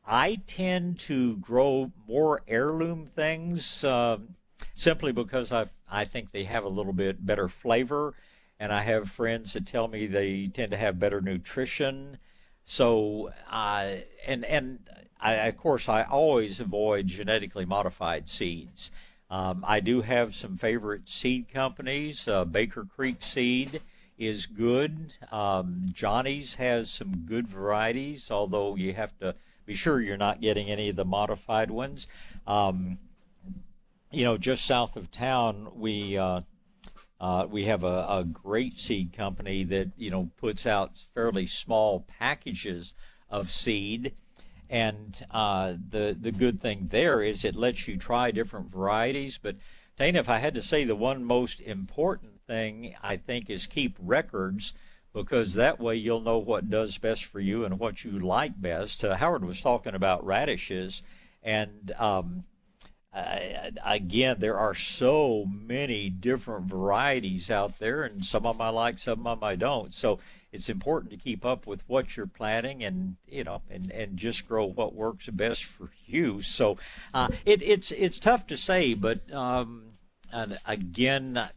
I 0.06 0.36
tend 0.46 1.00
to 1.00 1.36
grow 1.38 1.90
more 2.06 2.42
heirloom 2.46 3.06
things 3.06 3.82
um, 3.82 4.36
simply 4.74 5.10
because 5.10 5.50
I 5.50 5.66
I 5.90 6.04
think 6.04 6.30
they 6.30 6.44
have 6.44 6.64
a 6.64 6.68
little 6.68 6.92
bit 6.92 7.24
better 7.24 7.48
flavor, 7.48 8.14
and 8.60 8.72
I 8.72 8.82
have 8.82 9.10
friends 9.10 9.52
that 9.52 9.66
tell 9.66 9.88
me 9.88 10.06
they 10.06 10.46
tend 10.46 10.70
to 10.72 10.76
have 10.76 11.00
better 11.00 11.20
nutrition. 11.20 12.18
So, 12.64 13.32
uh, 13.50 13.96
and 14.26 14.44
and 14.44 14.78
I, 15.20 15.34
of 15.34 15.56
course, 15.56 15.88
I 15.88 16.02
always 16.02 16.60
avoid 16.60 17.08
genetically 17.08 17.64
modified 17.64 18.28
seeds. 18.28 18.90
Um, 19.28 19.64
I 19.66 19.80
do 19.80 20.02
have 20.02 20.34
some 20.36 20.56
favorite 20.56 21.08
seed 21.08 21.48
companies. 21.52 22.28
Uh, 22.28 22.44
Baker 22.44 22.84
Creek 22.84 23.22
Seed 23.22 23.80
is 24.18 24.46
good. 24.46 25.14
Um, 25.32 25.90
Johnny's 25.92 26.54
has 26.54 26.90
some 26.90 27.24
good 27.26 27.48
varieties, 27.48 28.30
although 28.30 28.76
you 28.76 28.92
have 28.94 29.16
to 29.18 29.34
be 29.66 29.74
sure 29.74 30.01
you're 30.01 30.16
not 30.16 30.40
getting 30.40 30.70
any 30.70 30.88
of 30.88 30.97
the 30.97 31.05
modified 31.05 31.70
ones. 31.70 32.06
Um, 32.47 32.98
you 34.10 34.24
know, 34.24 34.38
just 34.38 34.64
south 34.64 34.97
of 34.97 35.10
town, 35.10 35.68
we 35.74 36.16
uh, 36.16 36.43
uh, 37.20 37.47
we 37.51 37.64
have 37.64 37.82
a, 37.82 38.06
a 38.09 38.24
great 38.24 38.78
seed 38.78 39.12
company 39.12 39.64
that 39.64 39.90
you 39.97 40.10
know 40.10 40.30
puts 40.36 40.66
out 40.66 41.05
fairly 41.14 41.47
small 41.47 42.06
packages 42.18 42.94
of 43.28 43.51
seed, 43.51 44.14
and 44.70 45.26
uh, 45.30 45.74
the 45.90 46.16
the 46.18 46.32
good 46.32 46.60
thing 46.62 46.88
there 46.90 47.22
is 47.22 47.44
it 47.44 47.56
lets 47.56 47.88
you 47.88 47.97
try 47.97 48.30
different 48.30 48.70
varieties. 48.70 49.38
But 49.43 49.56
Dana, 49.98 50.20
if 50.20 50.28
I 50.28 50.38
had 50.38 50.55
to 50.55 50.62
say 50.62 50.84
the 50.84 50.94
one 50.94 51.24
most 51.24 51.60
important 51.60 52.40
thing, 52.47 52.94
I 53.02 53.16
think 53.16 53.51
is 53.51 53.66
keep 53.66 53.97
records 53.98 54.72
because 55.16 55.55
that 55.55 55.80
way 55.80 55.97
you'll 55.97 56.20
know 56.20 56.36
what 56.36 56.68
does 56.68 56.98
best 56.98 57.24
for 57.24 57.40
you 57.40 57.64
and 57.64 57.78
what 57.78 58.05
you 58.05 58.18
like 58.18 58.60
best. 58.60 59.02
Uh, 59.02 59.16
Howard 59.16 59.47
was 59.47 59.62
talking 59.62 59.94
about 59.94 60.26
radishes, 60.26 61.02
and 61.43 61.90
um, 61.98 62.44
uh, 63.14 63.70
again, 63.82 64.36
there 64.38 64.59
are 64.59 64.74
so 64.74 65.47
many 65.47 66.10
different 66.10 66.66
varieties 66.66 67.51
out 67.51 67.78
there, 67.78 68.05
and 68.05 68.26
some 68.26 68.44
of 68.44 68.59
them 68.59 68.66
I 68.66 68.68
like, 68.68 68.98
some 68.98 69.26
of 69.26 69.40
them 69.40 69.48
I 69.48 69.56
don't. 69.56 69.94
So 69.94 70.18
it's 70.52 70.68
important 70.68 71.12
to 71.12 71.16
keep 71.16 71.47
up 71.47 71.66
with 71.66 71.80
what 71.86 72.14
you're 72.14 72.26
planting, 72.26 72.84
and 72.84 73.16
you 73.26 73.43
know, 73.43 73.62
and, 73.70 73.90
and 73.90 74.18
just 74.18 74.47
grow 74.47 74.66
what 74.66 74.94
works 74.94 75.30
best 75.30 75.64
for 75.64 75.90
you. 76.05 76.43
So 76.43 76.76
uh, 77.14 77.28
it, 77.47 77.62
it's 77.62 77.90
it's 77.90 78.18
tough 78.18 78.47
to 78.48 78.59
say, 78.59 78.93
but 78.93 79.32
um, 79.32 79.93
again, 80.66 81.48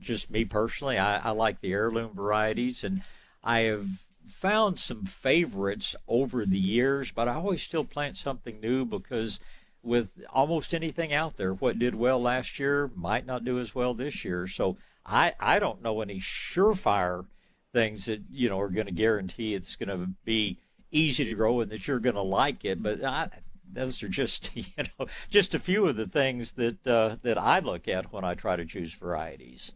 just 0.00 0.30
me 0.30 0.44
personally, 0.44 0.98
I, 0.98 1.18
I 1.18 1.30
like 1.30 1.60
the 1.60 1.72
heirloom 1.72 2.12
varieties, 2.14 2.84
and 2.84 3.02
I 3.42 3.60
have 3.60 3.86
found 4.28 4.78
some 4.78 5.04
favorites 5.04 5.96
over 6.08 6.46
the 6.46 6.58
years, 6.58 7.10
but 7.10 7.28
I 7.28 7.34
always 7.34 7.62
still 7.62 7.84
plant 7.84 8.16
something 8.16 8.60
new 8.60 8.84
because 8.84 9.40
with 9.82 10.08
almost 10.32 10.74
anything 10.74 11.12
out 11.12 11.36
there, 11.36 11.54
what 11.54 11.78
did 11.78 11.94
well 11.94 12.20
last 12.20 12.58
year 12.58 12.90
might 12.94 13.26
not 13.26 13.44
do 13.44 13.58
as 13.58 13.74
well 13.74 13.94
this 13.94 14.24
year. 14.24 14.46
So 14.46 14.76
I 15.06 15.34
I 15.40 15.58
don't 15.58 15.82
know 15.82 16.00
any 16.00 16.20
surefire 16.20 17.26
things 17.72 18.06
that 18.06 18.22
you 18.30 18.48
know 18.48 18.60
are 18.60 18.68
going 18.68 18.86
to 18.86 18.92
guarantee 18.92 19.54
it's 19.54 19.76
going 19.76 19.88
to 19.88 20.10
be 20.24 20.58
easy 20.90 21.24
to 21.24 21.34
grow 21.34 21.60
and 21.60 21.70
that 21.70 21.86
you're 21.86 22.00
going 22.00 22.16
to 22.16 22.22
like 22.22 22.64
it. 22.64 22.82
But 22.82 23.02
I, 23.02 23.28
those 23.72 24.02
are 24.02 24.08
just 24.08 24.50
you 24.56 24.64
know 24.78 25.06
just 25.30 25.54
a 25.54 25.58
few 25.58 25.86
of 25.86 25.96
the 25.96 26.06
things 26.06 26.52
that 26.52 26.86
uh, 26.86 27.16
that 27.22 27.38
I 27.38 27.60
look 27.60 27.88
at 27.88 28.12
when 28.12 28.24
I 28.24 28.34
try 28.34 28.56
to 28.56 28.64
choose 28.64 28.94
varieties. 28.94 29.72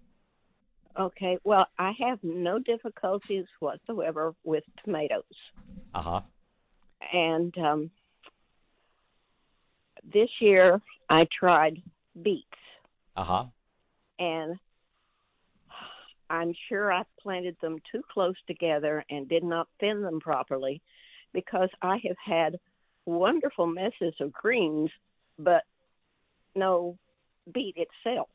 Okay, 0.99 1.39
well, 1.45 1.67
I 1.79 1.93
have 2.01 2.19
no 2.23 2.59
difficulties 2.59 3.47
whatsoever 3.59 4.35
with 4.45 4.63
tomatoes. 4.85 5.25
Uh 5.95 6.03
huh. 6.03 6.21
And 7.13 7.57
um, 7.59 7.91
this 10.05 10.31
year 10.41 10.81
I 11.09 11.27
tried 11.37 11.83
beets, 12.23 12.47
Uh 13.17 13.25
huh. 13.25 13.45
and 14.19 14.59
I'm 16.31 16.55
sure 16.69 16.93
I 16.93 17.05
planted 17.21 17.57
them 17.61 17.79
too 17.93 18.03
close 18.13 18.37
together 18.47 19.05
and 19.11 19.29
did 19.29 19.45
not 19.45 19.69
thin 19.79 20.03
them 20.03 20.21
properly 20.21 20.83
because 21.33 21.69
I 21.83 21.99
have 22.07 22.17
had 22.25 22.59
wonderful 23.07 23.66
messes 23.66 24.15
of 24.20 24.33
greens, 24.33 24.91
but 25.39 25.62
no 26.55 26.99
beet 27.52 27.76
itself. 27.76 28.28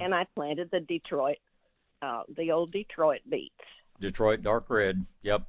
And 0.00 0.14
I 0.14 0.26
planted 0.34 0.70
the 0.70 0.80
Detroit, 0.80 1.38
uh, 2.02 2.24
the 2.36 2.50
old 2.50 2.72
Detroit 2.72 3.20
beets. 3.28 3.54
Detroit 4.00 4.42
dark 4.42 4.68
red. 4.68 5.04
Yep. 5.22 5.42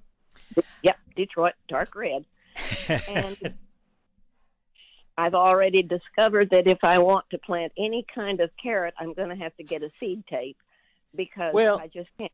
Yep, 0.84 0.98
Detroit 1.16 1.54
dark 1.68 1.96
red. 1.96 2.26
and 2.88 3.54
I've 5.18 5.34
already 5.34 5.84
discovered 5.84 6.52
that 6.52 6.68
if 6.68 6.84
I 6.84 7.00
want 7.00 7.26
to 7.32 7.38
plant 7.40 7.74
any 7.78 8.06
kind 8.14 8.40
of 8.42 8.52
carrot, 8.62 8.94
I'm 9.00 9.14
going 9.14 9.30
to 9.30 9.36
have 9.36 9.56
to 9.58 9.64
get 9.64 9.82
a 9.84 9.90
seed 10.00 10.24
tape 10.28 10.58
because 11.16 11.54
Well- 11.54 11.80
I 11.80 11.88
just 11.88 12.10
can't. 12.18 12.32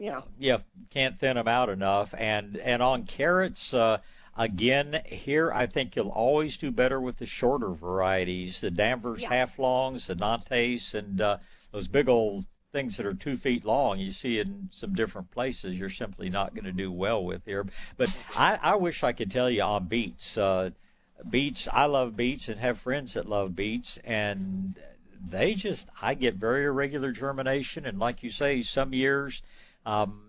You 0.00 0.12
know, 0.12 0.22
Yeah, 0.38 0.58
can't 0.90 1.18
thin 1.18 1.34
them 1.34 1.48
out 1.48 1.68
enough. 1.68 2.14
And 2.16 2.56
and 2.58 2.80
on 2.84 3.04
carrots, 3.04 3.74
uh, 3.74 3.98
again, 4.38 5.02
here 5.04 5.52
I 5.52 5.66
think 5.66 5.96
you'll 5.96 6.08
always 6.08 6.56
do 6.56 6.70
better 6.70 7.00
with 7.00 7.18
the 7.18 7.26
shorter 7.26 7.70
varieties, 7.70 8.60
the 8.60 8.70
Danvers 8.70 9.22
Yeah. 9.22 9.28
half 9.30 9.58
longs, 9.58 10.06
the 10.06 10.14
Nantes, 10.14 10.94
and 10.94 11.20
uh, 11.20 11.38
those 11.72 11.88
big 11.88 12.08
old 12.08 12.46
things 12.72 12.96
that 12.96 13.06
are 13.06 13.14
two 13.14 13.36
feet 13.36 13.64
long. 13.64 13.98
You 13.98 14.12
see 14.12 14.38
in 14.38 14.68
some 14.70 14.94
different 14.94 15.30
places, 15.30 15.78
you're 15.78 15.90
simply 15.90 16.30
not 16.30 16.54
going 16.54 16.64
to 16.64 16.72
do 16.72 16.92
well 16.92 17.24
with 17.24 17.44
here. 17.44 17.66
But 17.96 18.16
I, 18.36 18.58
I 18.62 18.74
wish 18.76 19.02
I 19.02 19.12
could 19.12 19.30
tell 19.30 19.50
you 19.50 19.62
on 19.62 19.86
beets. 19.86 20.38
Uh, 20.38 20.70
beets, 21.28 21.68
I 21.72 21.86
love 21.86 22.16
beets 22.16 22.48
and 22.48 22.60
have 22.60 22.78
friends 22.78 23.14
that 23.14 23.28
love 23.28 23.56
beets, 23.56 23.98
and 23.98 24.78
they 25.30 25.54
just 25.54 25.88
I 26.00 26.14
get 26.14 26.34
very 26.36 26.64
irregular 26.64 27.10
germination, 27.10 27.84
and 27.86 27.98
like 27.98 28.22
you 28.22 28.30
say, 28.30 28.62
some 28.62 28.92
years 28.92 29.42
um, 29.84 30.27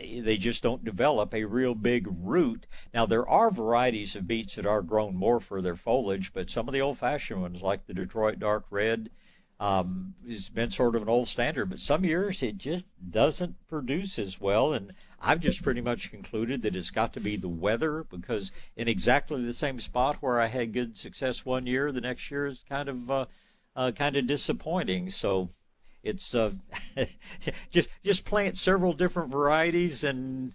they 0.00 0.36
just 0.36 0.62
don't 0.62 0.84
develop 0.84 1.34
a 1.34 1.44
real 1.44 1.74
big 1.74 2.08
root. 2.08 2.66
Now 2.94 3.06
there 3.06 3.28
are 3.28 3.50
varieties 3.50 4.16
of 4.16 4.26
beets 4.26 4.56
that 4.56 4.66
are 4.66 4.82
grown 4.82 5.14
more 5.14 5.40
for 5.40 5.60
their 5.60 5.76
foliage, 5.76 6.32
but 6.32 6.50
some 6.50 6.68
of 6.68 6.74
the 6.74 6.80
old-fashioned 6.80 7.40
ones, 7.40 7.62
like 7.62 7.86
the 7.86 7.94
Detroit 7.94 8.38
Dark 8.38 8.64
Red, 8.70 9.10
um, 9.58 10.14
has 10.26 10.48
been 10.48 10.70
sort 10.70 10.96
of 10.96 11.02
an 11.02 11.08
old 11.08 11.28
standard. 11.28 11.70
But 11.70 11.78
some 11.78 12.04
years 12.04 12.42
it 12.42 12.58
just 12.58 12.86
doesn't 13.10 13.54
produce 13.68 14.18
as 14.18 14.40
well, 14.40 14.72
and 14.72 14.92
I've 15.20 15.40
just 15.40 15.62
pretty 15.62 15.80
much 15.80 16.10
concluded 16.10 16.62
that 16.62 16.76
it's 16.76 16.90
got 16.90 17.12
to 17.14 17.20
be 17.20 17.36
the 17.36 17.48
weather 17.48 18.04
because 18.04 18.52
in 18.76 18.88
exactly 18.88 19.42
the 19.44 19.54
same 19.54 19.80
spot 19.80 20.16
where 20.20 20.40
I 20.40 20.46
had 20.46 20.72
good 20.72 20.96
success 20.96 21.44
one 21.44 21.66
year, 21.66 21.90
the 21.90 22.00
next 22.00 22.30
year 22.30 22.46
is 22.46 22.64
kind 22.68 22.88
of 22.88 23.10
uh, 23.10 23.26
uh, 23.74 23.92
kind 23.92 24.16
of 24.16 24.26
disappointing. 24.26 25.10
So 25.10 25.48
it's 26.06 26.34
uh, 26.34 26.52
just 27.70 27.88
just 28.04 28.24
plant 28.24 28.56
several 28.56 28.92
different 28.92 29.30
varieties 29.30 30.04
and 30.04 30.52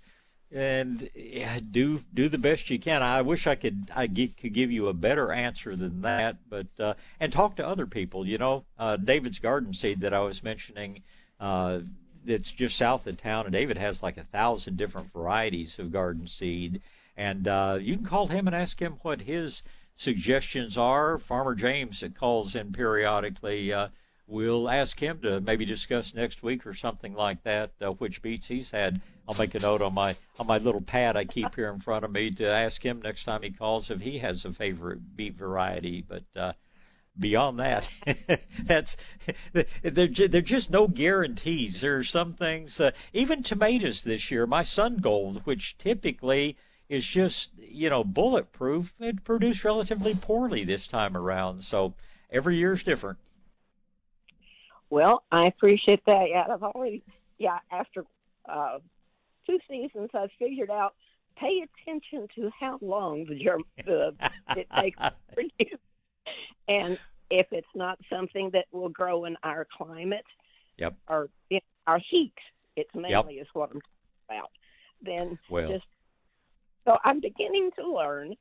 and 0.51 1.09
yeah, 1.15 1.59
do 1.59 2.03
do 2.13 2.29
the 2.29 2.37
best 2.37 2.69
you 2.69 2.79
can. 2.79 3.03
I 3.03 3.21
wish 3.21 3.47
I 3.47 3.55
could 3.55 3.91
I 3.95 4.07
ge- 4.07 4.35
could 4.35 4.53
give 4.53 4.71
you 4.71 4.87
a 4.87 4.93
better 4.93 5.31
answer 5.31 5.75
than 5.75 6.01
that, 6.01 6.37
but 6.49 6.67
uh, 6.79 6.93
and 7.19 7.31
talk 7.31 7.55
to 7.57 7.67
other 7.67 7.85
people. 7.85 8.27
You 8.27 8.37
know, 8.37 8.65
uh, 8.79 8.97
David's 8.97 9.39
garden 9.39 9.73
seed 9.73 10.01
that 10.01 10.13
I 10.13 10.21
was 10.21 10.43
mentioning. 10.43 11.03
Uh, 11.39 11.79
that's 12.23 12.51
just 12.51 12.77
south 12.77 13.07
of 13.07 13.17
town, 13.17 13.45
and 13.45 13.53
David 13.53 13.77
has 13.77 14.03
like 14.03 14.17
a 14.17 14.23
thousand 14.23 14.77
different 14.77 15.11
varieties 15.11 15.79
of 15.79 15.91
garden 15.91 16.27
seed. 16.27 16.81
And 17.17 17.47
uh, 17.47 17.77
you 17.81 17.95
can 17.95 18.05
call 18.05 18.27
him 18.27 18.47
and 18.47 18.55
ask 18.55 18.79
him 18.79 18.97
what 19.01 19.21
his 19.21 19.63
suggestions 19.95 20.77
are. 20.77 21.17
Farmer 21.17 21.55
James 21.55 21.99
that 21.99 22.15
calls 22.15 22.55
in 22.55 22.71
periodically. 22.71 23.73
Uh, 23.73 23.89
we'll 24.31 24.69
ask 24.69 24.97
him 24.97 25.19
to 25.19 25.41
maybe 25.41 25.65
discuss 25.65 26.15
next 26.15 26.41
week 26.41 26.65
or 26.65 26.73
something 26.73 27.13
like 27.13 27.43
that 27.43 27.71
uh, 27.81 27.89
which 27.91 28.21
beets 28.21 28.47
he's 28.47 28.71
had. 28.71 29.01
I'll 29.27 29.35
make 29.37 29.53
a 29.55 29.59
note 29.59 29.81
on 29.81 29.93
my 29.93 30.15
on 30.39 30.47
my 30.47 30.57
little 30.57 30.81
pad 30.81 31.17
I 31.17 31.25
keep 31.25 31.53
here 31.53 31.69
in 31.69 31.79
front 31.79 32.05
of 32.05 32.11
me 32.11 32.31
to 32.31 32.47
ask 32.47 32.83
him 32.83 33.01
next 33.01 33.25
time 33.25 33.43
he 33.43 33.51
calls 33.51 33.91
if 33.91 33.99
he 33.99 34.19
has 34.19 34.45
a 34.45 34.53
favorite 34.53 35.15
beet 35.17 35.35
variety. 35.35 36.01
But 36.07 36.23
uh, 36.35 36.53
beyond 37.19 37.59
that, 37.59 37.89
that's 38.63 38.95
there. 39.51 39.65
There 40.07 40.41
just 40.41 40.71
no 40.71 40.87
guarantees. 40.87 41.81
There 41.81 41.97
are 41.97 42.03
some 42.03 42.33
things, 42.33 42.79
uh, 42.79 42.91
even 43.13 43.43
tomatoes 43.43 44.03
this 44.03 44.31
year. 44.31 44.47
My 44.47 44.63
Sun 44.63 44.97
Gold, 44.97 45.41
which 45.43 45.77
typically 45.77 46.57
is 46.89 47.05
just 47.05 47.51
you 47.57 47.89
know 47.89 48.03
bulletproof, 48.03 48.93
it 48.99 49.25
produced 49.25 49.65
relatively 49.65 50.15
poorly 50.15 50.63
this 50.63 50.87
time 50.87 51.17
around. 51.17 51.63
So 51.63 51.95
every 52.29 52.55
year's 52.55 52.83
different. 52.83 53.19
Well, 54.91 55.23
I 55.31 55.47
appreciate 55.47 56.05
that. 56.05 56.27
Yeah, 56.29 56.45
I've 56.53 56.61
already, 56.61 57.01
yeah, 57.39 57.59
after 57.71 58.05
uh, 58.47 58.77
two 59.47 59.57
seasons, 59.67 60.09
I've 60.13 60.29
figured 60.37 60.69
out 60.69 60.93
pay 61.37 61.65
attention 61.65 62.27
to 62.35 62.51
how 62.59 62.77
long 62.81 63.25
the 63.25 63.35
germ 63.35 63.63
the, 63.85 64.13
it 64.55 64.67
takes 64.79 64.99
to 64.99 65.13
produce, 65.33 65.79
and 66.67 66.99
if 67.31 67.47
it's 67.51 67.73
not 67.73 67.97
something 68.09 68.51
that 68.51 68.65
will 68.71 68.89
grow 68.89 69.25
in 69.25 69.37
our 69.43 69.65
climate 69.75 70.25
Yep. 70.77 70.95
or 71.07 71.29
in 71.49 71.61
our 71.87 71.99
heat, 72.09 72.33
it's 72.75 72.93
mainly 72.93 73.35
is 73.35 73.47
what 73.53 73.69
I'm 73.73 73.79
talking 73.81 74.39
about. 74.39 74.49
Then 75.01 75.39
Well. 75.49 75.69
just 75.71 75.85
so 76.85 76.97
I'm 77.03 77.21
beginning 77.21 77.71
to 77.77 77.91
learn. 77.91 78.35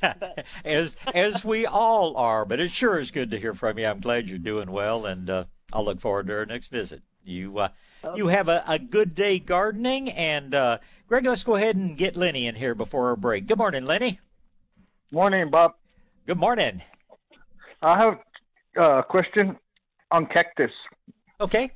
as 0.64 0.96
as 1.14 1.44
we 1.44 1.66
all 1.66 2.16
are. 2.16 2.44
But 2.44 2.58
it 2.60 2.70
sure 2.72 2.98
is 2.98 3.10
good 3.10 3.30
to 3.30 3.38
hear 3.38 3.54
from 3.54 3.78
you. 3.78 3.86
I'm 3.86 4.00
glad 4.00 4.28
you're 4.28 4.38
doing 4.38 4.70
well, 4.72 5.06
and 5.06 5.30
uh, 5.30 5.44
I'll 5.72 5.84
look 5.84 6.00
forward 6.00 6.26
to 6.28 6.34
our 6.34 6.46
next 6.46 6.68
visit. 6.68 7.02
You 7.24 7.58
uh, 7.58 7.68
you 8.16 8.26
have 8.28 8.48
a, 8.48 8.64
a 8.66 8.78
good 8.78 9.14
day 9.14 9.38
gardening, 9.38 10.10
and 10.10 10.54
uh, 10.54 10.78
Greg, 11.06 11.24
let's 11.24 11.44
go 11.44 11.54
ahead 11.54 11.76
and 11.76 11.96
get 11.96 12.16
Lenny 12.16 12.46
in 12.46 12.56
here 12.56 12.74
before 12.74 13.08
our 13.08 13.16
break. 13.16 13.46
Good 13.46 13.58
morning, 13.58 13.84
Lenny. 13.84 14.18
Morning, 15.12 15.50
Bob. 15.50 15.74
Good 16.26 16.38
morning. 16.38 16.82
I 17.80 17.98
have 17.98 18.18
uh, 18.76 18.98
a 18.98 19.02
question 19.02 19.56
on 20.10 20.26
cactus. 20.26 20.70
Okay. 21.40 21.70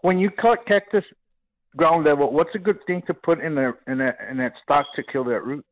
When 0.00 0.18
you 0.18 0.30
cut 0.30 0.66
cactus 0.66 1.04
ground 1.76 2.04
level, 2.04 2.32
what's 2.32 2.54
a 2.54 2.58
good 2.58 2.78
thing 2.86 3.02
to 3.06 3.14
put 3.14 3.40
in 3.40 3.54
there 3.54 3.78
in 3.86 3.98
that 3.98 4.18
in 4.30 4.38
that 4.38 4.54
stock 4.62 4.86
to 4.96 5.02
kill 5.02 5.24
that 5.24 5.44
root? 5.44 5.64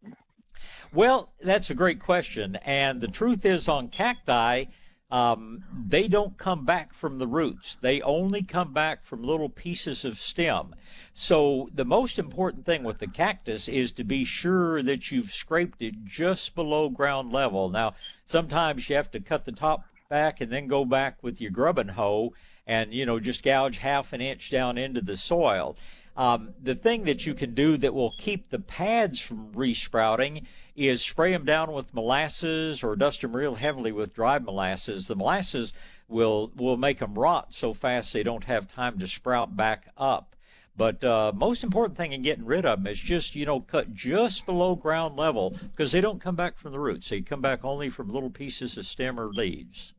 Well, 0.93 1.33
that's 1.41 1.71
a 1.71 1.75
great 1.75 2.01
question. 2.01 2.57
And 2.65 3.01
the 3.01 3.09
truth 3.09 3.45
is, 3.45 3.69
on 3.69 3.89
cacti, 3.89 4.65
um, 5.11 5.65
they 5.73 6.07
don't 6.07 6.37
come 6.37 6.67
back 6.67 6.93
from 6.93 7.19
the 7.19 7.27
roots. 7.27 7.79
They 7.81 8.03
only 8.03 8.43
come 8.43 8.75
back 8.75 9.05
from 9.05 9.23
little 9.23 9.49
pieces 9.49 10.05
of 10.05 10.19
stem. 10.19 10.75
So 11.15 11.71
the 11.75 11.87
most 11.87 12.19
important 12.19 12.67
thing 12.67 12.85
with 12.85 12.99
the 12.99 13.07
cactus 13.07 13.69
is 13.69 13.93
to 13.93 14.05
be 14.05 14.25
sure 14.25 14.83
that 14.83 15.11
you've 15.11 15.33
scraped 15.33 15.81
it 15.81 16.05
just 16.05 16.55
below 16.55 16.91
ground 16.91 17.33
level. 17.33 17.71
Now, 17.71 17.95
sometimes 18.27 18.89
you 18.89 18.97
have 18.97 19.11
to 19.13 19.21
cut 19.21 19.47
the 19.47 19.53
top 19.53 19.85
back 20.11 20.41
and 20.41 20.53
then 20.53 20.67
go 20.67 20.85
back 20.85 21.23
with 21.23 21.41
your 21.41 21.51
grubbing 21.51 21.89
hoe 21.89 22.35
and, 22.67 22.93
you 22.93 23.07
know, 23.07 23.19
just 23.19 23.43
gouge 23.43 23.79
half 23.79 24.13
an 24.13 24.21
inch 24.21 24.51
down 24.51 24.77
into 24.77 25.01
the 25.01 25.17
soil. 25.17 25.77
Um, 26.19 26.53
the 26.61 26.75
thing 26.75 27.05
that 27.05 27.27
you 27.27 27.33
can 27.33 27.55
do 27.55 27.77
that 27.77 27.95
will 27.95 28.13
keep 28.19 28.51
the 28.51 28.59
pads 28.59 29.21
from 29.21 29.53
resprouting 29.53 30.49
is 30.75 31.01
spray 31.01 31.31
them 31.31 31.45
down 31.45 31.71
with 31.71 31.95
molasses 31.95 32.83
or 32.83 32.97
dust 32.97 33.21
them 33.21 33.37
real 33.37 33.55
heavily 33.55 33.93
with 33.93 34.15
dried 34.15 34.45
molasses. 34.45 35.07
The 35.07 35.15
molasses 35.15 35.73
will 36.09 36.51
will 36.57 36.77
make 36.77 36.99
them 36.99 37.15
rot 37.15 37.55
so 37.55 37.73
fast 37.73 38.13
they 38.13 38.25
don't 38.25 38.45
have 38.45 38.73
time 38.73 38.99
to 38.99 39.07
sprout 39.07 39.57
back 39.57 39.93
up. 39.97 40.35
But 40.77 41.05
uh, 41.05 41.33
most 41.37 41.63
important 41.63 41.97
thing 41.97 42.13
in 42.13 42.23
getting 42.23 42.45
rid 42.45 42.67
of 42.67 42.83
them 42.83 42.93
is 42.93 42.99
just 42.99 43.37
you 43.37 43.47
know 43.47 43.61
cut 43.61 43.95
just 43.95 44.45
below 44.45 44.75
ground 44.75 45.17
level 45.17 45.57
because 45.71 45.93
they 45.93 46.01
don't 46.01 46.21
come 46.21 46.35
back 46.35 46.59
from 46.59 46.73
the 46.73 46.81
roots. 46.81 47.09
They 47.09 47.21
come 47.21 47.41
back 47.41 47.65
only 47.65 47.91
from 47.91 48.09
little 48.09 48.31
pieces 48.31 48.77
of 48.77 48.87
stem 48.87 49.21
or 49.21 49.29
leaves. 49.29 49.95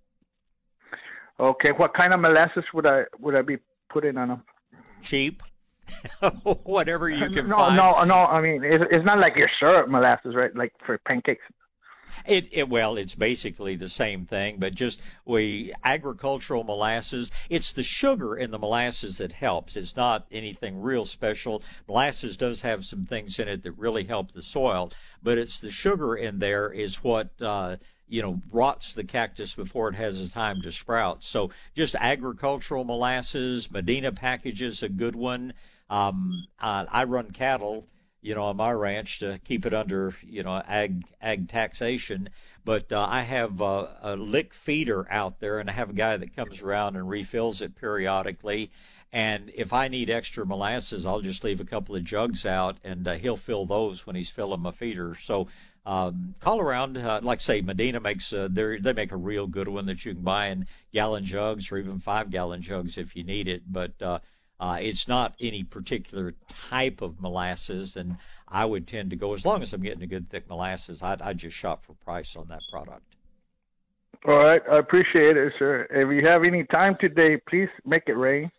Okay, 1.40 1.72
what 1.72 1.94
kind 1.94 2.14
of 2.14 2.20
molasses 2.20 2.66
would 2.74 2.86
I 2.86 3.04
would 3.20 3.36
I 3.36 3.42
be 3.42 3.60
putting 3.90 4.18
on 4.18 4.28
them? 4.28 4.44
Cheap, 5.02 5.44
whatever 6.64 7.10
you 7.10 7.30
can 7.30 7.48
no, 7.48 7.58
find. 7.58 7.76
no, 7.76 8.04
no. 8.04 8.16
I 8.16 8.42
mean, 8.42 8.64
it's, 8.64 8.84
it's 8.92 9.06
not 9.06 9.20
like 9.20 9.36
your 9.36 9.50
syrup 9.60 9.90
molasses, 9.90 10.36
right? 10.36 10.56
Like 10.56 10.74
for 10.86 10.98
pancakes. 11.00 11.44
It, 12.26 12.50
it 12.52 12.70
well, 12.70 12.98
it's 12.98 13.16
basically 13.16 13.76
the 13.76 13.90
same 13.90 14.26
thing, 14.26 14.58
but 14.58 14.74
just 14.74 15.00
we 15.26 15.74
agricultural 15.84 16.64
molasses. 16.64 17.32
It's 17.50 17.72
the 17.72 17.84
sugar 17.84 18.36
in 18.36 18.52
the 18.52 18.60
molasses 18.60 19.20
that 19.20 19.32
helps. 19.32 19.76
It's 19.76 19.96
not 19.96 20.26
anything 20.32 20.82
real 20.82 21.06
special. 21.06 21.62
Molasses 21.88 22.36
does 22.36 22.62
have 22.62 22.86
some 22.86 23.06
things 23.06 23.40
in 23.40 23.48
it 23.48 23.64
that 23.64 23.72
really 23.74 24.04
help 24.04 24.32
the 24.32 24.42
soil, 24.42 24.92
but 25.22 25.38
it's 25.38 25.60
the 25.60 25.72
sugar 25.72 26.16
in 26.16 26.40
there 26.40 26.72
is 26.72 27.04
what 27.04 27.30
uh, 27.42 27.78
you 28.08 28.22
know 28.22 28.42
rots 28.52 28.94
the 28.94 29.04
cactus 29.04 29.54
before 29.54 29.90
it 29.90 29.96
has 29.96 30.20
the 30.20 30.30
time 30.30 30.62
to 30.64 30.72
sprout. 30.72 31.24
So 31.24 31.52
just 31.76 31.96
agricultural 31.96 32.84
molasses. 32.84 33.72
Medina 33.72 34.12
package 34.12 34.62
is 34.62 34.84
a 34.84 34.90
good 34.90 35.16
one. 35.16 35.54
Um, 35.90 36.48
uh, 36.60 36.86
I 36.90 37.06
run 37.06 37.32
cattle 37.32 37.88
you 38.22 38.36
know, 38.36 38.44
on 38.44 38.58
my 38.58 38.72
ranch 38.72 39.20
to 39.20 39.40
keep 39.46 39.66
it 39.66 39.74
under, 39.74 40.14
you 40.24 40.44
know, 40.44 40.62
ag 40.68 41.06
ag 41.22 41.48
taxation. 41.48 42.30
But 42.66 42.92
uh, 42.92 43.08
I 43.10 43.22
have 43.22 43.62
uh, 43.62 43.88
a 44.02 44.16
lick 44.16 44.54
feeder 44.54 45.08
out 45.10 45.40
there, 45.40 45.60
and 45.60 45.70
I 45.70 45.74
have 45.74 45.92
a 45.92 45.94
guy 45.94 46.18
that 46.18 46.36
comes 46.36 46.62
around 46.62 46.98
and 46.98 47.08
refills 47.08 47.62
it 47.62 47.76
periodically. 47.76 48.72
And 49.12 49.52
if 49.56 49.74
I 49.74 49.88
need 49.88 50.10
extra 50.10 50.46
molasses, 50.46 51.06
I'll 51.06 51.22
just 51.22 51.44
leave 51.44 51.62
a 51.62 51.66
couple 51.66 51.96
of 51.96 52.04
jugs 52.04 52.46
out, 52.46 52.78
and 52.84 53.08
uh, 53.08 53.14
he'll 53.16 53.38
fill 53.38 53.66
those 53.66 54.06
when 54.06 54.16
he's 54.16 54.30
filling 54.30 54.62
my 54.62 54.72
feeder. 54.72 55.16
So 55.24 55.48
um, 55.86 56.36
call 56.40 56.60
around, 56.60 56.98
uh, 56.98 57.22
like 57.24 57.42
say 57.42 57.62
Medina 57.62 58.02
makes, 58.02 58.32
uh, 58.34 58.50
they 58.52 58.78
they 58.78 58.94
make 58.94 59.14
a 59.14 59.18
real 59.18 59.48
good 59.48 59.70
one 59.70 59.86
that 59.86 60.04
you 60.04 60.14
can 60.14 60.24
buy 60.24 60.48
in 60.48 60.68
gallon 60.94 61.24
jugs 61.24 61.72
or 61.72 61.78
even 61.78 62.00
five 62.00 62.30
gallon 62.30 62.62
jugs 62.62 62.98
if 62.98 63.16
you 63.16 63.24
need 63.24 63.48
it. 63.48 63.64
But 63.66 64.22
uh, 64.60 64.78
it's 64.82 65.08
not 65.08 65.36
any 65.40 65.64
particular 65.64 66.34
type 66.70 67.02
of 67.02 67.22
molasses, 67.22 67.96
and 67.96 68.18
I 68.48 68.66
would 68.66 68.88
tend 68.88 69.10
to 69.12 69.16
go 69.16 69.34
as 69.34 69.46
long 69.46 69.62
as 69.62 69.72
I'm 69.74 69.82
getting 69.82 70.04
a 70.04 70.08
good 70.08 70.30
thick 70.30 70.50
molasses. 70.50 71.02
I'd, 71.02 71.22
I'd 71.22 71.38
just 71.38 71.56
shop 71.56 71.86
for 71.86 71.94
price 71.94 72.36
on 72.36 72.48
that 72.50 72.62
product. 72.70 73.04
All 74.28 74.38
right, 74.38 74.62
I 74.70 74.80
appreciate 74.80 75.38
it, 75.38 75.54
sir. 75.58 75.88
If 75.90 76.14
you 76.14 76.28
have 76.28 76.44
any 76.44 76.66
time 76.66 76.98
today, 77.00 77.38
please 77.48 77.70
make 77.86 78.04
it 78.08 78.18
rain. 78.18 78.52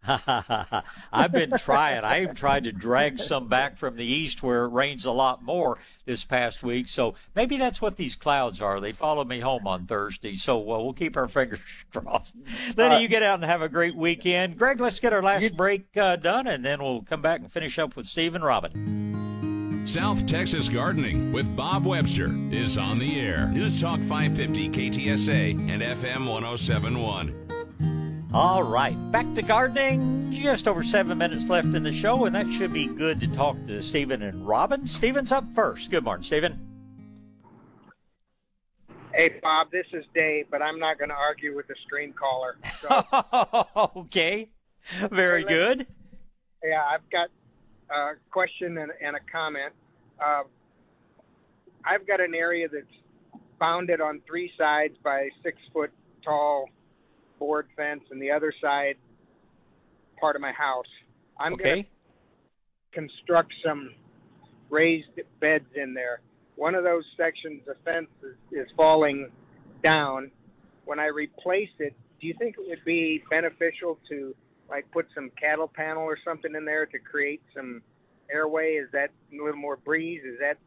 I've 1.12 1.32
been 1.32 1.52
trying. 1.58 2.04
I've 2.04 2.34
tried 2.34 2.64
to 2.64 2.72
drag 2.72 3.18
some 3.18 3.48
back 3.48 3.76
from 3.76 3.96
the 3.96 4.04
east 4.04 4.42
where 4.42 4.64
it 4.64 4.68
rains 4.68 5.04
a 5.04 5.10
lot 5.10 5.42
more 5.42 5.78
this 6.04 6.24
past 6.24 6.62
week. 6.62 6.88
So 6.88 7.14
maybe 7.34 7.56
that's 7.56 7.82
what 7.82 7.96
these 7.96 8.16
clouds 8.16 8.62
are. 8.62 8.80
They 8.80 8.92
follow 8.92 9.24
me 9.24 9.40
home 9.40 9.66
on 9.66 9.86
Thursday. 9.86 10.36
So 10.36 10.58
well, 10.58 10.84
we'll 10.84 10.92
keep 10.92 11.16
our 11.16 11.28
fingers 11.28 11.60
crossed. 11.92 12.36
Lenny, 12.76 12.96
uh, 12.96 12.98
you 12.98 13.08
get 13.08 13.22
out 13.22 13.34
and 13.34 13.44
have 13.44 13.62
a 13.62 13.68
great 13.68 13.96
weekend. 13.96 14.56
Greg, 14.56 14.80
let's 14.80 15.00
get 15.00 15.12
our 15.12 15.22
last 15.22 15.42
you, 15.42 15.50
break 15.50 15.84
uh, 15.96 16.16
done, 16.16 16.46
and 16.46 16.64
then 16.64 16.82
we'll 16.82 17.02
come 17.02 17.22
back 17.22 17.40
and 17.40 17.52
finish 17.52 17.78
up 17.78 17.96
with 17.96 18.06
Steve 18.06 18.34
and 18.34 18.44
Robin. 18.44 19.84
South 19.84 20.26
Texas 20.26 20.68
Gardening 20.68 21.32
with 21.32 21.56
Bob 21.56 21.86
Webster 21.86 22.30
is 22.50 22.76
on 22.76 22.98
the 22.98 23.18
air. 23.18 23.48
News 23.48 23.80
Talk 23.80 24.00
550 24.00 24.68
KTSA 24.68 25.52
and 25.70 25.82
FM 25.82 26.28
1071. 26.28 27.47
All 28.34 28.62
right, 28.62 28.94
back 29.10 29.24
to 29.36 29.42
gardening. 29.42 30.30
Just 30.30 30.68
over 30.68 30.84
seven 30.84 31.16
minutes 31.16 31.48
left 31.48 31.74
in 31.74 31.82
the 31.82 31.92
show, 31.92 32.26
and 32.26 32.34
that 32.34 32.46
should 32.52 32.74
be 32.74 32.86
good 32.86 33.20
to 33.20 33.26
talk 33.26 33.56
to 33.66 33.82
Stephen 33.82 34.20
and 34.20 34.46
Robin. 34.46 34.86
Stephen's 34.86 35.32
up 35.32 35.44
first. 35.54 35.90
Good 35.90 36.04
morning, 36.04 36.24
Stephen. 36.24 36.60
Hey, 39.14 39.40
Bob, 39.42 39.70
this 39.70 39.86
is 39.94 40.04
Dave, 40.14 40.44
but 40.50 40.60
I'm 40.60 40.78
not 40.78 40.98
going 40.98 41.08
to 41.08 41.14
argue 41.14 41.56
with 41.56 41.68
the 41.68 41.74
stream 41.86 42.12
caller. 42.12 42.58
So. 42.82 43.96
okay, 43.96 44.50
very 45.10 45.44
good. 45.44 45.86
Yeah, 46.62 46.84
I've 46.84 47.08
got 47.10 47.28
a 47.90 48.16
question 48.30 48.76
and, 48.76 48.92
and 49.02 49.16
a 49.16 49.20
comment. 49.32 49.72
Uh, 50.22 50.42
I've 51.82 52.06
got 52.06 52.20
an 52.20 52.34
area 52.34 52.68
that's 52.70 52.84
bounded 53.58 54.02
on 54.02 54.20
three 54.26 54.52
sides 54.58 54.96
by 55.02 55.30
six 55.42 55.56
foot 55.72 55.90
tall 56.22 56.68
board 57.38 57.66
fence, 57.76 58.02
and 58.10 58.20
the 58.20 58.30
other 58.30 58.52
side 58.60 58.96
part 60.20 60.36
of 60.36 60.42
my 60.42 60.52
house. 60.52 60.86
I'm 61.38 61.54
okay. 61.54 61.62
going 61.62 61.84
to 61.84 61.88
construct 62.92 63.52
some 63.64 63.94
raised 64.70 65.08
beds 65.40 65.66
in 65.74 65.94
there. 65.94 66.20
One 66.56 66.74
of 66.74 66.84
those 66.84 67.04
sections 67.16 67.62
of 67.68 67.76
fence 67.84 68.08
is, 68.22 68.66
is 68.66 68.66
falling 68.76 69.30
down. 69.82 70.30
When 70.84 70.98
I 70.98 71.06
replace 71.06 71.70
it, 71.78 71.94
do 72.20 72.26
you 72.26 72.34
think 72.38 72.56
it 72.58 72.68
would 72.68 72.84
be 72.84 73.22
beneficial 73.30 73.98
to 74.08 74.34
like 74.68 74.90
put 74.90 75.06
some 75.14 75.30
cattle 75.40 75.70
panel 75.72 76.02
or 76.02 76.18
something 76.24 76.54
in 76.54 76.64
there 76.64 76.86
to 76.86 76.98
create 76.98 77.40
some 77.54 77.82
airway? 78.32 78.72
Is 78.72 78.88
that 78.92 79.10
a 79.32 79.36
little 79.44 79.60
more 79.60 79.76
breeze? 79.76 80.22
Is 80.24 80.38
that 80.40 80.58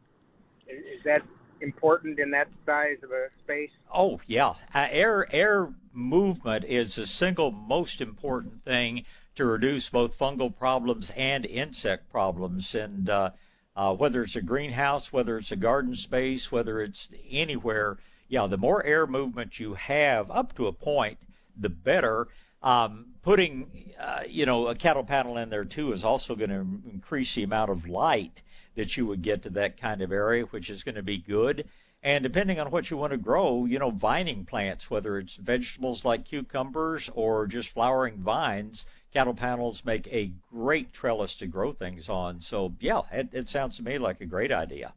is 0.68 1.02
that 1.04 1.22
important 1.62 2.18
in 2.18 2.30
that 2.32 2.48
size 2.66 2.98
of 3.02 3.10
a 3.10 3.28
space? 3.42 3.70
Oh 3.92 4.20
yeah, 4.26 4.54
uh, 4.74 4.88
air 4.90 5.26
air 5.32 5.72
movement 5.92 6.64
is 6.64 6.96
the 6.96 7.06
single 7.06 7.50
most 7.50 8.00
important 8.00 8.64
thing 8.64 9.04
to 9.34 9.46
reduce 9.46 9.88
both 9.88 10.18
fungal 10.18 10.54
problems 10.54 11.10
and 11.16 11.46
insect 11.46 12.10
problems. 12.10 12.74
And 12.74 13.08
uh, 13.08 13.30
uh, 13.74 13.94
whether 13.94 14.22
it's 14.22 14.36
a 14.36 14.42
greenhouse, 14.42 15.12
whether 15.12 15.38
it's 15.38 15.52
a 15.52 15.56
garden 15.56 15.94
space, 15.94 16.52
whether 16.52 16.80
it's 16.80 17.08
anywhere, 17.30 17.98
yeah, 18.28 18.46
the 18.46 18.58
more 18.58 18.84
air 18.84 19.06
movement 19.06 19.58
you 19.58 19.74
have 19.74 20.30
up 20.30 20.54
to 20.56 20.66
a 20.66 20.72
point, 20.72 21.18
the 21.56 21.70
better. 21.70 22.28
Um, 22.62 23.06
putting, 23.22 23.92
uh, 23.98 24.20
you 24.28 24.46
know, 24.46 24.68
a 24.68 24.74
cattle 24.76 25.02
panel 25.02 25.36
in 25.36 25.50
there 25.50 25.64
too 25.64 25.92
is 25.92 26.04
also 26.04 26.36
going 26.36 26.50
to 26.50 26.64
increase 26.92 27.34
the 27.34 27.42
amount 27.42 27.70
of 27.70 27.88
light 27.88 28.42
that 28.74 28.96
you 28.96 29.06
would 29.06 29.22
get 29.22 29.42
to 29.42 29.50
that 29.50 29.80
kind 29.80 30.02
of 30.02 30.12
area, 30.12 30.44
which 30.44 30.70
is 30.70 30.84
going 30.84 30.94
to 30.94 31.02
be 31.02 31.18
good. 31.18 31.68
And 32.04 32.24
depending 32.24 32.58
on 32.58 32.70
what 32.72 32.90
you 32.90 32.96
want 32.96 33.12
to 33.12 33.16
grow, 33.16 33.64
you 33.64 33.78
know, 33.78 33.90
vining 33.90 34.44
plants, 34.44 34.90
whether 34.90 35.18
it's 35.18 35.36
vegetables 35.36 36.04
like 36.04 36.24
cucumbers 36.24 37.08
or 37.14 37.46
just 37.46 37.68
flowering 37.68 38.16
vines, 38.16 38.86
cattle 39.12 39.34
panels 39.34 39.84
make 39.84 40.08
a 40.08 40.32
great 40.50 40.92
trellis 40.92 41.36
to 41.36 41.46
grow 41.46 41.72
things 41.72 42.08
on. 42.08 42.40
So, 42.40 42.74
yeah, 42.80 43.02
it, 43.12 43.28
it 43.32 43.48
sounds 43.48 43.76
to 43.76 43.84
me 43.84 43.98
like 43.98 44.20
a 44.20 44.26
great 44.26 44.50
idea. 44.50 44.92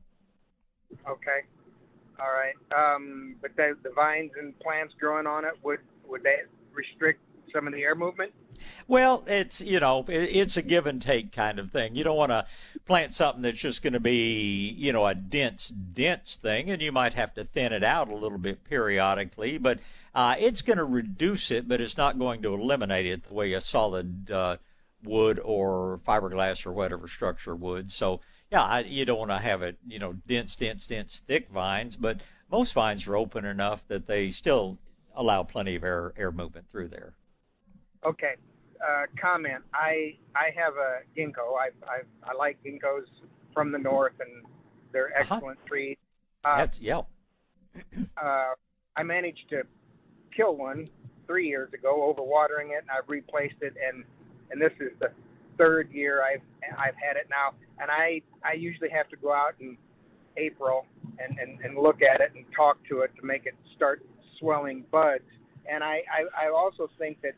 Okay. 1.07 1.41
All 2.19 2.31
right. 2.31 2.55
Um, 2.75 3.35
but 3.39 3.55
the, 3.55 3.77
the 3.83 3.91
vines 3.91 4.31
and 4.39 4.57
plants 4.59 4.95
growing 4.99 5.27
on 5.27 5.45
it, 5.45 5.53
would, 5.63 5.81
would 6.07 6.23
they 6.23 6.37
restrict 6.73 7.21
some 7.53 7.67
of 7.67 7.73
the 7.73 7.83
air 7.83 7.93
movement? 7.95 8.31
Well, 8.87 9.23
it's 9.27 9.61
you 9.61 9.79
know 9.79 10.05
it's 10.07 10.57
a 10.57 10.61
give 10.61 10.85
and 10.87 11.01
take 11.01 11.31
kind 11.31 11.59
of 11.59 11.71
thing. 11.71 11.95
You 11.95 12.03
don't 12.03 12.17
want 12.17 12.31
to 12.31 12.45
plant 12.85 13.13
something 13.13 13.41
that's 13.41 13.59
just 13.59 13.81
going 13.81 13.93
to 13.93 13.99
be 13.99 14.75
you 14.77 14.93
know 14.93 15.05
a 15.05 15.15
dense 15.15 15.69
dense 15.69 16.37
thing, 16.41 16.69
and 16.69 16.81
you 16.81 16.91
might 16.91 17.13
have 17.13 17.33
to 17.35 17.45
thin 17.45 17.73
it 17.73 17.83
out 17.83 18.09
a 18.09 18.15
little 18.15 18.37
bit 18.37 18.63
periodically. 18.63 19.57
But 19.57 19.79
uh, 20.13 20.35
it's 20.39 20.61
going 20.61 20.77
to 20.77 20.85
reduce 20.85 21.51
it, 21.51 21.67
but 21.67 21.81
it's 21.81 21.97
not 21.97 22.19
going 22.19 22.41
to 22.43 22.53
eliminate 22.53 23.05
it 23.05 23.27
the 23.27 23.33
way 23.33 23.53
a 23.53 23.61
solid 23.61 24.31
uh, 24.31 24.57
wood 25.03 25.39
or 25.43 25.99
fiberglass 26.07 26.65
or 26.65 26.71
whatever 26.71 27.07
structure 27.07 27.55
would. 27.55 27.91
So 27.91 28.21
yeah, 28.51 28.63
I, 28.63 28.79
you 28.81 29.05
don't 29.05 29.19
want 29.19 29.31
to 29.31 29.39
have 29.39 29.61
it 29.61 29.77
you 29.87 29.99
know 29.99 30.13
dense, 30.27 30.55
dense, 30.55 30.87
dense, 30.87 31.21
thick 31.27 31.49
vines, 31.49 31.95
but 31.95 32.21
most 32.51 32.73
vines 32.73 33.07
are 33.07 33.17
open 33.17 33.45
enough 33.45 33.87
that 33.87 34.07
they 34.07 34.29
still 34.29 34.77
allow 35.15 35.43
plenty 35.43 35.75
of 35.75 35.83
air 35.83 36.13
air 36.17 36.31
movement 36.31 36.69
through 36.71 36.89
there. 36.89 37.13
Okay. 38.05 38.35
Uh, 38.85 39.03
comment. 39.19 39.63
I 39.73 40.15
I 40.35 40.51
have 40.55 40.73
a 40.75 40.99
ginkgo. 41.17 41.57
I 41.57 41.69
I 41.89 42.01
I 42.23 42.33
like 42.37 42.57
ginkgos 42.63 43.05
from 43.53 43.71
the 43.71 43.79
north, 43.79 44.13
and 44.19 44.45
they're 44.91 45.07
uh-huh. 45.07 45.35
excellent 45.35 45.57
uh-huh. 45.59 45.67
trees. 45.67 45.97
Uh, 46.43 46.57
That's 46.57 46.79
yeah. 46.79 47.01
uh, 48.21 48.53
I 48.95 49.03
managed 49.03 49.49
to 49.49 49.63
kill 50.35 50.55
one 50.55 50.89
three 51.25 51.47
years 51.47 51.73
ago, 51.73 52.13
overwatering 52.13 52.71
it, 52.71 52.81
and 52.81 52.91
I've 52.91 53.09
replaced 53.09 53.61
it, 53.61 53.73
and 53.87 54.03
and 54.51 54.61
this 54.61 54.73
is 54.79 54.91
the 54.99 55.09
third 55.57 55.91
year 55.91 56.21
I've 56.21 56.41
I've 56.77 56.95
had 56.95 57.15
it 57.15 57.27
now, 57.29 57.53
and 57.79 57.89
I 57.89 58.21
I 58.43 58.53
usually 58.53 58.89
have 58.89 59.09
to 59.09 59.15
go 59.15 59.33
out 59.33 59.55
in 59.59 59.77
April 60.37 60.85
and 61.19 61.37
and, 61.39 61.59
and 61.61 61.77
look 61.77 62.01
at 62.01 62.21
it 62.21 62.31
and 62.35 62.45
talk 62.55 62.77
to 62.89 63.01
it 63.01 63.11
to 63.19 63.25
make 63.25 63.45
it 63.45 63.55
start 63.75 64.05
swelling 64.39 64.83
buds. 64.91 65.23
And 65.71 65.83
I, 65.83 66.03
I 66.11 66.45
I 66.45 66.51
also 66.51 66.89
think 66.99 67.21
that 67.21 67.33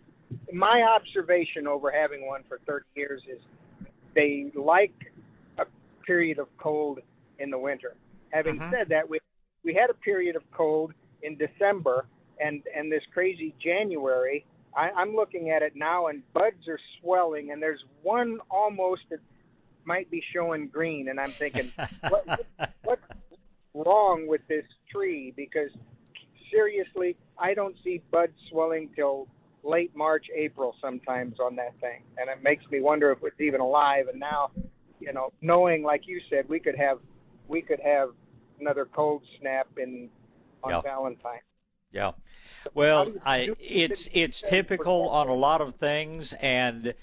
my 0.53 0.83
observation 0.83 1.67
over 1.67 1.91
having 1.91 2.25
one 2.25 2.43
for 2.47 2.59
30 2.65 2.85
years 2.95 3.21
is 3.29 3.39
they 4.15 4.51
like 4.55 4.93
a 5.57 5.65
period 6.05 6.39
of 6.39 6.47
cold 6.57 6.99
in 7.39 7.49
the 7.49 7.57
winter. 7.57 7.95
Having 8.31 8.61
uh-huh. 8.61 8.71
said 8.71 8.89
that, 8.89 9.09
we 9.09 9.19
we 9.63 9.73
had 9.73 9.89
a 9.89 9.93
period 9.93 10.35
of 10.35 10.43
cold 10.51 10.93
in 11.23 11.37
December 11.37 12.05
and 12.39 12.61
and 12.75 12.91
this 12.91 13.03
crazy 13.13 13.53
January. 13.63 14.45
I, 14.75 14.91
I'm 14.91 15.15
looking 15.15 15.49
at 15.49 15.61
it 15.61 15.75
now, 15.75 16.07
and 16.07 16.21
buds 16.33 16.67
are 16.67 16.79
swelling, 16.99 17.51
and 17.51 17.61
there's 17.61 17.83
one 18.03 18.39
almost 18.49 19.03
that 19.09 19.19
might 19.85 20.11
be 20.11 20.21
showing 20.33 20.67
green, 20.67 21.07
and 21.09 21.19
I'm 21.19 21.31
thinking, 21.31 21.71
what, 22.09 22.27
what, 22.27 22.73
what's 22.83 23.01
wrong 23.73 24.27
with 24.27 24.41
this 24.47 24.65
tree? 24.91 25.33
Because 25.35 25.71
seriously, 26.51 27.15
I 27.39 27.53
don't 27.53 27.75
see 27.83 28.01
buds 28.11 28.33
swelling 28.49 28.89
till 28.95 29.27
late 29.67 29.95
March, 29.95 30.27
April 30.33 30.75
sometimes 30.81 31.39
on 31.39 31.55
that 31.57 31.79
thing, 31.81 32.01
and 32.17 32.29
it 32.29 32.41
makes 32.41 32.65
me 32.71 32.79
wonder 32.79 33.11
if 33.11 33.19
it's 33.23 33.39
even 33.39 33.59
alive. 33.59 34.07
And 34.07 34.19
now, 34.19 34.51
you 34.99 35.13
know, 35.13 35.33
knowing 35.41 35.83
like 35.83 36.07
you 36.07 36.21
said, 36.29 36.47
we 36.47 36.59
could 36.59 36.75
have 36.75 36.99
we 37.47 37.61
could 37.61 37.79
have 37.79 38.09
another 38.59 38.85
cold 38.85 39.23
snap 39.39 39.67
in 39.77 40.09
on 40.63 40.71
yeah. 40.71 40.81
Valentine. 40.81 41.39
Yeah. 41.91 42.11
Well, 42.73 43.13
I 43.25 43.51
it's 43.59 44.09
it's 44.13 44.41
typical 44.41 45.09
on 45.09 45.27
a 45.27 45.33
lot 45.33 45.61
of 45.61 45.75
things 45.75 46.33
and 46.33 46.93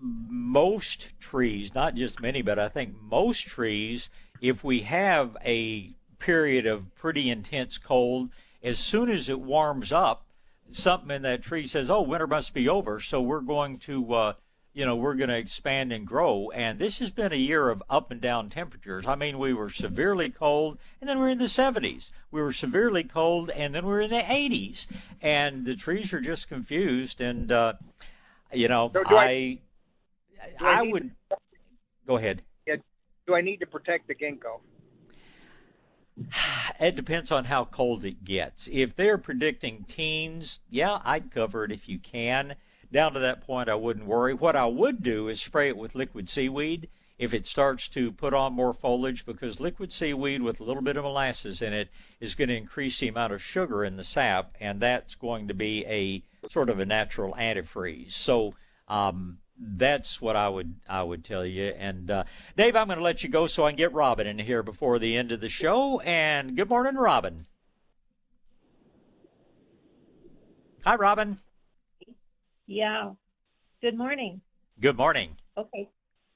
most 0.00 1.18
trees, 1.20 1.74
not 1.74 1.94
just 1.94 2.20
many, 2.20 2.42
but 2.42 2.58
I 2.58 2.68
think 2.68 2.94
most 3.00 3.42
trees, 3.46 4.10
if 4.40 4.64
we 4.64 4.80
have 4.80 5.36
a 5.44 5.94
period 6.18 6.66
of 6.66 6.94
pretty 6.96 7.30
intense 7.30 7.78
cold, 7.78 8.30
as 8.62 8.78
soon 8.78 9.10
as 9.10 9.28
it 9.28 9.40
warms 9.40 9.92
up, 9.92 10.26
something 10.68 11.10
in 11.10 11.22
that 11.22 11.42
tree 11.42 11.66
says, 11.66 11.90
"Oh, 11.90 12.02
winter 12.02 12.26
must 12.26 12.54
be 12.54 12.68
over," 12.68 13.00
so 13.00 13.20
we're 13.20 13.40
going 13.40 13.78
to, 13.80 14.14
uh, 14.14 14.32
you 14.72 14.84
know, 14.84 14.96
we're 14.96 15.14
going 15.14 15.28
to 15.28 15.36
expand 15.36 15.92
and 15.92 16.06
grow. 16.06 16.50
And 16.50 16.78
this 16.78 16.98
has 16.98 17.10
been 17.10 17.32
a 17.32 17.36
year 17.36 17.68
of 17.68 17.82
up 17.88 18.10
and 18.10 18.20
down 18.20 18.50
temperatures. 18.50 19.06
I 19.06 19.14
mean, 19.14 19.38
we 19.38 19.52
were 19.52 19.70
severely 19.70 20.30
cold, 20.30 20.78
and 21.00 21.08
then 21.08 21.18
we 21.18 21.26
are 21.26 21.30
in 21.30 21.38
the 21.38 21.44
70s. 21.44 22.10
We 22.30 22.42
were 22.42 22.52
severely 22.52 23.04
cold, 23.04 23.50
and 23.50 23.74
then 23.74 23.86
we 23.86 23.92
are 23.92 24.00
in 24.00 24.10
the 24.10 24.22
80s. 24.22 24.86
And 25.22 25.64
the 25.64 25.76
trees 25.76 26.12
are 26.12 26.20
just 26.20 26.48
confused. 26.48 27.20
And 27.20 27.52
uh, 27.52 27.74
you 28.52 28.68
know, 28.68 28.90
so 28.92 29.02
I, 29.06 29.14
I, 29.20 29.60
I, 30.60 30.78
I 30.80 30.82
would 30.82 31.10
to, 31.30 31.36
go 32.06 32.16
ahead. 32.16 32.42
Yeah, 32.66 32.76
do 33.26 33.34
I 33.34 33.40
need 33.40 33.58
to 33.58 33.66
protect 33.66 34.08
the 34.08 34.14
ginkgo? 34.14 34.60
It 36.80 36.96
depends 36.96 37.30
on 37.32 37.44
how 37.44 37.64
cold 37.64 38.04
it 38.04 38.24
gets. 38.24 38.68
If 38.70 38.94
they're 38.94 39.18
predicting 39.18 39.84
teens, 39.88 40.60
yeah, 40.70 41.00
I'd 41.04 41.30
cover 41.30 41.64
it 41.64 41.72
if 41.72 41.88
you 41.88 41.98
can. 41.98 42.56
Down 42.92 43.12
to 43.14 43.18
that 43.20 43.40
point, 43.40 43.68
I 43.68 43.74
wouldn't 43.74 44.06
worry. 44.06 44.34
What 44.34 44.56
I 44.56 44.66
would 44.66 45.02
do 45.02 45.28
is 45.28 45.40
spray 45.40 45.68
it 45.68 45.76
with 45.76 45.94
liquid 45.94 46.28
seaweed. 46.28 46.88
if 47.18 47.32
it 47.32 47.46
starts 47.46 47.88
to 47.88 48.10
put 48.12 48.34
on 48.34 48.52
more 48.52 48.74
foliage 48.74 49.24
because 49.24 49.60
liquid 49.60 49.92
seaweed 49.92 50.42
with 50.42 50.60
a 50.60 50.64
little 50.64 50.82
bit 50.82 50.96
of 50.96 51.04
molasses 51.04 51.62
in 51.62 51.72
it 51.72 51.88
is 52.20 52.34
going 52.34 52.48
to 52.48 52.56
increase 52.56 52.98
the 52.98 53.08
amount 53.08 53.32
of 53.32 53.42
sugar 53.42 53.84
in 53.84 53.96
the 53.96 54.04
sap, 54.04 54.54
and 54.60 54.80
that's 54.80 55.14
going 55.14 55.46
to 55.48 55.54
be 55.54 55.84
a 55.86 56.22
sort 56.50 56.68
of 56.68 56.80
a 56.80 56.86
natural 56.86 57.32
antifreeze. 57.34 58.12
So 58.12 58.54
um, 58.88 59.38
that's 59.58 60.20
what 60.20 60.36
I 60.36 60.48
would 60.48 60.74
I 60.88 61.02
would 61.02 61.24
tell 61.24 61.44
you. 61.44 61.66
And 61.78 62.10
uh, 62.10 62.24
Dave, 62.56 62.76
I'm 62.76 62.88
going 62.88 62.98
to 62.98 63.04
let 63.04 63.22
you 63.22 63.28
go 63.28 63.46
so 63.46 63.64
I 63.64 63.70
can 63.70 63.76
get 63.76 63.92
Robin 63.92 64.26
in 64.26 64.38
here 64.38 64.62
before 64.62 64.98
the 64.98 65.16
end 65.16 65.32
of 65.32 65.40
the 65.40 65.48
show. 65.48 66.00
And 66.00 66.56
good 66.56 66.68
morning, 66.68 66.96
Robin. 66.96 67.46
Hi, 70.84 70.96
Robin. 70.96 71.38
Yeah. 72.66 73.12
Good 73.80 73.96
morning. 73.96 74.40
Good 74.80 74.96
morning. 74.96 75.36
Okay. 75.56 75.88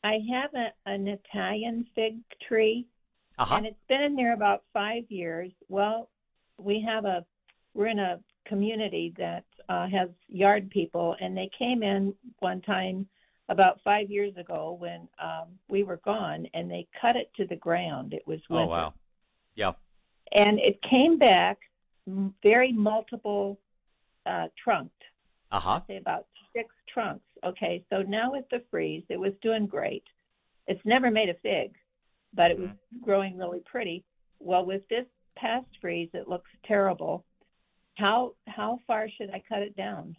I 0.04 0.18
have 0.32 0.50
a, 0.54 0.72
an 0.86 1.08
Italian 1.08 1.86
fig 1.94 2.18
tree, 2.46 2.86
uh-huh. 3.38 3.56
and 3.56 3.66
it's 3.66 3.82
been 3.88 4.00
in 4.00 4.14
there 4.14 4.32
about 4.32 4.62
five 4.72 5.04
years. 5.08 5.50
Well, 5.68 6.08
we 6.56 6.84
have 6.86 7.04
a 7.04 7.24
we're 7.74 7.88
in 7.88 7.98
a 7.98 8.20
community 8.46 9.12
that 9.18 9.44
uh, 9.68 9.86
has 9.88 10.08
yard 10.28 10.70
people, 10.70 11.16
and 11.20 11.36
they 11.36 11.50
came 11.58 11.82
in 11.82 12.14
one 12.40 12.60
time 12.62 13.06
about 13.48 13.80
five 13.82 14.10
years 14.10 14.36
ago 14.36 14.76
when 14.78 15.08
um, 15.22 15.48
we 15.68 15.82
were 15.82 16.00
gone, 16.04 16.46
and 16.54 16.70
they 16.70 16.86
cut 17.00 17.16
it 17.16 17.30
to 17.36 17.46
the 17.46 17.56
ground. 17.56 18.12
It 18.12 18.26
was 18.26 18.40
winter. 18.50 18.64
Oh 18.64 18.68
wow, 18.68 18.94
yeah. 19.54 19.72
And 20.32 20.58
it 20.58 20.78
came 20.88 21.18
back 21.18 21.58
very 22.42 22.72
multiple 22.72 23.58
uh, 24.26 24.48
trunked. 24.62 25.02
Uh 25.50 25.60
huh. 25.60 25.80
Say 25.86 25.96
about 25.96 26.26
six 26.54 26.68
trunks. 26.92 27.24
Okay, 27.44 27.82
so 27.90 28.02
now 28.02 28.32
with 28.32 28.44
the 28.50 28.62
freeze, 28.70 29.04
it 29.08 29.18
was 29.18 29.32
doing 29.42 29.66
great. 29.66 30.04
It's 30.66 30.80
never 30.84 31.10
made 31.10 31.30
a 31.30 31.34
fig, 31.42 31.74
but 32.34 32.50
it 32.50 32.58
was 32.58 32.68
Mm-hmm. 32.68 33.04
growing 33.04 33.38
really 33.38 33.60
pretty. 33.64 34.04
Well, 34.40 34.64
with 34.66 34.86
this 34.88 35.06
past 35.36 35.66
freeze, 35.80 36.10
it 36.12 36.28
looks 36.28 36.50
terrible. 36.66 37.24
How 37.98 38.34
how 38.46 38.78
far 38.86 39.08
should 39.08 39.30
I 39.30 39.42
cut 39.48 39.62
it 39.62 39.76
down? 39.76 40.16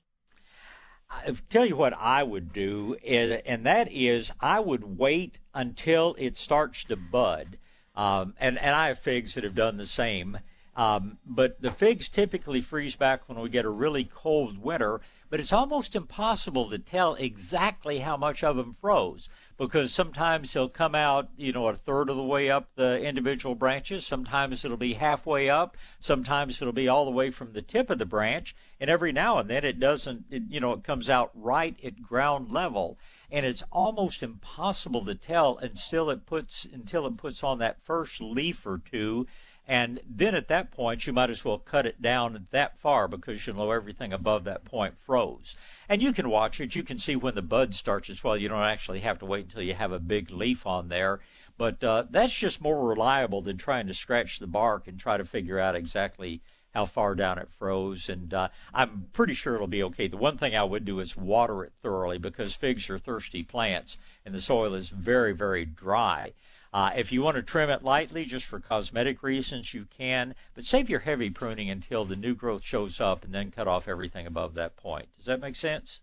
I 1.10 1.34
tell 1.50 1.66
you 1.66 1.76
what 1.76 1.94
I 1.94 2.24
would 2.24 2.54
do, 2.54 2.98
is, 3.02 3.42
and 3.46 3.66
that 3.66 3.92
is 3.92 4.32
I 4.40 4.60
would 4.60 4.98
wait 4.98 5.40
until 5.54 6.16
it 6.20 6.38
starts 6.38 6.84
to 6.86 6.96
bud. 6.96 7.58
Um, 7.96 8.36
and, 8.40 8.60
and 8.60 8.76
I 8.76 8.90
have 8.90 9.00
figs 9.00 9.34
that 9.34 9.44
have 9.44 9.56
done 9.56 9.78
the 9.78 9.88
same. 9.88 10.40
Um, 10.76 11.18
but 11.26 11.62
the 11.62 11.72
figs 11.72 12.08
typically 12.10 12.62
freeze 12.62 12.96
back 12.96 13.28
when 13.28 13.40
we 13.40 13.50
get 13.50 13.66
a 13.66 13.70
really 13.70 14.06
cold 14.06 14.58
winter, 14.58 15.02
but 15.30 15.40
it's 15.40 15.52
almost 15.52 15.96
impossible 15.96 16.70
to 16.70 16.80
tell 16.80 17.16
exactly 17.16 18.00
how 18.00 18.16
much 18.16 18.44
of 18.44 18.56
them 18.56 18.76
froze 18.80 19.30
because 19.60 19.94
sometimes 19.94 20.54
they'll 20.54 20.70
come 20.70 20.96
out, 20.96 21.28
you 21.36 21.52
know, 21.52 21.68
a 21.68 21.76
third 21.76 22.10
of 22.10 22.16
the 22.16 22.24
way 22.24 22.50
up 22.50 22.70
the 22.76 22.98
individual 23.02 23.56
branches. 23.56 24.08
Sometimes 24.08 24.64
it'll 24.64 24.78
be 24.78 24.94
halfway 24.94 25.50
up. 25.50 25.76
Sometimes 26.00 26.62
it'll 26.62 26.72
be 26.72 26.88
all 26.88 27.04
the 27.04 27.12
way 27.12 27.30
from 27.30 27.52
the 27.52 27.62
tip 27.62 27.90
of 27.90 28.00
the 28.00 28.06
branch. 28.06 28.56
And 28.80 28.90
every 28.90 29.12
now 29.12 29.38
and 29.38 29.50
then 29.50 29.66
it 29.66 29.78
doesn't, 29.78 30.24
it, 30.32 30.44
you 30.48 30.62
know, 30.62 30.72
it 30.72 30.86
comes 30.86 31.10
out 31.10 31.32
right 31.36 31.78
at 31.84 32.02
ground 32.02 32.54
level. 32.54 32.98
And 33.30 33.46
it's 33.46 33.64
almost 33.70 34.24
impossible 34.24 35.04
to 35.04 35.14
tell 35.14 35.58
until 35.58 36.10
it 36.10 36.26
puts, 36.26 36.64
until 36.64 37.06
it 37.06 37.18
puts 37.18 37.44
on 37.44 37.60
that 37.60 37.84
first 37.84 38.22
leaf 38.22 38.66
or 38.66 38.82
two. 38.90 39.28
And 39.70 40.00
then 40.10 40.34
at 40.34 40.48
that 40.48 40.72
point, 40.72 41.06
you 41.06 41.14
might 41.14 41.30
as 41.30 41.46
well 41.46 41.60
cut 41.60 41.86
it 41.86 42.02
down 42.02 42.48
that 42.50 42.80
far 42.80 43.08
because 43.08 43.46
you 43.46 43.54
know 43.54 43.70
everything 43.70 44.12
above 44.12 44.44
that 44.46 44.66
point 44.66 44.98
froze. 44.98 45.56
And 45.88 46.02
you 46.02 46.12
can 46.12 46.28
watch 46.28 46.60
it. 46.60 46.74
You 46.74 46.82
can 46.82 46.98
see 46.98 47.16
when 47.16 47.36
the 47.36 47.44
bud 47.44 47.76
starts 47.76 48.10
as 48.10 48.24
well. 48.24 48.36
You 48.36 48.50
don't 48.50 48.64
actually 48.64 49.02
have 49.02 49.20
to 49.20 49.28
wait 49.28 49.46
until 49.46 49.62
you 49.62 49.76
have 49.76 49.92
a 49.92 50.00
big 50.00 50.32
leaf 50.32 50.66
on 50.66 50.90
there. 50.90 51.20
But 51.56 51.84
uh, 51.84 52.06
that's 52.10 52.34
just 52.34 52.62
more 52.62 52.90
reliable 52.90 53.44
than 53.44 53.58
trying 53.58 53.86
to 53.86 53.94
scratch 53.94 54.40
the 54.40 54.48
bark 54.48 54.88
and 54.88 55.00
try 55.00 55.18
to 55.18 55.24
figure 55.24 55.60
out 55.60 55.76
exactly 55.76 56.42
how 56.74 56.88
far 56.88 57.14
down 57.14 57.38
it 57.38 57.50
froze. 57.52 58.10
And 58.10 58.34
uh, 58.34 58.48
I'm 58.74 59.06
pretty 59.14 59.36
sure 59.36 59.54
it'll 59.54 59.68
be 59.68 59.84
okay. 59.84 60.08
The 60.08 60.18
one 60.18 60.40
thing 60.40 60.56
I 60.56 60.64
would 60.64 60.84
do 60.84 61.00
is 61.00 61.16
water 61.16 61.64
it 61.64 61.74
thoroughly 61.84 62.18
because 62.18 62.56
figs 62.56 62.90
are 62.90 62.98
thirsty 62.98 63.44
plants 63.44 63.98
and 64.26 64.34
the 64.34 64.42
soil 64.42 64.74
is 64.74 64.90
very, 64.90 65.34
very 65.34 65.66
dry. 65.66 66.34
Uh, 66.72 66.92
if 66.96 67.12
you 67.12 67.22
want 67.22 67.36
to 67.36 67.42
trim 67.44 67.70
it 67.70 67.84
lightly 67.84 68.26
just 68.26 68.46
for 68.46 68.60
cosmetic 68.60 69.24
reasons, 69.24 69.74
you 69.74 69.86
can, 69.86 70.36
but 70.54 70.66
save 70.66 70.90
your 70.90 71.00
heavy 71.00 71.30
pruning 71.30 71.70
until 71.70 72.06
the 72.06 72.16
new 72.16 72.36
growth 72.36 72.64
shows 72.64 73.02
up 73.02 73.24
and 73.24 73.34
then 73.34 73.52
cut 73.52 73.68
off 73.68 73.88
everything 73.88 74.28
above 74.28 74.54
that 74.54 74.76
point. 74.76 75.10
Does 75.18 75.26
that 75.26 75.42
make 75.42 75.56
sense? 75.56 76.00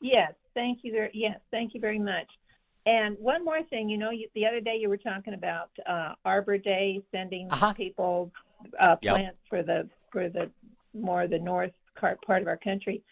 Yes, 0.00 0.32
thank 0.54 0.78
you 0.82 0.92
very 0.92 1.10
yes, 1.12 1.38
thank 1.50 1.74
you 1.74 1.80
very 1.80 1.98
much. 1.98 2.26
And 2.86 3.16
one 3.18 3.44
more 3.44 3.62
thing, 3.64 3.88
you 3.90 3.98
know, 3.98 4.10
you, 4.10 4.28
the 4.34 4.46
other 4.46 4.60
day 4.60 4.76
you 4.80 4.88
were 4.88 4.96
talking 4.96 5.34
about 5.34 5.70
uh, 5.86 6.14
Arbor 6.24 6.56
Day, 6.58 7.02
sending 7.12 7.48
Uh-huh. 7.50 7.74
people 7.74 8.32
uh, 8.78 8.96
Yep. 9.02 9.12
plants 9.14 9.38
for 9.48 9.62
the 9.62 9.88
for 10.10 10.28
the 10.28 10.50
more 10.94 11.26
the 11.26 11.38
north 11.38 11.72
part 11.98 12.20
part 12.22 12.42
of 12.42 12.48
our 12.48 12.56
country. 12.56 13.02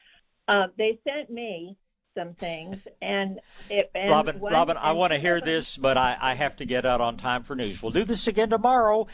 Uh, 0.46 0.68
they 0.78 0.98
sent 1.06 1.28
me 1.30 1.76
some 2.18 2.34
things, 2.34 2.76
and 3.00 3.40
it 3.70 3.90
Robin, 3.94 4.40
Robin, 4.40 4.76
I 4.76 4.92
want 4.92 5.12
to 5.12 5.18
hear 5.18 5.40
this, 5.40 5.76
but 5.76 5.96
I, 5.96 6.16
I 6.20 6.34
have 6.34 6.56
to 6.56 6.64
get 6.64 6.84
out 6.84 7.00
on 7.00 7.16
time 7.16 7.44
for 7.44 7.54
news. 7.54 7.82
We'll 7.82 7.92
do 7.92 8.04
this 8.04 8.26
again 8.26 8.50
tomorrow. 8.50 9.06